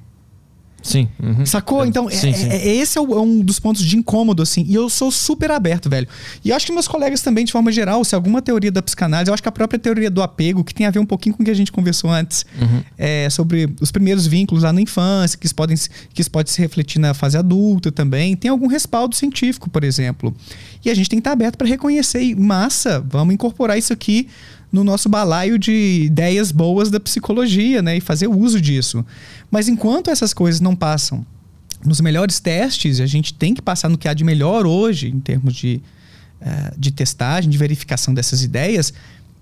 Sim. 0.86 1.08
Uhum. 1.20 1.44
Sacou? 1.44 1.84
É, 1.84 1.88
então, 1.88 2.08
sim, 2.08 2.30
é, 2.30 2.32
sim. 2.32 2.48
É, 2.48 2.76
esse 2.76 2.96
é, 2.96 3.00
o, 3.00 3.12
é, 3.12 3.20
um 3.20 3.40
dos 3.40 3.58
pontos 3.58 3.84
de 3.84 3.96
incômodo, 3.96 4.40
assim. 4.40 4.64
E 4.68 4.74
eu 4.74 4.88
sou 4.88 5.10
super 5.10 5.50
aberto, 5.50 5.90
velho. 5.90 6.06
E 6.44 6.52
acho 6.52 6.64
que 6.64 6.72
meus 6.72 6.86
colegas 6.86 7.20
também, 7.22 7.44
de 7.44 7.50
forma 7.50 7.72
geral, 7.72 8.04
se 8.04 8.14
alguma 8.14 8.40
teoria 8.40 8.70
da 8.70 8.80
psicanálise, 8.80 9.28
eu 9.28 9.34
acho 9.34 9.42
que 9.42 9.48
a 9.48 9.52
própria 9.52 9.80
teoria 9.80 10.08
do 10.08 10.22
apego, 10.22 10.62
que 10.62 10.72
tem 10.72 10.86
a 10.86 10.90
ver 10.90 11.00
um 11.00 11.06
pouquinho 11.06 11.34
com 11.34 11.42
o 11.42 11.44
que 11.44 11.50
a 11.50 11.54
gente 11.54 11.72
conversou 11.72 12.08
antes, 12.08 12.46
uhum. 12.60 12.82
é, 12.96 13.28
sobre 13.30 13.68
os 13.80 13.90
primeiros 13.90 14.28
vínculos 14.28 14.62
lá 14.62 14.72
na 14.72 14.80
infância, 14.80 15.36
que 15.36 15.46
isso, 15.46 15.54
podem, 15.54 15.76
que 16.14 16.20
isso 16.20 16.30
pode 16.30 16.50
se 16.50 16.60
refletir 16.60 17.00
na 17.00 17.12
fase 17.12 17.36
adulta 17.36 17.90
também, 17.90 18.36
tem 18.36 18.48
algum 18.48 18.68
respaldo 18.68 19.16
científico, 19.16 19.68
por 19.68 19.82
exemplo. 19.82 20.32
E 20.84 20.90
a 20.90 20.94
gente 20.94 21.10
tem 21.10 21.18
que 21.18 21.20
estar 21.20 21.32
aberto 21.32 21.56
para 21.56 21.66
reconhecer. 21.66 22.22
E, 22.22 22.36
massa, 22.36 23.04
vamos 23.08 23.34
incorporar 23.34 23.76
isso 23.76 23.92
aqui 23.92 24.28
no 24.76 24.84
nosso 24.84 25.08
balaio 25.08 25.58
de 25.58 26.02
ideias 26.04 26.52
boas 26.52 26.90
da 26.90 27.00
psicologia, 27.00 27.80
né? 27.80 27.96
E 27.96 28.00
fazer 28.00 28.28
uso 28.28 28.60
disso. 28.60 29.04
Mas 29.50 29.68
enquanto 29.68 30.10
essas 30.10 30.34
coisas 30.34 30.60
não 30.60 30.76
passam 30.76 31.24
nos 31.82 31.98
melhores 32.00 32.38
testes, 32.40 33.00
a 33.00 33.06
gente 33.06 33.32
tem 33.32 33.54
que 33.54 33.62
passar 33.62 33.88
no 33.88 33.96
que 33.96 34.06
há 34.06 34.12
de 34.12 34.22
melhor 34.22 34.66
hoje, 34.66 35.08
em 35.08 35.18
termos 35.18 35.54
de, 35.54 35.80
uh, 36.42 36.78
de 36.78 36.90
testagem, 36.90 37.48
de 37.48 37.56
verificação 37.56 38.12
dessas 38.12 38.42
ideias, 38.42 38.92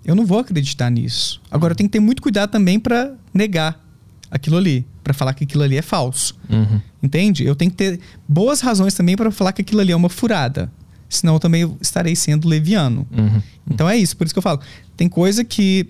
eu 0.05 0.15
não 0.15 0.24
vou 0.24 0.39
acreditar 0.39 0.89
nisso. 0.89 1.40
Agora, 1.51 1.73
eu 1.73 1.77
tenho 1.77 1.89
que 1.89 1.94
ter 1.94 2.01
muito 2.01 2.23
cuidado 2.23 2.51
também 2.51 2.78
para 2.78 3.12
negar 3.32 3.82
aquilo 4.31 4.56
ali, 4.56 4.86
para 5.02 5.12
falar 5.12 5.35
que 5.35 5.43
aquilo 5.43 5.65
ali 5.65 5.77
é 5.77 5.82
falso. 5.82 6.39
Uhum. 6.48 6.81
Entende? 7.02 7.44
Eu 7.44 7.56
tenho 7.56 7.73
que 7.73 7.77
ter 7.77 8.01
boas 8.28 8.61
razões 8.61 8.94
também 8.94 9.16
para 9.16 9.32
falar 9.32 9.52
que 9.52 9.62
aquilo 9.62 9.81
ali 9.81 9.90
é 9.90 9.97
uma 9.97 10.09
furada 10.09 10.70
senão 11.16 11.34
eu 11.34 11.40
também 11.40 11.76
estarei 11.80 12.14
sendo 12.16 12.48
leviano. 12.48 13.06
Uhum. 13.16 13.42
Então 13.70 13.88
é 13.88 13.96
isso, 13.96 14.16
por 14.16 14.24
isso 14.24 14.34
que 14.34 14.38
eu 14.38 14.42
falo. 14.42 14.60
Tem 14.96 15.08
coisa 15.08 15.44
que 15.44 15.88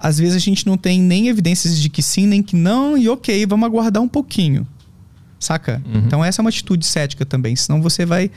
às 0.00 0.18
vezes 0.18 0.34
a 0.34 0.38
gente 0.38 0.66
não 0.66 0.78
tem 0.78 1.00
nem 1.00 1.28
evidências 1.28 1.78
de 1.78 1.90
que 1.90 2.02
sim, 2.02 2.26
nem 2.26 2.42
que 2.42 2.56
não, 2.56 2.96
e 2.96 3.08
ok, 3.08 3.44
vamos 3.44 3.66
aguardar 3.66 4.02
um 4.02 4.08
pouquinho. 4.08 4.66
Saca? 5.38 5.82
Uhum. 5.86 6.02
Então 6.06 6.24
essa 6.24 6.40
é 6.40 6.42
uma 6.42 6.48
atitude 6.48 6.86
cética 6.86 7.26
também, 7.26 7.54
senão 7.54 7.82
você 7.82 8.06
vai 8.06 8.30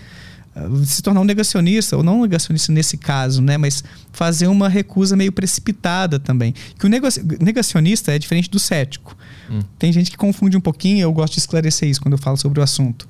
uh, 0.55 0.85
se 0.85 1.01
tornar 1.01 1.21
um 1.21 1.23
negacionista, 1.23 1.95
ou 1.95 2.03
não 2.03 2.19
um 2.19 2.21
negacionista 2.23 2.71
nesse 2.71 2.97
caso, 2.97 3.41
né? 3.41 3.57
Mas 3.57 3.83
fazer 4.11 4.47
uma 4.47 4.67
recusa 4.67 5.15
meio 5.15 5.31
precipitada 5.31 6.19
também. 6.19 6.53
Que 6.77 6.85
o 6.85 6.89
negacionista 6.89 8.11
é 8.11 8.19
diferente 8.19 8.49
do 8.49 8.59
cético. 8.59 9.17
Hum. 9.49 9.59
Tem 9.79 9.91
gente 9.91 10.11
que 10.11 10.17
confunde 10.17 10.57
um 10.57 10.61
pouquinho, 10.61 11.01
eu 11.01 11.13
gosto 11.13 11.33
de 11.33 11.39
esclarecer 11.39 11.89
isso 11.89 12.01
quando 12.01 12.13
eu 12.13 12.19
falo 12.19 12.37
sobre 12.37 12.59
o 12.59 12.63
assunto. 12.63 13.07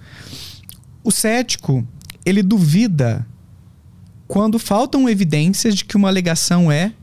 O 1.03 1.11
cético, 1.11 1.85
ele 2.25 2.41
duvida 2.41 3.25
quando 4.27 4.57
faltam 4.57 5.07
evidências 5.09 5.75
de 5.75 5.85
que 5.85 5.97
uma 5.97 6.07
alegação 6.07 6.71
é 6.71 6.93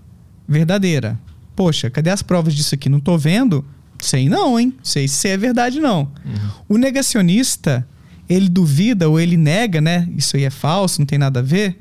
verdadeira. 0.49 1.19
Poxa, 1.55 1.91
cadê 1.91 2.11
as 2.11 2.23
provas 2.23 2.55
disso 2.55 2.75
aqui? 2.75 2.89
Não 2.89 2.99
estou 2.99 3.19
vendo? 3.19 3.65
Sei 4.01 4.29
não, 4.29 4.59
hein? 4.59 4.73
Sei 4.83 5.07
se 5.07 5.29
é 5.29 5.37
verdade 5.37 5.79
não. 5.79 6.11
Uhum. 6.25 6.51
O 6.71 6.79
negacionista, 6.79 7.87
ele 8.29 8.49
duvida 8.49 9.09
ou 9.09 9.21
ele 9.21 9.37
nega, 9.37 9.81
né? 9.81 10.09
Isso 10.17 10.37
aí 10.37 10.45
é 10.45 10.51
falso, 10.51 11.01
não 11.01 11.07
tem 11.07 11.19
nada 11.19 11.41
a 11.41 11.43
ver. 11.43 11.79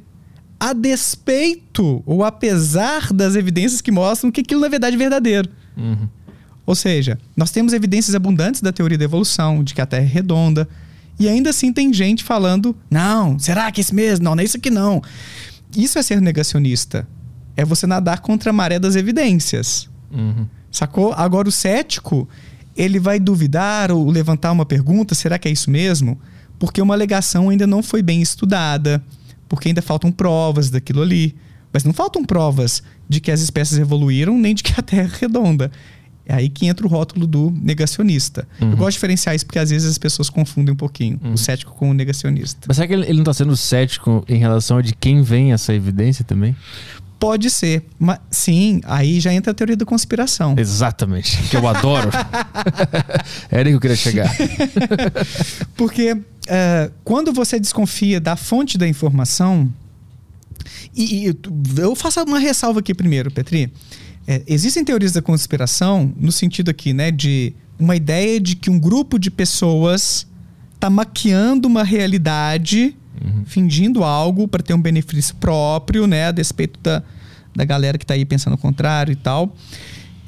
A 0.59 0.73
despeito 0.73 2.03
ou 2.05 2.23
apesar 2.23 3.13
das 3.13 3.35
evidências 3.35 3.79
que 3.79 3.91
mostram 3.91 4.29
que 4.29 4.41
aquilo 4.41 4.59
na 4.59 4.67
verdade 4.67 4.95
é 4.95 4.99
verdadeiro. 4.99 5.49
Uhum. 5.77 6.09
Ou 6.65 6.75
seja, 6.75 7.17
nós 7.35 7.49
temos 7.49 7.73
evidências 7.73 8.13
abundantes 8.13 8.61
da 8.61 8.71
teoria 8.71 8.97
da 8.97 9.05
evolução, 9.05 9.63
de 9.63 9.73
que 9.73 9.81
a 9.81 9.85
Terra 9.85 10.03
é 10.03 10.07
redonda, 10.07 10.67
e 11.19 11.27
ainda 11.27 11.49
assim 11.49 11.73
tem 11.73 11.93
gente 11.93 12.23
falando: 12.23 12.75
não, 12.89 13.37
será 13.37 13.71
que 13.71 13.81
é 13.81 13.83
esse 13.83 13.93
mesmo? 13.93 14.23
Não, 14.23 14.35
não 14.35 14.41
é 14.41 14.45
isso 14.45 14.57
aqui 14.57 14.69
não. 14.69 15.01
Isso 15.75 15.99
é 15.99 16.01
ser 16.01 16.21
negacionista. 16.21 17.07
É 17.57 17.65
você 17.65 17.85
nadar 17.85 18.19
contra 18.21 18.51
a 18.51 18.53
maré 18.53 18.79
das 18.79 18.95
evidências. 18.95 19.89
Uhum. 20.09 20.47
Sacou? 20.71 21.13
Agora 21.13 21.49
o 21.49 21.51
cético, 21.51 22.27
ele 22.75 22.99
vai 22.99 23.19
duvidar 23.19 23.91
ou 23.91 24.09
levantar 24.09 24.51
uma 24.51 24.65
pergunta: 24.65 25.13
será 25.13 25.37
que 25.37 25.47
é 25.47 25.51
isso 25.51 25.69
mesmo? 25.69 26.19
Porque 26.57 26.81
uma 26.81 26.93
alegação 26.93 27.49
ainda 27.49 27.67
não 27.67 27.83
foi 27.83 28.01
bem 28.01 28.21
estudada, 28.21 29.03
porque 29.47 29.67
ainda 29.67 29.81
faltam 29.81 30.11
provas 30.11 30.69
daquilo 30.69 31.01
ali. 31.01 31.35
Mas 31.71 31.83
não 31.83 31.93
faltam 31.93 32.23
provas 32.23 32.81
de 33.07 33.19
que 33.19 33.31
as 33.31 33.41
espécies 33.41 33.77
evoluíram 33.77 34.37
nem 34.37 34.55
de 34.55 34.63
que 34.63 34.73
a 34.77 34.81
Terra 34.81 35.11
é 35.13 35.19
redonda. 35.21 35.71
É 36.29 36.35
aí 36.35 36.47
que 36.47 36.67
entra 36.67 36.85
o 36.85 36.89
rótulo 36.89 37.25
do 37.25 37.51
negacionista. 37.59 38.47
Uhum. 38.61 38.69
Eu 38.69 38.77
gosto 38.77 38.91
de 38.91 38.93
diferenciar 38.97 39.35
isso 39.35 39.47
porque 39.47 39.57
às 39.57 39.71
vezes 39.71 39.89
as 39.89 39.97
pessoas 39.97 40.29
confundem 40.29 40.71
um 40.71 40.77
pouquinho 40.77 41.19
uhum. 41.23 41.33
o 41.33 41.37
cético 41.39 41.73
com 41.73 41.89
o 41.89 41.93
negacionista. 41.93 42.59
Mas 42.67 42.77
será 42.77 42.87
que 42.87 42.93
ele, 42.93 43.05
ele 43.05 43.13
não 43.13 43.21
está 43.21 43.33
sendo 43.33 43.57
cético 43.57 44.23
em 44.29 44.37
relação 44.37 44.77
a 44.77 44.81
de 44.83 44.93
quem 44.93 45.23
vem 45.23 45.53
essa 45.53 45.73
evidência 45.73 46.23
também? 46.23 46.55
Pode 47.19 47.49
ser. 47.49 47.83
Mas, 47.97 48.19
sim, 48.29 48.79
aí 48.83 49.19
já 49.19 49.33
entra 49.33 49.51
a 49.51 49.55
teoria 49.55 49.75
da 49.75 49.85
conspiração. 49.85 50.53
Exatamente. 50.55 51.35
Que 51.49 51.57
eu 51.57 51.67
adoro. 51.67 52.11
Era 53.49 53.67
aí 53.67 53.71
que 53.71 53.75
eu 53.75 53.81
queria 53.81 53.97
chegar. 53.97 54.31
Porque 55.75 56.13
uh, 56.13 56.91
quando 57.03 57.33
você 57.33 57.59
desconfia 57.59 58.21
da 58.21 58.35
fonte 58.35 58.77
da 58.77 58.87
informação. 58.87 59.67
E, 60.95 61.27
e 61.27 61.37
eu 61.77 61.95
faço 61.95 62.21
uma 62.21 62.37
ressalva 62.37 62.81
aqui 62.81 62.93
primeiro, 62.93 63.31
Petri. 63.31 63.73
É, 64.31 64.43
existem 64.45 64.85
teorias 64.85 65.13
da 65.13 65.23
conspiração 65.23 66.13
no 66.15 66.31
sentido 66.31 66.69
aqui, 66.69 66.93
né, 66.93 67.09
de 67.09 67.51
uma 67.79 67.95
ideia 67.95 68.39
de 68.39 68.55
que 68.55 68.69
um 68.69 68.79
grupo 68.79 69.17
de 69.17 69.31
pessoas 69.31 70.27
está 70.75 70.87
maquiando 70.87 71.67
uma 71.67 71.83
realidade, 71.83 72.95
uhum. 73.19 73.43
fingindo 73.43 74.03
algo 74.03 74.47
para 74.47 74.61
ter 74.61 74.75
um 74.75 74.81
benefício 74.81 75.35
próprio, 75.37 76.05
né, 76.05 76.27
a 76.27 76.31
despeito 76.31 76.79
da, 76.79 77.01
da 77.55 77.65
galera 77.65 77.97
que 77.97 78.03
está 78.03 78.13
aí 78.13 78.23
pensando 78.23 78.53
o 78.53 78.57
contrário 78.59 79.11
e 79.11 79.15
tal. 79.15 79.55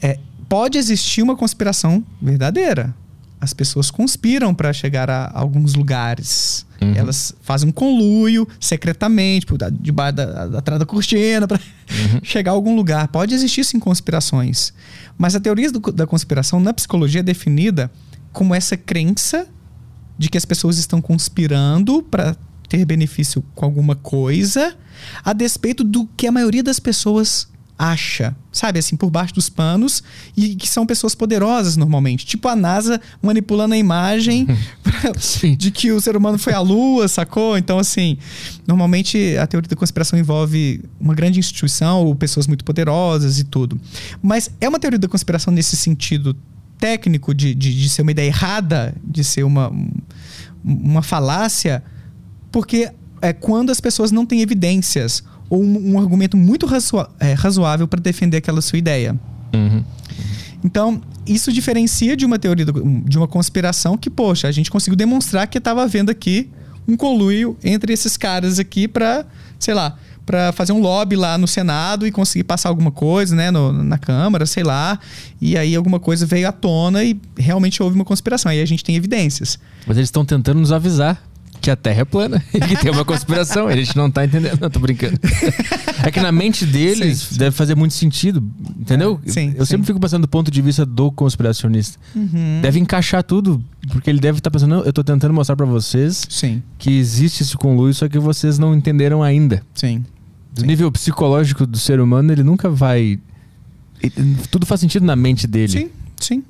É, 0.02 0.18
pode 0.50 0.80
existir 0.80 1.22
uma 1.22 1.36
conspiração 1.36 2.04
verdadeira 2.20 2.96
as 3.42 3.54
pessoas 3.54 3.90
conspiram 3.90 4.54
para 4.54 4.72
chegar 4.72 5.10
a, 5.10 5.32
alguns 5.34 5.74
lugares. 5.74 6.64
Uhum. 6.80 6.94
Elas 6.96 7.34
fazem 7.42 7.70
um 7.70 7.72
conluio 7.72 8.48
secretamente, 8.60 9.48
debaixo 9.82 10.16
da, 10.16 10.46
da, 10.46 10.60
atrás 10.60 10.80
da 10.80 10.86
cortina, 10.86 11.48
para 11.48 11.60
uhum. 11.60 12.20
chegar 12.24 12.52
a 12.52 12.54
algum 12.54 12.76
lugar. 12.76 13.08
Pode 13.08 13.34
existir 13.34 13.66
sim 13.66 13.80
conspirações. 13.80 14.72
Mas 15.18 15.36
a 15.36 15.40
teoria 15.40 15.72
do, 15.72 15.80
da 15.80 16.06
conspiração 16.06 16.60
na 16.60 16.72
psicologia 16.72 17.22
é 17.22 17.24
definida 17.24 17.92
como 18.32 18.54
essa 18.54 18.78
crença 18.78 19.48
de 20.18 20.30
que 20.30 20.38
as 20.38 20.46
pessoas 20.46 20.78
estão 20.78 21.02
conspirando 21.02 22.04
para 22.04 22.36
ter 22.70 22.86
benefício 22.86 23.44
com 23.56 23.66
alguma 23.66 23.96
coisa, 23.96 24.76
a 25.26 25.34
despeito 25.34 25.84
do 25.84 26.06
que 26.16 26.28
a 26.28 26.32
maioria 26.32 26.64
das 26.64 26.80
pessoas 26.80 27.50
acha, 27.82 28.36
sabe, 28.52 28.78
assim, 28.78 28.96
por 28.96 29.10
baixo 29.10 29.34
dos 29.34 29.50
panos, 29.50 30.04
e 30.38 30.56
que 30.56 30.68
são 30.68 30.86
pessoas 30.86 31.16
poderosas 31.16 31.76
normalmente. 31.76 32.28
Tipo 32.28 32.48
a 32.48 32.56
NASA 32.56 33.02
manipulando 33.20 33.74
a 33.74 33.78
imagem 33.78 34.48
de 35.58 35.72
que 35.72 35.92
o 35.92 36.00
ser 36.00 36.16
humano 36.16 36.38
foi 36.38 36.54
à 36.54 36.60
Lua, 36.60 37.08
sacou? 37.08 37.58
Então, 37.58 37.80
assim, 37.80 38.20
normalmente 38.68 39.36
a 39.36 39.48
teoria 39.48 39.68
da 39.68 39.76
conspiração 39.76 40.20
envolve 40.20 40.84
uma 41.00 41.16
grande 41.16 41.40
instituição 41.40 42.06
ou 42.06 42.14
pessoas 42.14 42.46
muito 42.46 42.64
poderosas 42.64 43.40
e 43.40 43.46
tudo. 43.46 43.82
Mas 44.22 44.52
é 44.62 44.70
uma 44.70 44.80
teoria 44.80 45.00
da 45.00 45.08
conspiração 45.08 45.52
nesse 45.52 45.76
sentido 45.76 46.38
técnico 46.78 47.34
de, 47.34 47.56
de, 47.56 47.74
de 47.74 47.90
ser 47.90 48.04
uma 48.04 48.12
ideia 48.12 48.28
errada, 48.28 48.94
de 49.04 49.24
ser 49.24 49.44
uma, 49.44 49.74
uma 50.64 51.02
falácia, 51.02 51.84
porque 52.52 52.92
é 53.24 53.34
quando 53.34 53.72
as 53.72 53.82
pessoas 53.82 54.12
não 54.12 54.24
têm 54.24 54.42
evidências 54.42 55.24
ou 55.52 55.62
um, 55.62 55.92
um 55.94 56.00
argumento 56.00 56.38
muito 56.38 56.66
é, 57.20 57.34
razoável 57.34 57.86
para 57.86 58.00
defender 58.00 58.38
aquela 58.38 58.62
sua 58.62 58.80
ideia. 58.80 59.20
Uhum. 59.54 59.84
Então, 60.64 61.02
isso 61.28 61.52
diferencia 61.52 62.16
de 62.16 62.26
uma 62.26 62.40
teoria 62.40 62.66
do, 62.66 63.02
de 63.02 63.18
uma 63.18 63.28
conspiração 63.28 63.98
que, 63.98 64.10
poxa, 64.10 64.48
a 64.48 64.52
gente 64.52 64.72
conseguiu 64.72 64.96
demonstrar 64.96 65.46
que 65.48 65.58
estava 65.58 65.84
havendo 65.84 66.10
aqui 66.10 66.50
um 66.88 66.96
conluio 66.96 67.58
entre 67.62 67.92
esses 67.92 68.16
caras 68.16 68.60
aqui 68.60 68.88
para, 68.88 69.26
sei 69.60 69.74
lá, 69.74 69.98
para 70.26 70.54
fazer 70.54 70.72
um 70.72 70.80
lobby 70.80 71.18
lá 71.18 71.38
no 71.38 71.48
Senado 71.48 72.08
e 72.08 72.12
conseguir 72.12 72.46
passar 72.46 72.70
alguma 72.70 72.92
coisa, 72.92 73.36
né, 73.36 73.52
no, 73.52 73.74
na 73.74 73.98
Câmara, 73.98 74.46
sei 74.46 74.64
lá. 74.64 75.00
E 75.42 75.58
aí 75.58 75.76
alguma 75.76 76.00
coisa 76.00 76.26
veio 76.26 76.48
à 76.48 76.54
tona 76.54 77.04
e 77.04 77.20
realmente 77.38 77.84
houve 77.84 77.96
uma 77.96 78.06
conspiração. 78.06 78.50
Aí 78.50 78.62
a 78.62 78.66
gente 78.66 78.86
tem 78.86 78.96
evidências. 78.96 79.60
Mas 79.86 79.98
eles 79.98 80.08
estão 80.08 80.24
tentando 80.24 80.62
nos 80.62 80.72
avisar 80.72 81.22
que 81.62 81.70
a 81.70 81.76
Terra 81.76 82.02
é 82.02 82.06
plana 82.06 82.44
e 82.54 82.60
que 82.60 82.76
tem 82.76 82.92
uma 82.92 83.06
conspiração. 83.06 83.68
a 83.68 83.76
gente 83.76 83.96
não 83.96 84.10
tá 84.10 84.26
entendendo. 84.26 84.60
Não, 84.60 84.70
tô 84.70 84.80
brincando. 84.80 85.20
É 86.04 86.12
que 86.12 86.20
na 86.20 86.32
mente 86.32 86.66
deles 86.66 87.20
sim, 87.20 87.34
sim. 87.34 87.38
deve 87.38 87.56
fazer 87.56 87.76
muito 87.76 87.94
sentido, 87.94 88.44
entendeu? 88.78 89.20
É, 89.26 89.30
sim, 89.30 89.54
eu 89.56 89.66
sempre 89.66 89.86
fico 89.86 90.00
pensando 90.00 90.24
do 90.24 90.28
ponto 90.28 90.50
de 90.50 90.62
vista 90.62 90.86
do 90.86 91.12
conspiracionista. 91.12 92.00
Uhum. 92.16 92.60
Deve 92.62 92.80
encaixar 92.80 93.24
tudo, 93.24 93.64
porque 93.90 94.10
ele 94.10 94.20
deve 94.20 94.40
estar 94.40 94.50
tá 94.50 94.60
pensando, 94.60 94.84
eu 94.84 94.92
tô 94.92 95.04
tentando 95.04 95.34
mostrar 95.34 95.56
para 95.56 95.66
vocês 95.66 96.26
sim. 96.28 96.64
que 96.80 96.92
existe 96.98 97.44
esse 97.44 97.56
conluio, 97.56 97.94
só 97.94 98.10
que 98.10 98.18
vocês 98.18 98.58
não 98.58 98.76
entenderam 98.76 99.22
ainda. 99.22 99.62
Sim. 99.76 100.04
Do 100.52 100.66
nível 100.66 100.92
psicológico 100.92 101.66
do 101.66 101.78
ser 101.78 102.00
humano, 102.00 102.32
ele 102.32 102.44
nunca 102.44 102.70
vai. 102.70 103.20
Tudo 104.50 104.66
faz 104.66 104.82
sentido 104.82 105.06
na 105.06 105.16
mente 105.16 105.48
dele. 105.48 105.72
Sim, 105.72 105.90
sim. 106.20 106.44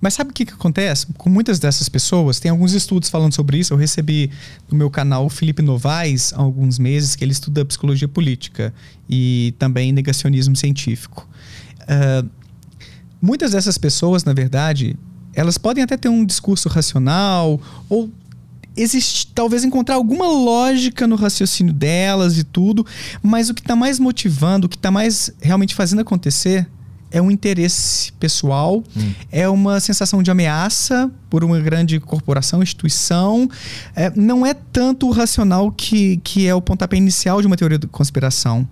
Mas 0.00 0.14
sabe 0.14 0.30
o 0.30 0.32
que, 0.32 0.46
que 0.46 0.52
acontece? 0.52 1.06
Com 1.16 1.28
muitas 1.28 1.58
dessas 1.58 1.88
pessoas, 1.88 2.38
tem 2.38 2.50
alguns 2.50 2.72
estudos 2.72 3.08
falando 3.08 3.34
sobre 3.34 3.58
isso. 3.58 3.72
Eu 3.72 3.78
recebi 3.78 4.30
no 4.70 4.78
meu 4.78 4.90
canal 4.90 5.26
o 5.26 5.28
Felipe 5.28 5.60
Novaes 5.60 6.32
há 6.32 6.40
alguns 6.40 6.78
meses, 6.78 7.16
que 7.16 7.24
ele 7.24 7.32
estuda 7.32 7.64
psicologia 7.64 8.06
política 8.06 8.72
e 9.08 9.54
também 9.58 9.90
negacionismo 9.92 10.54
científico. 10.54 11.28
Uh, 11.82 12.28
muitas 13.20 13.52
dessas 13.52 13.76
pessoas, 13.76 14.22
na 14.22 14.32
verdade, 14.32 14.96
elas 15.34 15.58
podem 15.58 15.82
até 15.82 15.96
ter 15.96 16.08
um 16.08 16.24
discurso 16.24 16.68
racional 16.68 17.60
ou 17.88 18.10
existe 18.76 19.26
talvez 19.34 19.64
encontrar 19.64 19.96
alguma 19.96 20.26
lógica 20.28 21.06
no 21.06 21.16
raciocínio 21.16 21.72
delas 21.72 22.38
e 22.38 22.44
tudo, 22.44 22.86
mas 23.20 23.50
o 23.50 23.54
que 23.54 23.60
está 23.60 23.74
mais 23.74 23.98
motivando, 23.98 24.66
o 24.66 24.68
que 24.68 24.76
está 24.76 24.90
mais 24.90 25.32
realmente 25.40 25.74
fazendo 25.74 26.00
acontecer 26.00 26.68
é 27.10 27.20
um 27.20 27.30
interesse 27.30 28.12
pessoal, 28.14 28.82
hum. 28.96 29.12
é 29.30 29.48
uma 29.48 29.80
sensação 29.80 30.22
de 30.22 30.30
ameaça 30.30 31.10
por 31.30 31.42
uma 31.42 31.58
grande 31.58 31.98
corporação, 32.00 32.62
instituição. 32.62 33.48
É, 33.96 34.10
não 34.14 34.44
é 34.44 34.54
tanto 34.54 35.08
o 35.08 35.10
racional 35.10 35.72
que, 35.72 36.18
que 36.18 36.46
é 36.46 36.54
o 36.54 36.60
pontapé 36.60 36.96
inicial 36.96 37.40
de 37.40 37.46
uma 37.46 37.56
teoria 37.56 37.78
de 37.78 37.86
conspiração. 37.86 38.68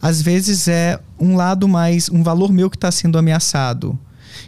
Às 0.00 0.22
vezes 0.22 0.68
é 0.68 0.98
um 1.18 1.36
lado 1.36 1.68
mais, 1.68 2.08
um 2.08 2.22
valor 2.22 2.52
meu 2.52 2.70
que 2.70 2.76
está 2.76 2.90
sendo 2.90 3.18
ameaçado. 3.18 3.98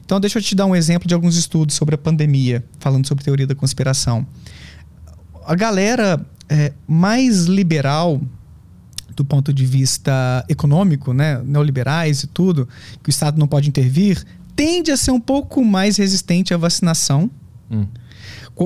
Então, 0.04 0.18
deixa 0.20 0.38
eu 0.38 0.42
te 0.42 0.54
dar 0.54 0.66
um 0.66 0.74
exemplo 0.74 1.06
de 1.08 1.14
alguns 1.14 1.36
estudos 1.36 1.74
sobre 1.74 1.94
a 1.94 1.98
pandemia, 1.98 2.64
falando 2.78 3.06
sobre 3.06 3.24
teoria 3.24 3.46
da 3.46 3.54
conspiração. 3.54 4.26
A 5.44 5.54
galera 5.54 6.24
é, 6.48 6.72
mais 6.86 7.44
liberal 7.44 8.20
do 9.14 9.24
ponto 9.24 9.52
de 9.52 9.64
vista 9.66 10.44
econômico, 10.48 11.12
né, 11.12 11.40
neoliberais 11.44 12.22
e 12.22 12.26
tudo, 12.26 12.68
que 13.02 13.08
o 13.08 13.10
Estado 13.10 13.38
não 13.38 13.46
pode 13.46 13.68
intervir, 13.68 14.24
tende 14.54 14.90
a 14.90 14.96
ser 14.96 15.10
um 15.10 15.20
pouco 15.20 15.64
mais 15.64 15.96
resistente 15.96 16.52
à 16.52 16.56
vacinação, 16.56 17.30
hum. 17.70 17.86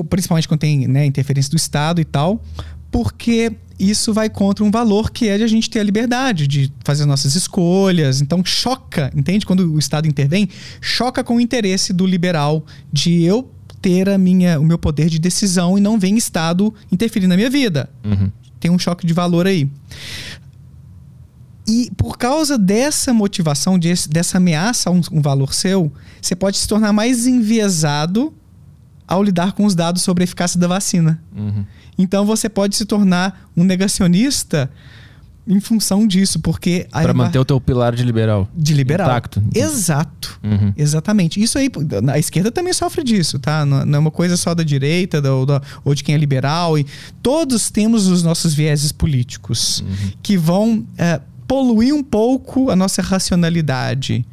principalmente 0.09 0.47
quando 0.47 0.59
tem 0.59 0.87
né, 0.87 1.05
interferência 1.05 1.49
do 1.51 1.57
Estado 1.57 2.01
e 2.01 2.05
tal, 2.05 2.43
porque 2.91 3.53
isso 3.79 4.13
vai 4.13 4.29
contra 4.29 4.63
um 4.65 4.71
valor 4.71 5.11
que 5.11 5.27
é 5.27 5.37
de 5.37 5.43
a 5.43 5.47
gente 5.47 5.69
ter 5.69 5.79
a 5.79 5.83
liberdade 5.83 6.47
de 6.47 6.71
fazer 6.83 7.05
nossas 7.05 7.35
escolhas. 7.35 8.21
Então 8.21 8.43
choca, 8.43 9.11
entende? 9.15 9.45
Quando 9.45 9.71
o 9.71 9.77
Estado 9.77 10.07
intervém, 10.07 10.49
choca 10.81 11.23
com 11.23 11.35
o 11.35 11.39
interesse 11.39 11.93
do 11.93 12.05
liberal 12.05 12.65
de 12.91 13.23
eu 13.23 13.51
ter 13.81 14.09
a 14.09 14.17
minha, 14.17 14.59
o 14.59 14.65
meu 14.65 14.77
poder 14.77 15.09
de 15.09 15.19
decisão 15.19 15.77
e 15.77 15.81
não 15.81 15.99
vem 15.99 16.17
Estado 16.17 16.73
interferir 16.91 17.27
na 17.27 17.35
minha 17.35 17.49
vida. 17.49 17.89
Uhum. 18.03 18.31
Tem 18.59 18.71
um 18.71 18.79
choque 18.79 19.05
de 19.05 19.13
valor 19.13 19.47
aí. 19.47 19.69
E 21.67 21.91
por 21.97 22.17
causa 22.17 22.57
dessa 22.57 23.13
motivação, 23.13 23.77
dessa 24.09 24.37
ameaça 24.37 24.89
a 24.89 24.93
um, 24.93 25.01
um 25.11 25.21
valor 25.21 25.53
seu, 25.53 25.91
você 26.21 26.35
pode 26.35 26.57
se 26.57 26.67
tornar 26.67 26.93
mais 26.93 27.27
enviesado 27.27 28.33
ao 29.05 29.21
lidar 29.21 29.51
com 29.51 29.65
os 29.65 29.75
dados 29.75 30.01
sobre 30.01 30.23
a 30.23 30.25
eficácia 30.25 30.59
da 30.59 30.67
vacina. 30.67 31.21
Uhum. 31.35 31.65
Então 31.97 32.25
você 32.25 32.47
pode 32.47 32.75
se 32.75 32.85
tornar 32.85 33.49
um 33.55 33.63
negacionista 33.63 34.71
em 35.47 35.59
função 35.61 36.05
disso, 36.05 36.39
porque 36.39 36.87
para 36.91 37.13
manter 37.13 37.39
o 37.39 37.45
teu 37.45 37.59
pilar 37.59 37.95
de 37.95 38.03
liberal, 38.03 38.49
de 38.53 38.73
liberal, 38.73 39.07
intacto. 39.07 39.41
Exato, 39.55 40.39
uhum. 40.43 40.73
exatamente. 40.75 41.41
Isso 41.41 41.57
aí, 41.57 41.69
a 42.11 42.19
esquerda 42.19 42.51
também 42.51 42.73
sofre 42.73 43.03
disso, 43.03 43.39
tá? 43.39 43.65
Não 43.65 43.97
é 43.97 43.99
uma 43.99 44.11
coisa 44.11 44.35
só 44.35 44.53
da 44.53 44.63
direita 44.63 45.21
do, 45.21 45.47
ou 45.85 45.95
de 45.95 46.03
quem 46.03 46.13
é 46.13 46.17
liberal. 46.17 46.77
E 46.77 46.85
todos 47.23 47.71
temos 47.71 48.07
os 48.07 48.23
nossos 48.23 48.53
vieses 48.53 48.91
políticos 48.91 49.79
uhum. 49.79 50.11
que 50.21 50.37
vão 50.37 50.85
é, 50.97 51.21
poluir 51.47 51.95
um 51.95 52.03
pouco 52.03 52.69
a 52.69 52.75
nossa 52.75 53.01
racionalidade. 53.01 54.25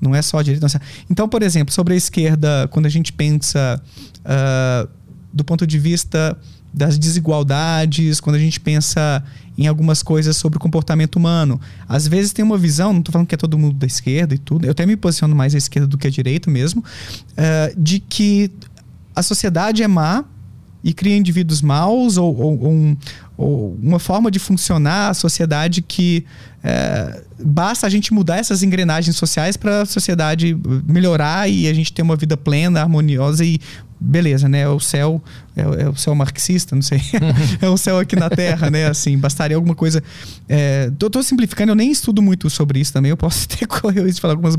Não 0.00 0.14
é 0.14 0.22
só 0.22 0.38
a 0.38 0.42
direita. 0.42 0.66
Então, 1.08 1.28
por 1.28 1.42
exemplo, 1.42 1.72
sobre 1.72 1.94
a 1.94 1.96
esquerda, 1.96 2.68
quando 2.70 2.86
a 2.86 2.90
gente 2.90 3.12
pensa 3.12 3.80
uh, 4.20 4.88
do 5.32 5.44
ponto 5.44 5.66
de 5.66 5.78
vista 5.78 6.36
das 6.72 6.98
desigualdades, 6.98 8.20
quando 8.20 8.36
a 8.36 8.38
gente 8.38 8.60
pensa 8.60 9.22
em 9.56 9.66
algumas 9.66 10.02
coisas 10.02 10.36
sobre 10.36 10.56
o 10.56 10.60
comportamento 10.60 11.16
humano. 11.16 11.60
Às 11.88 12.06
vezes 12.06 12.32
tem 12.32 12.44
uma 12.44 12.56
visão, 12.56 12.92
não 12.92 13.00
estou 13.00 13.12
falando 13.12 13.26
que 13.26 13.34
é 13.34 13.38
todo 13.38 13.58
mundo 13.58 13.74
da 13.74 13.86
esquerda 13.86 14.34
e 14.34 14.38
tudo, 14.38 14.66
eu 14.66 14.70
até 14.70 14.86
me 14.86 14.96
posiciono 14.96 15.34
mais 15.34 15.54
à 15.54 15.58
esquerda 15.58 15.88
do 15.88 15.98
que 15.98 16.06
à 16.06 16.10
direita 16.10 16.50
mesmo, 16.50 16.82
uh, 16.82 17.80
de 17.80 17.98
que 17.98 18.50
a 19.16 19.22
sociedade 19.22 19.82
é 19.82 19.88
má 19.88 20.24
e 20.82 20.92
cria 20.92 21.16
indivíduos 21.16 21.60
maus 21.60 22.16
ou, 22.16 22.36
ou, 22.36 22.60
ou, 22.60 22.72
um, 22.72 22.96
ou 23.36 23.78
uma 23.82 23.98
forma 23.98 24.30
de 24.30 24.38
funcionar 24.38 25.10
a 25.10 25.14
sociedade 25.14 25.82
que 25.82 26.24
é, 26.62 27.22
basta 27.38 27.86
a 27.86 27.90
gente 27.90 28.12
mudar 28.12 28.38
essas 28.38 28.62
engrenagens 28.62 29.16
sociais 29.16 29.56
para 29.56 29.82
a 29.82 29.86
sociedade 29.86 30.56
melhorar 30.86 31.48
e 31.48 31.68
a 31.68 31.74
gente 31.74 31.92
ter 31.92 32.02
uma 32.02 32.16
vida 32.16 32.36
plena, 32.36 32.80
harmoniosa 32.80 33.44
e 33.44 33.60
beleza, 34.00 34.48
né? 34.48 34.60
É 34.60 34.68
o 34.68 34.78
céu, 34.78 35.22
é, 35.56 35.82
é, 35.82 35.88
o 35.88 35.96
céu 35.96 36.14
marxista, 36.14 36.74
não 36.74 36.82
sei. 36.82 37.00
é 37.60 37.68
o 37.68 37.76
céu 37.76 37.98
aqui 37.98 38.14
na 38.16 38.30
Terra, 38.30 38.70
né? 38.70 38.86
Assim, 38.86 39.18
bastaria 39.18 39.56
alguma 39.56 39.74
coisa. 39.74 40.02
É, 40.48 40.90
tô, 40.98 41.10
tô, 41.10 41.22
simplificando, 41.22 41.72
eu 41.72 41.76
nem 41.76 41.90
estudo 41.90 42.22
muito 42.22 42.48
sobre 42.48 42.80
isso 42.80 42.92
também. 42.92 43.10
Eu 43.10 43.16
posso 43.16 43.48
ter 43.48 43.66
corrido 43.66 44.10
de 44.10 44.20
falar 44.20 44.34
algumas 44.34 44.54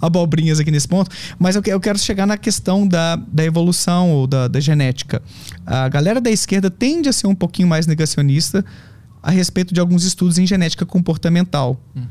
abobrinhas 0.00 0.58
aqui 0.60 0.70
nesse 0.70 0.88
ponto, 0.88 1.10
mas 1.38 1.56
eu, 1.56 1.62
eu 1.66 1.80
quero 1.80 1.98
chegar 1.98 2.26
na 2.26 2.36
questão 2.36 2.86
da, 2.86 3.16
da 3.16 3.44
evolução 3.44 4.10
ou 4.10 4.26
da, 4.26 4.48
da 4.48 4.60
genética. 4.60 5.22
A 5.66 5.88
galera 5.88 6.20
da 6.20 6.30
esquerda 6.30 6.70
tende 6.70 7.08
a 7.08 7.12
ser 7.12 7.26
um 7.26 7.34
pouquinho 7.34 7.68
mais 7.68 7.86
negacionista 7.86 8.64
a 9.22 9.30
respeito 9.30 9.74
de 9.74 9.80
alguns 9.80 10.04
estudos 10.04 10.38
em 10.38 10.46
genética 10.46 10.86
comportamental. 10.86 11.80
Hum. 11.94 12.04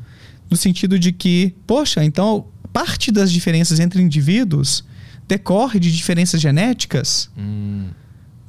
No 0.49 0.56
sentido 0.56 0.98
de 0.99 1.12
que, 1.12 1.54
poxa, 1.66 2.04
então 2.04 2.45
parte 2.72 3.12
das 3.12 3.32
diferenças 3.32 3.80
entre 3.80 4.02
indivíduos 4.02 4.86
decorre 5.28 5.80
de 5.80 5.95
diferenças 5.95 6.40
genéticas. 6.40 7.30
Hum. 7.38 7.88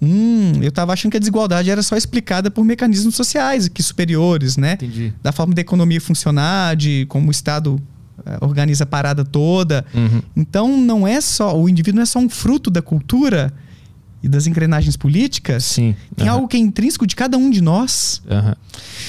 Hum, 0.01 0.53
eu 0.63 0.69
estava 0.69 0.93
achando 0.93 1.11
que 1.11 1.17
a 1.17 1.21
desigualdade 1.21 1.71
era 1.71 1.83
só 1.83 1.97
explicada 1.97 2.51
por 2.51 2.65
mecanismos 2.65 3.17
sociais 3.17 3.67
aqui 3.67 3.83
superiores, 3.83 4.57
né? 4.57 4.75
Entendi. 4.75 5.13
Da 5.21 5.33
forma 5.33 5.55
da 5.55 5.61
economia 5.61 6.01
funcionar, 6.01 6.77
de 6.77 7.05
como 7.09 7.29
o 7.29 7.31
Estado 7.33 7.75
uh, 8.19 8.23
organiza 8.41 8.85
a 8.85 8.87
parada 8.87 9.25
toda. 9.25 9.85
Uhum. 9.93 10.23
Então 10.37 10.77
não 10.77 11.07
é 11.07 11.21
só 11.21 11.59
o 11.59 11.69
indivíduo 11.69 11.97
não 11.97 12.03
é 12.05 12.07
só 12.07 12.21
um 12.21 12.29
fruto 12.29 12.71
da 12.71 12.81
cultura 12.81 13.53
e 14.23 14.29
das 14.29 14.47
engrenagens 14.47 14.97
políticas. 14.97 15.65
Sim. 15.65 15.97
Tem 16.15 16.29
uhum. 16.29 16.35
algo 16.35 16.49
que 16.49 16.57
é 16.57 16.61
intrínseco 16.61 17.05
de 17.05 17.17
cada 17.17 17.37
um 17.37 17.51
de 17.51 17.61
nós. 17.61 18.23
Uhum. 18.31 18.55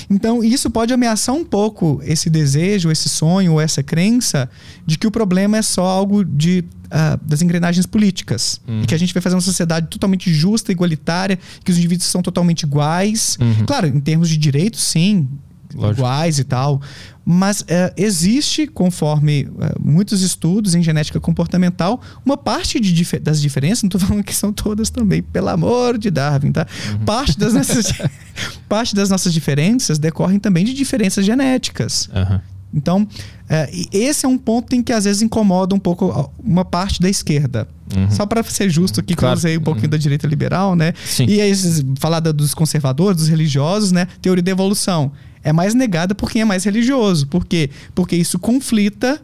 Então 0.10 0.44
isso 0.44 0.72
pode 0.72 0.92
ameaçar 0.92 1.36
um 1.36 1.46
pouco 1.46 2.02
esse 2.04 2.32
desejo, 2.32 2.90
esse 2.90 3.10
sonho, 3.10 3.60
essa 3.60 3.84
crença 3.84 4.50
de 4.88 4.98
que 4.98 5.06
o 5.06 5.12
problema 5.12 5.58
é 5.58 5.62
só 5.62 5.86
algo 5.86 6.26
de 6.26 6.64
uh, 6.90 7.20
das 7.26 7.42
engrenagens 7.42 7.86
políticas. 7.86 8.62
Uhum. 8.68 8.82
E 8.82 8.86
que 8.86 8.96
a 8.96 8.98
gente 8.98 9.14
vai 9.14 9.22
fazer 9.22 9.36
uma 9.36 9.42
sociedade 9.42 9.88
totalmente 9.88 10.34
justa, 10.34 10.72
igualitária, 10.72 11.40
que 11.64 11.72
os 11.72 11.78
indivíduos 11.78 12.10
são 12.10 12.22
totalmente 12.22 12.64
iguais. 12.64 13.38
Uhum. 13.40 13.66
Claro, 13.66 13.88
em 13.88 14.00
termos 14.00 14.30
de 14.30 14.38
direitos, 14.38 14.84
sim, 14.84 15.28
Lógico. 15.74 16.02
iguais 16.02 16.40
e 16.40 16.44
tal. 16.44 16.82
Mas 17.26 17.62
uh, 17.62 17.66
existe, 17.96 18.66
conforme 18.66 19.44
uh, 19.44 19.80
muitos 19.80 20.22
estudos 20.24 20.74
em 20.74 20.82
genética 20.82 21.20
comportamental, 21.20 22.02
uma 22.26 22.36
parte 22.36 22.80
dif 22.80 23.20
das 23.20 23.40
diferenças, 23.40 23.84
não 23.84 23.88
estou 23.88 24.02
falando 24.02 24.24
que 24.24 24.36
são 24.36 24.52
todas 24.52 24.90
também, 24.90 25.22
pelo 25.22 25.50
amor 25.50 25.98
de 25.98 26.10
Darwin, 26.10 26.52
tá? 26.52 26.66
Uhum. 26.92 27.06
Parte, 27.06 27.38
das 27.38 27.54
nossas, 27.54 27.94
parte 28.68 28.96
das 28.96 29.10
nossas 29.10 29.32
diferenças 29.32 30.00
decorrem 30.00 30.40
também 30.40 30.66
de 30.66 30.74
diferenças 30.74 31.24
genéticas. 31.24 32.10
Uhum. 32.14 32.40
Então, 32.74 33.08
é, 33.50 33.70
esse 33.92 34.26
é 34.26 34.30
um 34.30 34.38
ponto 34.38 34.76
em 34.76 34.84
que 34.84 34.94
às 34.94 35.06
vezes 35.06 35.22
incomoda 35.22 35.74
um 35.74 35.80
pouco 35.80 36.32
uma 36.44 36.64
parte 36.64 37.02
da 37.02 37.10
esquerda. 37.10 37.68
Uhum. 37.96 38.12
Só 38.12 38.26
para 38.26 38.44
ser 38.44 38.70
justo 38.70 39.00
aqui, 39.00 39.16
claro. 39.16 39.34
que 39.34 39.38
eu 39.38 39.50
usei 39.50 39.58
um 39.58 39.62
pouquinho 39.62 39.86
uhum. 39.86 39.92
da 39.92 39.98
direita 39.98 40.28
liberal, 40.28 40.76
né? 40.76 40.94
Sim. 41.06 41.26
E 41.28 41.42
aí, 41.42 41.52
falar 41.98 42.20
dos 42.20 42.54
conservadores, 42.54 43.18
dos 43.18 43.28
religiosos, 43.28 43.92
né? 43.92 44.08
Teoria 44.22 44.44
da 44.44 44.52
evolução. 44.52 45.12
É 45.44 45.52
mais 45.52 45.74
negada 45.74 46.14
por 46.14 46.30
quem 46.30 46.42
é 46.44 46.46
mais 46.46 46.64
religioso. 46.64 47.26
Por 47.28 47.46
quê? 47.46 47.70
Porque 47.96 48.16
isso 48.16 48.38
conflita 48.38 49.20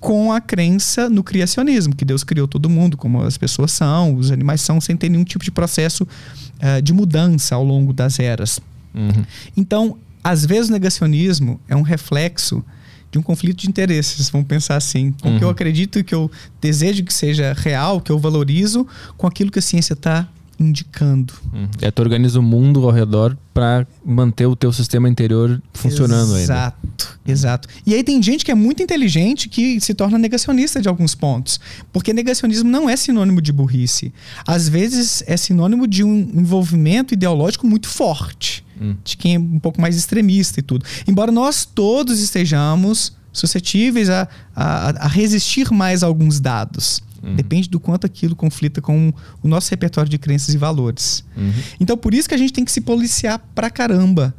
com 0.00 0.32
a 0.32 0.40
crença 0.40 1.10
no 1.10 1.22
criacionismo, 1.22 1.94
que 1.94 2.04
Deus 2.04 2.22
criou 2.22 2.46
todo 2.46 2.70
mundo, 2.70 2.96
como 2.96 3.22
as 3.22 3.36
pessoas 3.36 3.72
são, 3.72 4.14
os 4.14 4.30
animais 4.30 4.60
são, 4.60 4.80
sem 4.80 4.96
ter 4.96 5.08
nenhum 5.08 5.24
tipo 5.24 5.44
de 5.44 5.50
processo 5.50 6.04
uh, 6.04 6.80
de 6.80 6.92
mudança 6.92 7.54
ao 7.54 7.64
longo 7.64 7.92
das 7.92 8.18
eras. 8.20 8.60
Uhum. 8.94 9.24
Então, 9.56 9.98
às 10.22 10.44
vezes 10.44 10.68
o 10.68 10.72
negacionismo 10.72 11.60
é 11.68 11.74
um 11.74 11.82
reflexo 11.82 12.64
de 13.10 13.18
um 13.18 13.22
conflito 13.22 13.56
de 13.56 13.68
interesses, 13.68 14.28
vamos 14.28 14.46
pensar 14.46 14.76
assim. 14.76 15.12
Com 15.20 15.28
o 15.28 15.32
uhum. 15.32 15.38
que 15.38 15.44
eu 15.44 15.48
uhum. 15.48 15.52
acredito 15.52 15.98
e 15.98 16.04
que 16.04 16.14
eu 16.14 16.30
desejo 16.60 17.04
que 17.04 17.14
seja 17.14 17.52
real, 17.52 18.00
que 18.00 18.10
eu 18.10 18.18
valorizo, 18.18 18.86
com 19.16 19.26
aquilo 19.26 19.50
que 19.50 19.58
a 19.58 19.62
ciência 19.62 19.94
está 19.94 20.28
indicando. 20.58 21.34
Uhum. 21.52 21.68
É, 21.80 21.90
tu 21.90 22.00
organiza 22.00 22.40
o 22.40 22.42
mundo 22.42 22.84
ao 22.84 22.90
redor 22.90 23.36
para 23.52 23.86
manter 24.04 24.46
o 24.46 24.56
teu 24.56 24.72
sistema 24.72 25.08
interior 25.08 25.60
funcionando 25.72 26.34
ainda. 26.34 26.42
Exato, 26.42 27.18
exato. 27.26 27.68
E 27.86 27.94
aí 27.94 28.02
tem 28.02 28.22
gente 28.22 28.44
que 28.44 28.50
é 28.50 28.54
muito 28.54 28.82
inteligente 28.82 29.48
que 29.48 29.80
se 29.80 29.94
torna 29.94 30.18
negacionista 30.18 30.80
de 30.80 30.88
alguns 30.88 31.14
pontos. 31.14 31.60
Porque 31.92 32.12
negacionismo 32.12 32.70
não 32.70 32.88
é 32.88 32.96
sinônimo 32.96 33.40
de 33.40 33.52
burrice. 33.52 34.12
Às 34.46 34.68
vezes 34.68 35.22
é 35.26 35.36
sinônimo 35.36 35.86
de 35.86 36.02
um 36.02 36.16
envolvimento 36.34 37.12
ideológico 37.12 37.66
muito 37.66 37.88
forte 37.88 38.65
hum. 38.80 38.96
de 39.04 39.16
quem 39.16 39.34
é 39.34 39.38
um 39.38 39.58
pouco 39.58 39.80
mais 39.80 39.96
extremista 39.96 40.60
e 40.60 40.62
tudo. 40.62 40.84
Embora 41.06 41.32
nós 41.32 41.64
todos 41.64 42.20
estejamos 42.20 43.16
suscetíveis 43.32 44.08
a, 44.08 44.28
a, 44.54 45.04
a 45.04 45.08
resistir 45.08 45.70
mais 45.72 46.02
a 46.02 46.06
alguns 46.06 46.40
dados. 46.40 47.02
Uhum. 47.22 47.34
Depende 47.34 47.68
do 47.68 47.80
quanto 47.80 48.06
aquilo 48.06 48.34
conflita 48.34 48.80
com 48.80 49.12
o 49.42 49.48
nosso 49.48 49.70
repertório 49.70 50.08
de 50.08 50.18
crenças 50.18 50.54
e 50.54 50.58
valores. 50.58 51.24
Uhum. 51.36 51.52
Então, 51.80 51.96
por 51.96 52.14
isso 52.14 52.28
que 52.28 52.34
a 52.34 52.38
gente 52.38 52.52
tem 52.52 52.64
que 52.64 52.72
se 52.72 52.80
policiar 52.80 53.38
pra 53.54 53.68
caramba. 53.68 54.34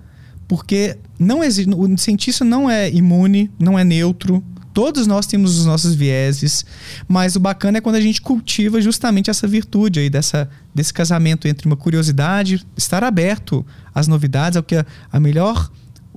Porque 0.47 0.97
não 1.19 1.43
existe, 1.43 1.69
o 1.75 1.97
cientista 1.97 2.45
não 2.45 2.69
é 2.69 2.89
imune, 2.89 3.51
não 3.59 3.77
é 3.77 3.83
neutro, 3.83 4.41
Todos 4.77 5.07
nós 5.07 5.25
temos 5.25 5.57
os 5.57 5.65
nossos 5.65 5.95
vieses, 5.95 6.63
mas 7.07 7.35
o 7.35 7.39
bacana 7.39 7.79
é 7.79 7.81
quando 7.81 7.95
a 7.95 7.99
gente 7.99 8.21
cultiva 8.21 8.79
justamente 8.79 9.27
essa 9.27 9.47
virtude 9.47 10.01
aí 10.01 10.07
dessa, 10.07 10.47
desse 10.71 10.93
casamento 10.93 11.47
entre 11.47 11.65
uma 11.65 11.75
curiosidade, 11.75 12.63
estar 12.77 13.03
aberto 13.03 13.65
às 13.97 14.07
novidades, 14.07 14.55
ao 14.57 14.63
que 14.63 14.75
a, 14.75 14.85
a 15.11 15.19
melhor 15.19 15.69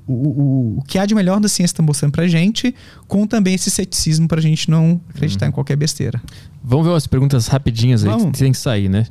o, 0.07 0.13
o, 0.13 0.79
o, 0.79 0.83
que 0.83 0.99
há 0.99 1.07
de 1.07 1.15
melhor 1.15 1.41
da 1.41 1.49
ciência 1.49 1.75
está 1.75 1.83
mostrando 1.83 2.13
pra 2.13 2.27
gente, 2.27 2.75
com 3.07 3.27
também 3.27 3.55
esse 3.55 3.71
ceticismo 3.71 4.27
pra 4.27 4.41
gente 4.41 4.69
não 4.71 5.01
acreditar 5.09 5.47
em 5.47 5.53
qualquer 5.53 5.77
besteira. 5.77 6.21
Vamos 6.63 6.87
ver 6.87 6.93
umas 6.93 7.07
perguntas 7.07 7.47
rapidinhas 7.47 8.05
aí, 8.05 8.11
Vamos. 8.11 8.33
que 8.33 8.39
tem 8.39 8.53
que 8.53 8.59
sair, 8.59 8.89
né? 8.89 9.07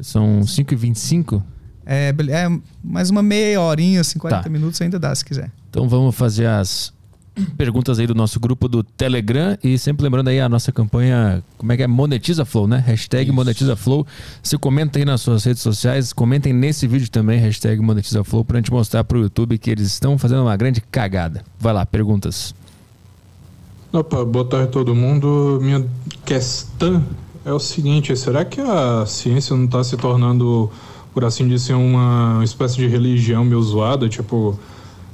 São 0.00 0.40
5h25. 0.40 1.42
É, 1.84 2.14
é 2.28 2.58
mais 2.82 3.10
uma 3.10 3.22
meia 3.22 3.60
horinha, 3.60 4.02
50 4.02 4.42
tá. 4.42 4.48
minutos 4.48 4.80
ainda 4.80 4.98
dá, 4.98 5.14
se 5.14 5.24
quiser. 5.24 5.50
Então 5.70 5.88
vamos 5.88 6.14
fazer 6.14 6.46
as 6.46 6.92
perguntas 7.56 7.98
aí 7.98 8.06
do 8.06 8.14
nosso 8.14 8.38
grupo 8.40 8.68
do 8.68 8.82
Telegram 8.82 9.56
e 9.62 9.78
sempre 9.78 10.02
lembrando 10.02 10.28
aí 10.28 10.40
a 10.40 10.48
nossa 10.48 10.72
campanha, 10.72 11.42
como 11.56 11.72
é 11.72 11.76
que 11.76 11.82
é? 11.82 11.86
Monetiza 11.86 12.44
Flow, 12.44 12.66
né? 12.66 12.82
Hashtag 12.86 13.24
Isso. 13.24 13.32
Monetiza 13.34 13.76
Flow. 13.76 14.06
Comenta 14.60 14.98
aí 14.98 15.04
nas 15.04 15.20
suas 15.20 15.44
redes 15.44 15.62
sociais, 15.62 16.12
comentem 16.12 16.52
nesse 16.52 16.86
vídeo 16.86 17.10
também, 17.10 17.38
hashtag 17.38 17.80
Monetiza 17.80 18.24
Flow, 18.24 18.44
pra 18.44 18.58
gente 18.58 18.70
mostrar 18.70 19.04
pro 19.04 19.20
YouTube 19.20 19.58
que 19.58 19.70
eles 19.70 19.86
estão 19.86 20.18
fazendo 20.18 20.42
uma 20.42 20.56
grande 20.56 20.80
cagada. 20.80 21.44
Vai 21.58 21.72
lá, 21.72 21.86
perguntas. 21.86 22.54
Opa, 23.92 24.24
boa 24.24 24.44
tarde 24.44 24.66
a 24.66 24.70
todo 24.70 24.94
mundo. 24.94 25.58
Minha 25.62 25.86
questão 26.24 27.04
é 27.44 27.52
o 27.52 27.58
seguinte, 27.58 28.14
será 28.16 28.44
que 28.44 28.60
a 28.60 29.06
ciência 29.06 29.56
não 29.56 29.64
está 29.64 29.82
se 29.82 29.96
tornando 29.96 30.70
por 31.18 31.24
assim 31.24 31.48
dizer, 31.48 31.74
uma 31.74 32.40
espécie 32.44 32.76
de 32.76 32.86
religião 32.86 33.44
meio 33.44 33.60
zoada, 33.60 34.08
tipo, 34.08 34.56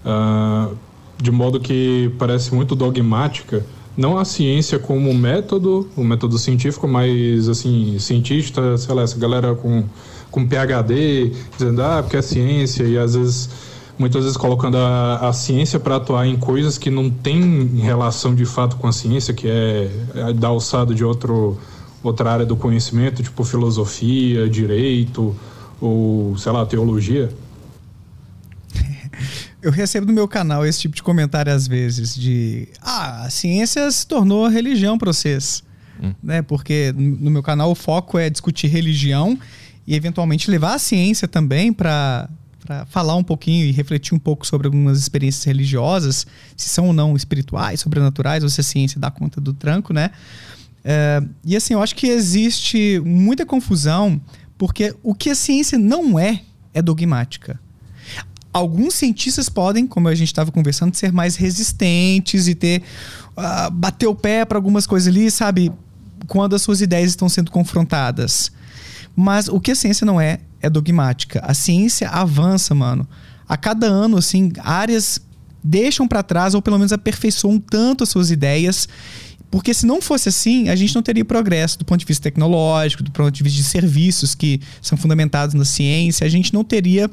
uh, 0.05 0.77
de 1.19 1.31
modo 1.31 1.61
que 1.61 2.13
parece 2.19 2.55
muito 2.55 2.75
dogmática. 2.75 3.65
Não 3.97 4.19
a 4.19 4.25
ciência 4.25 4.79
como 4.79 5.15
método, 5.15 5.89
o 5.97 6.03
método 6.03 6.37
científico, 6.37 6.89
mas, 6.89 7.49
assim, 7.49 7.97
cientista, 7.99 8.77
sei 8.77 8.95
lá, 8.95 9.03
essa 9.03 9.17
galera 9.17 9.55
com, 9.55 9.85
com 10.31 10.47
PhD, 10.47 11.33
dizendo, 11.57 11.83
ah, 11.83 12.03
porque 12.03 12.17
é 12.17 12.23
ciência, 12.23 12.83
e 12.83 12.99
às 12.99 13.15
vezes 13.15 13.49
muitas 13.99 14.25
vezes 14.25 14.37
colocando 14.37 14.77
a, 14.77 15.29
a 15.29 15.33
ciência 15.33 15.79
para 15.79 15.97
atuar 15.97 16.27
em 16.27 16.37
coisas 16.37 16.77
que 16.77 16.91
não 16.91 17.09
tem 17.09 17.67
relação 17.77 18.35
de 18.35 18.45
fato 18.45 18.77
com 18.77 18.89
a 18.89 18.93
ciência, 18.93 19.33
que 19.33 19.49
é, 19.49 19.91
é 20.15 20.33
da 20.33 20.49
alçada 20.49 20.93
de 20.93 21.05
outro, 21.05 21.57
outra 22.03 22.33
área 22.33 22.47
do 22.47 22.57
conhecimento, 22.57 23.23
tipo 23.23 23.45
filosofia, 23.45 24.49
direito, 24.49 25.35
ou, 25.81 26.37
sei 26.37 26.53
lá, 26.53 26.67
teologia? 26.67 27.31
Eu 29.65 29.71
recebo 29.71 30.07
no 30.07 30.13
meu 30.13 30.29
canal 30.29 30.67
esse 30.67 30.81
tipo 30.81 30.95
de 30.95 31.03
comentário 31.03 31.51
às 31.51 31.67
vezes, 31.67 32.15
de 32.15 32.69
ah, 32.83 33.25
a 33.25 33.31
ciência 33.31 33.91
se 33.91 34.07
tornou 34.07 34.47
religião 34.47 34.99
para 34.99 35.11
vocês. 35.11 35.65
Hum. 35.99 36.13
Né? 36.23 36.43
Porque 36.43 36.93
no 36.97 37.31
meu 37.31 37.43
canal 37.43 37.71
o 37.71 37.75
foco 37.75 38.19
é 38.19 38.29
discutir 38.29 38.67
religião 38.67 39.39
e 39.87 39.95
eventualmente 39.95 40.51
levar 40.51 40.75
a 40.75 40.79
ciência 40.79 41.27
também 41.27 41.73
para 41.73 42.29
falar 42.89 43.17
um 43.17 43.25
pouquinho 43.25 43.65
e 43.65 43.73
refletir 43.73 44.15
um 44.15 44.19
pouco 44.19 44.47
sobre 44.47 44.67
algumas 44.67 44.99
experiências 44.99 45.45
religiosas, 45.45 46.27
se 46.55 46.69
são 46.69 46.89
ou 46.89 46.93
não 46.93 47.17
espirituais, 47.17 47.81
sobrenaturais, 47.81 48.43
ou 48.43 48.51
se 48.51 48.61
a 48.61 48.65
ciência 48.65 49.01
dá 49.01 49.11
conta 49.11 49.41
do 49.41 49.55
tranco, 49.55 49.95
né? 49.95 50.11
É, 50.85 51.23
e 51.43 51.57
assim, 51.57 51.73
eu 51.73 51.83
acho 51.83 51.97
que 51.97 52.07
existe 52.07 53.01
muita 53.03 53.47
confusão 53.47 54.21
porque 54.59 54.95
o 55.03 55.15
que 55.15 55.31
a 55.31 55.35
ciência 55.35 55.79
não 55.79 56.19
é, 56.19 56.43
é 56.75 56.83
dogmática. 56.83 57.59
Alguns 58.55 58.95
cientistas 58.95 59.49
podem, 59.49 59.85
como 59.85 60.07
a 60.07 60.15
gente 60.15 60.29
estava 60.29 60.53
conversando, 60.53 60.95
ser 60.95 61.13
mais 61.13 61.35
resistentes 61.35 62.47
e 62.47 62.55
ter. 62.55 62.83
Uh, 63.37 63.69
bater 63.73 64.07
o 64.07 64.15
pé 64.15 64.45
para 64.45 64.57
algumas 64.57 64.87
coisas 64.87 65.09
ali, 65.09 65.29
sabe? 65.29 65.73
Quando 66.29 66.55
as 66.55 66.63
suas 66.63 66.81
ideias 66.81 67.11
estão 67.11 67.29
sendo 67.29 67.51
confrontadas. 67.51 68.53
Mas 69.17 69.49
o 69.49 69.59
que 69.59 69.73
a 69.73 69.75
ciência 69.75 70.07
não 70.07 70.21
é, 70.21 70.39
é 70.63 70.71
dogmática. 70.71 71.41
A 71.45 71.53
ciência 71.53 72.09
avança, 72.09 72.77
mano. 72.77 73.09
A 73.49 73.57
cada 73.57 73.89
ano, 73.89 74.19
assim, 74.19 74.53
áreas 74.61 75.19
deixam 75.63 76.07
para 76.07 76.23
trás 76.23 76.55
ou 76.55 76.63
pelo 76.63 76.79
menos 76.79 76.93
aperfeiçoam 76.93 77.59
tanto 77.59 78.05
as 78.05 78.09
suas 78.11 78.31
ideias 78.31 78.89
porque 79.55 79.73
se 79.73 79.87
não 79.87 80.03
fosse 80.03 80.29
assim, 80.29 80.69
a 80.69 80.75
gente 80.75 80.93
não 80.97 81.01
teria 81.01 81.25
progresso 81.25 81.79
do 81.79 81.85
ponto 81.85 82.01
de 82.01 82.05
vista 82.05 82.25
tecnológico, 82.25 83.05
do 83.05 83.13
ponto 83.13 83.31
de 83.31 83.41
vista 83.41 83.63
de 83.63 83.63
serviços 83.63 84.35
que 84.35 84.61
são 84.83 84.99
fundamentados 84.99 85.55
na 85.55 85.65
ciência, 85.65 86.27
a 86.27 86.29
gente 86.29 86.53
não 86.53 86.65
teria 86.65 87.09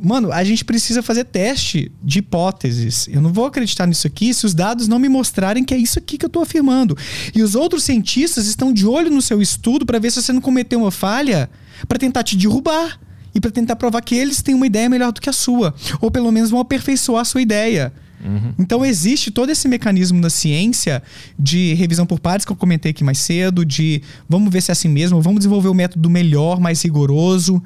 Mano, 0.00 0.32
a 0.32 0.44
gente 0.44 0.64
precisa 0.64 1.02
fazer 1.02 1.24
teste 1.24 1.90
de 2.02 2.20
hipóteses. 2.20 3.08
Eu 3.08 3.20
não 3.20 3.32
vou 3.32 3.46
acreditar 3.46 3.86
nisso 3.86 4.06
aqui 4.06 4.32
se 4.32 4.46
os 4.46 4.54
dados 4.54 4.86
não 4.86 4.98
me 4.98 5.08
mostrarem 5.08 5.64
que 5.64 5.74
é 5.74 5.76
isso 5.76 5.98
aqui 5.98 6.16
que 6.16 6.24
eu 6.24 6.28
estou 6.28 6.42
afirmando. 6.42 6.96
E 7.34 7.42
os 7.42 7.54
outros 7.54 7.84
cientistas 7.84 8.46
estão 8.46 8.72
de 8.72 8.86
olho 8.86 9.10
no 9.10 9.20
seu 9.20 9.42
estudo 9.42 9.84
para 9.84 9.98
ver 9.98 10.12
se 10.12 10.22
você 10.22 10.32
não 10.32 10.40
cometeu 10.40 10.80
uma 10.80 10.90
falha 10.90 11.50
para 11.86 11.98
tentar 11.98 12.22
te 12.22 12.36
derrubar 12.36 12.98
e 13.34 13.40
para 13.40 13.50
tentar 13.50 13.76
provar 13.76 14.00
que 14.02 14.14
eles 14.14 14.42
têm 14.42 14.54
uma 14.54 14.66
ideia 14.66 14.88
melhor 14.88 15.12
do 15.12 15.20
que 15.20 15.28
a 15.28 15.32
sua, 15.32 15.74
ou 16.00 16.10
pelo 16.10 16.30
menos 16.32 16.50
vão 16.50 16.60
aperfeiçoar 16.60 17.22
a 17.22 17.24
sua 17.24 17.42
ideia. 17.42 17.92
Uhum. 18.24 18.52
Então 18.58 18.84
existe 18.84 19.30
todo 19.30 19.50
esse 19.50 19.68
mecanismo 19.68 20.20
na 20.20 20.30
ciência 20.30 21.02
de 21.38 21.74
revisão 21.74 22.04
por 22.04 22.18
pares 22.18 22.44
que 22.44 22.50
eu 22.50 22.56
comentei 22.56 22.90
aqui 22.90 23.04
mais 23.04 23.18
cedo, 23.18 23.64
de 23.64 24.02
vamos 24.28 24.52
ver 24.52 24.60
se 24.60 24.70
é 24.70 24.72
assim 24.72 24.88
mesmo, 24.88 25.20
vamos 25.20 25.38
desenvolver 25.38 25.68
o 25.68 25.72
um 25.72 25.74
método 25.74 26.10
melhor, 26.10 26.58
mais 26.58 26.82
rigoroso, 26.82 27.62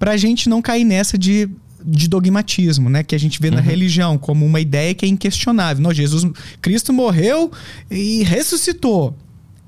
para 0.00 0.12
a 0.12 0.16
gente 0.16 0.48
não 0.48 0.62
cair 0.62 0.82
nessa 0.82 1.18
de, 1.18 1.46
de 1.84 2.08
dogmatismo, 2.08 2.88
né? 2.88 3.02
Que 3.02 3.14
a 3.14 3.18
gente 3.18 3.38
vê 3.38 3.48
uhum. 3.48 3.56
na 3.56 3.60
religião 3.60 4.16
como 4.16 4.46
uma 4.46 4.58
ideia 4.58 4.94
que 4.94 5.04
é 5.04 5.08
inquestionável. 5.08 5.82
Não, 5.82 5.92
Jesus, 5.92 6.26
Cristo 6.62 6.90
morreu 6.90 7.52
e 7.90 8.22
ressuscitou. 8.22 9.14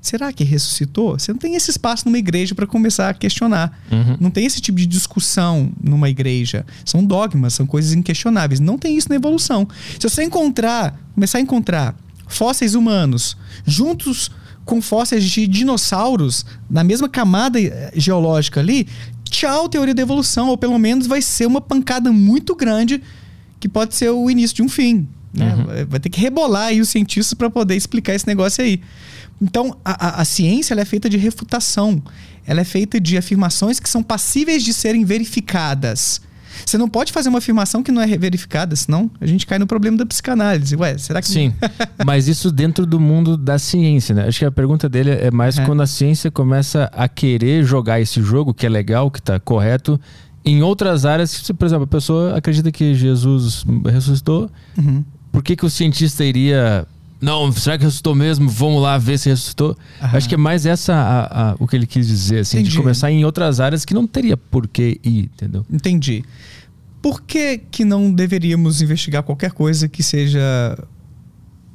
Será 0.01 0.33
que 0.33 0.43
ressuscitou? 0.43 1.17
Você 1.17 1.31
não 1.31 1.39
tem 1.39 1.55
esse 1.55 1.69
espaço 1.69 2.05
numa 2.05 2.17
igreja 2.17 2.55
para 2.55 2.65
começar 2.65 3.09
a 3.09 3.13
questionar. 3.13 3.79
Uhum. 3.91 4.17
Não 4.19 4.31
tem 4.31 4.45
esse 4.45 4.59
tipo 4.59 4.77
de 4.79 4.87
discussão 4.87 5.71
numa 5.81 6.09
igreja. 6.09 6.65
São 6.83 7.05
dogmas, 7.05 7.53
são 7.53 7.67
coisas 7.67 7.93
inquestionáveis. 7.93 8.59
Não 8.59 8.77
tem 8.77 8.97
isso 8.97 9.07
na 9.07 9.15
evolução. 9.15 9.67
Se 9.99 10.09
você 10.09 10.23
encontrar, 10.23 10.99
começar 11.13 11.37
a 11.37 11.41
encontrar 11.41 11.95
fósseis 12.27 12.73
humanos 12.73 13.37
juntos 13.65 14.31
com 14.65 14.81
fósseis 14.81 15.23
de 15.23 15.47
dinossauros 15.47 16.45
na 16.69 16.83
mesma 16.83 17.09
camada 17.09 17.59
geológica 17.95 18.59
ali, 18.59 18.87
tchau 19.33 19.67
teoria 19.67 19.95
da 19.95 20.01
evolução, 20.03 20.49
ou 20.49 20.57
pelo 20.57 20.77
menos 20.77 21.07
vai 21.07 21.21
ser 21.21 21.47
uma 21.47 21.59
pancada 21.59 22.11
muito 22.11 22.55
grande 22.55 23.01
que 23.59 23.67
pode 23.67 23.95
ser 23.95 24.11
o 24.11 24.29
início 24.29 24.55
de 24.55 24.61
um 24.61 24.69
fim. 24.69 25.07
Né? 25.33 25.55
Uhum. 25.55 25.85
Vai 25.87 25.99
ter 25.99 26.09
que 26.09 26.21
rebolar 26.21 26.67
aí 26.67 26.79
os 26.79 26.89
cientistas 26.89 27.33
para 27.33 27.49
poder 27.49 27.75
explicar 27.75 28.13
esse 28.13 28.27
negócio 28.27 28.63
aí. 28.63 28.79
Então, 29.41 29.75
a, 29.83 30.07
a, 30.07 30.21
a 30.21 30.25
ciência 30.25 30.75
é 30.75 30.85
feita 30.85 31.09
de 31.09 31.17
refutação. 31.17 32.01
Ela 32.45 32.61
é 32.61 32.63
feita 32.63 32.99
de 32.99 33.17
afirmações 33.17 33.79
que 33.79 33.89
são 33.89 34.03
passíveis 34.03 34.63
de 34.63 34.73
serem 34.73 35.03
verificadas. 35.03 36.21
Você 36.65 36.77
não 36.77 36.89
pode 36.89 37.11
fazer 37.11 37.29
uma 37.29 37.39
afirmação 37.39 37.81
que 37.83 37.91
não 37.91 38.01
é 38.01 38.17
verificada, 38.17 38.75
senão 38.75 39.09
a 39.19 39.25
gente 39.25 39.45
cai 39.45 39.59
no 39.59 39.67
problema 39.67 39.97
da 39.97 40.05
psicanálise. 40.05 40.75
Ué, 40.75 40.97
será 40.97 41.21
que. 41.21 41.27
Sim. 41.27 41.53
mas 42.05 42.27
isso 42.27 42.51
dentro 42.51 42.85
do 42.85 42.99
mundo 42.99 43.37
da 43.37 43.57
ciência, 43.57 44.15
né? 44.15 44.27
Acho 44.27 44.39
que 44.39 44.45
a 44.45 44.51
pergunta 44.51 44.87
dele 44.87 45.11
é 45.11 45.31
mais 45.31 45.57
é. 45.57 45.65
quando 45.65 45.81
a 45.81 45.87
ciência 45.87 46.31
começa 46.31 46.89
a 46.93 47.07
querer 47.07 47.63
jogar 47.63 47.99
esse 47.99 48.21
jogo, 48.21 48.53
que 48.53 48.65
é 48.65 48.69
legal, 48.69 49.09
que 49.09 49.19
está 49.19 49.39
correto, 49.39 49.99
em 50.45 50.61
outras 50.61 51.05
áreas. 51.05 51.51
Por 51.51 51.65
exemplo, 51.65 51.85
a 51.85 51.87
pessoa 51.87 52.37
acredita 52.37 52.71
que 52.71 52.93
Jesus 52.93 53.65
ressuscitou. 53.85 54.49
Uhum. 54.77 55.03
Por 55.31 55.43
que, 55.43 55.55
que 55.55 55.65
o 55.65 55.69
cientista 55.69 56.23
iria 56.23 56.85
não, 57.23 57.49
será 57.53 57.77
que 57.77 57.85
ressuscitou 57.85 58.13
mesmo? 58.13 58.49
Vamos 58.49 58.81
lá 58.81 58.97
ver 58.97 59.17
se 59.17 59.29
ressuscitou. 59.29 59.77
Aham. 60.01 60.17
Acho 60.17 60.27
que 60.27 60.35
é 60.35 60.37
mais 60.37 60.65
essa 60.65 60.93
a, 60.93 61.51
a, 61.51 61.55
o 61.57 61.65
que 61.65 61.77
ele 61.77 61.87
quis 61.87 62.05
dizer, 62.05 62.39
assim, 62.39 62.57
Entendi. 62.57 62.71
de 62.71 62.77
começar 62.77 63.09
em 63.09 63.23
outras 63.23 63.61
áreas 63.61 63.85
que 63.85 63.93
não 63.93 64.05
teria 64.05 64.35
por 64.35 64.67
que 64.67 64.99
ir, 65.01 65.31
entendeu? 65.33 65.65
Entendi. 65.71 66.25
Por 67.01 67.21
que, 67.21 67.59
que 67.71 67.85
não 67.85 68.11
deveríamos 68.11 68.81
investigar 68.81 69.23
qualquer 69.23 69.53
coisa 69.53 69.87
que 69.87 70.03
seja 70.03 70.77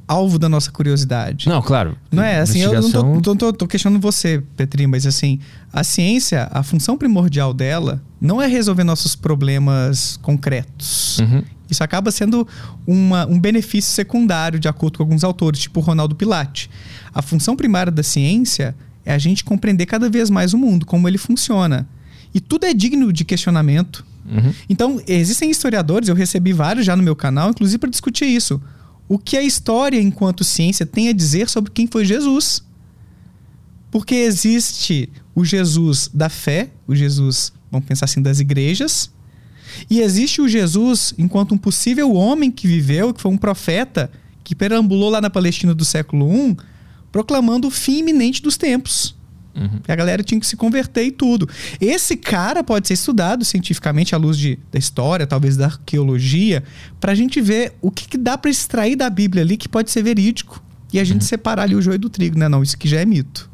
alvo 0.07 0.37
da 0.37 0.47
nossa 0.47 0.71
curiosidade? 0.71 1.49
Não, 1.49 1.63
claro. 1.63 1.97
Não 2.11 2.21
é 2.21 2.41
assim, 2.41 2.59
eu 2.59 2.79
não 2.79 3.19
tô, 3.19 3.35
tô, 3.35 3.51
tô, 3.51 3.67
questionando 3.67 3.99
você, 3.99 4.43
Petrinho, 4.55 4.89
mas 4.89 5.07
assim, 5.07 5.39
a 5.73 5.83
ciência, 5.83 6.47
a 6.51 6.61
função 6.61 6.95
primordial 6.95 7.55
dela 7.55 7.99
não 8.21 8.39
é 8.39 8.45
resolver 8.45 8.83
nossos 8.83 9.15
problemas 9.15 10.15
concretos. 10.21 11.17
Uhum. 11.19 11.43
Isso 11.69 11.83
acaba 11.83 12.11
sendo 12.11 12.47
uma, 12.85 13.25
um 13.27 13.39
benefício 13.39 13.93
secundário, 13.93 14.59
de 14.59 14.67
acordo 14.67 14.97
com 14.97 15.03
alguns 15.03 15.23
autores, 15.23 15.61
tipo 15.61 15.79
Ronaldo 15.79 16.15
Pilate. 16.15 16.69
A 17.13 17.21
função 17.21 17.55
primária 17.55 17.91
da 17.91 18.03
ciência 18.03 18.75
é 19.05 19.13
a 19.13 19.17
gente 19.17 19.43
compreender 19.43 19.85
cada 19.85 20.09
vez 20.09 20.29
mais 20.29 20.53
o 20.53 20.57
mundo, 20.57 20.85
como 20.85 21.07
ele 21.07 21.17
funciona. 21.17 21.87
E 22.33 22.39
tudo 22.39 22.65
é 22.65 22.73
digno 22.73 23.11
de 23.11 23.23
questionamento. 23.23 24.05
Uhum. 24.29 24.53
Então, 24.69 25.01
existem 25.07 25.49
historiadores, 25.49 26.09
eu 26.09 26.15
recebi 26.15 26.53
vários 26.53 26.85
já 26.85 26.95
no 26.95 27.03
meu 27.03 27.15
canal, 27.15 27.49
inclusive 27.49 27.77
para 27.77 27.89
discutir 27.89 28.25
isso. 28.25 28.61
O 29.07 29.17
que 29.17 29.35
a 29.35 29.41
história, 29.41 29.99
enquanto 29.99 30.43
ciência, 30.43 30.85
tem 30.85 31.09
a 31.09 31.13
dizer 31.13 31.49
sobre 31.49 31.71
quem 31.71 31.87
foi 31.87 32.05
Jesus? 32.05 32.63
Porque 33.89 34.13
existe 34.13 35.09
o 35.33 35.43
Jesus 35.43 36.09
da 36.13 36.29
fé, 36.29 36.69
o 36.87 36.93
Jesus, 36.95 37.51
vamos 37.71 37.87
pensar 37.87 38.05
assim, 38.05 38.21
das 38.21 38.39
igrejas, 38.39 39.11
e 39.89 40.01
existe 40.01 40.41
o 40.41 40.47
Jesus 40.47 41.13
enquanto 41.17 41.53
um 41.53 41.57
possível 41.57 42.13
homem 42.13 42.51
que 42.51 42.67
viveu, 42.67 43.13
que 43.13 43.21
foi 43.21 43.31
um 43.31 43.37
profeta, 43.37 44.11
que 44.43 44.55
perambulou 44.55 45.09
lá 45.09 45.21
na 45.21 45.29
Palestina 45.29 45.73
do 45.73 45.85
século 45.85 46.31
I, 46.33 46.57
proclamando 47.11 47.67
o 47.67 47.71
fim 47.71 47.99
iminente 47.99 48.41
dos 48.41 48.57
tempos. 48.57 49.15
Uhum. 49.55 49.79
Que 49.83 49.91
a 49.91 49.95
galera 49.95 50.23
tinha 50.23 50.39
que 50.39 50.47
se 50.47 50.55
converter 50.55 51.03
e 51.03 51.11
tudo. 51.11 51.49
Esse 51.81 52.15
cara 52.15 52.63
pode 52.63 52.87
ser 52.87 52.93
estudado 52.93 53.43
cientificamente 53.43 54.15
à 54.15 54.17
luz 54.17 54.37
de, 54.37 54.57
da 54.71 54.79
história, 54.79 55.27
talvez 55.27 55.57
da 55.57 55.65
arqueologia, 55.65 56.63
para 56.99 57.11
a 57.11 57.15
gente 57.15 57.41
ver 57.41 57.73
o 57.81 57.91
que, 57.91 58.07
que 58.07 58.17
dá 58.17 58.37
para 58.37 58.49
extrair 58.49 58.95
da 58.95 59.09
Bíblia 59.09 59.43
ali 59.43 59.57
que 59.57 59.67
pode 59.67 59.91
ser 59.91 60.03
verídico. 60.03 60.63
E 60.93 60.99
a 60.99 61.03
gente 61.03 61.21
uhum. 61.21 61.27
separar 61.27 61.63
ali 61.63 61.75
o 61.75 61.81
joio 61.81 61.99
do 61.99 62.09
trigo, 62.09 62.37
né? 62.37 62.47
Não, 62.47 62.63
isso 62.63 62.75
aqui 62.75 62.87
já 62.87 62.99
é 62.99 63.05
mito. 63.05 63.49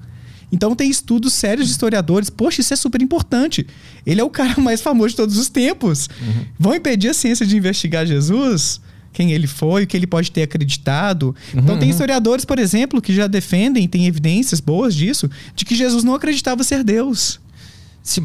Então 0.52 0.76
tem 0.76 0.90
estudos 0.90 1.34
sérios 1.34 1.68
de 1.68 1.74
historiadores. 1.74 2.30
Poxa, 2.30 2.62
isso 2.62 2.74
é 2.74 2.78
super 2.78 3.02
importante. 3.02 3.66
Ele 4.06 4.22
é 4.22 4.24
o 4.24 4.30
cara 4.30 4.60
mais 4.62 4.82
famoso 4.82 5.10
de 5.10 5.16
todos 5.16 5.38
os 5.38 5.50
tempos. 5.50 6.08
Uhum. 6.22 6.46
Vão 6.60 6.76
impedir 6.76 7.10
a 7.10 7.14
ciência 7.14 7.46
de 7.46 7.58
investigar 7.58 8.06
Jesus? 8.06 8.80
Quem 9.12 9.32
ele 9.32 9.48
foi, 9.48 9.84
o 9.84 9.88
que 9.88 9.96
ele 9.96 10.08
pode 10.08 10.30
ter 10.30 10.44
acreditado. 10.44 11.36
Uhum, 11.54 11.62
então 11.62 11.78
tem 11.78 11.88
uhum. 11.88 11.92
historiadores, 11.92 12.44
por 12.44 12.60
exemplo, 12.60 13.02
que 13.02 13.14
já 13.14 13.28
defendem, 13.28 13.88
tem 13.88 14.08
evidências 14.08 14.60
boas 14.60 14.94
disso, 14.94 15.30
de 15.56 15.64
que 15.64 15.74
Jesus 15.74 16.04
não 16.04 16.14
acreditava 16.14 16.64
ser 16.64 16.84
Deus. 16.84 17.40
Se? 18.04 18.22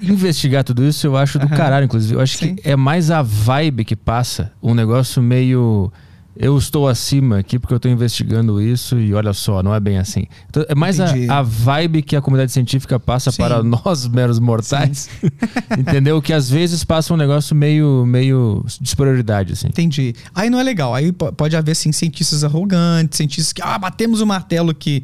Investigar 0.00 0.62
tudo 0.62 0.86
isso 0.86 1.04
eu 1.06 1.16
acho 1.16 1.40
do 1.40 1.48
caralho, 1.48 1.86
inclusive. 1.86 2.14
Eu 2.14 2.20
acho 2.20 2.38
Sim. 2.38 2.54
que 2.54 2.68
é 2.68 2.76
mais 2.76 3.10
a 3.10 3.20
vibe 3.20 3.84
que 3.84 3.96
passa, 3.96 4.52
um 4.62 4.74
negócio 4.74 5.20
meio 5.20 5.90
eu 6.38 6.56
estou 6.56 6.86
acima 6.86 7.40
aqui 7.40 7.58
porque 7.58 7.74
eu 7.74 7.78
estou 7.78 7.90
investigando 7.90 8.62
isso 8.62 8.96
e 8.96 9.12
olha 9.12 9.32
só, 9.32 9.60
não 9.60 9.74
é 9.74 9.80
bem 9.80 9.98
assim. 9.98 10.26
Então, 10.48 10.64
é 10.68 10.74
mais 10.74 11.00
a, 11.00 11.06
a, 11.30 11.42
vibe 11.42 12.00
que 12.00 12.14
a 12.14 12.20
comunidade 12.20 12.52
científica 12.52 12.98
passa 13.00 13.32
Sim. 13.32 13.42
para 13.42 13.60
nós, 13.62 14.06
meros 14.06 14.38
mortais. 14.38 15.10
entendeu? 15.76 16.22
Que 16.22 16.32
às 16.32 16.48
vezes 16.48 16.84
passa 16.84 17.12
um 17.12 17.16
negócio 17.16 17.56
meio, 17.56 18.06
meio 18.06 18.64
de 18.80 18.88
superioridade, 18.88 19.54
assim. 19.54 19.66
Entendi. 19.66 20.14
Aí 20.32 20.48
não 20.48 20.60
é 20.60 20.62
legal. 20.62 20.94
Aí 20.94 21.10
pode 21.10 21.56
haver, 21.56 21.72
assim, 21.72 21.90
cientistas 21.90 22.44
arrogantes, 22.44 23.16
cientistas 23.16 23.52
que, 23.52 23.60
ah, 23.60 23.76
batemos 23.76 24.20
o 24.20 24.26
martelo 24.26 24.70
aqui. 24.70 25.02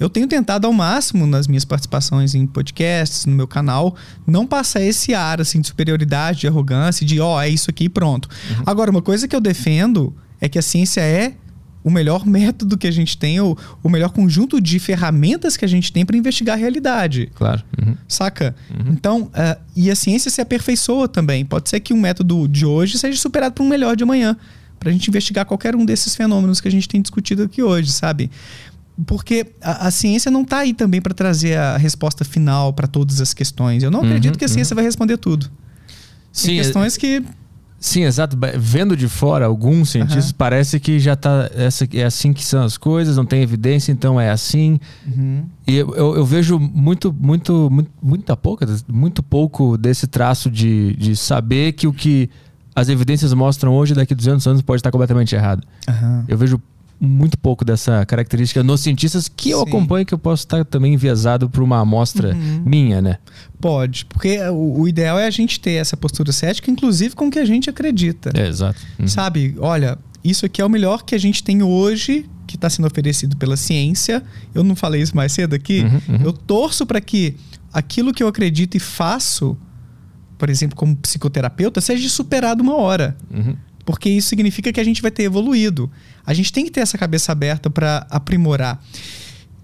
Eu 0.00 0.10
tenho 0.10 0.26
tentado 0.26 0.66
ao 0.66 0.72
máximo 0.72 1.28
nas 1.28 1.46
minhas 1.46 1.64
participações 1.64 2.34
em 2.34 2.44
podcasts, 2.44 3.24
no 3.24 3.36
meu 3.36 3.46
canal, 3.46 3.94
não 4.26 4.44
passar 4.44 4.80
esse 4.80 5.14
ar 5.14 5.40
assim 5.40 5.60
de 5.60 5.68
superioridade, 5.68 6.40
de 6.40 6.48
arrogância, 6.48 7.06
de 7.06 7.20
ó, 7.20 7.36
oh, 7.36 7.40
é 7.40 7.48
isso 7.48 7.70
aqui 7.70 7.84
e 7.84 7.88
pronto. 7.88 8.28
Uhum. 8.50 8.64
Agora, 8.66 8.90
uma 8.90 9.00
coisa 9.00 9.28
que 9.28 9.36
eu 9.36 9.40
defendo 9.40 10.12
é 10.42 10.48
que 10.48 10.58
a 10.58 10.62
ciência 10.62 11.00
é 11.00 11.34
o 11.84 11.90
melhor 11.90 12.26
método 12.26 12.76
que 12.76 12.86
a 12.86 12.90
gente 12.90 13.16
tem, 13.16 13.40
o, 13.40 13.56
o 13.82 13.88
melhor 13.88 14.10
conjunto 14.10 14.60
de 14.60 14.78
ferramentas 14.78 15.56
que 15.56 15.64
a 15.64 15.68
gente 15.68 15.92
tem 15.92 16.04
para 16.04 16.16
investigar 16.16 16.56
a 16.56 16.58
realidade. 16.58 17.30
Claro. 17.34 17.62
Uhum. 17.80 17.96
Saca? 18.08 18.54
Uhum. 18.70 18.92
Então, 18.92 19.22
uh, 19.22 19.60
e 19.74 19.90
a 19.90 19.94
ciência 19.96 20.30
se 20.30 20.40
aperfeiçoa 20.40 21.08
também. 21.08 21.44
Pode 21.44 21.68
ser 21.70 21.78
que 21.80 21.94
um 21.94 22.00
método 22.00 22.48
de 22.48 22.66
hoje 22.66 22.98
seja 22.98 23.18
superado 23.18 23.54
por 23.54 23.62
um 23.62 23.68
melhor 23.68 23.96
de 23.96 24.02
amanhã. 24.02 24.36
Para 24.78 24.90
a 24.90 24.92
gente 24.92 25.06
investigar 25.08 25.46
qualquer 25.46 25.76
um 25.76 25.84
desses 25.84 26.16
fenômenos 26.16 26.60
que 26.60 26.66
a 26.66 26.70
gente 26.70 26.88
tem 26.88 27.00
discutido 27.00 27.44
aqui 27.44 27.62
hoje, 27.62 27.92
sabe? 27.92 28.28
Porque 29.06 29.46
a, 29.60 29.86
a 29.86 29.90
ciência 29.92 30.30
não 30.30 30.42
está 30.42 30.58
aí 30.58 30.74
também 30.74 31.00
para 31.00 31.14
trazer 31.14 31.56
a 31.56 31.76
resposta 31.76 32.24
final 32.24 32.72
para 32.72 32.88
todas 32.88 33.20
as 33.20 33.32
questões. 33.32 33.82
Eu 33.82 33.92
não 33.92 34.00
uhum, 34.00 34.06
acredito 34.06 34.38
que 34.38 34.44
a 34.44 34.48
ciência 34.48 34.74
uhum. 34.74 34.76
vai 34.76 34.84
responder 34.84 35.18
tudo. 35.18 35.48
Sim, 36.32 36.48
Tem 36.48 36.58
é- 36.58 36.62
questões 36.62 36.96
que 36.96 37.24
Sim, 37.82 38.04
exato. 38.04 38.38
Vendo 38.56 38.96
de 38.96 39.08
fora, 39.08 39.46
alguns 39.46 39.90
cientistas 39.90 40.28
uhum. 40.28 40.36
parece 40.38 40.78
que 40.78 41.00
já 41.00 41.16
tá 41.16 41.50
essa 41.52 41.84
é 41.92 42.04
assim 42.04 42.32
que 42.32 42.44
são 42.44 42.62
as 42.62 42.78
coisas, 42.78 43.16
não 43.16 43.26
tem 43.26 43.42
evidência, 43.42 43.90
então 43.90 44.20
é 44.20 44.30
assim. 44.30 44.78
Uhum. 45.04 45.44
E 45.66 45.74
eu, 45.74 45.92
eu, 45.96 46.14
eu, 46.14 46.24
vejo 46.24 46.60
muito, 46.60 47.12
muito, 47.12 47.68
muito, 47.68 47.90
muita 48.00 48.36
pouca, 48.36 48.66
muito 48.88 49.20
pouco 49.20 49.76
desse 49.76 50.06
traço 50.06 50.48
de, 50.48 50.94
de 50.94 51.16
saber 51.16 51.72
que 51.72 51.88
o 51.88 51.92
que 51.92 52.30
as 52.72 52.88
evidências 52.88 53.34
mostram 53.34 53.74
hoje, 53.74 53.94
daqui 53.94 54.14
a 54.14 54.16
200 54.16 54.46
anos, 54.46 54.62
pode 54.62 54.78
estar 54.78 54.92
completamente 54.92 55.34
errado. 55.34 55.66
Uhum. 55.88 56.24
Eu 56.28 56.38
vejo 56.38 56.62
muito 57.04 57.36
pouco 57.36 57.64
dessa 57.64 58.06
característica 58.06 58.62
nos 58.62 58.80
cientistas 58.80 59.26
que 59.26 59.50
eu 59.50 59.58
Sim. 59.58 59.64
acompanho, 59.64 60.06
que 60.06 60.14
eu 60.14 60.18
posso 60.18 60.44
estar 60.44 60.64
também 60.64 60.94
enviesado 60.94 61.50
por 61.50 61.60
uma 61.60 61.80
amostra 61.80 62.32
uhum. 62.32 62.62
minha, 62.64 63.02
né? 63.02 63.18
Pode, 63.60 64.04
porque 64.04 64.38
o, 64.48 64.82
o, 64.82 64.88
ideal 64.88 65.18
é 65.18 65.26
a 65.26 65.30
gente 65.30 65.58
ter 65.58 65.72
essa 65.72 65.96
postura 65.96 66.30
cética, 66.30 66.70
inclusive 66.70 67.16
com 67.16 67.26
o 67.26 67.30
que 67.30 67.40
a 67.40 67.44
gente 67.44 67.68
acredita. 67.68 68.30
É, 68.34 68.46
exato. 68.46 68.80
Uhum. 69.00 69.08
Sabe, 69.08 69.56
olha, 69.58 69.98
isso 70.22 70.46
aqui 70.46 70.62
é 70.62 70.64
o 70.64 70.68
melhor 70.70 71.02
que 71.02 71.16
a 71.16 71.18
gente 71.18 71.42
tem 71.42 71.60
hoje, 71.60 72.24
que 72.46 72.54
está 72.54 72.70
sendo 72.70 72.86
oferecido 72.86 73.36
pela 73.36 73.56
ciência. 73.56 74.22
Eu 74.54 74.62
não 74.62 74.76
falei 74.76 75.02
isso 75.02 75.16
mais 75.16 75.32
cedo 75.32 75.54
aqui. 75.54 75.80
Uhum, 75.80 76.14
uhum. 76.14 76.22
eu 76.22 76.32
torço 76.32 76.86
para 76.86 77.00
que 77.00 77.34
aquilo 77.72 78.12
que 78.12 78.22
eu 78.22 78.28
acredito 78.28 78.76
e 78.76 78.80
faço, 78.80 79.58
por 80.38 80.48
exemplo, 80.48 80.76
como 80.76 80.94
psicoterapeuta, 80.94 81.80
seja 81.80 82.08
superado 82.08 82.62
uma 82.62 82.76
hora. 82.76 83.16
Uhum 83.28 83.56
porque 83.84 84.08
isso 84.08 84.28
significa 84.28 84.72
que 84.72 84.80
a 84.80 84.84
gente 84.84 85.02
vai 85.02 85.10
ter 85.10 85.24
evoluído. 85.24 85.90
A 86.24 86.32
gente 86.32 86.52
tem 86.52 86.64
que 86.64 86.70
ter 86.70 86.80
essa 86.80 86.96
cabeça 86.96 87.32
aberta 87.32 87.68
para 87.68 88.06
aprimorar. 88.10 88.82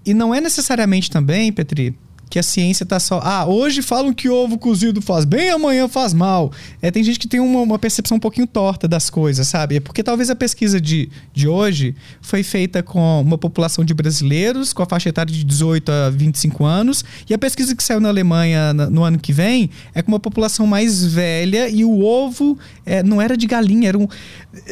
E 0.05 0.13
não 0.13 0.33
é 0.33 0.41
necessariamente 0.41 1.09
também, 1.09 1.51
Petri, 1.51 1.95
que 2.29 2.37
a 2.37 2.43
ciência 2.43 2.85
tá 2.85 2.99
só. 2.99 3.19
Ah, 3.23 3.45
hoje 3.45 3.81
falam 3.81 4.13
que 4.13 4.29
ovo 4.29 4.57
cozido 4.57 5.01
faz 5.01 5.25
bem, 5.25 5.49
amanhã 5.49 5.87
faz 5.87 6.13
mal. 6.13 6.51
É, 6.81 6.91
tem 6.91 7.03
gente 7.03 7.17
que 7.17 7.27
tem 7.27 7.39
uma, 7.39 7.61
uma, 7.61 7.79
percepção 7.79 8.17
um 8.17 8.19
pouquinho 8.19 8.45
torta 8.45 8.87
das 8.87 9.09
coisas, 9.09 9.47
sabe? 9.47 9.77
É 9.77 9.79
porque 9.79 10.03
talvez 10.03 10.29
a 10.29 10.35
pesquisa 10.35 10.79
de, 10.79 11.09
de 11.33 11.47
hoje 11.47 11.95
foi 12.21 12.43
feita 12.43 12.83
com 12.83 13.21
uma 13.21 13.37
população 13.37 13.83
de 13.83 13.93
brasileiros, 13.93 14.73
com 14.73 14.83
a 14.83 14.85
faixa 14.85 15.09
etária 15.09 15.33
de 15.33 15.43
18 15.43 15.91
a 15.91 16.09
25 16.11 16.65
anos, 16.65 17.03
e 17.27 17.33
a 17.33 17.37
pesquisa 17.37 17.75
que 17.75 17.83
saiu 17.83 17.99
na 17.99 18.09
Alemanha 18.09 18.73
no 18.73 19.03
ano 19.03 19.17
que 19.17 19.33
vem 19.33 19.69
é 19.95 20.01
com 20.01 20.11
uma 20.11 20.19
população 20.19 20.67
mais 20.67 21.03
velha 21.03 21.67
e 21.67 21.83
o 21.83 22.03
ovo 22.03 22.57
é, 22.85 23.01
não 23.01 23.21
era 23.21 23.35
de 23.35 23.47
galinha, 23.47 23.89
era 23.89 23.97
um. 23.97 24.07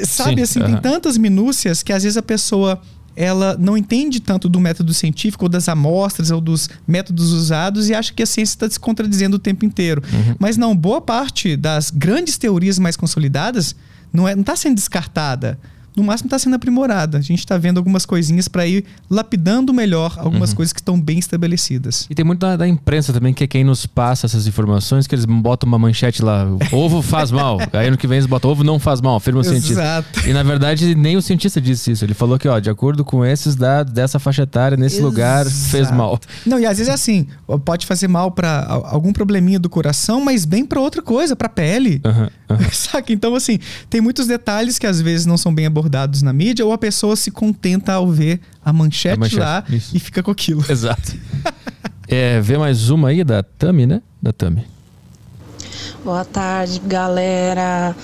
Sabe, 0.04 0.36
Sim, 0.36 0.42
assim, 0.42 0.60
tem 0.60 0.82
tantas 0.82 1.18
minúcias 1.18 1.82
que 1.82 1.92
às 1.92 2.04
vezes 2.04 2.18
a 2.18 2.22
pessoa 2.22 2.82
ela 3.18 3.58
não 3.60 3.76
entende 3.76 4.20
tanto 4.20 4.48
do 4.48 4.60
método 4.60 4.94
científico 4.94 5.46
ou 5.46 5.50
das 5.50 5.68
amostras 5.68 6.30
ou 6.30 6.40
dos 6.40 6.70
métodos 6.88 7.32
usados 7.32 7.90
e 7.90 7.96
acha 7.96 8.14
que 8.14 8.22
a 8.22 8.26
ciência 8.28 8.54
está 8.54 8.70
se 8.70 8.80
contradizendo 8.80 9.38
o 9.38 9.40
tempo 9.40 9.66
inteiro. 9.66 10.04
Uhum. 10.14 10.36
Mas 10.38 10.56
não, 10.56 10.76
boa 10.76 11.02
parte 11.02 11.58
das 11.58 11.90
grandes 11.90 12.38
teorias 12.38 12.78
mais 12.78 12.96
consolidadas 12.96 13.76
não 14.14 14.28
está 14.28 14.32
é, 14.32 14.36
não 14.36 14.44
tá 14.44 14.56
sendo 14.56 14.76
descartada 14.76 15.60
no 15.98 16.04
máximo 16.04 16.28
está 16.28 16.38
sendo 16.38 16.56
aprimorada. 16.56 17.18
A 17.18 17.22
gente 17.22 17.40
está 17.40 17.58
vendo 17.58 17.80
algumas 17.80 18.06
coisinhas 18.06 18.48
para 18.48 18.68
ir 18.68 18.86
lapidando 19.10 19.74
melhor 19.74 20.14
algumas 20.18 20.52
uhum. 20.52 20.58
coisas 20.58 20.72
que 20.72 20.80
estão 20.80 21.02
bem 21.02 21.18
estabelecidas. 21.18 22.06
E 22.08 22.14
tem 22.14 22.24
muito 22.24 22.40
da, 22.40 22.56
da, 22.56 22.68
imprensa 22.68 23.12
também, 23.12 23.34
que 23.34 23.44
é 23.44 23.48
quem 23.48 23.64
nos 23.64 23.88
passa 23.88 24.28
essas 24.28 24.46
informações, 24.46 25.08
que 25.08 25.16
eles 25.16 25.26
botam 25.26 25.68
uma 25.68 25.80
manchete 25.80 26.22
lá, 26.22 26.46
ovo 26.72 27.02
faz 27.02 27.32
mal. 27.32 27.58
Aí 27.74 27.90
no 27.90 27.98
que 27.98 28.06
vem 28.06 28.18
eles 28.18 28.28
botam, 28.28 28.52
ovo 28.52 28.64
não 28.64 28.78
faz 28.78 29.02
mal, 29.02 29.16
afirma 29.16 29.42
o 29.42 29.44
cientista. 29.44 29.74
Exato. 29.74 30.30
E 30.30 30.34
na 30.34 30.44
verdade 30.44 30.94
nem 30.94 31.18
o 31.18 31.22
cientista 31.22 31.60
disse 31.60 31.92
isso. 31.92 32.06
Ele 32.06 32.14
falou 32.14 32.38
que, 32.38 32.48
ó, 32.48 32.60
de 32.60 32.70
acordo 32.70 33.04
com 33.04 33.26
esses 33.26 33.56
dados 33.56 33.92
dessa 33.92 34.20
faixa 34.20 34.44
etária, 34.44 34.78
nesse 34.78 34.98
Exato. 34.98 35.10
lugar, 35.10 35.46
fez 35.48 35.90
mal. 35.90 36.20
Não, 36.46 36.60
e 36.60 36.66
às 36.66 36.78
vezes 36.78 36.92
é 36.92 36.94
assim, 36.94 37.26
pode 37.66 37.88
fazer 37.88 38.08
mal 38.08 38.32
para 38.32 38.66
algum 38.86 39.12
probleminha 39.12 39.60
do 39.60 39.70
coração, 39.70 40.24
mas 40.24 40.46
bem 40.46 40.64
para 40.64 40.80
outra 40.80 41.02
coisa, 41.02 41.36
para 41.36 41.50
pele. 41.50 42.02
Uhum, 42.06 42.56
uhum. 42.56 42.70
Saca? 42.72 43.12
Então, 43.12 43.34
assim, 43.34 43.58
tem 43.90 44.00
muitos 44.00 44.28
detalhes 44.28 44.78
que 44.78 44.86
às 44.86 45.02
vezes 45.02 45.26
não 45.26 45.38
são 45.38 45.54
bem 45.54 45.66
abordados 45.66 45.87
abordados 45.88 46.22
na 46.22 46.34
mídia, 46.34 46.66
ou 46.66 46.74
a 46.74 46.78
pessoa 46.78 47.16
se 47.16 47.32
contenta 47.32 47.94
ao 47.94 48.12
ver 48.12 48.40
a 48.64 48.72
manchete, 48.72 49.16
a 49.16 49.20
manchete 49.20 49.40
lá 49.40 49.64
isso. 49.70 49.96
e 49.96 50.00
fica 50.00 50.22
com 50.22 50.30
aquilo. 50.30 50.64
Exato. 50.70 51.16
é, 52.08 52.40
vê 52.42 52.58
mais 52.58 52.90
uma 52.90 53.10
aí 53.10 53.24
da 53.24 53.42
Tami, 53.42 53.88
né? 53.88 54.02
Da 54.22 54.32
Tami. 54.32 54.66
Boa 56.04 56.26
tarde, 56.26 56.82
galera. 56.86 57.96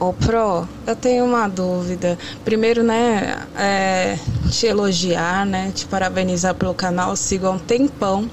Ô, 0.00 0.12
Pro, 0.12 0.68
eu 0.86 0.94
tenho 0.94 1.24
uma 1.24 1.48
dúvida. 1.48 2.16
Primeiro, 2.44 2.84
né, 2.84 3.36
é, 3.56 4.16
te 4.48 4.64
elogiar, 4.64 5.44
né, 5.44 5.72
te 5.74 5.86
parabenizar 5.86 6.54
pelo 6.54 6.72
canal, 6.72 7.16
sigo 7.16 7.48
há 7.48 7.50
um 7.50 7.58
tempão 7.58 8.30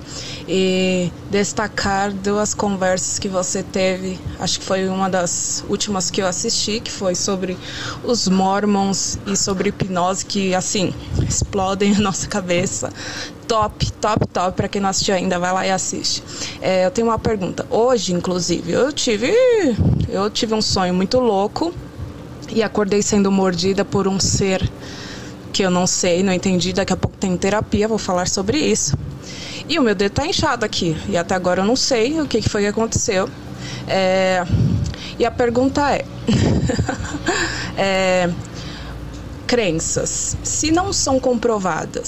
e 0.47 1.11
destacar 1.31 2.13
duas 2.13 2.53
conversas 2.53 3.17
que 3.17 3.27
você 3.27 3.63
teve, 3.63 4.19
acho 4.39 4.59
que 4.59 4.65
foi 4.65 4.87
uma 4.87 5.09
das 5.09 5.65
últimas 5.67 6.11
que 6.11 6.21
eu 6.21 6.27
assisti, 6.27 6.79
que 6.79 6.91
foi 6.91 7.15
sobre 7.15 7.57
os 8.03 8.27
mormons 8.27 9.17
e 9.25 9.35
sobre 9.35 9.69
hipnose, 9.69 10.23
que, 10.23 10.53
assim, 10.53 10.93
explodem 11.27 11.95
a 11.95 11.99
nossa 11.99 12.27
cabeça 12.27 12.91
top, 13.47 13.91
top, 13.93 14.27
top. 14.27 14.55
Para 14.55 14.67
quem 14.67 14.81
não 14.81 14.89
assistiu 14.89 15.15
ainda, 15.15 15.39
vai 15.39 15.53
lá 15.53 15.65
e 15.65 15.71
assiste. 15.71 16.23
É, 16.61 16.85
eu 16.85 16.91
tenho 16.91 17.07
uma 17.07 17.19
pergunta. 17.19 17.65
Hoje, 17.69 18.13
inclusive, 18.13 18.71
eu 18.71 18.91
tive, 18.91 19.33
eu 20.09 20.29
tive 20.29 20.53
um 20.53 20.61
sonho 20.61 20.93
muito 20.93 21.19
louco 21.19 21.73
e 22.49 22.61
acordei 22.61 23.01
sendo 23.01 23.31
mordida 23.31 23.83
por 23.83 24.07
um 24.07 24.19
ser 24.19 24.69
que 25.51 25.63
eu 25.63 25.71
não 25.71 25.87
sei, 25.87 26.21
não 26.21 26.33
entendi. 26.33 26.73
Daqui 26.73 26.93
a 26.93 26.97
pouco 26.97 27.17
tem 27.17 27.35
terapia, 27.37 27.87
vou 27.87 27.97
falar 27.97 28.27
sobre 28.27 28.57
isso. 28.57 28.97
E 29.67 29.79
o 29.79 29.81
meu 29.81 29.95
dedo 29.95 30.11
tá 30.11 30.27
inchado 30.27 30.65
aqui 30.65 30.95
e 31.07 31.17
até 31.17 31.33
agora 31.33 31.61
eu 31.61 31.65
não 31.65 31.75
sei 31.75 32.19
o 32.21 32.27
que 32.27 32.41
foi 32.41 32.63
que 32.63 32.67
aconteceu. 32.67 33.29
É, 33.87 34.45
e 35.17 35.25
a 35.25 35.31
pergunta 35.31 35.91
é, 35.91 36.05
é 37.77 38.29
crenças, 39.45 40.35
se 40.43 40.71
não 40.71 40.91
são 40.91 41.19
comprovadas, 41.19 42.07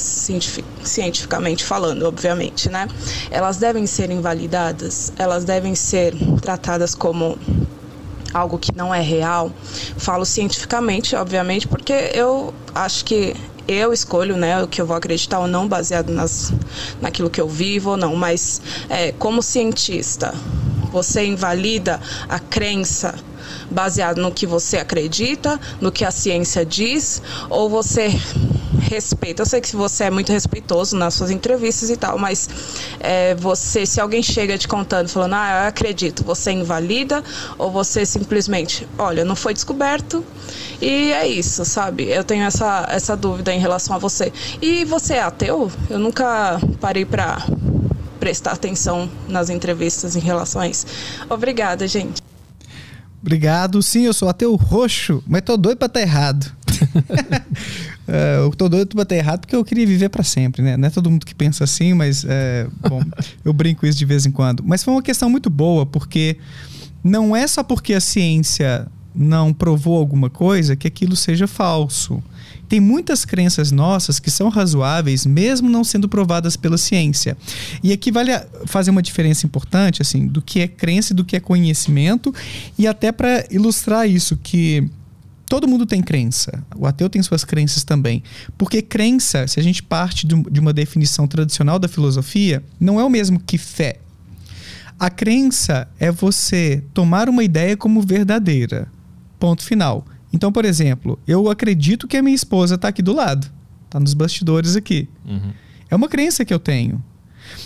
cientificamente 0.83 1.63
falando, 1.63 2.03
obviamente, 2.03 2.69
né? 2.69 2.87
Elas 3.29 3.57
devem 3.57 3.85
ser 3.85 4.09
invalidadas, 4.09 5.13
elas 5.17 5.43
devem 5.45 5.75
ser 5.75 6.13
tratadas 6.41 6.95
como 6.95 7.37
algo 8.33 8.57
que 8.57 8.75
não 8.75 8.93
é 8.93 9.01
real. 9.01 9.51
Falo 9.97 10.25
cientificamente, 10.25 11.15
obviamente, 11.15 11.67
porque 11.67 12.11
eu 12.13 12.53
acho 12.73 13.05
que 13.05 13.35
eu 13.67 13.91
escolho 13.91 14.37
né, 14.37 14.63
o 14.63 14.67
que 14.67 14.81
eu 14.81 14.85
vou 14.85 14.95
acreditar 14.95 15.39
ou 15.39 15.47
não, 15.47 15.67
baseado 15.67 16.09
nas, 16.09 16.53
naquilo 17.01 17.29
que 17.29 17.41
eu 17.41 17.49
vivo 17.49 17.91
ou 17.91 17.97
não, 17.97 18.15
mas 18.15 18.61
é, 18.89 19.11
como 19.11 19.43
cientista, 19.43 20.33
você 20.91 21.25
invalida 21.25 21.99
a 22.29 22.39
crença 22.39 23.15
baseado 23.69 24.21
no 24.21 24.31
que 24.31 24.45
você 24.45 24.77
acredita, 24.77 25.59
no 25.81 25.91
que 25.91 26.05
a 26.05 26.11
ciência 26.11 26.65
diz, 26.65 27.21
ou 27.49 27.69
você 27.69 28.09
respeita? 28.79 29.41
Eu 29.41 29.45
sei 29.45 29.61
que 29.61 29.75
você 29.75 30.05
é 30.05 30.09
muito 30.09 30.31
respeitoso 30.31 30.95
nas 30.95 31.13
suas 31.13 31.31
entrevistas 31.31 31.89
e 31.89 31.97
tal, 31.97 32.17
mas 32.17 32.49
é, 32.99 33.35
você, 33.35 33.85
se 33.85 33.99
alguém 33.99 34.23
chega 34.23 34.57
te 34.57 34.67
contando, 34.67 35.09
falando, 35.09 35.33
ah, 35.33 35.61
eu 35.63 35.67
acredito, 35.67 36.23
você 36.23 36.51
invalida, 36.51 37.23
ou 37.57 37.71
você 37.71 38.05
simplesmente, 38.05 38.87
olha, 38.97 39.25
não 39.25 39.35
foi 39.35 39.53
descoberto 39.53 40.23
e 40.81 41.11
é 41.11 41.27
isso, 41.27 41.65
sabe? 41.65 42.09
Eu 42.09 42.23
tenho 42.23 42.43
essa, 42.43 42.85
essa 42.89 43.15
dúvida 43.15 43.53
em 43.53 43.59
relação 43.59 43.95
a 43.95 43.99
você. 43.99 44.31
E 44.61 44.85
você 44.85 45.15
é 45.15 45.21
ateu? 45.21 45.71
Eu 45.89 45.99
nunca 45.99 46.59
parei 46.79 47.05
para 47.05 47.45
prestar 48.19 48.51
atenção 48.51 49.09
nas 49.27 49.49
entrevistas 49.49 50.15
em 50.15 50.19
relação 50.19 50.61
a 50.61 50.67
isso. 50.67 50.85
Obrigada, 51.29 51.87
gente. 51.87 52.26
Obrigado. 53.27 53.83
Sim, 53.83 54.05
eu 54.05 54.13
sou 54.13 54.29
ateu 54.29 54.55
roxo, 54.55 55.21
mas 55.27 55.41
tô 55.41 55.57
doido 55.57 55.77
pra 55.77 55.87
estar 55.87 55.99
tá 55.99 56.01
errado. 56.01 56.49
uh, 58.07 58.45
eu 58.47 58.49
tô 58.51 58.69
doido 58.69 58.87
pra 58.87 58.99
bater 58.99 59.15
errado 59.15 59.41
porque 59.41 59.55
eu 59.55 59.65
queria 59.65 59.85
viver 59.85 60.07
para 60.07 60.23
sempre, 60.23 60.61
né? 60.61 60.77
Não 60.77 60.87
é 60.87 60.89
todo 60.89 61.11
mundo 61.11 61.25
que 61.25 61.35
pensa 61.35 61.65
assim, 61.65 61.93
mas 61.93 62.25
é, 62.25 62.67
bom, 62.87 63.01
eu 63.43 63.51
brinco 63.51 63.85
isso 63.85 63.97
de 63.97 64.05
vez 64.05 64.25
em 64.25 64.31
quando. 64.31 64.63
Mas 64.65 64.81
foi 64.81 64.93
uma 64.93 65.01
questão 65.01 65.29
muito 65.29 65.49
boa, 65.49 65.85
porque 65.85 66.37
não 67.03 67.35
é 67.35 67.45
só 67.47 67.63
porque 67.63 67.93
a 67.93 67.99
ciência 67.99 68.87
não 69.13 69.53
provou 69.53 69.97
alguma 69.97 70.29
coisa 70.29 70.77
que 70.77 70.87
aquilo 70.87 71.15
seja 71.17 71.47
falso. 71.47 72.23
Tem 72.67 72.79
muitas 72.79 73.23
crenças 73.23 73.71
nossas 73.71 74.19
que 74.19 74.29
são 74.29 74.49
razoáveis, 74.49 75.25
mesmo 75.25 75.69
não 75.69 75.83
sendo 75.83 76.09
provadas 76.09 76.57
pela 76.57 76.77
ciência. 76.77 77.37
E 77.81 77.91
aqui 77.93 78.11
vale 78.11 78.31
fazer 78.65 78.91
uma 78.91 79.01
diferença 79.01 79.45
importante, 79.45 80.01
assim, 80.01 80.27
do 80.27 80.41
que 80.41 80.59
é 80.59 80.67
crença 80.67 81.13
e 81.13 81.15
do 81.15 81.23
que 81.23 81.35
é 81.35 81.39
conhecimento, 81.39 82.33
e 82.77 82.87
até 82.87 83.11
para 83.11 83.45
ilustrar 83.49 84.09
isso, 84.09 84.35
que 84.37 84.89
todo 85.47 85.67
mundo 85.67 85.85
tem 85.85 86.01
crença. 86.01 86.63
O 86.75 86.85
ateu 86.85 87.09
tem 87.09 87.21
suas 87.23 87.43
crenças 87.43 87.83
também. 87.83 88.21
Porque 88.57 88.81
crença, 88.81 89.47
se 89.47 89.59
a 89.59 89.63
gente 89.63 89.81
parte 89.81 90.27
de 90.27 90.59
uma 90.59 90.73
definição 90.73 91.27
tradicional 91.27 91.79
da 91.79 91.87
filosofia, 91.87 92.63
não 92.79 92.99
é 92.99 93.03
o 93.03 93.09
mesmo 93.09 93.39
que 93.39 93.57
fé. 93.57 93.99
A 94.99 95.09
crença 95.09 95.87
é 95.99 96.11
você 96.11 96.83
tomar 96.93 97.29
uma 97.29 97.43
ideia 97.43 97.77
como 97.77 98.01
verdadeira. 98.01 98.91
Ponto 99.39 99.63
final. 99.63 100.03
Então, 100.37 100.51
por 100.51 100.65
exemplo, 100.65 101.17
eu 101.27 101.49
acredito 101.49 102.07
que 102.07 102.15
a 102.15 102.21
minha 102.21 102.35
esposa 102.35 102.75
está 102.75 102.89
aqui 102.89 103.01
do 103.01 103.11
lado, 103.11 103.51
está 103.85 103.99
nos 103.99 104.13
bastidores 104.13 104.75
aqui. 104.75 105.09
Uhum. 105.25 105.51
É 105.89 105.95
uma 105.95 106.07
crença 106.07 106.45
que 106.45 106.53
eu 106.53 106.59
tenho. 106.59 107.03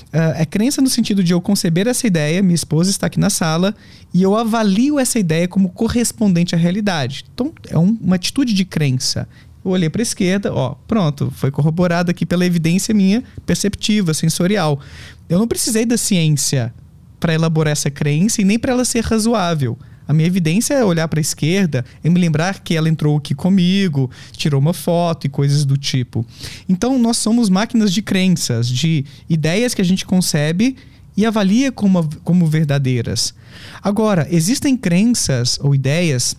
Uh, 0.07 0.37
é 0.37 0.45
crença 0.45 0.81
no 0.81 0.89
sentido 0.89 1.21
de 1.21 1.33
eu 1.33 1.41
conceber 1.41 1.85
essa 1.85 2.07
ideia, 2.07 2.41
minha 2.41 2.55
esposa 2.55 2.89
está 2.89 3.07
aqui 3.07 3.19
na 3.19 3.29
sala, 3.29 3.75
e 4.13 4.23
eu 4.23 4.37
avalio 4.37 4.97
essa 4.97 5.19
ideia 5.19 5.49
como 5.49 5.67
correspondente 5.67 6.55
à 6.55 6.57
realidade. 6.57 7.25
Então, 7.33 7.51
é 7.67 7.77
um, 7.77 7.97
uma 7.99 8.15
atitude 8.15 8.53
de 8.53 8.63
crença. 8.63 9.27
Eu 9.65 9.71
olhei 9.71 9.89
para 9.89 10.01
a 10.01 10.03
esquerda, 10.03 10.53
ó, 10.53 10.75
pronto, 10.87 11.29
foi 11.35 11.51
corroborado 11.51 12.09
aqui 12.09 12.25
pela 12.25 12.45
evidência 12.45 12.95
minha 12.95 13.21
perceptiva, 13.45 14.13
sensorial. 14.13 14.79
Eu 15.27 15.37
não 15.37 15.47
precisei 15.47 15.85
da 15.85 15.97
ciência 15.97 16.73
para 17.19 17.33
elaborar 17.33 17.73
essa 17.73 17.91
crença 17.91 18.41
e 18.41 18.45
nem 18.45 18.57
para 18.57 18.71
ela 18.71 18.85
ser 18.85 19.03
razoável. 19.03 19.77
A 20.11 20.13
minha 20.13 20.27
evidência 20.27 20.73
é 20.73 20.83
olhar 20.83 21.07
para 21.07 21.21
a 21.21 21.21
esquerda 21.21 21.85
e 22.03 22.09
me 22.09 22.19
lembrar 22.19 22.59
que 22.59 22.75
ela 22.75 22.89
entrou 22.89 23.15
aqui 23.15 23.33
comigo, 23.33 24.11
tirou 24.33 24.59
uma 24.59 24.73
foto 24.73 25.25
e 25.25 25.29
coisas 25.29 25.63
do 25.63 25.77
tipo. 25.77 26.25
Então, 26.67 26.99
nós 26.99 27.15
somos 27.15 27.49
máquinas 27.49 27.93
de 27.93 28.01
crenças, 28.01 28.67
de 28.67 29.05
ideias 29.29 29.73
que 29.73 29.81
a 29.81 29.85
gente 29.85 30.05
concebe 30.05 30.75
e 31.15 31.25
avalia 31.25 31.71
como, 31.71 32.09
como 32.25 32.45
verdadeiras. 32.45 33.33
Agora, 33.81 34.27
existem 34.29 34.75
crenças 34.75 35.57
ou 35.61 35.73
ideias 35.73 36.35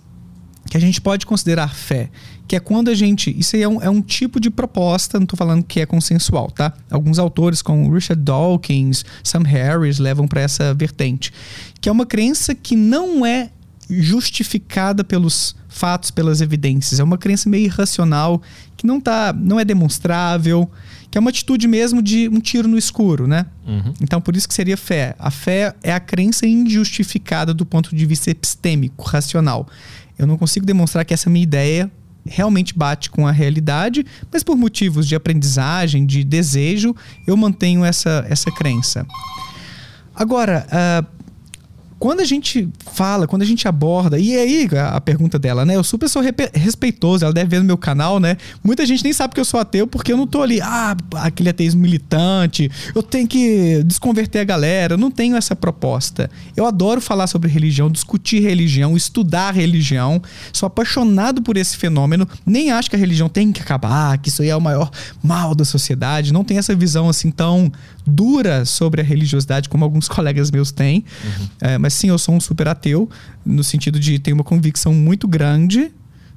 que 0.69 0.77
a 0.77 0.81
gente 0.81 1.01
pode 1.01 1.25
considerar 1.25 1.75
fé, 1.75 2.11
que 2.47 2.55
é 2.55 2.61
quando 2.61 2.91
a 2.91 2.95
gente. 2.95 3.35
Isso 3.39 3.57
aí 3.57 3.63
é 3.63 3.69
um, 3.69 3.81
é 3.81 3.89
um 3.89 4.03
tipo 4.03 4.39
de 4.39 4.51
proposta, 4.51 5.19
não 5.19 5.25
estou 5.25 5.39
falando 5.39 5.65
que 5.65 5.81
é 5.81 5.87
consensual, 5.87 6.51
tá? 6.51 6.75
Alguns 6.91 7.19
autores, 7.19 7.63
como 7.63 7.91
Richard 7.91 8.23
Dawkins, 8.23 9.03
Sam 9.25 9.45
Harris, 9.45 9.99
levam 9.99 10.29
para 10.29 10.43
essa 10.43 10.75
vertente, 10.75 11.33
que 11.81 11.89
é 11.89 11.93
uma 11.93 12.05
crença 12.05 12.55
que 12.55 12.77
não 12.77 13.25
é 13.25 13.49
justificada 14.01 15.05
pelos 15.05 15.55
fatos, 15.69 16.11
pelas 16.11 16.41
evidências. 16.41 17.01
É 17.01 17.05
uma 17.05 17.19
crença 17.19 17.49
meio 17.49 17.65
irracional, 17.65 18.41
que 18.77 18.87
não, 18.87 19.01
tá, 19.01 19.35
não 19.37 19.59
é 19.59 19.65
demonstrável, 19.65 20.71
que 21.11 21.19
é 21.19 21.21
uma 21.21 21.31
atitude 21.31 21.69
mesmo 21.69 22.03
de 22.03 22.29
um 22.29 22.41
tiro 22.41 22.69
no 22.69 22.79
escuro, 22.79 23.27
né? 23.27 23.47
Uhum. 23.67 23.93
Então, 24.01 24.21
por 24.21 24.37
isso 24.37 24.49
que 24.49 24.55
seria 24.55 24.77
fé. 24.77 25.15
A 25.19 25.31
fé 25.31 25.75
é 25.83 25.93
a 25.93 26.01
crença 26.01 26.47
injustificada 26.47 27.53
do 27.53 27.67
ponto 27.67 27.95
de 27.95 28.07
vista 28.07 28.31
epistêmico, 28.31 29.05
racional. 29.05 29.69
Eu 30.19 30.27
não 30.27 30.39
consigo 30.39 30.65
demonstrar 30.65 31.05
que 31.05 31.13
essa 31.13 31.29
minha 31.29 31.43
ideia 31.43 31.91
realmente 32.25 32.77
bate 32.77 33.11
com 33.11 33.27
a 33.27 33.33
realidade, 33.33 34.07
mas 34.33 34.43
por 34.43 34.57
motivos 34.57 35.09
de 35.09 35.15
aprendizagem, 35.15 36.07
de 36.07 36.23
desejo, 36.23 36.95
eu 37.27 37.37
mantenho 37.37 37.85
essa, 37.85 38.25
essa 38.29 38.51
crença. 38.51 39.07
Agora, 40.15 40.67
uh, 40.69 41.22
quando 42.03 42.19
a 42.19 42.25
gente 42.25 42.69
fala, 42.95 43.29
quando 43.29 43.43
a 43.43 43.45
gente 43.45 43.69
aborda, 43.69 44.19
e 44.19 44.37
aí 44.37 44.69
a, 44.77 44.97
a 44.97 45.01
pergunta 45.01 45.39
dela, 45.39 45.65
né? 45.65 45.77
Eu 45.77 45.85
super 45.85 46.09
sou 46.09 46.21
respeitoso, 46.53 47.25
ela 47.25 47.33
deve 47.33 47.51
ver 47.51 47.59
no 47.61 47.65
meu 47.65 47.79
canal, 47.79 48.19
né? 48.19 48.37
Muita 48.61 48.85
gente 48.85 49.05
nem 49.05 49.13
sabe 49.13 49.35
que 49.35 49.39
eu 49.39 49.45
sou 49.45 49.61
ateu 49.61 49.87
porque 49.87 50.13
eu 50.13 50.17
não 50.17 50.27
tô 50.27 50.43
ali, 50.43 50.61
ah, 50.61 50.97
aquele 51.15 51.51
ateísmo 51.51 51.81
militante, 51.81 52.69
eu 52.93 53.05
tenho 53.05 53.29
que 53.29 53.85
desconverter 53.85 54.41
a 54.41 54.45
galera, 54.45 54.95
eu 54.95 54.99
não 54.99 55.13
tenho 55.13 55.37
essa 55.37 55.55
proposta. 55.55 56.29
Eu 56.57 56.67
adoro 56.67 57.01
falar 57.01 57.29
sobre 57.29 57.49
religião, 57.49 57.89
discutir 57.89 58.41
religião, 58.41 58.97
estudar 58.97 59.55
religião, 59.55 60.21
sou 60.53 60.67
apaixonado 60.67 61.41
por 61.41 61.57
esse 61.57 61.77
fenômeno, 61.77 62.27
nem 62.45 62.73
acho 62.73 62.91
que 62.91 62.97
a 62.97 62.99
religião 62.99 63.29
tem 63.29 63.53
que 63.53 63.61
acabar, 63.61 64.19
que 64.19 64.29
isso 64.29 64.43
aí 64.43 64.49
é 64.49 64.57
o 64.57 64.61
maior 64.61 64.91
mal 65.23 65.55
da 65.55 65.65
sociedade, 65.65 66.33
não 66.33 66.43
tem 66.43 66.59
essa 66.59 66.75
visão 66.75 67.09
assim 67.09 67.31
tão 67.31 67.71
dura 68.05 68.65
sobre 68.65 69.01
a 69.01 69.05
religiosidade 69.05 69.69
como 69.69 69.85
alguns 69.85 70.09
colegas 70.11 70.51
meus 70.51 70.73
têm, 70.73 71.05
uhum. 71.25 71.49
é, 71.61 71.79
mas 71.79 71.92
sim, 71.93 72.09
eu 72.09 72.19
sou 72.19 72.35
um 72.35 72.41
super 72.41 72.69
ateu, 72.69 73.09
no 73.45 73.63
sentido 73.63 73.99
de 74.01 74.19
ter 74.19 74.33
uma 74.33 74.45
convicção 74.45 74.93
muito 74.93 75.29
grande, 75.29 75.93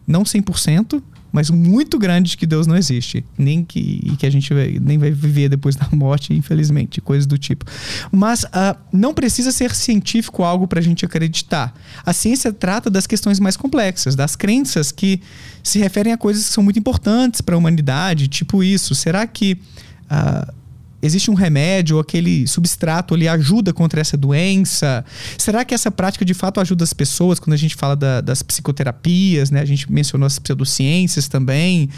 não 0.08 0.24
100%, 0.24 1.02
mas 1.36 1.50
muito 1.50 2.00
grande 2.00 2.30
de 2.32 2.38
que 2.38 2.46
Deus 2.46 2.66
não 2.66 2.78
existe, 2.78 3.26
nem 3.38 3.62
que, 3.62 4.16
que 4.18 4.26
a 4.26 4.30
gente 4.30 4.54
vai, 4.54 4.80
nem 4.80 4.98
vai 4.98 5.12
viver 5.12 5.50
depois 5.50 5.76
da 5.76 5.86
morte, 5.92 6.34
infelizmente, 6.34 7.02
coisas 7.02 7.26
do 7.26 7.38
tipo. 7.38 7.66
Mas 8.10 8.44
uh, 8.44 8.78
não 8.90 9.14
precisa 9.14 9.52
ser 9.52 9.76
científico 9.76 10.44
algo 10.44 10.66
para 10.66 10.80
a 10.80 10.82
gente 10.82 11.04
acreditar. 11.04 11.74
A 12.06 12.14
ciência 12.14 12.54
trata 12.54 12.90
das 12.90 13.06
questões 13.06 13.38
mais 13.38 13.58
complexas, 13.58 14.16
das 14.16 14.34
crenças 14.38 14.94
que 14.94 15.20
se 15.62 15.78
referem 15.78 16.14
a 16.14 16.18
coisas 16.18 16.46
que 16.46 16.54
são 16.54 16.64
muito 16.64 16.80
importantes 16.80 17.42
para 17.42 17.54
a 17.54 17.58
humanidade, 17.58 18.30
tipo 18.30 18.64
isso. 18.64 18.96
Será 18.96 19.28
que 19.28 19.60
uh, 20.06 20.54
existe 21.02 21.30
um 21.30 21.34
remédio, 21.34 22.00
aquele 22.00 22.48
substrato 22.48 23.14
ali 23.14 23.28
ajuda 23.28 23.74
contra 23.74 24.02
essa 24.02 24.18
doença? 24.18 25.06
Será 25.38 25.64
que 25.64 25.74
essa 25.74 25.92
prática 25.92 26.26
de 26.26 26.34
fato 26.34 26.60
ajuda 26.60 26.84
as 26.84 26.94
pessoas 26.94 27.40
quando 27.40 27.54
a 27.54 27.58
gente 27.58 27.76
fala 27.76 27.96
da, 27.96 28.22
das 28.22 28.42
psicoterapias, 28.42 29.52
né? 29.52 29.62
A 29.62 29.66
gente 29.66 29.92
mencionou 29.92 30.26
as 30.26 30.40
pseudociências 30.40 31.28
também. 31.28 31.90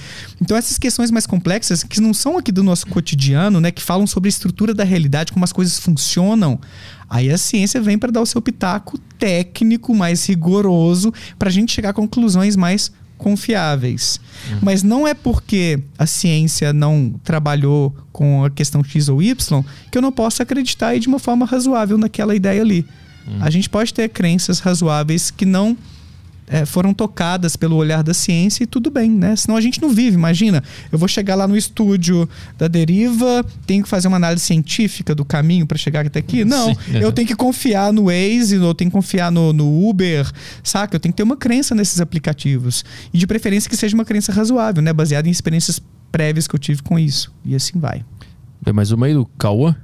Então 0.42 0.58
essas 0.58 0.78
questões 0.78 1.12
mais 1.12 1.26
complexas 1.26 1.84
que 1.84 2.02
não 2.02 2.14
são 2.14 2.38
aqui 2.38 2.52
do 2.52 2.64
nosso 2.64 2.88
cotidiano, 2.88 3.62
né, 3.62 3.72
que 3.72 3.82
falam 3.82 4.08
sobre 4.08 4.28
a 4.28 4.32
estrutura 4.32 4.74
da 4.74 4.84
realidade, 4.84 5.32
como 5.32 5.44
as 5.44 5.52
coisas 5.52 5.80
funcionam, 5.80 6.60
Aí 7.10 7.32
a 7.32 7.38
ciência 7.38 7.80
vem 7.80 7.98
para 7.98 8.12
dar 8.12 8.22
o 8.22 8.26
seu 8.26 8.42
pitaco 8.42 8.98
técnico 9.18 9.96
mais 9.96 10.26
rigoroso 10.26 11.14
para 11.40 11.48
a 11.48 11.52
gente 11.52 11.72
chegar 11.72 11.92
a 11.92 11.94
conclusões 11.94 12.56
mais 12.56 12.92
confiáveis. 13.18 14.20
Uhum. 14.50 14.60
Mas 14.62 14.84
não 14.84 15.08
é 15.08 15.14
porque 15.14 15.80
a 15.98 16.06
ciência 16.06 16.72
não 16.72 17.14
trabalhou 17.24 17.96
com 18.12 18.44
a 18.44 18.50
questão 18.50 18.84
X 18.84 19.10
ou 19.10 19.22
Y 19.22 19.64
que 19.92 19.98
eu 19.98 20.02
não 20.02 20.12
posso 20.12 20.42
acreditar 20.42 20.98
de 20.98 21.08
uma 21.08 21.20
forma 21.20 21.46
razoável 21.46 21.98
naquela 21.98 22.36
ideia 22.36 22.62
ali. 22.62 22.86
Uhum. 23.28 23.38
A 23.42 23.50
gente 23.50 23.70
pode 23.70 23.94
ter 23.94 24.10
crenças 24.10 24.60
razoáveis 24.60 25.30
que 25.32 25.46
não 25.46 25.78
é, 26.50 26.66
foram 26.66 26.94
tocadas 26.94 27.58
pelo 27.58 27.76
olhar 27.76 28.02
da 28.02 28.14
ciência 28.14 28.64
e 28.64 28.68
tudo 28.68 28.90
bem, 28.90 29.12
né? 29.12 29.36
Senão 29.36 29.58
a 29.58 29.62
gente 29.62 29.82
não 29.82 29.90
vive. 29.90 30.16
Imagina, 30.16 30.64
eu 30.90 30.98
vou 30.98 31.08
chegar 31.08 31.36
lá 31.36 31.46
no 31.46 31.58
estúdio 31.58 32.28
da 32.58 32.70
deriva, 32.70 33.46
tenho 33.66 33.84
que 33.84 33.90
fazer 33.90 34.08
uma 34.08 34.16
análise 34.16 34.46
científica 34.46 35.14
do 35.14 35.26
caminho 35.26 35.68
para 35.68 35.78
chegar 35.78 36.06
até 36.06 36.20
aqui? 36.20 36.46
Não, 36.46 36.74
Sim, 36.74 36.98
eu 37.02 37.12
tenho 37.12 37.28
que 37.28 37.36
confiar 37.36 37.92
no 37.92 38.06
Waze, 38.06 38.56
eu 38.56 38.74
tenho 38.74 38.90
que 38.90 38.96
confiar 38.96 39.30
no, 39.30 39.52
no, 39.52 39.90
Uber, 39.90 40.26
saca? 40.64 40.96
Eu 40.96 41.00
tenho 41.02 41.12
que 41.12 41.18
ter 41.18 41.24
uma 41.24 41.36
crença 41.36 41.76
nesses 41.76 42.00
aplicativos. 42.00 42.86
E 43.14 43.18
de 43.18 43.28
preferência 43.28 43.70
que 43.70 43.76
seja 43.76 43.94
uma 43.94 44.06
crença 44.06 44.32
razoável, 44.32 44.82
né? 44.82 44.94
Baseada 44.94 45.28
em 45.28 45.32
experiências 45.32 45.82
prévias 46.12 46.48
que 46.48 46.56
eu 46.56 46.60
tive 46.60 46.82
com 46.82 46.98
isso. 46.98 47.34
E 47.44 47.56
assim 47.56 47.78
vai. 47.78 48.06
Tem 48.64 48.74
mais 48.74 48.92
uma 48.92 49.06
aí 49.06 49.14
do 49.14 49.26
Cauã? 49.38 49.76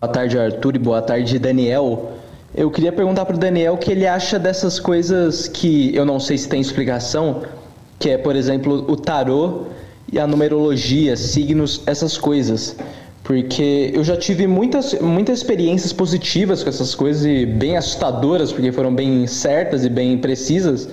Boa 0.00 0.12
tarde, 0.12 0.38
Arthur, 0.38 0.76
e 0.76 0.78
boa 0.78 1.02
tarde, 1.02 1.38
Daniel. 1.38 2.13
Eu 2.56 2.70
queria 2.70 2.92
perguntar 2.92 3.24
para 3.24 3.34
o 3.34 3.38
Daniel 3.38 3.74
o 3.74 3.76
que 3.76 3.90
ele 3.90 4.06
acha 4.06 4.38
dessas 4.38 4.78
coisas 4.78 5.48
que 5.48 5.92
eu 5.92 6.04
não 6.04 6.20
sei 6.20 6.38
se 6.38 6.48
tem 6.48 6.60
explicação, 6.60 7.42
que 7.98 8.10
é, 8.10 8.16
por 8.16 8.36
exemplo, 8.36 8.84
o 8.88 8.96
tarô 8.96 9.62
e 10.12 10.20
a 10.20 10.26
numerologia, 10.26 11.16
signos, 11.16 11.82
essas 11.84 12.16
coisas. 12.16 12.76
Porque 13.24 13.90
eu 13.92 14.04
já 14.04 14.16
tive 14.16 14.46
muitas, 14.46 14.94
muitas 15.00 15.38
experiências 15.38 15.92
positivas 15.92 16.62
com 16.62 16.68
essas 16.68 16.94
coisas 16.94 17.26
e 17.26 17.44
bem 17.44 17.76
assustadoras, 17.76 18.52
porque 18.52 18.70
foram 18.70 18.94
bem 18.94 19.26
certas 19.26 19.84
e 19.84 19.88
bem 19.88 20.16
precisas. 20.18 20.88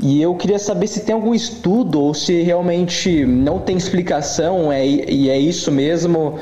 E 0.00 0.22
eu 0.22 0.34
queria 0.36 0.58
saber 0.58 0.86
se 0.86 1.00
tem 1.00 1.14
algum 1.14 1.34
estudo 1.34 2.00
ou 2.00 2.14
se 2.14 2.40
realmente 2.40 3.26
não 3.26 3.58
tem 3.58 3.76
explicação 3.76 4.72
é, 4.72 4.86
e 4.86 5.28
é 5.28 5.38
isso 5.38 5.70
mesmo 5.70 6.38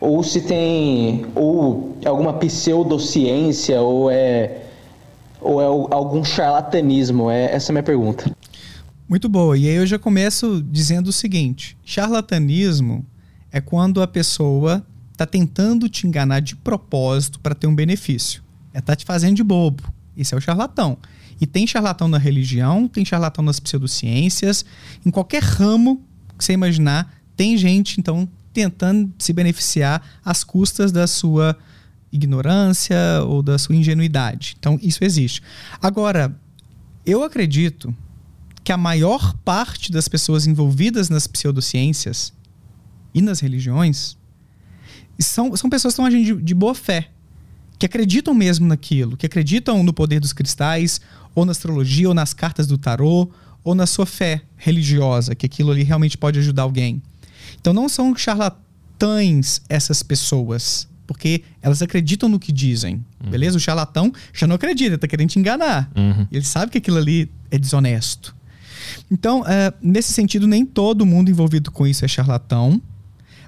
ou 0.00 0.22
se 0.22 0.40
tem 0.42 1.26
ou 1.34 1.96
alguma 2.04 2.32
pseudociência 2.34 3.80
ou 3.80 4.10
é 4.10 4.62
ou 5.40 5.60
é 5.62 5.66
algum 5.94 6.24
charlatanismo? 6.24 7.30
É 7.30 7.54
essa 7.54 7.70
é 7.70 7.72
a 7.72 7.74
minha 7.74 7.82
pergunta. 7.82 8.30
Muito 9.08 9.28
boa. 9.28 9.56
E 9.56 9.68
aí 9.68 9.76
eu 9.76 9.86
já 9.86 9.98
começo 9.98 10.62
dizendo 10.62 11.08
o 11.08 11.12
seguinte: 11.12 11.76
charlatanismo 11.84 13.04
é 13.50 13.60
quando 13.60 14.02
a 14.02 14.06
pessoa 14.06 14.84
está 15.12 15.26
tentando 15.26 15.88
te 15.88 16.06
enganar 16.06 16.40
de 16.40 16.54
propósito 16.54 17.40
para 17.40 17.54
ter 17.54 17.66
um 17.66 17.74
benefício. 17.74 18.42
É 18.72 18.80
tá 18.80 18.94
te 18.94 19.04
fazendo 19.04 19.34
de 19.34 19.42
bobo. 19.42 19.82
Isso 20.16 20.34
é 20.34 20.38
o 20.38 20.40
charlatão. 20.40 20.98
E 21.40 21.46
tem 21.46 21.66
charlatão 21.66 22.08
na 22.08 22.18
religião, 22.18 22.88
tem 22.88 23.04
charlatão 23.04 23.44
nas 23.44 23.60
pseudociências, 23.60 24.64
em 25.06 25.10
qualquer 25.10 25.42
ramo 25.42 26.02
que 26.36 26.44
você 26.44 26.52
imaginar, 26.52 27.14
tem 27.36 27.56
gente, 27.56 28.00
então, 28.00 28.28
tentando 28.58 29.12
se 29.20 29.32
beneficiar 29.32 30.02
às 30.24 30.42
custas 30.42 30.90
da 30.90 31.06
sua 31.06 31.56
ignorância 32.10 32.96
ou 33.24 33.40
da 33.40 33.56
sua 33.56 33.76
ingenuidade. 33.76 34.56
Então, 34.58 34.76
isso 34.82 35.04
existe. 35.04 35.40
Agora, 35.80 36.36
eu 37.06 37.22
acredito 37.22 37.94
que 38.64 38.72
a 38.72 38.76
maior 38.76 39.34
parte 39.44 39.92
das 39.92 40.08
pessoas 40.08 40.44
envolvidas 40.44 41.08
nas 41.08 41.28
pseudociências 41.28 42.32
e 43.14 43.22
nas 43.22 43.38
religiões 43.38 44.16
são, 45.20 45.54
são 45.56 45.70
pessoas 45.70 45.94
que 45.94 46.00
estão 46.00 46.06
agindo 46.06 46.38
de, 46.38 46.42
de 46.42 46.54
boa 46.54 46.74
fé, 46.74 47.10
que 47.78 47.86
acreditam 47.86 48.34
mesmo 48.34 48.66
naquilo, 48.66 49.16
que 49.16 49.26
acreditam 49.26 49.84
no 49.84 49.92
poder 49.92 50.18
dos 50.18 50.32
cristais, 50.32 51.00
ou 51.32 51.44
na 51.44 51.52
astrologia, 51.52 52.08
ou 52.08 52.14
nas 52.14 52.34
cartas 52.34 52.66
do 52.66 52.76
tarô, 52.76 53.30
ou 53.62 53.74
na 53.74 53.86
sua 53.86 54.04
fé 54.04 54.42
religiosa, 54.56 55.34
que 55.34 55.46
aquilo 55.46 55.70
ali 55.70 55.84
realmente 55.84 56.18
pode 56.18 56.40
ajudar 56.40 56.62
alguém. 56.62 57.00
Então 57.60 57.72
não 57.72 57.88
são 57.88 58.14
charlatães 58.14 59.60
essas 59.68 60.02
pessoas, 60.02 60.88
porque 61.06 61.42
elas 61.62 61.82
acreditam 61.82 62.28
no 62.28 62.38
que 62.38 62.52
dizem, 62.52 63.04
uhum. 63.22 63.30
beleza? 63.30 63.56
O 63.56 63.60
charlatão 63.60 64.12
já 64.32 64.46
não 64.46 64.56
acredita, 64.56 64.96
está 64.96 65.08
querendo 65.08 65.30
te 65.30 65.38
enganar. 65.38 65.90
Uhum. 65.96 66.26
Ele 66.30 66.44
sabe 66.44 66.70
que 66.70 66.78
aquilo 66.78 66.98
ali 66.98 67.30
é 67.50 67.58
desonesto. 67.58 68.36
Então, 69.10 69.42
uh, 69.42 69.74
nesse 69.82 70.12
sentido, 70.12 70.46
nem 70.46 70.64
todo 70.64 71.06
mundo 71.06 71.30
envolvido 71.30 71.70
com 71.70 71.86
isso 71.86 72.04
é 72.04 72.08
charlatão, 72.08 72.80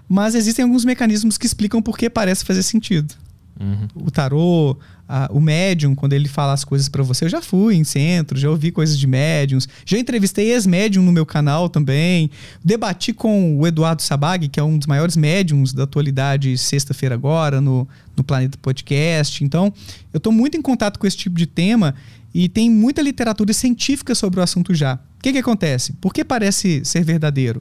mas 0.08 0.34
existem 0.34 0.64
alguns 0.64 0.84
mecanismos 0.84 1.38
que 1.38 1.46
explicam 1.46 1.80
por 1.80 1.96
que 1.96 2.10
parece 2.10 2.44
fazer 2.44 2.62
sentido. 2.62 3.14
Uhum. 3.60 4.06
O 4.06 4.10
tarô, 4.10 4.76
a, 5.12 5.28
o 5.32 5.40
médium, 5.40 5.92
quando 5.92 6.12
ele 6.12 6.28
fala 6.28 6.52
as 6.52 6.62
coisas 6.62 6.88
para 6.88 7.02
você, 7.02 7.24
eu 7.24 7.28
já 7.28 7.42
fui 7.42 7.74
em 7.74 7.82
centro, 7.82 8.38
já 8.38 8.48
ouvi 8.48 8.70
coisas 8.70 8.96
de 8.96 9.08
médiums, 9.08 9.68
já 9.84 9.98
entrevistei 9.98 10.52
ex-médium 10.52 11.02
no 11.02 11.10
meu 11.10 11.26
canal 11.26 11.68
também, 11.68 12.30
debati 12.64 13.12
com 13.12 13.58
o 13.58 13.66
Eduardo 13.66 14.02
Sabag, 14.02 14.48
que 14.48 14.60
é 14.60 14.62
um 14.62 14.78
dos 14.78 14.86
maiores 14.86 15.16
médiums 15.16 15.72
da 15.72 15.82
atualidade, 15.82 16.56
sexta-feira 16.56 17.16
agora, 17.16 17.60
no, 17.60 17.88
no 18.16 18.22
Planeta 18.22 18.56
Podcast. 18.62 19.42
Então, 19.42 19.72
eu 20.12 20.18
estou 20.18 20.32
muito 20.32 20.56
em 20.56 20.62
contato 20.62 20.96
com 20.96 21.08
esse 21.08 21.16
tipo 21.16 21.36
de 21.36 21.46
tema 21.46 21.92
e 22.32 22.48
tem 22.48 22.70
muita 22.70 23.02
literatura 23.02 23.52
científica 23.52 24.14
sobre 24.14 24.38
o 24.38 24.42
assunto 24.44 24.72
já. 24.72 24.94
O 24.94 25.22
que, 25.22 25.32
que 25.32 25.38
acontece? 25.38 25.92
Por 25.94 26.14
que 26.14 26.24
parece 26.24 26.84
ser 26.84 27.02
verdadeiro? 27.02 27.60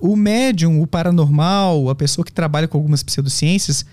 O 0.00 0.16
médium, 0.16 0.80
o 0.80 0.86
paranormal, 0.86 1.90
a 1.90 1.94
pessoa 1.94 2.24
que 2.24 2.32
trabalha 2.32 2.66
com 2.66 2.78
algumas 2.78 3.02
pseudociências, 3.02 3.84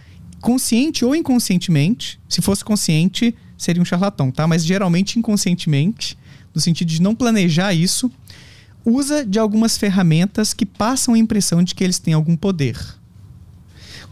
consciente 0.41 1.03
ou 1.03 1.15
inconscientemente, 1.15 2.19
se 2.27 2.41
fosse 2.41 2.63
consciente, 2.63 3.35
seria 3.57 3.81
um 3.81 3.85
charlatão, 3.85 4.31
tá? 4.31 4.47
Mas 4.47 4.65
geralmente 4.65 5.19
inconscientemente, 5.19 6.17
no 6.53 6.61
sentido 6.61 6.87
de 6.87 7.01
não 7.01 7.13
planejar 7.13 7.73
isso, 7.73 8.11
usa 8.85 9.25
de 9.25 9.37
algumas 9.37 9.77
ferramentas 9.77 10.53
que 10.53 10.65
passam 10.65 11.13
a 11.13 11.17
impressão 11.17 11.63
de 11.63 11.75
que 11.75 11.83
eles 11.83 11.99
têm 11.99 12.13
algum 12.13 12.35
poder. 12.35 12.77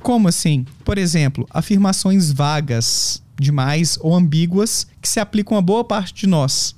Como 0.01 0.27
assim? 0.27 0.65
Por 0.83 0.97
exemplo, 0.97 1.47
afirmações 1.49 2.31
vagas 2.31 3.21
demais 3.39 3.97
ou 4.01 4.15
ambíguas 4.15 4.87
que 5.01 5.09
se 5.09 5.19
aplicam 5.19 5.57
a 5.57 5.61
boa 5.61 5.83
parte 5.83 6.13
de 6.13 6.27
nós. 6.27 6.75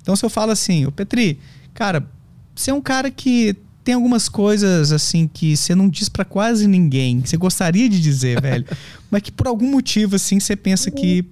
Então, 0.00 0.16
se 0.16 0.24
eu 0.24 0.30
falo 0.30 0.52
assim, 0.52 0.84
o 0.84 0.92
Petri, 0.92 1.38
cara, 1.74 2.08
você 2.54 2.70
é 2.70 2.74
um 2.74 2.80
cara 2.80 3.10
que 3.10 3.56
tem 3.84 3.94
algumas 3.94 4.28
coisas 4.28 4.92
assim 4.92 5.28
que 5.32 5.56
você 5.56 5.74
não 5.74 5.88
diz 5.88 6.08
para 6.08 6.24
quase 6.24 6.66
ninguém, 6.66 7.20
que 7.20 7.28
você 7.28 7.36
gostaria 7.36 7.88
de 7.88 8.00
dizer, 8.00 8.40
velho, 8.42 8.66
mas 9.10 9.22
que 9.22 9.32
por 9.32 9.46
algum 9.46 9.70
motivo 9.70 10.16
assim 10.16 10.38
você 10.38 10.56
pensa 10.56 10.90
que 10.90 11.24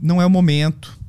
não 0.00 0.20
é 0.20 0.26
o 0.26 0.30
momento. 0.30 1.00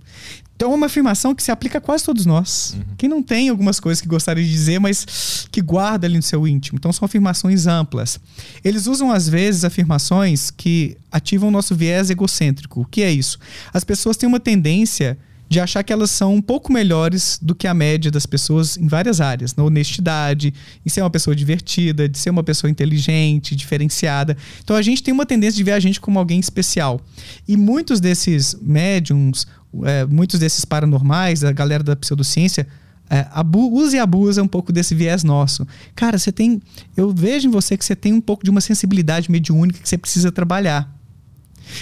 Então 0.55 0.72
é 0.72 0.75
uma 0.75 0.85
afirmação 0.85 1.33
que 1.33 1.43
se 1.43 1.51
aplica 1.51 1.80
a 1.80 1.81
quase 1.81 2.05
todos 2.05 2.25
nós. 2.25 2.75
Uhum. 2.77 2.83
Quem 2.97 3.09
não 3.09 3.23
tem 3.23 3.49
algumas 3.49 3.80
coisas 3.80 3.99
que 3.99 4.07
gostaria 4.07 4.43
de 4.43 4.49
dizer, 4.49 4.80
mas 4.80 5.47
que 5.51 5.61
guarda 5.61 6.07
ali 6.07 6.15
no 6.15 6.22
seu 6.22 6.47
íntimo. 6.47 6.77
Então 6.77 6.93
são 6.93 7.05
afirmações 7.05 7.65
amplas. 7.67 8.19
Eles 8.63 8.88
usam 8.88 9.11
às 9.11 9.27
vezes 9.27 9.65
afirmações 9.65 10.51
que 10.51 10.95
ativam 11.11 11.49
o 11.49 11.51
nosso 11.51 11.75
viés 11.75 12.09
egocêntrico. 12.09 12.81
O 12.81 12.85
que 12.85 13.01
é 13.01 13.11
isso? 13.11 13.39
As 13.73 13.83
pessoas 13.83 14.15
têm 14.15 14.30
uma 14.30 14.39
tendência 14.39 15.17
de 15.53 15.59
achar 15.59 15.83
que 15.83 15.93
elas 15.93 16.09
são 16.09 16.33
um 16.33 16.41
pouco 16.41 16.73
melhores 16.73 17.38
do 17.41 17.53
que 17.53 17.67
a 17.67 17.73
média 17.73 18.09
das 18.09 18.25
pessoas 18.25 18.75
em 18.75 18.88
várias 18.88 19.22
áreas, 19.22 19.56
na 19.56 19.64
honestidade, 19.64 20.53
em 20.83 20.90
ser 20.90 21.01
uma 21.01 21.09
pessoa 21.09 21.35
divertida, 21.35 22.09
de 22.09 22.17
ser 22.17 22.32
uma 22.32 22.43
pessoa 22.43 22.69
inteligente, 22.69 23.56
diferenciada. 23.56 24.35
Então 24.64 24.75
a 24.75 24.82
gente 24.82 25.03
tem 25.03 25.14
uma 25.14 25.25
tendência 25.25 25.56
de 25.56 25.64
ver 25.64 25.73
a 25.73 25.80
gente 25.80 26.01
como 26.01 26.17
alguém 26.17 26.40
especial. 26.40 26.99
E 27.48 27.56
muitos 27.56 27.99
desses 27.99 28.57
médiums, 28.61 29.45
é, 29.83 30.06
muitos 30.06 30.40
desses 30.40 30.65
paranormais, 30.65 31.43
a 31.43 31.51
galera 31.51 31.83
da 31.83 31.95
pseudociência, 31.95 32.67
é, 33.09 33.27
abu 33.32 33.72
usa 33.72 33.98
e 33.98 33.99
abusa 33.99 34.41
um 34.41 34.48
pouco 34.48 34.73
desse 34.73 34.95
viés 34.95 35.23
nosso. 35.23 35.67
Cara, 35.93 36.17
você 36.17 36.32
tem. 36.32 36.59
Eu 36.98 37.14
vejo 37.14 37.48
em 37.48 37.51
você 37.51 37.77
que 37.77 37.85
você 37.85 37.95
tem 37.95 38.11
um 38.11 38.22
pouco 38.22 38.43
de 38.43 38.49
uma 38.49 38.61
sensibilidade 38.61 39.30
mediúnica 39.30 39.80
que 39.80 39.88
você 39.88 39.99
precisa 39.99 40.32
trabalhar. 40.32 40.91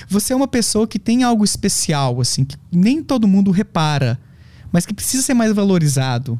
Você 0.08 0.34
é 0.34 0.36
uma 0.36 0.48
pessoa 0.48 0.88
que 0.88 1.00
tem 1.00 1.24
algo 1.24 1.44
especial, 1.44 2.20
assim, 2.22 2.44
que 2.44 2.56
nem 2.72 3.04
todo 3.04 3.28
mundo 3.28 3.52
repara, 3.52 4.20
mas 4.72 4.86
que 4.86 4.94
precisa 4.94 5.24
ser 5.24 5.34
mais 5.34 5.54
valorizado. 5.54 6.40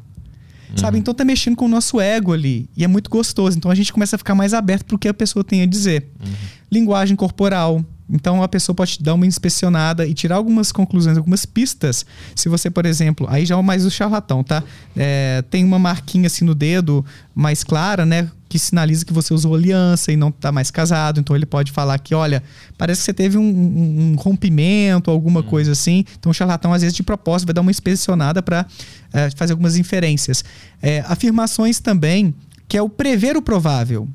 Uhum. 0.70 0.78
Sabe? 0.78 0.98
Então 0.98 1.12
tá 1.12 1.24
mexendo 1.24 1.56
com 1.56 1.66
o 1.66 1.68
nosso 1.68 2.00
ego 2.00 2.32
ali. 2.32 2.68
E 2.76 2.84
é 2.84 2.88
muito 2.88 3.10
gostoso. 3.10 3.56
Então 3.56 3.70
a 3.70 3.74
gente 3.74 3.92
começa 3.92 4.16
a 4.16 4.18
ficar 4.18 4.34
mais 4.34 4.54
aberto 4.54 4.86
pro 4.86 4.98
que 4.98 5.08
a 5.08 5.14
pessoa 5.14 5.44
tem 5.44 5.62
a 5.62 5.66
dizer. 5.66 6.08
Uhum. 6.24 6.32
Linguagem 6.70 7.14
corporal. 7.16 7.84
Então 8.12 8.42
a 8.42 8.48
pessoa 8.48 8.76
pode 8.76 9.02
dar 9.02 9.14
uma 9.14 9.26
inspecionada 9.26 10.06
e 10.06 10.12
tirar 10.12 10.36
algumas 10.36 10.70
conclusões, 10.70 11.16
algumas 11.16 11.46
pistas. 11.46 12.04
Se 12.36 12.46
você, 12.46 12.68
por 12.68 12.84
exemplo, 12.84 13.26
aí 13.30 13.46
já 13.46 13.58
é 13.58 13.62
mais 13.62 13.86
o 13.86 13.90
charlatão, 13.90 14.44
tá? 14.44 14.62
É, 14.94 15.42
tem 15.50 15.64
uma 15.64 15.78
marquinha 15.78 16.26
assim 16.26 16.44
no 16.44 16.54
dedo 16.54 17.04
mais 17.34 17.64
clara, 17.64 18.04
né? 18.04 18.30
Que 18.50 18.58
sinaliza 18.58 19.06
que 19.06 19.14
você 19.14 19.32
usou 19.32 19.54
aliança 19.54 20.12
e 20.12 20.16
não 20.16 20.28
está 20.28 20.52
mais 20.52 20.70
casado. 20.70 21.20
Então 21.20 21.34
ele 21.34 21.46
pode 21.46 21.72
falar 21.72 21.98
que, 21.98 22.14
olha, 22.14 22.42
parece 22.76 23.00
que 23.00 23.06
você 23.06 23.14
teve 23.14 23.38
um, 23.38 23.42
um, 23.42 24.12
um 24.12 24.14
rompimento, 24.16 25.10
alguma 25.10 25.40
hum. 25.40 25.44
coisa 25.44 25.72
assim. 25.72 26.04
Então 26.18 26.28
o 26.28 26.34
charlatão, 26.34 26.70
às 26.74 26.82
vezes, 26.82 26.94
de 26.94 27.02
propósito, 27.02 27.46
vai 27.46 27.54
dar 27.54 27.62
uma 27.62 27.70
inspecionada 27.70 28.42
para 28.42 28.66
é, 29.10 29.30
fazer 29.30 29.54
algumas 29.54 29.78
inferências. 29.78 30.44
É, 30.82 31.02
afirmações 31.08 31.80
também, 31.80 32.34
que 32.68 32.76
é 32.76 32.82
o 32.82 32.90
prever 32.90 33.38
o 33.38 33.42
provável. 33.42 34.06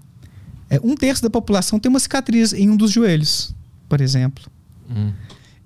É, 0.69 0.79
um 0.83 0.93
terço 0.93 1.23
da 1.23 1.31
população 1.31 1.79
tem 1.79 1.89
uma 1.89 1.99
cicatriz 1.99 2.53
em 2.53 2.69
um 2.69 2.77
dos 2.77 2.91
joelhos 2.91 3.56
por 3.87 4.01
exemplo. 4.01 4.45
Hum. 4.89 5.11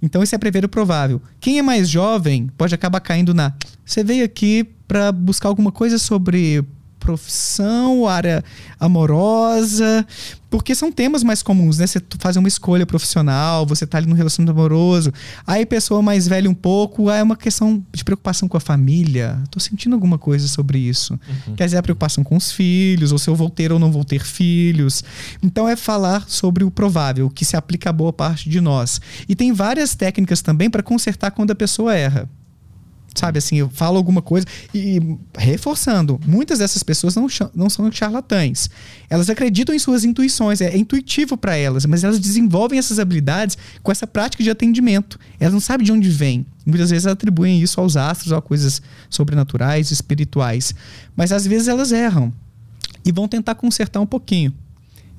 Então, 0.01 0.23
isso 0.23 0.33
é 0.33 0.37
prever 0.37 0.65
o 0.65 0.69
provável. 0.69 1.21
Quem 1.39 1.59
é 1.59 1.61
mais 1.61 1.87
jovem 1.87 2.47
pode 2.57 2.73
acabar 2.73 2.99
caindo 2.99 3.33
na. 3.33 3.53
Você 3.85 4.03
veio 4.03 4.25
aqui 4.25 4.63
para 4.87 5.11
buscar 5.11 5.47
alguma 5.49 5.71
coisa 5.71 5.99
sobre 5.99 6.65
profissão, 7.01 8.07
área 8.07 8.43
amorosa, 8.79 10.05
porque 10.51 10.75
são 10.75 10.91
temas 10.91 11.23
mais 11.23 11.41
comuns, 11.41 11.79
né? 11.79 11.87
Você 11.87 12.01
faz 12.19 12.37
uma 12.37 12.47
escolha 12.47 12.85
profissional, 12.85 13.65
você 13.65 13.87
tá 13.87 13.97
ali 13.97 14.07
no 14.07 14.13
relacionamento 14.15 14.57
amoroso, 14.57 15.11
aí 15.45 15.65
pessoa 15.65 16.01
mais 16.01 16.27
velha 16.27 16.49
um 16.49 16.53
pouco, 16.53 17.09
aí 17.09 17.19
é 17.19 17.23
uma 17.23 17.35
questão 17.35 17.83
de 17.91 18.03
preocupação 18.03 18.47
com 18.47 18.55
a 18.55 18.59
família. 18.59 19.41
Tô 19.49 19.59
sentindo 19.59 19.93
alguma 19.93 20.17
coisa 20.17 20.47
sobre 20.47 20.77
isso. 20.77 21.19
Uhum. 21.47 21.55
Quer 21.55 21.65
dizer, 21.65 21.77
a 21.77 21.83
preocupação 21.83 22.23
com 22.23 22.37
os 22.37 22.51
filhos, 22.51 23.11
ou 23.11 23.17
se 23.17 23.29
eu 23.29 23.35
vou 23.35 23.49
ter 23.49 23.71
ou 23.71 23.79
não 23.79 23.91
vou 23.91 24.05
ter 24.05 24.23
filhos. 24.23 25.03
Então 25.41 25.67
é 25.67 25.75
falar 25.75 26.25
sobre 26.27 26.63
o 26.63 26.69
provável, 26.69 27.29
que 27.29 27.43
se 27.43 27.57
aplica 27.57 27.89
a 27.89 27.93
boa 27.93 28.13
parte 28.13 28.47
de 28.47 28.61
nós. 28.61 29.01
E 29.27 29.35
tem 29.35 29.51
várias 29.51 29.95
técnicas 29.95 30.41
também 30.41 30.69
para 30.69 30.83
consertar 30.83 31.31
quando 31.31 31.51
a 31.51 31.55
pessoa 31.55 31.95
erra. 31.95 32.29
Sabe 33.13 33.39
assim, 33.39 33.57
eu 33.57 33.69
falo 33.69 33.97
alguma 33.97 34.21
coisa 34.21 34.45
e 34.73 35.17
reforçando, 35.37 36.19
muitas 36.25 36.59
dessas 36.59 36.81
pessoas 36.81 37.13
não, 37.13 37.27
não 37.53 37.69
são 37.69 37.91
charlatães. 37.91 38.69
Elas 39.09 39.29
acreditam 39.29 39.75
em 39.75 39.79
suas 39.79 40.05
intuições, 40.05 40.61
é, 40.61 40.67
é 40.67 40.77
intuitivo 40.77 41.35
para 41.35 41.57
elas, 41.57 41.85
mas 41.85 42.05
elas 42.05 42.19
desenvolvem 42.19 42.79
essas 42.79 42.99
habilidades 42.99 43.57
com 43.83 43.91
essa 43.91 44.07
prática 44.07 44.41
de 44.41 44.49
atendimento. 44.49 45.19
Elas 45.39 45.53
não 45.53 45.59
sabem 45.59 45.85
de 45.85 45.91
onde 45.91 46.09
vem. 46.09 46.45
Muitas 46.65 46.89
vezes 46.89 47.05
atribuem 47.05 47.61
isso 47.61 47.81
aos 47.81 47.97
astros, 47.97 48.31
a 48.31 48.41
coisas 48.41 48.81
sobrenaturais, 49.09 49.91
espirituais. 49.91 50.73
Mas 51.13 51.33
às 51.33 51.45
vezes 51.45 51.67
elas 51.67 51.91
erram 51.91 52.33
e 53.03 53.11
vão 53.11 53.27
tentar 53.27 53.55
consertar 53.55 53.99
um 53.99 54.05
pouquinho. 54.05 54.53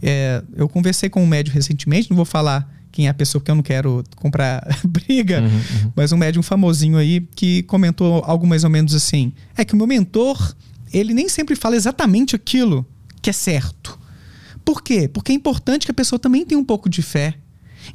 É, 0.03 0.43
eu 0.57 0.69
conversei 0.69 1.11
com 1.11 1.23
um 1.23 1.27
médico 1.27 1.55
recentemente, 1.55 2.11
não 2.11 2.17
vou 2.17 2.25
falar 2.25 2.69
quem 2.93 3.07
é 3.07 3.11
a 3.11 3.15
pessoa 3.15 3.43
que 3.43 3.51
eu 3.51 3.55
não 3.55 3.63
quero 3.63 4.05
comprar 4.17 4.63
briga, 4.85 5.41
uhum, 5.41 5.47
uhum. 5.47 5.93
mas 5.97 6.13
um 6.13 6.17
médium 6.17 6.43
famosinho 6.43 6.99
aí 6.99 7.27
que 7.35 7.63
comentou 7.65 8.23
algo 8.25 8.47
mais 8.47 8.63
ou 8.63 8.71
menos 8.71 8.95
assim: 8.95 9.33
é 9.57 9.65
que 9.65 9.75
o 9.75 9.77
meu 9.77 9.87
mentor, 9.87 10.55
ele 10.93 11.15
nem 11.15 11.29
sempre 11.29 11.57
fala 11.57 11.75
exatamente 11.75 12.37
aquilo 12.37 12.87
que 13.21 13.31
é 13.31 13.33
certo. 13.33 13.99
Por 14.65 14.83
quê? 14.83 15.09
Porque 15.09 15.33
é 15.33 15.35
importante 15.35 15.87
que 15.87 15.91
a 15.91 15.95
pessoa 15.95 16.19
também 16.19 16.45
tenha 16.45 16.61
um 16.61 16.65
pouco 16.65 16.89
de 16.89 17.03
fé. 17.03 17.35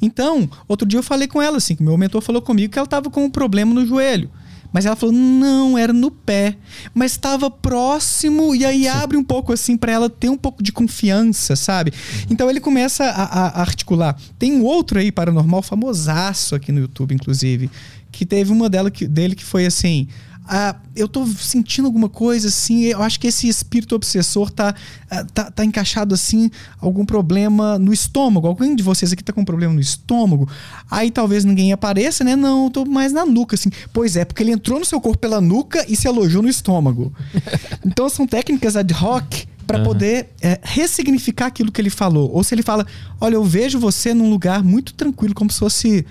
Então, 0.02 0.50
outro 0.68 0.86
dia 0.86 1.00
eu 1.00 1.04
falei 1.04 1.28
com 1.28 1.42
ela 1.42 1.58
assim, 1.58 1.76
que 1.76 1.84
meu 1.84 1.98
mentor 1.98 2.22
falou 2.22 2.42
comigo 2.42 2.74
que 2.74 2.78
ela 2.78 2.86
estava 2.86 3.10
com 3.10 3.24
um 3.24 3.30
problema 3.30 3.74
no 3.74 3.86
joelho. 3.86 4.30
Mas 4.78 4.86
ela 4.86 4.96
falou: 4.96 5.16
não, 5.16 5.76
era 5.76 5.92
no 5.92 6.12
pé. 6.12 6.56
Mas 6.94 7.14
estava 7.14 7.50
próximo, 7.50 8.54
e 8.54 8.64
aí 8.64 8.84
Sim. 8.84 8.90
abre 8.90 9.18
um 9.18 9.24
pouco 9.24 9.52
assim 9.52 9.76
para 9.76 9.92
ela 9.92 10.08
ter 10.08 10.30
um 10.30 10.38
pouco 10.38 10.62
de 10.62 10.72
confiança, 10.72 11.56
sabe? 11.56 11.92
Uhum. 11.92 12.28
Então 12.30 12.48
ele 12.48 12.60
começa 12.60 13.04
a, 13.06 13.24
a, 13.24 13.62
articular. 13.62 14.16
Tem 14.38 14.54
um 14.54 14.64
outro 14.64 15.00
aí, 15.00 15.12
paranormal, 15.12 15.64
famosaço 15.64 16.54
aqui 16.54 16.72
no 16.72 16.80
YouTube, 16.80 17.16
inclusive, 17.16 17.72
que 18.12 18.24
teve 18.24 18.52
uma 18.52 18.70
dela 18.70 18.92
que, 18.92 19.08
dele 19.08 19.34
que 19.34 19.44
foi 19.44 19.66
assim: 19.66 20.08
ah, 20.48 20.76
eu 20.96 21.08
tô 21.08 21.26
sentindo 21.28 21.86
alguma 21.86 22.08
coisa 22.08 22.48
assim, 22.48 22.84
eu 22.84 23.02
acho 23.04 23.20
que 23.20 23.28
esse 23.28 23.48
espírito 23.48 23.96
obsessor 23.96 24.50
tá, 24.50 24.74
ah, 25.10 25.26
tá, 25.26 25.52
tá 25.52 25.66
encaixado 25.66 26.16
assim, 26.16 26.50
algum 26.80 27.06
problema 27.06 27.78
no 27.78 27.92
estômago. 27.92 28.48
Alguém 28.48 28.76
de 28.76 28.82
vocês 28.82 29.12
aqui 29.12 29.24
tá 29.24 29.34
com 29.34 29.42
um 29.42 29.46
problema 29.46 29.74
no 29.74 29.80
estômago? 29.80 30.50
Aí 30.90 31.12
talvez 31.12 31.44
ninguém 31.44 31.74
apareça, 31.74 32.24
né? 32.24 32.36
Não, 32.36 32.66
eu 32.66 32.70
tô 32.72 32.86
mais 32.86 33.12
na 33.12 33.26
nuca, 33.26 33.56
assim. 33.56 33.70
Pois 33.92 34.16
é, 34.16 34.24
porque 34.24 34.42
ele 34.42 34.52
entrou 34.52 34.80
no 34.80 34.86
seu 34.86 35.02
corpo 35.02 35.18
pela 35.18 35.42
nuca 35.42 35.86
e 35.88 35.96
se 35.96 36.08
alojou 36.08 36.42
no 36.42 36.50
estômago. 36.50 37.14
então 37.86 38.08
são 38.08 38.26
técnicas 38.26 38.76
ad 38.76 38.94
hoc 38.94 39.48
para 39.68 39.80
uhum. 39.80 39.84
poder 39.84 40.30
é, 40.42 40.60
ressignificar 40.64 41.48
aquilo 41.48 41.72
que 41.72 41.82
ele 41.82 41.90
falou. 41.90 42.32
Ou 42.32 42.44
se 42.44 42.56
ele 42.56 42.64
fala, 42.64 42.88
olha, 43.20 43.36
eu 43.36 43.44
vejo 43.44 43.78
você 43.78 44.14
num 44.14 44.30
lugar 44.30 44.64
muito 44.64 44.94
tranquilo, 44.94 45.36
como 45.36 45.52
se 45.52 45.60
fosse 45.60 46.06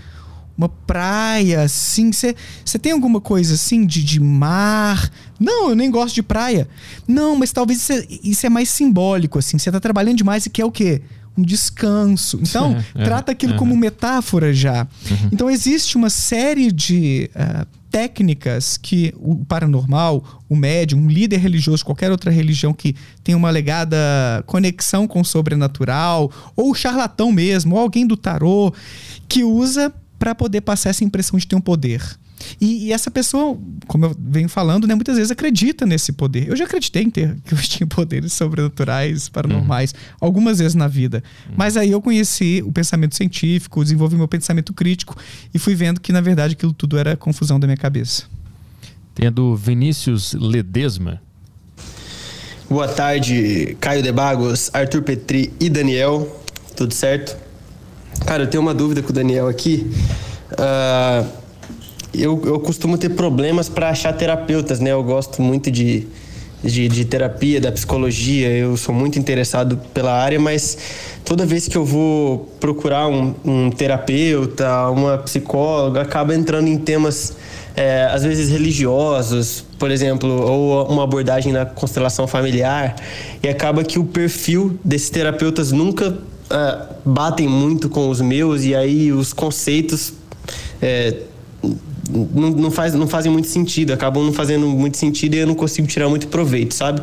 uma 0.57 0.69
praia, 0.69 1.63
assim. 1.63 2.11
Você 2.13 2.79
tem 2.81 2.93
alguma 2.93 3.21
coisa 3.21 3.55
assim 3.55 3.85
de, 3.85 4.03
de 4.03 4.19
mar? 4.21 5.11
Não, 5.39 5.71
eu 5.71 5.77
nem 5.77 5.91
gosto 5.91 6.15
de 6.15 6.23
praia. 6.23 6.69
Não, 7.07 7.37
mas 7.37 7.53
talvez 7.53 7.81
isso 7.81 7.93
é, 7.93 8.07
isso 8.25 8.47
é 8.47 8.49
mais 8.49 8.69
simbólico, 8.69 9.39
assim. 9.39 9.59
Você 9.59 9.71
tá 9.71 9.81
trabalhando 9.81 10.17
demais 10.17 10.47
e 10.47 10.51
quer 10.51 10.65
o 10.65 10.71
quê? 10.71 11.03
Um 11.37 11.43
descanso. 11.43 12.41
Então, 12.43 12.77
é, 12.95 13.05
trata 13.05 13.33
aquilo 13.33 13.55
é, 13.55 13.59
como 13.59 13.77
metáfora 13.77 14.55
já. 14.55 14.87
Uhum. 15.11 15.29
Então, 15.33 15.51
existe 15.51 15.97
uma 15.97 16.09
série 16.09 16.73
de 16.73 17.31
uh, 17.35 17.67
técnicas 17.91 18.77
que 18.77 19.15
o 19.19 19.45
paranormal, 19.45 20.43
o 20.49 20.57
médium, 20.57 21.01
um 21.01 21.09
líder 21.09 21.39
religioso, 21.39 21.85
qualquer 21.85 22.11
outra 22.11 22.31
religião 22.31 22.73
que 22.73 22.95
tenha 23.23 23.37
uma 23.37 23.51
legada 23.51 23.97
conexão 24.47 25.07
com 25.07 25.21
o 25.21 25.25
sobrenatural, 25.25 26.31
ou 26.55 26.71
o 26.71 26.75
charlatão 26.75 27.31
mesmo, 27.31 27.75
ou 27.75 27.81
alguém 27.81 28.07
do 28.07 28.17
tarô, 28.17 28.73
que 29.29 29.45
usa 29.45 29.93
para 30.19 30.35
poder 30.35 30.61
passar 30.63 30.91
essa 30.91 31.05
impressão 31.05 31.39
de 31.39 31.47
ter 31.47 31.57
um 31.57 31.61
poder. 31.61 32.03
E, 32.61 32.87
e, 32.87 32.93
essa 32.93 33.11
pessoa, 33.11 33.59
como 33.87 34.07
eu 34.07 34.17
venho 34.19 34.49
falando, 34.49 34.87
né, 34.87 34.95
muitas 34.95 35.17
vezes 35.17 35.31
acredita 35.31 35.87
nesse 35.87 36.13
poder. 36.13 36.49
Eu 36.49 36.57
já 36.57 36.65
acreditei 36.65 37.03
em 37.03 37.11
ter 37.11 37.37
que 37.45 37.55
eu 37.55 37.59
tinha 37.59 37.87
poderes 37.87 38.33
sobrenaturais, 38.33 39.29
paranormais, 39.29 39.93
uhum. 39.93 40.17
algumas 40.21 40.59
vezes 40.59 40.75
na 40.75 40.87
vida. 40.87 41.23
Uhum. 41.49 41.55
Mas 41.57 41.77
aí 41.77 41.91
eu 41.91 42.01
conheci 42.01 42.63
o 42.65 42.73
pensamento 42.73 43.15
científico, 43.17 43.83
desenvolvi 43.83 44.17
meu 44.17 44.29
pensamento 44.29 44.73
crítico 44.73 45.17
e 45.53 45.59
fui 45.59 45.75
vendo 45.75 46.01
que, 46.01 46.13
na 46.13 46.21
verdade, 46.21 46.53
aquilo 46.53 46.73
tudo 46.73 46.99
era 46.99 47.17
confusão 47.17 47.59
da 47.59 47.67
minha 47.67 47.77
cabeça. 47.77 48.25
Tem 49.15 49.27
a 49.27 49.31
do 49.31 49.57
Vinícius 49.57 50.35
Ledesma. 50.35 51.21
Boa 52.69 52.89
tarde, 52.89 53.77
Caio 53.81 54.03
de 54.03 54.13
Bagos, 54.13 54.71
Arthur 54.75 55.03
Petri 55.03 55.53
e 55.59 55.71
Daniel. 55.71 56.43
Tudo 56.77 56.93
certo? 56.93 57.46
Cara, 58.25 58.45
eu 58.45 58.47
tenho 58.47 58.63
uma 58.63 58.75
dúvida 58.75 59.03
com 59.03 59.11
o 59.11 59.13
Daniel 59.13 59.49
aqui. 59.49 59.91
Uh, 60.53 61.27
eu, 62.15 62.41
eu 62.45 62.61
costumo 62.61 62.97
ter 62.97 63.11
problemas 63.11 63.69
para 63.69 63.91
achar 63.91 64.13
terapeutas, 64.13 64.81
né? 64.81 64.93
Eu 64.93 65.03
gosto 65.03 65.43
muito 65.43 65.71
de, 65.71 66.07
de, 66.65 66.89
de, 66.89 67.05
terapia, 67.05 67.61
da 67.61 67.71
psicologia, 67.71 68.49
eu 68.49 68.77
sou 68.77 68.95
muito 68.95 69.19
interessado 69.19 69.79
pela 69.93 70.13
área, 70.13 70.41
mas 70.41 70.79
toda 71.25 71.45
vez 71.45 71.69
que 71.69 71.77
eu 71.77 71.85
vou 71.85 72.51
procurar 72.59 73.07
um, 73.07 73.35
um 73.45 73.71
terapeuta, 73.71 74.89
uma 74.89 75.19
psicóloga, 75.19 76.01
acaba 76.01 76.35
entrando 76.35 76.69
em 76.69 76.79
temas. 76.79 77.35
É, 77.79 78.09
às 78.11 78.25
vezes 78.25 78.49
religiosos, 78.49 79.63
por 79.79 79.91
exemplo, 79.91 80.31
ou 80.31 80.91
uma 80.91 81.05
abordagem 81.05 81.53
na 81.53 81.67
constelação 81.67 82.27
familiar, 82.27 82.97
e 83.43 83.49
acaba 83.51 83.85
que 83.85 83.99
o 83.99 84.05
perfil 84.05 84.81
desses 84.83 85.11
terapeutas 85.11 85.73
nunca 85.73 86.17
uh, 86.51 86.95
batem 87.05 87.49
muito 87.49 87.89
com 87.89 88.09
os 88.09 88.21
meus 88.21 88.65
e 88.65 88.75
aí 88.75 89.13
os 89.13 89.33
conceitos 89.33 90.13
é, 90.81 91.23
não, 92.09 92.51
não, 92.51 92.71
faz, 92.71 92.95
não 92.95 93.07
fazem 93.07 93.31
muito 93.31 93.49
sentido, 93.49 93.93
acabam 93.93 94.25
não 94.25 94.33
fazendo 94.33 94.67
muito 94.69 94.97
sentido 94.97 95.35
e 95.35 95.39
eu 95.39 95.47
não 95.47 95.55
consigo 95.55 95.87
tirar 95.87 96.09
muito 96.09 96.29
proveito, 96.29 96.75
sabe? 96.75 97.03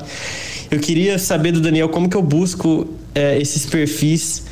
Eu 0.71 0.79
queria 0.79 1.19
saber 1.19 1.51
do 1.51 1.61
Daniel 1.61 1.89
como 1.89 2.09
que 2.09 2.15
eu 2.15 2.23
busco 2.23 2.87
é, 3.13 3.37
esses 3.39 3.65
perfis 3.65 4.43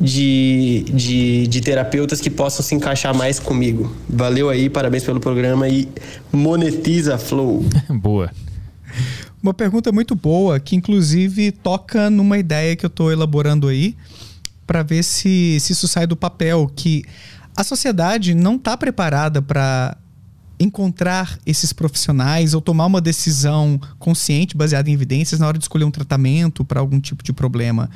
de, 0.00 0.84
de, 0.92 1.46
de, 1.46 1.60
terapeutas 1.60 2.20
que 2.20 2.30
possam 2.30 2.64
se 2.64 2.74
encaixar 2.74 3.14
mais 3.14 3.38
comigo. 3.38 3.92
Valeu 4.08 4.48
aí, 4.48 4.70
parabéns 4.70 5.04
pelo 5.04 5.20
programa 5.20 5.68
e 5.68 5.88
monetiza 6.32 7.18
Flow. 7.18 7.64
Boa. 7.90 8.30
Uma 9.40 9.54
pergunta 9.54 9.92
muito 9.92 10.16
boa 10.16 10.58
que 10.58 10.74
inclusive 10.74 11.52
toca 11.52 12.10
numa 12.10 12.38
ideia 12.38 12.74
que 12.74 12.84
eu 12.84 12.88
estou 12.88 13.12
elaborando 13.12 13.68
aí 13.68 13.94
para 14.68 14.82
ver 14.82 15.02
se, 15.02 15.56
se 15.58 15.72
isso 15.72 15.88
sai 15.88 16.06
do 16.06 16.14
papel, 16.14 16.70
que 16.76 17.02
a 17.56 17.64
sociedade 17.64 18.34
não 18.34 18.56
está 18.56 18.76
preparada 18.76 19.40
para 19.40 19.96
encontrar 20.60 21.38
esses 21.46 21.72
profissionais 21.72 22.52
ou 22.52 22.60
tomar 22.60 22.84
uma 22.84 23.00
decisão 23.00 23.80
consciente, 23.98 24.54
baseada 24.54 24.90
em 24.90 24.92
evidências, 24.92 25.40
na 25.40 25.46
hora 25.46 25.56
de 25.56 25.64
escolher 25.64 25.84
um 25.84 25.90
tratamento 25.90 26.64
para 26.64 26.80
algum 26.80 27.00
tipo 27.00 27.22
de 27.22 27.32
problema. 27.32 27.88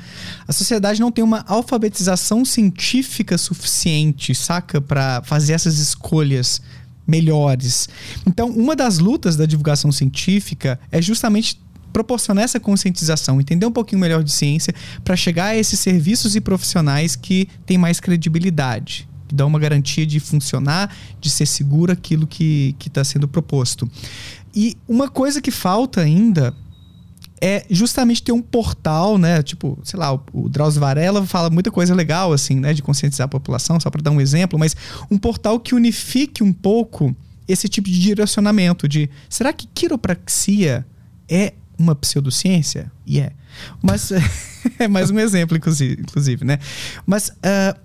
A 0.47 0.51
sociedade 0.51 0.99
não 0.99 1.11
tem 1.11 1.23
uma 1.23 1.45
alfabetização 1.47 2.43
científica 2.43 3.37
suficiente, 3.37 4.33
saca, 4.33 4.81
para 4.81 5.21
fazer 5.23 5.53
essas 5.53 5.77
escolhas 5.77 6.59
melhores. 7.05 7.87
Então, 8.25 8.49
uma 8.49 8.75
das 8.75 8.97
lutas 8.97 9.35
da 9.35 9.45
divulgação 9.45 9.91
científica 9.91 10.79
é 10.91 11.01
justamente 11.01 11.61
proporcionar 11.93 12.43
essa 12.43 12.59
conscientização, 12.59 13.39
entender 13.39 13.65
um 13.65 13.71
pouquinho 13.71 14.01
melhor 14.01 14.23
de 14.23 14.31
ciência, 14.31 14.73
para 15.03 15.15
chegar 15.15 15.45
a 15.45 15.55
esses 15.55 15.79
serviços 15.79 16.35
e 16.35 16.41
profissionais 16.41 17.15
que 17.15 17.47
têm 17.65 17.77
mais 17.77 17.99
credibilidade, 17.99 19.07
que 19.27 19.35
dão 19.35 19.47
uma 19.47 19.59
garantia 19.59 20.05
de 20.05 20.19
funcionar, 20.19 20.93
de 21.21 21.29
ser 21.29 21.45
seguro 21.45 21.93
aquilo 21.93 22.27
que 22.27 22.75
está 22.85 23.03
sendo 23.03 23.27
proposto. 23.27 23.89
E 24.53 24.75
uma 24.87 25.07
coisa 25.07 25.41
que 25.41 25.51
falta 25.51 26.01
ainda 26.01 26.53
é 27.41 27.65
justamente 27.69 28.23
ter 28.23 28.31
um 28.31 28.41
portal, 28.41 29.17
né? 29.17 29.43
Tipo, 29.43 29.77
sei 29.83 29.99
lá, 29.99 30.13
o 30.13 30.47
Drauzio 30.47 30.79
Varela 30.79 31.25
fala 31.25 31.49
muita 31.49 31.69
coisa 31.69 31.93
legal, 31.93 32.31
assim, 32.31 32.55
né? 32.55 32.73
De 32.73 32.81
conscientizar 32.81 33.25
a 33.25 33.27
população, 33.27 33.79
só 33.79 33.89
para 33.89 34.01
dar 34.01 34.11
um 34.11 34.21
exemplo, 34.21 34.57
mas 34.57 34.75
um 35.11 35.17
portal 35.17 35.59
que 35.59 35.75
unifique 35.75 36.41
um 36.41 36.53
pouco 36.53 37.13
esse 37.45 37.67
tipo 37.67 37.89
de 37.89 37.99
direcionamento 37.99 38.87
de 38.87 39.09
será 39.29 39.51
que 39.51 39.67
quiropraxia 39.67 40.85
é 41.27 41.53
uma 41.77 41.95
pseudociência? 41.95 42.91
E 43.05 43.17
yeah. 43.17 43.33
é. 43.33 43.43
Mas 43.81 44.11
é 44.79 44.87
mais 44.87 45.09
um 45.09 45.19
exemplo, 45.19 45.57
inclusive, 45.57 46.01
inclusive 46.01 46.45
né? 46.45 46.59
Mas 47.05 47.29
uh, 47.29 47.79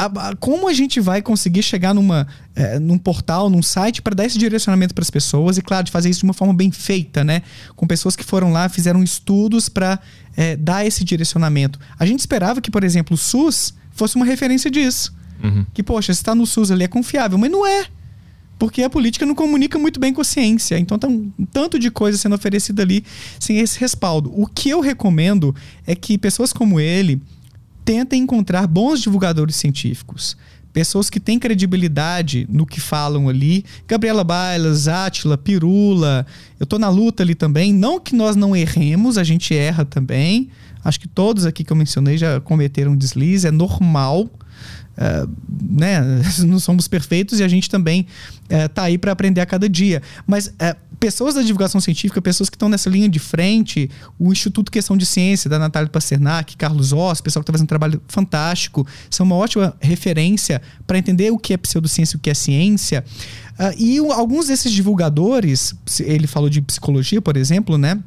a, 0.00 0.28
a, 0.28 0.36
como 0.36 0.66
a 0.66 0.72
gente 0.72 0.98
vai 0.98 1.20
conseguir 1.20 1.62
chegar 1.62 1.92
numa, 1.92 2.26
uh, 2.56 2.80
num 2.80 2.96
portal, 2.96 3.50
num 3.50 3.62
site, 3.62 4.00
para 4.00 4.14
dar 4.14 4.24
esse 4.24 4.38
direcionamento 4.38 4.94
para 4.94 5.02
as 5.02 5.10
pessoas 5.10 5.58
e, 5.58 5.62
claro, 5.62 5.84
de 5.84 5.92
fazer 5.92 6.08
isso 6.08 6.20
de 6.20 6.24
uma 6.24 6.32
forma 6.32 6.54
bem 6.54 6.70
feita, 6.70 7.22
né? 7.22 7.42
Com 7.76 7.86
pessoas 7.86 8.16
que 8.16 8.24
foram 8.24 8.50
lá, 8.50 8.68
fizeram 8.68 9.02
estudos 9.02 9.68
para 9.68 9.96
uh, 9.96 10.32
eh, 10.36 10.56
dar 10.56 10.86
esse 10.86 11.04
direcionamento. 11.04 11.78
A 11.98 12.06
gente 12.06 12.20
esperava 12.20 12.60
que, 12.60 12.70
por 12.70 12.82
exemplo, 12.82 13.14
o 13.14 13.18
SUS 13.18 13.74
fosse 13.90 14.16
uma 14.16 14.24
referência 14.24 14.70
disso. 14.70 15.14
Uhum. 15.42 15.66
Que, 15.74 15.82
poxa, 15.82 16.14
se 16.14 16.20
está 16.20 16.34
no 16.34 16.46
SUS 16.46 16.70
ali 16.70 16.84
é 16.84 16.88
confiável, 16.88 17.36
mas 17.36 17.50
não 17.50 17.66
é 17.66 17.86
porque 18.60 18.82
a 18.82 18.90
política 18.90 19.24
não 19.24 19.34
comunica 19.34 19.78
muito 19.78 19.98
bem 19.98 20.12
com 20.12 20.20
a 20.20 20.24
ciência. 20.24 20.78
Então 20.78 20.98
tem 20.98 21.08
um 21.08 21.46
tanto 21.46 21.78
de 21.78 21.90
coisa 21.90 22.18
sendo 22.18 22.34
oferecida 22.34 22.82
ali 22.82 23.02
sem 23.38 23.58
esse 23.58 23.80
respaldo. 23.80 24.30
O 24.38 24.46
que 24.46 24.68
eu 24.68 24.80
recomendo 24.80 25.56
é 25.86 25.96
que 25.96 26.18
pessoas 26.18 26.52
como 26.52 26.78
ele 26.78 27.22
tentem 27.86 28.22
encontrar 28.22 28.66
bons 28.66 29.00
divulgadores 29.00 29.56
científicos. 29.56 30.36
Pessoas 30.74 31.08
que 31.08 31.18
têm 31.18 31.38
credibilidade 31.38 32.46
no 32.50 32.66
que 32.66 32.82
falam 32.82 33.30
ali. 33.30 33.64
Gabriela 33.88 34.22
Bailas, 34.22 34.88
Átila, 34.88 35.38
Pirula. 35.38 36.26
Eu 36.60 36.66
tô 36.66 36.78
na 36.78 36.90
luta 36.90 37.22
ali 37.22 37.34
também. 37.34 37.72
Não 37.72 37.98
que 37.98 38.14
nós 38.14 38.36
não 38.36 38.54
erremos, 38.54 39.16
a 39.16 39.24
gente 39.24 39.56
erra 39.56 39.86
também. 39.86 40.50
Acho 40.84 41.00
que 41.00 41.08
todos 41.08 41.46
aqui 41.46 41.64
que 41.64 41.72
eu 41.72 41.76
mencionei 41.76 42.18
já 42.18 42.38
cometeram 42.40 42.94
deslize, 42.94 43.48
é 43.48 43.50
normal. 43.50 44.30
Uh, 45.00 45.26
né, 45.62 45.98
não 46.44 46.60
somos 46.60 46.86
perfeitos 46.86 47.40
e 47.40 47.42
a 47.42 47.48
gente 47.48 47.70
também 47.70 48.06
está 48.50 48.82
uh, 48.82 48.84
aí 48.84 48.98
para 48.98 49.10
aprender 49.10 49.40
a 49.40 49.46
cada 49.46 49.66
dia. 49.66 50.02
Mas 50.26 50.48
uh, 50.48 50.76
pessoas 50.98 51.34
da 51.34 51.40
divulgação 51.40 51.80
científica, 51.80 52.20
pessoas 52.20 52.50
que 52.50 52.56
estão 52.56 52.68
nessa 52.68 52.90
linha 52.90 53.08
de 53.08 53.18
frente, 53.18 53.90
o 54.18 54.30
Instituto 54.30 54.70
Questão 54.70 54.98
de 54.98 55.06
Ciência 55.06 55.48
da 55.48 55.58
Natália 55.58 55.88
Pasternak, 55.88 56.54
Carlos 56.54 56.92
Oss, 56.92 57.22
pessoal 57.22 57.42
que 57.42 57.44
está 57.44 57.52
fazendo 57.52 57.64
um 57.64 57.68
trabalho 57.68 58.02
fantástico, 58.08 58.86
são 59.08 59.24
uma 59.24 59.36
ótima 59.36 59.74
referência 59.80 60.60
para 60.86 60.98
entender 60.98 61.30
o 61.30 61.38
que 61.38 61.54
é 61.54 61.56
pseudociência 61.56 62.16
e 62.16 62.18
o 62.18 62.20
que 62.20 62.28
é 62.28 62.34
ciência. 62.34 63.02
e 63.78 63.96
alguns 63.98 64.48
desses 64.48 64.70
divulgadores, 64.70 65.74
ele 66.00 66.26
falou 66.26 66.50
de 66.50 66.60
psicologia, 66.60 67.22
por 67.22 67.38
exemplo, 67.38 67.78
né, 67.78 67.98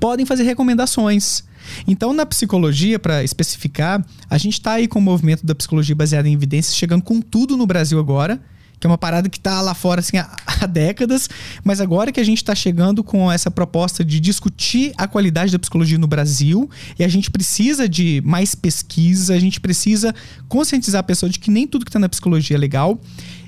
podem 0.00 0.24
fazer 0.24 0.44
recomendações. 0.44 1.44
Então, 1.86 2.12
na 2.12 2.26
psicologia, 2.26 2.98
para 2.98 3.22
especificar, 3.22 4.04
a 4.28 4.38
gente 4.38 4.54
está 4.54 4.72
aí 4.72 4.88
com 4.88 4.98
o 4.98 5.02
movimento 5.02 5.44
da 5.44 5.54
psicologia 5.54 5.94
baseada 5.94 6.28
em 6.28 6.32
evidências 6.32 6.76
chegando 6.76 7.02
com 7.02 7.20
tudo 7.20 7.56
no 7.56 7.66
Brasil 7.66 7.98
agora. 7.98 8.40
que 8.78 8.86
é 8.86 8.90
uma 8.90 8.98
parada 8.98 9.30
que 9.30 9.38
está 9.38 9.62
lá 9.62 9.72
fora 9.72 10.00
assim, 10.00 10.18
há, 10.18 10.30
há, 10.60 10.66
décadas, 10.66 11.28
mas 11.62 11.80
agora 11.80 12.12
que 12.12 12.20
a 12.20 12.24
gente 12.24 12.38
está 12.38 12.54
chegando 12.54 13.02
com 13.02 13.32
essa 13.32 13.50
proposta 13.50 14.04
de 14.04 14.20
discutir 14.20 14.92
a 14.98 15.06
qualidade 15.06 15.52
da 15.52 15.58
psicologia 15.58 15.96
no 15.96 16.06
Brasil, 16.06 16.68
e 16.98 17.04
a 17.04 17.08
gente 17.08 17.30
precisa 17.30 17.88
de 17.88 18.20
mais 18.24 18.54
pesquisa, 18.54 19.34
a 19.34 19.38
gente 19.38 19.58
precisa 19.60 20.14
conscientizar 20.48 21.00
a 21.00 21.04
pessoa 21.04 21.30
de 21.30 21.38
que 21.38 21.50
nem 21.50 21.66
tudo 21.66 21.84
que 21.84 21.88
está 21.88 21.98
na 21.98 22.08
psicologia 22.08 22.56
é 22.56 22.58
legal. 22.58 23.00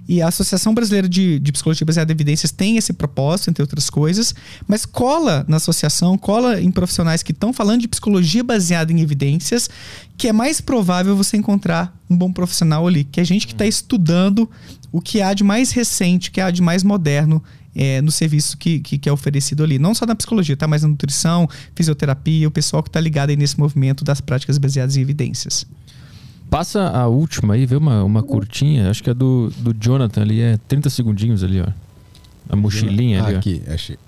E 0.08 0.22
a 0.22 0.28
Associação 0.28 0.72
Brasileira 0.72 1.08
de, 1.08 1.38
de 1.40 1.52
Psicologia 1.52 1.84
Baseada 1.84 2.12
em 2.12 2.14
Evidências 2.14 2.52
tem 2.52 2.76
esse 2.76 2.92
propósito, 2.92 3.50
entre 3.50 3.62
outras 3.62 3.90
coisas, 3.90 4.34
mas 4.66 4.86
cola 4.86 5.44
na 5.48 5.56
associação, 5.56 6.16
cola 6.16 6.60
em 6.60 6.70
profissionais 6.70 7.22
que 7.22 7.32
estão 7.32 7.52
falando 7.52 7.80
de 7.80 7.88
psicologia 7.88 8.44
baseada 8.44 8.92
em 8.92 9.00
evidências, 9.00 9.68
que 10.16 10.28
é 10.28 10.32
mais 10.32 10.60
provável 10.60 11.16
você 11.16 11.36
encontrar 11.36 11.96
um 12.08 12.16
bom 12.16 12.32
profissional 12.32 12.86
ali, 12.86 13.04
que 13.04 13.20
é 13.20 13.24
gente 13.24 13.46
que 13.46 13.52
está 13.52 13.66
estudando 13.66 14.48
o 14.92 15.00
que 15.00 15.20
há 15.20 15.34
de 15.34 15.42
mais 15.42 15.72
recente, 15.72 16.28
o 16.28 16.32
que 16.32 16.40
há 16.40 16.50
de 16.50 16.62
mais 16.62 16.84
moderno 16.84 17.42
é, 17.74 18.00
no 18.00 18.10
serviço 18.10 18.56
que, 18.56 18.80
que, 18.80 18.96
que, 18.96 19.08
é 19.08 19.12
oferecido 19.12 19.62
ali. 19.62 19.78
Não 19.78 19.94
só 19.94 20.06
na 20.06 20.14
psicologia, 20.14 20.56
tá? 20.56 20.66
Mas 20.66 20.82
na 20.82 20.88
nutrição, 20.88 21.46
fisioterapia, 21.74 22.48
o 22.48 22.50
pessoal 22.50 22.82
que 22.82 22.88
está 22.88 23.00
ligado 23.00 23.30
aí 23.30 23.36
nesse 23.36 23.58
movimento 23.58 24.02
das 24.02 24.20
práticas 24.20 24.56
baseadas 24.56 24.96
em 24.96 25.02
evidências. 25.02 25.66
Passa 26.50 26.88
a 26.88 27.08
última 27.08 27.54
aí, 27.54 27.66
vê 27.66 27.76
uma, 27.76 28.04
uma 28.04 28.22
curtinha, 28.22 28.88
acho 28.88 29.02
que 29.02 29.10
é 29.10 29.14
do, 29.14 29.50
do 29.58 29.74
Jonathan 29.74 30.22
ali, 30.22 30.40
é 30.40 30.58
30 30.68 30.88
segundinhos 30.90 31.42
ali, 31.42 31.60
ó. 31.60 31.66
A 32.48 32.54
mochilinha 32.54 33.22
ah, 33.22 33.26
ali, 33.26 33.36
aqui, 33.36 33.62
ó. 33.68 33.74
achei. 33.74 33.98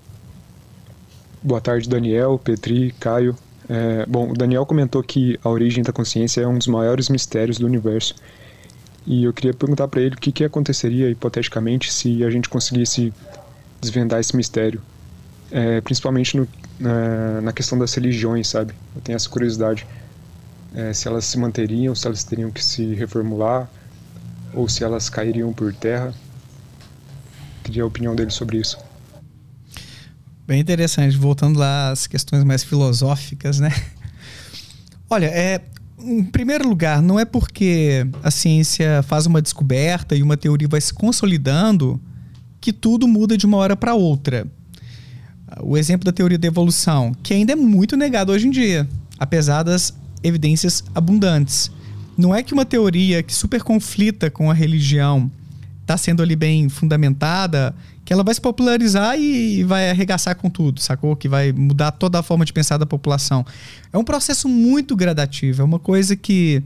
Boa 1.43 1.59
tarde, 1.59 1.89
Daniel, 1.89 2.39
Petri, 2.41 2.93
Caio. 2.99 3.35
É, 3.67 4.05
bom, 4.05 4.31
o 4.31 4.33
Daniel 4.33 4.65
comentou 4.65 5.03
que 5.03 5.39
a 5.43 5.49
origem 5.49 5.83
da 5.83 5.91
consciência 5.91 6.41
é 6.41 6.47
um 6.47 6.57
dos 6.57 6.67
maiores 6.67 7.09
mistérios 7.09 7.57
do 7.57 7.65
universo. 7.65 8.15
E 9.05 9.25
eu 9.25 9.33
queria 9.33 9.53
perguntar 9.53 9.87
para 9.87 10.01
ele 10.01 10.15
o 10.15 10.17
que, 10.17 10.31
que 10.31 10.43
aconteceria, 10.43 11.09
hipoteticamente, 11.09 11.91
se 11.91 12.23
a 12.23 12.29
gente 12.29 12.47
conseguisse 12.47 13.13
desvendar 13.81 14.19
esse 14.19 14.35
mistério. 14.35 14.81
É, 15.51 15.81
principalmente 15.81 16.37
no, 16.37 16.47
na, 16.79 17.41
na 17.41 17.53
questão 17.53 17.77
das 17.77 17.93
religiões, 17.93 18.47
sabe? 18.47 18.73
Eu 18.95 19.01
tenho 19.01 19.15
essa 19.15 19.29
curiosidade 19.29 19.85
é, 20.73 20.93
se 20.93 21.07
elas 21.07 21.25
se 21.25 21.37
manteriam, 21.37 21.95
se 21.95 22.05
elas 22.05 22.23
teriam 22.23 22.51
que 22.51 22.63
se 22.63 22.93
reformular 22.93 23.69
ou 24.53 24.67
se 24.67 24.83
elas 24.83 25.09
cairiam 25.09 25.53
por 25.53 25.73
terra. 25.73 26.13
Queria 27.63 27.83
a 27.83 27.85
opinião 27.85 28.15
dele 28.15 28.31
sobre 28.31 28.57
isso. 28.57 28.77
Bem 30.47 30.59
interessante, 30.59 31.15
voltando 31.15 31.59
lá 31.59 31.91
às 31.91 32.07
questões 32.07 32.43
mais 32.43 32.63
filosóficas, 32.63 33.59
né? 33.59 33.69
Olha, 35.09 35.27
é, 35.27 35.61
em 35.99 36.23
primeiro 36.23 36.67
lugar, 36.67 37.01
não 37.01 37.19
é 37.19 37.25
porque 37.25 38.07
a 38.23 38.31
ciência 38.31 39.03
faz 39.03 39.25
uma 39.25 39.41
descoberta 39.41 40.15
e 40.15 40.23
uma 40.23 40.37
teoria 40.37 40.67
vai 40.67 40.81
se 40.81 40.93
consolidando 40.93 41.99
que 42.59 42.73
tudo 42.73 43.07
muda 43.07 43.37
de 43.37 43.45
uma 43.45 43.57
hora 43.57 43.75
para 43.75 43.93
outra. 43.93 44.47
O 45.61 45.77
exemplo 45.77 46.05
da 46.05 46.11
teoria 46.11 46.37
da 46.37 46.47
evolução, 46.47 47.13
que 47.23 47.33
ainda 47.33 47.53
é 47.53 47.55
muito 47.55 47.97
negado 47.97 48.31
hoje 48.31 48.47
em 48.47 48.51
dia, 48.51 48.87
apesar 49.17 49.63
das 49.63 49.93
evidências 50.23 50.83
abundantes. 50.93 51.71
Não 52.17 52.35
é 52.35 52.43
que 52.43 52.53
uma 52.53 52.65
teoria 52.65 53.23
que 53.23 53.33
super 53.33 53.63
conflita 53.63 54.29
com 54.29 54.51
a 54.51 54.53
religião 54.53 55.31
está 55.81 55.97
sendo 55.97 56.21
ali 56.21 56.35
bem 56.35 56.69
fundamentada, 56.69 57.73
que 58.05 58.13
ela 58.13 58.23
vai 58.23 58.33
se 58.33 58.41
popularizar 58.41 59.19
e 59.19 59.63
vai 59.63 59.89
arregaçar 59.89 60.35
com 60.35 60.49
tudo, 60.49 60.79
sacou? 60.81 61.15
Que 61.15 61.27
vai 61.27 61.51
mudar 61.51 61.91
toda 61.91 62.19
a 62.19 62.23
forma 62.23 62.43
de 62.43 62.51
pensar 62.51 62.77
da 62.77 62.85
população. 62.85 63.45
É 63.91 63.97
um 63.97 64.03
processo 64.03 64.47
muito 64.47 64.95
gradativo, 64.95 65.61
é 65.61 65.65
uma 65.65 65.79
coisa 65.79 66.15
que 66.15 66.63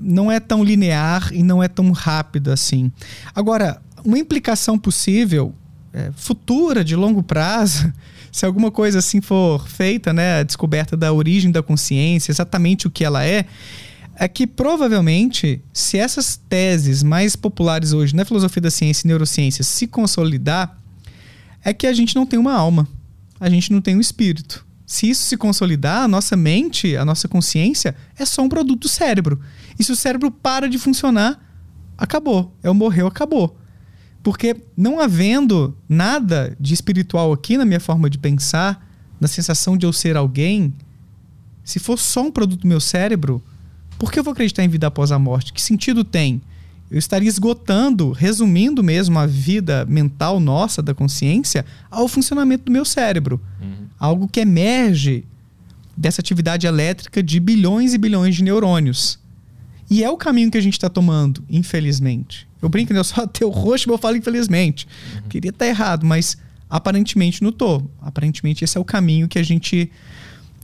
não 0.00 0.30
é 0.30 0.40
tão 0.40 0.64
linear 0.64 1.30
e 1.32 1.42
não 1.42 1.62
é 1.62 1.68
tão 1.68 1.90
rápido 1.92 2.50
assim. 2.50 2.90
Agora, 3.34 3.80
uma 4.04 4.18
implicação 4.18 4.78
possível, 4.78 5.54
é, 5.92 6.10
futura, 6.16 6.84
de 6.84 6.96
longo 6.96 7.22
prazo, 7.22 7.92
se 8.36 8.44
alguma 8.44 8.70
coisa 8.70 8.98
assim 8.98 9.22
for 9.22 9.66
feita, 9.66 10.12
né, 10.12 10.40
a 10.40 10.42
descoberta 10.42 10.94
da 10.94 11.10
origem 11.10 11.50
da 11.50 11.62
consciência, 11.62 12.30
exatamente 12.30 12.86
o 12.86 12.90
que 12.90 13.02
ela 13.02 13.24
é, 13.24 13.46
é 14.14 14.28
que 14.28 14.46
provavelmente, 14.46 15.62
se 15.72 15.96
essas 15.96 16.36
teses 16.36 17.02
mais 17.02 17.34
populares 17.34 17.94
hoje 17.94 18.14
na 18.14 18.26
filosofia 18.26 18.60
da 18.60 18.70
ciência 18.70 19.06
e 19.06 19.08
neurociência 19.08 19.64
se 19.64 19.86
consolidar, 19.86 20.78
é 21.64 21.72
que 21.72 21.86
a 21.86 21.94
gente 21.94 22.14
não 22.14 22.26
tem 22.26 22.38
uma 22.38 22.52
alma, 22.52 22.86
a 23.40 23.48
gente 23.48 23.72
não 23.72 23.80
tem 23.80 23.96
um 23.96 24.00
espírito. 24.00 24.66
Se 24.84 25.08
isso 25.08 25.24
se 25.24 25.38
consolidar, 25.38 26.02
a 26.02 26.08
nossa 26.08 26.36
mente, 26.36 26.94
a 26.94 27.06
nossa 27.06 27.26
consciência 27.26 27.96
é 28.18 28.26
só 28.26 28.42
um 28.42 28.50
produto 28.50 28.80
do 28.80 28.88
cérebro. 28.88 29.40
E 29.78 29.82
se 29.82 29.90
o 29.90 29.96
cérebro 29.96 30.30
para 30.30 30.68
de 30.68 30.76
funcionar, 30.76 31.40
acabou. 31.96 32.54
É 32.62 32.68
o 32.68 32.74
morreu, 32.74 33.06
acabou. 33.06 33.58
Porque 34.26 34.56
não 34.76 34.98
havendo 34.98 35.72
nada 35.88 36.56
de 36.58 36.74
espiritual 36.74 37.32
aqui 37.32 37.56
na 37.56 37.64
minha 37.64 37.78
forma 37.78 38.10
de 38.10 38.18
pensar, 38.18 38.84
na 39.20 39.28
sensação 39.28 39.76
de 39.76 39.86
eu 39.86 39.92
ser 39.92 40.16
alguém, 40.16 40.74
se 41.62 41.78
for 41.78 41.96
só 41.96 42.22
um 42.22 42.32
produto 42.32 42.62
do 42.62 42.66
meu 42.66 42.80
cérebro, 42.80 43.40
por 43.96 44.10
que 44.10 44.18
eu 44.18 44.24
vou 44.24 44.32
acreditar 44.32 44.64
em 44.64 44.68
vida 44.68 44.88
após 44.88 45.12
a 45.12 45.18
morte? 45.20 45.52
Que 45.52 45.62
sentido 45.62 46.02
tem? 46.02 46.42
Eu 46.90 46.98
estaria 46.98 47.28
esgotando, 47.28 48.10
resumindo 48.10 48.82
mesmo 48.82 49.16
a 49.16 49.26
vida 49.26 49.86
mental 49.88 50.40
nossa, 50.40 50.82
da 50.82 50.92
consciência, 50.92 51.64
ao 51.88 52.08
funcionamento 52.08 52.64
do 52.64 52.72
meu 52.72 52.84
cérebro. 52.84 53.40
Uhum. 53.62 53.86
Algo 53.96 54.26
que 54.26 54.40
emerge 54.40 55.24
dessa 55.96 56.20
atividade 56.20 56.66
elétrica 56.66 57.22
de 57.22 57.38
bilhões 57.38 57.94
e 57.94 57.98
bilhões 57.98 58.34
de 58.34 58.42
neurônios. 58.42 59.20
E 59.88 60.02
é 60.02 60.10
o 60.10 60.16
caminho 60.16 60.50
que 60.50 60.58
a 60.58 60.60
gente 60.60 60.72
está 60.72 60.88
tomando, 60.90 61.44
infelizmente. 61.48 62.48
Eu 62.66 62.70
brinco, 62.70 62.92
né? 62.92 62.98
Eu 62.98 63.04
sou 63.04 63.22
ateu 63.24 63.48
roxo, 63.48 63.88
mas 63.88 63.94
eu 63.94 63.98
falo 63.98 64.16
infelizmente. 64.16 64.86
Uhum. 65.14 65.28
Queria 65.28 65.50
estar 65.50 65.64
tá 65.64 65.68
errado, 65.68 66.04
mas 66.04 66.36
aparentemente 66.68 67.42
não 67.42 67.52
tô. 67.52 67.82
Aparentemente 68.00 68.64
esse 68.64 68.76
é 68.76 68.80
o 68.80 68.84
caminho 68.84 69.28
que 69.28 69.38
a 69.38 69.42
gente 69.42 69.90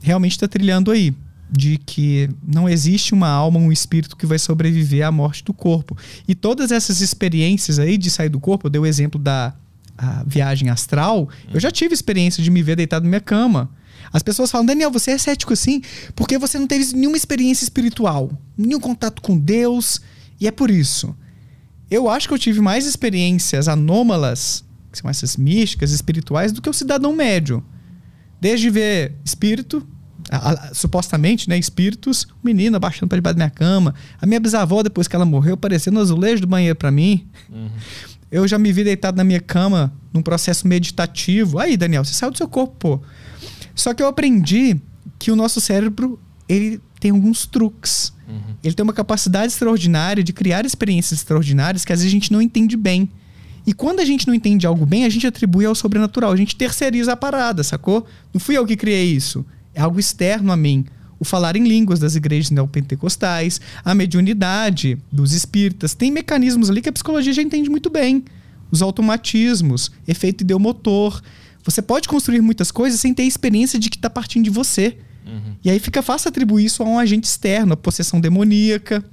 realmente 0.01 0.33
está 0.33 0.47
trilhando 0.47 0.91
aí. 0.91 1.13
De 1.55 1.77
que 1.77 2.29
não 2.45 2.67
existe 2.67 3.13
uma 3.13 3.27
alma, 3.27 3.59
um 3.59 3.71
espírito 3.71 4.17
que 4.17 4.25
vai 4.25 4.39
sobreviver 4.39 5.05
à 5.05 5.11
morte 5.11 5.43
do 5.43 5.53
corpo. 5.53 5.95
E 6.27 6.33
todas 6.33 6.71
essas 6.71 6.99
experiências 6.99 7.77
aí 7.77 7.95
de 7.95 8.09
sair 8.09 8.29
do 8.29 8.39
corpo, 8.39 8.65
eu 8.65 8.71
dei 8.71 8.81
o 8.81 8.85
exemplo 8.85 9.21
da 9.21 9.53
viagem 10.25 10.69
astral, 10.69 11.29
eu 11.53 11.59
já 11.59 11.69
tive 11.71 11.93
experiência 11.93 12.43
de 12.43 12.49
me 12.49 12.63
ver 12.63 12.75
deitado 12.75 13.03
na 13.03 13.09
minha 13.09 13.21
cama. 13.21 13.69
As 14.11 14.23
pessoas 14.23 14.51
falam, 14.51 14.65
Daniel, 14.65 14.91
você 14.91 15.11
é 15.11 15.17
cético 15.17 15.53
assim 15.53 15.81
porque 16.15 16.37
você 16.37 16.57
não 16.59 16.67
teve 16.67 16.95
nenhuma 16.95 17.17
experiência 17.17 17.63
espiritual, 17.63 18.31
nenhum 18.57 18.79
contato 18.79 19.21
com 19.21 19.37
Deus, 19.37 20.01
e 20.39 20.47
é 20.47 20.51
por 20.51 20.69
isso. 20.69 21.15
Eu 21.93 22.09
acho 22.09 22.27
que 22.27 22.33
eu 22.33 22.39
tive 22.39 22.59
mais 22.59 22.87
experiências 22.87 23.67
anômalas, 23.67 24.65
que 24.91 24.97
são 24.97 25.07
essas 25.07 25.37
místicas, 25.37 25.91
espirituais, 25.91 26.51
do 26.51 26.59
que 26.59 26.67
o 26.67 26.73
cidadão 26.73 27.15
médio. 27.15 27.63
Desde 28.41 28.67
ver 28.71 29.13
espírito, 29.23 29.87
a, 30.31 30.53
a, 30.53 30.73
supostamente, 30.73 31.47
né, 31.47 31.55
espíritos, 31.55 32.27
menina 32.43 32.79
baixando 32.79 33.09
para 33.09 33.17
debaixo 33.17 33.37
da 33.37 33.45
minha 33.45 33.51
cama, 33.51 33.93
a 34.19 34.25
minha 34.25 34.39
bisavó, 34.39 34.81
depois 34.81 35.07
que 35.07 35.15
ela 35.15 35.23
morreu, 35.23 35.53
aparecendo 35.53 35.93
no 35.93 35.99
azulejo 35.99 36.41
do 36.41 36.47
banheiro 36.47 36.75
para 36.75 36.89
mim. 36.89 37.27
Uhum. 37.47 37.69
Eu 38.31 38.47
já 38.47 38.57
me 38.57 38.73
vi 38.73 38.83
deitado 38.83 39.15
na 39.15 39.23
minha 39.23 39.39
cama 39.39 39.93
num 40.11 40.23
processo 40.23 40.67
meditativo. 40.67 41.59
Aí, 41.59 41.77
Daniel, 41.77 42.03
você 42.03 42.15
saiu 42.15 42.31
do 42.31 42.37
seu 42.39 42.47
corpo, 42.47 42.75
pô. 42.79 43.01
Só 43.75 43.93
que 43.93 44.01
eu 44.01 44.07
aprendi 44.07 44.81
que 45.19 45.29
o 45.29 45.35
nosso 45.35 45.61
cérebro 45.61 46.19
ele 46.49 46.81
tem 46.99 47.11
alguns 47.11 47.45
truques. 47.45 48.12
Uhum. 48.33 48.55
Ele 48.63 48.73
tem 48.73 48.83
uma 48.83 48.93
capacidade 48.93 49.47
extraordinária 49.47 50.23
de 50.23 50.33
criar 50.33 50.65
experiências 50.65 51.19
extraordinárias 51.19 51.85
que 51.85 51.93
às 51.93 51.99
vezes 51.99 52.11
a 52.11 52.15
gente 52.15 52.31
não 52.31 52.41
entende 52.41 52.75
bem. 52.75 53.09
E 53.65 53.73
quando 53.73 53.99
a 53.99 54.05
gente 54.05 54.27
não 54.27 54.33
entende 54.33 54.67
algo 54.67 54.85
bem, 54.85 55.05
a 55.05 55.09
gente 55.09 55.25
atribui 55.25 55.65
ao 55.65 55.73
sobrenatural. 55.73 56.31
A 56.31 56.35
gente 56.35 56.55
terceiriza 56.55 57.13
a 57.13 57.15
parada, 57.15 57.63
sacou? 57.63 58.05
Não 58.33 58.39
fui 58.39 58.57
eu 58.57 58.65
que 58.65 58.75
criei 58.75 59.05
isso. 59.05 59.45
É 59.73 59.81
algo 59.81 59.99
externo 59.99 60.51
a 60.51 60.57
mim. 60.57 60.85
O 61.17 61.23
falar 61.23 61.55
em 61.55 61.63
línguas 61.63 61.99
das 61.99 62.15
igrejas 62.15 62.51
neopentecostais, 62.51 63.61
a 63.85 63.95
mediunidade 63.95 64.97
dos 65.09 65.31
espíritas. 65.31 65.93
Tem 65.93 66.11
mecanismos 66.11 66.69
ali 66.69 66.81
que 66.81 66.89
a 66.89 66.93
psicologia 66.93 67.31
já 67.31 67.41
entende 67.41 67.69
muito 67.69 67.89
bem. 67.89 68.25
Os 68.69 68.81
automatismos, 68.81 69.91
efeito 70.05 70.41
ideomotor. 70.41 71.21
Você 71.63 71.81
pode 71.81 72.09
construir 72.09 72.41
muitas 72.41 72.71
coisas 72.71 72.99
sem 72.99 73.13
ter 73.13 73.23
a 73.23 73.27
experiência 73.27 73.79
de 73.79 73.89
que 73.89 73.95
está 73.95 74.09
partindo 74.09 74.43
de 74.43 74.49
você. 74.49 74.97
Uhum. 75.25 75.55
E 75.63 75.69
aí 75.69 75.79
fica 75.79 76.01
fácil 76.01 76.29
atribuir 76.29 76.65
isso 76.65 76.83
a 76.83 76.85
um 76.85 76.99
agente 76.99 77.27
externo, 77.27 77.73
a 77.73 77.77
possessão 77.77 78.19
demoníaca. 78.19 79.03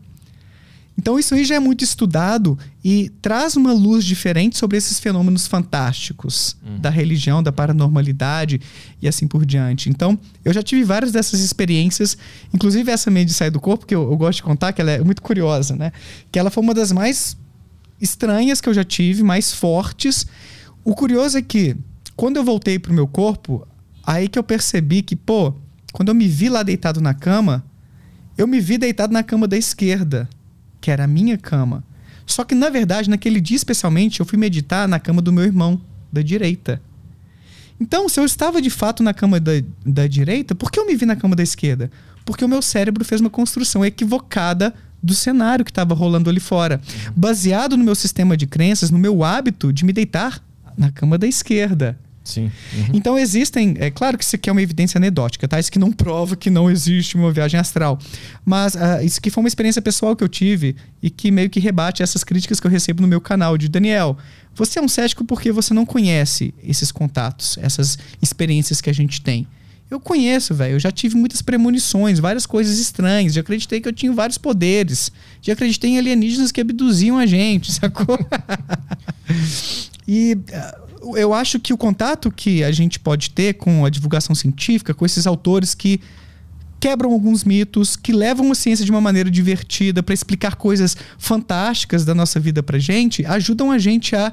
Então 1.00 1.18
isso 1.18 1.34
aí 1.34 1.46
já 1.46 1.54
é 1.54 1.58
muito 1.58 1.82
estudado 1.82 2.58
e 2.84 3.10
traz 3.22 3.56
uma 3.56 3.72
luz 3.72 4.04
diferente 4.04 4.58
sobre 4.58 4.76
esses 4.76 5.00
fenômenos 5.00 5.46
fantásticos 5.46 6.56
uhum. 6.62 6.78
da 6.78 6.90
religião, 6.90 7.42
da 7.42 7.50
paranormalidade 7.50 8.60
e 9.00 9.08
assim 9.08 9.26
por 9.26 9.46
diante. 9.46 9.88
Então 9.88 10.18
eu 10.44 10.52
já 10.52 10.62
tive 10.62 10.84
várias 10.84 11.10
dessas 11.10 11.40
experiências, 11.40 12.18
inclusive 12.52 12.90
essa 12.90 13.10
meio 13.10 13.24
de 13.24 13.32
sair 13.32 13.50
do 13.50 13.58
corpo, 13.58 13.86
que 13.86 13.94
eu, 13.94 14.02
eu 14.10 14.16
gosto 14.16 14.36
de 14.36 14.42
contar, 14.42 14.74
que 14.74 14.82
ela 14.82 14.90
é 14.90 15.02
muito 15.02 15.22
curiosa, 15.22 15.74
né? 15.74 15.90
Que 16.30 16.38
ela 16.38 16.50
foi 16.50 16.62
uma 16.62 16.74
das 16.74 16.92
mais 16.92 17.34
estranhas 17.98 18.60
que 18.60 18.68
eu 18.68 18.74
já 18.74 18.84
tive, 18.84 19.22
mais 19.22 19.52
fortes. 19.52 20.26
O 20.84 20.94
curioso 20.94 21.38
é 21.38 21.42
que 21.42 21.76
quando 22.14 22.36
eu 22.36 22.44
voltei 22.44 22.78
pro 22.78 22.92
meu 22.92 23.06
corpo, 23.06 23.66
aí 24.04 24.28
que 24.28 24.38
eu 24.38 24.42
percebi 24.42 25.00
que, 25.00 25.16
pô, 25.16 25.54
quando 25.92 26.08
eu 26.08 26.14
me 26.14 26.26
vi 26.26 26.48
lá 26.48 26.62
deitado 26.62 27.00
na 27.00 27.14
cama, 27.14 27.64
eu 28.36 28.46
me 28.46 28.60
vi 28.60 28.78
deitado 28.78 29.12
na 29.12 29.22
cama 29.22 29.46
da 29.46 29.56
esquerda, 29.56 30.28
que 30.80 30.90
era 30.90 31.04
a 31.04 31.06
minha 31.06 31.36
cama. 31.36 31.84
Só 32.26 32.44
que, 32.44 32.54
na 32.54 32.68
verdade, 32.70 33.10
naquele 33.10 33.40
dia 33.40 33.56
especialmente, 33.56 34.20
eu 34.20 34.26
fui 34.26 34.38
meditar 34.38 34.86
na 34.86 35.00
cama 35.00 35.20
do 35.20 35.32
meu 35.32 35.44
irmão, 35.44 35.80
da 36.12 36.22
direita. 36.22 36.80
Então, 37.80 38.08
se 38.08 38.20
eu 38.20 38.24
estava 38.24 38.60
de 38.60 38.70
fato 38.70 39.02
na 39.02 39.12
cama 39.12 39.40
da, 39.40 39.52
da 39.84 40.06
direita, 40.06 40.54
por 40.54 40.70
que 40.70 40.78
eu 40.78 40.86
me 40.86 40.94
vi 40.94 41.06
na 41.06 41.16
cama 41.16 41.34
da 41.34 41.42
esquerda? 41.42 41.90
Porque 42.24 42.44
o 42.44 42.48
meu 42.48 42.62
cérebro 42.62 43.04
fez 43.04 43.20
uma 43.20 43.30
construção 43.30 43.84
equivocada 43.84 44.74
do 45.02 45.14
cenário 45.14 45.64
que 45.64 45.70
estava 45.70 45.94
rolando 45.94 46.28
ali 46.28 46.40
fora, 46.40 46.80
baseado 47.16 47.76
no 47.76 47.82
meu 47.82 47.94
sistema 47.94 48.36
de 48.36 48.46
crenças, 48.46 48.90
no 48.90 48.98
meu 48.98 49.24
hábito 49.24 49.72
de 49.72 49.84
me 49.84 49.92
deitar 49.92 50.42
na 50.76 50.90
cama 50.90 51.16
da 51.16 51.26
esquerda. 51.26 51.98
Sim. 52.22 52.50
Uhum. 52.74 52.86
Então 52.94 53.18
existem, 53.18 53.74
é 53.78 53.90
claro 53.90 54.18
que 54.18 54.24
isso 54.24 54.36
aqui 54.36 54.48
é 54.48 54.52
uma 54.52 54.62
evidência 54.62 54.98
anedótica, 54.98 55.48
tá? 55.48 55.58
Isso 55.58 55.72
que 55.72 55.78
não 55.78 55.90
prova 55.92 56.36
que 56.36 56.50
não 56.50 56.70
existe 56.70 57.16
uma 57.16 57.32
viagem 57.32 57.58
astral. 57.58 57.98
Mas 58.44 58.74
uh, 58.74 59.02
isso 59.02 59.18
aqui 59.18 59.30
foi 59.30 59.42
uma 59.42 59.48
experiência 59.48 59.80
pessoal 59.80 60.14
que 60.14 60.22
eu 60.22 60.28
tive 60.28 60.76
e 61.02 61.10
que 61.10 61.30
meio 61.30 61.48
que 61.48 61.58
rebate 61.58 62.02
essas 62.02 62.22
críticas 62.22 62.60
que 62.60 62.66
eu 62.66 62.70
recebo 62.70 63.02
no 63.02 63.08
meu 63.08 63.20
canal 63.20 63.56
de 63.56 63.68
Daniel. 63.68 64.16
Você 64.54 64.78
é 64.78 64.82
um 64.82 64.88
cético 64.88 65.24
porque 65.24 65.50
você 65.50 65.72
não 65.72 65.86
conhece 65.86 66.52
esses 66.62 66.92
contatos, 66.92 67.58
essas 67.58 67.98
experiências 68.20 68.80
que 68.80 68.90
a 68.90 68.94
gente 68.94 69.22
tem. 69.22 69.46
Eu 69.90 69.98
conheço, 69.98 70.54
velho. 70.54 70.74
Eu 70.74 70.80
já 70.80 70.92
tive 70.92 71.16
muitas 71.16 71.42
premonições, 71.42 72.20
várias 72.20 72.46
coisas 72.46 72.78
estranhas. 72.78 73.34
Já 73.34 73.40
acreditei 73.40 73.80
que 73.80 73.88
eu 73.88 73.92
tinha 73.92 74.12
vários 74.12 74.38
poderes. 74.38 75.10
Já 75.42 75.52
acreditei 75.54 75.90
em 75.90 75.98
alienígenas 75.98 76.52
que 76.52 76.60
abduziam 76.60 77.18
a 77.18 77.26
gente, 77.26 77.72
sacou? 77.74 78.16
e 80.06 80.34
uh, 80.34 80.89
eu 81.16 81.32
acho 81.32 81.58
que 81.58 81.72
o 81.72 81.76
contato 81.76 82.30
que 82.30 82.62
a 82.62 82.72
gente 82.72 82.98
pode 82.98 83.30
ter 83.30 83.54
com 83.54 83.84
a 83.84 83.90
divulgação 83.90 84.34
científica, 84.34 84.92
com 84.92 85.06
esses 85.06 85.26
autores 85.26 85.74
que 85.74 86.00
quebram 86.78 87.12
alguns 87.12 87.44
mitos, 87.44 87.94
que 87.96 88.12
levam 88.12 88.50
a 88.50 88.54
ciência 88.54 88.84
de 88.84 88.90
uma 88.90 89.00
maneira 89.00 89.30
divertida 89.30 90.02
para 90.02 90.14
explicar 90.14 90.56
coisas 90.56 90.96
fantásticas 91.18 92.04
da 92.04 92.14
nossa 92.14 92.40
vida 92.40 92.62
pra 92.62 92.78
gente, 92.78 93.24
ajudam 93.26 93.70
a 93.70 93.78
gente 93.78 94.16
a 94.16 94.32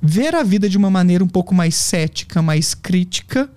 ver 0.00 0.34
a 0.34 0.42
vida 0.42 0.68
de 0.68 0.76
uma 0.76 0.90
maneira 0.90 1.24
um 1.24 1.28
pouco 1.28 1.54
mais 1.54 1.74
cética, 1.74 2.40
mais 2.40 2.74
crítica 2.74 3.50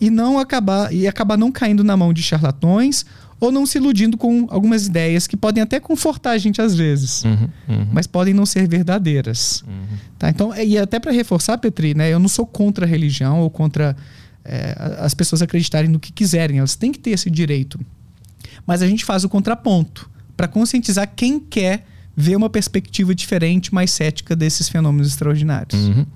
e 0.00 0.08
não 0.08 0.38
acabar 0.38 0.92
e 0.92 1.06
acabar 1.06 1.36
não 1.36 1.52
caindo 1.52 1.84
na 1.84 1.96
mão 1.96 2.12
de 2.12 2.22
charlatões 2.22 3.04
ou 3.40 3.50
não 3.50 3.64
se 3.64 3.78
iludindo 3.78 4.18
com 4.18 4.46
algumas 4.50 4.86
ideias 4.86 5.26
que 5.26 5.36
podem 5.36 5.62
até 5.62 5.80
confortar 5.80 6.32
a 6.32 6.38
gente 6.38 6.60
às 6.60 6.74
vezes, 6.74 7.24
uhum, 7.24 7.48
uhum. 7.68 7.86
mas 7.90 8.06
podem 8.06 8.34
não 8.34 8.44
ser 8.44 8.68
verdadeiras. 8.68 9.64
Uhum. 9.66 9.96
Tá? 10.18 10.28
Então, 10.28 10.54
e 10.54 10.76
até 10.76 11.00
para 11.00 11.10
reforçar, 11.10 11.56
Petri, 11.56 11.94
né, 11.94 12.12
eu 12.12 12.18
não 12.18 12.28
sou 12.28 12.46
contra 12.46 12.84
a 12.84 12.88
religião 12.88 13.40
ou 13.40 13.48
contra 13.48 13.96
é, 14.44 14.76
as 14.98 15.14
pessoas 15.14 15.40
acreditarem 15.40 15.90
no 15.90 15.98
que 15.98 16.12
quiserem, 16.12 16.58
elas 16.58 16.76
têm 16.76 16.92
que 16.92 16.98
ter 16.98 17.10
esse 17.10 17.30
direito. 17.30 17.80
Mas 18.66 18.82
a 18.82 18.86
gente 18.86 19.04
faz 19.04 19.24
o 19.24 19.28
contraponto 19.28 20.10
para 20.36 20.46
conscientizar 20.46 21.10
quem 21.16 21.40
quer 21.40 21.86
ver 22.16 22.36
uma 22.36 22.50
perspectiva 22.50 23.14
diferente, 23.14 23.72
mais 23.72 23.90
cética 23.90 24.36
desses 24.36 24.68
fenômenos 24.68 25.08
extraordinários. 25.08 25.80
Uhum. 25.80 26.06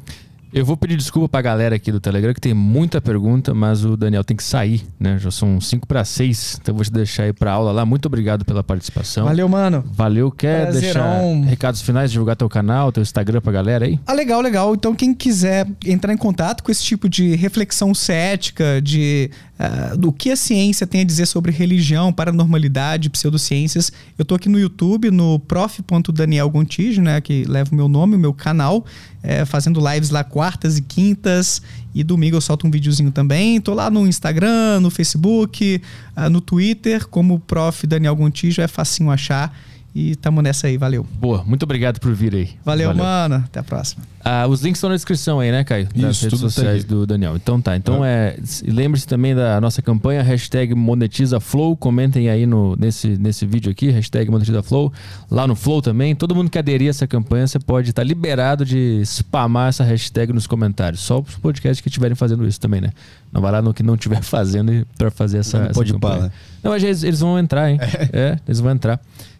Eu 0.54 0.64
vou 0.64 0.76
pedir 0.76 0.96
desculpa 0.96 1.28
pra 1.28 1.42
galera 1.42 1.74
aqui 1.74 1.90
do 1.90 1.98
Telegram, 1.98 2.32
que 2.32 2.40
tem 2.40 2.54
muita 2.54 3.00
pergunta, 3.00 3.52
mas 3.52 3.84
o 3.84 3.96
Daniel 3.96 4.22
tem 4.22 4.36
que 4.36 4.44
sair, 4.44 4.86
né? 5.00 5.18
Já 5.18 5.28
são 5.28 5.60
5 5.60 5.84
para 5.84 6.04
6, 6.04 6.60
então 6.62 6.72
vou 6.72 6.84
te 6.84 6.92
deixar 6.92 7.24
aí 7.24 7.32
pra 7.32 7.50
aula 7.50 7.72
lá. 7.72 7.84
Muito 7.84 8.06
obrigado 8.06 8.44
pela 8.44 8.62
participação. 8.62 9.24
Valeu, 9.24 9.48
mano. 9.48 9.82
Valeu. 9.84 10.30
Quer 10.30 10.70
Prazerão. 10.70 11.40
deixar 11.40 11.50
recados 11.50 11.82
finais, 11.82 12.12
divulgar 12.12 12.36
teu 12.36 12.48
canal, 12.48 12.92
teu 12.92 13.02
Instagram 13.02 13.40
pra 13.40 13.50
galera 13.50 13.86
aí? 13.86 13.98
Ah, 14.06 14.12
legal, 14.12 14.40
legal. 14.40 14.72
Então, 14.76 14.94
quem 14.94 15.12
quiser 15.12 15.66
entrar 15.84 16.12
em 16.12 16.16
contato 16.16 16.62
com 16.62 16.70
esse 16.70 16.84
tipo 16.84 17.08
de 17.08 17.34
reflexão 17.34 17.92
cética, 17.92 18.80
de 18.80 19.32
uh, 19.58 19.96
do 19.96 20.12
que 20.12 20.30
a 20.30 20.36
ciência 20.36 20.86
tem 20.86 21.02
a 21.02 21.04
dizer 21.04 21.26
sobre 21.26 21.52
religião, 21.52 22.12
paranormalidade, 22.12 23.10
pseudociências, 23.10 23.92
eu 24.18 24.24
tô 24.24 24.34
aqui 24.34 24.48
no 24.48 24.58
YouTube, 24.58 25.10
no 25.10 25.38
prof.daniel 25.38 26.48
Gontijo, 26.50 27.02
né? 27.02 27.20
Que 27.20 27.44
leva 27.44 27.70
o 27.72 27.74
meu 27.74 27.88
nome, 27.88 28.16
o 28.16 28.18
meu 28.18 28.32
canal 28.32 28.84
é, 29.24 29.44
fazendo 29.46 29.80
lives 29.80 30.10
lá 30.10 30.22
quartas 30.22 30.76
e 30.76 30.82
quintas. 30.82 31.62
E 31.94 32.04
domingo 32.04 32.36
eu 32.36 32.40
solto 32.40 32.66
um 32.66 32.70
videozinho 32.70 33.10
também. 33.10 33.60
Tô 33.60 33.72
lá 33.72 33.90
no 33.90 34.06
Instagram, 34.06 34.80
no 34.80 34.90
Facebook, 34.90 35.80
uh, 36.16 36.28
no 36.28 36.40
Twitter, 36.40 37.06
como 37.08 37.40
Prof. 37.40 37.86
Daniel 37.86 38.14
Gontijo, 38.14 38.60
é 38.60 38.68
facinho 38.68 39.10
achar. 39.10 39.56
E 39.94 40.16
tamo 40.16 40.42
nessa 40.42 40.66
aí, 40.66 40.76
valeu. 40.76 41.06
Boa, 41.20 41.44
muito 41.44 41.62
obrigado 41.62 42.00
por 42.00 42.12
vir 42.12 42.34
aí. 42.34 42.50
Valeu, 42.64 42.88
valeu. 42.88 43.04
mano. 43.04 43.36
Até 43.36 43.60
a 43.60 43.62
próxima. 43.62 44.02
Ah, 44.24 44.44
os 44.48 44.60
links 44.60 44.78
estão 44.78 44.90
na 44.90 44.96
descrição 44.96 45.38
aí, 45.38 45.52
né, 45.52 45.62
Caio? 45.62 45.86
Das 45.94 46.16
Isso, 46.16 46.24
redes 46.24 46.40
sociais 46.40 46.82
do 46.82 47.06
Daniel. 47.06 47.36
Então 47.36 47.60
tá. 47.60 47.76
Então 47.76 48.04
é. 48.04 48.36
Lembre-se 48.66 49.06
também 49.06 49.36
da 49.36 49.60
nossa 49.60 49.80
campanha, 49.82 50.20
hashtag 50.20 50.74
MonetizaFlow. 50.74 51.76
Comentem 51.76 52.28
aí 52.28 52.44
no, 52.44 52.74
nesse, 52.74 53.16
nesse 53.18 53.46
vídeo 53.46 53.70
aqui, 53.70 53.90
hashtag 53.90 54.28
MonetizaFlow. 54.32 54.92
Lá 55.30 55.46
no 55.46 55.54
Flow 55.54 55.80
também. 55.80 56.16
Todo 56.16 56.34
mundo 56.34 56.50
que 56.50 56.58
aderir 56.58 56.88
a 56.88 56.90
essa 56.90 57.06
campanha, 57.06 57.46
você 57.46 57.60
pode 57.60 57.90
estar 57.90 58.02
tá 58.02 58.08
liberado 58.08 58.64
de 58.64 59.00
spamar 59.04 59.68
essa 59.68 59.84
hashtag 59.84 60.32
nos 60.32 60.48
comentários. 60.48 61.02
Só 61.02 61.20
os 61.20 61.36
podcasts 61.36 61.80
que 61.80 61.88
estiverem 61.88 62.16
fazendo 62.16 62.44
isso 62.48 62.58
também, 62.58 62.80
né? 62.80 62.90
Não 63.32 63.40
vai 63.40 63.52
lá 63.52 63.62
no 63.62 63.72
que 63.72 63.82
não 63.84 63.94
estiver 63.94 64.22
fazendo 64.24 64.84
para 64.98 65.10
fazer 65.12 65.38
essa. 65.38 65.58
Não 65.58 65.64
essa 65.66 65.74
pode 65.74 65.92
campanha. 65.92 66.22
Né? 66.22 66.32
Não, 66.64 66.72
mas 66.72 66.82
eles, 66.82 67.04
eles 67.04 67.20
vão 67.20 67.38
entrar, 67.38 67.70
hein? 67.70 67.78
É. 67.80 68.18
é, 68.18 68.38
eles 68.48 68.58
vão 68.58 68.72
entrar. 68.72 68.98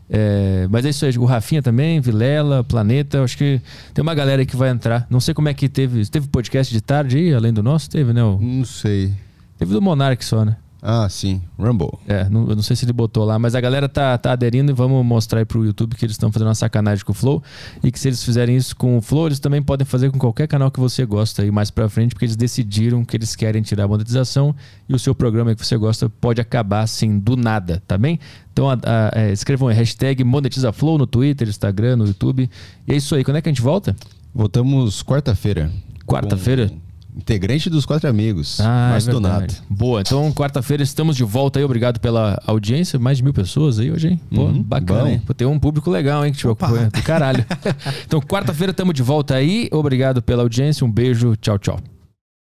É, 0.09 0.67
mas 0.71 0.85
é 0.85 0.91
isso 0.91 1.05
aí, 1.07 1.17
o 1.19 1.25
Rafinha 1.25 1.63
também, 1.63 2.01
Vilela, 2.01 2.63
Planeta, 2.63 3.23
acho 3.23 3.39
que 3.39 3.61
tem 3.93 4.03
uma 4.03 4.15
galera 4.15 4.43
aí 4.43 4.47
que 4.47 4.57
vai 4.57 4.71
entrar. 4.71 5.07
Não 5.09 5.21
sei 5.21 5.33
como 5.35 5.49
é 5.49 5.55
que 5.55 5.69
teve. 5.69 6.05
Teve 6.07 6.29
podcast 6.29 6.73
de 6.73 6.81
tarde 6.81 7.17
aí, 7.17 7.35
além 7.35 7.53
do 7.53 7.63
nosso? 7.63 7.89
Teve, 7.89 8.13
né? 8.13 8.23
O... 8.23 8.39
Não 8.39 8.65
sei. 8.65 9.13
Teve 9.59 9.73
do 9.73 9.81
Monark 9.81 10.25
só, 10.25 10.45
né? 10.45 10.57
Ah, 10.87 11.09
sim. 11.09 11.41
Rumble. 11.59 11.99
É, 12.07 12.29
não, 12.29 12.47
eu 12.47 12.55
não 12.55 12.63
sei 12.63 12.77
se 12.77 12.85
ele 12.85 12.93
botou 12.93 13.25
lá, 13.25 13.39
mas 13.39 13.55
a 13.55 13.61
galera 13.61 13.89
tá, 13.89 14.19
tá 14.19 14.33
aderindo 14.33 14.71
e 14.71 14.75
vamos 14.75 15.05
mostrar 15.05 15.39
aí 15.39 15.45
pro 15.47 15.65
YouTube 15.65 15.97
que 15.97 16.05
eles 16.05 16.13
estão 16.13 16.31
fazendo 16.31 16.49
uma 16.49 16.55
sacanagem 16.55 17.03
com 17.03 17.13
o 17.13 17.15
Flow. 17.15 17.43
E 17.83 17.91
que 17.91 17.99
se 17.99 18.09
eles 18.09 18.23
fizerem 18.23 18.55
isso 18.55 18.77
com 18.77 18.99
o 18.99 19.01
Flow, 19.01 19.29
eles 19.29 19.41
também 19.41 19.63
podem 19.63 19.87
fazer 19.87 20.11
com 20.11 20.19
qualquer 20.19 20.47
canal 20.47 20.71
que 20.71 20.79
você 20.79 21.07
gosta 21.07 21.41
aí 21.41 21.51
mais 21.51 21.71
pra 21.71 21.89
frente, 21.89 22.11
porque 22.11 22.27
eles 22.27 22.37
decidiram 22.37 23.03
que 23.03 23.17
eles 23.17 23.35
querem 23.35 23.63
tirar 23.63 23.85
a 23.85 23.89
monetização 23.89 24.55
e 24.87 24.95
o 24.95 24.99
seu 24.99 25.15
programa 25.15 25.55
que 25.55 25.65
você 25.65 25.75
gosta 25.79 26.11
pode 26.11 26.39
acabar 26.39 26.83
assim 26.83 27.19
do 27.19 27.35
nada, 27.35 27.83
tá 27.89 27.97
bem? 27.97 28.21
Então 28.53 28.69
a, 28.69 28.75
a, 28.75 29.11
é, 29.23 29.33
escrevam 29.33 29.69
aí, 29.69 29.75
hashtag 29.75 30.23
monetizaflow 30.23 30.99
no 30.99 31.07
Twitter, 31.07 31.49
Instagram, 31.49 31.97
no 31.97 32.07
YouTube. 32.07 32.51
E 32.87 32.93
é 32.93 32.97
isso 32.97 33.15
aí. 33.15 33.25
Quando 33.25 33.39
é 33.39 33.41
que 33.41 33.49
a 33.49 33.53
gente 33.53 33.63
volta? 33.63 33.97
Voltamos 34.35 35.03
quarta-feira. 35.03 35.71
Quarta-feira? 36.07 36.71
Integrante 37.17 37.71
dos 37.71 37.87
quatro 37.87 38.09
amigos. 38.09 38.59
Ah, 38.61 38.91
mais 38.91 39.07
é. 39.07 39.13
Boa, 39.69 40.01
então 40.01 40.33
quarta-feira 40.33 40.83
estamos 40.83 41.17
de 41.17 41.23
volta 41.23 41.61
aí. 41.61 41.65
Obrigado 41.65 42.01
pela 42.01 42.41
audiência. 42.47 42.99
Mais 42.99 43.19
de 43.19 43.23
mil 43.23 43.33
pessoas 43.33 43.79
aí 43.79 43.91
hoje, 43.91 44.09
hein? 44.09 44.21
Pô, 44.35 44.43
uhum, 44.43 44.63
bacana, 44.63 45.03
bom. 45.03 45.09
hein? 45.09 45.23
Pô, 45.25 45.33
tem 45.33 45.47
um 45.47 45.59
público 45.59 45.91
legal, 45.91 46.27
hein? 46.27 46.33
Que 46.33 46.39
te 46.39 46.47
acompanha. 46.47 46.91
Do 46.91 47.03
caralho. 47.03 47.45
então, 48.05 48.21
quarta-feira 48.21 48.73
estamos 48.73 48.95
de 48.95 49.03
volta 49.03 49.35
aí. 49.35 49.69
Obrigado 49.71 50.23
pela 50.23 50.43
audiência. 50.43 50.85
Um 50.85 50.91
beijo. 50.91 51.37
Tchau, 51.37 51.59
tchau. 51.59 51.94